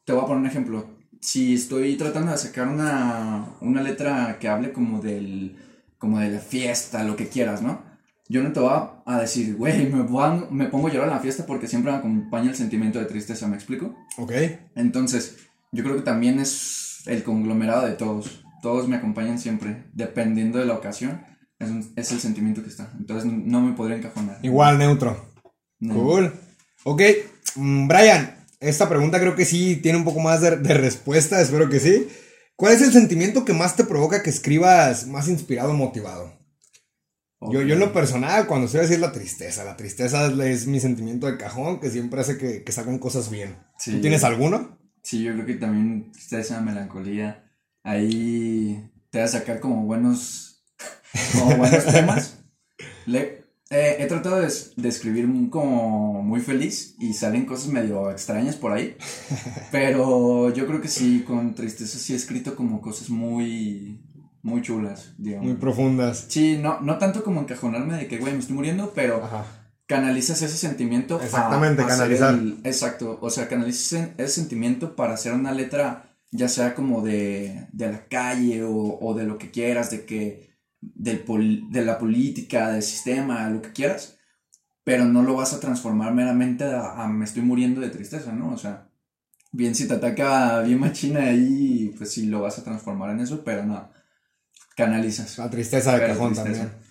te 0.04 0.14
voy 0.14 0.24
a 0.24 0.28
poner 0.28 0.42
un 0.42 0.48
ejemplo, 0.48 0.96
si 1.22 1.56
estoy 1.56 1.96
tratando 1.96 2.32
de 2.32 2.38
sacar 2.38 2.68
una, 2.68 3.56
una 3.62 3.82
letra 3.82 4.38
que 4.40 4.48
hable 4.48 4.72
como 4.72 5.02
del 5.02 5.58
como 5.98 6.20
de 6.20 6.30
la 6.30 6.40
fiesta, 6.40 7.04
lo 7.04 7.16
que 7.16 7.30
quieras, 7.30 7.62
¿no? 7.64 7.82
Yo 8.28 8.44
no 8.44 8.52
te 8.52 8.60
voy 8.60 8.70
a, 8.72 9.02
a 9.06 9.20
decir, 9.22 9.56
güey, 9.56 9.90
me 9.90 10.66
pongo 10.68 10.88
a 10.88 10.92
llorar 10.92 11.08
en 11.08 11.16
la 11.16 11.20
fiesta 11.20 11.46
porque 11.46 11.68
siempre 11.68 11.92
me 11.92 11.98
acompaña 11.98 12.50
el 12.50 12.56
sentimiento 12.56 13.00
de 13.00 13.06
tristeza, 13.06 13.48
¿me 13.48 13.56
explico? 13.56 13.96
Ok. 14.18 14.32
Entonces, 14.76 15.38
yo 15.72 15.84
creo 15.84 15.96
que 15.96 16.02
también 16.02 16.40
es 16.40 16.85
el 17.06 17.24
conglomerado 17.24 17.86
de 17.86 17.94
todos. 17.94 18.44
Todos 18.62 18.88
me 18.88 18.96
acompañan 18.96 19.38
siempre, 19.40 19.86
dependiendo 19.94 20.58
de 20.60 20.66
la 20.66 20.74
ocasión, 20.74 21.22
es, 21.60 21.70
un- 21.70 21.94
es 21.96 22.12
el 22.12 22.20
sentimiento 22.20 22.64
que 22.64 22.70
está. 22.70 22.92
Entonces, 22.98 23.32
no 23.32 23.62
me 23.62 23.74
podría 23.76 23.98
encajonar. 23.98 24.40
Igual, 24.42 24.78
neutro. 24.78 25.32
No. 25.80 25.94
Cool. 25.94 26.34
Ok, 26.84 27.02
mm, 27.56 27.88
Brian, 27.88 28.36
esta 28.60 28.90
pregunta 28.90 29.20
creo 29.20 29.36
que 29.36 29.46
sí 29.46 29.78
tiene 29.78 29.98
un 29.98 30.04
poco 30.04 30.20
más 30.20 30.42
de, 30.42 30.58
de 30.58 30.74
respuesta, 30.74 31.42
espero 31.42 31.70
que 31.70 31.80
sí. 31.80 32.08
¿Cuál 32.56 32.74
es 32.74 32.82
el 32.82 32.94
sentimiento 32.94 33.44
que 33.46 33.54
más 33.54 33.76
te 33.76 33.84
provoca 33.84 34.24
que 34.24 34.30
escribas 34.30 35.08
más 35.08 35.28
inspirado 35.28 35.72
o 35.72 35.74
motivado? 35.76 36.34
Yo, 37.52 37.62
yo 37.62 37.74
en 37.74 37.80
lo 37.80 37.94
personal, 37.94 38.48
cuando 38.48 38.66
estoy 38.66 38.82
así 38.82 38.94
es 38.94 39.00
la 39.00 39.12
tristeza. 39.12 39.64
La 39.64 39.76
tristeza 39.78 40.26
es, 40.28 40.40
es 40.40 40.68
mi 40.68 40.80
sentimiento 40.80 41.28
de 41.28 41.38
cajón 41.38 41.80
que 41.80 41.92
siempre 41.92 42.22
hace 42.22 42.38
que, 42.38 42.64
que 42.64 42.72
salgan 42.72 42.98
cosas 42.98 43.30
bien. 43.30 43.58
Sí. 43.78 43.92
¿Tú 43.92 44.02
tienes 44.02 44.24
alguno? 44.24 44.75
Sí, 45.06 45.22
yo 45.22 45.34
creo 45.34 45.46
que 45.46 45.54
también 45.54 46.12
está 46.18 46.40
esa 46.40 46.62
melancolía. 46.62 47.44
Ahí 47.84 48.90
te 49.12 49.20
va 49.20 49.26
a 49.26 49.28
sacar 49.28 49.60
como 49.60 49.86
buenos, 49.86 50.64
como 51.34 51.58
buenos 51.58 51.86
temas. 51.92 52.40
Le- 53.06 53.46
eh, 53.70 53.98
he 54.00 54.06
tratado 54.08 54.42
de, 54.42 54.52
de 54.76 54.90
escribir 54.90 55.28
como 55.52 56.24
muy 56.24 56.40
feliz 56.40 56.96
y 57.00 57.14
salen 57.14 57.46
cosas 57.46 57.68
medio 57.68 58.10
extrañas 58.10 58.56
por 58.56 58.72
ahí. 58.72 58.98
Pero 59.72 60.52
yo 60.54 60.66
creo 60.66 60.82
que 60.82 60.88
sí, 60.88 61.24
con 61.26 61.54
tristeza 61.54 62.00
sí 62.00 62.14
he 62.14 62.16
escrito 62.16 62.56
como 62.56 62.82
cosas 62.82 63.12
muy, 63.12 64.02
muy 64.42 64.64
chulas, 64.64 65.14
digamos. 65.20 65.46
Muy 65.50 65.56
profundas. 65.58 66.26
Sí, 66.30 66.58
no, 66.60 66.80
no 66.82 66.98
tanto 66.98 67.24
como 67.24 67.42
encajonarme 67.42 67.96
de 67.96 68.08
que, 68.08 68.18
güey, 68.18 68.34
me 68.34 68.40
estoy 68.40 68.56
muriendo, 68.56 68.92
pero 68.96 69.24
Ajá. 69.24 69.46
Canalizas 69.88 70.42
ese 70.42 70.58
sentimiento. 70.58 71.20
a- 71.20 71.24
Exactamente, 71.24 71.82
a 71.82 71.86
hacer 71.86 71.98
canalizar. 71.98 72.34
el- 72.34 72.60
exacto, 72.64 73.18
o 73.22 73.30
sea, 73.30 73.48
canalizas 73.48 74.10
ese, 74.18 74.28
sentimiento 74.28 74.96
para 74.96 75.14
hacer 75.14 75.34
una 75.34 75.52
letra, 75.52 76.16
ya 76.32 76.48
sea 76.50 76.76
como 76.76 77.02
de, 77.02 77.68
de 77.72 77.92
la 77.92 78.08
calle 78.08 78.64
o, 78.64 78.98
o 79.00 79.14
de 79.14 79.24
lo 79.26 79.38
que 79.38 79.52
quieras, 79.52 79.92
de 79.92 80.06
que 80.06 80.50
del 80.82 81.20
pol- 81.20 81.70
de 81.72 81.84
la 81.86 81.98
política, 81.98 82.72
del 82.72 82.84
sistema, 82.84 83.50
lo 83.50 83.62
que 83.62 83.72
quieras, 83.72 84.18
pero 84.84 85.06
no 85.06 85.24
lo 85.24 85.36
vas 85.36 85.54
a 85.54 85.60
transformar 85.60 86.14
meramente 86.14 86.64
a, 86.64 87.04
a 87.04 87.08
me 87.08 87.26
estoy 87.26 87.42
muriendo 87.44 87.82
de 87.82 87.90
tristeza, 87.90 88.32
¿no? 88.34 88.52
O 88.54 88.58
sea, 88.58 88.88
bien 89.52 89.74
si 89.76 89.88
te 89.88 89.94
ataca 89.96 90.62
bien 90.62 90.80
machina 90.80 91.22
ahí, 91.22 91.94
pues 91.98 92.12
sí 92.12 92.26
lo 92.28 92.42
vas 92.42 92.60
a 92.60 92.64
transformar 92.64 93.12
en 93.12 93.22
eso, 93.22 93.44
pero 93.44 93.66
no, 93.66 93.90
canalizas. 94.76 95.38
La 95.38 95.50
tristeza 95.50 95.94
de 95.98 96.08
cajón 96.08 96.34
tristeza. 96.34 96.60
también. 96.62 96.85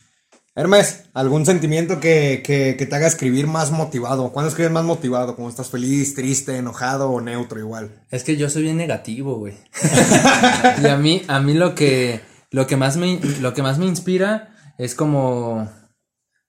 Hermes, 0.56 1.06
¿algún 1.14 1.44
sentimiento 1.44 1.98
que, 1.98 2.40
que, 2.44 2.76
que 2.78 2.86
te 2.86 2.94
haga 2.94 3.08
escribir 3.08 3.48
más 3.48 3.72
motivado? 3.72 4.30
¿Cuándo 4.32 4.48
escribes 4.48 4.70
más 4.70 4.84
motivado? 4.84 5.34
¿Cuando 5.34 5.50
estás 5.50 5.68
feliz, 5.68 6.14
triste, 6.14 6.56
enojado 6.56 7.10
o 7.10 7.20
neutro 7.20 7.58
igual? 7.58 8.04
Es 8.10 8.22
que 8.22 8.36
yo 8.36 8.48
soy 8.48 8.62
bien 8.62 8.76
negativo, 8.76 9.34
güey. 9.36 9.54
y 10.82 10.86
a 10.86 10.96
mí, 10.96 11.22
a 11.26 11.40
mí 11.40 11.54
lo 11.54 11.74
que, 11.74 12.20
lo 12.50 12.68
que 12.68 12.76
más 12.76 12.96
me, 12.96 13.18
lo 13.40 13.52
que 13.52 13.62
más 13.62 13.78
me 13.78 13.86
inspira 13.86 14.54
es 14.78 14.94
como, 14.94 15.68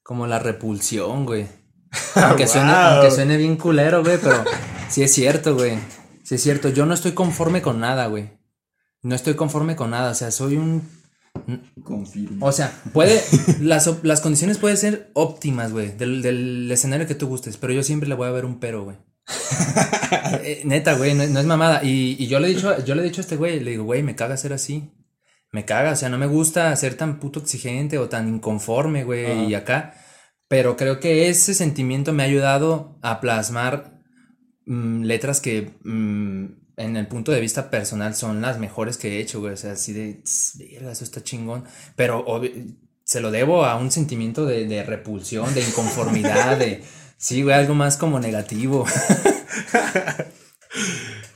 como 0.03 0.27
la 0.27 0.37
repulsión, 0.37 1.25
güey. 1.25 1.47
Aunque, 2.15 2.45
suene, 2.45 2.71
Wow. 2.73 2.81
aunque 2.81 3.11
suene 3.11 3.37
bien 3.37 3.55
culero, 3.55 4.03
güey, 4.03 4.17
pero 4.21 4.43
sí 4.89 5.01
es 5.01 5.13
cierto, 5.13 5.55
güey. 5.55 5.79
Sí 6.23 6.35
es 6.35 6.43
cierto. 6.43 6.69
Yo 6.69 6.85
no 6.85 6.93
estoy 6.93 7.13
conforme 7.13 7.61
con 7.61 7.79
nada, 7.79 8.07
güey. 8.07 8.29
No 9.01 9.15
estoy 9.15 9.35
conforme 9.35 9.75
con 9.75 9.91
nada. 9.91 10.11
O 10.11 10.15
sea, 10.15 10.29
soy 10.31 10.57
un 10.57 10.89
Confirmo. 11.83 12.45
O 12.45 12.51
sea, 12.51 12.71
puede, 12.93 13.21
las, 13.61 14.03
las 14.03 14.21
condiciones 14.21 14.57
pueden 14.57 14.77
ser 14.77 15.11
óptimas, 15.13 15.71
güey, 15.71 15.91
del, 15.91 16.21
del 16.21 16.71
escenario 16.71 17.07
que 17.07 17.15
tú 17.15 17.27
gustes, 17.27 17.57
pero 17.57 17.73
yo 17.73 17.83
siempre 17.83 18.09
le 18.09 18.15
voy 18.15 18.27
a 18.27 18.31
ver 18.31 18.45
un 18.45 18.59
pero, 18.59 18.83
güey. 18.83 18.97
Eh, 20.43 20.61
neta, 20.65 20.93
güey, 20.93 21.15
no, 21.15 21.25
no 21.25 21.39
es 21.39 21.45
mamada. 21.45 21.83
Y, 21.83 22.15
y 22.19 22.27
yo 22.27 22.39
le 22.39 22.47
he 22.47 22.53
dicho, 22.53 22.83
yo 22.85 22.93
le 22.93 23.01
he 23.01 23.05
dicho 23.05 23.21
a 23.21 23.23
este 23.23 23.35
güey, 23.35 23.59
le 23.59 23.71
digo, 23.71 23.83
güey, 23.83 24.03
me 24.03 24.15
caga 24.15 24.37
ser 24.37 24.53
así. 24.53 24.91
Me 25.51 25.65
caga, 25.65 25.93
o 25.93 25.95
sea, 25.95 26.09
no 26.09 26.17
me 26.17 26.27
gusta 26.27 26.75
ser 26.75 26.95
tan 26.95 27.19
puto 27.19 27.39
exigente 27.39 27.97
o 27.97 28.07
tan 28.07 28.27
inconforme, 28.27 29.03
güey, 29.03 29.45
y 29.45 29.55
acá. 29.55 29.95
Pero 30.47 30.77
creo 30.77 30.99
que 30.99 31.29
ese 31.29 31.53
sentimiento 31.53 32.13
me 32.13 32.23
ha 32.23 32.27
ayudado 32.27 32.99
a 33.01 33.19
plasmar 33.19 34.01
mm, 34.65 35.03
letras 35.03 35.41
que 35.41 35.73
mm, 35.83 36.45
en 36.77 36.97
el 36.97 37.07
punto 37.07 37.31
de 37.31 37.41
vista 37.41 37.69
personal 37.69 38.15
son 38.15 38.41
las 38.41 38.59
mejores 38.59 38.97
que 38.97 39.17
he 39.17 39.21
hecho, 39.21 39.39
güey. 39.39 39.53
O 39.53 39.57
sea, 39.57 39.73
así 39.73 39.93
de, 39.93 40.21
"Tss, 40.23 40.57
verga, 40.57 40.91
eso 40.91 41.03
está 41.03 41.23
chingón. 41.23 41.65
Pero 41.95 42.25
se 43.03 43.21
lo 43.21 43.31
debo 43.31 43.65
a 43.65 43.75
un 43.75 43.91
sentimiento 43.91 44.45
de, 44.45 44.65
de 44.67 44.83
repulsión, 44.83 45.53
de 45.53 45.61
inconformidad, 45.61 46.57
de, 46.57 46.83
sí, 47.17 47.43
güey, 47.43 47.55
algo 47.55 47.75
más 47.75 47.97
como 47.97 48.19
negativo. 48.19 48.85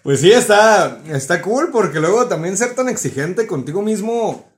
Pues 0.04 0.22
sí, 0.22 0.32
está, 0.32 1.02
está 1.10 1.42
cool 1.42 1.70
porque 1.72 2.00
luego 2.00 2.28
también 2.28 2.58
ser 2.58 2.74
tan 2.74 2.88
exigente 2.90 3.46
contigo 3.46 3.82
mismo, 3.82 4.50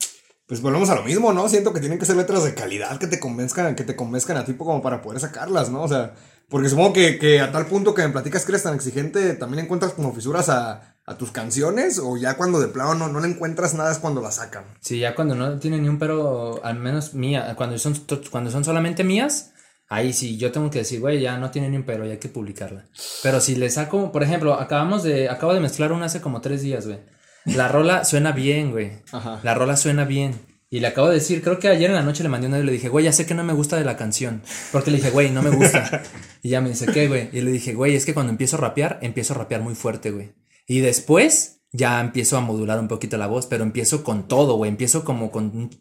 pues 0.45 0.61
volvemos 0.61 0.89
a 0.89 0.95
lo 0.95 1.03
mismo, 1.03 1.33
¿no? 1.33 1.49
Siento 1.49 1.73
que 1.73 1.79
tienen 1.79 1.97
que 1.97 2.05
ser 2.05 2.15
letras 2.15 2.43
de 2.43 2.53
calidad 2.53 2.99
que 2.99 3.07
te 3.07 3.19
convenzcan, 3.19 3.75
que 3.75 3.83
te 3.83 3.95
convenzcan 3.95 4.37
a 4.37 4.45
ti 4.45 4.53
como 4.53 4.81
para 4.81 5.01
poder 5.01 5.19
sacarlas, 5.19 5.69
¿no? 5.69 5.81
O 5.81 5.87
sea, 5.87 6.13
porque 6.51 6.69
supongo 6.69 6.93
que, 6.93 7.17
que 7.17 7.39
a 7.39 7.51
tal 7.51 7.65
punto 7.65 7.95
que 7.95 8.03
me 8.03 8.09
platicas 8.09 8.45
que 8.45 8.51
eres 8.51 8.63
tan 8.63 8.75
exigente, 8.75 9.33
también 9.35 9.63
encuentras 9.63 9.93
como 9.93 10.13
fisuras 10.13 10.49
a, 10.49 10.97
a 11.05 11.17
tus 11.17 11.31
canciones 11.31 11.97
o 11.97 12.17
ya 12.17 12.35
cuando 12.35 12.59
de 12.59 12.67
plano 12.67 12.93
no, 12.93 13.07
no 13.07 13.21
le 13.21 13.29
encuentras 13.29 13.73
nada 13.73 13.91
es 13.91 13.99
cuando 13.99 14.21
la 14.21 14.31
sacan. 14.31 14.65
Sí, 14.81 14.99
ya 14.99 15.15
cuando 15.15 15.33
no 15.33 15.57
tiene 15.59 15.79
ni 15.79 15.87
un 15.87 15.97
pero, 15.97 16.63
al 16.63 16.77
menos 16.77 17.13
mía, 17.13 17.53
cuando 17.55 17.77
son, 17.79 17.95
cuando 18.29 18.51
son 18.51 18.65
solamente 18.65 19.05
mías, 19.05 19.53
ahí 19.87 20.11
sí, 20.11 20.37
yo 20.37 20.51
tengo 20.51 20.69
que 20.69 20.79
decir, 20.79 20.99
güey, 20.99 21.21
ya 21.21 21.37
no 21.37 21.51
tiene 21.51 21.69
ni 21.69 21.77
un 21.77 21.83
pero, 21.83 22.05
ya 22.05 22.11
hay 22.11 22.19
que 22.19 22.27
publicarla. 22.27 22.85
Pero 23.23 23.39
si 23.39 23.55
le 23.55 23.69
saco, 23.69 24.11
por 24.11 24.21
ejemplo, 24.21 24.55
acabamos 24.55 25.03
de, 25.03 25.29
acabo 25.29 25.53
de 25.53 25.61
mezclar 25.61 25.93
una 25.93 26.07
hace 26.07 26.19
como 26.19 26.41
tres 26.41 26.61
días, 26.61 26.85
güey. 26.85 26.99
La 27.45 27.69
rola 27.69 28.03
suena 28.03 28.33
bien, 28.33 28.71
güey. 28.71 29.03
Ajá. 29.11 29.39
La 29.41 29.53
rola 29.55 29.77
suena 29.77 30.03
bien. 30.03 30.50
Y 30.73 30.80
le 30.80 30.88
acabo 30.88 31.10
de 31.10 31.15
decir, 31.15 31.43
creo 31.43 31.60
que 31.60 31.68
ayer 31.68 31.89
en 31.89 31.98
la 31.98 32.02
noche 32.02 32.23
le 32.23 32.30
mandé 32.30 32.48
un 32.48 32.53
audio 32.53 32.64
y 32.64 32.68
le 32.68 32.72
dije, 32.72 32.88
güey, 32.88 33.03
ya 33.03 33.11
sé 33.11 33.26
que 33.26 33.34
no 33.34 33.43
me 33.43 33.52
gusta 33.52 33.76
de 33.76 33.84
la 33.84 33.98
canción. 33.98 34.41
Porque 34.72 34.89
le 34.89 34.98
dije, 34.98 35.10
güey, 35.10 35.30
no 35.30 35.43
me 35.43 35.49
gusta. 35.49 36.02
y 36.41 36.48
ya 36.48 36.61
me 36.61 36.69
dice, 36.69 36.85
¿qué, 36.85 37.10
güey? 37.10 37.27
Y 37.34 37.41
le 37.41 37.52
dije, 37.52 37.73
güey, 37.73 37.93
es 37.93 38.06
que 38.06 38.14
cuando 38.14 38.31
empiezo 38.31 38.56
a 38.56 38.61
rapear, 38.61 38.98
empiezo 39.02 39.34
a 39.34 39.38
rapear 39.38 39.60
muy 39.60 39.76
fuerte, 39.76 40.11
güey. 40.11 40.31
Y 40.65 40.80
después 40.80 41.64
ya 41.73 41.99
empiezo 41.99 42.38
a 42.38 42.39
modular 42.39 42.80
un 42.80 42.88
poquito 42.88 43.18
la 43.18 43.27
voz, 43.27 43.48
pero 43.48 43.64
empiezo 43.64 44.06
con 44.06 44.30
todo, 44.30 44.56
güey. 44.56 44.69
Empiezo 44.72 45.03
como 45.03 45.30
con 45.30 45.72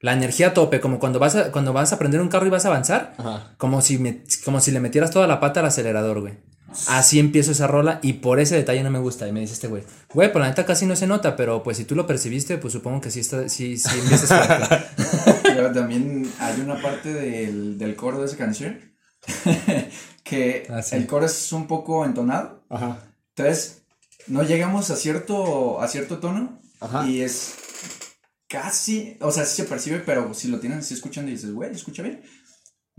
la 0.00 0.14
energía 0.14 0.48
a 0.48 0.54
tope, 0.54 0.80
como 0.80 0.98
cuando 0.98 1.18
vas 1.18 1.36
a, 1.36 1.52
cuando 1.52 1.74
vas 1.74 1.92
a 1.92 1.98
prender 1.98 2.22
un 2.22 2.28
carro 2.28 2.46
y 2.46 2.50
vas 2.50 2.64
a 2.64 2.68
avanzar. 2.68 3.12
Ajá. 3.18 3.54
Como 3.58 3.82
si, 3.82 3.98
me, 3.98 4.24
como 4.46 4.60
si 4.60 4.70
le 4.70 4.80
metieras 4.80 5.10
toda 5.10 5.26
la 5.26 5.38
pata 5.38 5.60
al 5.60 5.66
acelerador, 5.66 6.22
güey. 6.22 6.38
Así 6.88 7.18
empiezo 7.18 7.52
esa 7.52 7.66
rola 7.66 7.98
y 8.02 8.14
por 8.14 8.38
ese 8.40 8.54
detalle 8.56 8.82
no 8.82 8.90
me 8.90 8.98
gusta. 8.98 9.26
Y 9.28 9.32
me 9.32 9.40
dice 9.40 9.54
este 9.54 9.66
güey, 9.68 9.82
güey, 10.14 10.32
por 10.32 10.40
la 10.40 10.48
neta 10.48 10.64
casi 10.66 10.86
no 10.86 10.94
se 10.96 11.06
nota, 11.06 11.36
pero 11.36 11.62
pues 11.62 11.76
si 11.76 11.84
tú 11.84 11.94
lo 11.96 12.06
percibiste, 12.06 12.58
pues 12.58 12.72
supongo 12.72 13.00
que 13.00 13.10
sí, 13.10 13.20
está, 13.20 13.48
sí, 13.48 13.76
sí 13.76 13.98
empiezas 13.98 14.28
fuerte. 14.28 14.86
Pero 15.42 15.72
también 15.72 16.30
hay 16.38 16.60
una 16.60 16.80
parte 16.80 17.12
del, 17.12 17.76
del 17.76 17.96
coro 17.96 18.20
de 18.20 18.26
esa 18.26 18.36
canción 18.36 18.78
que 20.24 20.66
Ah, 20.70 20.82
sí. 20.82 20.96
el 20.96 21.06
coro 21.06 21.26
es 21.26 21.52
un 21.52 21.66
poco 21.66 22.04
entonado. 22.04 22.64
Ajá. 22.70 22.98
Entonces, 23.36 23.82
no 24.26 24.42
llegamos 24.42 24.90
a 24.90 24.96
cierto, 24.96 25.80
a 25.80 25.88
cierto 25.88 26.18
tono 26.18 26.60
Ajá. 26.80 27.06
y 27.08 27.20
es 27.22 27.54
casi, 28.48 29.16
o 29.20 29.30
sea, 29.30 29.44
sí 29.44 29.56
se 29.62 29.64
percibe, 29.68 30.00
pero 30.00 30.34
si 30.34 30.48
lo 30.48 30.58
tienes 30.60 30.78
así 30.80 30.94
escuchando 30.94 31.30
y 31.30 31.34
dices, 31.34 31.52
güey, 31.52 31.70
¿escucha 31.72 32.02
bien? 32.02 32.22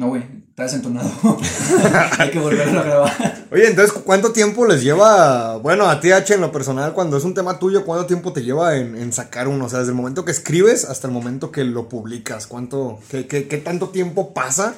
No, 0.01 0.07
güey, 0.07 0.23
está 0.49 0.63
desentonado. 0.63 1.11
Hay 2.17 2.31
que 2.31 2.39
volverlo 2.39 2.79
a 2.79 2.83
grabar. 2.83 3.45
Oye, 3.51 3.67
entonces, 3.67 3.93
¿cuánto 4.03 4.31
tiempo 4.31 4.65
les 4.65 4.81
lleva, 4.81 5.57
bueno, 5.57 5.87
a 5.87 5.99
TH 5.99 6.31
en 6.31 6.41
lo 6.41 6.51
personal, 6.51 6.93
cuando 6.93 7.17
es 7.17 7.23
un 7.23 7.35
tema 7.35 7.59
tuyo, 7.59 7.85
cuánto 7.85 8.07
tiempo 8.07 8.33
te 8.33 8.41
lleva 8.41 8.77
en, 8.77 8.95
en 8.95 9.13
sacar 9.13 9.47
uno? 9.47 9.65
O 9.65 9.69
sea, 9.69 9.77
desde 9.77 9.91
el 9.91 9.97
momento 9.97 10.25
que 10.25 10.31
escribes 10.31 10.85
hasta 10.85 11.05
el 11.05 11.13
momento 11.13 11.51
que 11.51 11.65
lo 11.65 11.87
publicas, 11.87 12.47
¿cuánto, 12.47 12.97
qué, 13.11 13.27
qué, 13.27 13.47
qué 13.47 13.59
tanto 13.59 13.89
tiempo 13.89 14.33
pasa 14.33 14.73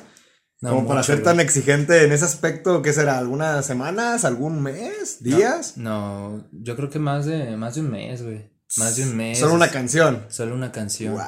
No, 0.60 0.72
como 0.72 0.88
para 0.90 1.00
mucho, 1.00 1.08
ser 1.08 1.16
güey. 1.22 1.24
tan 1.26 1.40
exigente 1.40 2.04
en 2.04 2.12
ese 2.12 2.26
aspecto? 2.26 2.82
¿Qué 2.82 2.92
será? 2.92 3.18
¿Algunas 3.18 3.66
semanas? 3.66 4.26
¿Algún 4.26 4.62
mes? 4.62 5.24
¿Días? 5.24 5.78
No, 5.78 6.44
yo 6.52 6.76
creo 6.76 6.90
que 6.90 7.00
más 7.00 7.26
de, 7.26 7.56
más 7.56 7.76
de 7.76 7.82
un 7.82 7.92
mes, 7.92 8.24
güey. 8.24 8.52
Más 8.76 8.98
de 8.98 9.04
un 9.04 9.16
mes. 9.16 9.40
Solo 9.40 9.54
una 9.54 9.70
canción. 9.70 10.26
Solo 10.28 10.54
una 10.54 10.74
canción. 10.74 11.14
Wow. 11.14 11.24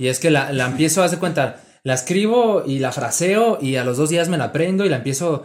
Y 0.00 0.08
es 0.08 0.18
que 0.18 0.30
la, 0.30 0.52
la 0.52 0.66
empiezo, 0.66 1.04
haz 1.04 1.12
de 1.12 1.18
cuenta, 1.18 1.60
la 1.82 1.94
escribo 1.94 2.64
y 2.66 2.78
la 2.78 2.92
fraseo 2.92 3.58
y 3.60 3.76
a 3.76 3.84
los 3.84 3.96
dos 3.96 4.10
días 4.10 4.28
me 4.28 4.38
la 4.38 4.44
aprendo 4.44 4.84
y 4.84 4.88
la 4.88 4.96
empiezo. 4.96 5.44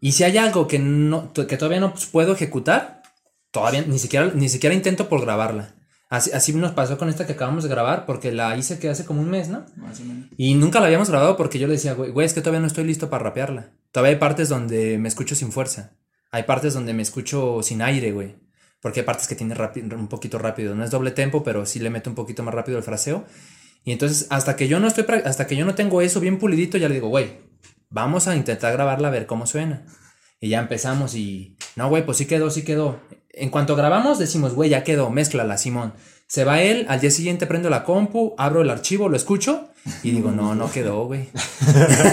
Y 0.00 0.12
si 0.12 0.24
hay 0.24 0.36
algo 0.36 0.68
que, 0.68 0.78
no, 0.78 1.32
que 1.32 1.56
todavía 1.56 1.80
no 1.80 1.94
puedo 2.12 2.32
ejecutar, 2.32 3.02
todavía 3.50 3.82
ni 3.82 3.98
siquiera, 3.98 4.30
ni 4.34 4.48
siquiera 4.48 4.74
intento 4.74 5.08
por 5.08 5.20
grabarla. 5.20 5.74
Así, 6.10 6.30
así 6.32 6.52
nos 6.52 6.72
pasó 6.72 6.98
con 6.98 7.08
esta 7.08 7.26
que 7.26 7.32
acabamos 7.32 7.64
de 7.64 7.70
grabar 7.70 8.06
porque 8.06 8.30
la 8.30 8.56
hice 8.56 8.78
que 8.78 8.88
hace 8.88 9.04
como 9.04 9.20
un 9.20 9.30
mes, 9.30 9.48
¿no? 9.48 9.64
Más 9.76 9.98
o 10.00 10.04
menos. 10.04 10.28
Y 10.36 10.54
nunca 10.54 10.78
la 10.78 10.86
habíamos 10.86 11.10
grabado 11.10 11.36
porque 11.36 11.58
yo 11.58 11.66
le 11.66 11.72
decía, 11.72 11.94
güey, 11.94 12.26
es 12.26 12.34
que 12.34 12.40
todavía 12.40 12.60
no 12.60 12.66
estoy 12.66 12.84
listo 12.84 13.10
para 13.10 13.24
rapearla. 13.24 13.72
Todavía 13.90 14.12
hay 14.12 14.20
partes 14.20 14.48
donde 14.48 14.98
me 14.98 15.08
escucho 15.08 15.34
sin 15.34 15.50
fuerza. 15.50 15.96
Hay 16.30 16.44
partes 16.44 16.74
donde 16.74 16.92
me 16.94 17.02
escucho 17.02 17.62
sin 17.62 17.80
aire, 17.80 18.12
güey. 18.12 18.36
Porque 18.80 19.00
hay 19.00 19.06
partes 19.06 19.26
que 19.26 19.34
tiene 19.34 19.54
un 19.94 20.08
poquito 20.08 20.38
rápido. 20.38 20.74
No 20.74 20.84
es 20.84 20.90
doble 20.90 21.10
tempo, 21.10 21.42
pero 21.42 21.64
sí 21.64 21.78
le 21.78 21.90
meto 21.90 22.10
un 22.10 22.16
poquito 22.16 22.42
más 22.42 22.54
rápido 22.54 22.76
el 22.76 22.84
fraseo. 22.84 23.24
Y 23.84 23.92
entonces, 23.92 24.26
hasta 24.30 24.56
que 24.56 24.66
yo 24.66 24.80
no 24.80 24.88
estoy, 24.88 25.04
hasta 25.24 25.46
que 25.46 25.56
yo 25.56 25.66
no 25.66 25.74
tengo 25.74 26.00
eso 26.00 26.20
bien 26.20 26.38
pulidito, 26.38 26.78
ya 26.78 26.88
le 26.88 26.94
digo, 26.94 27.08
güey, 27.08 27.40
vamos 27.90 28.26
a 28.28 28.36
intentar 28.36 28.72
grabarla 28.72 29.10
ver 29.10 29.26
cómo 29.26 29.46
suena. 29.46 29.84
Y 30.40 30.48
ya 30.48 30.60
empezamos 30.60 31.14
y, 31.14 31.56
no, 31.76 31.88
güey, 31.88 32.04
pues 32.04 32.18
sí 32.18 32.26
quedó, 32.26 32.50
sí 32.50 32.64
quedó. 32.64 33.00
En 33.30 33.50
cuanto 33.50 33.76
grabamos, 33.76 34.18
decimos, 34.18 34.54
güey, 34.54 34.70
ya 34.70 34.84
quedó, 34.84 35.10
mézclala, 35.10 35.58
Simón. 35.58 35.94
Se 36.26 36.44
va 36.44 36.62
él, 36.62 36.86
al 36.88 37.00
día 37.00 37.10
siguiente 37.10 37.46
prendo 37.46 37.68
la 37.68 37.84
compu, 37.84 38.34
abro 38.38 38.62
el 38.62 38.70
archivo, 38.70 39.08
lo 39.08 39.16
escucho 39.16 39.68
y 40.02 40.10
digo, 40.10 40.30
no, 40.30 40.54
no 40.54 40.70
quedó, 40.70 41.04
güey. 41.04 41.28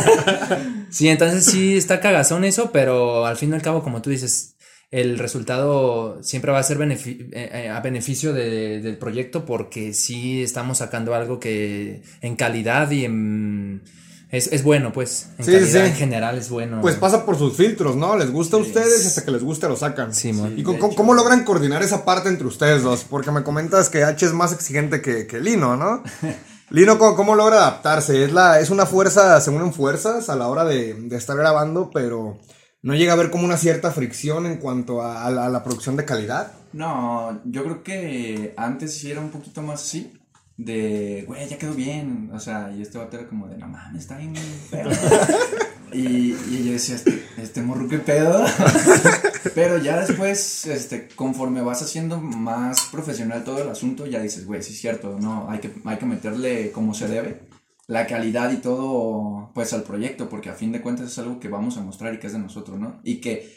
sí, 0.89 1.07
entonces 1.07 1.45
sí 1.45 1.77
está 1.77 2.01
cagazón 2.01 2.43
eso, 2.43 2.71
pero 2.71 3.25
al 3.25 3.37
fin 3.37 3.51
y 3.51 3.53
al 3.53 3.61
cabo, 3.61 3.81
como 3.81 4.01
tú 4.01 4.09
dices, 4.09 4.55
el 4.91 5.17
resultado 5.19 6.21
siempre 6.21 6.51
va 6.51 6.59
a 6.59 6.63
ser 6.63 6.77
benefi- 6.77 7.29
eh, 7.31 7.49
eh, 7.65 7.69
a 7.69 7.79
beneficio 7.79 8.33
de- 8.33 8.81
del 8.81 8.97
proyecto 8.97 9.45
porque 9.45 9.93
sí 9.93 10.43
estamos 10.43 10.79
sacando 10.79 11.15
algo 11.15 11.39
que 11.39 12.01
en 12.21 12.35
calidad 12.35 12.91
y 12.91 13.05
en... 13.05 13.81
Es, 14.29 14.47
es 14.53 14.63
bueno, 14.63 14.93
pues. 14.93 15.27
En 15.39 15.43
Sí, 15.45 15.51
sí, 15.51 15.57
calidad 15.59 15.83
sí. 15.83 15.89
en 15.91 15.95
general 15.95 16.37
es 16.37 16.49
bueno. 16.49 16.79
Pues 16.81 16.95
pasa 16.95 17.25
por 17.25 17.37
sus 17.37 17.53
filtros, 17.57 17.97
¿no? 17.97 18.15
Les 18.15 18.31
gusta 18.31 18.55
a 18.55 18.59
ustedes 18.61 19.03
y 19.03 19.07
hasta 19.07 19.25
que 19.25 19.31
les 19.31 19.43
guste 19.43 19.67
lo 19.67 19.75
sacan. 19.75 20.13
Sí. 20.13 20.31
¿Y 20.55 20.63
con- 20.63 20.77
cómo, 20.77 20.95
cómo 20.95 21.13
logran 21.13 21.43
coordinar 21.43 21.83
esa 21.83 22.05
parte 22.05 22.29
entre 22.29 22.47
ustedes 22.47 22.81
dos? 22.81 23.05
Porque 23.09 23.29
me 23.31 23.43
comentas 23.43 23.89
que 23.89 24.03
H 24.05 24.25
es 24.25 24.31
más 24.31 24.53
exigente 24.53 25.01
que, 25.01 25.27
que 25.27 25.41
Lino, 25.41 25.75
¿no? 25.75 26.01
Lino, 26.69 26.97
¿cómo, 26.97 27.17
cómo 27.17 27.35
logra 27.35 27.57
adaptarse? 27.57 28.23
¿Es, 28.23 28.31
la, 28.31 28.61
¿Es 28.61 28.69
una 28.69 28.85
fuerza, 28.85 29.41
se 29.41 29.49
unen 29.49 29.73
fuerzas 29.73 30.29
a 30.29 30.37
la 30.37 30.47
hora 30.47 30.63
de, 30.63 30.93
de 30.93 31.17
estar 31.17 31.35
grabando, 31.35 31.91
pero 31.93 32.37
no 32.83 32.95
llega 32.95 33.11
a 33.11 33.15
haber 33.15 33.29
como 33.29 33.45
una 33.45 33.57
cierta 33.57 33.91
fricción 33.91 34.45
en 34.45 34.57
cuanto 34.57 35.01
a, 35.01 35.25
a 35.25 35.31
la, 35.31 35.45
a 35.45 35.49
la 35.49 35.63
producción 35.63 35.95
de 35.95 36.05
calidad? 36.05 36.53
No, 36.73 37.41
yo 37.45 37.63
creo 37.63 37.83
que 37.83 38.53
antes 38.57 38.95
sí 38.95 39.11
era 39.11 39.21
un 39.21 39.29
poquito 39.29 39.61
más 39.61 39.81
así. 39.81 40.13
De, 40.57 41.23
güey, 41.27 41.47
ya 41.47 41.57
quedó 41.57 41.73
bien. 41.73 42.29
O 42.33 42.39
sea, 42.39 42.71
y 42.75 42.81
este 42.81 42.97
vato 42.97 43.17
era 43.17 43.27
como 43.27 43.47
de, 43.47 43.57
no 43.57 43.67
mames, 43.67 44.01
está 44.01 44.17
bien 44.17 44.35
feo. 44.35 44.89
y, 45.93 46.33
y 46.33 46.63
yo 46.65 46.73
decía, 46.73 46.95
este, 46.95 47.23
este 47.37 47.61
morro, 47.61 47.87
qué 47.87 47.99
pedo. 47.99 48.45
Pero 49.55 49.77
ya 49.77 49.99
después, 50.05 50.65
este, 50.65 51.07
conforme 51.09 51.61
vas 51.61 51.81
haciendo 51.81 52.19
más 52.19 52.87
profesional 52.91 53.43
todo 53.43 53.61
el 53.61 53.69
asunto, 53.69 54.05
ya 54.05 54.21
dices, 54.21 54.45
güey, 54.45 54.61
sí 54.61 54.73
es 54.73 54.79
cierto, 54.79 55.17
no, 55.19 55.49
hay 55.49 55.59
que, 55.59 55.73
hay 55.85 55.97
que 55.97 56.05
meterle 56.05 56.71
como 56.71 56.93
se 56.93 57.07
debe 57.07 57.50
la 57.91 58.07
calidad 58.07 58.53
y 58.53 58.57
todo, 58.57 59.51
pues, 59.53 59.73
al 59.73 59.83
proyecto, 59.83 60.29
porque 60.29 60.49
a 60.49 60.53
fin 60.53 60.71
de 60.71 60.81
cuentas 60.81 61.07
es 61.11 61.19
algo 61.19 61.41
que 61.41 61.49
vamos 61.49 61.75
a 61.75 61.81
mostrar 61.81 62.13
y 62.13 62.19
que 62.19 62.27
es 62.27 62.33
de 62.33 62.39
nosotros, 62.39 62.79
¿no? 62.79 63.01
Y 63.03 63.19
que 63.19 63.53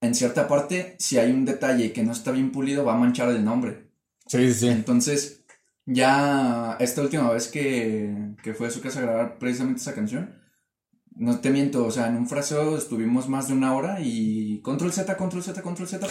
en 0.00 0.12
cierta 0.16 0.48
parte, 0.48 0.96
si 0.98 1.18
hay 1.18 1.30
un 1.30 1.44
detalle 1.44 1.92
que 1.92 2.02
no 2.02 2.10
está 2.10 2.32
bien 2.32 2.50
pulido, 2.50 2.84
va 2.84 2.94
a 2.94 2.98
manchar 2.98 3.28
el 3.28 3.44
nombre. 3.44 3.92
Sí, 4.26 4.52
sí, 4.52 4.66
Entonces, 4.66 5.44
ya 5.84 6.76
esta 6.80 7.00
última 7.00 7.30
vez 7.30 7.46
que, 7.46 8.34
que 8.42 8.54
fue 8.54 8.66
a 8.66 8.70
su 8.72 8.80
casa 8.80 8.98
a 8.98 9.02
grabar 9.02 9.38
precisamente 9.38 9.80
esa 9.80 9.94
canción, 9.94 10.34
no 11.14 11.38
te 11.38 11.50
miento, 11.50 11.86
o 11.86 11.90
sea, 11.92 12.08
en 12.08 12.16
un 12.16 12.28
fraseo 12.28 12.76
estuvimos 12.76 13.28
más 13.28 13.46
de 13.46 13.54
una 13.54 13.72
hora 13.72 14.00
y 14.00 14.60
control 14.62 14.92
Z, 14.92 15.16
control 15.16 15.44
Z, 15.44 15.62
control 15.62 15.86
Z. 15.86 16.08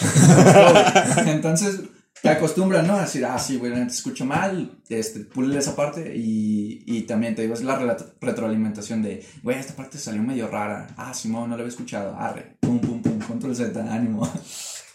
Entonces, 1.30 1.82
te 2.22 2.28
acostumbras, 2.28 2.86
¿no? 2.86 2.94
A 2.94 3.02
decir, 3.02 3.24
ah, 3.24 3.38
sí, 3.38 3.58
neta 3.60 3.86
te 3.86 3.92
escucho 3.92 4.24
mal, 4.24 4.78
este, 4.88 5.20
pulile 5.20 5.58
esa 5.58 5.76
parte 5.76 6.16
y, 6.16 6.82
y 6.86 7.02
también 7.02 7.34
te 7.34 7.42
digo, 7.42 7.54
es 7.54 7.62
la 7.62 7.96
retroalimentación 8.20 9.02
de, 9.02 9.24
güey, 9.42 9.58
esta 9.58 9.74
parte 9.74 9.98
salió 9.98 10.22
medio 10.22 10.48
rara. 10.48 10.88
Ah, 10.96 11.14
Simón, 11.14 11.50
no 11.50 11.56
la 11.56 11.62
había 11.62 11.70
escuchado. 11.70 12.16
Arre, 12.16 12.56
pum, 12.60 12.80
pum, 12.80 13.02
pum, 13.02 13.18
control 13.20 13.54
Z, 13.54 13.80
ánimo. 13.92 14.28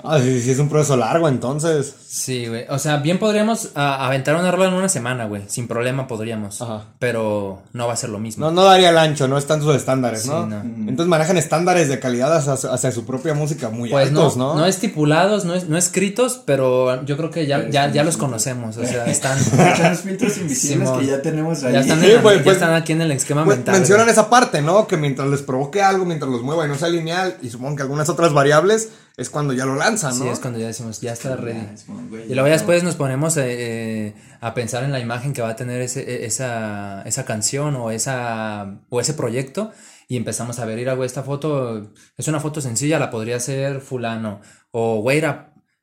Ah, 0.03 0.19
sí, 0.19 0.41
sí, 0.41 0.51
es 0.51 0.59
un 0.59 0.69
proceso 0.69 0.97
largo 0.97 1.27
entonces. 1.27 1.93
Sí, 2.07 2.47
güey. 2.47 2.65
O 2.69 2.77
sea, 2.79 2.97
bien 2.97 3.19
podríamos 3.19 3.69
ah, 3.75 4.05
aventar 4.05 4.35
una 4.35 4.51
rola 4.51 4.65
en 4.67 4.73
una 4.73 4.89
semana, 4.89 5.25
güey. 5.25 5.43
Sin 5.47 5.67
problema 5.67 6.07
podríamos. 6.07 6.61
Ajá. 6.61 6.83
Pero 6.99 7.61
no 7.73 7.87
va 7.87 7.93
a 7.93 7.95
ser 7.95 8.09
lo 8.09 8.19
mismo. 8.19 8.45
No, 8.45 8.51
no 8.51 8.63
daría 8.63 8.89
el 8.89 8.97
ancho, 8.97 9.27
no 9.27 9.37
están 9.37 9.61
sus 9.61 9.75
estándares, 9.75 10.23
Sí, 10.23 10.29
¿no? 10.29 10.45
no. 10.45 10.61
Entonces 10.61 11.07
manejan 11.07 11.37
estándares 11.37 11.87
de 11.89 11.99
calidad 11.99 12.35
hacia, 12.35 12.57
su- 12.57 12.69
hacia 12.69 12.91
su 12.91 13.05
propia 13.05 13.33
música 13.33 13.69
muy 13.69 13.89
Pues 13.89 14.09
altos, 14.09 14.35
no, 14.37 14.53
¿no? 14.55 14.59
no, 14.61 14.65
estipulados, 14.65 15.45
no, 15.45 15.53
es, 15.55 15.69
no 15.69 15.77
escritos, 15.77 16.41
pero 16.45 17.03
yo 17.05 17.15
creo 17.17 17.31
que 17.31 17.45
ya, 17.47 17.69
ya, 17.69 17.91
ya 17.91 18.03
los 18.03 18.17
conocemos. 18.17 18.77
O 18.77 18.85
sea, 18.85 19.05
están. 19.07 19.37
Los 19.37 19.99
filtros 20.01 20.37
invisibles 20.37 20.87
Simón. 20.89 20.99
que 20.99 21.05
ya 21.07 21.21
tenemos 21.21 21.63
ahí. 21.63 21.73
Ya 21.73 21.79
están, 21.81 21.99
Sí, 22.01 22.07
en 22.07 22.15
ya 22.17 22.21
pues- 22.21 22.45
están 22.47 22.73
aquí 22.73 22.91
en 22.93 23.01
el 23.01 23.11
esquema 23.11 23.45
Pues, 23.45 23.57
mental. 23.57 23.75
mencionan 23.75 24.05
güey. 24.05 24.11
esa 24.13 24.29
parte, 24.29 24.61
¿no? 24.61 24.87
Que 24.87 24.97
mientras 24.97 25.29
les 25.29 25.41
provoque 25.41 25.81
algo, 25.81 26.05
mientras 26.05 26.29
los 26.31 26.41
mueva 26.41 26.65
y 26.65 26.67
no 26.69 26.75
sea 26.75 26.89
lineal, 26.89 27.37
y 27.41 27.49
supongo 27.49 27.77
que 27.77 27.83
algunas 27.83 28.09
otras 28.09 28.33
variables, 28.33 28.89
es 29.21 29.29
cuando 29.29 29.53
ya 29.53 29.65
lo 29.65 29.75
lanzan, 29.75 30.17
¿no? 30.17 30.25
Sí, 30.25 30.29
es 30.29 30.39
cuando 30.39 30.59
ya 30.59 30.67
decimos, 30.67 30.99
ya 31.01 31.13
está 31.13 31.35
ready. 31.35 31.59
Ya, 31.59 31.73
es 31.73 31.83
como, 31.83 32.07
güey, 32.09 32.23
Y 32.29 32.33
luego 32.33 32.47
ya 32.47 32.53
después 32.53 32.83
nos 32.83 32.95
ponemos 32.95 33.37
eh, 33.37 33.43
eh, 33.47 34.13
a 34.41 34.53
pensar 34.53 34.83
en 34.83 34.91
la 34.91 34.99
imagen 34.99 35.33
que 35.33 35.41
va 35.41 35.49
a 35.49 35.55
tener 35.55 35.81
ese, 35.81 36.01
e- 36.01 36.25
esa, 36.25 37.01
esa 37.03 37.25
canción 37.25 37.75
o, 37.75 37.91
esa, 37.91 38.79
o 38.89 38.99
ese 38.99 39.13
proyecto 39.13 39.71
y 40.07 40.17
empezamos 40.17 40.59
a 40.59 40.65
ver, 40.65 40.77
ir 40.79 40.93
güey, 40.95 41.05
esta 41.07 41.23
foto 41.23 41.91
es 42.17 42.27
una 42.27 42.39
foto 42.41 42.59
sencilla, 42.59 42.99
la 42.99 43.09
podría 43.09 43.37
hacer 43.37 43.79
fulano. 43.79 44.41
O, 44.71 45.01
güey, 45.01 45.21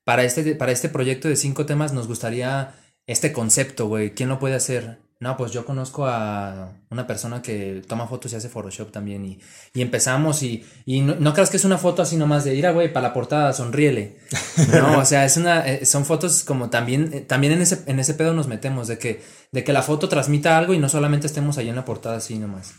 para 0.05 0.23
este, 0.25 0.55
para 0.55 0.73
este 0.73 0.89
proyecto 0.91 1.29
de 1.29 1.37
cinco 1.37 1.65
temas 1.65 1.93
nos 1.93 2.09
gustaría 2.09 2.75
este 3.07 3.33
concepto, 3.33 3.89
güey, 3.89 4.15
¿quién 4.15 4.29
lo 4.29 4.39
puede 4.39 4.55
hacer? 4.55 4.99
No, 5.21 5.37
pues 5.37 5.51
yo 5.51 5.65
conozco 5.65 6.07
a 6.07 6.73
una 6.91 7.07
persona 7.09 7.43
que 7.43 7.83
toma 7.89 8.07
fotos 8.07 8.33
y 8.33 8.37
hace 8.37 8.49
Photoshop 8.49 8.93
también 8.93 9.25
y, 9.27 9.41
y 9.75 9.83
empezamos 9.83 10.45
y, 10.45 10.65
y 10.87 11.01
no, 11.01 11.17
no 11.17 11.33
creas 11.35 11.51
que 11.51 11.57
es 11.57 11.65
una 11.65 11.77
foto 11.77 12.03
así 12.03 12.17
nomás 12.17 12.45
de 12.45 12.55
ir 12.55 12.65
a 12.69 12.71
güey 12.71 12.93
para 12.93 13.09
la 13.09 13.15
portada, 13.15 13.53
sonríele. 13.53 14.19
No, 14.73 15.01
o 15.01 15.05
sea, 15.05 15.25
es 15.25 15.37
una, 15.37 15.67
eh, 15.69 15.85
son 15.87 16.05
fotos 16.05 16.45
como 16.45 16.71
también, 16.71 17.11
eh, 17.13 17.21
también 17.21 17.53
en 17.53 17.63
ese, 17.63 17.83
en 17.87 17.99
ese 17.99 18.15
pedo 18.15 18.33
nos 18.33 18.47
metemos, 18.47 18.87
de 18.87 18.99
que, 18.99 19.21
de 19.51 19.65
que 19.65 19.73
la 19.73 19.83
foto 19.83 20.09
transmita 20.09 20.57
algo 20.57 20.73
y 20.73 20.79
no 20.79 20.89
solamente 20.89 21.27
estemos 21.27 21.59
ahí 21.59 21.69
en 21.69 21.75
la 21.77 21.85
portada 21.85 22.19
así 22.19 22.39
nomás. 22.39 22.75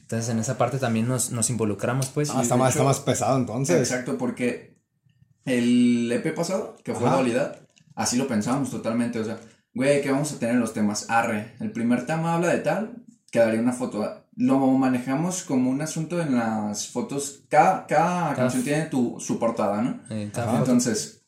Entonces 0.00 0.30
en 0.30 0.38
esa 0.38 0.56
parte 0.56 0.78
también 0.78 1.06
nos, 1.06 1.32
nos 1.32 1.50
involucramos 1.50 2.06
pues. 2.06 2.30
Ah, 2.30 2.40
está, 2.42 2.56
más, 2.56 2.70
hecho- 2.70 2.78
está 2.78 2.84
más 2.88 3.00
pesado 3.00 3.36
entonces. 3.36 3.76
Exacto, 3.78 4.16
porque 4.16 4.78
el 5.44 6.10
EP 6.12 6.34
pasado, 6.34 6.76
que 6.82 6.94
fue 6.94 7.06
Ajá. 7.06 7.16
Dualidad, 7.16 7.60
así 7.94 8.16
lo 8.16 8.26
pensábamos 8.26 8.70
totalmente. 8.70 9.20
O 9.20 9.24
sea, 9.24 9.38
güey, 9.74 10.02
¿qué 10.02 10.10
vamos 10.10 10.32
a 10.32 10.38
tener 10.38 10.54
en 10.54 10.60
los 10.60 10.74
temas? 10.74 11.06
Arre, 11.08 11.54
el 11.60 11.70
primer 11.72 12.06
tema 12.06 12.34
habla 12.34 12.48
de 12.48 12.58
tal, 12.58 13.04
quedaría 13.30 13.60
una 13.60 13.72
foto. 13.72 14.24
Lo 14.36 14.58
manejamos 14.58 15.42
como 15.42 15.70
un 15.70 15.82
asunto 15.82 16.20
en 16.20 16.36
las 16.36 16.88
fotos. 16.88 17.44
Cada, 17.48 17.86
cada, 17.86 18.34
canción 18.34 18.62
tiene 18.62 18.86
tu, 18.86 19.18
su 19.18 19.38
portada, 19.38 19.82
¿no? 19.82 20.00
Entonces, 20.10 21.26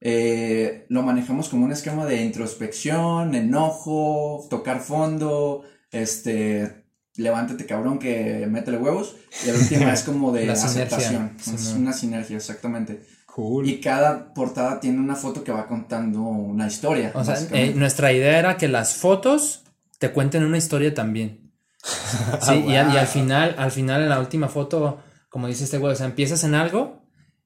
eh, 0.00 0.86
lo 0.88 1.02
manejamos 1.02 1.48
como 1.48 1.64
un 1.64 1.72
esquema 1.72 2.06
de 2.06 2.22
introspección, 2.22 3.34
enojo, 3.34 4.46
tocar 4.50 4.80
fondo, 4.80 5.62
este, 5.90 6.84
levántate 7.16 7.66
cabrón 7.66 7.98
que 7.98 8.46
métele 8.48 8.78
huevos. 8.78 9.16
Y 9.44 9.48
la 9.48 9.58
última 9.58 9.92
es 9.92 10.02
como 10.02 10.32
de 10.32 10.50
aceptación. 10.50 11.36
es 11.38 11.72
una 11.72 11.92
sinergia, 11.92 12.36
exactamente. 12.36 13.02
Cool. 13.34 13.68
Y 13.68 13.80
cada 13.80 14.32
portada 14.32 14.80
tiene 14.80 14.98
una 14.98 15.14
foto 15.14 15.44
que 15.44 15.52
va 15.52 15.66
contando 15.66 16.22
una 16.22 16.66
historia. 16.66 17.12
O 17.14 17.24
sea, 17.24 17.36
eh, 17.52 17.72
nuestra 17.74 18.12
idea 18.12 18.38
era 18.38 18.56
que 18.56 18.68
las 18.68 18.94
fotos 18.94 19.64
te 19.98 20.10
cuenten 20.12 20.44
una 20.44 20.56
historia 20.56 20.94
también. 20.94 21.52
sí, 22.42 22.64
y, 22.66 22.74
al 22.74 23.06
final, 23.06 23.54
al 23.58 23.70
final 23.70 24.02
en 24.02 24.08
la 24.08 24.18
última 24.18 24.48
foto, 24.48 24.98
como 25.28 25.46
dice 25.46 25.64
este 25.64 25.78
güey, 25.78 25.92
o 25.92 25.96
sea, 25.96 26.06
empiezas 26.06 26.42
en 26.42 26.54
algo 26.54 27.02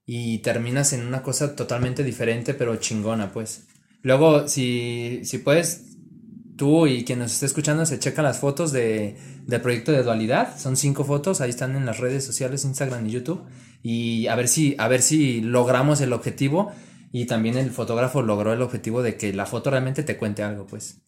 y 0.07 0.39
terminas 0.39 0.93
en 0.93 1.07
una 1.07 1.23
cosa 1.23 1.55
totalmente 1.55 2.05
diferente, 2.05 2.55
pero 2.55 2.77
chingona, 2.77 3.33
pues. 3.33 3.67
Luego, 4.03 4.49
si, 4.49 5.21
si 5.25 5.39
puedes, 5.39 5.91
tú 6.62 6.86
y 6.86 7.05
quien 7.05 7.18
nos 7.18 7.32
esté 7.32 7.47
escuchando 7.47 7.84
se 7.84 7.98
checa 7.98 8.22
las 8.22 8.39
fotos 8.39 8.70
de, 8.70 9.16
del 9.48 9.60
proyecto 9.60 9.90
de 9.90 10.05
dualidad. 10.05 10.56
Son 10.56 10.76
cinco 10.76 11.02
fotos, 11.02 11.40
ahí 11.40 11.51
están 11.51 11.74
en 11.74 11.84
las 11.84 11.98
redes 11.98 12.24
sociales, 12.24 12.64
Instagram 12.64 13.05
y 13.05 13.10
YouTube. 13.10 13.43
Y 13.82 14.28
a 14.28 14.36
ver 14.36 14.47
si, 14.47 14.76
a 14.78 14.86
ver 14.86 15.02
si 15.02 15.40
logramos 15.40 16.01
el 16.02 16.12
objetivo. 16.12 16.70
Y 17.10 17.26
también 17.26 17.59
el 17.59 17.72
fotógrafo 17.72 18.22
logró 18.22 18.52
el 18.52 18.62
objetivo 18.62 19.02
de 19.02 19.16
que 19.16 19.32
la 19.32 19.44
foto 19.44 19.70
realmente 19.70 20.05
te 20.05 20.16
cuente 20.16 20.44
algo, 20.44 20.64
pues. 20.64 20.98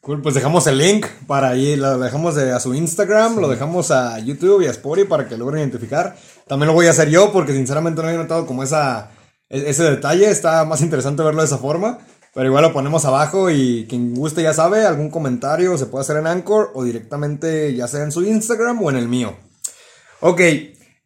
Cool, 0.00 0.20
pues 0.20 0.34
dejamos 0.34 0.66
el 0.66 0.78
link 0.78 1.06
para 1.28 1.50
ahí, 1.50 1.76
lo 1.76 1.96
dejamos 1.96 2.36
a 2.36 2.58
su 2.58 2.74
Instagram, 2.74 3.36
lo 3.36 3.48
dejamos 3.48 3.92
a 3.92 4.18
YouTube 4.18 4.62
y 4.62 4.66
a 4.66 4.72
Spotify 4.72 5.06
para 5.06 5.28
que 5.28 5.36
logren 5.36 5.60
identificar. 5.60 6.16
También 6.48 6.66
lo 6.66 6.74
voy 6.74 6.88
a 6.88 6.90
hacer 6.90 7.08
yo 7.08 7.30
porque 7.32 7.52
sinceramente 7.52 8.02
no 8.02 8.08
había 8.08 8.20
notado 8.20 8.46
como 8.46 8.64
esa, 8.64 9.12
e-, 9.48 9.70
ese 9.70 9.84
detalle, 9.84 10.28
está 10.28 10.64
más 10.64 10.80
interesante 10.80 11.22
verlo 11.22 11.40
de 11.40 11.46
esa 11.46 11.58
forma. 11.58 12.00
Pero 12.34 12.46
igual 12.46 12.64
lo 12.64 12.72
ponemos 12.72 13.04
abajo 13.04 13.48
y 13.48 13.86
quien 13.88 14.14
guste 14.14 14.42
ya 14.42 14.52
sabe, 14.52 14.84
algún 14.84 15.08
comentario 15.08 15.78
se 15.78 15.86
puede 15.86 16.02
hacer 16.02 16.16
en 16.16 16.26
Anchor 16.26 16.72
o 16.74 16.82
directamente 16.82 17.74
ya 17.74 17.86
sea 17.86 18.02
en 18.02 18.10
su 18.10 18.24
Instagram 18.24 18.82
o 18.82 18.90
en 18.90 18.96
el 18.96 19.08
mío. 19.08 19.36
Ok, 20.20 20.40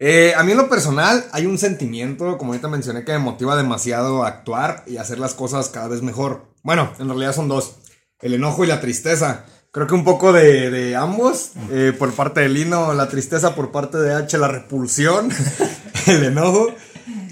eh, 0.01 0.33
a 0.37 0.45
mí 0.45 0.53
en 0.53 0.59
lo 0.59 0.69
personal 0.69 1.25
hay 1.33 1.45
un 1.45 1.59
sentimiento, 1.59 2.39
como 2.39 2.53
ahorita 2.53 2.69
mencioné, 2.69 3.05
que 3.05 3.13
me 3.13 3.19
motiva 3.19 3.57
demasiado 3.57 4.23
a 4.25 4.29
actuar 4.29 4.85
y 4.87 4.97
hacer 4.97 5.19
las 5.19 5.35
cosas 5.35 5.69
cada 5.69 5.89
vez 5.89 6.03
mejor. 6.03 6.47
Bueno, 6.63 6.93
en 6.99 7.09
realidad 7.09 7.35
son 7.35 7.49
dos, 7.49 7.77
el 8.21 8.35
enojo 8.35 8.65
y 8.65 8.69
la 8.69 8.81
tristeza. 8.81 9.45
Creo 9.71 9.87
que 9.87 9.95
un 9.95 10.05
poco 10.05 10.33
de, 10.33 10.97
ambos, 10.97 11.53
eh, 11.71 11.93
por 11.99 12.13
parte 12.15 12.41
de 12.41 12.49
Lino 12.49 12.95
la 12.95 13.09
tristeza, 13.09 13.55
por 13.55 13.71
parte 13.71 13.99
de 13.99 14.15
H 14.15 14.39
la 14.39 14.49
repulsión, 14.49 15.31
el 16.07 16.25
enojo. 16.25 16.69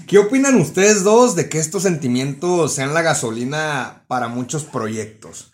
¿Qué 0.07 0.19
opinan 0.19 0.55
ustedes 0.55 1.03
dos 1.03 1.35
de 1.35 1.49
que 1.49 1.59
estos 1.59 1.83
sentimientos 1.83 2.73
sean 2.73 2.93
la 2.93 3.01
gasolina 3.01 4.05
para 4.07 4.29
muchos 4.29 4.63
proyectos? 4.63 5.51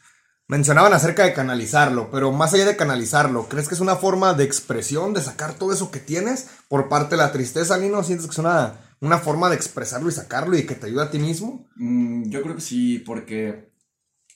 Mencionaban 0.47 0.93
acerca 0.93 1.23
de 1.23 1.33
canalizarlo, 1.33 2.11
pero 2.11 2.31
más 2.31 2.53
allá 2.53 2.65
de 2.65 2.75
canalizarlo, 2.75 3.49
¿crees 3.49 3.67
que 3.67 3.73
es 3.73 3.81
una 3.81 3.95
forma 3.95 4.35
de 4.35 4.43
expresión, 4.43 5.15
de 5.15 5.21
sacar 5.21 5.55
todo 5.55 5.73
eso 5.73 5.89
que 5.89 5.99
tienes 5.99 6.49
por 6.67 6.87
parte 6.87 7.15
de 7.15 7.23
la 7.23 7.31
tristeza, 7.31 7.79
Lino? 7.79 8.03
¿Sientes 8.03 8.27
que 8.27 8.33
es 8.33 8.37
una, 8.37 8.75
una 9.01 9.17
forma 9.17 9.49
de 9.49 9.55
expresarlo 9.55 10.07
y 10.09 10.11
sacarlo 10.11 10.55
y 10.55 10.67
que 10.67 10.75
te 10.75 10.85
ayuda 10.85 11.05
a 11.05 11.09
ti 11.09 11.17
mismo? 11.17 11.65
Mm, 11.75 12.29
yo 12.29 12.43
creo 12.43 12.53
que 12.53 12.61
sí, 12.61 12.99
porque 12.99 13.71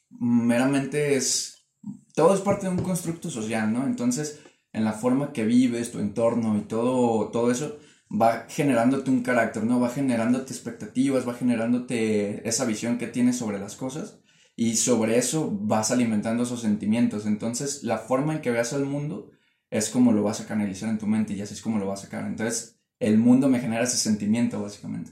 meramente 0.10 1.16
es... 1.16 1.68
Todo 2.16 2.34
es 2.34 2.42
parte 2.42 2.66
de 2.66 2.72
un 2.72 2.82
constructo 2.82 3.30
social, 3.30 3.72
¿no? 3.72 3.86
Entonces, 3.86 4.40
en 4.74 4.84
la 4.84 4.94
forma 4.94 5.32
que 5.32 5.46
vives, 5.46 5.92
tu 5.92 6.00
entorno 6.00 6.58
y 6.58 6.62
todo, 6.62 7.30
todo 7.30 7.52
eso, 7.52 7.78
va 8.10 8.46
generándote 8.48 9.12
un 9.12 9.22
carácter, 9.22 9.64
¿no? 9.64 9.80
Va 9.80 9.90
generándote 9.90 10.54
expectativas, 10.54 11.28
va 11.28 11.34
generándote 11.34 12.48
esa 12.48 12.66
visión 12.66 12.98
que 12.98 13.08
tienes 13.08 13.38
sobre 13.38 13.60
las 13.60 13.76
cosas 13.76 14.20
y 14.56 14.76
sobre 14.78 15.18
eso 15.18 15.50
vas 15.52 15.92
alimentando 15.92 16.44
esos 16.44 16.62
sentimientos. 16.62 17.26
Entonces, 17.26 17.84
la 17.84 17.98
forma 17.98 18.34
en 18.34 18.42
que 18.42 18.52
veas 18.52 18.74
al 18.74 18.86
mundo 18.86 19.32
es 19.70 19.90
como 19.90 20.14
lo 20.14 20.24
vas 20.24 20.40
a 20.40 20.48
canalizar 20.48 20.90
en 20.90 20.98
tu 20.98 21.08
mente 21.08 21.34
y 21.34 21.42
así 21.42 21.54
es 21.54 21.62
como 21.62 21.80
lo 21.80 21.88
vas 21.88 22.02
a 22.02 22.04
sacar. 22.04 22.26
Entonces, 22.26 22.80
el 23.00 23.18
mundo 23.18 23.50
me 23.50 23.60
genera 23.60 23.84
ese 23.84 23.98
sentimiento, 23.98 24.62
básicamente. 24.62 25.12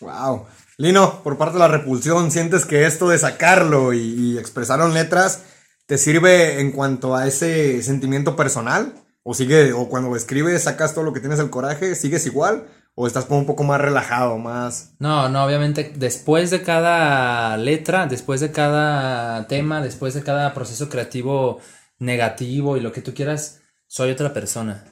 Wow. 0.00 0.46
Lino, 0.78 1.22
por 1.22 1.38
parte 1.38 1.54
de 1.54 1.60
la 1.60 1.68
repulsión, 1.68 2.30
¿sientes 2.30 2.64
que 2.64 2.86
esto 2.86 3.08
de 3.08 3.18
sacarlo 3.18 3.92
y, 3.92 4.00
y 4.00 4.38
expresarlo 4.38 4.86
en 4.86 4.94
letras 4.94 5.44
te 5.86 5.98
sirve 5.98 6.60
en 6.60 6.72
cuanto 6.72 7.14
a 7.14 7.26
ese 7.26 7.82
sentimiento 7.82 8.36
personal? 8.36 8.94
O 9.22 9.34
sigue, 9.34 9.72
o 9.72 9.88
cuando 9.88 10.14
escribes, 10.16 10.62
sacas 10.62 10.94
todo 10.94 11.04
lo 11.04 11.12
que 11.12 11.20
tienes 11.20 11.38
el 11.38 11.50
coraje, 11.50 11.94
¿sigues 11.94 12.26
igual? 12.26 12.66
¿O 12.94 13.06
estás 13.06 13.26
un 13.30 13.46
poco 13.46 13.64
más 13.64 13.80
relajado, 13.80 14.38
más...? 14.38 14.94
No, 14.98 15.28
no, 15.28 15.44
obviamente 15.44 15.92
después 15.94 16.50
de 16.50 16.62
cada 16.62 17.56
letra, 17.56 18.06
después 18.06 18.40
de 18.40 18.50
cada 18.50 19.46
tema, 19.46 19.82
después 19.82 20.14
de 20.14 20.22
cada 20.22 20.54
proceso 20.54 20.88
creativo 20.88 21.60
negativo 21.98 22.76
y 22.76 22.80
lo 22.80 22.92
que 22.92 23.02
tú 23.02 23.14
quieras, 23.14 23.60
soy 23.86 24.10
otra 24.10 24.32
persona. 24.32 24.84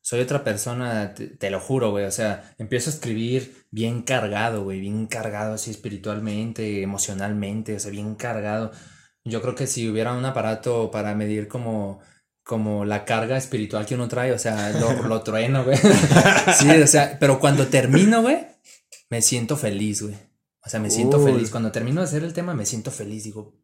Soy 0.00 0.20
otra 0.20 0.44
persona, 0.44 1.14
te, 1.14 1.50
lo 1.50 1.58
juro, 1.60 1.90
güey. 1.90 2.04
O 2.04 2.12
sea, 2.12 2.54
empiezo 2.58 2.90
a 2.90 2.92
escribir 2.92 3.66
bien 3.72 4.02
cargado, 4.02 4.62
güey. 4.62 4.78
Bien 4.80 5.06
cargado 5.06 5.54
así 5.54 5.72
espiritualmente, 5.72 6.80
emocionalmente, 6.82 7.74
o 7.74 7.80
sea, 7.80 7.90
bien 7.90 8.14
cargado. 8.14 8.70
Yo 9.24 9.42
creo 9.42 9.56
que 9.56 9.66
si 9.66 9.88
hubiera 9.90 10.12
un 10.12 10.24
aparato 10.24 10.92
para 10.92 11.14
medir 11.16 11.48
como 11.48 12.00
como 12.46 12.84
la 12.84 13.04
carga 13.04 13.36
espiritual 13.36 13.84
que 13.86 13.96
uno 13.96 14.06
trae, 14.06 14.30
o 14.30 14.38
sea, 14.38 14.70
lo, 14.70 15.02
lo 15.08 15.22
trueno, 15.22 15.64
güey. 15.64 15.76
sí, 16.56 16.70
o 16.70 16.86
sea, 16.86 17.18
pero 17.18 17.40
cuando 17.40 17.66
termino, 17.66 18.22
güey, 18.22 18.46
me 19.10 19.20
siento 19.20 19.56
feliz, 19.56 20.02
güey. 20.02 20.14
O 20.64 20.68
sea, 20.68 20.78
me 20.78 20.90
siento 20.90 21.22
feliz. 21.22 21.50
Cuando 21.50 21.72
termino 21.72 22.00
de 22.00 22.06
hacer 22.06 22.22
el 22.22 22.32
tema, 22.32 22.54
me 22.54 22.64
siento 22.64 22.92
feliz. 22.92 23.24
Digo, 23.24 23.54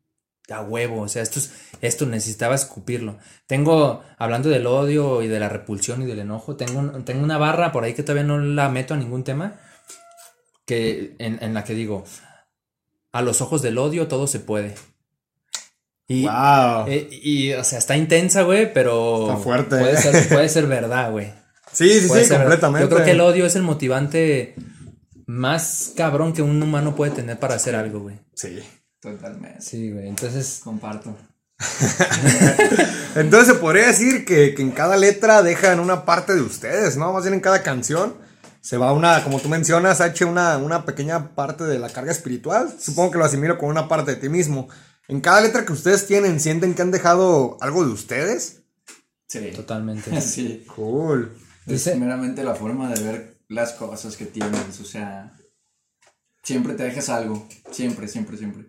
a 0.51 0.63
huevo, 0.63 1.03
o 1.03 1.09
sea, 1.09 1.23
esto, 1.23 1.39
es, 1.39 1.53
esto 1.81 2.07
necesitaba 2.07 2.57
escupirlo. 2.57 3.19
Tengo, 3.47 4.03
hablando 4.19 4.49
del 4.49 4.67
odio 4.67 5.23
y 5.23 5.29
de 5.29 5.39
la 5.39 5.49
repulsión 5.49 6.03
y 6.03 6.07
del 6.07 6.19
enojo, 6.19 6.57
tengo, 6.57 6.83
tengo 7.05 7.23
una 7.23 7.39
barra 7.39 7.71
por 7.71 7.85
ahí 7.85 7.95
que 7.95 8.03
todavía 8.03 8.25
no 8.25 8.41
la 8.41 8.69
meto 8.69 8.95
a 8.95 8.97
ningún 8.97 9.23
tema, 9.23 9.61
que, 10.67 11.15
en, 11.19 11.39
en 11.41 11.55
la 11.55 11.63
que 11.63 11.75
digo, 11.75 12.05
a 13.13 13.23
los 13.23 13.41
ojos 13.41 13.63
del 13.63 13.79
odio 13.79 14.09
todo 14.09 14.27
se 14.27 14.41
puede. 14.41 14.75
Y, 16.09 16.25
wow. 16.25 16.87
Eh, 16.89 17.09
y, 17.11 17.53
o 17.53 17.65
sea, 17.65 17.79
está 17.79 17.97
intensa, 17.97 18.43
güey, 18.43 18.73
pero. 18.73 19.29
Está 19.31 19.37
fuerte. 19.43 19.79
Puede, 19.79 19.97
ser, 19.97 20.29
puede 20.29 20.49
ser 20.49 20.67
verdad, 20.67 21.11
güey. 21.11 21.33
Sí, 21.73 21.89
sí, 22.01 22.07
sí, 22.07 22.29
completamente. 22.29 22.87
Yo 22.87 22.95
creo 22.95 23.03
que 23.03 23.13
el 23.13 23.21
odio 23.23 23.47
es 23.47 23.57
el 23.57 23.63
motivante 23.63 24.55
más 25.25 25.95
cabrón 25.97 26.35
que 26.35 26.43
un 26.43 26.63
humano 26.63 26.95
puede 26.95 27.13
tener 27.13 27.39
para 27.39 27.55
hacer 27.55 27.75
algo, 27.75 28.01
güey. 28.01 28.19
Sí. 28.35 28.63
Totalmente. 29.01 29.63
Sí, 29.63 29.91
güey. 29.91 30.07
Entonces. 30.07 30.61
Comparto. 30.63 31.17
Entonces 33.17 33.55
se 33.55 33.55
podría 33.55 33.87
decir 33.87 34.27
que, 34.27 34.55
que, 34.55 34.61
en 34.61 34.73
cada 34.73 34.99
letra 34.99 35.41
dejan 35.41 35.81
una 35.81 36.05
parte 36.05 36.35
de 36.35 36.43
ustedes, 36.43 36.99
¿no? 36.99 37.11
Más 37.15 37.23
bien 37.23 37.33
en 37.33 37.41
cada 37.41 37.63
canción 37.63 38.17
se 38.63 38.77
va 38.77 38.93
una, 38.93 39.25
como 39.25 39.41
tú 39.41 39.49
mencionas, 39.49 40.01
ha 40.01 40.07
hecho 40.07 40.29
una, 40.29 40.57
una 40.57 40.85
pequeña 40.85 41.35
parte 41.35 41.65
de 41.65 41.81
la 41.81 41.89
carga 41.89 42.13
espiritual. 42.13 42.73
Supongo 42.79 43.11
que 43.11 43.19
lo 43.19 43.25
asimilo 43.25 43.59
con 43.59 43.69
una 43.69 43.89
parte 43.89 44.13
de 44.15 44.21
ti 44.21 44.29
mismo. 44.29 44.69
En 45.09 45.21
cada 45.21 45.41
letra 45.41 45.67
que 45.67 45.73
ustedes 45.73 46.07
tienen, 46.07 46.41
¿sienten 46.41 46.75
que 46.75 46.83
han 46.83 46.91
dejado 46.91 47.59
algo 47.61 47.85
de 47.85 47.93
ustedes? 47.93 48.63
Sí. 49.29 49.51
Totalmente. 49.55 50.21
sí. 50.21 50.65
Cool. 50.75 51.37
Es 51.67 51.87
meramente 51.97 52.45
la 52.45 52.55
forma 52.55 52.93
de 52.93 53.03
ver 53.03 53.39
las 53.49 53.73
cosas 53.73 54.17
que 54.17 54.27
tienes, 54.27 54.81
o 54.81 54.85
sea, 54.85 55.37
siempre 56.43 56.75
te 56.75 56.85
dejas 56.85 57.09
algo, 57.09 57.47
siempre, 57.71 58.09
siempre, 58.09 58.37
siempre. 58.37 58.67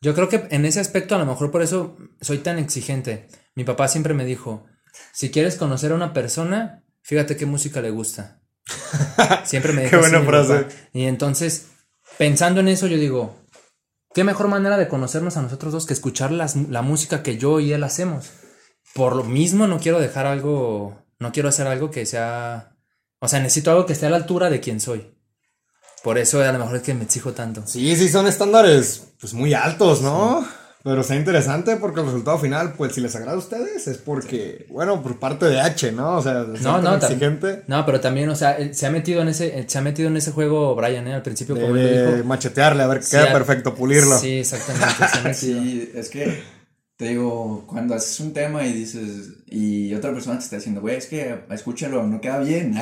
Yo 0.00 0.14
creo 0.14 0.28
que 0.28 0.46
en 0.50 0.64
ese 0.64 0.80
aspecto 0.80 1.14
a 1.14 1.18
lo 1.18 1.26
mejor 1.26 1.50
por 1.50 1.62
eso 1.62 1.96
soy 2.20 2.38
tan 2.38 2.58
exigente. 2.58 3.28
Mi 3.54 3.64
papá 3.64 3.88
siempre 3.88 4.14
me 4.14 4.24
dijo, 4.24 4.66
si 5.12 5.30
quieres 5.30 5.56
conocer 5.56 5.92
a 5.92 5.96
una 5.96 6.12
persona, 6.12 6.84
fíjate 7.02 7.36
qué 7.36 7.46
música 7.46 7.80
le 7.80 7.90
gusta. 7.90 8.40
Siempre 9.44 9.72
me 9.72 9.82
dijo. 9.82 9.90
qué 9.90 9.96
buena 9.96 10.22
frase. 10.22 10.66
Y 10.92 11.04
entonces, 11.04 11.66
pensando 12.18 12.60
en 12.60 12.68
eso, 12.68 12.86
yo 12.86 12.96
digo, 12.96 13.36
¿Qué 14.12 14.24
mejor 14.24 14.48
manera 14.48 14.76
de 14.76 14.88
conocernos 14.88 15.36
a 15.36 15.42
nosotros 15.42 15.72
dos 15.72 15.86
que 15.86 15.92
escuchar 15.92 16.32
la 16.32 16.82
música 16.82 17.22
que 17.22 17.38
yo 17.38 17.60
y 17.60 17.72
él 17.72 17.84
hacemos? 17.84 18.30
Por 18.94 19.14
lo 19.14 19.24
mismo 19.24 19.66
no 19.66 19.78
quiero 19.78 20.00
dejar 20.00 20.26
algo, 20.26 21.06
no 21.20 21.30
quiero 21.30 21.48
hacer 21.48 21.68
algo 21.68 21.90
que 21.90 22.06
sea, 22.06 22.76
o 23.20 23.28
sea, 23.28 23.38
necesito 23.38 23.70
algo 23.70 23.86
que 23.86 23.92
esté 23.92 24.06
a 24.06 24.10
la 24.10 24.16
altura 24.16 24.50
de 24.50 24.60
quien 24.60 24.80
soy. 24.80 25.14
Por 26.02 26.18
eso 26.18 26.42
a 26.42 26.52
lo 26.52 26.58
mejor 26.58 26.76
es 26.76 26.82
que 26.82 26.94
me 26.94 27.04
exijo 27.04 27.32
tanto. 27.32 27.62
Sí, 27.66 27.94
sí, 27.94 28.08
son 28.08 28.26
estándares 28.26 29.12
pues 29.20 29.34
muy 29.34 29.54
altos, 29.54 30.00
¿no? 30.00 30.46
Pero 30.82 31.02
está 31.02 31.14
interesante 31.14 31.76
porque 31.76 32.00
el 32.00 32.06
resultado 32.06 32.38
final, 32.38 32.72
pues 32.72 32.94
si 32.94 33.02
les 33.02 33.14
agrada 33.14 33.36
a 33.36 33.38
ustedes, 33.38 33.86
es 33.86 33.98
porque, 33.98 34.66
bueno, 34.70 35.02
por 35.02 35.18
parte 35.18 35.44
de 35.44 35.60
H, 35.60 35.92
¿no? 35.92 36.16
O 36.16 36.22
sea, 36.22 36.46
es 36.54 36.62
No, 36.62 36.80
no, 36.80 36.96
exigente 36.96 37.64
no, 37.66 37.84
pero 37.84 38.00
también, 38.00 38.30
o 38.30 38.34
sea, 38.34 38.52
él 38.52 38.74
se 38.74 38.86
ha 38.86 38.90
metido 38.90 39.20
en 39.20 39.28
ese, 39.28 39.66
se 39.68 39.78
ha 39.78 39.82
metido 39.82 40.08
en 40.08 40.16
ese 40.16 40.32
juego 40.32 40.74
Brian, 40.74 41.06
¿eh? 41.06 41.14
Al 41.14 41.22
principio, 41.22 41.54
de, 41.54 41.60
como 41.60 41.76
él 41.76 42.14
dijo. 42.14 42.24
machetearle, 42.26 42.82
a 42.82 42.86
ver 42.86 43.02
Sí, 43.02 43.10
queda 43.10 43.32
perfecto, 43.32 43.74
pulirlo. 43.74 44.18
Sí, 44.18 44.38
exactamente. 44.38 45.34
Sí, 45.34 45.90
es 45.94 46.08
que 46.08 46.42
te 47.00 47.08
digo, 47.08 47.64
cuando 47.66 47.94
haces 47.94 48.20
un 48.20 48.32
tema 48.32 48.62
y 48.66 48.72
dices, 48.72 49.30
y 49.46 49.92
otra 49.94 50.12
persona 50.12 50.38
te 50.38 50.44
está 50.44 50.56
diciendo, 50.56 50.82
güey, 50.82 50.96
es 50.96 51.06
que 51.06 51.44
escúchalo, 51.50 52.06
no 52.06 52.20
queda 52.20 52.40
bien. 52.40 52.74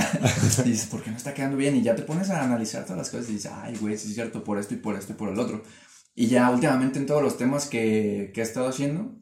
y 0.64 0.68
dices, 0.70 0.86
¿por 0.86 1.02
qué 1.02 1.10
no 1.10 1.16
está 1.16 1.34
quedando 1.34 1.56
bien? 1.56 1.76
Y 1.76 1.82
ya 1.82 1.94
te 1.94 2.02
pones 2.02 2.30
a 2.30 2.42
analizar 2.42 2.82
todas 2.82 2.98
las 2.98 3.10
cosas 3.10 3.28
y 3.30 3.34
dices, 3.34 3.52
ay, 3.54 3.76
güey, 3.80 3.96
sí 3.96 4.08
es 4.08 4.14
cierto, 4.14 4.42
por 4.42 4.58
esto 4.58 4.74
y 4.74 4.78
por 4.78 4.96
esto 4.96 5.12
y 5.12 5.14
por 5.16 5.28
el 5.28 5.38
otro. 5.38 5.62
Y 6.20 6.26
ya 6.26 6.50
últimamente 6.50 6.98
en 6.98 7.06
todos 7.06 7.22
los 7.22 7.38
temas 7.38 7.66
que, 7.68 8.32
que 8.34 8.40
he 8.40 8.42
estado 8.42 8.66
haciendo, 8.66 9.14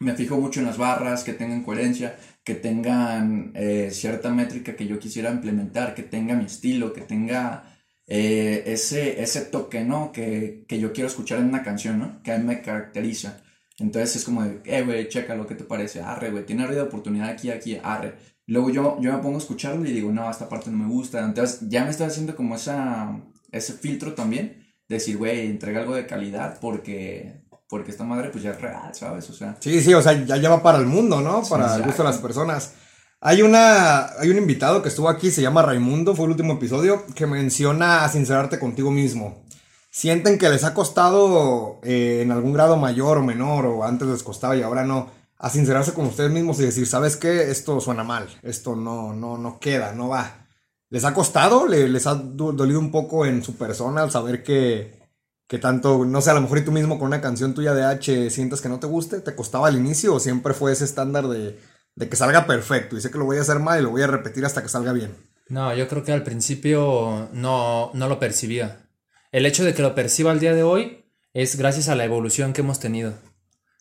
me 0.00 0.14
fijo 0.14 0.36
mucho 0.36 0.58
en 0.58 0.66
las 0.66 0.78
barras, 0.78 1.22
que 1.22 1.32
tengan 1.32 1.62
coherencia, 1.62 2.18
que 2.42 2.56
tengan 2.56 3.52
eh, 3.54 3.90
cierta 3.92 4.30
métrica 4.30 4.74
que 4.74 4.88
yo 4.88 4.98
quisiera 4.98 5.30
implementar, 5.30 5.94
que 5.94 6.02
tenga 6.02 6.34
mi 6.34 6.46
estilo, 6.46 6.92
que 6.92 7.02
tenga 7.02 7.78
eh, 8.08 8.64
ese, 8.66 9.22
ese 9.22 9.42
toque, 9.42 9.84
¿no? 9.84 10.10
Que, 10.10 10.64
que 10.66 10.80
yo 10.80 10.92
quiero 10.92 11.06
escuchar 11.06 11.38
en 11.38 11.50
una 11.50 11.62
canción, 11.62 12.00
¿no? 12.00 12.20
Que 12.24 12.32
a 12.32 12.38
mí 12.38 12.44
me 12.44 12.62
caracteriza. 12.62 13.40
Entonces 13.78 14.16
es 14.16 14.24
como 14.24 14.42
de, 14.42 14.60
eh, 14.64 14.82
güey, 14.82 15.08
checa 15.08 15.36
lo 15.36 15.46
que 15.46 15.54
te 15.54 15.62
parece, 15.62 16.00
arre, 16.00 16.32
güey, 16.32 16.44
tiene 16.44 16.66
de 16.66 16.80
oportunidad 16.80 17.28
aquí, 17.28 17.52
aquí, 17.52 17.78
arre. 17.80 18.14
Luego 18.46 18.70
yo, 18.70 18.98
yo 19.00 19.12
me 19.12 19.18
pongo 19.18 19.36
a 19.36 19.38
escucharlo 19.38 19.88
y 19.88 19.92
digo, 19.92 20.10
no, 20.10 20.28
esta 20.28 20.48
parte 20.48 20.68
no 20.68 20.78
me 20.78 20.88
gusta. 20.92 21.24
Entonces 21.24 21.60
ya 21.68 21.84
me 21.84 21.90
estoy 21.90 22.06
haciendo 22.06 22.34
como 22.34 22.56
esa, 22.56 23.20
ese 23.52 23.74
filtro 23.74 24.14
también, 24.14 24.63
decir, 24.88 25.16
güey, 25.16 25.46
entrega 25.46 25.80
algo 25.80 25.94
de 25.94 26.06
calidad 26.06 26.58
porque, 26.60 27.42
porque 27.68 27.90
esta 27.90 28.04
madre 28.04 28.30
pues 28.30 28.44
ya 28.44 28.50
es 28.50 28.60
real, 28.60 28.94
¿sabes? 28.94 29.28
O 29.30 29.32
sea, 29.32 29.56
Sí, 29.60 29.80
sí, 29.80 29.94
o 29.94 30.02
sea, 30.02 30.24
ya 30.24 30.36
lleva 30.36 30.62
para 30.62 30.78
el 30.78 30.86
mundo, 30.86 31.20
¿no? 31.20 31.42
Para 31.48 31.76
el 31.76 31.82
gusto 31.82 32.02
de 32.02 32.08
las 32.08 32.16
exacto. 32.16 32.26
personas. 32.26 32.74
Hay 33.20 33.40
una, 33.40 34.06
hay 34.18 34.28
un 34.28 34.36
invitado 34.36 34.82
que 34.82 34.90
estuvo 34.90 35.08
aquí, 35.08 35.30
se 35.30 35.40
llama 35.40 35.62
Raimundo, 35.62 36.14
fue 36.14 36.26
el 36.26 36.32
último 36.32 36.54
episodio, 36.54 37.06
que 37.14 37.26
menciona 37.26 38.04
a 38.04 38.08
sincerarte 38.10 38.58
contigo 38.58 38.90
mismo. 38.90 39.44
Sienten 39.90 40.38
que 40.38 40.50
les 40.50 40.64
ha 40.64 40.74
costado 40.74 41.80
eh, 41.84 42.20
en 42.22 42.32
algún 42.32 42.52
grado 42.52 42.76
mayor 42.76 43.18
o 43.18 43.22
menor, 43.22 43.64
o 43.64 43.84
antes 43.84 44.08
les 44.08 44.22
costaba 44.22 44.56
y 44.56 44.62
ahora 44.62 44.84
no, 44.84 45.10
a 45.38 45.48
sincerarse 45.48 45.94
con 45.94 46.06
ustedes 46.06 46.30
mismos 46.30 46.60
y 46.60 46.64
decir, 46.64 46.86
¿sabes 46.86 47.16
qué? 47.16 47.50
Esto 47.50 47.80
suena 47.80 48.04
mal, 48.04 48.28
esto 48.42 48.76
no, 48.76 49.14
no, 49.14 49.38
no 49.38 49.58
queda, 49.58 49.92
no 49.92 50.08
va. 50.08 50.43
¿Les 50.90 51.04
ha 51.04 51.14
costado? 51.14 51.66
¿Le- 51.66 51.88
¿Les 51.88 52.06
ha 52.06 52.14
do- 52.14 52.52
dolido 52.52 52.78
un 52.78 52.90
poco 52.90 53.26
en 53.26 53.42
su 53.42 53.56
persona 53.56 54.02
al 54.02 54.10
saber 54.10 54.42
que, 54.42 55.02
que 55.48 55.58
tanto, 55.58 56.04
no 56.04 56.20
sé, 56.20 56.30
a 56.30 56.34
lo 56.34 56.40
mejor 56.42 56.58
y 56.58 56.64
tú 56.64 56.72
mismo 56.72 56.98
con 56.98 57.08
una 57.08 57.20
canción 57.20 57.54
tuya 57.54 57.74
de 57.74 57.84
H 57.84 58.30
sientes 58.30 58.60
que 58.60 58.68
no 58.68 58.78
te 58.80 58.86
guste? 58.86 59.20
¿Te 59.20 59.34
costaba 59.34 59.68
al 59.68 59.76
inicio 59.76 60.14
o 60.14 60.20
siempre 60.20 60.54
fue 60.54 60.72
ese 60.72 60.84
estándar 60.84 61.26
de, 61.28 61.58
de 61.96 62.08
que 62.08 62.16
salga 62.16 62.46
perfecto 62.46 62.96
y 62.96 63.00
sé 63.00 63.10
que 63.10 63.18
lo 63.18 63.24
voy 63.24 63.38
a 63.38 63.42
hacer 63.42 63.58
mal 63.58 63.80
y 63.80 63.82
lo 63.82 63.90
voy 63.90 64.02
a 64.02 64.06
repetir 64.06 64.44
hasta 64.44 64.62
que 64.62 64.68
salga 64.68 64.92
bien? 64.92 65.14
No, 65.48 65.74
yo 65.74 65.88
creo 65.88 66.04
que 66.04 66.12
al 66.12 66.22
principio 66.22 67.28
no, 67.32 67.90
no 67.94 68.08
lo 68.08 68.18
percibía. 68.18 68.88
El 69.32 69.46
hecho 69.46 69.64
de 69.64 69.74
que 69.74 69.82
lo 69.82 69.94
perciba 69.94 70.30
al 70.30 70.40
día 70.40 70.54
de 70.54 70.62
hoy 70.62 71.04
es 71.32 71.56
gracias 71.56 71.88
a 71.88 71.96
la 71.96 72.04
evolución 72.04 72.52
que 72.52 72.60
hemos 72.60 72.78
tenido. 72.78 73.14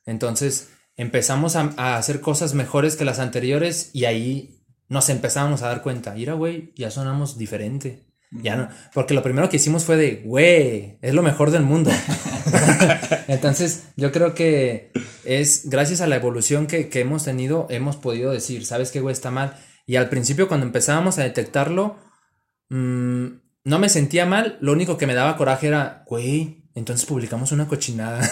Entonces 0.05 0.69
empezamos 0.95 1.55
a, 1.55 1.71
a 1.77 1.97
hacer 1.97 2.21
cosas 2.21 2.53
mejores 2.53 2.95
que 2.95 3.05
las 3.05 3.19
anteriores 3.19 3.91
y 3.93 4.05
ahí 4.05 4.62
nos 4.89 5.09
empezamos 5.09 5.61
a 5.61 5.67
dar 5.67 5.81
cuenta. 5.81 6.13
Mira, 6.13 6.33
güey, 6.33 6.73
ya 6.75 6.91
sonamos 6.91 7.37
diferente. 7.37 8.05
Ya 8.41 8.55
no, 8.55 8.67
porque 8.93 9.13
lo 9.13 9.21
primero 9.21 9.47
que 9.47 9.57
hicimos 9.57 9.83
fue 9.83 9.95
de, 9.95 10.23
güey, 10.25 10.97
es 11.01 11.13
lo 11.13 11.21
mejor 11.21 11.51
del 11.51 11.61
mundo. 11.61 11.91
Entonces, 13.27 13.83
yo 13.95 14.11
creo 14.11 14.33
que 14.33 14.91
es 15.23 15.69
gracias 15.69 16.01
a 16.01 16.07
la 16.07 16.15
evolución 16.15 16.65
que, 16.65 16.89
que 16.89 17.01
hemos 17.01 17.25
tenido, 17.25 17.67
hemos 17.69 17.95
podido 17.95 18.31
decir, 18.31 18.65
¿sabes 18.65 18.91
qué, 18.91 19.01
güey, 19.01 19.13
está 19.13 19.29
mal? 19.29 19.55
Y 19.85 19.97
al 19.97 20.09
principio, 20.09 20.47
cuando 20.47 20.65
empezábamos 20.65 21.19
a 21.19 21.23
detectarlo, 21.23 21.97
mm, 22.69 23.25
no 23.65 23.79
me 23.79 23.89
sentía 23.89 24.25
mal, 24.25 24.57
lo 24.61 24.71
único 24.71 24.97
que 24.97 25.07
me 25.07 25.13
daba 25.13 25.37
coraje 25.37 25.67
era, 25.67 26.03
güey, 26.07 26.63
entonces 26.73 27.05
publicamos 27.05 27.51
una 27.51 27.67
cochinada. 27.67 28.19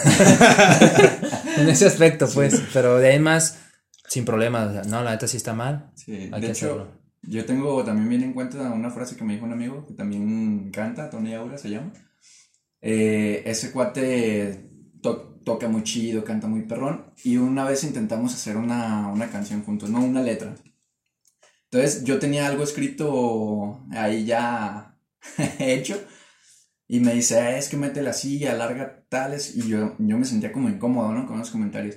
en 1.58 1.68
ese 1.68 1.86
aspecto, 1.86 2.28
pues, 2.32 2.60
pero 2.72 2.98
de 2.98 3.10
ahí 3.10 3.18
más, 3.18 3.58
sin 4.12 4.24
problemas, 4.24 4.86
no, 4.88 5.02
la 5.02 5.12
neta 5.12 5.26
sí 5.26 5.36
está 5.38 5.52
mal. 5.54 5.90
Sí, 5.94 6.12
Hay 6.32 6.40
de 6.40 6.46
que 6.46 6.52
hecho, 6.52 6.66
hacerlo. 6.66 7.00
yo 7.22 7.44
tengo 7.46 7.82
también 7.84 8.08
bien 8.10 8.22
en 8.22 8.32
cuenta 8.34 8.70
una 8.72 8.90
frase 8.90 9.16
que 9.16 9.24
me 9.24 9.34
dijo 9.34 9.46
un 9.46 9.52
amigo 9.52 9.86
que 9.86 9.94
también 9.94 10.70
canta, 10.70 11.08
Tony 11.10 11.34
Aura 11.34 11.56
se 11.56 11.70
llama. 11.70 11.92
Eh, 12.80 13.42
ese 13.46 13.70
cuate 13.72 14.70
to- 15.02 15.40
toca 15.44 15.68
muy 15.68 15.82
chido, 15.82 16.24
canta 16.24 16.46
muy 16.46 16.62
perrón. 16.62 17.12
Y 17.24 17.36
una 17.36 17.64
vez 17.64 17.84
intentamos 17.84 18.34
hacer 18.34 18.56
una, 18.56 19.08
una 19.08 19.30
canción 19.30 19.62
juntos, 19.64 19.88
no 19.90 20.00
una 20.04 20.22
letra. 20.22 20.54
Entonces 21.70 22.04
yo 22.04 22.18
tenía 22.18 22.46
algo 22.46 22.64
escrito 22.64 23.86
ahí 23.92 24.24
ya 24.26 24.98
hecho. 25.58 25.98
Y 26.88 27.00
me 27.00 27.14
dice, 27.14 27.40
"Ah, 27.40 27.56
es 27.56 27.68
que 27.70 27.76
métela 27.78 28.10
así, 28.10 28.44
alarga 28.46 29.04
tales. 29.08 29.56
Y 29.56 29.68
yo, 29.68 29.96
yo 29.98 30.18
me 30.18 30.26
sentía 30.26 30.52
como 30.52 30.68
incómodo, 30.68 31.12
¿no? 31.14 31.26
Con 31.26 31.38
los 31.38 31.50
comentarios. 31.50 31.96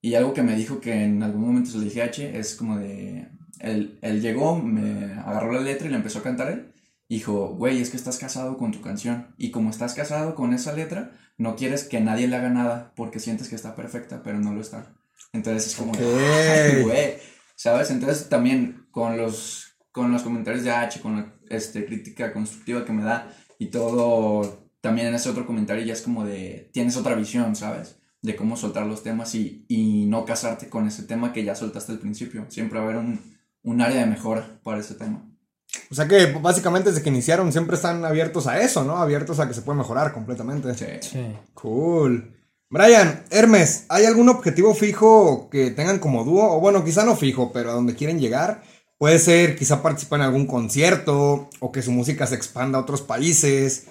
Y 0.00 0.14
algo 0.14 0.34
que 0.34 0.42
me 0.42 0.56
dijo 0.56 0.80
que 0.80 1.04
en 1.04 1.22
algún 1.22 1.42
momento 1.46 1.70
se 1.70 1.78
lo 1.78 1.84
dije 1.84 2.02
a 2.02 2.06
H 2.06 2.38
es 2.38 2.54
como 2.54 2.78
de. 2.78 3.28
Él, 3.60 3.98
él 4.02 4.20
llegó, 4.20 4.56
me 4.58 5.14
agarró 5.14 5.52
la 5.52 5.60
letra 5.62 5.86
y 5.86 5.90
le 5.90 5.96
empezó 5.96 6.18
a 6.18 6.22
cantar 6.22 6.50
él. 6.50 6.72
Dijo, 7.08 7.54
güey, 7.56 7.80
es 7.80 7.90
que 7.90 7.96
estás 7.96 8.18
casado 8.18 8.58
con 8.58 8.72
tu 8.72 8.80
canción. 8.80 9.34
Y 9.38 9.50
como 9.50 9.70
estás 9.70 9.94
casado 9.94 10.34
con 10.34 10.52
esa 10.52 10.72
letra, 10.72 11.12
no 11.38 11.56
quieres 11.56 11.84
que 11.84 12.00
nadie 12.00 12.28
le 12.28 12.36
haga 12.36 12.50
nada 12.50 12.92
porque 12.96 13.20
sientes 13.20 13.48
que 13.48 13.54
está 13.56 13.74
perfecta, 13.74 14.22
pero 14.22 14.38
no 14.38 14.52
lo 14.52 14.60
está. 14.60 14.92
Entonces 15.32 15.68
es 15.68 15.76
como, 15.76 15.92
de, 15.96 16.04
Ok. 16.04 16.20
"Ay, 16.20 16.82
güey, 16.82 17.14
¿sabes? 17.54 17.90
Entonces 17.90 18.28
también 18.28 18.86
con 18.90 19.16
los, 19.16 19.76
con 19.92 20.12
los 20.12 20.22
comentarios 20.22 20.64
de 20.64 20.70
H, 20.70 21.00
con 21.00 21.16
la 21.16 21.34
este, 21.48 21.86
crítica 21.86 22.32
constructiva 22.32 22.84
que 22.84 22.92
me 22.92 23.02
da 23.02 23.30
y 23.58 23.66
todo, 23.66 24.68
también 24.80 25.08
en 25.08 25.14
ese 25.14 25.30
otro 25.30 25.46
comentario 25.46 25.84
ya 25.84 25.92
es 25.94 26.02
como 26.02 26.24
de, 26.24 26.70
tienes 26.72 26.96
otra 26.96 27.14
visión, 27.14 27.54
¿sabes? 27.56 27.98
De 28.22 28.34
cómo 28.34 28.56
soltar 28.56 28.86
los 28.86 29.02
temas 29.02 29.34
y, 29.34 29.64
y 29.68 30.06
no 30.06 30.24
casarte 30.24 30.68
con 30.68 30.88
ese 30.88 31.04
tema 31.04 31.32
que 31.32 31.44
ya 31.44 31.54
soltaste 31.54 31.92
al 31.92 31.98
principio. 31.98 32.46
Siempre 32.48 32.78
va 32.78 32.86
a 32.86 32.88
haber 32.88 33.00
un, 33.00 33.20
un 33.62 33.80
área 33.80 34.00
de 34.00 34.06
mejora 34.06 34.58
para 34.62 34.80
ese 34.80 34.94
tema. 34.94 35.22
O 35.90 35.94
sea 35.94 36.08
que 36.08 36.26
básicamente 36.32 36.90
desde 36.90 37.02
que 37.02 37.10
iniciaron 37.10 37.52
siempre 37.52 37.76
están 37.76 38.04
abiertos 38.04 38.46
a 38.46 38.60
eso, 38.60 38.84
¿no? 38.84 38.96
Abiertos 38.96 39.38
a 39.38 39.46
que 39.46 39.54
se 39.54 39.62
puede 39.62 39.78
mejorar 39.78 40.12
completamente. 40.12 40.74
Sí. 40.74 40.86
Sí. 41.00 41.26
Cool. 41.54 42.32
Brian, 42.68 43.24
Hermes, 43.30 43.86
¿hay 43.88 44.06
algún 44.06 44.28
objetivo 44.28 44.74
fijo 44.74 45.48
que 45.50 45.70
tengan 45.70 46.00
como 46.00 46.24
dúo? 46.24 46.56
O 46.56 46.60
bueno, 46.60 46.84
quizá 46.84 47.04
no 47.04 47.14
fijo, 47.14 47.52
pero 47.52 47.70
a 47.70 47.74
donde 47.74 47.94
quieren 47.94 48.18
llegar. 48.18 48.62
Puede 48.98 49.18
ser 49.18 49.56
quizá 49.56 49.82
participar 49.82 50.20
en 50.20 50.26
algún 50.26 50.46
concierto 50.46 51.50
o 51.60 51.72
que 51.72 51.82
su 51.82 51.92
música 51.92 52.26
se 52.26 52.34
expanda 52.34 52.78
a 52.78 52.82
otros 52.82 53.02
países. 53.02 53.86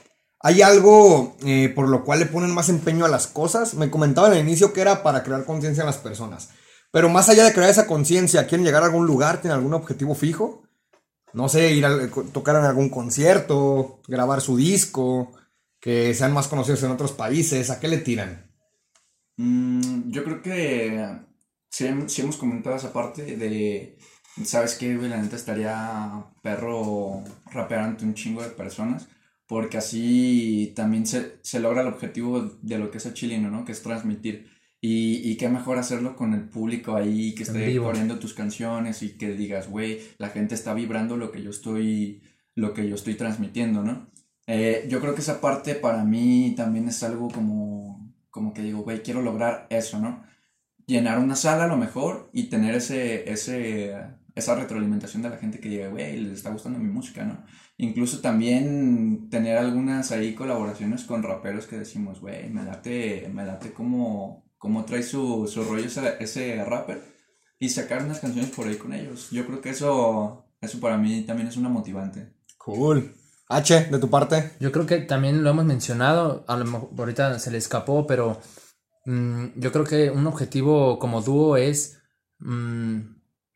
¿Hay 0.45 0.61
algo 0.61 1.35
eh, 1.43 1.69
por 1.69 1.89
lo 1.89 2.03
cual 2.03 2.19
le 2.19 2.27
ponen 2.27 2.53
más 2.53 2.69
empeño 2.69 3.03
a 3.03 3.07
las 3.07 3.25
cosas? 3.25 3.73
Me 3.73 3.89
comentaban 3.89 4.31
al 4.31 4.37
inicio 4.37 4.73
que 4.73 4.81
era 4.81 5.01
para 5.01 5.23
crear 5.23 5.43
conciencia 5.43 5.81
en 5.81 5.87
las 5.87 5.97
personas. 5.97 6.49
Pero 6.91 7.09
más 7.09 7.29
allá 7.29 7.45
de 7.45 7.51
crear 7.51 7.71
esa 7.71 7.87
conciencia, 7.87 8.45
¿quieren 8.45 8.63
llegar 8.63 8.83
a 8.83 8.85
algún 8.85 9.07
lugar? 9.07 9.41
¿Tienen 9.41 9.57
algún 9.57 9.73
objetivo 9.73 10.13
fijo? 10.13 10.61
No 11.33 11.49
sé, 11.49 11.73
ir 11.73 11.83
a 11.83 12.11
tocar 12.31 12.57
en 12.57 12.65
algún 12.65 12.89
concierto, 12.89 14.01
grabar 14.07 14.39
su 14.39 14.55
disco, 14.55 15.31
que 15.79 16.13
sean 16.13 16.31
más 16.31 16.47
conocidos 16.47 16.83
en 16.83 16.91
otros 16.91 17.11
países. 17.13 17.71
¿A 17.71 17.79
qué 17.79 17.87
le 17.87 17.97
tiran? 17.97 18.45
Mm, 19.37 20.11
yo 20.11 20.23
creo 20.23 20.43
que 20.43 21.09
sí 21.71 21.87
hemos 22.21 22.37
comentado 22.37 22.75
esa 22.75 22.93
parte 22.93 23.35
de, 23.35 23.97
¿sabes 24.43 24.75
qué? 24.75 24.93
La 24.93 25.17
neta 25.17 25.37
estaría 25.37 26.23
perro 26.43 27.23
rapear 27.51 27.79
ante 27.79 28.05
un 28.05 28.13
chingo 28.13 28.43
de 28.43 28.49
personas, 28.49 29.07
porque 29.47 29.77
así 29.77 30.73
también 30.75 31.05
se, 31.05 31.37
se 31.41 31.59
logra 31.59 31.81
el 31.81 31.87
objetivo 31.87 32.41
de 32.61 32.77
lo 32.79 32.91
que 32.91 32.97
es 32.97 33.05
el 33.05 33.13
chileno, 33.13 33.49
¿no? 33.51 33.65
Que 33.65 33.71
es 33.73 33.81
transmitir. 33.83 34.49
Y, 34.81 35.29
y 35.29 35.37
qué 35.37 35.49
mejor 35.49 35.77
hacerlo 35.77 36.15
con 36.15 36.33
el 36.33 36.47
público 36.49 36.95
ahí, 36.95 37.33
que 37.35 37.43
esté 37.43 37.65
vivo. 37.67 37.85
corriendo 37.85 38.19
tus 38.19 38.33
canciones 38.33 39.01
y 39.03 39.17
que 39.17 39.33
digas, 39.33 39.69
güey, 39.69 39.99
la 40.17 40.29
gente 40.29 40.55
está 40.55 40.73
vibrando 40.73 41.17
lo 41.17 41.31
que 41.31 41.41
yo 41.41 41.49
estoy, 41.49 42.21
lo 42.55 42.73
que 42.73 42.87
yo 42.87 42.95
estoy 42.95 43.15
transmitiendo, 43.15 43.83
¿no? 43.83 44.09
Eh, 44.47 44.85
yo 44.89 45.01
creo 45.01 45.15
que 45.15 45.21
esa 45.21 45.41
parte 45.41 45.75
para 45.75 46.03
mí 46.03 46.53
también 46.55 46.87
es 46.87 47.01
algo 47.03 47.29
como, 47.29 48.13
como 48.29 48.53
que 48.53 48.61
digo, 48.61 48.83
güey, 48.83 49.01
quiero 49.01 49.21
lograr 49.21 49.67
eso, 49.69 49.99
¿no? 49.99 50.23
Llenar 50.85 51.19
una 51.19 51.35
sala 51.35 51.65
a 51.65 51.67
lo 51.67 51.77
mejor 51.77 52.29
y 52.33 52.43
tener 52.49 52.75
ese, 52.75 53.31
ese, 53.31 53.95
esa 54.35 54.55
retroalimentación 54.55 55.23
de 55.23 55.29
la 55.29 55.37
gente 55.37 55.59
que 55.59 55.69
diga, 55.69 55.87
güey, 55.89 56.17
les 56.17 56.33
está 56.33 56.51
gustando 56.51 56.77
mi 56.79 56.89
música, 56.89 57.23
¿no? 57.25 57.43
Incluso 57.77 58.21
también 58.21 59.29
tener 59.29 59.57
algunas 59.57 60.11
ahí 60.11 60.33
colaboraciones 60.33 61.03
con 61.03 61.23
raperos 61.23 61.67
que 61.67 61.77
decimos, 61.77 62.21
güey, 62.21 62.49
me 62.49 62.63
late, 62.63 63.29
me 63.33 63.45
late 63.45 63.73
como, 63.73 64.45
como 64.57 64.85
trae 64.85 65.03
su, 65.03 65.47
su 65.47 65.63
rollo 65.63 65.85
ese, 65.85 66.15
ese 66.19 66.63
rapper 66.63 67.01
y 67.59 67.69
sacar 67.69 68.03
unas 68.03 68.19
canciones 68.19 68.51
por 68.51 68.67
ahí 68.67 68.77
con 68.77 68.93
ellos. 68.93 69.29
Yo 69.31 69.45
creo 69.45 69.59
que 69.59 69.71
eso, 69.71 70.45
eso 70.61 70.79
para 70.79 70.97
mí 70.97 71.23
también 71.23 71.49
es 71.49 71.57
una 71.57 71.69
motivante. 71.69 72.33
Cool. 72.57 73.13
H, 73.49 73.87
de 73.91 73.99
tu 73.99 74.09
parte. 74.09 74.53
Yo 74.59 74.71
creo 74.71 74.85
que 74.85 74.99
también 74.99 75.43
lo 75.43 75.49
hemos 75.49 75.65
mencionado, 75.65 76.45
a 76.47 76.57
lo 76.57 76.65
mejor 76.65 76.89
ahorita 76.97 77.37
se 77.39 77.51
le 77.51 77.57
escapó, 77.57 78.07
pero 78.07 78.39
mm, 79.05 79.47
yo 79.57 79.71
creo 79.71 79.83
que 79.83 80.09
un 80.09 80.25
objetivo 80.27 80.97
como 80.97 81.21
dúo 81.21 81.57
es 81.57 81.99
mm, 82.39 82.99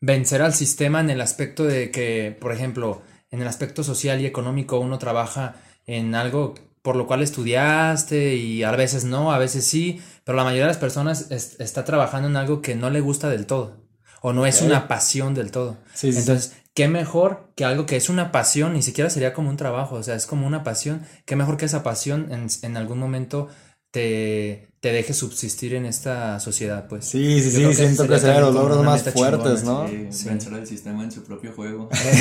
vencer 0.00 0.42
al 0.42 0.54
sistema 0.54 1.00
en 1.00 1.10
el 1.10 1.20
aspecto 1.20 1.64
de 1.64 1.90
que, 1.90 2.36
por 2.40 2.52
ejemplo, 2.52 3.02
en 3.30 3.40
el 3.40 3.48
aspecto 3.48 3.84
social 3.84 4.20
y 4.20 4.26
económico 4.26 4.78
uno 4.78 4.98
trabaja 4.98 5.56
en 5.86 6.14
algo 6.14 6.54
por 6.82 6.96
lo 6.96 7.06
cual 7.06 7.22
estudiaste 7.22 8.36
y 8.36 8.62
a 8.62 8.70
veces 8.70 9.04
no, 9.04 9.32
a 9.32 9.38
veces 9.38 9.66
sí, 9.66 10.00
pero 10.24 10.36
la 10.36 10.44
mayoría 10.44 10.64
de 10.64 10.70
las 10.70 10.78
personas 10.78 11.30
está 11.30 11.84
trabajando 11.84 12.28
en 12.28 12.36
algo 12.36 12.62
que 12.62 12.74
no 12.74 12.88
le 12.88 13.00
gusta 13.00 13.28
del 13.28 13.46
todo 13.46 13.80
o 14.22 14.32
no 14.32 14.46
es 14.46 14.62
una 14.62 14.88
pasión 14.88 15.34
del 15.34 15.50
todo. 15.50 15.78
Entonces, 16.02 16.56
qué 16.74 16.88
mejor 16.88 17.52
que 17.56 17.64
algo 17.64 17.86
que 17.86 17.96
es 17.96 18.08
una 18.08 18.32
pasión, 18.32 18.74
ni 18.74 18.82
siquiera 18.82 19.10
sería 19.10 19.32
como 19.32 19.50
un 19.50 19.56
trabajo, 19.56 19.96
o 19.96 20.02
sea, 20.02 20.14
es 20.14 20.26
como 20.26 20.46
una 20.46 20.62
pasión, 20.62 21.02
qué 21.24 21.36
mejor 21.36 21.56
que 21.56 21.64
esa 21.64 21.82
pasión 21.82 22.30
en, 22.30 22.48
en 22.62 22.76
algún 22.76 22.98
momento 22.98 23.48
te, 23.90 24.69
te 24.80 24.92
deje 24.92 25.12
subsistir 25.12 25.74
en 25.74 25.84
esta 25.84 26.40
sociedad, 26.40 26.88
pues. 26.88 27.04
Sí, 27.04 27.42
sí, 27.42 27.50
sí, 27.50 27.74
siento 27.74 28.08
que 28.08 28.18
serían 28.18 28.40
los 28.40 28.54
logros 28.54 28.82
más 28.82 29.02
fuertes, 29.02 29.62
¿no? 29.62 29.86
Sí, 29.86 30.08
Vencer 30.24 30.54
el 30.54 30.66
sistema 30.66 31.04
en 31.04 31.12
su 31.12 31.22
propio 31.22 31.52
juego. 31.52 31.90
Hay 31.92 32.14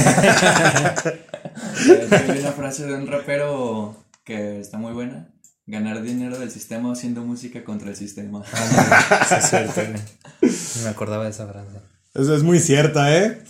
una 2.40 2.52
frase 2.52 2.86
de 2.86 2.96
un 2.96 3.08
rapero 3.08 3.96
que 4.26 4.60
está 4.60 4.78
muy 4.78 4.92
buena. 4.92 5.30
Ganar 5.68 6.02
dinero 6.02 6.38
del 6.38 6.52
sistema 6.52 6.92
haciendo 6.92 7.22
música 7.22 7.64
contra 7.64 7.92
el 7.92 7.96
sistema. 7.96 8.44
Ah, 8.52 9.38
es 9.38 9.50
cierto, 9.50 9.80
me 10.84 10.90
acordaba 10.90 11.24
de 11.26 11.30
esa 11.30 11.48
frase. 11.48 11.78
Eso 12.14 12.36
es 12.36 12.44
muy 12.44 12.60
cierta, 12.60 13.16
¿eh? 13.16 13.42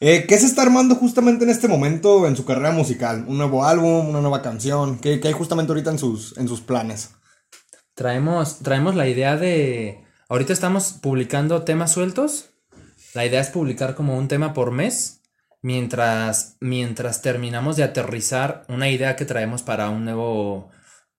¿eh? 0.00 0.24
¿Qué 0.28 0.38
se 0.38 0.46
está 0.46 0.62
armando 0.62 0.94
justamente 0.94 1.42
en 1.44 1.50
este 1.50 1.66
momento 1.66 2.28
en 2.28 2.36
su 2.36 2.44
carrera 2.44 2.70
musical? 2.72 3.24
¿Un 3.26 3.38
nuevo 3.38 3.64
álbum? 3.64 4.10
¿Una 4.10 4.20
nueva 4.20 4.40
canción? 4.42 4.98
¿Qué, 4.98 5.18
qué 5.18 5.26
hay 5.28 5.34
justamente 5.34 5.72
ahorita 5.72 5.90
en 5.90 5.98
sus, 5.98 6.36
en 6.36 6.46
sus 6.46 6.60
planes? 6.60 7.08
Traemos, 7.94 8.60
traemos 8.60 8.94
la 8.94 9.08
idea 9.08 9.36
de... 9.36 10.04
Ahorita 10.28 10.52
estamos 10.52 10.92
publicando 11.02 11.62
temas 11.62 11.92
sueltos. 11.92 12.50
La 13.14 13.26
idea 13.26 13.40
es 13.40 13.50
publicar 13.50 13.94
como 13.94 14.16
un 14.16 14.28
tema 14.28 14.54
por 14.54 14.70
mes. 14.70 15.22
Mientras, 15.60 16.56
mientras 16.60 17.22
terminamos 17.22 17.76
de 17.76 17.84
aterrizar 17.84 18.64
una 18.68 18.88
idea 18.88 19.14
que 19.14 19.26
traemos 19.26 19.62
para 19.62 19.90
un 19.90 20.04
nuevo 20.04 20.70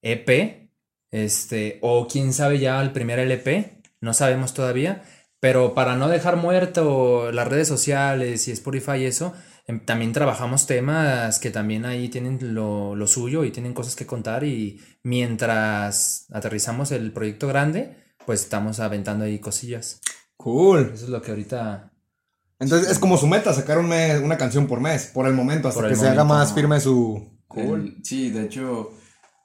EP. 0.01 0.69
Este, 1.11 1.77
o 1.81 2.07
quién 2.07 2.33
sabe 2.33 2.59
ya 2.59 2.81
el 2.81 2.91
primer 2.91 3.19
LP. 3.19 3.81
No 4.01 4.13
sabemos 4.13 4.53
todavía. 4.53 5.03
Pero 5.39 5.73
para 5.73 5.95
no 5.95 6.07
dejar 6.07 6.37
muerto 6.37 7.31
las 7.31 7.47
redes 7.47 7.67
sociales 7.67 8.47
y 8.47 8.51
Spotify 8.51 8.97
y 8.99 9.05
eso, 9.05 9.33
también 9.85 10.11
trabajamos 10.11 10.67
temas 10.67 11.39
que 11.39 11.49
también 11.49 11.85
ahí 11.85 12.09
tienen 12.09 12.53
lo, 12.53 12.95
lo, 12.95 13.07
suyo 13.07 13.45
y 13.45 13.51
tienen 13.51 13.73
cosas 13.73 13.95
que 13.95 14.05
contar 14.05 14.43
y 14.43 14.81
mientras 15.03 16.25
aterrizamos 16.31 16.91
el 16.91 17.13
proyecto 17.13 17.47
grande, 17.47 17.95
pues 18.25 18.41
estamos 18.41 18.79
aventando 18.79 19.23
ahí 19.23 19.39
cosillas. 19.39 20.01
Cool. 20.35 20.91
Eso 20.93 21.05
es 21.05 21.09
lo 21.09 21.21
que 21.21 21.31
ahorita... 21.31 21.91
Entonces 22.59 22.91
es 22.91 22.99
como 22.99 23.17
su 23.17 23.27
meta, 23.27 23.53
sacar 23.53 23.77
un 23.77 23.87
mes, 23.87 24.21
una 24.21 24.37
canción 24.37 24.67
por 24.67 24.79
mes, 24.79 25.09
por 25.13 25.27
el 25.27 25.33
momento, 25.33 25.69
hasta 25.69 25.87
que 25.87 25.95
se 25.95 26.07
haga 26.07 26.23
más 26.23 26.53
firme 26.53 26.79
su... 26.79 27.31
Cool. 27.47 27.97
sí, 28.03 28.31
de 28.31 28.45
hecho, 28.45 28.91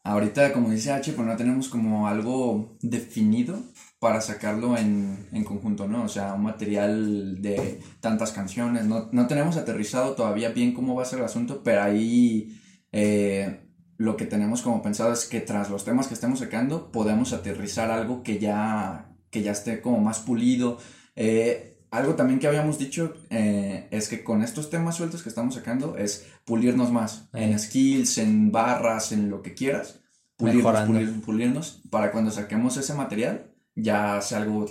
ahorita 0.03 0.53
como 0.53 0.71
dice 0.71 0.93
H, 0.93 1.13
pues 1.13 1.27
no 1.27 1.37
tenemos 1.37 1.69
como 1.69 2.09
algo 2.09 2.77
definido 2.81 3.61
para 3.99 4.21
sacarlo 4.21 4.77
en, 4.77 5.29
en, 5.33 5.45
conjunto, 5.45 5.89
¿no? 5.89 6.05
O 6.05 6.09
sea, 6.09 6.35
un 6.35 6.45
material 6.45 7.43
de 7.43 7.81
tantas 8.01 8.31
canciones. 8.31 8.85
No, 8.85 9.09
no, 9.11 9.27
tenemos 9.27 9.57
aterrizado 9.57 10.15
todavía 10.15 10.51
bien 10.51 10.73
cómo 10.73 10.95
va 10.95 11.03
a 11.03 11.07
ser 11.07 11.19
el 11.19 11.25
asunto, 11.25 11.63
pero 11.65 11.83
ahí 11.83 12.61
eh, 12.93 13.61
lo 13.97 14.17
que 14.17 14.25
tenemos 14.27 14.63
como 14.63 14.83
pensado 14.83 15.13
es 15.13 15.27
que 15.27 15.41
tras 15.41 15.69
los 15.69 15.85
temas 15.85 16.07
que 16.07 16.15
estemos 16.15 16.39
sacando, 16.39 16.93
podemos 16.93 17.33
aterrizar 17.33 17.91
algo 17.91 18.23
que 18.23 18.39
ya, 18.39 19.11
que 19.31 19.43
ya 19.43 19.51
esté 19.51 19.81
como 19.81 19.99
más 19.99 20.21
pulido. 20.21 20.79
Eh, 21.17 21.81
algo 21.91 22.15
también 22.15 22.39
que 22.39 22.47
habíamos 22.47 22.79
dicho 22.79 23.15
eh, 23.31 23.89
es 23.91 24.09
que 24.09 24.23
con 24.23 24.43
estos 24.43 24.71
temas 24.71 24.95
sueltos 24.95 25.25
que 25.25 25.31
estamos 25.31 25.55
sacando 25.55 25.97
es 25.97 26.27
pulirnos 26.45 26.93
más 26.93 27.29
en 27.33 27.59
skills, 27.59 28.19
en 28.19 28.53
barras, 28.53 29.11
en 29.11 29.29
lo 29.29 29.43
que 29.43 29.55
quieras. 29.55 29.99
Pulirnos, 30.37 30.83
pulirnos, 30.83 31.25
pulirnos 31.25 31.83
para 31.91 32.13
cuando 32.13 32.31
saquemos 32.31 32.77
ese 32.77 32.95
material 32.95 33.58
ya 33.81 34.21
sea 34.21 34.39
algo 34.39 34.67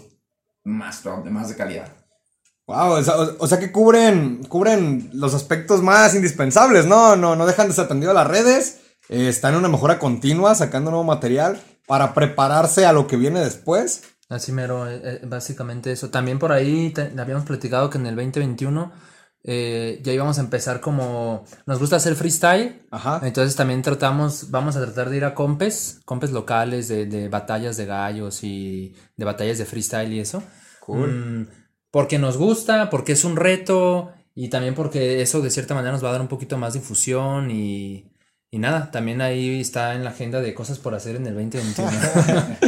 más 0.64 1.02
top, 1.02 1.24
de 1.24 1.32
más 1.32 1.50
de 1.50 1.56
calidad. 1.56 1.94
Wow, 2.68 3.02
o 3.40 3.48
sea, 3.48 3.60
que 3.60 3.72
cubren, 3.72 4.44
cubren 4.44 5.10
los 5.14 5.34
aspectos 5.34 5.82
más 5.82 6.14
indispensables, 6.16 6.86
¿no? 6.86 7.16
No, 7.16 7.38
no 7.38 7.46
dejan 7.46 7.70
desatendido 7.70 8.14
las 8.14 8.28
redes, 8.28 8.82
eh, 9.08 9.30
están 9.30 9.54
en 9.54 9.60
una 9.60 9.70
mejora 9.70 10.00
continua, 10.00 10.54
sacando 10.54 10.92
nuevo 10.92 11.06
material 11.06 11.62
para 11.88 12.14
prepararse 12.14 12.86
a 12.86 12.92
lo 12.92 13.08
que 13.08 13.16
viene 13.16 13.40
después. 13.40 14.04
Así 14.28 14.52
mero, 14.52 14.90
eh, 14.90 15.00
eh, 15.02 15.22
básicamente 15.24 15.94
eso. 15.94 16.10
También 16.10 16.40
por 16.40 16.52
ahí 16.52 16.94
habíamos 17.18 17.46
platicado 17.46 17.90
que 17.90 17.98
en 17.98 18.08
el 18.08 18.16
2021 18.18 18.92
eh, 19.50 20.02
ya 20.04 20.12
íbamos 20.12 20.38
a 20.38 20.42
empezar 20.42 20.82
como, 20.82 21.46
nos 21.66 21.80
gusta 21.80 21.96
hacer 21.96 22.16
freestyle, 22.16 22.82
Ajá. 22.92 23.22
entonces 23.24 23.56
también 23.56 23.82
tratamos, 23.82 24.52
vamos 24.52 24.76
a 24.76 24.82
tratar 24.82 25.10
de 25.10 25.16
ir 25.16 25.24
a 25.24 25.34
compes, 25.34 26.02
compes 26.04 26.32
locales 26.32 26.90
de, 26.90 27.06
de 27.06 27.30
batallas 27.30 27.78
de 27.78 27.86
gallos 27.86 28.44
y 28.44 28.94
de 29.16 29.26
batallas 29.26 29.58
de 29.58 29.64
freestyle 29.66 30.12
y 30.12 30.20
eso. 30.20 30.44
Cool. 30.82 31.12
Mm, 31.12 31.48
porque 31.92 32.20
nos 32.20 32.36
gusta, 32.36 32.90
porque 32.90 33.14
es 33.14 33.24
un 33.24 33.38
reto 33.38 34.12
y 34.36 34.50
también 34.50 34.76
porque 34.76 35.22
eso 35.22 35.42
de 35.42 35.50
cierta 35.50 35.74
manera 35.74 35.94
nos 35.94 36.04
va 36.04 36.10
a 36.10 36.12
dar 36.12 36.22
un 36.22 36.28
poquito 36.28 36.58
más 36.58 36.74
difusión 36.74 37.50
y, 37.50 38.12
y 38.52 38.60
nada, 38.60 38.92
también 38.92 39.22
ahí 39.22 39.62
está 39.62 39.96
en 39.96 40.04
la 40.04 40.10
agenda 40.10 40.42
de 40.42 40.54
cosas 40.54 40.78
por 40.78 40.94
hacer 40.94 41.16
en 41.16 41.26
el 41.26 41.36
2021. 41.36 41.90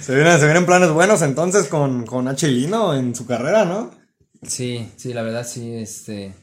se, 0.00 0.14
vienen, 0.14 0.38
se 0.38 0.44
vienen 0.44 0.66
planes 0.66 0.90
buenos 0.90 1.22
entonces 1.22 1.68
con, 1.68 2.04
con 2.04 2.28
H. 2.28 2.46
Lino 2.48 2.94
en 2.94 3.14
su 3.14 3.26
carrera, 3.26 3.64
¿no? 3.64 3.97
Sí, 4.42 4.90
sí, 4.96 5.12
la 5.12 5.22
verdad 5.22 5.46
sí, 5.46 5.74
este... 5.74 6.34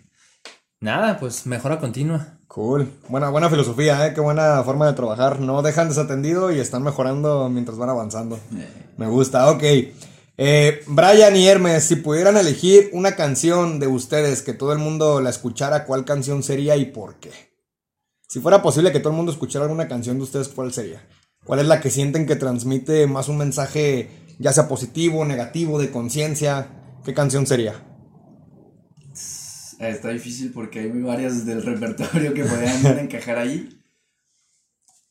Nada, 0.82 1.18
pues 1.20 1.46
mejora 1.46 1.80
continua. 1.80 2.40
Cool. 2.48 2.90
Buena, 3.10 3.30
buena 3.30 3.50
filosofía, 3.50 4.06
¿eh? 4.06 4.14
Qué 4.14 4.22
buena 4.22 4.62
forma 4.64 4.86
de 4.88 4.94
trabajar. 4.94 5.40
No 5.40 5.62
dejan 5.62 5.90
desatendido 5.90 6.52
y 6.52 6.60
están 6.60 6.84
mejorando 6.84 7.50
mientras 7.50 7.78
van 7.78 7.90
avanzando. 7.90 8.36
Eh. 8.36 8.92
Me 8.98 9.08
gusta, 9.08 9.50
ok. 9.50 9.64
Eh, 10.38 10.82
Brian 10.88 11.36
y 11.36 11.48
Hermes, 11.48 11.86
si 11.86 11.96
pudieran 11.96 12.38
elegir 12.38 12.90
una 12.94 13.16
canción 13.16 13.80
de 13.80 13.88
ustedes 13.88 14.42
que 14.42 14.54
todo 14.54 14.74
el 14.74 14.80
mundo 14.80 15.22
la 15.22 15.30
escuchara, 15.30 15.86
¿cuál 15.86 16.06
canción 16.06 16.44
sería 16.44 16.76
y 16.76 16.86
por 16.86 17.16
qué? 17.16 17.32
Si 18.28 18.40
fuera 18.40 18.62
posible 18.62 18.92
que 18.92 19.00
todo 19.00 19.12
el 19.12 19.18
mundo 19.18 19.32
escuchara 19.32 19.66
alguna 19.66 19.88
canción 19.88 20.18
de 20.18 20.24
ustedes, 20.24 20.50
¿cuál 20.50 20.74
sería? 20.74 21.08
¿Cuál 21.46 21.60
es 21.60 21.68
la 21.68 21.80
que 21.80 21.90
sienten 21.90 22.26
que 22.26 22.36
transmite 22.36 23.08
más 23.08 23.30
un 23.30 23.38
mensaje, 23.38 24.10
ya 24.40 24.52
sea 24.52 24.68
positivo, 24.68 25.24
negativo, 25.26 25.80
de 25.80 25.92
conciencia? 25.92 26.68
¿Qué 27.06 27.14
canción 27.14 27.46
sería? 27.46 27.76
Está 29.80 30.10
difícil 30.10 30.52
porque 30.52 30.80
hay 30.80 30.90
varias 30.90 31.46
del 31.46 31.62
repertorio 31.62 32.34
que 32.34 32.44
podrían 32.44 32.98
encajar 33.00 33.38
ahí. 33.38 33.80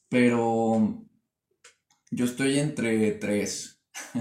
Pero 0.09 1.07
yo 2.11 2.25
estoy 2.25 2.59
entre 2.59 3.13
tres. 3.13 3.81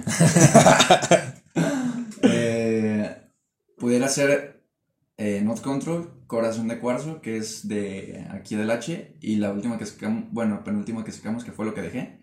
eh, 2.22 3.32
pudiera 3.80 4.08
ser 4.08 4.68
eh, 5.18 5.42
Not 5.42 5.62
Control, 5.62 6.26
Corazón 6.28 6.68
de 6.68 6.78
Cuarzo, 6.80 7.22
que 7.22 7.38
es 7.38 7.68
de 7.68 8.28
aquí 8.30 8.56
del 8.56 8.70
H, 8.70 9.18
y 9.20 9.38
la 9.38 9.52
última 9.52 9.80
que 9.80 9.88
sacamos, 9.88 10.26
bueno, 10.32 10.64
penúltima 10.64 11.04
que 11.04 11.12
sacamos, 11.12 11.44
que 11.44 11.52
fue 11.52 11.66
lo 11.66 11.74
que 11.74 11.82
dejé. 11.82 12.20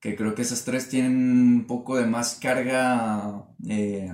Que 0.00 0.16
creo 0.16 0.34
que 0.34 0.42
esas 0.42 0.64
tres 0.64 0.90
tienen 0.90 1.16
un 1.16 1.66
poco 1.66 1.96
de 1.96 2.04
más 2.04 2.34
carga 2.34 3.46
eh, 3.66 4.12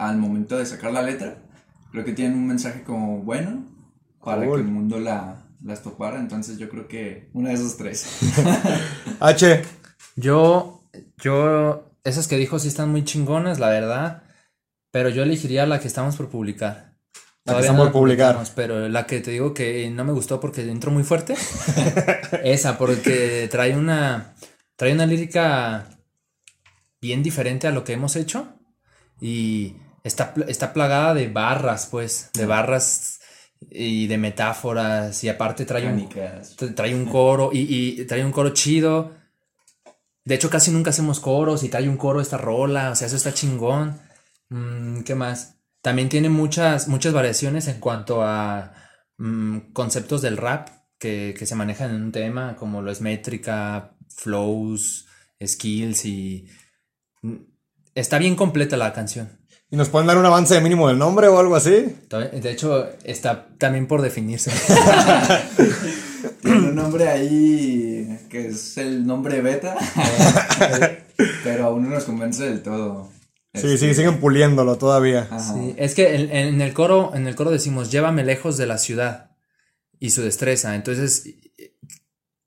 al 0.00 0.16
momento 0.16 0.56
de 0.56 0.64
sacar 0.64 0.92
la 0.92 1.02
letra. 1.02 1.36
Creo 1.92 2.04
que 2.04 2.12
tienen 2.12 2.38
un 2.38 2.46
mensaje 2.46 2.82
como 2.82 3.18
bueno 3.18 3.66
para 4.24 4.40
que 4.42 4.54
el 4.54 4.64
mundo 4.64 4.98
la, 4.98 5.46
las 5.62 5.82
topara. 5.82 6.18
Entonces 6.18 6.56
yo 6.58 6.70
creo 6.70 6.88
que 6.88 7.28
una 7.34 7.50
de 7.50 7.56
esas 7.56 7.76
tres. 7.76 8.06
H. 9.20 9.62
Yo, 10.16 10.82
yo, 11.18 11.92
esas 12.02 12.28
que 12.28 12.38
dijo 12.38 12.58
sí 12.58 12.68
están 12.68 12.90
muy 12.90 13.04
chingonas, 13.04 13.58
la 13.58 13.68
verdad. 13.68 14.22
Pero 14.90 15.10
yo 15.10 15.22
elegiría 15.22 15.66
la 15.66 15.80
que 15.80 15.88
estamos 15.88 16.16
por 16.16 16.30
publicar. 16.30 16.94
La 17.44 17.54
que 17.54 17.60
estamos 17.60 17.90
por 17.90 17.92
publicar. 17.92 18.38
Pero 18.54 18.88
la 18.88 19.06
que 19.06 19.20
te 19.20 19.30
digo 19.30 19.52
que 19.52 19.90
no 19.90 20.04
me 20.04 20.12
gustó 20.12 20.40
porque 20.40 20.62
entró 20.62 20.90
muy 20.90 21.04
fuerte. 21.04 21.34
esa, 22.42 22.78
porque 22.78 23.48
trae 23.50 23.76
una, 23.76 24.34
trae 24.76 24.94
una 24.94 25.04
lírica 25.04 25.88
bien 27.02 27.22
diferente 27.22 27.66
a 27.66 27.70
lo 27.70 27.84
que 27.84 27.92
hemos 27.92 28.16
hecho. 28.16 28.54
Y 29.20 29.76
está, 30.04 30.34
está 30.48 30.72
plagada 30.72 31.14
de 31.14 31.28
barras, 31.28 31.88
pues, 31.90 32.30
de 32.34 32.46
barras 32.46 33.20
y 33.70 34.06
de 34.06 34.18
metáforas 34.18 35.22
y 35.22 35.28
aparte 35.28 35.66
trae 35.66 35.86
un, 35.86 36.08
trae 36.74 36.94
un 36.94 37.06
coro 37.06 37.50
y, 37.52 38.04
trae 38.04 38.24
un 38.24 38.32
coro 38.32 38.50
chido. 38.50 39.14
De 40.24 40.34
hecho, 40.34 40.50
casi 40.50 40.70
nunca 40.70 40.90
hacemos 40.90 41.20
coros 41.20 41.62
y 41.64 41.68
trae 41.68 41.88
un 41.88 41.96
coro 41.96 42.20
esta 42.20 42.36
rola, 42.36 42.90
o 42.90 42.94
sea, 42.94 43.06
eso 43.06 43.16
está 43.16 43.34
chingón. 43.34 44.00
Mm, 44.48 45.00
¿Qué 45.02 45.14
más? 45.14 45.56
También 45.82 46.08
tiene 46.08 46.28
muchas, 46.28 46.88
muchas 46.88 47.12
variaciones 47.12 47.68
en 47.68 47.80
cuanto 47.80 48.22
a 48.22 48.72
mm, 49.18 49.72
conceptos 49.72 50.22
del 50.22 50.36
rap 50.36 50.68
que, 50.98 51.34
que 51.38 51.46
se 51.46 51.54
manejan 51.54 51.94
en 51.94 52.02
un 52.02 52.12
tema, 52.12 52.56
como 52.56 52.82
lo 52.82 52.90
es 52.90 53.00
métrica, 53.00 53.96
flows, 54.08 55.06
skills 55.42 56.04
y 56.04 56.46
Está 57.94 58.18
bien 58.18 58.36
completa 58.36 58.76
la 58.76 58.92
canción. 58.92 59.39
¿Y 59.72 59.76
nos 59.76 59.88
pueden 59.88 60.08
dar 60.08 60.18
un 60.18 60.26
avance 60.26 60.54
de 60.54 60.60
mínimo 60.60 60.88
del 60.88 60.98
nombre 60.98 61.28
o 61.28 61.38
algo 61.38 61.54
así? 61.54 61.94
De 62.10 62.50
hecho, 62.50 62.88
está 63.04 63.46
también 63.56 63.86
por 63.86 64.02
definirse. 64.02 64.50
Tiene 66.42 66.58
un 66.58 66.74
nombre 66.74 67.08
ahí 67.08 68.18
que 68.28 68.48
es 68.48 68.76
el 68.78 69.06
nombre 69.06 69.40
beta, 69.42 69.76
pero 71.44 71.66
aún 71.66 71.84
no 71.84 71.90
nos 71.90 72.04
convence 72.04 72.44
del 72.44 72.62
todo. 72.62 73.10
Sí, 73.54 73.78
sí, 73.78 73.94
siguen 73.94 74.18
puliéndolo 74.18 74.76
todavía. 74.76 75.28
Sí, 75.38 75.74
es 75.76 75.94
que 75.94 76.16
en, 76.16 76.34
en, 76.34 76.60
el 76.60 76.72
coro, 76.72 77.12
en 77.14 77.28
el 77.28 77.36
coro 77.36 77.50
decimos, 77.50 77.92
llévame 77.92 78.24
lejos 78.24 78.56
de 78.56 78.66
la 78.66 78.78
ciudad 78.78 79.30
y 80.00 80.10
su 80.10 80.22
destreza. 80.22 80.74
Entonces, 80.74 81.34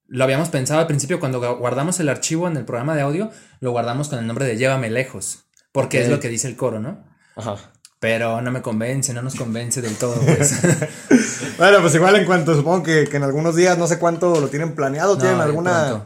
lo 0.07 0.25
habíamos 0.25 0.49
pensado 0.49 0.81
al 0.81 0.87
principio 0.87 1.21
cuando 1.21 1.57
guardamos 1.57 1.99
el 2.01 2.09
archivo 2.09 2.47
en 2.49 2.57
el 2.57 2.65
programa 2.65 2.95
de 2.95 3.01
audio, 3.01 3.31
lo 3.61 3.71
guardamos 3.71 4.09
con 4.09 4.19
el 4.19 4.27
nombre 4.27 4.45
de 4.45 4.57
llévame 4.57 4.89
lejos, 4.89 5.45
porque 5.71 6.01
es 6.01 6.09
lo 6.09 6.19
que 6.19 6.27
dice 6.29 6.49
el 6.49 6.57
coro, 6.57 6.81
¿no? 6.81 7.12
Ajá. 7.35 7.57
Pero 7.99 8.41
no 8.41 8.51
me 8.51 8.61
convence, 8.61 9.13
no 9.13 9.21
nos 9.21 9.35
convence 9.35 9.81
del 9.81 9.95
todo, 9.95 10.15
pues. 10.15 10.59
bueno, 11.57 11.79
pues 11.81 11.95
igual 11.95 12.17
en 12.17 12.25
cuanto, 12.25 12.53
supongo 12.55 12.83
que, 12.83 13.03
en 13.03 13.23
algunos 13.23 13.55
días, 13.55 13.77
no 13.77 13.87
sé 13.87 13.97
cuánto 13.97 14.41
lo 14.41 14.49
tienen 14.49 14.75
planeado, 14.75 15.17
¿tienen 15.17 15.39
alguna...? 15.39 16.05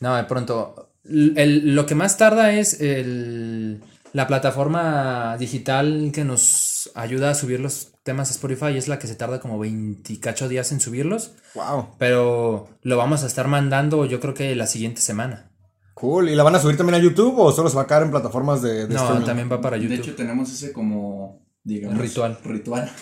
No, 0.00 0.16
de 0.16 0.24
pronto. 0.24 0.90
lo 1.04 1.86
que 1.86 1.94
más 1.94 2.16
tarda 2.16 2.52
es 2.52 2.78
la 2.80 4.26
plataforma 4.26 5.36
digital 5.38 6.10
que 6.14 6.24
nos 6.24 6.90
ayuda 6.94 7.30
a 7.30 7.34
subir 7.34 7.60
los 7.60 7.92
temas 8.04 8.28
a 8.28 8.32
Spotify 8.32 8.76
es 8.76 8.86
la 8.86 8.98
que 8.98 9.08
se 9.08 9.16
tarda 9.16 9.40
como 9.40 9.58
28 9.58 10.48
días 10.48 10.70
en 10.70 10.80
subirlos. 10.80 11.32
Wow. 11.54 11.88
Pero 11.98 12.68
lo 12.82 12.96
vamos 12.96 13.24
a 13.24 13.26
estar 13.26 13.48
mandando 13.48 14.04
yo 14.04 14.20
creo 14.20 14.34
que 14.34 14.54
la 14.54 14.66
siguiente 14.66 15.00
semana. 15.00 15.50
Cool. 15.94 16.28
¿Y 16.28 16.34
la 16.34 16.42
van 16.42 16.56
a 16.56 16.58
subir 16.58 16.76
también 16.76 17.00
a 17.00 17.02
YouTube 17.02 17.38
o 17.38 17.52
solo 17.52 17.70
se 17.70 17.76
va 17.76 17.82
a 17.82 17.86
quedar 17.86 18.02
en 18.02 18.10
plataformas 18.10 18.60
de, 18.60 18.86
de 18.86 18.94
No, 18.94 19.22
también 19.24 19.50
va 19.50 19.60
para 19.60 19.76
YouTube. 19.76 19.90
De 19.90 20.02
hecho, 20.02 20.14
tenemos 20.14 20.52
ese 20.52 20.72
como, 20.72 21.46
digamos... 21.62 21.98
ritual. 21.98 22.38
Ritual. 22.44 22.90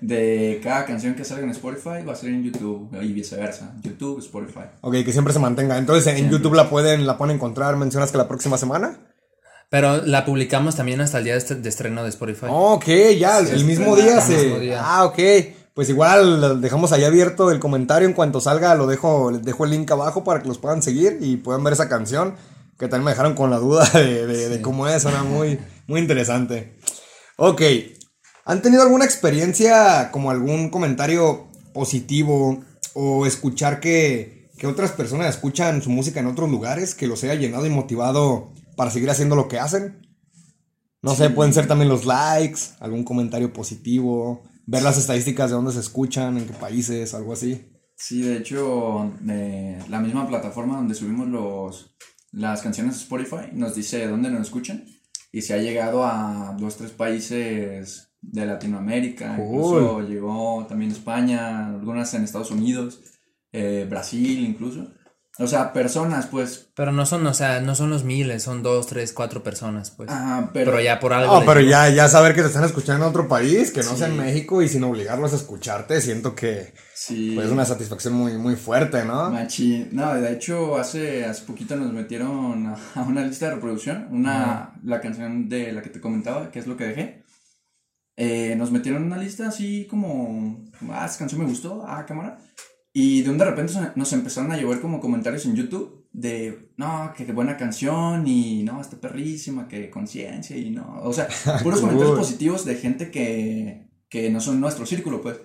De 0.00 0.60
cada 0.62 0.86
canción 0.86 1.14
que 1.14 1.24
salga 1.24 1.44
en 1.44 1.50
Spotify 1.50 2.02
va 2.08 2.14
a 2.14 2.16
ser 2.16 2.30
en 2.30 2.42
YouTube 2.42 2.90
y 3.02 3.12
viceversa. 3.12 3.74
YouTube, 3.82 4.18
Spotify. 4.20 4.64
Ok, 4.80 4.94
que 5.04 5.12
siempre 5.12 5.34
se 5.34 5.38
mantenga. 5.38 5.76
Entonces, 5.76 6.18
en 6.18 6.30
YouTube 6.30 6.54
la 6.54 6.70
pueden, 6.70 7.06
la 7.06 7.18
pueden 7.18 7.36
encontrar, 7.36 7.76
mencionas 7.76 8.10
que 8.10 8.16
la 8.16 8.26
próxima 8.26 8.56
semana. 8.56 8.98
Pero 9.68 10.04
la 10.04 10.24
publicamos 10.24 10.74
también 10.74 11.02
hasta 11.02 11.18
el 11.18 11.24
día 11.24 11.38
de 11.38 11.68
estreno 11.68 12.02
de 12.02 12.08
Spotify. 12.08 12.46
Ok, 12.48 12.86
ya, 13.18 13.38
el, 13.40 13.64
mismo 13.66 13.94
día 13.94 14.20
se... 14.22 14.36
Mismo 14.36 14.58
día. 14.58 14.80
Ah, 14.82 15.04
ok. 15.04 15.18
Pues 15.80 15.88
igual 15.88 16.60
dejamos 16.60 16.92
ahí 16.92 17.04
abierto 17.04 17.50
el 17.50 17.58
comentario. 17.58 18.06
En 18.06 18.12
cuanto 18.12 18.38
salga, 18.38 18.74
lo 18.74 18.86
dejo, 18.86 19.30
les 19.30 19.42
dejo 19.42 19.64
el 19.64 19.70
link 19.70 19.90
abajo 19.90 20.22
para 20.22 20.42
que 20.42 20.48
los 20.48 20.58
puedan 20.58 20.82
seguir 20.82 21.16
y 21.22 21.38
puedan 21.38 21.64
ver 21.64 21.72
esa 21.72 21.88
canción. 21.88 22.34
Que 22.78 22.86
también 22.86 23.04
me 23.04 23.10
dejaron 23.12 23.32
con 23.32 23.48
la 23.48 23.56
duda 23.56 23.88
de, 23.94 24.60
cómo 24.60 24.86
es. 24.86 25.00
Suena 25.00 25.22
muy, 25.22 25.58
muy 25.86 26.00
interesante. 26.00 26.76
Ok. 27.38 27.62
¿Han 28.44 28.60
tenido 28.60 28.82
alguna 28.82 29.06
experiencia, 29.06 30.10
como 30.10 30.30
algún 30.30 30.68
comentario 30.68 31.48
positivo 31.72 32.62
o 32.92 33.24
escuchar 33.24 33.80
que, 33.80 34.50
que 34.58 34.66
otras 34.66 34.92
personas 34.92 35.34
escuchan 35.34 35.80
su 35.80 35.88
música 35.88 36.20
en 36.20 36.26
otros 36.26 36.50
lugares, 36.50 36.94
que 36.94 37.06
los 37.06 37.24
haya 37.24 37.36
llenado 37.36 37.64
y 37.64 37.70
motivado 37.70 38.52
para 38.76 38.90
seguir 38.90 39.08
haciendo 39.08 39.34
lo 39.34 39.48
que 39.48 39.58
hacen? 39.58 40.06
No 41.00 41.14
sé, 41.14 41.30
pueden 41.30 41.54
ser 41.54 41.66
también 41.66 41.88
los 41.88 42.04
likes, 42.04 42.60
algún 42.80 43.02
comentario 43.02 43.50
positivo, 43.54 44.42
ver 44.70 44.84
las 44.84 44.98
estadísticas 44.98 45.50
de 45.50 45.56
dónde 45.56 45.72
se 45.72 45.80
escuchan, 45.80 46.38
en 46.38 46.46
qué 46.46 46.52
países, 46.52 47.12
algo 47.12 47.32
así. 47.32 47.66
Sí, 47.96 48.22
de 48.22 48.36
hecho, 48.36 49.12
la 49.20 50.00
misma 50.00 50.28
plataforma 50.28 50.76
donde 50.76 50.94
subimos 50.94 51.26
los, 51.26 51.96
las 52.30 52.62
canciones 52.62 52.94
de 52.94 53.02
Spotify 53.02 53.50
nos 53.52 53.74
dice 53.74 54.06
dónde 54.06 54.30
nos 54.30 54.42
escuchan 54.42 54.84
y 55.32 55.42
se 55.42 55.54
ha 55.54 55.58
llegado 55.58 56.04
a 56.04 56.56
dos, 56.58 56.76
tres 56.76 56.92
países 56.92 58.12
de 58.20 58.46
Latinoamérica, 58.46 59.36
incluso 59.40 60.02
llegó 60.02 60.64
también 60.68 60.92
España, 60.92 61.66
algunas 61.66 62.14
en 62.14 62.22
Estados 62.22 62.52
Unidos, 62.52 63.00
eh, 63.50 63.86
Brasil 63.90 64.38
incluso. 64.38 64.92
O 65.40 65.46
sea, 65.46 65.72
personas, 65.72 66.26
pues. 66.26 66.68
Pero 66.74 66.92
no 66.92 67.06
son, 67.06 67.26
o 67.26 67.32
sea, 67.32 67.60
no 67.60 67.74
son 67.74 67.88
los 67.88 68.04
miles, 68.04 68.42
son 68.42 68.62
dos, 68.62 68.86
tres, 68.86 69.14
cuatro 69.14 69.42
personas, 69.42 69.90
pues. 69.90 70.10
Ajá, 70.10 70.50
pero. 70.52 70.70
Pero 70.70 70.82
ya 70.82 71.00
por 71.00 71.14
algo. 71.14 71.40
No, 71.40 71.46
pero 71.46 71.62
ya, 71.62 71.88
ya 71.88 72.08
saber 72.08 72.34
que 72.34 72.42
te 72.42 72.48
están 72.48 72.64
escuchando 72.64 73.06
en 73.06 73.10
otro 73.10 73.26
país, 73.26 73.70
que 73.70 73.82
no 73.82 73.96
sea 73.96 74.08
en 74.08 74.18
México, 74.18 74.60
y 74.60 74.68
sin 74.68 74.84
obligarlos 74.84 75.32
a 75.32 75.36
escucharte, 75.36 75.98
siento 76.02 76.34
que. 76.34 76.74
Sí. 76.94 77.32
Pues 77.34 77.46
es 77.46 77.52
una 77.52 77.64
satisfacción 77.64 78.12
muy, 78.12 78.34
muy 78.36 78.54
fuerte, 78.54 79.02
¿no? 79.06 79.30
Machi. 79.30 79.88
No, 79.92 80.12
de 80.12 80.30
hecho, 80.30 80.76
hace, 80.76 81.24
hace 81.24 81.46
poquito 81.46 81.74
nos 81.74 81.90
metieron 81.90 82.74
a, 82.94 83.02
una 83.02 83.24
lista 83.24 83.46
de 83.46 83.54
reproducción, 83.54 84.08
una, 84.10 84.74
la 84.84 85.00
canción 85.00 85.48
de 85.48 85.72
la 85.72 85.80
que 85.80 85.88
te 85.88 86.02
comentaba, 86.02 86.50
que 86.50 86.58
es 86.58 86.66
lo 86.66 86.76
que 86.76 86.84
dejé. 86.84 87.24
Eh, 88.18 88.54
nos 88.56 88.70
metieron 88.70 89.04
una 89.04 89.16
lista 89.16 89.48
así 89.48 89.86
como, 89.88 90.68
ah, 90.90 91.06
esa 91.06 91.18
canción 91.18 91.40
me 91.40 91.46
gustó, 91.46 91.82
ah, 91.86 92.04
cámara. 92.04 92.36
Y 92.92 93.22
de 93.22 93.30
un 93.30 93.38
de 93.38 93.44
repente 93.44 93.72
nos 93.94 94.12
empezaron 94.12 94.50
a 94.52 94.56
llevar 94.56 94.80
como 94.80 95.00
comentarios 95.00 95.46
en 95.46 95.54
YouTube 95.54 96.08
de, 96.12 96.72
no, 96.76 97.12
que 97.16 97.24
qué 97.24 97.32
buena 97.32 97.56
canción 97.56 98.26
y 98.26 98.64
no, 98.64 98.80
está 98.80 98.96
perrísima, 98.96 99.68
que 99.68 99.90
conciencia 99.90 100.56
y 100.56 100.70
no. 100.70 101.00
O 101.02 101.12
sea, 101.12 101.28
puros 101.62 101.80
comentarios 101.80 102.18
positivos 102.18 102.64
de 102.64 102.74
gente 102.74 103.10
que, 103.10 103.90
que 104.08 104.28
no 104.30 104.40
son 104.40 104.60
nuestro 104.60 104.86
círculo, 104.86 105.22
pues. 105.22 105.36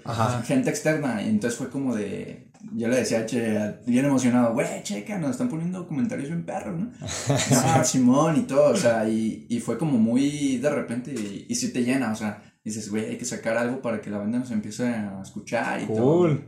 Gente 0.46 0.72
externa. 0.72 1.22
Y 1.22 1.30
entonces 1.30 1.58
fue 1.58 1.70
como 1.70 1.96
de, 1.96 2.48
yo 2.74 2.88
le 2.88 2.98
decía, 2.98 3.26
che, 3.28 3.76
bien 3.86 4.06
emocionado, 4.06 4.54
güey, 4.54 4.82
checa, 4.82 5.20
nos 5.20 5.32
están 5.32 5.50
poniendo 5.50 5.88
comentarios 5.88 6.30
bien 6.30 6.46
perros, 6.46 6.80
¿no? 6.80 6.92
ah, 7.64 7.84
Simón 7.84 8.38
y 8.38 8.42
todo, 8.42 8.72
o 8.72 8.76
sea, 8.76 9.08
y, 9.08 9.46
y 9.50 9.60
fue 9.60 9.78
como 9.78 10.00
muy 10.00 10.58
de 10.58 10.70
repente 10.70 11.14
y, 11.14 11.46
y 11.48 11.56
sí 11.56 11.72
te 11.72 11.84
llena, 11.84 12.12
o 12.12 12.16
sea, 12.16 12.42
dices, 12.64 12.90
güey, 12.90 13.06
hay 13.06 13.18
que 13.18 13.26
sacar 13.26 13.56
algo 13.58 13.82
para 13.82 14.02
que 14.02 14.10
la 14.10 14.18
banda 14.18 14.40
nos 14.40 14.52
empiece 14.52 14.88
a 14.88 15.22
escuchar 15.22 15.84
y 15.84 15.86
todo. 15.86 16.40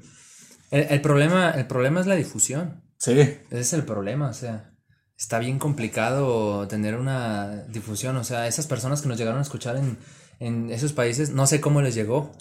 El, 0.71 1.01
problema, 1.01 1.51
el 1.51 1.67
problema 1.67 2.01
es 2.01 2.07
la 2.07 2.15
difusión. 2.15 2.83
Sí. 2.97 3.11
Ese 3.11 3.45
es 3.49 3.73
el 3.73 3.83
problema, 3.83 4.29
o 4.29 4.33
sea, 4.33 4.73
está 5.17 5.39
bien 5.39 5.59
complicado 5.59 6.67
tener 6.67 6.95
una 6.95 7.63
difusión, 7.69 8.17
o 8.17 8.23
sea, 8.23 8.47
esas 8.47 8.67
personas 8.67 9.01
que 9.01 9.07
nos 9.07 9.17
llegaron 9.17 9.39
a 9.39 9.43
escuchar 9.43 9.77
en, 9.77 9.97
en 10.39 10.69
esos 10.71 10.93
países, 10.93 11.29
no 11.29 11.47
sé 11.47 11.61
cómo 11.61 11.81
les 11.81 11.95
llegó, 11.95 12.31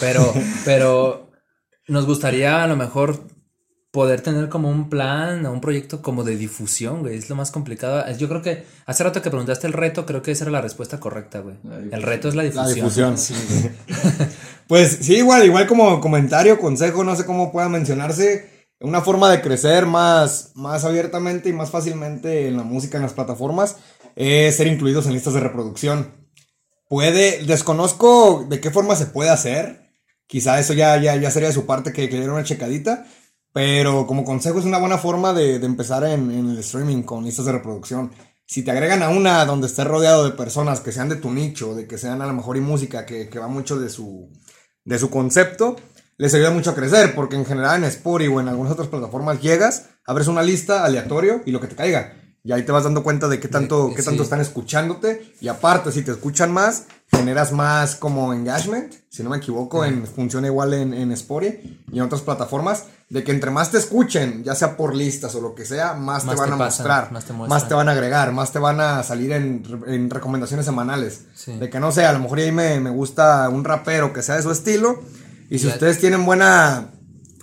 pero, 0.00 0.32
pero 0.64 1.32
nos 1.88 2.06
gustaría 2.06 2.62
a 2.62 2.66
lo 2.66 2.76
mejor 2.76 3.26
poder 3.96 4.20
tener 4.20 4.50
como 4.50 4.68
un 4.68 4.90
plan 4.90 5.46
o 5.46 5.52
un 5.52 5.62
proyecto 5.62 6.02
como 6.02 6.22
de 6.22 6.36
difusión, 6.36 7.00
güey. 7.00 7.16
Es 7.16 7.30
lo 7.30 7.34
más 7.34 7.50
complicado. 7.50 8.04
Yo 8.18 8.28
creo 8.28 8.42
que 8.42 8.66
hace 8.84 9.02
rato 9.02 9.22
que 9.22 9.30
preguntaste 9.30 9.66
el 9.66 9.72
reto, 9.72 10.04
creo 10.04 10.20
que 10.20 10.32
esa 10.32 10.44
era 10.44 10.50
la 10.50 10.60
respuesta 10.60 11.00
correcta, 11.00 11.40
güey. 11.40 11.56
El 11.90 12.02
reto 12.02 12.28
es 12.28 12.34
la 12.34 12.42
difusión. 12.42 12.66
La 12.66 12.74
difusión. 12.74 13.16
Sí. 13.16 13.34
pues 14.68 14.98
sí, 15.02 15.16
igual, 15.16 15.44
igual 15.44 15.66
como 15.66 16.00
comentario, 16.00 16.58
consejo, 16.58 17.04
no 17.04 17.16
sé 17.16 17.24
cómo 17.24 17.52
pueda 17.52 17.68
mencionarse. 17.68 18.68
Una 18.80 19.00
forma 19.00 19.30
de 19.30 19.40
crecer 19.40 19.86
más, 19.86 20.52
más 20.54 20.84
abiertamente 20.84 21.48
y 21.48 21.52
más 21.52 21.70
fácilmente 21.70 22.48
en 22.48 22.56
la 22.56 22.62
música, 22.62 22.98
en 22.98 23.02
las 23.02 23.14
plataformas, 23.14 23.76
es 24.16 24.56
ser 24.56 24.66
incluidos 24.66 25.06
en 25.06 25.14
listas 25.14 25.34
de 25.34 25.40
reproducción. 25.40 26.28
Puede, 26.88 27.44
desconozco 27.44 28.44
de 28.48 28.60
qué 28.60 28.70
forma 28.70 28.94
se 28.96 29.06
puede 29.06 29.30
hacer. 29.30 29.90
Quizá 30.26 30.58
eso 30.58 30.74
ya, 30.74 30.96
ya, 31.00 31.16
ya 31.16 31.30
sería 31.30 31.48
de 31.48 31.54
su 31.54 31.66
parte 31.66 31.92
que, 31.92 32.08
que 32.08 32.18
le 32.18 32.28
una 32.28 32.44
checadita. 32.44 33.06
Pero 33.56 34.06
como 34.06 34.22
consejo 34.22 34.58
es 34.58 34.66
una 34.66 34.76
buena 34.76 34.98
forma 34.98 35.32
de, 35.32 35.54
empezar 35.54 36.04
en, 36.04 36.30
el 36.30 36.58
streaming 36.58 37.04
con 37.04 37.24
listas 37.24 37.46
de 37.46 37.52
reproducción. 37.52 38.12
Si 38.44 38.62
te 38.62 38.70
agregan 38.70 39.02
a 39.02 39.08
una 39.08 39.46
donde 39.46 39.66
estés 39.66 39.86
rodeado 39.86 40.26
de 40.26 40.36
personas 40.36 40.80
que 40.80 40.92
sean 40.92 41.08
de 41.08 41.16
tu 41.16 41.30
nicho, 41.30 41.74
de 41.74 41.86
que 41.86 41.96
sean 41.96 42.20
a 42.20 42.26
lo 42.26 42.34
mejor 42.34 42.58
y 42.58 42.60
música 42.60 43.06
que, 43.06 43.30
va 43.38 43.48
mucho 43.48 43.78
de 43.78 43.88
su, 43.88 44.30
de 44.86 44.98
su 44.98 45.10
concepto, 45.10 45.76
les 46.16 46.32
ayuda 46.32 46.50
mucho 46.50 46.70
a 46.70 46.74
crecer, 46.74 47.14
porque 47.14 47.36
en 47.36 47.44
general 47.44 47.76
en 47.76 47.84
Spotify 47.84 48.28
o 48.28 48.40
en 48.40 48.48
algunas 48.48 48.72
otras 48.72 48.88
plataformas 48.88 49.42
llegas, 49.42 49.90
abres 50.06 50.28
una 50.28 50.42
lista 50.42 50.84
aleatorio 50.84 51.42
y 51.44 51.50
lo 51.50 51.60
que 51.60 51.66
te 51.66 51.76
caiga. 51.76 52.14
Y 52.46 52.52
ahí 52.52 52.62
te 52.62 52.70
vas 52.70 52.84
dando 52.84 53.02
cuenta 53.02 53.26
de 53.26 53.40
qué 53.40 53.48
tanto, 53.48 53.92
qué 53.92 54.04
tanto 54.04 54.22
están 54.22 54.40
escuchándote. 54.40 55.34
Y 55.40 55.48
aparte, 55.48 55.90
si 55.90 56.02
te 56.02 56.12
escuchan 56.12 56.52
más, 56.52 56.84
generas 57.10 57.50
más 57.50 57.96
como 57.96 58.32
engagement. 58.32 58.94
Si 59.08 59.24
no 59.24 59.30
me 59.30 59.38
equivoco, 59.38 59.84
en, 59.84 60.06
funciona 60.06 60.46
igual 60.46 60.72
en, 60.74 60.94
en 60.94 61.10
Spotify 61.10 61.80
y 61.90 61.98
en 61.98 62.04
otras 62.04 62.22
plataformas. 62.22 62.84
De 63.10 63.24
que 63.24 63.32
entre 63.32 63.50
más 63.50 63.72
te 63.72 63.78
escuchen, 63.78 64.44
ya 64.44 64.54
sea 64.54 64.76
por 64.76 64.94
listas 64.94 65.34
o 65.34 65.40
lo 65.40 65.56
que 65.56 65.64
sea, 65.64 65.94
más, 65.94 66.24
te 66.24 66.36
van 66.36 66.52
a 66.52 66.56
mostrar. 66.56 67.10
Más 67.10 67.24
te, 67.66 67.74
van 67.74 67.88
a 67.88 67.92
agregar, 67.92 68.30
más 68.30 68.52
te 68.52 68.60
van 68.60 68.80
a 68.80 69.02
salir 69.02 69.32
en, 69.32 70.08
recomendaciones 70.08 70.66
semanales. 70.66 71.22
De 71.46 71.68
que 71.68 71.80
no 71.80 71.90
sé, 71.90 72.06
a 72.06 72.12
lo 72.12 72.20
mejor 72.20 72.38
ahí 72.38 72.52
me, 72.52 72.78
me 72.78 72.90
gusta 72.90 73.48
un 73.48 73.64
rapero 73.64 74.12
que 74.12 74.22
sea 74.22 74.36
de 74.36 74.42
su 74.42 74.52
estilo. 74.52 75.02
Y 75.50 75.58
si 75.58 75.66
ustedes 75.66 75.98
tienen 75.98 76.24
buena, 76.24 76.92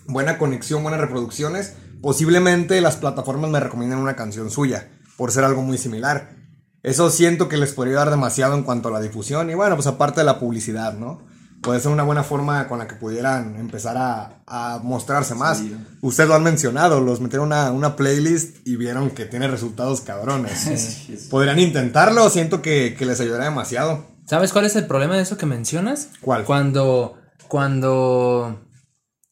buena 0.07 0.37
conexión, 0.37 0.81
buenas 0.81 1.01
reproducciones 1.01 1.73
posiblemente 2.03 2.79
las 2.81 2.97
plataformas 2.97 3.49
me 3.49 3.59
recomienden 3.59 3.97
una 3.97 4.15
canción 4.15 4.51
suya, 4.51 4.89
por 5.17 5.31
ser 5.31 5.43
algo 5.43 5.63
muy 5.63 5.79
similar. 5.79 6.35
Eso 6.83 7.09
siento 7.09 7.49
que 7.49 7.57
les 7.57 7.73
podría 7.73 7.95
dar 7.95 8.11
demasiado 8.11 8.53
en 8.53 8.61
cuanto 8.61 8.89
a 8.89 8.91
la 8.91 9.01
difusión 9.01 9.49
y 9.49 9.55
bueno, 9.55 9.75
pues 9.75 9.87
aparte 9.87 10.19
de 10.19 10.25
la 10.25 10.37
publicidad, 10.37 10.93
¿no? 10.93 11.21
puede 11.63 11.79
ser 11.79 11.91
una 11.91 12.03
buena 12.03 12.23
forma 12.23 12.67
con 12.67 12.77
la 12.77 12.87
que 12.87 12.95
pudieran 12.95 13.55
empezar 13.55 13.97
a, 13.97 14.43
a 14.45 14.79
mostrarse 14.83 15.33
más. 15.33 15.59
Sí. 15.59 15.75
Ustedes 16.01 16.29
lo 16.29 16.35
han 16.35 16.43
mencionado, 16.43 17.01
los 17.01 17.21
metieron 17.21 17.47
una, 17.47 17.71
una 17.71 17.95
playlist 17.95 18.67
y 18.67 18.75
vieron 18.75 19.09
que 19.11 19.25
tiene 19.25 19.47
resultados 19.47 20.01
cabrones. 20.01 21.07
Podrían 21.31 21.57
intentarlo, 21.57 22.29
siento 22.29 22.61
que, 22.61 22.95
que 22.97 23.05
les 23.05 23.19
ayudará 23.19 23.45
demasiado. 23.45 24.05
¿Sabes 24.27 24.51
cuál 24.51 24.65
es 24.65 24.75
el 24.75 24.85
problema 24.85 25.15
de 25.15 25.23
eso 25.23 25.37
que 25.37 25.45
mencionas? 25.45 26.09
¿Cuál? 26.21 26.43
Cuando, 26.43 27.17
cuando 27.47 28.61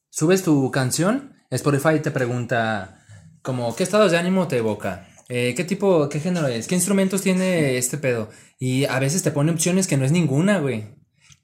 subes 0.09 0.41
tu 0.43 0.71
canción, 0.71 1.33
Spotify 1.55 1.99
te 2.01 2.11
pregunta 2.11 3.03
como 3.41 3.75
qué 3.75 3.83
estados 3.83 4.11
de 4.11 4.17
ánimo 4.17 4.47
te 4.47 4.57
evoca. 4.57 5.07
Eh, 5.29 5.53
¿Qué 5.55 5.63
tipo, 5.63 6.09
qué 6.09 6.19
género 6.19 6.47
es? 6.47 6.67
¿Qué 6.67 6.75
instrumentos 6.75 7.21
tiene 7.21 7.77
este 7.77 7.97
pedo? 7.97 8.29
Y 8.59 8.85
a 8.85 8.99
veces 8.99 9.23
te 9.23 9.31
pone 9.31 9.51
opciones 9.51 9.87
que 9.87 9.97
no 9.97 10.05
es 10.05 10.11
ninguna, 10.11 10.59
güey. 10.59 10.85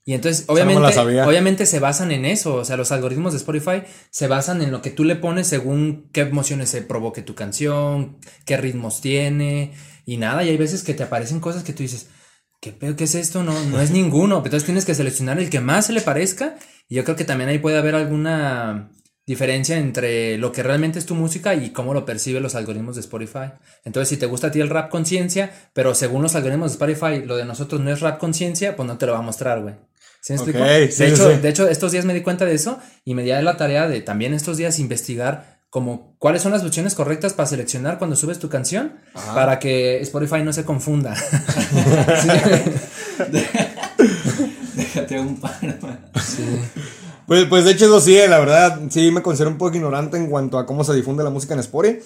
Y 0.04 0.14
entonces, 0.14 0.46
obviamente, 0.48 1.00
obviamente 1.00 1.66
se 1.66 1.80
basan 1.80 2.12
en 2.12 2.26
eso. 2.26 2.56
O 2.56 2.66
sea, 2.66 2.78
los 2.78 2.92
algoritmos 2.92 3.34
de 3.34 3.40
Spotify 3.40 3.84
se 4.10 4.28
basan 4.28 4.62
en 4.62 4.72
lo 4.72 4.82
que 4.82 4.90
tú 4.90 5.04
le 5.04 5.18
pones 5.18 5.48
según 5.48 6.10
qué 6.14 6.22
emociones 6.22 6.70
se 6.70 6.82
provoque 6.82 7.22
tu 7.22 7.36
canción, 7.36 8.18
qué 8.46 8.56
ritmos 8.56 9.02
tiene 9.02 9.74
y 10.06 10.18
nada. 10.18 10.44
Y 10.44 10.50
hay 10.50 10.58
veces 10.58 10.84
que 10.84 10.94
te 10.94 11.04
aparecen 11.04 11.42
cosas 11.42 11.64
que 11.64 11.74
tú 11.74 11.84
dices, 11.84 12.08
¿qué 12.62 12.72
pedo? 12.72 12.96
¿Qué 12.96 13.04
es 13.04 13.16
esto? 13.16 13.44
No, 13.44 13.54
no 13.66 13.82
es 13.82 13.92
ninguno. 13.92 14.38
Entonces 14.38 14.64
tienes 14.64 14.86
que 14.86 14.96
seleccionar 14.96 15.40
el 15.40 15.50
que 15.50 15.60
más 15.60 15.88
se 15.88 15.94
le 15.94 16.02
parezca. 16.02 16.56
Y 16.88 16.96
yo 16.96 17.04
creo 17.04 17.18
que 17.18 17.26
también 17.26 17.50
ahí 17.50 17.60
puede 17.60 17.78
haber 17.78 17.96
alguna 17.96 18.92
diferencia 19.28 19.78
entre 19.78 20.38
lo 20.38 20.52
que 20.52 20.64
realmente 20.64 20.98
es 20.98 21.06
tu 21.06 21.14
música 21.14 21.54
y 21.54 21.70
cómo 21.72 21.94
lo 21.94 22.06
perciben 22.06 22.42
los 22.42 22.56
algoritmos 22.56 22.96
de 22.96 23.02
Spotify. 23.02 23.52
Entonces, 23.84 24.10
si 24.10 24.18
te 24.18 24.26
gusta 24.26 24.48
a 24.48 24.52
ti 24.52 24.60
el 24.62 24.70
rap 24.70 24.90
conciencia, 24.90 25.52
pero 25.74 25.94
según 25.94 26.24
los 26.24 26.34
algoritmos 26.34 26.72
de 26.72 26.76
Spotify, 26.76 27.24
lo 27.26 27.36
de 27.36 27.46
nosotros 27.46 27.82
no 27.82 27.92
es 27.92 28.00
rap 28.00 28.18
conciencia, 28.20 28.76
pues 28.76 28.88
no 28.88 28.98
te 28.98 29.06
lo 29.06 29.12
va 29.12 29.20
a 29.20 29.24
mostrar, 29.24 29.62
güey. 29.62 29.76
¿Sí 30.22 30.34
me 30.34 30.40
Ok, 30.40 30.48
explico? 30.48 30.66
sí, 30.66 30.72
de, 30.74 30.92
sí, 30.92 31.04
hecho, 31.04 31.32
sí. 31.36 31.40
de 31.42 31.50
hecho, 31.50 31.68
estos 31.68 31.92
días 31.92 32.06
me 32.06 32.14
di 32.14 32.22
cuenta 32.22 32.46
de 32.46 32.54
eso 32.56 32.80
y 33.06 33.14
me 33.14 33.24
di 33.24 33.32
a 33.32 33.42
la 33.42 33.58
tarea 33.58 33.88
de 33.88 34.02
también 34.02 34.34
estos 34.34 34.58
días 34.58 34.80
investigar 34.80 35.58
como 35.70 36.16
cuáles 36.18 36.42
son 36.42 36.54
las 36.54 36.64
opciones 36.64 36.96
correctas 36.96 37.34
para 37.34 37.48
seleccionar 37.48 37.98
cuando 37.98 38.16
subes 38.16 38.40
tu 38.40 38.48
canción 38.50 38.94
para 39.36 39.60
que 39.60 40.00
Spotify 40.02 40.42
no 40.42 40.54
se 40.54 40.64
confunda. 40.64 41.14
Déjate 44.76 45.20
un 45.20 45.40
paro. 45.40 45.74
Sí. 46.24 46.44
Pues, 47.28 47.46
pues 47.46 47.66
de 47.66 47.72
hecho 47.72 47.86
eso 47.86 48.00
sí, 48.00 48.18
la 48.28 48.40
verdad, 48.40 48.80
sí 48.90 49.12
me 49.12 49.22
considero 49.22 49.52
un 49.52 49.58
poco 49.58 49.76
ignorante 49.76 50.18
en 50.18 50.30
cuanto 50.30 50.58
a 50.58 50.66
cómo 50.66 50.84
se 50.84 50.94
difunde 50.96 51.24
la 51.24 51.30
música 51.30 51.54
en 51.54 51.60
Spotify. 51.60 52.00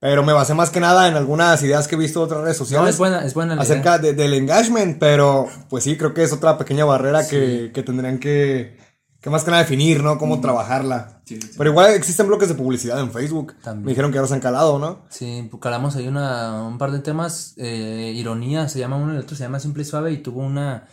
Pero 0.00 0.22
me 0.22 0.32
basé 0.32 0.54
más 0.54 0.70
que 0.70 0.78
nada 0.78 1.08
en 1.08 1.16
algunas 1.16 1.60
ideas 1.64 1.88
que 1.88 1.96
he 1.96 1.98
visto 1.98 2.20
de 2.20 2.26
otras 2.26 2.42
redes 2.42 2.56
sociales. 2.56 2.84
No, 2.84 2.88
es 2.90 2.98
buena, 2.98 3.24
es 3.26 3.34
buena 3.34 3.56
la 3.56 3.64
idea. 3.64 3.72
acerca 3.72 3.98
de- 3.98 4.12
del 4.12 4.32
engagement, 4.34 4.98
pero 5.00 5.48
pues 5.68 5.82
sí, 5.82 5.96
creo 5.96 6.14
que 6.14 6.22
es 6.22 6.32
otra 6.32 6.56
pequeña 6.56 6.84
barrera 6.84 7.26
que, 7.26 7.72
que 7.74 7.82
tendrían 7.82 8.18
que, 8.20 8.78
que 9.20 9.28
más 9.30 9.42
que 9.42 9.50
nada 9.50 9.64
definir, 9.64 10.04
¿no? 10.04 10.16
Cómo 10.16 10.40
trabajarla. 10.40 11.20
Sí, 11.24 11.40
sí. 11.42 11.50
Pero 11.58 11.70
igual 11.70 11.94
existen 11.94 12.28
bloques 12.28 12.48
de 12.48 12.54
publicidad 12.54 13.00
en 13.00 13.10
Facebook. 13.10 13.56
También. 13.60 13.86
Me 13.86 13.90
dijeron 13.90 14.12
que 14.12 14.14
ya 14.14 14.22
los 14.22 14.30
han 14.30 14.38
calado, 14.38 14.78
¿no? 14.78 15.04
Sí, 15.10 15.48
pues 15.50 15.60
calamos 15.60 15.96
ahí 15.96 16.06
una, 16.06 16.62
un 16.62 16.78
par 16.78 16.92
de 16.92 17.00
temas. 17.00 17.54
eh, 17.56 18.12
ironía 18.14 18.68
se 18.68 18.78
llama 18.78 18.98
uno 18.98 19.14
y 19.14 19.16
el 19.16 19.22
otro 19.22 19.36
se 19.36 19.42
llama 19.42 19.58
Simple 19.58 19.82
y 19.82 19.86
Suave 19.86 20.12
y 20.12 20.18
tuvo 20.18 20.42
una, 20.42 20.86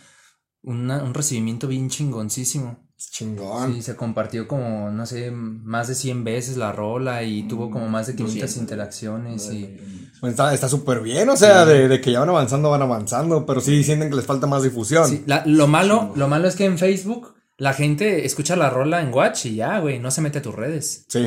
una 0.64 1.00
un 1.04 1.14
recibimiento 1.14 1.68
bien 1.68 1.88
chingoncísimo. 1.90 2.85
Chingón. 2.98 3.74
Sí, 3.74 3.82
se 3.82 3.94
compartió 3.96 4.48
como, 4.48 4.90
no 4.90 5.04
sé, 5.06 5.30
más 5.30 5.88
de 5.88 5.94
100 5.94 6.24
veces 6.24 6.56
la 6.56 6.72
rola 6.72 7.22
y 7.22 7.42
tuvo 7.46 7.70
como 7.70 7.88
más 7.88 8.06
de 8.06 8.14
500 8.16 8.40
200. 8.40 8.56
interacciones 8.62 9.50
y... 9.52 9.76
Pues 10.20 10.32
está 10.38 10.68
súper 10.68 11.00
bien, 11.00 11.28
o 11.28 11.36
sea, 11.36 11.66
de, 11.66 11.88
de 11.88 12.00
que 12.00 12.12
ya 12.12 12.20
van 12.20 12.30
avanzando, 12.30 12.70
van 12.70 12.80
avanzando, 12.82 13.44
pero 13.44 13.60
sí 13.60 13.84
sienten 13.84 14.08
que 14.08 14.16
les 14.16 14.24
falta 14.24 14.46
más 14.46 14.62
difusión. 14.62 15.06
Sí, 15.08 15.22
la- 15.26 15.44
lo 15.44 15.66
malo, 15.66 16.12
lo 16.16 16.26
malo 16.26 16.48
es 16.48 16.56
que 16.56 16.64
en 16.64 16.78
Facebook 16.78 17.34
la 17.58 17.74
gente 17.74 18.24
escucha 18.24 18.56
la 18.56 18.70
rola 18.70 19.02
en 19.02 19.12
Watch 19.12 19.44
y 19.46 19.56
ya, 19.56 19.78
güey, 19.78 19.98
no 19.98 20.10
se 20.10 20.22
mete 20.22 20.38
a 20.38 20.42
tus 20.42 20.54
redes. 20.54 21.04
Sí, 21.08 21.26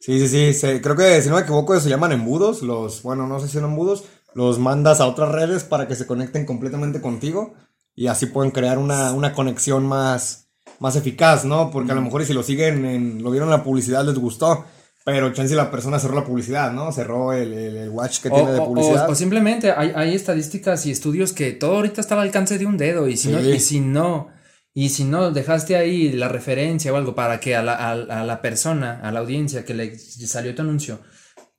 sí, 0.00 0.18
sí, 0.20 0.28
sí, 0.28 0.54
se- 0.54 0.80
creo 0.80 0.96
que 0.96 1.20
si 1.20 1.28
no 1.28 1.34
me 1.36 1.42
equivoco 1.42 1.78
se 1.78 1.90
llaman 1.90 2.12
embudos, 2.12 2.62
los, 2.62 3.02
bueno, 3.02 3.26
no 3.26 3.40
sé 3.40 3.46
si 3.48 3.52
son 3.54 3.64
embudos, 3.64 4.04
los 4.34 4.58
mandas 4.58 5.00
a 5.00 5.06
otras 5.06 5.30
redes 5.30 5.64
para 5.64 5.86
que 5.86 5.94
se 5.94 6.06
conecten 6.06 6.46
completamente 6.46 7.02
contigo 7.02 7.52
y 7.94 8.06
así 8.06 8.24
pueden 8.26 8.50
crear 8.52 8.78
una, 8.78 9.12
una 9.12 9.34
conexión 9.34 9.86
más, 9.86 10.43
más 10.80 10.96
eficaz, 10.96 11.44
¿no? 11.44 11.70
Porque 11.70 11.92
a 11.92 11.94
lo 11.94 12.02
mejor 12.02 12.22
y 12.22 12.26
si 12.26 12.32
lo 12.32 12.42
siguen, 12.42 12.84
en, 12.84 13.22
lo 13.22 13.30
vieron 13.30 13.48
en 13.48 13.56
la 13.58 13.62
publicidad, 13.64 14.04
les 14.04 14.18
gustó, 14.18 14.64
pero 15.04 15.32
chance 15.32 15.54
la 15.54 15.70
persona 15.70 15.98
cerró 15.98 16.14
la 16.14 16.24
publicidad, 16.24 16.72
¿no? 16.72 16.90
Cerró 16.92 17.32
el, 17.32 17.52
el- 17.52 17.76
el 17.76 17.88
watch 17.90 18.20
que 18.20 18.28
O, 18.30 18.34
tiene 18.34 18.52
de 18.52 18.60
publicidad. 18.60 19.08
o- 19.08 19.12
o 19.12 19.14
simplemente 19.14 19.70
hay, 19.70 19.92
hay 19.94 20.14
estadísticas 20.14 20.86
y 20.86 20.90
estudios 20.90 21.32
que 21.32 21.52
todo 21.52 21.76
ahorita 21.76 22.00
está 22.00 22.14
al 22.14 22.20
alcance 22.22 22.58
de 22.58 22.66
un 22.66 22.76
dedo 22.76 23.06
y 23.08 23.16
si 23.16 23.28
no, 23.28 23.40
y 23.40 23.60
si 23.60 23.80
no, 23.80 24.28
y 24.72 24.88
si 24.88 25.04
no 25.04 25.30
dejaste 25.30 25.76
ahí 25.76 26.10
la 26.12 26.28
referencia 26.28 26.92
o 26.92 26.96
algo 26.96 27.14
para 27.14 27.38
que 27.38 27.54
a 27.54 27.62
la, 27.62 27.74
a- 27.74 27.92
a 27.92 28.24
la 28.24 28.40
persona, 28.42 29.00
a 29.02 29.12
la 29.12 29.20
audiencia 29.20 29.64
que 29.64 29.74
le 29.74 29.98
salió 29.98 30.54
tu 30.54 30.62
anuncio, 30.62 30.98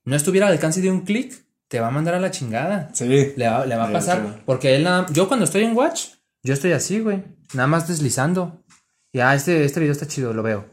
no 0.04 0.16
estuviera 0.16 0.48
al 0.48 0.54
alcance 0.54 0.82
de 0.82 0.92
un 0.92 1.02
clic, 1.02 1.34
te 1.68 1.80
va 1.80 1.88
a 1.88 1.92
mandar 1.92 2.14
a 2.16 2.20
la 2.20 2.30
chingada. 2.32 2.90
Sí, 2.94 3.06
Le 3.36 3.48
va, 3.48 3.66
le 3.66 3.76
va 3.76 3.88
a 3.90 3.92
pasar. 3.92 4.44
Porque 4.46 4.76
él 4.76 4.84
nada- 4.84 5.06
yo 5.12 5.28
cuando 5.28 5.46
estoy 5.46 5.64
en 5.64 5.76
Watch, 5.76 6.10
yo 6.44 6.54
estoy 6.54 6.74
así, 6.74 7.00
güey. 7.00 7.24
Nada 7.54 7.68
más 7.68 7.88
deslizando. 7.88 8.64
Y 9.16 9.22
ah, 9.22 9.34
este, 9.34 9.64
este 9.64 9.80
video 9.80 9.94
está 9.94 10.06
chido, 10.10 10.34
lo 10.34 10.44
veo. 10.44 10.66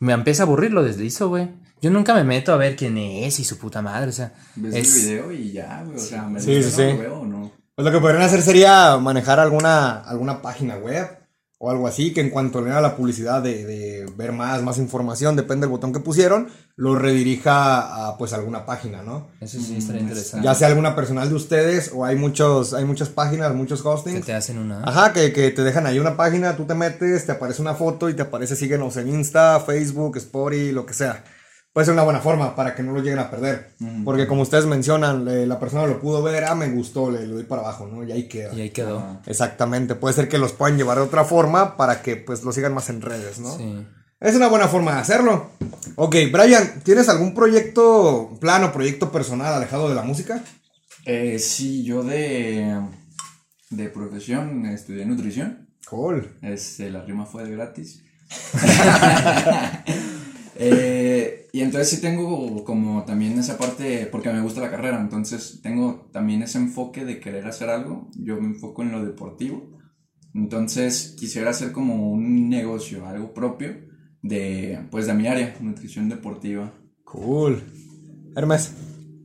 Me 0.00 0.12
empieza 0.14 0.42
a 0.42 0.46
aburrir, 0.46 0.72
lo 0.72 0.82
deslizo, 0.82 1.28
güey. 1.28 1.48
Yo 1.80 1.92
nunca 1.92 2.12
me 2.12 2.24
meto 2.24 2.52
a 2.52 2.56
ver 2.56 2.74
quién 2.74 2.98
es 2.98 3.38
y 3.38 3.44
su 3.44 3.56
puta 3.56 3.82
madre. 3.82 4.08
O 4.08 4.12
sea, 4.12 4.32
Ves 4.56 4.74
es- 4.74 4.96
el 4.96 5.02
video 5.12 5.30
y 5.32 5.52
ya, 5.52 5.80
güey. 5.84 5.96
O 5.96 6.00
sea, 6.00 6.24
me 6.24 6.40
Sí, 6.40 6.56
gusta, 6.56 6.70
sí, 6.72 6.92
lo 6.92 6.98
veo 6.98 7.20
o 7.20 7.24
no. 7.24 7.52
Pues 7.76 7.86
lo 7.86 7.92
que 7.92 8.00
podrían 8.00 8.22
hacer 8.24 8.42
sería 8.42 8.96
manejar 8.96 9.38
alguna, 9.38 10.00
alguna 10.00 10.42
página 10.42 10.74
web 10.76 11.06
o 11.64 11.70
algo 11.70 11.86
así 11.86 12.12
que 12.12 12.20
en 12.20 12.28
cuanto 12.28 12.60
le 12.60 12.70
da 12.70 12.80
la 12.82 12.94
publicidad 12.94 13.42
de, 13.42 13.64
de 13.64 14.06
ver 14.16 14.32
más, 14.32 14.62
más 14.62 14.76
información, 14.76 15.34
depende 15.34 15.62
del 15.66 15.70
botón 15.70 15.92
que 15.94 16.00
pusieron, 16.00 16.48
lo 16.76 16.94
redirija 16.94 18.06
a 18.08 18.18
pues 18.18 18.32
alguna 18.34 18.66
página, 18.66 19.02
¿no? 19.02 19.28
Eso 19.40 19.58
sí 19.60 19.76
estaría 19.76 20.02
interesante. 20.02 20.44
Ya 20.44 20.54
sea 20.54 20.68
alguna 20.68 20.94
personal 20.94 21.28
de 21.28 21.34
ustedes 21.34 21.90
o 21.94 22.04
hay 22.04 22.16
muchos, 22.16 22.74
hay 22.74 22.84
muchas 22.84 23.08
páginas, 23.08 23.54
muchos 23.54 23.80
Que 23.82 23.88
hostings. 23.88 24.26
te 24.26 24.34
hacen 24.34 24.58
una. 24.58 24.82
Ajá, 24.84 25.12
que, 25.12 25.32
que 25.32 25.50
te 25.50 25.62
dejan 25.62 25.86
ahí 25.86 25.98
una 25.98 26.16
página, 26.16 26.56
tú 26.56 26.64
te 26.64 26.74
metes, 26.74 27.24
te 27.24 27.32
aparece 27.32 27.62
una 27.62 27.74
foto 27.74 28.10
y 28.10 28.14
te 28.14 28.22
aparece 28.22 28.56
síguenos 28.56 28.96
en 28.98 29.08
Insta, 29.08 29.58
Facebook, 29.60 30.16
Spotify, 30.18 30.72
lo 30.72 30.84
que 30.84 30.92
sea. 30.94 31.24
Puede 31.74 31.86
ser 31.86 31.94
una 31.94 32.04
buena 32.04 32.20
forma 32.20 32.54
para 32.54 32.74
que 32.76 32.84
no 32.84 32.92
lo 32.92 33.02
lleguen 33.02 33.18
a 33.18 33.28
perder. 33.30 33.70
Porque 34.04 34.28
como 34.28 34.42
ustedes 34.42 34.64
mencionan, 34.64 35.24
le- 35.24 35.44
la 35.44 35.58
persona 35.58 35.86
lo 35.86 36.00
pudo 36.00 36.22
ver, 36.22 36.44
ah, 36.44 36.54
me 36.54 36.68
gustó, 36.70 37.10
le, 37.10 37.26
le 37.26 37.34
doy 37.34 37.42
para 37.42 37.62
abajo, 37.62 37.86
¿no? 37.88 38.04
Y 38.04 38.12
ahí 38.12 38.28
queda. 38.28 38.54
Y 38.54 38.60
ahí 38.60 38.70
quedó. 38.70 39.20
Exactamente, 39.26 39.96
puede 39.96 40.14
ser 40.14 40.28
que 40.28 40.38
los 40.38 40.52
puedan 40.52 40.76
llevar 40.78 40.98
de 40.98 41.02
otra 41.02 41.24
forma 41.24 41.76
para 41.76 42.00
que 42.00 42.14
pues 42.16 42.44
lo 42.44 42.52
sigan 42.52 42.72
más 42.74 42.88
en 42.90 43.02
redes, 43.02 43.40
¿no? 43.40 43.56
Sí. 43.56 43.84
Es 44.20 44.36
una 44.36 44.46
buena 44.46 44.68
forma 44.68 44.94
de 44.94 45.00
hacerlo. 45.00 45.50
Ok, 45.96 46.14
Brian, 46.32 46.80
¿tienes 46.84 47.08
algún 47.08 47.34
proyecto, 47.34 48.38
plano, 48.40 48.72
proyecto 48.72 49.10
personal 49.10 49.52
alejado 49.52 49.88
de 49.88 49.96
la 49.96 50.02
música? 50.02 50.42
Eh, 51.04 51.40
sí, 51.40 51.82
yo 51.82 52.04
de, 52.04 52.80
de 53.70 53.88
profesión 53.88 54.64
estudié 54.66 55.04
nutrición. 55.06 55.68
Cool. 55.90 56.38
Este, 56.40 56.88
la 56.90 57.02
rima 57.02 57.26
fue 57.26 57.42
de 57.44 57.50
gratis. 57.50 58.00
Eh, 60.56 61.48
y 61.52 61.60
entonces 61.60 61.88
sí 61.88 62.00
tengo 62.00 62.64
como 62.64 63.04
también 63.04 63.38
esa 63.38 63.58
parte, 63.58 64.06
porque 64.10 64.32
me 64.32 64.40
gusta 64.40 64.60
la 64.60 64.70
carrera, 64.70 65.00
entonces 65.00 65.60
tengo 65.62 66.08
también 66.12 66.42
ese 66.42 66.58
enfoque 66.58 67.04
de 67.04 67.20
querer 67.20 67.46
hacer 67.46 67.70
algo. 67.70 68.10
Yo 68.16 68.40
me 68.40 68.46
enfoco 68.46 68.82
en 68.82 68.92
lo 68.92 69.04
deportivo. 69.04 69.70
Entonces 70.34 71.14
quisiera 71.16 71.50
hacer 71.50 71.72
como 71.72 72.10
un 72.10 72.48
negocio, 72.48 73.06
algo 73.06 73.32
propio 73.32 73.76
de, 74.22 74.80
pues, 74.90 75.06
de 75.06 75.14
mi 75.14 75.28
área, 75.28 75.56
nutrición 75.60 76.08
deportiva. 76.08 76.72
Cool. 77.04 77.62
Hermes. 78.34 78.72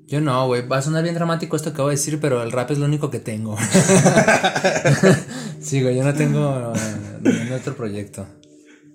Yo 0.07 0.21
no, 0.21 0.47
güey. 0.47 0.67
Va 0.67 0.77
a 0.77 0.81
sonar 0.81 1.03
bien 1.03 1.15
dramático 1.15 1.55
esto 1.55 1.73
que 1.73 1.81
voy 1.81 1.89
a 1.89 1.91
decir, 1.91 2.19
pero 2.19 2.43
el 2.43 2.51
rap 2.51 2.71
es 2.71 2.79
lo 2.79 2.85
único 2.85 3.09
que 3.09 3.19
tengo. 3.19 3.57
sí, 5.61 5.81
güey. 5.81 5.95
Yo 5.97 6.03
no 6.03 6.13
tengo 6.13 6.73
ningún 7.21 7.53
otro 7.53 7.75
proyecto. 7.75 8.27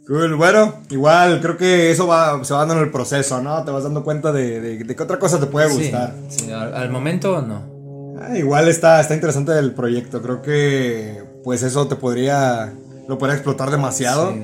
Cool, 0.06 0.34
bueno, 0.36 0.74
igual 0.90 1.40
creo 1.40 1.56
que 1.56 1.90
eso 1.90 2.06
va, 2.06 2.44
se 2.44 2.52
va 2.52 2.60
dando 2.60 2.74
en 2.74 2.80
el 2.80 2.90
proceso, 2.90 3.40
¿no? 3.40 3.64
Te 3.64 3.70
vas 3.70 3.84
dando 3.84 4.04
cuenta 4.04 4.32
de, 4.32 4.60
de, 4.60 4.84
de 4.84 4.96
qué 4.96 5.02
otra 5.02 5.18
cosa 5.18 5.40
te 5.40 5.46
puede 5.46 5.70
Sí, 5.70 5.76
gustar. 5.78 6.14
sí, 6.28 6.50
al, 6.50 6.74
al 6.74 6.90
momento 6.90 7.40
no. 7.40 7.72
Ah, 8.20 8.36
igual 8.36 8.68
está, 8.68 9.00
está 9.00 9.14
interesante 9.14 9.58
el 9.58 9.72
proyecto, 9.72 10.20
creo 10.20 10.42
que 10.42 11.22
pues 11.42 11.62
eso 11.62 11.88
te 11.88 11.96
podría, 11.96 12.72
lo 13.08 13.16
podría 13.18 13.36
explotar 13.36 13.70
demasiado. 13.70 14.32
Sí. 14.32 14.42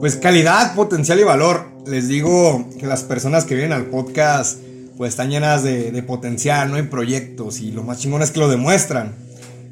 Pues 0.00 0.16
calidad, 0.16 0.74
potencial 0.74 1.18
y 1.20 1.24
valor. 1.24 1.64
Les 1.86 2.06
digo 2.08 2.68
que 2.78 2.86
las 2.86 3.02
personas 3.02 3.44
que 3.44 3.54
vienen 3.54 3.72
al 3.72 3.86
podcast 3.86 4.58
pues 4.98 5.10
están 5.10 5.30
llenas 5.30 5.62
de, 5.62 5.90
de 5.90 6.02
potencial, 6.02 6.70
¿no? 6.70 6.76
hay 6.76 6.82
proyectos 6.82 7.60
y 7.60 7.72
lo 7.72 7.82
más 7.82 7.98
chingón 7.98 8.20
es 8.22 8.30
que 8.30 8.40
lo 8.40 8.48
demuestran. 8.48 9.14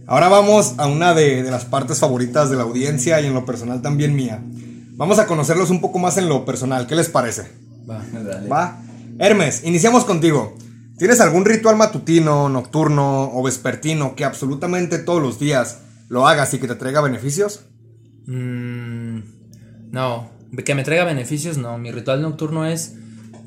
Ahora 0.07 0.29
vamos 0.29 0.75
a 0.79 0.87
una 0.87 1.15
de, 1.15 1.43
de 1.43 1.51
las 1.51 1.67
partes 1.67 1.99
favoritas 2.01 2.49
de 2.51 2.57
la 2.57 2.63
audiencia 2.63 3.21
y 3.21 3.27
en 3.27 3.35
lo 3.35 3.45
personal 3.45 3.81
también 3.83 4.15
mía. 4.17 4.41
Vamos 5.01 5.19
a 5.19 5.27
conocerlos 5.27 5.71
un 5.71 5.81
poco 5.81 5.99
más 5.99 6.19
en 6.19 6.29
lo 6.29 6.45
personal. 6.45 6.87
¿Qué 6.87 6.95
les 6.95 7.09
parece? 7.09 7.51
Va. 7.89 8.05
Dale. 8.13 8.47
Va. 8.51 8.83
Hermes, 9.19 9.65
iniciamos 9.65 10.05
contigo. 10.05 10.55
¿Tienes 10.99 11.23
algún 11.23 11.47
ritual 11.47 11.77
matutino, 11.77 12.51
nocturno 12.51 13.31
o 13.33 13.43
vespertino 13.43 14.15
que 14.15 14.27
absolutamente 14.27 14.99
todos 14.99 15.23
los 15.23 15.39
días 15.39 15.79
lo 16.11 16.29
hagas 16.29 16.53
y 16.53 16.59
que 16.59 16.69
te 16.69 16.75
traiga 16.75 17.01
beneficios? 17.01 17.65
Mm, 18.27 19.21
No, 19.91 20.31
que 20.67 20.75
me 20.75 20.85
traiga 20.85 21.05
beneficios, 21.05 21.57
no. 21.57 21.79
Mi 21.79 21.91
ritual 21.93 22.21
nocturno 22.21 22.67
es 22.67 22.97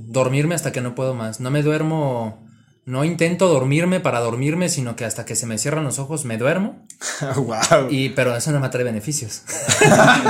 dormirme 0.07 0.55
hasta 0.55 0.71
que 0.71 0.81
no 0.81 0.95
puedo 0.95 1.13
más. 1.13 1.39
No 1.39 1.51
me 1.51 1.61
duermo, 1.61 2.42
no 2.85 3.05
intento 3.05 3.47
dormirme 3.47 3.99
para 3.99 4.19
dormirme, 4.19 4.67
sino 4.67 4.95
que 4.95 5.05
hasta 5.05 5.25
que 5.25 5.35
se 5.35 5.45
me 5.45 5.57
cierran 5.57 5.85
los 5.85 5.99
ojos 5.99 6.25
me 6.25 6.37
duermo. 6.37 6.85
wow. 7.35 7.89
Y, 7.89 8.09
pero 8.09 8.35
eso 8.35 8.51
no 8.51 8.59
me 8.59 8.69
trae 8.69 8.83
beneficios. 8.83 9.43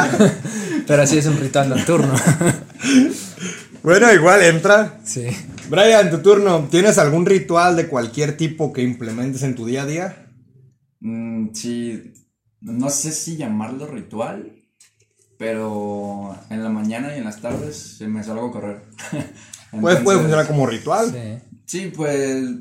pero 0.87 1.01
así 1.01 1.17
es 1.17 1.25
un 1.25 1.37
ritual 1.37 1.69
nocturno. 1.69 2.13
bueno, 3.83 4.13
igual 4.13 4.43
entra. 4.43 4.99
sí. 5.03 5.27
Brian, 5.69 6.11
tu 6.11 6.19
turno. 6.19 6.67
¿Tienes 6.69 6.97
algún 6.97 7.25
ritual 7.25 7.75
de 7.75 7.87
cualquier 7.87 8.37
tipo 8.37 8.73
que 8.73 8.83
implementes 8.83 9.41
en 9.43 9.55
tu 9.55 9.65
día 9.65 9.83
a 9.83 9.85
día? 9.85 10.27
Mm, 10.99 11.53
sí, 11.53 12.13
no 12.61 12.89
sé 12.89 13.11
si 13.11 13.37
llamarlo 13.37 13.87
ritual, 13.87 14.51
pero 15.37 16.37
en 16.49 16.63
la 16.63 16.69
mañana 16.69 17.15
y 17.15 17.19
en 17.19 17.23
las 17.23 17.41
tardes 17.41 17.99
me 18.01 18.23
salgo 18.23 18.49
a 18.49 18.51
correr. 18.51 18.81
Pues 19.09 19.23
puede 19.71 19.97
Entonces, 19.97 20.17
funcionar 20.19 20.47
como 20.47 20.67
ritual. 20.67 21.09
Sí. 21.09 21.52
Sí, 21.73 21.91
pues 21.95 22.15
eh, 22.15 22.55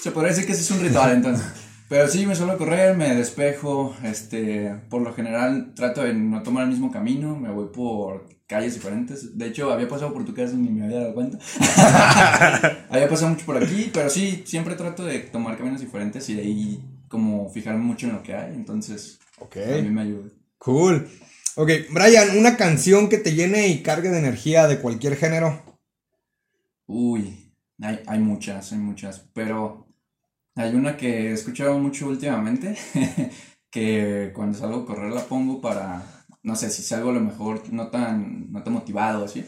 se 0.00 0.12
podría 0.12 0.30
decir 0.30 0.46
que 0.46 0.52
ese 0.52 0.60
es 0.60 0.70
un 0.70 0.80
ritual 0.86 1.10
entonces. 1.16 1.44
Pero 1.88 2.06
sí, 2.06 2.24
me 2.24 2.36
suelo 2.36 2.56
correr, 2.56 2.96
me 2.96 3.12
despejo, 3.12 3.96
este, 4.04 4.72
por 4.88 5.02
lo 5.02 5.12
general 5.12 5.72
trato 5.74 6.04
de 6.04 6.14
no 6.14 6.40
tomar 6.44 6.62
el 6.62 6.70
mismo 6.70 6.92
camino, 6.92 7.34
me 7.34 7.50
voy 7.50 7.66
por 7.74 8.28
calles 8.46 8.74
diferentes. 8.74 9.36
De 9.36 9.48
hecho, 9.48 9.72
había 9.72 9.88
pasado 9.88 10.12
por 10.14 10.24
tu 10.24 10.32
casa 10.32 10.54
y 10.54 10.58
ni 10.58 10.68
me 10.70 10.84
había 10.84 11.00
dado 11.00 11.14
cuenta. 11.14 11.38
había 12.90 13.08
pasado 13.08 13.30
mucho 13.30 13.44
por 13.44 13.56
aquí, 13.60 13.90
pero 13.92 14.08
sí, 14.08 14.44
siempre 14.46 14.76
trato 14.76 15.04
de 15.04 15.18
tomar 15.18 15.58
caminos 15.58 15.80
diferentes 15.80 16.28
y 16.28 16.34
de 16.34 16.42
ahí 16.42 16.84
como 17.08 17.50
fijarme 17.50 17.82
mucho 17.82 18.06
en 18.06 18.12
lo 18.12 18.22
que 18.22 18.36
hay, 18.36 18.54
entonces 18.54 19.18
Ok. 19.40 19.56
a 19.56 19.82
mí 19.82 19.90
me 19.90 20.02
ayuda. 20.02 20.30
Cool. 20.58 21.08
Ok, 21.56 21.70
Brian, 21.90 22.38
una 22.38 22.56
canción 22.56 23.08
que 23.08 23.18
te 23.18 23.34
llene 23.34 23.66
y 23.66 23.82
cargue 23.82 24.10
de 24.10 24.20
energía 24.20 24.68
de 24.68 24.78
cualquier 24.78 25.16
género. 25.16 25.60
Uy, 26.86 27.43
hay, 27.80 28.00
hay 28.06 28.18
muchas, 28.18 28.72
hay 28.72 28.78
muchas, 28.78 29.20
pero 29.32 29.86
hay 30.54 30.74
una 30.74 30.96
que 30.96 31.30
he 31.30 31.32
escuchado 31.32 31.78
mucho 31.78 32.08
últimamente, 32.08 32.76
que 33.70 34.32
cuando 34.34 34.58
salgo 34.58 34.82
a 34.82 34.86
correr 34.86 35.12
la 35.12 35.24
pongo 35.24 35.60
para, 35.60 36.02
no 36.42 36.54
sé, 36.56 36.70
si 36.70 36.82
salgo 36.82 37.10
a 37.10 37.14
lo 37.14 37.20
mejor 37.20 37.62
no 37.72 37.88
tan, 37.88 38.52
no 38.52 38.62
tan 38.62 38.72
motivado 38.72 39.24
así, 39.24 39.44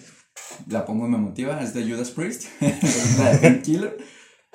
la 0.69 0.85
pongo 0.85 1.07
y 1.07 1.11
me 1.11 1.19
motiva, 1.19 1.63
es 1.63 1.75
de 1.75 1.89
Judas 1.89 2.11
Priest, 2.11 2.47
es 2.61 3.19
la 3.19 3.33
de 3.33 3.39
Painkiller, 3.39 3.97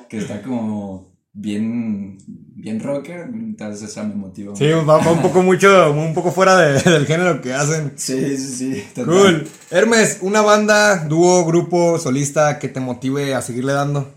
que 0.09 0.17
está 0.17 0.41
como 0.41 1.10
bien, 1.33 2.17
bien 2.27 2.79
rocker, 2.79 3.21
entonces 3.33 3.89
esa 3.89 4.03
me 4.03 4.15
motiva. 4.15 4.55
Sí, 4.55 4.65
va, 4.69 4.97
va 4.97 5.11
un 5.11 5.21
poco 5.21 5.41
mucho, 5.41 5.91
un 5.91 6.13
poco 6.13 6.31
fuera 6.31 6.57
de- 6.57 6.81
del 6.91 7.05
género 7.05 7.41
que 7.41 7.53
hacen. 7.53 7.93
sí, 7.95 8.37
sí, 8.37 8.55
sí, 8.55 8.83
total. 8.93 9.05
Cool. 9.13 9.47
Hermes, 9.69 10.19
una 10.21 10.41
banda, 10.41 11.05
dúo, 11.07 11.45
grupo, 11.45 11.97
solista 11.99 12.59
que 12.59 12.67
te 12.67 12.79
motive 12.79 13.33
a 13.35 13.41
seguirle 13.41 13.73
dando 13.73 14.13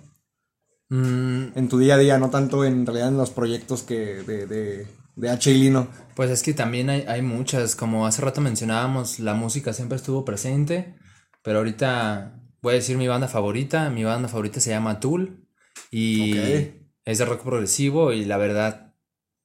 Mm, 0.91 1.57
en 1.57 1.69
tu 1.69 1.79
día 1.79 1.95
a 1.95 1.99
día, 1.99 2.19
no 2.19 2.29
tanto 2.31 2.65
en 2.65 2.85
realidad 2.87 3.09
en 3.09 3.17
los 3.17 3.31
proyectos 3.31 3.83
que 3.83 4.23
de, 4.23 4.47
de, 4.47 4.87
de 5.17 5.31
H. 5.31 5.51
y 5.51 5.55
Lino. 5.59 5.89
Pues 6.15 6.31
es 6.31 6.43
que 6.43 6.53
también 6.53 6.91
hay, 6.91 7.05
hay 7.09 7.23
muchas, 7.23 7.75
como 7.75 8.07
hace 8.07 8.21
rato 8.23 8.41
mencionábamos, 8.43 9.19
la 9.19 9.35
música 9.35 9.73
siempre 9.73 9.97
estuvo 9.97 10.25
presente, 10.27 10.95
pero 11.43 11.59
ahorita 11.59 12.39
voy 12.61 12.73
a 12.73 12.77
decir 12.77 12.99
mi 12.99 13.09
banda 13.09 13.29
favorita, 13.29 13.89
mi 13.91 14.05
banda 14.05 14.29
favorita 14.29 14.61
se 14.61 14.71
llama 14.71 15.01
Tool 15.01 15.47
y 15.91 16.59
Ok. 16.59 16.75
Es 17.05 17.19
de 17.19 17.25
rock 17.25 17.43
progresivo 17.43 18.13
y 18.13 18.25
la 18.25 18.37
verdad 18.37 18.95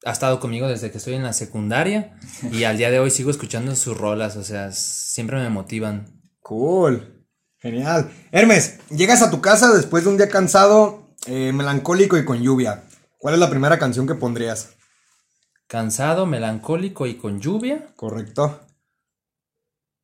ha 0.05 0.11
estado 0.11 0.39
conmigo 0.39 0.67
desde 0.67 0.91
que 0.91 0.97
estoy 0.97 1.15
en 1.15 1.23
la 1.23 1.33
secundaria 1.33 2.17
y 2.51 2.63
al 2.63 2.77
día 2.77 2.89
de 2.89 2.99
hoy 2.99 3.11
sigo 3.11 3.31
escuchando 3.31 3.75
sus 3.75 3.97
rolas, 3.97 4.37
o 4.37 4.43
sea, 4.43 4.71
siempre 4.71 5.37
me 5.37 5.49
motivan. 5.49 6.21
Cool. 6.39 7.25
Genial. 7.57 8.09
Hermes, 8.31 8.79
llegas 8.89 9.21
a 9.21 9.29
tu 9.29 9.41
casa 9.41 9.73
después 9.73 10.05
de 10.05 10.09
un 10.09 10.17
día 10.17 10.29
cansado, 10.29 11.13
eh, 11.25 11.51
melancólico 11.51 12.17
y 12.17 12.23
con 12.23 12.41
lluvia. 12.41 12.83
¿Cuál 13.17 13.33
es 13.33 13.39
la 13.41 13.49
primera 13.49 13.77
canción 13.77 14.07
que 14.07 14.15
pondrías? 14.15 14.75
Cansado, 15.67 16.25
melancólico 16.25 17.05
y 17.05 17.17
con 17.17 17.41
lluvia, 17.41 17.93
Correcto. 17.97 18.61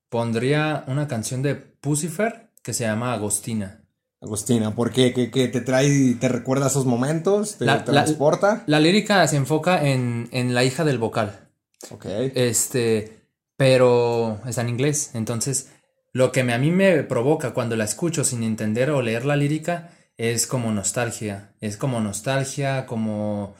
pondría 0.09 0.83
una 0.87 1.07
canción 1.07 1.41
de 1.41 1.55
Pucifer 1.55 2.51
que 2.61 2.73
se 2.73 2.83
llama 2.83 3.13
Agostina. 3.13 3.84
Agustina, 4.25 4.73
¿por 4.75 4.91
qué? 4.91 5.13
¿Qué, 5.13 5.29
qué 5.31 5.47
te 5.47 5.61
trae 5.61 5.87
y 5.87 6.15
te 6.15 6.27
recuerda 6.29 6.67
esos 6.67 6.85
momentos? 6.85 7.57
¿Te 7.57 7.65
La- 7.65 7.83
transporta? 7.85 8.63
La 8.65 8.79
lírica 8.79 9.25
se 9.27 9.35
enfoca 9.37 9.87
en, 9.87 10.27
en 10.31 10.53
la 10.55 10.63
hija 10.63 10.83
del 10.83 10.97
vocal. 10.97 11.47
Ok. 11.91 12.05
Este, 12.33 13.29
pero 13.55 14.39
está 14.47 14.61
en 14.61 14.69
inglés. 14.69 15.11
Entonces, 15.13 15.69
lo 16.11 16.31
que 16.31 16.43
me- 16.43 16.53
a 16.53 16.57
mí 16.57 16.71
me 16.71 17.03
provoca 17.03 17.53
cuando 17.53 17.75
la 17.75 17.83
escucho 17.83 18.23
sin 18.23 18.41
entender 18.43 18.89
o 18.89 19.01
leer 19.03 19.25
la 19.25 19.35
lírica 19.35 19.91
es 20.17 20.47
como 20.47 20.71
nostalgia. 20.71 21.53
Es 21.61 21.77
como 21.77 21.99
nostalgia, 22.01 22.85
como 22.87 23.53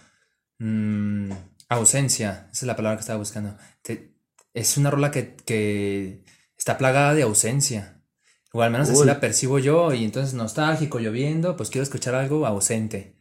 mm, 0.60 1.32
ausencia. 1.70 2.48
Esa 2.52 2.66
es 2.66 2.68
la 2.68 2.76
palabra 2.76 2.98
que 2.98 3.02
estaba 3.02 3.20
buscando. 3.20 3.56
Te- 3.84 4.16
es 4.54 4.78
una 4.78 4.90
rola 4.90 5.12
que, 5.12 5.36
que 5.46 6.24
está 6.58 6.78
plagada 6.78 7.14
de 7.14 7.24
ausencia. 7.24 7.95
O 8.58 8.62
al 8.62 8.72
menos 8.72 8.90
así 8.90 9.04
la 9.06 9.20
percibo 9.20 9.60
yo. 9.60 9.94
Y 9.94 10.06
entonces 10.06 10.34
nostálgico, 10.34 11.00
lloviendo, 11.00 11.58
pues 11.58 11.70
quiero 11.70 11.84
escuchar 11.84 12.16
algo 12.16 12.46
ausente. 12.46 13.18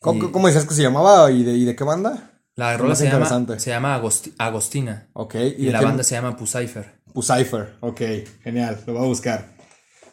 ¿Cómo, 0.00 0.24
Y 0.24 0.30
cómo 0.32 0.46
decías 0.48 0.66
que 0.66 0.74
se 0.74 0.82
llamaba 0.82 1.30
y 1.30 1.44
de, 1.44 1.52
y 1.52 1.64
de 1.64 1.76
qué 1.76 1.84
banda? 1.84 2.30
la 2.56 2.76
rola 2.76 2.94
se 2.94 3.06
llama, 3.08 3.58
se 3.58 3.70
llama 3.70 3.96
Agosti- 4.00 4.32
Agostina. 4.38 5.08
Ok. 5.12 5.34
Y 5.58 5.70
la 5.70 5.80
banda 5.80 6.02
se 6.04 6.14
llama 6.14 6.36
Pucypher. 6.36 7.00
Pucypher. 7.12 7.76
Ok, 7.80 8.00
genial, 8.42 8.80
lo 8.86 8.94
voy 8.94 9.02
a 9.02 9.06
buscar. 9.06 9.54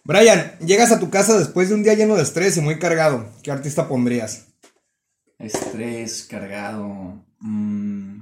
Brian, 0.04 0.54
llegas 0.60 0.92
a 0.92 1.00
tu 1.00 1.10
casa 1.12 1.38
después 1.38 1.70
de 1.70 1.76
un 1.76 1.84
día 1.84 1.94
lleno 1.94 2.16
de 2.16 2.24
estrés 2.24 2.58
y 2.58 2.62
muy 2.62 2.80
cargado. 2.80 3.26
¿Qué 3.44 3.52
artista 3.52 3.88
pondrías? 3.88 4.48
Estrés, 5.38 6.24
cargado. 6.30 7.24
mm, 7.40 8.22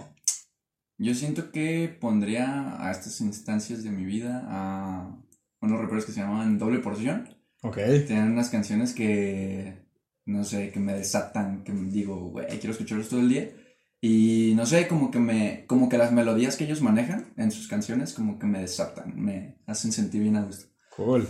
yo 0.98 1.14
siento 1.14 1.52
que 1.52 1.98
pondría 2.02 2.76
a 2.86 2.91
estas 2.91 3.22
instancias 3.22 3.84
de 3.84 3.90
mi 3.91 4.03
vida 4.06 4.44
a 4.48 5.16
unos 5.61 5.80
raperos 5.80 6.06
que 6.06 6.11
se 6.11 6.22
llaman 6.22 6.57
Doble 6.57 6.80
Porción. 6.80 7.30
Ok. 7.61 7.77
Tienen 8.07 8.31
unas 8.31 8.49
canciones 8.49 8.94
que, 8.94 9.86
no 10.26 10.44
sé, 10.44 10.72
que 10.72 10.80
me 10.80 10.94
desatan, 10.94 11.64
que 11.64 11.73
me 11.73 11.91
digo, 11.91 12.30
güey, 12.30 12.48
quiero 12.60 12.72
escucharlos 12.72 13.10
todo 13.10 13.19
el 13.19 13.30
día. 13.30 13.49
Y 14.02 14.53
no 14.56 14.65
sé, 14.65 14.88
como 14.88 15.11
que 15.11 15.19
me, 15.19 15.65
como 15.68 15.90
que 15.90 15.98
las 15.98 16.14
melodías 16.14 16.56
que 16.56 16.64
ellos 16.64 16.81
manejan 16.81 17.34
en 17.36 17.52
sus 17.52 17.68
canciones, 17.68 18.14
como 18.14 18.40
que 18.40 18.48
me 18.48 18.61
desatan, 18.61 19.14
me 19.15 19.57
hacen 19.68 19.91
sentir 19.91 20.22
bien 20.22 20.38
a 20.38 20.44
gusto. 20.44 20.68
Cool. 20.95 21.27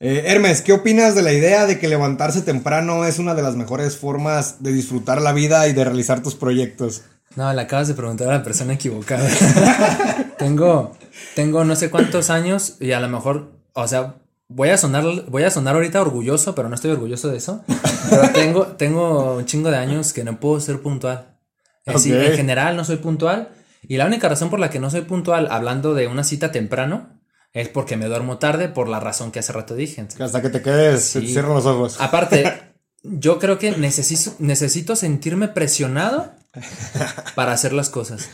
Eh, 0.00 0.24
Hermes, 0.26 0.62
¿qué 0.62 0.72
opinas 0.72 1.14
de 1.14 1.22
la 1.22 1.32
idea 1.32 1.66
de 1.66 1.78
que 1.78 1.88
levantarse 1.88 2.42
temprano 2.42 3.04
es 3.04 3.18
una 3.18 3.34
de 3.34 3.42
las 3.42 3.56
mejores 3.56 3.96
formas 3.96 4.62
de 4.62 4.72
disfrutar 4.72 5.20
la 5.20 5.32
vida 5.32 5.66
y 5.68 5.72
de 5.72 5.84
realizar 5.84 6.22
tus 6.22 6.34
proyectos? 6.34 7.02
No, 7.36 7.52
le 7.52 7.62
acabas 7.62 7.88
de 7.88 7.94
preguntar 7.94 8.28
a 8.28 8.38
la 8.38 8.42
persona 8.42 8.74
equivocada. 8.74 9.28
tengo, 10.38 10.96
tengo 11.34 11.64
no 11.64 11.76
sé 11.76 11.90
cuántos 11.90 12.30
años 12.30 12.76
y 12.80 12.92
a 12.92 13.00
lo 13.00 13.08
mejor, 13.08 13.52
o 13.74 13.86
sea, 13.88 14.14
voy 14.48 14.70
a 14.70 14.78
sonar, 14.78 15.04
voy 15.28 15.42
a 15.44 15.50
sonar 15.50 15.74
ahorita 15.74 16.00
orgulloso, 16.00 16.54
pero 16.54 16.68
no 16.68 16.74
estoy 16.74 16.90
orgulloso 16.92 17.28
de 17.28 17.36
eso. 17.38 17.62
Pero 18.10 18.30
tengo, 18.32 18.66
tengo 18.68 19.36
un 19.36 19.44
chingo 19.46 19.70
de 19.70 19.76
años 19.76 20.12
que 20.12 20.24
no 20.24 20.40
puedo 20.40 20.60
ser 20.60 20.80
puntual. 20.80 21.36
Es 21.84 21.94
decir, 21.94 22.16
Ok. 22.16 22.22
en 22.30 22.36
general 22.36 22.76
no 22.76 22.84
soy 22.84 22.96
puntual. 22.96 23.50
Y 23.82 23.96
la 23.96 24.06
única 24.06 24.28
razón 24.28 24.50
por 24.50 24.58
la 24.60 24.70
que 24.70 24.80
no 24.80 24.90
soy 24.90 25.02
puntual, 25.02 25.48
hablando 25.50 25.94
de 25.94 26.06
una 26.06 26.24
cita 26.24 26.50
temprano, 26.52 27.20
es 27.52 27.68
porque 27.68 27.96
me 27.96 28.06
duermo 28.06 28.38
tarde 28.38 28.68
por 28.68 28.88
la 28.88 29.00
razón 29.00 29.30
que 29.30 29.38
hace 29.38 29.52
rato 29.52 29.74
dije. 29.74 30.00
Entonces, 30.00 30.20
hasta 30.26 30.42
que 30.42 30.50
te 30.50 30.62
quedes, 30.62 31.12
te 31.12 31.20
Sí. 31.20 31.28
cierran 31.28 31.54
los 31.54 31.64
ojos. 31.66 31.96
Aparte, 32.00 32.60
yo 33.02 33.38
creo 33.38 33.58
que 33.58 33.70
necesito, 33.72 34.34
necesito 34.38 34.96
sentirme 34.96 35.48
presionado 35.48 36.32
para 37.34 37.52
hacer 37.52 37.72
las 37.72 37.88
cosas. 37.88 38.28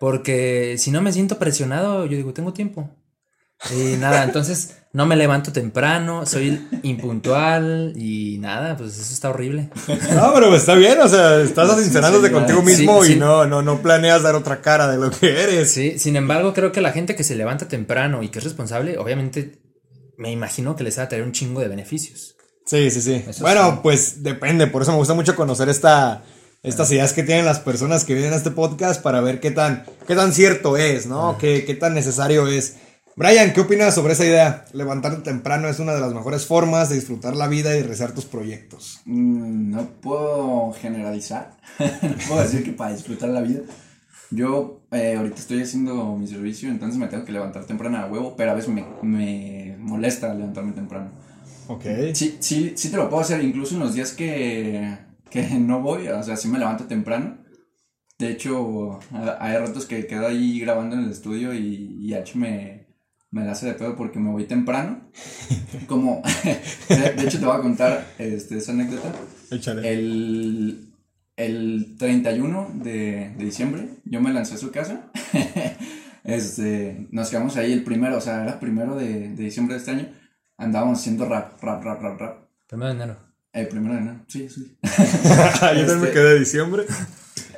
Porque 0.00 0.76
si 0.78 0.90
no 0.90 1.02
me 1.02 1.12
siento 1.12 1.38
presionado, 1.38 2.06
yo 2.06 2.16
digo, 2.16 2.32
tengo 2.32 2.52
tiempo. 2.52 2.90
Y 3.74 3.96
nada, 3.96 4.22
entonces 4.22 4.76
no 4.92 5.04
me 5.04 5.16
levanto 5.16 5.52
temprano, 5.52 6.24
soy 6.26 6.64
impuntual 6.84 7.92
y 7.96 8.38
nada, 8.38 8.76
pues 8.76 8.96
eso 8.98 9.12
está 9.12 9.30
horrible. 9.30 9.70
No, 10.14 10.32
pero 10.32 10.54
está 10.54 10.74
bien, 10.74 11.00
o 11.00 11.08
sea, 11.08 11.40
estás 11.40 11.68
sincerándote 11.76 12.28
sinceridad. 12.28 12.38
contigo 12.38 12.62
mismo 12.62 13.02
Sí, 13.02 13.10
y 13.10 13.14
sí. 13.14 13.18
no, 13.18 13.46
no, 13.46 13.60
no 13.62 13.82
planeas 13.82 14.22
dar 14.22 14.36
otra 14.36 14.60
cara 14.60 14.86
de 14.86 14.96
lo 14.98 15.10
que 15.10 15.42
eres. 15.42 15.72
Sí, 15.72 15.98
sin 15.98 16.14
embargo, 16.14 16.54
creo 16.54 16.70
que 16.70 16.80
la 16.80 16.92
gente 16.92 17.16
que 17.16 17.24
se 17.24 17.34
levanta 17.34 17.66
temprano 17.66 18.22
y 18.22 18.28
que 18.28 18.38
es 18.38 18.44
responsable, 18.44 18.96
obviamente 18.96 19.58
me 20.16 20.30
imagino 20.30 20.76
que 20.76 20.84
les 20.84 20.98
va 20.98 21.04
a 21.04 21.08
traer 21.08 21.24
un 21.24 21.32
chingo 21.32 21.60
de 21.60 21.68
beneficios. 21.68 22.36
Sí, 22.64 22.90
sí, 22.90 23.00
sí. 23.02 23.24
Eso 23.26 23.42
bueno, 23.42 23.70
sí. 23.72 23.78
pues 23.82 24.22
depende, 24.22 24.68
por 24.68 24.82
eso 24.82 24.92
me 24.92 24.98
gusta 24.98 25.14
mucho 25.14 25.34
conocer 25.34 25.68
esta, 25.68 26.22
estas 26.62 26.90
ideas 26.92 27.12
que 27.12 27.22
tienen 27.22 27.44
las 27.44 27.60
personas 27.60 28.04
que 28.04 28.14
vienen 28.14 28.32
a 28.32 28.36
este 28.36 28.50
podcast 28.50 29.02
para 29.02 29.20
ver 29.20 29.40
qué 29.40 29.50
tan, 29.50 29.84
qué 30.06 30.14
tan 30.14 30.32
cierto 30.32 30.76
es, 30.76 31.06
¿no? 31.06 31.38
Qué, 31.38 31.64
qué 31.64 31.74
tan 31.74 31.94
necesario 31.94 32.46
es. 32.48 32.76
Brian, 33.16 33.52
¿qué 33.52 33.60
opinas 33.62 33.94
sobre 33.96 34.12
esa 34.12 34.24
idea? 34.24 34.64
Levantarte 34.72 35.22
temprano 35.22 35.68
es 35.68 35.80
una 35.80 35.92
de 35.94 36.00
las 36.00 36.14
mejores 36.14 36.46
formas 36.46 36.88
de 36.88 36.94
disfrutar 36.96 37.34
la 37.34 37.48
vida 37.48 37.76
y 37.76 37.80
realizar 37.82 38.12
tus 38.12 38.26
proyectos. 38.26 39.00
Mm, 39.06 39.70
No 39.72 39.88
puedo 40.00 40.72
generalizar, 40.72 41.56
no 41.80 42.14
puedo 42.28 42.42
decir 42.42 42.62
que 42.64 42.72
para 42.72 42.92
disfrutar 42.92 43.30
la 43.30 43.40
vida, 43.40 43.60
Yo 44.30 44.82
eh, 44.92 45.16
ahorita 45.16 45.36
estoy 45.36 45.62
haciendo 45.62 46.14
mi 46.16 46.26
servicio, 46.28 46.68
entonces 46.68 46.98
me 46.98 47.06
tengo 47.08 47.24
que 47.24 47.32
levantar 47.32 47.64
temprano 47.64 47.98
a 47.98 48.06
huevo, 48.06 48.34
pero 48.36 48.50
a 48.50 48.54
veces 48.54 48.70
me, 48.70 48.84
me 49.02 49.76
molesta 49.80 50.32
levantarme 50.34 50.72
temprano. 50.72 51.10
Ok. 51.66 51.84
Sí, 52.12 52.36
sí, 52.40 52.72
sí 52.76 52.90
te 52.90 52.96
lo 52.98 53.08
puedo 53.08 53.22
hacer, 53.22 53.42
incluso 53.42 53.74
en 53.74 53.80
los 53.80 53.94
días 53.94 54.12
que, 54.12 54.96
que 55.30 55.42
no 55.58 55.80
voy, 55.80 56.08
o 56.08 56.22
sea, 56.22 56.36
sí 56.36 56.48
me 56.48 56.58
levanto 56.58 56.84
temprano. 56.84 57.38
De 58.18 58.30
hecho, 58.30 58.98
hay 59.38 59.56
ratos 59.56 59.86
que 59.86 60.06
quedo 60.06 60.26
ahí 60.26 60.58
grabando 60.58 60.96
en 60.96 61.04
el 61.04 61.10
estudio 61.10 61.54
y, 61.54 61.98
y 62.00 62.14
H 62.14 62.36
me, 62.36 62.88
me 63.30 63.44
la 63.44 63.52
hace 63.52 63.66
de 63.66 63.74
pedo 63.74 63.94
porque 63.94 64.18
me 64.18 64.30
voy 64.30 64.44
temprano. 64.44 65.08
Como, 65.86 66.22
de, 66.88 67.12
de 67.12 67.22
hecho 67.24 67.38
te 67.38 67.46
voy 67.46 67.56
a 67.56 67.60
contar 67.60 68.06
este, 68.18 68.58
esa 68.58 68.72
anécdota. 68.72 69.12
Échale. 69.52 69.88
El, 69.88 70.92
el 71.36 71.96
31 71.96 72.70
de, 72.74 73.34
de 73.36 73.44
diciembre, 73.44 73.88
yo 74.04 74.20
me 74.20 74.32
lancé 74.32 74.54
a 74.54 74.58
su 74.58 74.72
casa. 74.72 75.12
este, 76.24 77.06
nos 77.12 77.30
quedamos 77.30 77.56
ahí 77.56 77.72
el 77.72 77.84
primero, 77.84 78.16
o 78.16 78.20
sea, 78.20 78.42
era 78.42 78.58
primero 78.58 78.96
de, 78.96 79.28
de 79.28 79.44
diciembre 79.44 79.74
de 79.74 79.78
este 79.78 79.92
año. 79.92 80.08
Andábamos 80.56 80.98
haciendo 80.98 81.24
rap, 81.26 81.62
rap, 81.62 81.84
rap, 81.84 82.02
rap, 82.02 82.20
rap. 82.20 82.48
Primero 82.66 82.88
de 82.88 82.94
enero. 82.96 83.27
El 83.58 83.68
primero 83.68 83.94
de 83.94 84.00
enero, 84.00 84.20
sí, 84.28 84.48
sí. 84.48 84.76
Yo 84.82 85.58
también 85.60 85.86
me 85.86 85.92
este- 85.94 86.12
quedé 86.12 86.34
de 86.34 86.38
diciembre. 86.38 86.84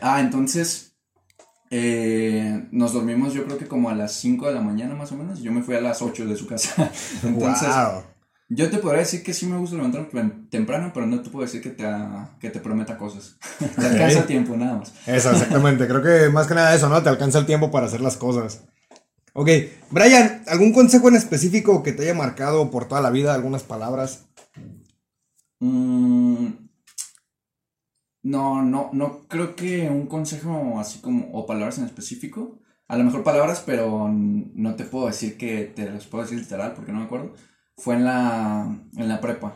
Ah, 0.01 0.21
entonces 0.21 0.97
eh, 1.71 2.67
nos 2.73 2.95
dormimos 2.95 3.35
yo 3.35 3.45
creo 3.45 3.59
que 3.59 3.67
como 3.69 3.91
a 3.91 3.95
las 3.95 4.13
5 4.15 4.49
de 4.49 4.55
la 4.55 4.63
mañana 4.63 4.95
más 4.95 5.13
o 5.13 5.17
menos. 5.17 5.41
Yo 5.43 5.53
me 5.53 5.63
fui 5.63 5.75
a 5.77 5.81
las 5.81 6.01
8 6.01 6.27
de 6.27 6.37
su 6.37 6.47
casa. 6.47 6.91
Entonces, 7.23 7.69
wow. 7.69 8.03
yo 8.49 8.71
te 8.71 8.79
podría 8.79 9.01
decir 9.01 9.23
que 9.23 9.35
sí 9.35 9.45
me 9.47 9.59
gusta 9.59 9.77
levantarme 9.77 10.09
tem- 10.11 10.49
temprano, 10.51 10.91
pero 10.95 11.07
no 11.07 11.21
te 11.21 11.29
puedo 11.29 11.45
decir 11.45 11.61
que 11.61 11.71
te, 11.71 11.85
que 12.41 12.49
te 12.51 12.61
prometa 12.61 12.97
cosas. 12.97 13.37
Te 13.77 13.87
alcanza 13.87 14.27
tiempo, 14.27 14.57
nada 14.57 14.79
más. 14.79 14.93
Eso, 15.07 15.33
exactamente. 15.33 15.87
Creo 15.87 16.03
que 16.03 16.31
más 16.31 16.47
que 16.47 16.55
nada 16.55 16.75
eso, 16.75 16.89
¿no? 16.89 17.03
Te 17.03 17.11
alcanza 17.11 17.39
el 17.39 17.47
tiempo 17.47 17.71
para 17.71 17.87
hacer 17.87 18.01
las 18.01 18.17
cosas. 18.17 18.63
Ok, 19.35 19.49
Brian, 19.91 20.43
¿algún 20.49 20.73
consejo 20.73 21.09
en 21.09 21.17
específico 21.17 21.83
que 21.83 21.93
te 21.93 22.03
haya 22.03 22.15
marcado 22.15 22.71
por 22.71 22.89
toda 22.89 23.01
la 23.03 23.11
vida? 23.11 23.35
¿Algunas 23.35 23.63
palabras? 23.63 24.25
Mm, 25.61 26.47
no, 28.23 28.63
no, 28.63 28.91
no 28.93 29.27
creo 29.29 29.57
que 29.57 29.89
un 29.89 30.07
consejo 30.07 30.79
así 30.79 31.01
como, 31.01 31.31
o 31.33 31.47
palabras 31.47 31.79
en 31.79 31.85
específico. 31.87 32.61
A 32.89 32.97
lo 32.99 33.05
mejor 33.05 33.23
palabras, 33.23 33.63
pero 33.65 34.09
no 34.11 34.75
te 34.77 34.85
puedo 34.85 35.07
decir 35.07 35.37
que 35.39 35.65
te 35.65 35.89
las 35.91 36.07
puedo 36.07 36.25
decir 36.25 36.39
literal 36.39 36.75
porque 36.75 36.93
no 36.93 36.99
me 36.99 37.05
acuerdo. 37.05 37.35
Fue 37.77 37.95
en 37.95 38.05
la, 38.05 38.83
en 38.97 39.09
la 39.09 39.21
prepa. 39.21 39.55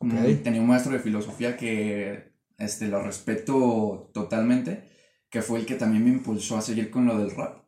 Mm, 0.00 0.42
Tenía 0.42 0.60
un 0.60 0.68
maestro 0.68 0.92
de 0.92 1.00
filosofía 1.00 1.56
que 1.56 2.32
este, 2.58 2.88
lo 2.88 3.02
respeto 3.02 4.10
totalmente, 4.14 4.84
que 5.30 5.42
fue 5.42 5.58
el 5.60 5.66
que 5.66 5.74
también 5.76 6.04
me 6.04 6.10
impulsó 6.10 6.56
a 6.56 6.62
seguir 6.62 6.90
con 6.90 7.06
lo 7.06 7.18
del 7.18 7.32
rap. 7.32 7.64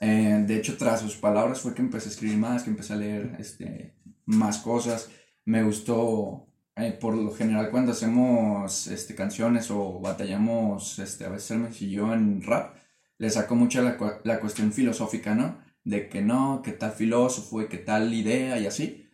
Eh, 0.00 0.44
de 0.46 0.56
hecho, 0.56 0.76
tras 0.78 1.00
sus 1.00 1.16
palabras 1.16 1.60
fue 1.60 1.74
que 1.74 1.82
empecé 1.82 2.08
a 2.08 2.12
escribir 2.12 2.38
más, 2.38 2.62
que 2.62 2.70
empecé 2.70 2.94
a 2.94 2.96
leer 2.96 3.36
este, 3.38 3.96
más 4.26 4.58
cosas. 4.58 5.10
Me 5.44 5.62
gustó, 5.62 6.48
eh, 6.82 6.92
por 6.92 7.14
lo 7.14 7.30
general, 7.32 7.70
cuando 7.70 7.92
hacemos 7.92 8.86
este, 8.86 9.14
canciones 9.14 9.70
o 9.70 10.00
batallamos, 10.00 10.98
este, 10.98 11.24
a 11.24 11.28
veces 11.28 11.80
y 11.82 11.90
yo 11.90 12.12
en 12.12 12.42
rap, 12.42 12.76
le 13.18 13.30
saco 13.30 13.54
mucho 13.54 13.82
la, 13.82 13.96
cu- 13.96 14.20
la 14.24 14.40
cuestión 14.40 14.72
filosófica, 14.72 15.34
¿no? 15.34 15.58
De 15.84 16.08
que 16.08 16.22
no, 16.22 16.62
que 16.62 16.72
tal 16.72 16.92
filósofo 16.92 17.62
y 17.62 17.68
que 17.68 17.78
tal 17.78 18.12
idea 18.14 18.58
y 18.58 18.66
así. 18.66 19.06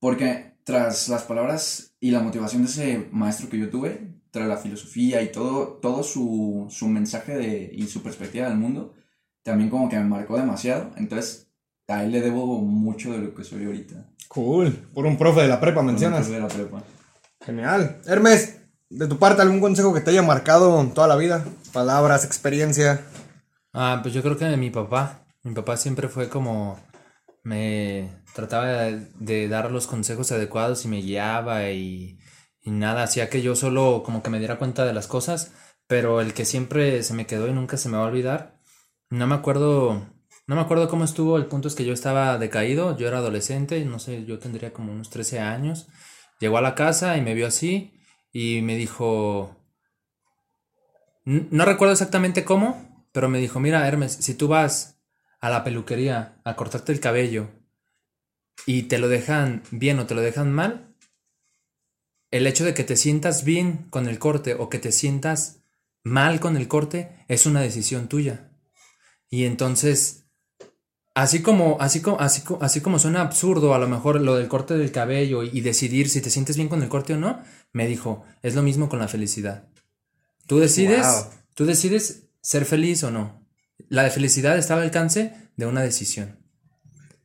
Porque 0.00 0.54
tras 0.64 1.08
las 1.08 1.22
palabras 1.22 1.94
y 2.00 2.10
la 2.10 2.20
motivación 2.20 2.62
de 2.62 2.68
ese 2.68 3.08
maestro 3.12 3.48
que 3.48 3.58
yo 3.58 3.70
tuve, 3.70 4.14
tras 4.30 4.48
la 4.48 4.56
filosofía 4.56 5.22
y 5.22 5.30
todo, 5.30 5.78
todo 5.80 6.02
su, 6.02 6.66
su 6.68 6.88
mensaje 6.88 7.36
de, 7.36 7.70
y 7.72 7.86
su 7.86 8.02
perspectiva 8.02 8.48
del 8.48 8.58
mundo, 8.58 8.94
también 9.42 9.70
como 9.70 9.88
que 9.88 9.96
me 9.96 10.04
marcó 10.04 10.36
demasiado. 10.36 10.90
Entonces, 10.96 11.48
a 11.86 12.02
él 12.02 12.12
le 12.12 12.20
debo 12.20 12.60
mucho 12.60 13.12
de 13.12 13.18
lo 13.18 13.34
que 13.34 13.44
soy 13.44 13.64
ahorita. 13.66 14.10
Cool. 14.28 14.72
Por 14.92 15.06
un 15.06 15.16
profe 15.16 15.42
de 15.42 15.48
la 15.48 15.60
prepa, 15.60 15.82
mencionas. 15.82 16.26
Con 16.26 16.34
el 16.34 16.40
profe 16.40 16.58
de 16.58 16.64
la 16.64 16.70
prepa. 16.70 16.93
Genial. 17.44 18.00
Hermes, 18.06 18.60
de 18.88 19.06
tu 19.06 19.18
parte, 19.18 19.42
¿algún 19.42 19.60
consejo 19.60 19.92
que 19.92 20.00
te 20.00 20.10
haya 20.10 20.22
marcado 20.22 20.84
toda 20.94 21.06
la 21.06 21.16
vida? 21.16 21.44
Palabras, 21.72 22.24
experiencia. 22.24 23.04
Ah, 23.72 24.00
pues 24.02 24.14
yo 24.14 24.22
creo 24.22 24.38
que 24.38 24.56
mi 24.56 24.70
papá, 24.70 25.26
mi 25.42 25.52
papá 25.52 25.76
siempre 25.76 26.08
fue 26.08 26.28
como, 26.30 26.78
me 27.42 28.24
trataba 28.34 28.66
de, 28.66 29.08
de 29.18 29.48
dar 29.48 29.70
los 29.70 29.86
consejos 29.86 30.32
adecuados 30.32 30.84
y 30.84 30.88
me 30.88 31.02
guiaba 31.02 31.70
y, 31.70 32.18
y 32.62 32.70
nada, 32.70 33.02
hacía 33.02 33.28
que 33.28 33.42
yo 33.42 33.54
solo 33.56 34.02
como 34.04 34.22
que 34.22 34.30
me 34.30 34.38
diera 34.38 34.58
cuenta 34.58 34.86
de 34.86 34.94
las 34.94 35.06
cosas, 35.06 35.52
pero 35.86 36.22
el 36.22 36.32
que 36.32 36.46
siempre 36.46 37.02
se 37.02 37.12
me 37.12 37.26
quedó 37.26 37.46
y 37.48 37.52
nunca 37.52 37.76
se 37.76 37.90
me 37.90 37.98
va 37.98 38.04
a 38.04 38.08
olvidar, 38.08 38.58
no 39.10 39.26
me 39.26 39.34
acuerdo, 39.34 40.06
no 40.46 40.54
me 40.54 40.62
acuerdo 40.62 40.88
cómo 40.88 41.04
estuvo, 41.04 41.36
el 41.36 41.46
punto 41.46 41.68
es 41.68 41.74
que 41.74 41.84
yo 41.84 41.92
estaba 41.92 42.38
decaído, 42.38 42.96
yo 42.96 43.06
era 43.06 43.18
adolescente, 43.18 43.84
no 43.84 43.98
sé, 43.98 44.24
yo 44.24 44.38
tendría 44.38 44.72
como 44.72 44.92
unos 44.92 45.10
13 45.10 45.40
años, 45.40 45.88
llegó 46.44 46.58
a 46.58 46.62
la 46.62 46.74
casa 46.74 47.16
y 47.16 47.22
me 47.22 47.32
vio 47.32 47.46
así 47.46 47.94
y 48.30 48.60
me 48.60 48.76
dijo, 48.76 49.56
No 51.24 51.64
recuerdo 51.64 51.92
exactamente 51.92 52.44
cómo, 52.44 53.06
pero 53.12 53.30
me 53.30 53.38
dijo, 53.38 53.60
mira, 53.60 53.88
Hermes, 53.88 54.12
si 54.12 54.34
tú 54.34 54.46
vas 54.46 55.00
a 55.40 55.48
la 55.48 55.64
peluquería 55.64 56.42
a 56.44 56.54
cortarte 56.54 56.92
el 56.92 57.00
cabello 57.00 57.48
y 58.66 58.82
te 58.82 58.98
lo 58.98 59.08
dejan 59.08 59.62
bien 59.70 59.98
o 60.00 60.06
te 60.06 60.14
lo 60.14 60.20
dejan 60.20 60.52
mal, 60.52 60.94
el 62.30 62.46
hecho 62.46 62.66
de 62.66 62.74
que 62.74 62.84
te 62.84 62.96
sientas 62.96 63.44
bien 63.44 63.86
con 63.88 64.06
el 64.06 64.18
corte 64.18 64.52
o 64.52 64.68
que 64.68 64.78
te 64.78 64.92
sientas 64.92 65.62
mal 66.02 66.40
con 66.40 66.58
el 66.58 66.68
corte 66.68 67.24
es 67.28 67.46
una 67.46 67.62
decisión 67.62 68.06
tuya. 68.06 68.50
Y 69.30 69.46
entonces, 69.46 70.23
así 71.14 71.42
como, 71.42 71.76
así 71.80 72.00
como, 72.00 72.20
así, 72.20 72.42
co- 72.42 72.58
así 72.60 72.80
como 72.80 72.98
suena 72.98 73.20
absurdo 73.20 73.74
a 73.74 73.78
lo 73.78 73.88
mejor 73.88 74.20
lo 74.20 74.36
del 74.36 74.48
corte 74.48 74.76
del 74.76 74.90
cabello 74.92 75.42
y 75.42 75.60
decidir 75.60 76.08
si 76.08 76.20
te 76.20 76.30
sientes 76.30 76.56
bien 76.56 76.68
con 76.68 76.82
el 76.82 76.88
corte 76.88 77.14
o 77.14 77.16
no, 77.18 77.40
me 77.72 77.86
dijo, 77.86 78.24
es 78.42 78.54
lo 78.54 78.62
mismo 78.62 78.88
con 78.88 78.98
la 78.98 79.08
felicidad. 79.08 79.64
Tú 80.46 80.58
decides, 80.58 81.06
Wow. 81.06 81.24
tú 81.54 81.64
decides 81.66 82.24
ser 82.40 82.64
feliz 82.64 83.02
o 83.04 83.10
no. 83.10 83.46
La 83.88 84.08
felicidad 84.10 84.56
está 84.58 84.74
al 84.74 84.82
alcance 84.82 85.32
de 85.56 85.66
una 85.66 85.82
decisión. 85.82 86.38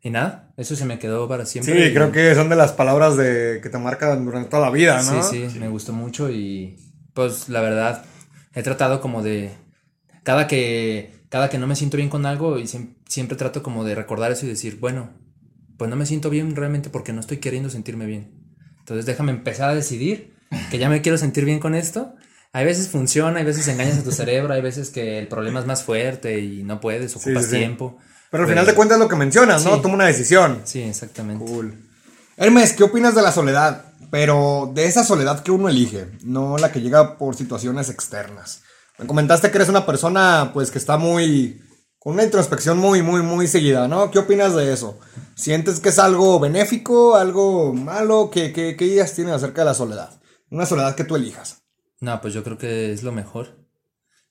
Y 0.01 0.11
nada, 0.11 0.53
eso 0.55 0.75
se 0.77 0.85
me 0.85 0.97
quedó 0.97 1.27
para 1.27 1.45
Sí, 1.45 1.61
siempre. 1.61 1.87
y- 1.89 1.93
creo 1.93 2.11
que 2.11 2.33
son 2.35 2.47
de 2.49 2.55
las 2.55 2.71
palabras 2.71 3.17
de, 3.17 3.59
que 3.61 3.69
te 3.69 3.77
marcan 3.77 4.23
durante 4.23 4.49
toda 4.49 4.61
la 4.63 4.71
vida, 4.71 5.01
¿no? 5.03 5.21
Sí, 5.23 5.49
sí, 5.49 5.59
me 5.59 5.67
gustó 5.67 5.91
mucho 5.93 6.29
y 6.29 6.77
pues 7.13 7.49
la 7.49 7.59
verdad 7.59 8.05
he 8.53 8.63
tratado 8.63 9.01
como 9.01 9.21
de 9.21 9.51
cada 10.23 10.47
que 10.47 11.18
cada 11.29 11.49
que 11.49 11.57
no 11.57 11.67
me 11.67 11.75
siento 11.75 11.97
bien 11.97 12.09
con 12.09 12.25
algo 12.25 12.57
y 12.59 12.63
siem- 12.63 12.95
siempre 13.07 13.37
trato 13.37 13.61
como 13.63 13.83
de 13.83 13.95
recordar 13.95 14.31
eso 14.31 14.45
y 14.45 14.49
decir, 14.49 14.79
bueno, 14.79 15.11
pues 15.77 15.89
no 15.89 15.95
me 15.95 16.05
siento 16.05 16.29
bien 16.29 16.55
realmente 16.55 16.89
porque 16.89 17.13
no 17.13 17.19
estoy 17.21 17.37
queriendo 17.37 17.69
sentirme 17.69 18.05
bien. 18.05 18.31
Entonces 18.79 19.05
déjame 19.05 19.31
empezar 19.31 19.69
a 19.69 19.75
decidir 19.75 20.33
que 20.71 20.77
ya 20.79 20.89
me 20.89 21.01
quiero 21.01 21.17
sentir 21.17 21.45
bien 21.45 21.59
con 21.59 21.75
esto. 21.75 22.15
Hay 22.51 22.65
veces 22.65 22.87
funciona, 22.89 23.39
hay 23.39 23.45
veces 23.45 23.67
engañas 23.67 23.99
a 23.99 24.03
tu 24.03 24.11
cerebro, 24.11 24.53
hay 24.53 24.61
veces 24.61 24.89
que 24.89 25.19
el 25.19 25.27
problema 25.27 25.59
es 25.59 25.67
más 25.67 25.83
fuerte 25.83 26.39
y 26.39 26.63
no 26.63 26.79
puedes, 26.81 27.15
ocupas 27.15 27.45
sí, 27.45 27.51
sí. 27.51 27.57
tiempo. 27.57 27.97
Pero 28.31 28.43
al 28.43 28.49
final 28.49 28.65
de 28.65 28.73
cuentas 28.73 28.97
lo 28.99 29.07
que 29.07 29.15
mencionas, 29.15 29.63
¿no? 29.63 29.79
Toma 29.81 29.93
una 29.95 30.05
decisión. 30.07 30.61
Sí, 30.63 30.81
exactamente. 30.81 31.45
Cool. 31.45 31.75
Hermes, 32.37 32.73
¿qué 32.73 32.83
opinas 32.83 33.13
de 33.13 33.21
la 33.21 33.31
soledad? 33.31 33.85
Pero 34.11 34.71
de 34.73 34.85
esa 34.85 35.03
soledad 35.03 35.43
que 35.43 35.51
uno 35.51 35.69
elige, 35.69 36.07
no 36.23 36.57
la 36.57 36.71
que 36.71 36.81
llega 36.81 37.17
por 37.19 37.35
situaciones 37.35 37.89
externas. 37.89 38.63
Me 38.99 39.07
comentaste 39.07 39.49
que 39.49 39.57
eres 39.57 39.69
una 39.69 39.85
persona, 39.85 40.51
pues, 40.53 40.71
que 40.71 40.77
está 40.77 40.97
muy. 40.97 41.61
con 41.99 42.13
una 42.13 42.23
introspección 42.23 42.77
muy, 42.77 43.01
muy, 43.01 43.21
muy 43.21 43.47
seguida, 43.47 43.87
¿no? 43.87 44.11
¿Qué 44.11 44.19
opinas 44.19 44.55
de 44.55 44.71
eso? 44.73 44.99
¿Sientes 45.35 45.79
que 45.79 45.89
es 45.89 45.99
algo 45.99 46.39
benéfico, 46.39 47.15
algo 47.15 47.73
malo? 47.73 48.29
¿Qué, 48.31 48.51
qué, 48.53 48.75
qué 48.75 48.85
ideas 48.85 49.13
tienes 49.15 49.33
acerca 49.35 49.61
de 49.61 49.65
la 49.65 49.73
soledad? 49.73 50.21
Una 50.49 50.65
soledad 50.65 50.95
que 50.95 51.03
tú 51.05 51.15
elijas. 51.15 51.63
No, 52.01 52.19
pues 52.21 52.33
yo 52.33 52.43
creo 52.43 52.57
que 52.57 52.91
es 52.93 53.03
lo 53.03 53.11
mejor. 53.11 53.67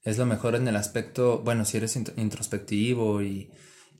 Es 0.03 0.17
lo 0.19 0.27
mejor 0.27 0.55
en 0.55 0.67
el 0.69 0.77
aspecto, 0.77 1.41
bueno, 1.41 1.65
si 1.65 1.77
eres 1.77 1.97
int- 1.97 2.13
introspectivo 2.17 3.23
y, 3.23 3.51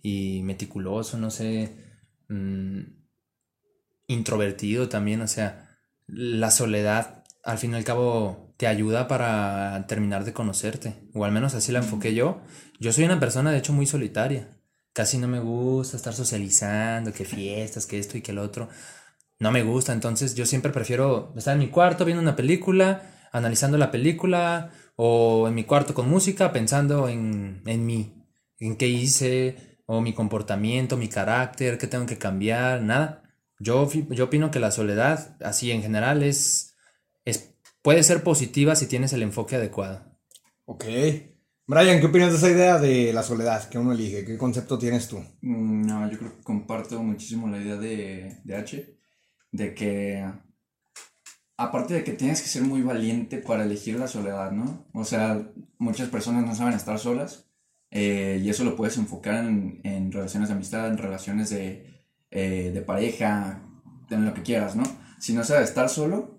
y 0.03 0.43
meticuloso, 0.43 1.19
no 1.19 1.31
sé, 1.31 1.77
mm, 2.29 2.81
introvertido 4.07 4.89
también, 4.89 5.21
o 5.21 5.29
sea, 5.29 5.77
la 6.07 6.51
soledad 6.51 7.25
al 7.45 7.59
fin 7.59 7.73
y 7.73 7.77
al 7.77 7.85
cabo 7.85 8.48
te 8.59 8.67
ayuda 8.67 9.09
para 9.09 9.87
terminar 9.87 10.25
de 10.25 10.35
conocerte, 10.35 10.95
o 11.15 11.25
al 11.25 11.33
menos 11.33 11.55
así 11.55 11.73
la 11.73 11.79
enfoqué 11.79 12.13
yo. 12.13 12.43
Yo 12.79 12.93
soy 12.93 13.05
una 13.05 13.21
persona 13.21 13.51
de 13.51 13.59
hecho 13.59 13.73
muy 13.73 13.87
solitaria, 13.87 14.49
casi 14.93 15.17
no 15.17 15.29
me 15.29 15.41
gusta 15.41 15.97
estar 15.97 16.13
socializando, 16.13 17.13
que 17.13 17.25
fiestas, 17.25 17.87
que 17.87 17.99
esto 17.99 18.19
y 18.19 18.21
que 18.21 18.33
lo 18.33 18.43
otro. 18.43 18.69
No 19.39 19.53
me 19.53 19.63
gusta, 19.63 19.93
entonces 19.93 20.35
yo 20.35 20.45
siempre 20.45 20.73
prefiero 20.73 21.33
estar 21.37 21.55
en 21.55 21.61
mi 21.61 21.69
cuarto 21.69 22.05
viendo 22.05 22.21
una 22.21 22.37
película, 22.37 23.29
analizando 23.33 23.79
la 23.79 23.93
película, 23.93 24.73
o 24.97 25.47
en 25.47 25.55
mi 25.55 25.63
cuarto 25.63 25.95
con 25.95 26.11
música, 26.11 26.53
pensando 26.53 27.09
en, 27.09 27.63
en 27.65 27.87
mí, 27.87 28.27
en 28.59 28.77
qué 28.77 28.89
hice, 28.89 29.79
o 29.87 30.01
mi 30.01 30.13
comportamiento, 30.13 30.97
mi 30.97 31.09
carácter, 31.09 31.79
qué 31.79 31.87
tengo 31.87 32.07
que 32.07 32.19
cambiar, 32.19 32.83
nada. 32.83 33.23
Yo, 33.61 33.89
yo 34.11 34.25
opino 34.25 34.51
que 34.51 34.59
la 34.59 34.73
soledad, 34.73 35.37
así 35.41 35.71
en 35.71 35.83
general, 35.83 36.25
es, 36.25 36.75
es, 37.25 37.55
puede 37.83 38.03
ser 38.03 38.23
positiva 38.23 38.75
si 38.77 38.87
tienes 38.87 39.13
el 39.13 39.23
enfoque 39.23 39.57
adecuado. 39.57 40.19
Ok. 40.67 40.85
Brian, 41.67 42.01
¿qué 42.01 42.07
opinas 42.07 42.31
de 42.31 42.39
esa 42.39 42.51
idea 42.51 42.79
de 42.79 43.13
la 43.13 43.23
soledad 43.23 43.69
que 43.69 43.79
uno 43.79 43.93
elige? 43.93 44.25
¿Qué 44.25 44.39
concepto 44.39 44.79
tienes 44.79 45.07
tú? 45.09 45.19
Mm, 45.43 45.83
No, 45.87 46.11
yo 46.11 46.19
creo 46.19 46.37
que 46.37 46.43
comparto 46.43 47.03
muchísimo 47.03 47.47
la 47.49 47.59
idea 47.59 47.77
de, 47.77 48.41
de 48.45 48.57
H, 48.57 48.99
de 49.53 49.75
que 49.75 50.25
aparte 51.57 51.95
de 51.95 52.05
que 52.05 52.13
tienes 52.13 52.41
que 52.41 52.49
ser 52.49 52.63
muy 52.63 52.83
valiente 52.83 53.39
para 53.39 53.65
elegir 53.65 53.99
la 53.99 54.09
soledad, 54.09 54.51
¿no? 54.53 54.87
O 54.95 55.05
sea, 55.05 55.51
muchas 55.79 56.09
personas 56.09 56.47
no 56.47 56.55
saben 56.55 56.75
estar 56.75 56.99
solas 56.99 57.51
eh, 57.91 58.41
y 58.43 58.49
eso 58.49 58.65
lo 58.65 58.77
puedes 58.77 58.97
enfocar 58.97 59.45
en, 59.45 59.81
en 59.85 60.13
relaciones 60.13 60.49
de 60.49 60.55
amistad, 60.55 60.89
en 60.89 60.99
relaciones 60.99 61.51
de, 61.51 62.05
eh, 62.31 62.71
de 62.73 62.83
pareja, 62.83 63.63
en 64.11 64.25
lo 64.25 64.33
que 64.35 64.43
quieras, 64.43 64.77
¿no? 64.77 64.85
Si 65.19 65.35
no 65.35 65.43
sabes 65.45 65.69
estar 65.69 65.89
solo, 65.89 66.38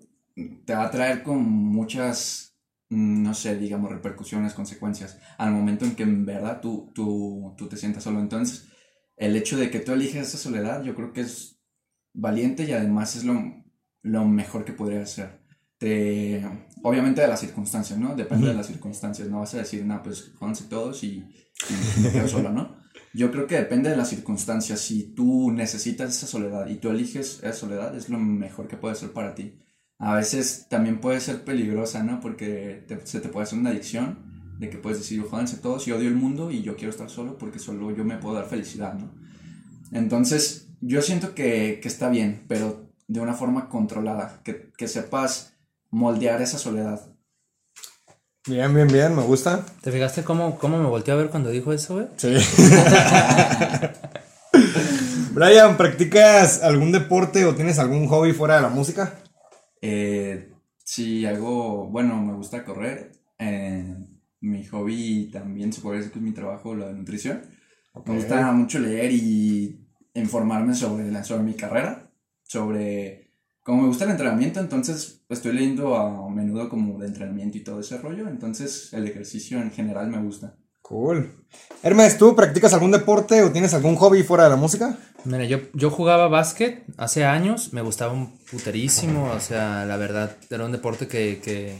te 0.64 0.74
va 0.74 0.84
a 0.86 0.90
traer 0.90 1.22
con 1.22 1.42
muchas, 1.42 2.56
mm, 2.90 3.22
no 3.22 3.34
sé, 3.34 3.56
digamos, 3.56 3.90
repercusiones, 3.90 4.54
consecuencias 4.54 5.18
al 5.38 5.52
momento 5.52 5.84
en 5.84 5.94
que 5.96 6.02
en 6.04 6.24
verdad 6.26 6.60
tú, 6.60 6.90
tú, 6.94 7.54
tú 7.56 7.68
te 7.68 7.76
sientas 7.76 8.04
solo. 8.04 8.20
Entonces, 8.20 8.68
el 9.16 9.36
hecho 9.36 9.58
de 9.58 9.70
que 9.70 9.80
tú 9.80 9.92
eliges 9.92 10.28
esa 10.28 10.38
soledad, 10.38 10.82
yo 10.82 10.94
creo 10.94 11.12
que 11.12 11.22
es 11.22 11.60
valiente 12.14 12.64
y 12.64 12.72
además 12.72 13.16
es 13.16 13.24
lo, 13.24 13.64
lo 14.02 14.24
mejor 14.26 14.64
que 14.64 14.72
podría 14.72 15.02
hacer. 15.02 15.40
Te, 15.78 16.44
obviamente 16.82 17.22
de 17.22 17.28
las 17.28 17.40
circunstancias, 17.40 17.98
¿no? 17.98 18.14
Depende 18.14 18.48
de 18.48 18.54
las 18.54 18.66
circunstancias. 18.66 19.28
No 19.28 19.40
vas 19.40 19.54
a 19.54 19.58
decir, 19.58 19.84
no, 19.84 20.02
pues 20.02 20.32
jódanse 20.38 20.64
todos 20.64 21.02
y, 21.04 21.26
y 21.68 22.00
me 22.02 22.12
quedo 22.12 22.28
solo, 22.28 22.50
¿no? 22.50 22.76
Yo 23.12 23.30
creo 23.32 23.46
que 23.46 23.56
depende 23.56 23.90
de 23.90 23.96
las 23.96 24.08
circunstancias. 24.08 24.80
Si 24.80 25.14
tú 25.14 25.50
necesitas 25.50 26.10
esa 26.16 26.26
soledad 26.26 26.68
y 26.68 26.76
tú 26.76 26.90
eliges 26.90 27.38
esa 27.42 27.52
soledad, 27.52 27.96
es 27.96 28.08
lo 28.08 28.18
mejor 28.18 28.68
que 28.68 28.76
puede 28.76 28.94
ser 28.94 29.12
para 29.12 29.34
ti. 29.34 29.59
A 30.00 30.14
veces 30.16 30.66
también 30.68 30.98
puede 31.00 31.20
ser 31.20 31.44
peligrosa, 31.44 32.02
¿no? 32.02 32.20
Porque 32.20 32.84
te- 32.88 33.06
se 33.06 33.20
te 33.20 33.28
puede 33.28 33.44
hacer 33.44 33.58
una 33.58 33.70
adicción 33.70 34.18
de 34.58 34.68
que 34.70 34.78
puedes 34.78 34.98
decir, 34.98 35.22
jódanse 35.22 35.58
todos 35.58 35.86
y 35.86 35.92
odio 35.92 36.08
el 36.08 36.16
mundo 36.16 36.50
y 36.50 36.62
yo 36.62 36.74
quiero 36.76 36.90
estar 36.90 37.08
solo 37.10 37.38
porque 37.38 37.58
solo 37.58 37.94
yo 37.94 38.04
me 38.04 38.16
puedo 38.16 38.34
dar 38.34 38.46
felicidad, 38.46 38.94
¿no? 38.94 39.10
Entonces, 39.92 40.68
yo 40.80 41.02
siento 41.02 41.34
que, 41.34 41.80
que 41.82 41.88
está 41.88 42.08
bien, 42.08 42.44
pero 42.48 42.90
de 43.08 43.20
una 43.20 43.34
forma 43.34 43.68
controlada, 43.68 44.40
que, 44.44 44.70
que 44.76 44.88
sepas 44.88 45.52
moldear 45.90 46.40
esa 46.42 46.58
soledad. 46.58 47.00
Bien, 48.46 48.72
bien, 48.74 48.88
bien, 48.88 49.14
me 49.14 49.22
gusta. 49.22 49.64
¿Te 49.82 49.92
fijaste 49.92 50.24
cómo, 50.24 50.58
cómo 50.58 50.78
me 50.78 50.86
volteó 50.88 51.14
a 51.14 51.18
ver 51.18 51.28
cuando 51.28 51.50
dijo 51.50 51.72
eso, 51.72 51.94
güey? 51.94 52.06
Sí. 52.16 52.34
Brian, 55.32 55.76
¿practicas 55.76 56.62
algún 56.62 56.92
deporte 56.92 57.44
o 57.44 57.54
tienes 57.54 57.78
algún 57.78 58.06
hobby 58.08 58.32
fuera 58.32 58.56
de 58.56 58.62
la 58.62 58.68
música? 58.68 59.14
Eh, 59.80 60.52
si 60.84 61.24
hago, 61.26 61.86
bueno, 61.88 62.20
me 62.22 62.34
gusta 62.34 62.64
correr. 62.64 63.12
eh, 63.38 63.96
mi 64.42 64.64
hobby 64.64 65.30
también 65.30 65.72
se 65.72 65.82
puede 65.82 65.98
decir 65.98 66.12
que 66.12 66.18
es 66.18 66.24
mi 66.24 66.32
trabajo, 66.32 66.74
la 66.74 66.88
de 66.88 66.94
nutrición. 66.94 67.42
Me 68.06 68.14
gusta 68.14 68.52
mucho 68.52 68.78
leer 68.78 69.10
y 69.12 69.86
informarme 70.14 70.74
sobre, 70.74 71.10
la, 71.10 71.22
sobre 71.24 71.42
mi 71.42 71.54
carrera, 71.54 72.10
sobre 72.42 73.30
como 73.62 73.82
me 73.82 73.88
gusta 73.88 74.04
el 74.04 74.10
entrenamiento, 74.10 74.58
entonces 74.58 75.22
estoy 75.28 75.52
leyendo 75.52 75.94
a 75.96 76.28
menudo 76.30 76.68
como 76.68 76.98
de 76.98 77.06
entrenamiento 77.06 77.58
y 77.58 77.62
todo 77.62 77.80
ese 77.80 77.98
rollo, 77.98 78.26
entonces 78.28 78.92
el 78.92 79.06
ejercicio 79.06 79.60
en 79.60 79.70
general 79.70 80.08
me 80.08 80.20
gusta. 80.22 80.56
Cool. 80.80 81.44
Hermes, 81.82 82.18
¿tú 82.18 82.34
practicas 82.34 82.72
algún 82.72 82.90
deporte 82.90 83.42
o 83.42 83.52
tienes 83.52 83.74
algún 83.74 83.94
hobby 83.96 84.22
fuera 84.22 84.44
de 84.44 84.50
la 84.50 84.56
música? 84.56 84.98
Mira, 85.24 85.44
yo, 85.44 85.60
yo 85.74 85.90
jugaba 85.90 86.28
básquet 86.28 86.84
hace 86.96 87.24
años, 87.24 87.72
me 87.72 87.82
gustaba 87.82 88.12
un 88.12 88.38
puterísimo, 88.50 89.30
o 89.30 89.40
sea, 89.40 89.84
la 89.84 89.96
verdad, 89.96 90.36
era 90.48 90.64
un 90.64 90.72
deporte 90.72 91.08
que, 91.08 91.40
que 91.42 91.78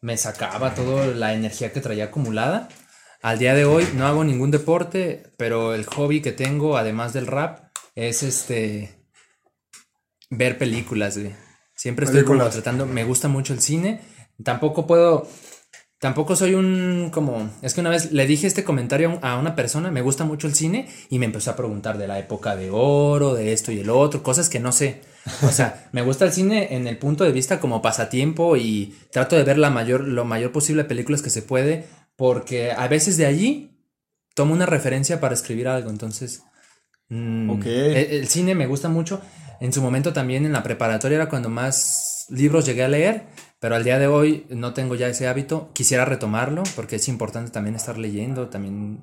me 0.00 0.16
sacaba 0.16 0.74
toda 0.74 1.06
la 1.08 1.34
energía 1.34 1.72
que 1.72 1.80
traía 1.80 2.06
acumulada. 2.06 2.68
Al 3.22 3.38
día 3.38 3.54
de 3.54 3.66
hoy 3.66 3.86
no 3.94 4.06
hago 4.06 4.24
ningún 4.24 4.50
deporte, 4.50 5.24
pero 5.36 5.74
el 5.74 5.84
hobby 5.84 6.22
que 6.22 6.32
tengo, 6.32 6.78
además 6.78 7.12
del 7.12 7.26
rap, 7.26 7.70
es 7.94 8.22
este 8.22 8.98
ver 10.30 10.56
películas, 10.56 11.18
güey. 11.18 11.34
Siempre 11.74 12.06
estoy 12.06 12.24
como 12.24 12.46
tratando, 12.48 12.86
me 12.86 13.04
gusta 13.04 13.28
mucho 13.28 13.52
el 13.52 13.60
cine. 13.60 14.00
Tampoco 14.42 14.86
puedo, 14.86 15.28
tampoco 16.00 16.34
soy 16.34 16.54
un 16.54 17.10
como, 17.12 17.50
es 17.62 17.74
que 17.74 17.80
una 17.80 17.90
vez 17.90 18.10
le 18.12 18.26
dije 18.26 18.46
este 18.48 18.64
comentario 18.64 19.08
a 19.10 19.12
un- 19.12 19.24
a 19.24 19.38
una 19.38 19.54
persona, 19.54 19.90
me 19.92 20.02
gusta 20.02 20.24
mucho 20.24 20.46
el 20.48 20.54
cine 20.54 20.88
y 21.10 21.18
me 21.20 21.26
empezó 21.26 21.50
a 21.52 21.56
preguntar 21.56 21.98
de 21.98 22.08
la 22.08 22.18
época 22.18 22.56
de 22.56 22.70
oro, 22.72 23.34
de 23.34 23.52
esto 23.52 23.70
y 23.70 23.80
el 23.80 23.90
otro, 23.90 24.22
cosas 24.22 24.48
que 24.48 24.60
no 24.60 24.72
sé. 24.72 25.02
O 25.42 25.50
sea, 25.50 25.88
me 25.92 26.02
gusta 26.02 26.24
el 26.24 26.32
cine 26.32 26.74
en 26.74 26.86
el 26.88 26.98
punto 26.98 27.24
de 27.24 27.32
vista 27.32 27.60
como 27.60 27.82
pasatiempo 27.82 28.56
y 28.56 28.96
trato 29.12 29.36
de 29.36 29.44
ver 29.44 29.58
la 29.58 29.70
mayor, 29.70 30.02
lo 30.02 30.24
mayor 30.24 30.52
posible 30.52 30.84
películas 30.84 31.22
que 31.22 31.30
se 31.30 31.42
puede, 31.42 31.86
porque 32.16 32.72
a 32.72 32.88
veces 32.88 33.16
de 33.16 33.26
allí 33.26 33.78
tomo 34.34 34.54
una 34.54 34.66
referencia 34.66 35.20
para 35.20 35.34
escribir 35.34 35.68
algo, 35.68 35.90
entonces... 35.90 36.42
mm, 37.08 37.50
el, 37.96 38.10
el 38.20 38.28
cine 38.28 38.54
me 38.54 38.66
gusta 38.66 38.88
mucho. 38.88 39.20
En 39.60 39.72
su 39.72 39.82
momento 39.82 40.12
también 40.12 40.46
en 40.46 40.52
la 40.52 40.62
preparatoria 40.62 41.16
era 41.16 41.28
cuando 41.28 41.50
más 41.50 42.26
libros 42.30 42.64
llegué 42.64 42.84
a 42.84 42.88
leer, 42.88 43.26
pero 43.60 43.76
al 43.76 43.84
día 43.84 43.98
de 43.98 44.06
hoy 44.08 44.46
no 44.50 44.72
tengo 44.74 44.94
ya 44.96 45.06
ese 45.06 45.28
hábito. 45.28 45.70
Quisiera 45.74 46.04
retomarlo 46.04 46.62
porque 46.74 46.96
es 46.96 47.06
importante 47.08 47.50
también 47.52 47.76
estar 47.76 47.98
leyendo, 47.98 48.48
también 48.48 49.00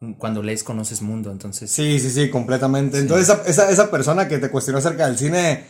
mm, 0.00 0.12
cuando 0.14 0.42
lees 0.42 0.64
conoces 0.64 1.02
mundo, 1.02 1.30
entonces... 1.30 1.70
Sí, 1.70 2.00
sí, 2.00 2.10
sí, 2.10 2.30
completamente. 2.30 2.98
Entonces, 2.98 3.28
esa, 3.28 3.42
esa, 3.46 3.70
esa 3.70 3.90
persona 3.90 4.26
que 4.28 4.38
te 4.38 4.50
cuestionó 4.50 4.78
acerca 4.78 5.06
del 5.06 5.18
cine, 5.18 5.64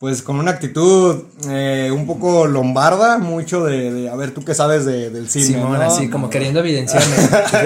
pues 0.00 0.22
con 0.22 0.36
una 0.36 0.50
actitud 0.50 1.24
eh, 1.48 1.90
un 1.94 2.06
poco 2.06 2.46
lombarda, 2.46 3.18
mucho 3.18 3.64
de, 3.64 3.92
de, 3.92 4.08
a 4.10 4.16
ver, 4.16 4.32
tú 4.32 4.44
qué 4.44 4.54
sabes 4.54 4.84
de- 4.84 5.10
del 5.10 5.28
cine. 5.28 5.44
Simón, 5.46 5.74
¿no? 5.74 5.82
así 5.82 6.08
como 6.10 6.28
queriendo 6.30 6.60
evidenciarme. 6.60 7.14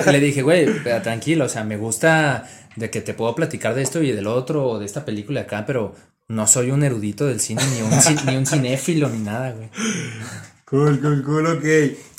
Le 0.12 0.20
dije, 0.20 0.42
güey, 0.42 0.66
tranquilo, 1.02 1.46
o 1.46 1.48
sea, 1.48 1.64
me 1.64 1.76
gusta 1.78 2.44
de 2.78 2.90
que 2.90 3.00
te 3.00 3.14
puedo 3.14 3.34
platicar 3.34 3.74
de 3.74 3.82
esto 3.82 4.02
y 4.02 4.12
del 4.12 4.26
otro, 4.26 4.64
o 4.66 4.78
de 4.78 4.86
esta 4.86 5.04
película 5.04 5.42
acá, 5.42 5.64
pero 5.66 5.94
no 6.28 6.46
soy 6.46 6.70
un 6.70 6.84
erudito 6.84 7.26
del 7.26 7.40
cine, 7.40 7.62
ni 7.74 7.82
un, 7.82 7.90
ci- 7.92 8.22
ni 8.24 8.36
un 8.36 8.46
cinéfilo, 8.46 9.08
ni 9.08 9.18
nada, 9.18 9.52
güey. 9.52 9.70
Cool, 10.64 11.00
cool, 11.00 11.22
cool, 11.24 11.46
ok. 11.46 11.64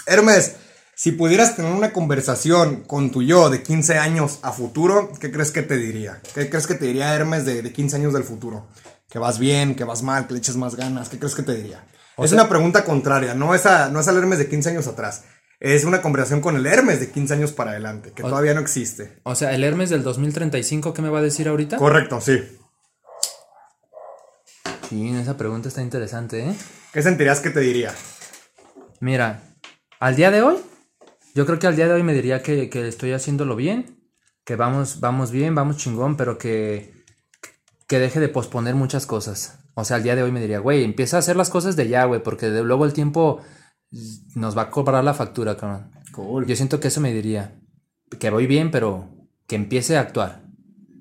Hermes, 0.08 0.56
si 0.96 1.12
pudieras 1.12 1.56
tener 1.56 1.72
una 1.72 1.94
conversación 1.94 2.84
con 2.88 3.12
tu 3.12 3.22
yo 3.22 3.50
de 3.50 3.62
15 3.64 3.98
años 4.00 4.40
a 4.42 4.52
futuro, 4.52 5.12
¿qué 5.20 5.32
crees 5.32 5.52
que 5.52 5.62
te 5.62 5.78
diría? 5.78 6.20
¿Qué 6.34 6.50
crees 6.50 6.68
que 6.68 6.76
te 6.76 6.86
diría 6.86 7.14
Hermes 7.14 7.46
de, 7.46 7.62
de 7.62 7.72
15 7.72 7.96
años 7.98 8.14
del 8.14 8.24
futuro? 8.24 8.68
¿Que 9.10 9.20
vas 9.20 9.40
bien, 9.40 9.76
que 9.76 9.84
vas 9.84 10.02
mal, 10.04 10.28
que 10.28 10.34
le 10.34 10.40
eches 10.40 10.56
más 10.58 10.76
ganas? 10.76 11.10
¿Qué 11.10 11.18
crees 11.20 11.36
que 11.36 11.44
te 11.44 11.56
diría? 11.56 11.84
es 12.22 12.34
una 12.34 12.50
pregunta 12.50 12.84
contraria, 12.84 13.34
no 13.34 13.56
es, 13.56 13.66
a- 13.66 13.90
no 13.90 14.02
es 14.02 14.08
al 14.10 14.18
Hermes 14.18 14.40
de 14.40 14.50
15 14.50 14.70
años 14.72 14.88
atrás. 14.88 15.24
Es 15.60 15.84
una 15.84 16.02
conversación 16.02 16.40
con 16.42 16.56
el 16.56 16.66
Hermes 16.66 17.00
de 17.02 17.12
15 17.12 17.34
años 17.34 17.52
para 17.52 17.72
adelante, 17.72 18.12
que 18.16 18.24
todavía 18.24 18.54
no 18.54 18.62
existe. 18.62 19.20
O 19.24 19.36
sea, 19.36 19.54
el 19.54 19.64
Hermes 19.64 19.90
del 19.90 20.04
2035, 20.04 20.94
¿qué 20.94 21.02
me 21.02 21.10
va 21.10 21.20
a 21.20 21.22
decir 21.22 21.48
ahorita? 21.50 21.78
Correcto, 21.78 22.22
sí. 22.22 22.40
Sí, 24.90 25.10
esa 25.16 25.38
pregunta 25.38 25.68
está 25.68 25.82
interesante, 25.82 26.50
¿eh? 26.50 26.56
¿Qué 26.94 27.02
sentirías 27.04 27.40
que 27.42 27.50
te 27.52 27.60
diría? 27.60 27.94
Mira, 29.00 29.44
al 30.00 30.16
día 30.16 30.32
de 30.32 30.42
hoy, 30.42 30.58
yo 31.36 31.46
creo 31.46 31.60
que 31.60 31.68
al 31.68 31.76
día 31.76 31.88
de 31.88 31.94
hoy 31.94 32.04
me 32.04 32.14
diría 32.14 32.42
que, 32.42 32.70
que 32.70 32.88
estoy 32.88 33.12
haciéndolo 33.12 33.56
bien, 33.56 34.00
que 34.46 34.56
vamos, 34.56 35.00
vamos 35.00 35.30
bien, 35.32 35.54
vamos 35.54 35.78
chingón, 35.78 36.18
pero 36.18 36.38
que, 36.38 36.94
que 37.88 38.00
deje 38.00 38.20
de 38.20 38.30
posponer 38.30 38.74
muchas 38.76 39.06
cosas. 39.06 39.60
O 39.76 39.86
sea, 39.86 39.98
al 39.98 40.04
día 40.04 40.16
de 40.16 40.24
hoy 40.24 40.32
me 40.32 40.42
diría, 40.42 40.60
güey, 40.60 40.84
empieza 40.84 41.18
a 41.18 41.20
hacer 41.20 41.36
las 41.36 41.50
cosas 41.50 41.76
de 41.76 41.88
ya, 41.88 42.06
güey, 42.06 42.24
porque 42.24 42.50
de- 42.50 42.64
luego 42.64 42.86
el 42.86 42.94
tiempo 42.94 43.42
nos 44.36 44.58
va 44.58 44.64
a 44.64 44.70
cobrar 44.70 45.04
la 45.04 45.14
factura, 45.14 45.58
cabrón. 45.58 45.92
Cool. 46.12 46.46
Yo 46.46 46.56
siento 46.56 46.80
que 46.80 46.88
eso 46.90 47.02
me 47.02 47.14
diría, 47.14 47.60
que 48.20 48.30
voy 48.30 48.48
bien, 48.48 48.72
pero 48.72 49.10
que 49.48 49.56
empiece 49.56 49.98
a 49.98 50.02
actuar. 50.02 50.44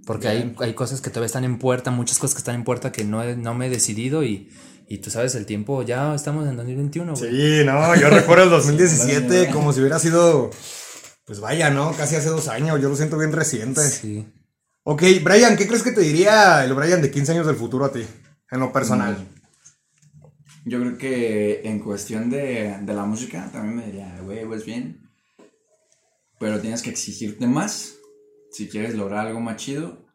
Porque 0.06 0.28
hay, 0.28 0.54
hay 0.60 0.72
cosas 0.74 1.00
que 1.02 1.10
todavía 1.10 1.26
están 1.26 1.44
en 1.44 1.58
puerta, 1.58 1.90
muchas 1.90 2.18
cosas 2.18 2.34
que 2.34 2.38
están 2.38 2.54
en 2.54 2.64
puerta 2.64 2.92
que 2.92 3.04
no, 3.04 3.22
he- 3.22 3.36
no 3.36 3.52
me 3.54 3.66
he 3.66 3.70
decidido 3.70 4.24
y, 4.24 4.50
y 4.88 4.98
tú 4.98 5.10
sabes, 5.10 5.34
el 5.34 5.44
tiempo, 5.44 5.82
ya 5.82 6.14
estamos 6.14 6.48
en 6.48 6.56
2021, 6.56 7.14
güey. 7.14 7.30
Sí, 7.30 7.64
no, 7.66 7.94
yo 7.94 8.08
recuerdo 8.08 8.44
el 8.44 8.50
2017 8.50 9.50
como 9.50 9.72
si 9.74 9.80
hubiera 9.80 9.98
sido, 9.98 10.50
pues 11.26 11.40
vaya, 11.40 11.68
¿no? 11.68 11.92
Casi 11.92 12.16
hace 12.16 12.30
dos 12.30 12.48
años, 12.48 12.80
yo 12.80 12.88
lo 12.88 12.96
siento 12.96 13.18
bien 13.18 13.32
reciente. 13.32 13.82
Sí. 13.82 14.26
Ok, 14.84 15.02
Brian, 15.22 15.58
¿qué 15.58 15.66
crees 15.66 15.82
que 15.82 15.92
te 15.92 16.00
diría 16.00 16.64
el 16.64 16.72
Brian 16.72 17.02
de 17.02 17.10
15 17.10 17.32
años 17.32 17.46
del 17.46 17.56
futuro 17.56 17.84
a 17.84 17.92
ti? 17.92 18.02
En 18.50 18.60
lo 18.60 18.72
personal. 18.72 19.26
Yo 20.68 20.80
creo 20.80 20.98
que 20.98 21.62
en 21.64 21.80
cuestión 21.80 22.30
de, 22.30 22.78
de 22.82 22.94
la 22.94 23.04
música 23.04 23.48
también 23.52 23.76
me 23.76 23.86
diría, 23.86 24.20
güey, 24.22 24.44
pues 24.44 24.64
bien, 24.64 25.08
pero 26.38 26.60
tienes 26.60 26.82
que 26.82 26.90
exigirte 26.90 27.46
más 27.46 27.96
si 28.50 28.68
quieres 28.68 28.94
lograr 28.94 29.26
algo 29.26 29.40
más 29.40 29.56
chido 29.56 30.06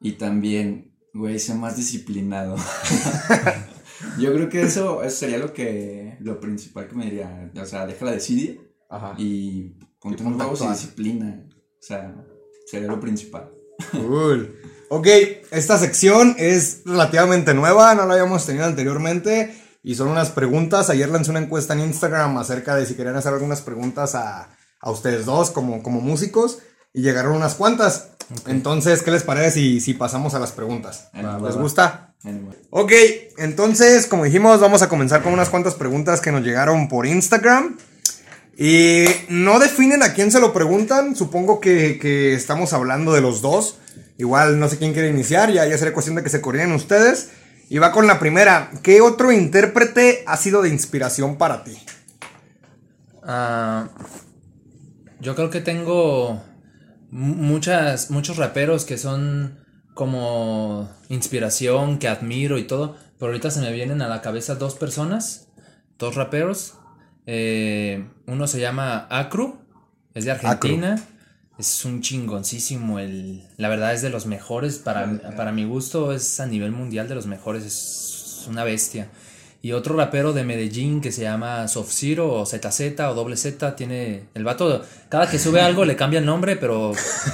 y 0.00 0.12
también, 0.12 0.96
güey, 1.12 1.38
sé 1.38 1.54
más 1.54 1.76
disciplinado. 1.76 2.56
Yo 4.18 4.32
creo 4.32 4.48
que 4.48 4.62
eso, 4.62 5.02
eso 5.02 5.16
sería 5.16 5.38
lo 5.38 5.52
que, 5.52 6.16
lo 6.20 6.38
principal 6.38 6.86
que 6.86 6.94
me 6.94 7.06
diría, 7.06 7.50
o 7.60 7.66
sea, 7.66 7.86
deja 7.86 8.04
la 8.04 8.12
desidia 8.12 8.54
Ajá. 8.88 9.14
y 9.18 9.76
ponte 10.00 10.22
unos 10.22 10.38
huevos 10.38 10.62
y 10.62 10.68
disciplina, 10.68 11.44
o 11.50 11.82
sea, 11.82 12.14
sería 12.66 12.88
lo 12.88 13.00
principal. 13.00 13.50
Cool. 13.92 14.56
Ok, 14.90 15.06
esta 15.50 15.76
sección 15.78 16.34
es 16.38 16.82
relativamente 16.84 17.52
nueva, 17.54 17.94
no 17.94 18.06
la 18.06 18.14
habíamos 18.14 18.46
tenido 18.46 18.64
anteriormente. 18.64 19.54
Y 19.88 19.94
son 19.94 20.08
unas 20.08 20.28
preguntas. 20.28 20.90
Ayer 20.90 21.08
lancé 21.08 21.30
una 21.30 21.40
encuesta 21.40 21.72
en 21.72 21.80
Instagram 21.80 22.36
acerca 22.36 22.76
de 22.76 22.84
si 22.84 22.92
querían 22.92 23.16
hacer 23.16 23.32
algunas 23.32 23.62
preguntas 23.62 24.14
a, 24.14 24.50
a 24.82 24.90
ustedes 24.90 25.24
dos 25.24 25.50
como, 25.50 25.82
como 25.82 26.02
músicos 26.02 26.58
y 26.92 27.00
llegaron 27.00 27.34
unas 27.34 27.54
cuantas. 27.54 28.10
Entonces, 28.46 29.00
¿qué 29.00 29.10
les 29.10 29.22
parece 29.22 29.52
si, 29.52 29.80
si 29.80 29.94
pasamos 29.94 30.34
a 30.34 30.40
las 30.40 30.52
preguntas? 30.52 31.08
¿Les 31.42 31.56
gusta? 31.56 32.12
Ok, 32.68 32.92
entonces, 33.38 34.06
como 34.06 34.24
dijimos, 34.24 34.60
vamos 34.60 34.82
a 34.82 34.90
comenzar 34.90 35.22
con 35.22 35.32
unas 35.32 35.48
cuantas 35.48 35.74
preguntas 35.74 36.20
que 36.20 36.32
nos 36.32 36.42
llegaron 36.42 36.88
por 36.88 37.06
Instagram. 37.06 37.78
Y 38.58 39.06
no 39.30 39.58
definen 39.58 40.02
a 40.02 40.12
quién 40.12 40.30
se 40.30 40.38
lo 40.38 40.52
preguntan, 40.52 41.16
supongo 41.16 41.60
que, 41.60 41.98
que 41.98 42.34
estamos 42.34 42.74
hablando 42.74 43.14
de 43.14 43.22
los 43.22 43.40
dos. 43.40 43.78
Igual 44.18 44.60
no 44.60 44.68
sé 44.68 44.76
quién 44.76 44.92
quiere 44.92 45.08
iniciar, 45.08 45.50
ya, 45.50 45.64
ya 45.64 45.78
será 45.78 45.94
cuestión 45.94 46.16
de 46.16 46.22
que 46.22 46.28
se 46.28 46.42
coordinen 46.42 46.72
ustedes. 46.72 47.30
Y 47.68 47.78
va 47.78 47.92
con 47.92 48.06
la 48.06 48.18
primera. 48.18 48.70
¿Qué 48.82 49.00
otro 49.00 49.30
intérprete 49.32 50.24
ha 50.26 50.36
sido 50.36 50.62
de 50.62 50.70
inspiración 50.70 51.36
para 51.36 51.64
ti? 51.64 51.76
Ah, 53.22 53.88
yo 55.20 55.34
creo 55.34 55.50
que 55.50 55.60
tengo 55.60 56.42
mu- 57.10 57.34
muchas, 57.34 58.10
muchos 58.10 58.36
raperos 58.38 58.84
que 58.84 58.96
son 58.96 59.58
como 59.94 60.88
inspiración, 61.08 61.98
que 61.98 62.08
admiro 62.08 62.56
y 62.58 62.66
todo, 62.66 62.96
pero 63.18 63.32
ahorita 63.32 63.50
se 63.50 63.60
me 63.60 63.72
vienen 63.72 64.00
a 64.00 64.08
la 64.08 64.22
cabeza 64.22 64.54
dos 64.54 64.74
personas, 64.74 65.48
dos 65.98 66.14
raperos. 66.14 66.74
Eh, 67.26 68.08
uno 68.26 68.46
se 68.46 68.60
llama 68.60 69.06
Acru, 69.10 69.58
es 70.14 70.24
de 70.24 70.30
Argentina, 70.30 70.98
es 71.58 71.84
un 71.84 72.02
chingoncísimo, 72.02 73.00
el, 73.00 73.42
la 73.56 73.68
verdad 73.68 73.92
es 73.92 74.00
de 74.00 74.10
los 74.10 74.26
mejores, 74.26 74.78
para, 74.78 75.34
para 75.36 75.50
mi 75.50 75.64
gusto 75.64 76.12
es 76.12 76.38
a 76.38 76.46
nivel 76.46 76.70
mundial 76.70 77.08
de 77.08 77.16
los 77.16 77.26
mejores, 77.26 77.64
es 77.64 78.46
una 78.48 78.62
bestia. 78.62 79.08
Y 79.60 79.72
otro 79.72 79.96
rapero 79.96 80.32
de 80.32 80.44
Medellín 80.44 81.00
que 81.00 81.10
se 81.10 81.22
llama 81.22 81.66
Soft 81.66 81.90
Zero 81.92 82.32
o 82.32 82.46
ZZ 82.46 83.00
o 83.00 83.14
doble 83.14 83.36
Z, 83.36 83.74
tiene 83.74 84.28
el 84.34 84.44
vato, 84.44 84.84
cada 85.08 85.28
que 85.28 85.40
sube 85.40 85.60
algo 85.60 85.84
le 85.84 85.96
cambia 85.96 86.20
el 86.20 86.26
nombre, 86.26 86.54
pero 86.54 86.92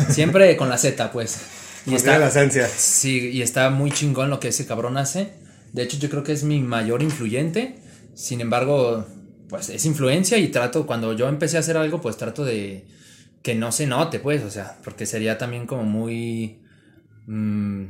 siempre 0.09 0.57
con 0.57 0.71
la 0.71 0.79
Z, 0.79 1.13
pues. 1.13 1.41
Y 1.87 1.91
Mantiene 1.91 2.19
la 2.21 2.29
esencia. 2.29 2.67
Sí, 2.67 3.29
y 3.31 3.43
está 3.43 3.69
muy 3.69 3.91
chingón 3.91 4.31
lo 4.31 4.41
que 4.41 4.49
ese 4.49 4.67
cabrón 4.67 4.97
hace. 4.97 5.35
De 5.75 5.83
hecho, 5.83 5.99
yo 5.99 6.09
creo 6.09 6.25
que 6.25 6.33
es 6.33 6.45
mi 6.45 6.61
mayor 6.61 7.03
influyente. 7.03 7.77
Sin 8.15 8.41
embargo, 8.41 9.05
pues 9.51 9.69
es 9.69 9.85
influencia 9.85 10.39
y 10.39 10.49
trato, 10.49 10.87
cuando 10.87 11.13
yo 11.13 11.29
empecé 11.29 11.59
a 11.59 11.61
hacer 11.61 11.77
algo, 11.77 12.01
pues 12.01 12.17
trato 12.17 12.43
de 12.43 12.87
que 13.45 13.55
no 13.55 13.71
se 13.71 13.87
note, 13.87 14.19
pues, 14.19 14.43
o 14.43 14.51
sea, 14.51 14.79
porque 14.83 15.07
sería 15.07 15.39
también 15.39 15.66
como 15.66 15.85
muy... 15.85 16.62
mm, 17.27 17.85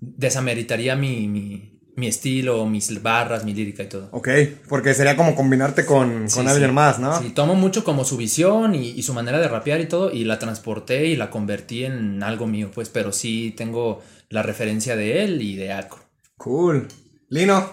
desameritaría 0.00 0.96
mi, 0.96 1.28
mi, 1.28 1.80
mi 1.96 2.06
estilo, 2.08 2.66
mis 2.66 3.02
barras, 3.02 3.44
mi 3.44 3.54
lírica 3.54 3.82
y 3.82 3.88
todo. 3.88 4.08
Ok, 4.12 4.28
porque 4.68 4.94
sería 4.94 5.16
como 5.16 5.34
combinarte 5.34 5.84
con, 5.86 6.28
con 6.28 6.28
Sí, 6.28 6.40
alguien 6.46 6.70
sí. 6.70 6.74
más, 6.74 6.98
¿no? 6.98 7.20
Sí, 7.20 7.30
tomo 7.30 7.54
mucho 7.54 7.84
como 7.84 8.04
su 8.04 8.16
visión 8.16 8.74
y, 8.74 8.90
y 8.90 9.02
su 9.02 9.14
manera 9.14 9.38
de 9.38 9.48
rapear 9.48 9.80
y 9.80 9.86
todo, 9.86 10.12
y 10.12 10.24
la 10.24 10.38
transporté 10.38 11.06
y 11.06 11.16
la 11.16 11.30
convertí 11.30 11.84
en 11.84 12.22
algo 12.22 12.46
mío, 12.46 12.70
pues, 12.74 12.88
pero 12.88 13.12
sí 13.12 13.52
tengo 13.56 14.02
la 14.28 14.42
referencia 14.42 14.96
de 14.96 15.24
él 15.24 15.42
y 15.42 15.56
de 15.56 15.72
Acro. 15.72 16.02
Cool. 16.36 16.88
Lino. 17.30 17.72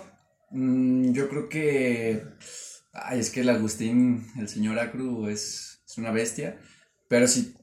Mm, 0.52 1.12
yo 1.14 1.30
creo 1.30 1.50
que. 1.50 2.24
Ay, 2.94 3.20
es 3.20 3.30
que 3.30 3.42
el 3.42 3.50
Agustín, 3.50 4.28
el 4.40 4.48
señor 4.50 4.80
Acru, 4.80 5.28
es, 5.28 5.82
es 5.88 5.98
una 5.98 6.12
bestia. 6.12 6.58
Pero 7.12 7.28
si, 7.28 7.54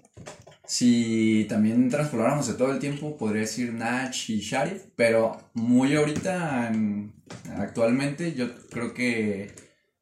si 0.66 1.46
también 1.48 1.88
transpoláramos 1.88 2.46
de 2.48 2.52
todo 2.54 2.70
el 2.70 2.78
tiempo, 2.78 3.16
podría 3.16 3.40
decir 3.40 3.72
Nach 3.72 4.14
y 4.28 4.40
Sharif. 4.40 4.82
Pero 4.94 5.38
muy 5.54 5.94
ahorita, 5.96 6.68
en- 6.68 7.14
actualmente, 7.56 8.34
yo 8.34 8.46
creo 8.68 8.92
que 8.92 9.50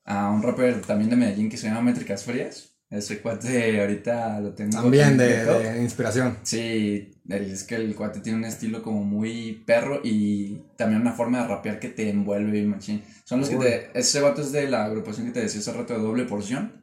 a 0.04 0.30
un 0.30 0.42
rapper 0.42 0.80
también 0.82 1.10
de 1.10 1.16
Medellín 1.16 1.48
que 1.48 1.56
se 1.56 1.68
llama 1.68 1.80
Métricas 1.82 2.24
Frías. 2.24 2.72
Ese 2.90 3.20
cuate 3.20 3.80
ahorita 3.80 4.40
lo 4.40 4.52
tengo. 4.54 4.72
También 4.82 5.16
de, 5.16 5.44
de 5.44 5.82
inspiración. 5.82 6.38
Sí, 6.42 7.12
el- 7.28 7.50
es 7.52 7.62
que 7.62 7.76
el 7.76 7.94
cuate 7.94 8.18
tiene 8.20 8.38
un 8.38 8.44
estilo 8.46 8.82
como 8.82 9.04
muy 9.04 9.62
perro 9.64 10.00
y 10.02 10.62
también 10.76 11.02
una 11.02 11.12
forma 11.12 11.42
de 11.42 11.46
rapear 11.48 11.78
que 11.78 11.90
te 11.90 12.10
envuelve, 12.10 12.64
machín. 12.64 13.02
Son 13.24 13.38
los 13.40 13.48
que 13.48 13.56
te... 13.56 13.90
Ese 13.94 14.20
vato 14.20 14.42
es 14.42 14.50
de 14.50 14.68
la 14.68 14.84
agrupación 14.86 15.26
que 15.26 15.32
te 15.32 15.40
decía 15.40 15.60
hace 15.60 15.72
rato 15.72 15.94
de 15.94 16.00
doble 16.00 16.24
porción. 16.24 16.82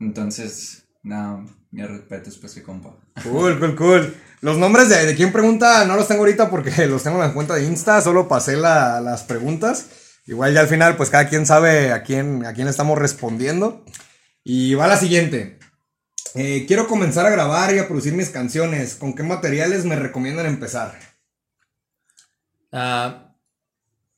Entonces, 0.00 0.86
nada, 1.02 1.44
mi 1.74 1.84
respeto 1.84 2.30
es 2.30 2.36
para 2.36 2.46
ese 2.48 2.62
compa. 2.62 2.96
Cool, 3.22 3.58
cool, 3.58 3.74
cool. 3.76 4.14
Los 4.40 4.58
nombres 4.58 4.88
de, 4.88 5.06
de 5.06 5.14
quién 5.16 5.32
pregunta 5.32 5.84
no 5.86 5.96
los 5.96 6.06
tengo 6.06 6.20
ahorita 6.20 6.50
porque 6.50 6.86
los 6.86 7.02
tengo 7.02 7.16
en 7.16 7.28
la 7.28 7.34
cuenta 7.34 7.54
de 7.54 7.64
Insta, 7.64 8.00
solo 8.00 8.28
pasé 8.28 8.56
la- 8.56 9.00
las 9.00 9.24
preguntas. 9.24 9.86
Igual 10.26 10.54
ya 10.54 10.60
al 10.60 10.68
final, 10.68 10.96
pues 10.96 11.10
cada 11.10 11.28
quien 11.28 11.46
sabe 11.46 11.92
a 11.92 12.02
quién, 12.02 12.46
a 12.46 12.54
quién 12.54 12.68
estamos 12.68 12.96
respondiendo. 12.98 13.84
Y 14.44 14.74
va 14.74 14.86
la 14.86 14.96
siguiente. 14.96 15.58
Eh, 16.34 16.64
quiero 16.66 16.86
comenzar 16.88 17.26
a 17.26 17.30
grabar 17.30 17.74
y 17.74 17.78
a 17.78 17.86
producir 17.88 18.14
mis 18.14 18.30
canciones. 18.30 18.94
¿Con 18.94 19.14
qué 19.14 19.22
materiales 19.22 19.84
me 19.84 19.96
recomiendan 19.96 20.46
empezar? 20.46 20.98
Ah, 22.72 23.34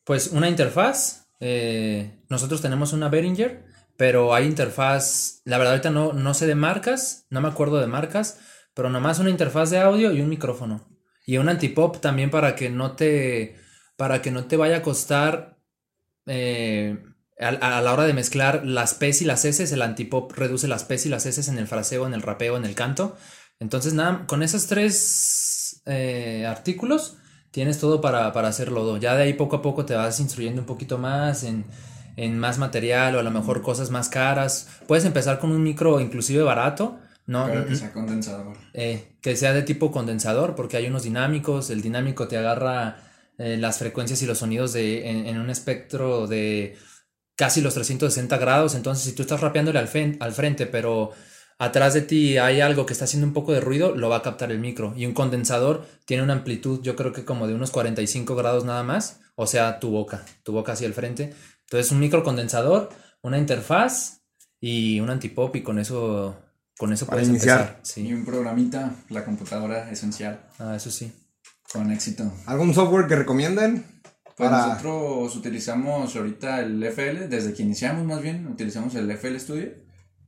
pues 0.05 0.29
una 0.29 0.49
interfaz. 0.49 1.27
eh, 1.41 2.23
nosotros 2.29 2.63
tenemos 2.63 2.93
una 2.93 3.09
Behringer, 3.09 3.66
pero 3.97 4.35
hay 4.35 4.47
interfaz. 4.47 5.41
La 5.45 5.59
verdad, 5.59 5.75
ahorita 5.75 5.91
no, 5.91 6.13
no 6.13 6.35
sé 6.35 6.47
de 6.47 6.55
marcas, 6.55 7.27
no 7.31 7.41
me 7.41 7.49
acuerdo 7.49 7.79
de 7.81 7.87
marcas, 7.87 8.39
pero 8.75 8.91
nomás 8.91 9.19
una 9.19 9.31
interfaz 9.31 9.71
de 9.71 9.79
audio 9.79 10.13
y 10.13 10.21
un 10.21 10.29
micrófono. 10.29 10.89
Y 11.27 11.39
un 11.39 11.49
antipop 11.49 12.01
también 12.01 12.31
para 12.31 12.55
que 12.57 12.71
no 12.71 12.93
te. 12.97 13.57
Para 13.97 14.23
que 14.23 14.31
no 14.31 14.45
te 14.47 14.57
vaya 14.57 14.79
a 14.79 14.83
costar. 14.83 15.59
eh, 16.27 17.03
a, 17.39 17.49
a 17.79 17.83
la 17.83 17.93
hora 17.93 18.05
de 18.07 18.15
mezclar 18.15 18.65
las 18.65 18.95
P's 18.95 19.23
y 19.23 19.25
las 19.25 19.45
S, 19.45 19.63
el 19.73 19.83
antipop 19.83 20.33
reduce 20.33 20.69
las 20.69 20.85
P's 20.85 21.07
y 21.07 21.09
las 21.11 21.27
S 21.27 21.51
en 21.51 21.59
el 21.59 21.67
fraseo, 21.67 22.07
en 22.07 22.15
el 22.15 22.23
rapeo, 22.23 22.57
en 22.57 22.65
el 22.65 22.75
canto. 22.75 23.17
Entonces, 23.61 23.95
nada, 23.95 24.27
con 24.27 24.43
esos 24.43 24.67
tres 24.67 25.83
eh, 25.87 26.47
artículos 26.47 27.17
tienes 27.51 27.79
todo 27.79 28.01
para, 28.01 28.33
para 28.33 28.49
hacer 28.49 28.71
lodo. 28.73 28.97
Ya 28.99 29.17
de 29.17 29.25
ahí 29.25 29.33
poco 29.35 29.57
a 29.57 29.63
poco 29.63 29.85
te 29.87 29.95
vas 29.95 30.21
instruyendo 30.21 30.61
un 30.63 30.67
poquito 30.67 30.99
más 30.99 31.43
en, 31.45 31.65
en 32.17 32.39
más 32.39 32.59
material 32.59 33.15
o 33.17 33.21
a 33.21 33.23
lo 33.23 33.31
mejor 33.31 33.63
cosas 33.63 33.91
más 33.91 34.09
caras. 34.09 34.69
Puedes 34.87 35.05
empezar 35.05 35.39
con 35.39 35.51
un 35.53 35.63
micro 35.63 36.01
inclusive 36.01 36.43
barato. 36.43 36.99
No, 37.27 37.47
Pero 37.47 37.67
que 37.67 37.75
sea 37.77 37.93
condensador. 37.93 38.57
eh, 38.73 39.17
que 39.21 39.35
sea 39.37 39.53
de 39.53 39.63
tipo 39.63 39.91
condensador, 39.91 40.55
porque 40.55 40.77
hay 40.77 40.87
unos 40.87 41.03
dinámicos. 41.03 41.71
El 41.71 41.83
dinámico 41.83 42.29
te 42.29 42.37
agarra 42.39 42.99
eh, 43.39 43.57
las 43.59 43.79
frecuencias 43.79 44.23
y 44.23 44.27
los 44.27 44.39
sonidos 44.39 44.73
de, 44.73 45.11
en, 45.11 45.27
en 45.27 45.39
un 45.41 45.51
espectro 45.51 46.27
de 46.29 46.77
casi 47.37 47.61
los 47.61 47.75
360 47.75 48.39
grados. 48.39 48.75
Entonces, 48.77 49.05
si 49.05 49.13
tú 49.13 49.23
estás 49.23 49.41
rapeándole 49.41 49.79
al, 49.81 49.89
fen- 49.89 50.17
al 50.21 50.33
frente, 50.33 50.67
pero 50.67 51.11
atrás 51.59 51.95
de 51.95 52.03
ti 52.03 52.39
hay 52.39 52.61
algo 52.61 52.87
que 52.87 52.93
está 52.93 53.07
haciendo 53.07 53.27
un 53.27 53.33
poco 53.33 53.53
de 53.53 53.61
ruido, 53.61 53.95
lo 53.97 54.09
va 54.09 54.17
a 54.19 54.23
captar 54.23 54.53
el 54.53 54.61
micro. 54.61 54.95
Y 54.97 55.05
un 55.05 55.13
condensador 55.13 55.85
tiene 56.05 56.23
una 56.23 56.35
amplitud, 56.35 56.81
yo 56.83 56.95
creo 56.97 57.13
que 57.13 57.25
como 57.25 57.47
de 57.49 57.55
unos 57.55 57.73
45 57.73 58.37
grados 58.37 58.65
nada 58.65 58.85
más. 58.85 59.21
O 59.35 59.47
sea, 59.49 59.81
tu 59.81 59.91
boca, 59.91 60.25
tu 60.45 60.53
boca 60.53 60.73
hacia 60.73 60.87
el 60.87 60.95
frente. 60.95 61.35
Entonces, 61.67 61.91
un 61.93 62.01
micro 62.01 62.23
condensador, 62.25 62.91
una 63.23 63.39
interfaz 63.39 64.23
y 64.61 65.01
un 65.01 65.11
antipop, 65.11 65.55
y 65.57 65.63
con 65.63 65.79
eso, 65.79 66.37
con 66.79 66.93
eso 66.93 67.07
Para 67.07 67.17
puedes 67.17 67.29
iniciar. 67.29 67.61
empezar. 67.61 67.81
Sí. 67.83 68.07
Y 68.07 68.13
un 68.13 68.25
programita, 68.25 68.95
la 69.11 69.25
computadora 69.25 69.91
esencial, 69.91 70.47
Ah, 70.59 70.75
eso 70.77 70.91
sí. 70.91 71.13
con 71.73 71.91
éxito. 71.93 72.33
¿Algún 72.47 72.73
software 72.75 73.07
que 73.07 73.17
recomienden? 73.17 73.85
Pues 74.37 74.51
Para- 74.51 74.67
nosotros 74.69 75.35
utilizamos 75.37 76.15
ahorita 76.15 76.61
el 76.61 76.83
FL, 76.85 77.27
desde 77.29 77.55
que 77.55 77.63
iniciamos 77.63 78.05
más 78.05 78.21
bien, 78.23 78.47
utilizamos 78.47 78.95
el 78.95 79.11
FL 79.11 79.39
Studio. 79.41 79.71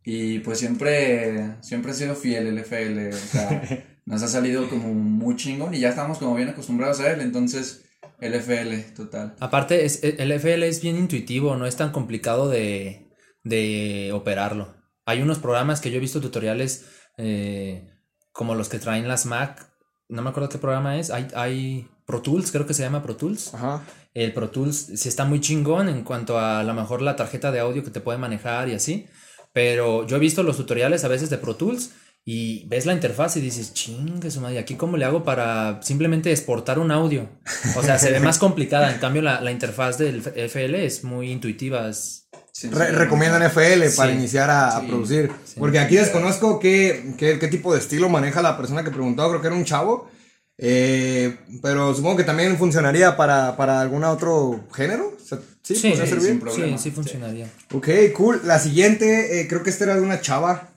Y 0.03 0.39
pues 0.39 0.59
siempre, 0.59 1.57
siempre 1.61 1.93
ha 1.93 1.95
sido 1.95 2.15
fiel 2.15 2.47
el 2.47 2.59
FL. 2.59 3.11
O 3.11 3.13
sea, 3.13 3.63
nos 4.07 4.23
ha 4.23 4.29
salido 4.29 4.69
como 4.71 4.95
muy 4.95 5.37
chingón 5.37 5.75
y 5.75 5.81
ya 5.81 5.91
estamos 5.91 6.17
como 6.19 6.35
bien 6.35 6.49
acostumbrados 6.49 7.01
a 7.01 7.11
él. 7.13 7.21
Entonces, 7.21 7.85
el 8.21 8.35
FL, 8.35 8.95
total. 8.95 9.37
Aparte, 9.41 9.85
es, 9.85 10.03
e, 10.03 10.17
el 10.19 10.33
FL 10.33 10.67
es 10.67 10.81
bien 10.83 10.97
intuitivo, 10.97 11.57
no 11.57 11.67
es 11.67 11.77
tan 11.77 11.93
complicado 11.93 12.49
de, 12.49 13.11
de 13.45 14.11
operarlo. 14.13 14.77
Hay 15.07 15.23
unos 15.23 15.39
programas 15.39 15.81
que 15.81 15.91
yo 15.91 15.97
he 15.97 16.01
visto 16.01 16.21
tutoriales 16.21 16.87
eh, 17.17 17.89
como 18.33 18.55
los 18.55 18.69
que 18.69 18.79
traen 18.79 19.09
las 19.09 19.27
Mac. 19.27 19.73
No 20.09 20.23
me 20.23 20.31
acuerdo 20.31 20.49
qué 20.49 20.59
programa 20.59 20.99
es. 20.99 21.11
Hay, 21.11 21.29
hay 21.35 21.89
Pro 22.07 22.23
Tools, 22.23 22.51
creo 22.51 22.67
que 22.67 22.75
se 22.75 22.83
llama 22.83 23.03
Pro 23.03 23.17
Tools. 23.17 23.55
Ajá. 23.55 23.83
El 24.15 24.33
Pro 24.33 24.51
Tools 24.51 24.77
sí 24.95 25.09
está 25.09 25.25
muy 25.25 25.41
chingón 25.41 25.89
en 25.89 26.03
cuanto 26.03 26.39
a, 26.39 26.61
a 26.61 26.65
lo 26.65 26.75
mejor 26.75 27.03
la 27.03 27.17
tarjeta 27.17 27.53
de 27.53 27.61
audio 27.61 27.85
que 27.85 27.91
te 27.91 28.01
puede 28.01 28.19
manejar 28.19 28.69
y 28.69 28.75
así. 28.75 29.07
Pero 29.53 30.07
yo 30.07 30.17
he 30.17 30.21
visto 30.21 30.43
los 30.43 30.57
tutoriales 30.57 31.05
a 31.05 31.09
veces 31.09 31.31
de 31.31 31.39
Pro 31.39 31.57
Tools 31.57 31.93
y 32.25 32.67
ves 32.69 32.85
la 32.85 32.93
interfaz 32.93 33.37
y 33.37 33.41
dices, 33.41 33.73
chingue 33.73 34.31
su 34.31 34.41
madre, 34.41 34.59
¿aquí 34.59 34.75
cómo 34.75 34.97
le 34.99 35.05
hago 35.07 35.25
para 35.25 35.81
simplemente 35.83 36.31
exportar 36.31 36.79
un 36.79 36.91
audio? 36.91 37.29
O 37.77 37.83
sea, 37.83 37.99
se 37.99 38.11
ve 38.11 38.21
más 38.21 38.39
complicada. 38.39 38.93
En 38.93 38.99
cambio, 38.99 39.23
la, 39.23 39.41
la 39.41 39.51
interfaz 39.51 39.97
del 39.97 40.23
FL 40.35 40.85
es 40.85 41.05
muy 41.05 41.31
intuitiva. 41.31 41.89
es- 41.89 42.29
Sí, 42.53 42.69
Re- 42.71 42.87
sí, 42.89 42.93
recomiendan 42.93 43.43
FL 43.45 43.89
para 43.97 44.11
Sí. 44.11 44.19
iniciar 44.19 44.51
a, 44.51 44.81
producir. 44.87 45.31
Sí. 45.45 45.55
Porque 45.59 45.79
aquí 45.79 45.95
desconozco 45.97 46.59
qué, 46.59 47.15
qué, 47.17 47.39
qué 47.39 47.47
tipo 47.49 47.73
de 47.73 47.79
estilo 47.79 48.09
maneja 48.09 48.43
la 48.43 48.57
persona 48.57 48.83
que 48.83 48.91
preguntó. 48.91 49.29
Creo 49.29 49.41
que 49.41 49.47
era 49.47 49.57
un 49.57 49.65
chavo. 49.65 50.11
Eh, 50.61 51.37
pero 51.63 51.95
supongo 51.95 52.17
que 52.17 52.25
también 52.25 52.59
funcionaría 52.59 53.17
para, 53.17 53.57
para 53.57 53.81
algún 53.81 54.03
otro 54.03 54.67
género. 54.75 55.15
O 55.17 55.25
sea, 55.25 55.39
sí, 55.63 55.77
Sí, 55.77 55.89
podría 55.91 56.05
sí, 56.07 56.11
servir. 56.11 56.29
sin 56.29 56.41
problema. 56.41 56.77
sí, 56.79 56.83
sí 56.83 56.91
funcionaría. 56.91 57.47
Ok, 57.73 57.89
cool. 58.17 58.41
La 58.45 58.59
siguiente, 58.59 59.41
eh, 59.41 59.47
creo 59.49 59.63
que 59.63 59.71
esta 59.71 59.85
era 59.85 59.95
de 59.95 60.01
una 60.03 60.21
chava. 60.21 60.71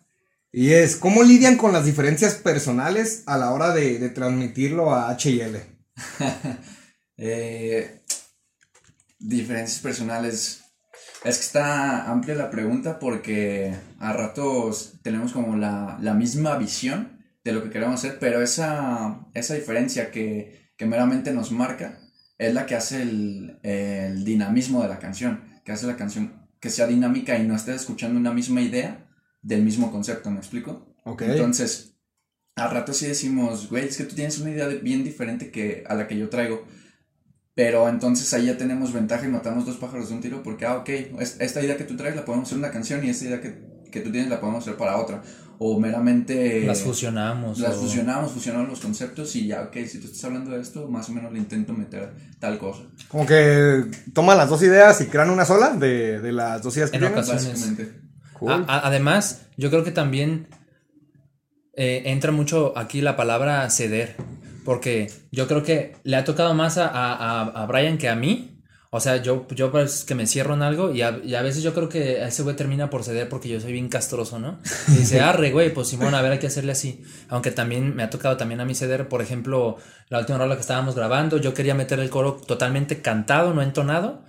Y 0.53 0.73
es, 0.73 0.97
¿cómo 0.97 1.23
lidian 1.23 1.55
con 1.55 1.71
las 1.71 1.85
diferencias 1.85 2.35
personales 2.35 3.23
a 3.25 3.37
la 3.37 3.51
hora 3.51 3.73
de, 3.73 3.99
de 3.99 4.09
transmitirlo 4.09 4.93
a 4.93 5.15
HL? 5.15 5.57
Eh, 7.23 8.01
diferencias 9.19 9.79
personales. 9.79 10.63
Es 11.23 11.37
que 11.37 11.43
está 11.43 12.09
amplia 12.09 12.33
la 12.33 12.49
pregunta 12.49 12.97
porque 12.97 13.75
a 13.99 14.11
ratos 14.11 14.93
tenemos 15.03 15.31
como 15.31 15.55
la, 15.55 15.99
la 16.01 16.15
misma 16.15 16.57
visión 16.57 17.23
de 17.43 17.51
lo 17.51 17.61
que 17.61 17.69
queremos 17.69 18.03
hacer, 18.03 18.17
pero 18.19 18.41
esa, 18.41 19.27
esa 19.35 19.53
diferencia 19.53 20.09
que, 20.09 20.71
que 20.75 20.87
meramente 20.87 21.31
nos 21.31 21.51
marca 21.51 21.99
es 22.39 22.55
la 22.55 22.65
que 22.65 22.73
hace 22.73 23.03
el, 23.03 23.59
el 23.61 24.25
dinamismo 24.25 24.81
de 24.81 24.89
la 24.89 24.97
canción, 24.97 25.61
que 25.63 25.73
hace 25.73 25.85
la 25.85 25.97
canción 25.97 26.49
que 26.59 26.71
sea 26.71 26.87
dinámica 26.87 27.37
y 27.37 27.45
no 27.45 27.55
estés 27.55 27.81
escuchando 27.81 28.19
una 28.19 28.33
misma 28.33 28.63
idea 28.63 29.10
del 29.41 29.63
mismo 29.63 29.91
concepto, 29.91 30.29
¿me 30.31 30.37
explico? 30.37 30.95
Ok. 31.05 31.23
Entonces, 31.23 31.95
a 32.55 32.67
rato 32.67 32.93
sí 32.93 33.07
decimos, 33.07 33.69
güey, 33.69 33.87
es 33.87 33.97
que 33.97 34.03
tú 34.03 34.15
tienes 34.15 34.37
una 34.39 34.51
idea 34.51 34.67
de- 34.67 34.77
bien 34.79 35.03
diferente 35.03 35.49
que 35.51 35.83
a 35.87 35.95
la 35.95 36.07
que 36.07 36.17
yo 36.17 36.29
traigo. 36.29 36.65
Pero 37.53 37.89
entonces 37.89 38.33
ahí 38.33 38.45
ya 38.45 38.57
tenemos 38.57 38.93
ventaja 38.93 39.25
y 39.25 39.29
matamos 39.29 39.65
dos 39.65 39.75
pájaros 39.77 40.07
de 40.09 40.15
un 40.15 40.21
tiro 40.21 40.41
porque, 40.41 40.65
ah, 40.65 40.77
ok, 40.77 40.89
es- 41.19 41.37
esta 41.39 41.61
idea 41.61 41.75
que 41.77 41.83
tú 41.83 41.97
traes 41.97 42.15
la 42.15 42.23
podemos 42.23 42.47
hacer 42.47 42.57
una 42.57 42.71
canción 42.71 43.03
y 43.05 43.09
esta 43.09 43.25
idea 43.25 43.41
que, 43.41 43.61
que 43.91 43.99
tú 43.99 44.11
tienes 44.11 44.29
la 44.29 44.39
podemos 44.39 44.63
hacer 44.63 44.77
para 44.77 44.97
otra. 44.97 45.21
O 45.63 45.79
meramente... 45.79 46.65
Las 46.65 46.81
fusionamos. 46.81 47.59
Las 47.59 47.75
o- 47.75 47.81
fusionamos, 47.81 48.31
fusionamos 48.31 48.69
los 48.69 48.79
conceptos 48.79 49.35
y 49.35 49.47
ya, 49.47 49.63
ok, 49.63 49.77
si 49.87 49.99
tú 49.99 50.07
estás 50.07 50.23
hablando 50.23 50.51
de 50.51 50.61
esto, 50.61 50.87
más 50.87 51.09
o 51.09 51.13
menos 51.13 51.31
le 51.33 51.39
intento 51.39 51.73
meter 51.73 52.13
tal 52.39 52.57
cosa. 52.57 52.83
Como 53.09 53.25
que 53.27 53.85
toman 54.13 54.37
las 54.37 54.49
dos 54.49 54.63
ideas 54.63 54.99
y 55.01 55.05
crean 55.05 55.29
una 55.29 55.45
sola 55.45 55.71
de, 55.75 56.19
de 56.19 56.31
las 56.31 56.63
dos 56.63 56.75
ideas 56.77 56.89
que 56.89 56.97
En 56.97 57.01
tienen. 57.03 57.17
ocasiones. 57.19 57.47
Básicamente. 57.47 58.01
Cool. 58.41 58.51
A- 58.51 58.65
a- 58.67 58.87
además, 58.87 59.47
yo 59.55 59.69
creo 59.69 59.85
que 59.85 59.91
también 59.91 60.47
eh, 61.75 62.03
entra 62.07 62.31
mucho 62.31 62.73
aquí 62.77 63.01
la 63.01 63.15
palabra 63.15 63.69
ceder. 63.69 64.15
Porque 64.65 65.11
yo 65.31 65.47
creo 65.47 65.63
que 65.63 65.95
le 66.03 66.15
ha 66.17 66.23
tocado 66.23 66.53
más 66.53 66.77
a, 66.77 66.87
a, 66.87 67.13
a- 67.13 67.63
a 67.63 67.65
Brian 67.65 67.97
que 67.97 68.09
a 68.09 68.15
mí. 68.15 68.57
O 68.93 68.99
sea, 68.99 69.17
yo, 69.21 69.47
yo 69.55 69.71
pues 69.71 70.03
que 70.03 70.15
me 70.15 70.27
cierro 70.27 70.53
en 70.53 70.61
algo 70.61 70.91
y 70.91 71.01
a, 71.01 71.21
y 71.23 71.35
a 71.35 71.41
veces 71.41 71.63
yo 71.63 71.73
creo 71.73 71.87
que 71.87 72.21
ese 72.25 72.43
güey 72.43 72.57
termina 72.57 72.89
por 72.89 73.05
ceder 73.05 73.29
porque 73.29 73.47
yo 73.47 73.57
soy 73.61 73.71
bien 73.71 73.87
castroso, 73.87 74.37
¿no? 74.37 74.59
Y 74.89 74.97
dice, 74.97 75.21
arre, 75.21 75.51
güey, 75.51 75.73
pues 75.73 75.87
Simón, 75.87 76.13
a 76.13 76.21
ver, 76.21 76.33
hay 76.33 76.39
que 76.39 76.47
hacerle 76.47 76.73
así. 76.73 77.01
Aunque 77.29 77.51
también 77.51 77.95
me 77.95 78.03
ha 78.03 78.09
tocado 78.09 78.35
también 78.35 78.59
a 78.59 78.65
mí 78.65 78.75
ceder, 78.75 79.07
por 79.07 79.21
ejemplo, 79.21 79.77
la 80.09 80.19
última 80.19 80.37
rola 80.39 80.55
que 80.55 80.61
estábamos 80.61 80.93
grabando, 80.95 81.37
yo 81.37 81.53
quería 81.53 81.73
meter 81.73 81.99
el 82.01 82.09
coro 82.09 82.33
totalmente 82.33 83.01
cantado, 83.01 83.53
no 83.53 83.61
entonado. 83.61 84.25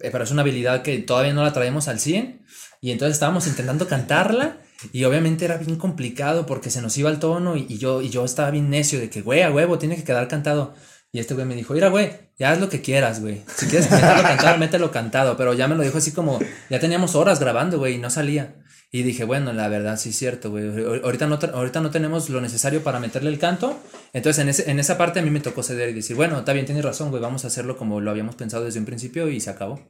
eh, 0.00 0.08
Pero 0.10 0.24
es 0.24 0.30
una 0.30 0.40
habilidad 0.40 0.80
que 0.82 0.96
todavía 1.00 1.34
no 1.34 1.42
la 1.42 1.52
traemos 1.52 1.86
al 1.88 2.00
100. 2.00 2.46
Y 2.82 2.90
entonces 2.90 3.14
estábamos 3.14 3.46
intentando 3.46 3.88
cantarla. 3.88 4.58
Y 4.92 5.04
obviamente 5.04 5.44
era 5.44 5.56
bien 5.56 5.76
complicado 5.76 6.44
porque 6.44 6.68
se 6.68 6.82
nos 6.82 6.98
iba 6.98 7.08
el 7.08 7.20
tono. 7.20 7.56
Y, 7.56 7.78
yo, 7.78 8.02
y 8.02 8.10
yo 8.10 8.24
estaba 8.26 8.50
bien 8.50 8.68
necio 8.68 8.98
de 8.98 9.08
que, 9.08 9.22
güey, 9.22 9.40
a 9.42 9.50
huevo, 9.50 9.78
tiene 9.78 9.96
que 9.96 10.04
quedar 10.04 10.28
cantado. 10.28 10.74
Y 11.12 11.20
este 11.20 11.34
güey 11.34 11.46
me 11.46 11.54
dijo, 11.54 11.72
mira, 11.74 11.88
güey, 11.88 12.10
ya 12.38 12.50
haz 12.50 12.60
lo 12.60 12.68
que 12.68 12.80
quieras, 12.82 13.20
güey. 13.20 13.42
Si 13.56 13.66
quieres 13.66 13.90
meterlo 13.90 14.22
cantado, 14.24 14.58
mételo 14.58 14.90
cantado. 14.90 15.36
Pero 15.36 15.54
ya 15.54 15.68
me 15.68 15.76
lo 15.76 15.82
dijo 15.84 15.98
así 15.98 16.10
como, 16.12 16.38
ya 16.68 16.80
teníamos 16.80 17.14
horas 17.14 17.38
grabando, 17.38 17.78
güey, 17.78 17.94
y 17.94 17.98
no 17.98 18.10
salía. 18.10 18.56
Y 18.90 19.04
dije, 19.04 19.24
bueno, 19.24 19.52
la 19.52 19.68
verdad, 19.68 19.96
sí 19.96 20.08
es 20.10 20.16
cierto, 20.16 20.50
güey. 20.50 20.64
Ahor- 20.64 21.02
Ahorita 21.04 21.26
no, 21.26 21.38
ahorita 21.54 21.80
no 21.80 21.90
tenemos 21.90 22.28
lo 22.30 22.40
necesario 22.40 22.82
para 22.82 22.98
meterle 22.98 23.30
el 23.30 23.38
canto. 23.38 23.78
Entonces, 24.12 24.42
en, 24.42 24.48
ese, 24.48 24.70
en 24.70 24.80
esa 24.80 24.98
parte 24.98 25.20
a 25.20 25.22
mí 25.22 25.30
me 25.30 25.40
tocó 25.40 25.62
ceder 25.62 25.90
y 25.90 25.92
decir, 25.94 26.16
bueno, 26.16 26.38
está 26.40 26.52
bien, 26.52 26.66
tienes 26.66 26.84
razón, 26.84 27.10
güey, 27.10 27.22
vamos 27.22 27.44
a 27.44 27.46
hacerlo 27.46 27.76
como 27.76 28.00
lo 28.00 28.10
habíamos 28.10 28.34
pensado 28.34 28.64
desde 28.64 28.80
un 28.80 28.86
principio 28.86 29.28
y 29.30 29.38
se 29.40 29.50
acabó. 29.50 29.80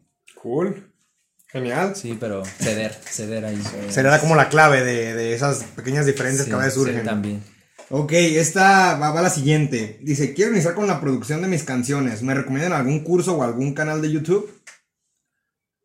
Cool. 0.40 0.91
Genial. 1.52 1.94
Sí, 1.94 2.16
pero 2.18 2.44
ceder, 2.44 2.92
ceder 2.94 3.44
ahí. 3.44 3.62
Sería 3.90 4.18
como 4.20 4.34
la 4.36 4.48
clave 4.48 4.82
de, 4.84 5.14
de 5.14 5.34
esas 5.34 5.64
pequeñas 5.76 6.06
diferencias 6.06 6.44
Sí, 6.46 6.50
que 6.50 6.54
a 6.54 6.58
veces 6.58 6.74
sí, 6.74 6.80
surgen. 6.80 7.04
también. 7.04 7.42
Ok, 7.90 8.12
esta 8.12 8.96
va, 8.96 9.10
va 9.10 9.20
la 9.20 9.28
siguiente. 9.28 9.98
Dice, 10.02 10.32
quiero 10.32 10.52
iniciar 10.52 10.74
con 10.74 10.86
la 10.86 10.98
producción 11.00 11.42
de 11.42 11.48
mis 11.48 11.62
canciones. 11.64 12.22
¿Me 12.22 12.32
recomiendan 12.34 12.72
algún 12.72 13.00
curso 13.04 13.36
o 13.36 13.42
algún 13.42 13.74
canal 13.74 14.00
de 14.00 14.10
YouTube? 14.10 14.50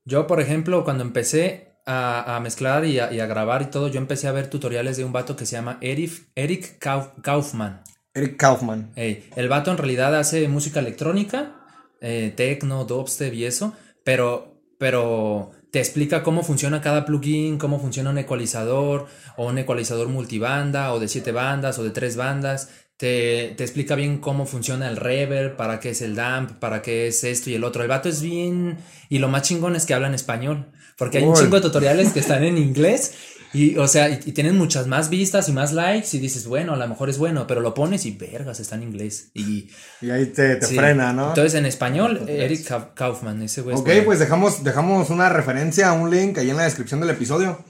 Yo, 0.06 0.26
por 0.26 0.40
ejemplo, 0.40 0.86
cuando 0.86 1.04
empecé 1.04 1.74
a, 1.86 2.38
a 2.38 2.40
mezclar 2.40 2.86
y 2.86 3.00
a, 3.00 3.12
y 3.12 3.20
a 3.20 3.26
grabar 3.26 3.62
y 3.62 3.66
todo, 3.66 3.90
yo 3.90 3.98
empecé 4.00 4.28
a 4.28 4.32
ver 4.32 4.50
tutoriales 4.50 4.96
de 4.96 5.04
un 5.04 5.12
vato 5.12 5.36
que 5.36 5.46
se 5.46 5.58
llama 5.58 5.78
Eric, 5.82 6.30
Eric 6.36 6.80
Kauf- 6.82 7.22
Kaufman. 7.22 7.84
Eric 8.14 8.38
Kaufman. 8.38 8.92
Ey, 8.96 9.30
el 9.36 9.50
vato 9.50 9.70
en 9.72 9.78
realidad 9.78 10.16
hace 10.16 10.48
música 10.48 10.80
electrónica, 10.80 11.56
eh, 12.00 12.34
techno, 12.36 12.86
dubstep 12.86 13.34
y 13.34 13.44
eso, 13.46 13.76
pero, 14.06 14.62
pero 14.80 15.52
te 15.78 15.82
explica 15.82 16.24
cómo 16.24 16.42
funciona 16.42 16.82
cada 16.82 17.06
plugin, 17.06 17.60
cómo 17.60 17.80
funciona 17.80 18.10
un 18.10 18.18
ecualizador, 18.18 19.06
o 19.36 19.46
un 19.46 19.60
ecualizador 19.60 20.08
multibanda, 20.08 20.92
o 20.92 21.00
de 21.00 21.08
siete 21.08 21.32
bandas, 21.32 21.78
o 21.78 21.84
de 21.84 21.92
tres 21.92 22.16
bandas. 22.16 22.72
Te, 22.98 23.54
te 23.56 23.64
explica 23.64 23.94
bien 23.94 24.18
cómo 24.18 24.48
funciona 24.48 24.90
el 24.90 24.98
reverb, 24.98 25.56
para 25.56 25.80
qué 25.80 25.92
es 25.92 26.02
el 26.02 26.16
damp, 26.16 26.54
para 26.54 26.82
qué 26.82 27.06
es 27.06 27.24
esto 27.24 27.52
y 27.52 27.54
el 27.54 27.64
otro. 27.64 27.84
El 27.84 27.90
vato 27.90 28.10
es 28.10 28.24
bien. 28.24 28.80
Y 29.08 29.20
lo 29.20 29.28
más 29.28 29.44
chingón 29.44 29.76
es 29.76 29.86
que 29.86 29.94
habla 29.94 30.08
en 30.08 30.16
español. 30.16 30.66
Porque 30.98 31.20
hay 31.20 31.26
un 31.26 31.36
chingo 31.36 31.58
de 31.58 31.62
tutoriales 31.62 32.12
que 32.12 32.22
están 32.22 32.44
en 32.44 32.58
inglés. 32.58 33.14
Y, 33.54 33.78
o 33.78 33.88
sea, 33.88 34.10
y, 34.10 34.20
y 34.26 34.32
tienen 34.34 34.58
muchas 34.58 34.88
más 34.88 35.10
vistas 35.10 35.48
y 35.50 35.54
más 35.54 35.72
likes. 35.74 36.10
Y 36.14 36.20
dices, 36.20 36.48
bueno, 36.48 36.74
a 36.74 36.78
lo 36.78 36.88
mejor 36.88 37.10
es 37.10 37.18
bueno, 37.18 37.48
pero 37.48 37.62
lo 37.62 37.74
pones 37.74 38.06
y 38.06 38.12
vergas, 38.12 38.60
está 38.60 38.76
en 38.76 38.84
inglés. 38.84 39.30
Y 39.34 39.70
Y 40.02 40.10
ahí 40.10 40.26
te, 40.28 40.58
te 40.58 40.66
sí. 40.66 40.76
frena, 40.76 41.14
¿no? 41.14 41.30
Entonces, 41.30 41.54
en 41.56 41.66
español, 41.66 42.24
Eric 42.28 42.68
Kau- 42.68 42.94
Kaufman, 42.94 43.42
ese 43.42 43.62
güey. 43.62 43.76
es 43.76 43.82
ok, 43.82 43.90
pues 44.06 44.20
dejamos, 44.20 44.64
dejamos 44.64 45.10
una 45.10 45.30
referencia, 45.30 45.94
un 45.94 46.10
link 46.12 46.38
ahí 46.38 46.50
en 46.50 46.58
la 46.58 46.64
descripción 46.64 47.00
del 47.00 47.12
episodio. 47.12 47.64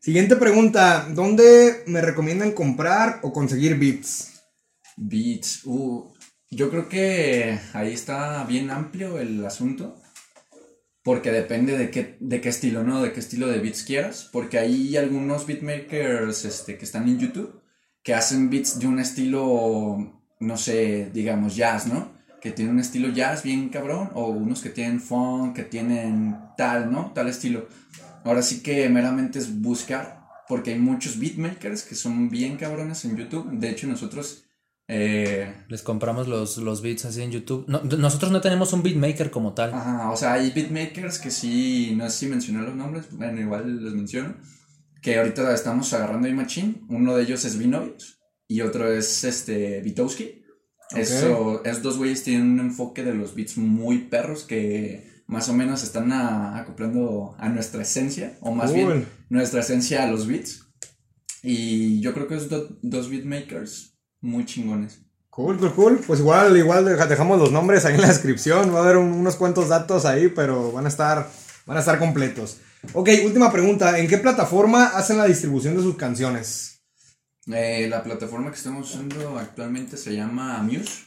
Siguiente 0.00 0.36
pregunta. 0.36 1.06
¿Dónde 1.10 1.82
me 1.86 2.00
recomiendan 2.00 2.52
comprar 2.52 3.18
o 3.22 3.32
conseguir 3.32 3.78
beats? 3.78 4.32
Beats, 4.96 5.60
uh, 5.64 6.10
yo 6.50 6.70
creo 6.70 6.88
que 6.88 7.58
ahí 7.74 7.92
está 7.92 8.42
bien 8.44 8.70
amplio 8.70 9.18
el 9.18 9.44
asunto. 9.44 9.97
Porque 11.02 11.32
depende 11.32 11.78
de 11.78 11.90
qué, 11.90 12.16
de 12.20 12.40
qué 12.40 12.48
estilo, 12.48 12.82
¿no? 12.82 13.02
De 13.02 13.12
qué 13.12 13.20
estilo 13.20 13.46
de 13.48 13.60
beats 13.60 13.82
quieras. 13.82 14.28
Porque 14.32 14.58
hay 14.58 14.96
algunos 14.96 15.46
beatmakers 15.46 16.44
este, 16.44 16.76
que 16.76 16.84
están 16.84 17.08
en 17.08 17.18
YouTube 17.18 17.62
que 18.02 18.14
hacen 18.14 18.48
beats 18.48 18.78
de 18.78 18.86
un 18.86 18.98
estilo, 19.00 20.24
no 20.40 20.56
sé, 20.56 21.10
digamos 21.12 21.56
jazz, 21.56 21.86
¿no? 21.86 22.12
Que 22.40 22.52
tienen 22.52 22.74
un 22.74 22.80
estilo 22.80 23.08
jazz 23.10 23.42
bien 23.42 23.68
cabrón. 23.68 24.10
O 24.14 24.28
unos 24.28 24.62
que 24.62 24.70
tienen 24.70 25.00
funk, 25.00 25.54
que 25.54 25.64
tienen 25.64 26.38
tal, 26.56 26.90
¿no? 26.90 27.12
Tal 27.14 27.28
estilo. 27.28 27.68
Ahora 28.24 28.40
sí 28.40 28.62
que 28.62 28.88
meramente 28.88 29.38
es 29.38 29.60
buscar. 29.60 30.18
Porque 30.48 30.72
hay 30.72 30.78
muchos 30.78 31.18
beatmakers 31.18 31.82
que 31.82 31.94
son 31.94 32.30
bien 32.30 32.56
cabrones 32.56 33.04
en 33.04 33.16
YouTube. 33.16 33.50
De 33.50 33.68
hecho, 33.68 33.86
nosotros 33.86 34.47
eh, 34.88 35.54
Les 35.68 35.82
compramos 35.82 36.26
los, 36.28 36.56
los 36.58 36.80
beats 36.82 37.04
así 37.04 37.22
en 37.22 37.30
YouTube. 37.30 37.64
No, 37.68 37.82
nosotros 37.82 38.32
no 38.32 38.40
tenemos 38.40 38.72
un 38.72 38.82
beatmaker 38.82 39.30
como 39.30 39.52
tal. 39.54 39.72
Ajá, 39.74 40.10
o 40.10 40.16
sea, 40.16 40.32
hay 40.34 40.50
beatmakers 40.50 41.18
que 41.18 41.30
sí, 41.30 41.94
no 41.96 42.08
sé 42.08 42.18
si 42.18 42.26
mencioné 42.26 42.62
los 42.62 42.74
nombres, 42.74 43.06
bueno, 43.12 43.40
igual 43.40 43.82
los 43.84 43.94
menciono, 43.94 44.34
que 45.02 45.18
ahorita 45.18 45.52
estamos 45.54 45.92
agarrando 45.92 46.26
ahí 46.26 46.34
machine, 46.34 46.82
uno 46.88 47.14
de 47.16 47.22
ellos 47.22 47.44
es 47.44 47.58
Vinovich 47.58 48.18
y 48.48 48.62
otro 48.62 48.90
es 48.90 49.24
este 49.24 49.80
Vitowski. 49.82 50.42
Eso, 50.96 51.62
esos 51.66 51.82
dos 51.82 51.98
güeyes 51.98 52.22
tienen 52.22 52.46
un 52.52 52.60
enfoque 52.60 53.04
de 53.04 53.12
los 53.12 53.34
beats 53.34 53.58
muy 53.58 53.98
perros 54.08 54.44
que 54.44 55.22
más 55.26 55.50
o 55.50 55.52
menos 55.52 55.82
están 55.82 56.10
a- 56.12 56.56
acoplando 56.58 57.36
a 57.38 57.50
nuestra 57.50 57.82
esencia, 57.82 58.38
o 58.40 58.52
más 58.54 58.70
Cool. 58.70 58.76
bien 58.86 59.06
nuestra 59.28 59.60
esencia 59.60 60.02
a 60.04 60.10
los 60.10 60.26
beats. 60.26 60.64
Y 61.42 62.00
yo 62.00 62.14
creo 62.14 62.26
que 62.26 62.36
es 62.36 62.48
do- 62.48 62.78
dos 62.80 63.10
beatmakers 63.10 63.97
muy 64.20 64.44
chingones. 64.44 65.00
Cool, 65.30 65.58
cool, 65.58 65.72
cool. 65.74 66.00
Pues 66.06 66.20
igual, 66.20 66.56
igual 66.56 66.84
deja- 66.84 67.06
dejamos 67.06 67.38
los 67.38 67.52
nombres 67.52 67.84
ahí 67.84 67.94
en 67.94 68.00
la 68.00 68.08
descripción. 68.08 68.74
Va 68.74 68.78
a 68.80 68.82
haber 68.82 68.96
un- 68.96 69.12
unos 69.12 69.36
cuantos 69.36 69.68
datos 69.68 70.04
ahí, 70.04 70.28
pero 70.28 70.72
van 70.72 70.84
a 70.86 70.88
estar, 70.88 71.28
van 71.66 71.76
a 71.76 71.80
estar 71.80 71.98
completos. 71.98 72.58
Ok, 72.92 73.08
última 73.24 73.50
pregunta. 73.52 73.98
¿En 73.98 74.08
qué 74.08 74.18
plataforma 74.18 74.86
hacen 74.88 75.18
la 75.18 75.26
distribución 75.26 75.76
de 75.76 75.82
sus 75.82 75.96
canciones? 75.96 76.80
Eh, 77.46 77.86
la 77.88 78.02
plataforma 78.02 78.50
que 78.50 78.56
estamos 78.56 78.90
usando 78.90 79.38
actualmente 79.38 79.96
se 79.96 80.14
llama 80.14 80.62
Muse. 80.62 81.04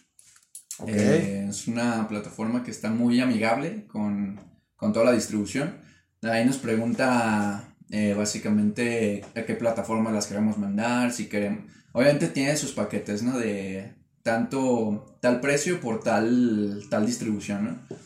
Eh, 0.88 1.48
es 1.50 1.68
una 1.68 2.08
plataforma 2.08 2.64
que 2.64 2.72
está 2.72 2.90
muy 2.90 3.20
amigable 3.20 3.86
con, 3.88 4.40
con 4.76 4.94
toda 4.94 5.06
la 5.06 5.12
distribución. 5.12 5.76
Ahí 6.24 6.46
nos 6.46 6.58
pregunta 6.58 7.76
eh, 7.90 8.14
básicamente 8.18 9.24
a 9.36 9.44
qué 9.46 9.56
plataforma 9.56 10.12
las 10.12 10.28
queremos 10.28 10.58
mandar, 10.58 11.12
si 11.12 11.28
queremos... 11.28 11.66
Obviamente 11.94 12.28
tiene 12.28 12.56
sus 12.58 12.72
paquetes, 12.72 13.24
¿no? 13.24 13.38
De 13.38 13.96
tanto 14.24 15.18
tal 15.20 15.42
precio 15.42 15.82
por 15.82 16.04
tal, 16.04 16.84
tal 16.90 17.06
distribución, 17.06 17.66
¿no? 17.66 17.98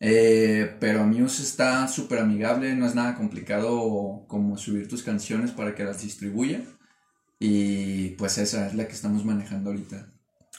Eh, 0.00 0.76
pero 0.80 1.04
Muse 1.04 1.42
está 1.42 1.88
súper 1.88 2.18
amigable, 2.18 2.74
no 2.74 2.86
es 2.86 2.94
nada 2.94 3.14
complicado 3.14 4.24
como 4.28 4.58
subir 4.58 4.86
tus 4.88 5.02
canciones 5.02 5.50
para 5.50 5.74
que 5.74 5.84
las 5.84 6.02
distribuya. 6.02 6.60
Y 7.38 8.10
pues 8.10 8.38
esa 8.38 8.66
es 8.66 8.74
la 8.74 8.86
que 8.86 8.92
estamos 8.92 9.24
manejando 9.24 9.70
ahorita. 9.70 10.06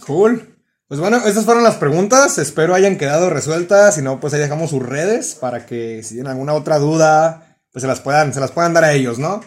Cool. 0.05 0.55
Pues 0.87 0.99
bueno, 0.99 1.17
estas 1.25 1.45
fueron 1.45 1.63
las 1.63 1.75
preguntas. 1.75 2.37
Espero 2.37 2.75
hayan 2.75 2.97
quedado 2.97 3.29
resueltas. 3.29 3.95
Si 3.95 4.01
no, 4.01 4.19
pues 4.19 4.33
ahí 4.33 4.39
dejamos 4.39 4.69
sus 4.69 4.83
redes 4.83 5.35
para 5.35 5.65
que 5.65 6.03
si 6.03 6.15
tienen 6.15 6.31
alguna 6.31 6.53
otra 6.53 6.79
duda, 6.79 7.57
pues 7.71 7.81
se 7.81 7.87
las 7.87 8.01
puedan, 8.01 8.33
se 8.33 8.39
las 8.39 8.51
puedan 8.51 8.73
dar 8.73 8.83
a 8.83 8.93
ellos, 8.93 9.19
¿no? 9.19 9.41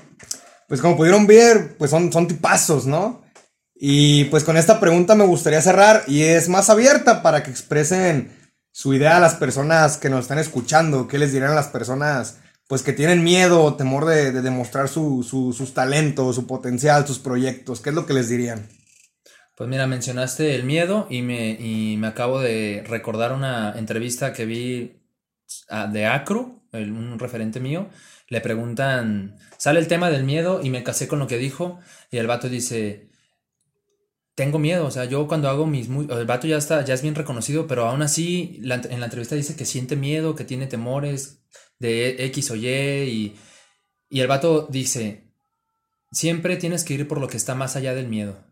Pues 0.69 0.81
como 0.81 0.97
pudieron 0.97 1.27
ver, 1.27 1.77
pues 1.79 1.91
son, 1.91 2.13
son 2.13 2.29
tipazos, 2.29 2.87
¿no? 2.87 3.23
Y 3.75 4.25
pues 4.27 4.45
con 4.45 4.57
esta 4.57 4.79
pregunta 4.79 5.15
me 5.15 5.25
gustaría 5.25 5.63
cerrar 5.63 6.05
y 6.07 6.23
es 6.23 6.49
más 6.49 6.69
abierta 6.69 7.23
para 7.23 7.43
que 7.43 7.51
expresen 7.51 8.31
su 8.71 8.93
idea 8.93 9.17
a 9.17 9.21
las 9.21 9.35
personas 9.35 9.97
que 9.97 10.11
nos 10.11 10.21
están 10.21 10.39
escuchando. 10.39 11.09
¿Qué 11.09 11.19
les 11.19 11.33
dirán 11.33 11.55
las 11.55 11.69
personas 11.69 12.39
pues 12.69 12.83
que 12.83 12.93
tienen 12.93 13.25
miedo 13.25 13.63
o 13.63 13.75
temor 13.75 14.05
de, 14.05 14.31
demostrar 14.31 14.89
su, 14.89 15.23
sus 15.23 15.75
talentos, 15.75 16.37
su 16.37 16.47
potencial, 16.47 17.07
sus 17.07 17.19
proyectos? 17.19 17.81
¿Qué 17.81 17.91
es 17.91 17.95
lo 17.95 18.05
que 18.05 18.15
les 18.15 18.29
dirían? 18.29 18.69
Pues 19.57 19.71
mira, 19.71 19.87
mencionaste 19.87 20.55
el 20.55 20.65
miedo 20.65 21.07
y 21.09 21.23
me, 21.23 21.51
y 21.53 21.97
me 21.97 22.09
acabo 22.09 22.41
de 22.41 22.85
recordar 22.87 23.33
una 23.33 23.77
entrevista 23.77 24.33
que 24.33 24.45
vi 24.45 25.03
ah, 25.71 25.87
de 25.87 26.07
Acru, 26.07 26.63
un 26.73 27.19
referente 27.19 27.59
mío. 27.59 27.89
Le 28.29 28.41
preguntan, 28.41 29.39
sale 29.57 29.81
el 29.81 29.89
tema 29.89 30.11
del 30.11 30.25
miedo 30.25 30.61
y 30.63 30.71
me 30.71 30.83
casé 30.83 31.09
con 31.09 31.19
lo 31.19 31.27
que 31.27 31.39
dijo 31.39 31.81
y 32.11 32.19
el 32.19 32.27
vato 32.27 32.49
dice, 32.49 33.11
tengo 34.35 34.59
miedo, 34.59 34.87
o 34.87 34.91
sea, 34.91 35.07
yo 35.07 35.27
cuando 35.27 35.49
hago 35.49 35.67
mis... 35.67 35.89
El 35.89 36.27
vato 36.27 36.47
ya 36.47 36.59
está, 36.59 36.85
ya 36.85 36.95
es 36.95 37.03
bien 37.03 37.15
reconocido, 37.15 37.67
pero 37.67 37.87
aún 37.87 38.03
así 38.03 38.61
en 38.63 39.01
la 39.01 39.07
entrevista 39.07 39.35
dice 39.35 39.57
que 39.57 39.65
siente 39.65 39.97
miedo, 39.97 40.35
que 40.35 40.45
tiene 40.45 40.67
temores 40.67 41.43
de 41.79 42.25
X 42.27 42.51
o 42.51 42.57
Y 42.57 42.69
y, 42.69 43.37
y 44.09 44.21
el 44.21 44.27
vato 44.29 44.69
dice, 44.71 45.33
siempre 46.13 46.57
tienes 46.57 46.85
que 46.85 46.95
ir 46.95 47.09
por 47.09 47.21
lo 47.21 47.29
que 47.29 47.37
está 47.37 47.55
más 47.55 47.77
allá 47.77 47.95
del 47.95 48.09
miedo. 48.09 48.45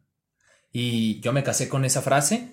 Y 0.73 1.21
yo 1.21 1.33
me 1.33 1.43
casé 1.43 1.69
con 1.69 1.85
esa 1.85 2.03
frase 2.03 2.51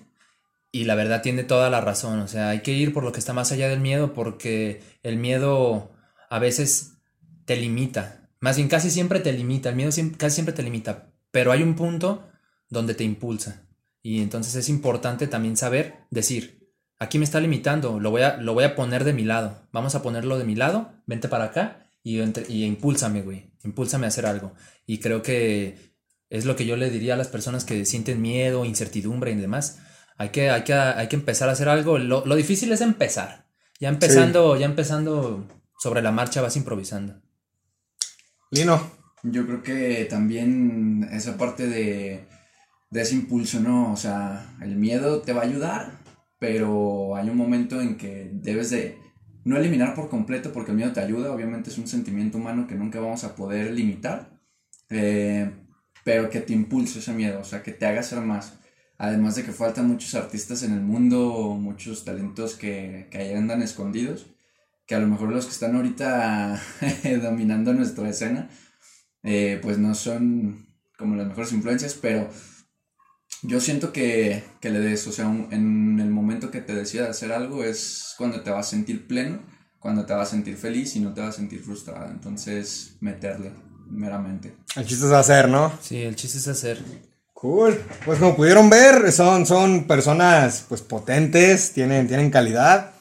y 0.70 0.84
la 0.84 0.94
verdad 0.94 1.22
tiene 1.22 1.44
toda 1.44 1.70
la 1.70 1.80
razón, 1.80 2.20
o 2.20 2.28
sea, 2.28 2.50
hay 2.50 2.60
que 2.60 2.72
ir 2.72 2.92
por 2.92 3.04
lo 3.04 3.12
que 3.12 3.20
está 3.20 3.32
más 3.32 3.52
allá 3.52 3.68
del 3.68 3.80
miedo 3.80 4.12
porque 4.12 4.82
el 5.02 5.16
miedo 5.16 5.92
a 6.30 6.38
veces 6.38 6.93
te 7.44 7.56
limita, 7.56 8.30
más 8.40 8.56
bien 8.56 8.68
casi 8.68 8.90
siempre 8.90 9.20
te 9.20 9.32
limita, 9.32 9.70
el 9.70 9.76
miedo 9.76 9.90
casi 10.18 10.34
siempre 10.34 10.54
te 10.54 10.62
limita, 10.62 11.12
pero 11.30 11.50
hay 11.50 11.62
un 11.62 11.76
punto 11.76 12.28
donde 12.68 12.94
te 12.94 13.02
impulsa. 13.02 13.66
Y 14.02 14.20
entonces 14.20 14.54
es 14.54 14.68
importante 14.68 15.26
también 15.26 15.56
saber 15.56 15.94
decir, 16.10 16.70
aquí 16.98 17.18
me 17.18 17.24
está 17.24 17.40
limitando, 17.40 17.98
lo 17.98 18.10
voy 18.10 18.20
a, 18.20 18.36
lo 18.36 18.52
voy 18.52 18.64
a 18.64 18.74
poner 18.76 19.04
de 19.04 19.14
mi 19.14 19.24
lado. 19.24 19.66
Vamos 19.72 19.94
a 19.94 20.02
ponerlo 20.02 20.36
de 20.36 20.44
mi 20.44 20.54
lado, 20.54 20.92
vente 21.06 21.28
para 21.28 21.44
acá 21.44 21.88
y, 22.02 22.20
y 22.20 22.64
impúlsame, 22.64 23.22
güey. 23.22 23.50
Impúlsame 23.64 24.04
a 24.04 24.08
hacer 24.08 24.26
algo. 24.26 24.52
Y 24.84 24.98
creo 24.98 25.22
que 25.22 25.94
es 26.28 26.44
lo 26.44 26.54
que 26.54 26.66
yo 26.66 26.76
le 26.76 26.90
diría 26.90 27.14
a 27.14 27.16
las 27.16 27.28
personas 27.28 27.64
que 27.64 27.86
sienten 27.86 28.20
miedo, 28.20 28.66
incertidumbre 28.66 29.32
y 29.32 29.36
demás. 29.36 29.78
Hay 30.18 30.28
que, 30.28 30.50
hay 30.50 30.64
que, 30.64 30.74
hay 30.74 31.08
que 31.08 31.16
empezar 31.16 31.48
a 31.48 31.52
hacer 31.52 31.70
algo. 31.70 31.96
Lo, 31.96 32.36
difícil 32.36 32.70
es 32.72 32.82
empezar. 32.82 33.46
Ya 33.80 33.88
empezando, 33.88 34.56
ya 34.56 34.66
empezando 34.66 35.48
sobre 35.78 36.02
la 36.02 36.12
marcha 36.12 36.42
vas 36.42 36.56
improvisando. 36.56 37.23
Yo 39.22 39.46
creo 39.46 39.62
que 39.62 40.06
también 40.08 41.08
esa 41.12 41.36
parte 41.36 41.66
de 41.66 42.26
de 42.94 43.02
ese 43.02 43.16
impulso, 43.16 43.58
¿no? 43.58 43.92
O 43.92 43.96
sea, 43.96 44.56
el 44.62 44.76
miedo 44.76 45.20
te 45.20 45.32
va 45.32 45.42
a 45.42 45.46
ayudar, 45.46 45.98
pero 46.38 47.16
hay 47.16 47.28
un 47.28 47.36
momento 47.36 47.80
en 47.80 47.96
que 47.96 48.30
debes 48.32 48.70
de 48.70 48.98
no 49.44 49.56
eliminar 49.56 49.96
por 49.96 50.08
completo 50.08 50.52
porque 50.52 50.70
el 50.70 50.76
miedo 50.76 50.92
te 50.92 51.00
ayuda, 51.00 51.32
obviamente 51.32 51.70
es 51.70 51.78
un 51.78 51.88
sentimiento 51.88 52.38
humano 52.38 52.68
que 52.68 52.76
nunca 52.76 53.00
vamos 53.00 53.24
a 53.24 53.34
poder 53.34 53.72
limitar, 53.72 54.38
eh, 54.90 55.50
pero 56.04 56.30
que 56.30 56.40
te 56.40 56.52
impulse 56.52 57.00
ese 57.00 57.12
miedo, 57.12 57.40
o 57.40 57.44
sea, 57.44 57.64
que 57.64 57.72
te 57.72 57.84
haga 57.84 58.04
ser 58.04 58.20
más. 58.20 58.60
Además 58.96 59.34
de 59.34 59.42
que 59.42 59.50
faltan 59.50 59.88
muchos 59.88 60.14
artistas 60.14 60.62
en 60.62 60.72
el 60.72 60.80
mundo, 60.80 61.58
muchos 61.60 62.04
talentos 62.04 62.54
que, 62.54 63.08
que 63.10 63.18
ahí 63.18 63.34
andan 63.34 63.60
escondidos, 63.60 64.33
que 64.86 64.94
a 64.94 64.98
lo 64.98 65.06
mejor 65.06 65.30
los 65.30 65.46
que 65.46 65.52
están 65.52 65.76
ahorita 65.76 66.60
dominando 67.22 67.72
nuestra 67.72 68.08
escena, 68.08 68.48
eh, 69.22 69.58
pues 69.62 69.78
no 69.78 69.94
son 69.94 70.66
como 70.98 71.16
las 71.16 71.26
mejores 71.26 71.52
influencias, 71.52 71.94
pero 71.94 72.28
yo 73.42 73.60
siento 73.60 73.92
que, 73.92 74.44
que 74.60 74.70
le 74.70 74.80
des, 74.80 75.06
o 75.06 75.12
sea, 75.12 75.26
en 75.26 75.98
el 76.00 76.10
momento 76.10 76.50
que 76.50 76.60
te 76.60 76.74
decidas 76.74 77.10
hacer 77.10 77.32
algo 77.32 77.64
es 77.64 78.14
cuando 78.16 78.42
te 78.42 78.50
vas 78.50 78.66
a 78.66 78.70
sentir 78.70 79.06
pleno, 79.06 79.42
cuando 79.78 80.06
te 80.06 80.14
vas 80.14 80.28
a 80.28 80.30
sentir 80.30 80.56
feliz 80.56 80.96
y 80.96 81.00
no 81.00 81.12
te 81.12 81.20
vas 81.20 81.34
a 81.34 81.38
sentir 81.38 81.62
frustrado. 81.62 82.10
Entonces, 82.10 82.96
meterle, 83.00 83.52
meramente. 83.86 84.56
El 84.76 84.86
chiste 84.86 85.04
es 85.04 85.12
hacer, 85.12 85.48
¿no? 85.48 85.72
Sí, 85.82 86.00
el 86.00 86.16
chiste 86.16 86.38
es 86.38 86.48
hacer. 86.48 86.82
Cool. 87.34 87.78
Pues 88.06 88.18
como 88.18 88.34
pudieron 88.34 88.70
ver, 88.70 89.12
son, 89.12 89.44
son 89.44 89.86
personas 89.86 90.64
pues 90.66 90.80
potentes, 90.80 91.72
tienen, 91.72 92.08
tienen 92.08 92.30
calidad. 92.30 92.93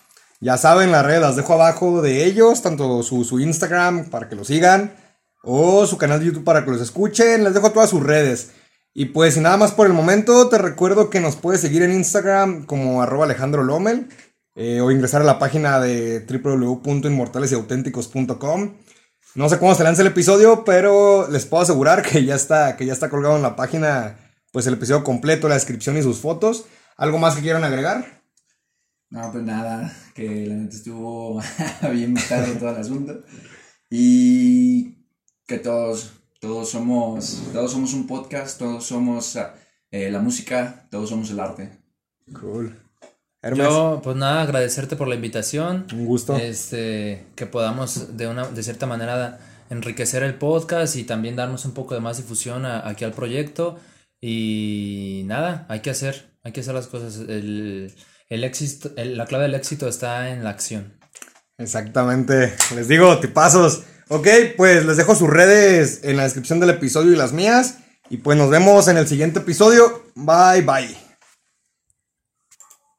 Ya 0.43 0.57
saben, 0.57 0.91
las 0.91 1.05
redes 1.05 1.21
las 1.21 1.37
dejo 1.37 1.53
abajo 1.53 2.01
de 2.01 2.25
ellos, 2.25 2.61
tanto 2.61 3.01
su, 3.01 3.23
su 3.23 3.39
Instagram 3.39 4.09
para 4.09 4.27
que 4.27 4.35
lo 4.35 4.43
sigan, 4.43 4.93
o 5.41 5.87
su 5.87 5.97
canal 5.97 6.19
de 6.19 6.25
YouTube 6.25 6.43
para 6.43 6.65
que 6.65 6.71
los 6.71 6.81
escuchen. 6.81 7.45
Les 7.45 7.53
dejo 7.53 7.71
todas 7.71 7.89
sus 7.89 8.03
redes. 8.03 8.51
Y 8.93 9.05
pues, 9.05 9.35
sin 9.35 9.43
nada 9.43 9.55
más 9.55 9.71
por 9.71 9.87
el 9.87 9.93
momento, 9.93 10.49
te 10.49 10.57
recuerdo 10.57 11.09
que 11.09 11.21
nos 11.21 11.37
puedes 11.37 11.61
seguir 11.61 11.81
en 11.81 11.93
Instagram 11.93 12.65
como 12.65 13.01
arroba 13.01 13.23
Alejandro 13.23 13.63
Lomel 13.63 14.09
eh, 14.55 14.81
o 14.81 14.91
ingresar 14.91 15.21
a 15.21 15.25
la 15.25 15.39
página 15.39 15.79
de 15.79 16.25
www.inmortalesyauténticos.com. 16.27 18.73
No 19.35 19.47
sé 19.47 19.59
cómo 19.59 19.75
se 19.75 19.85
lanza 19.85 20.01
el 20.01 20.09
episodio, 20.09 20.65
pero 20.65 21.29
les 21.29 21.45
puedo 21.45 21.63
asegurar 21.63 22.01
que 22.01 22.25
ya 22.25 22.35
está, 22.35 22.75
que 22.75 22.85
ya 22.85 22.91
está 22.91 23.09
colgado 23.09 23.37
en 23.37 23.43
la 23.43 23.55
página 23.55 24.17
pues 24.51 24.67
el 24.67 24.73
episodio 24.73 25.05
completo, 25.05 25.47
la 25.47 25.55
descripción 25.55 25.97
y 25.97 26.03
sus 26.03 26.19
fotos. 26.19 26.65
¿Algo 26.97 27.17
más 27.17 27.35
que 27.35 27.41
quieran 27.41 27.63
agregar? 27.63 28.22
No, 29.13 29.31
pues 29.31 29.43
nada, 29.43 29.95
que 30.15 30.47
la 30.47 30.55
neta 30.55 30.75
estuvo 30.75 31.39
bien 31.93 32.15
gustado 32.15 32.51
todo 32.55 32.69
el 32.71 32.77
asunto. 32.77 33.23
Y 33.91 35.05
que 35.45 35.59
todos 35.59 36.13
todos 36.39 36.71
somos, 36.71 37.43
todos 37.53 37.71
somos 37.71 37.93
un 37.93 38.07
podcast, 38.07 38.57
todos 38.57 38.83
somos 38.83 39.37
eh, 39.91 40.09
la 40.09 40.19
música, 40.19 40.87
todos 40.89 41.09
somos 41.09 41.29
el 41.29 41.39
arte. 41.39 41.69
Cool. 42.33 42.75
Yo, 43.55 44.01
pues 44.03 44.15
nada, 44.15 44.41
agradecerte 44.41 44.95
por 44.95 45.07
la 45.07 45.13
invitación. 45.13 45.85
Un 45.93 46.07
gusto. 46.07 46.35
Este, 46.35 47.27
que 47.35 47.45
podamos 47.45 48.17
de 48.17 48.27
una, 48.27 48.47
de 48.47 48.63
cierta 48.63 48.87
manera 48.87 49.39
enriquecer 49.69 50.23
el 50.23 50.33
podcast 50.33 50.95
y 50.95 51.03
también 51.03 51.35
darnos 51.35 51.65
un 51.65 51.73
poco 51.73 51.93
de 51.93 52.01
más 52.01 52.17
difusión 52.17 52.65
aquí 52.65 53.05
al 53.05 53.13
proyecto. 53.13 53.77
Y 54.19 55.21
nada, 55.27 55.67
hay 55.69 55.81
que 55.81 55.91
hacer, 55.91 56.35
hay 56.41 56.51
que 56.51 56.61
hacer 56.61 56.73
las 56.73 56.87
cosas. 56.87 57.17
El, 57.29 57.93
el 58.33 58.43
éxito, 58.43 58.91
la 58.95 59.25
clave 59.25 59.43
del 59.43 59.53
éxito 59.53 59.87
está 59.87 60.29
en 60.29 60.43
la 60.43 60.49
acción. 60.49 60.97
Exactamente. 61.59 62.53
Les 62.75 62.87
digo, 62.87 63.19
tipazos. 63.19 63.83
Ok, 64.09 64.27
pues 64.57 64.85
les 64.85 64.97
dejo 64.97 65.15
sus 65.15 65.29
redes 65.29 66.01
en 66.03 66.17
la 66.17 66.23
descripción 66.23 66.59
del 66.59 66.71
episodio 66.71 67.13
y 67.13 67.15
las 67.15 67.31
mías. 67.31 67.77
Y 68.09 68.17
pues 68.17 68.37
nos 68.37 68.49
vemos 68.49 68.87
en 68.87 68.97
el 68.97 69.07
siguiente 69.07 69.39
episodio. 69.39 70.03
Bye 70.15 70.61
bye. 70.63 71.12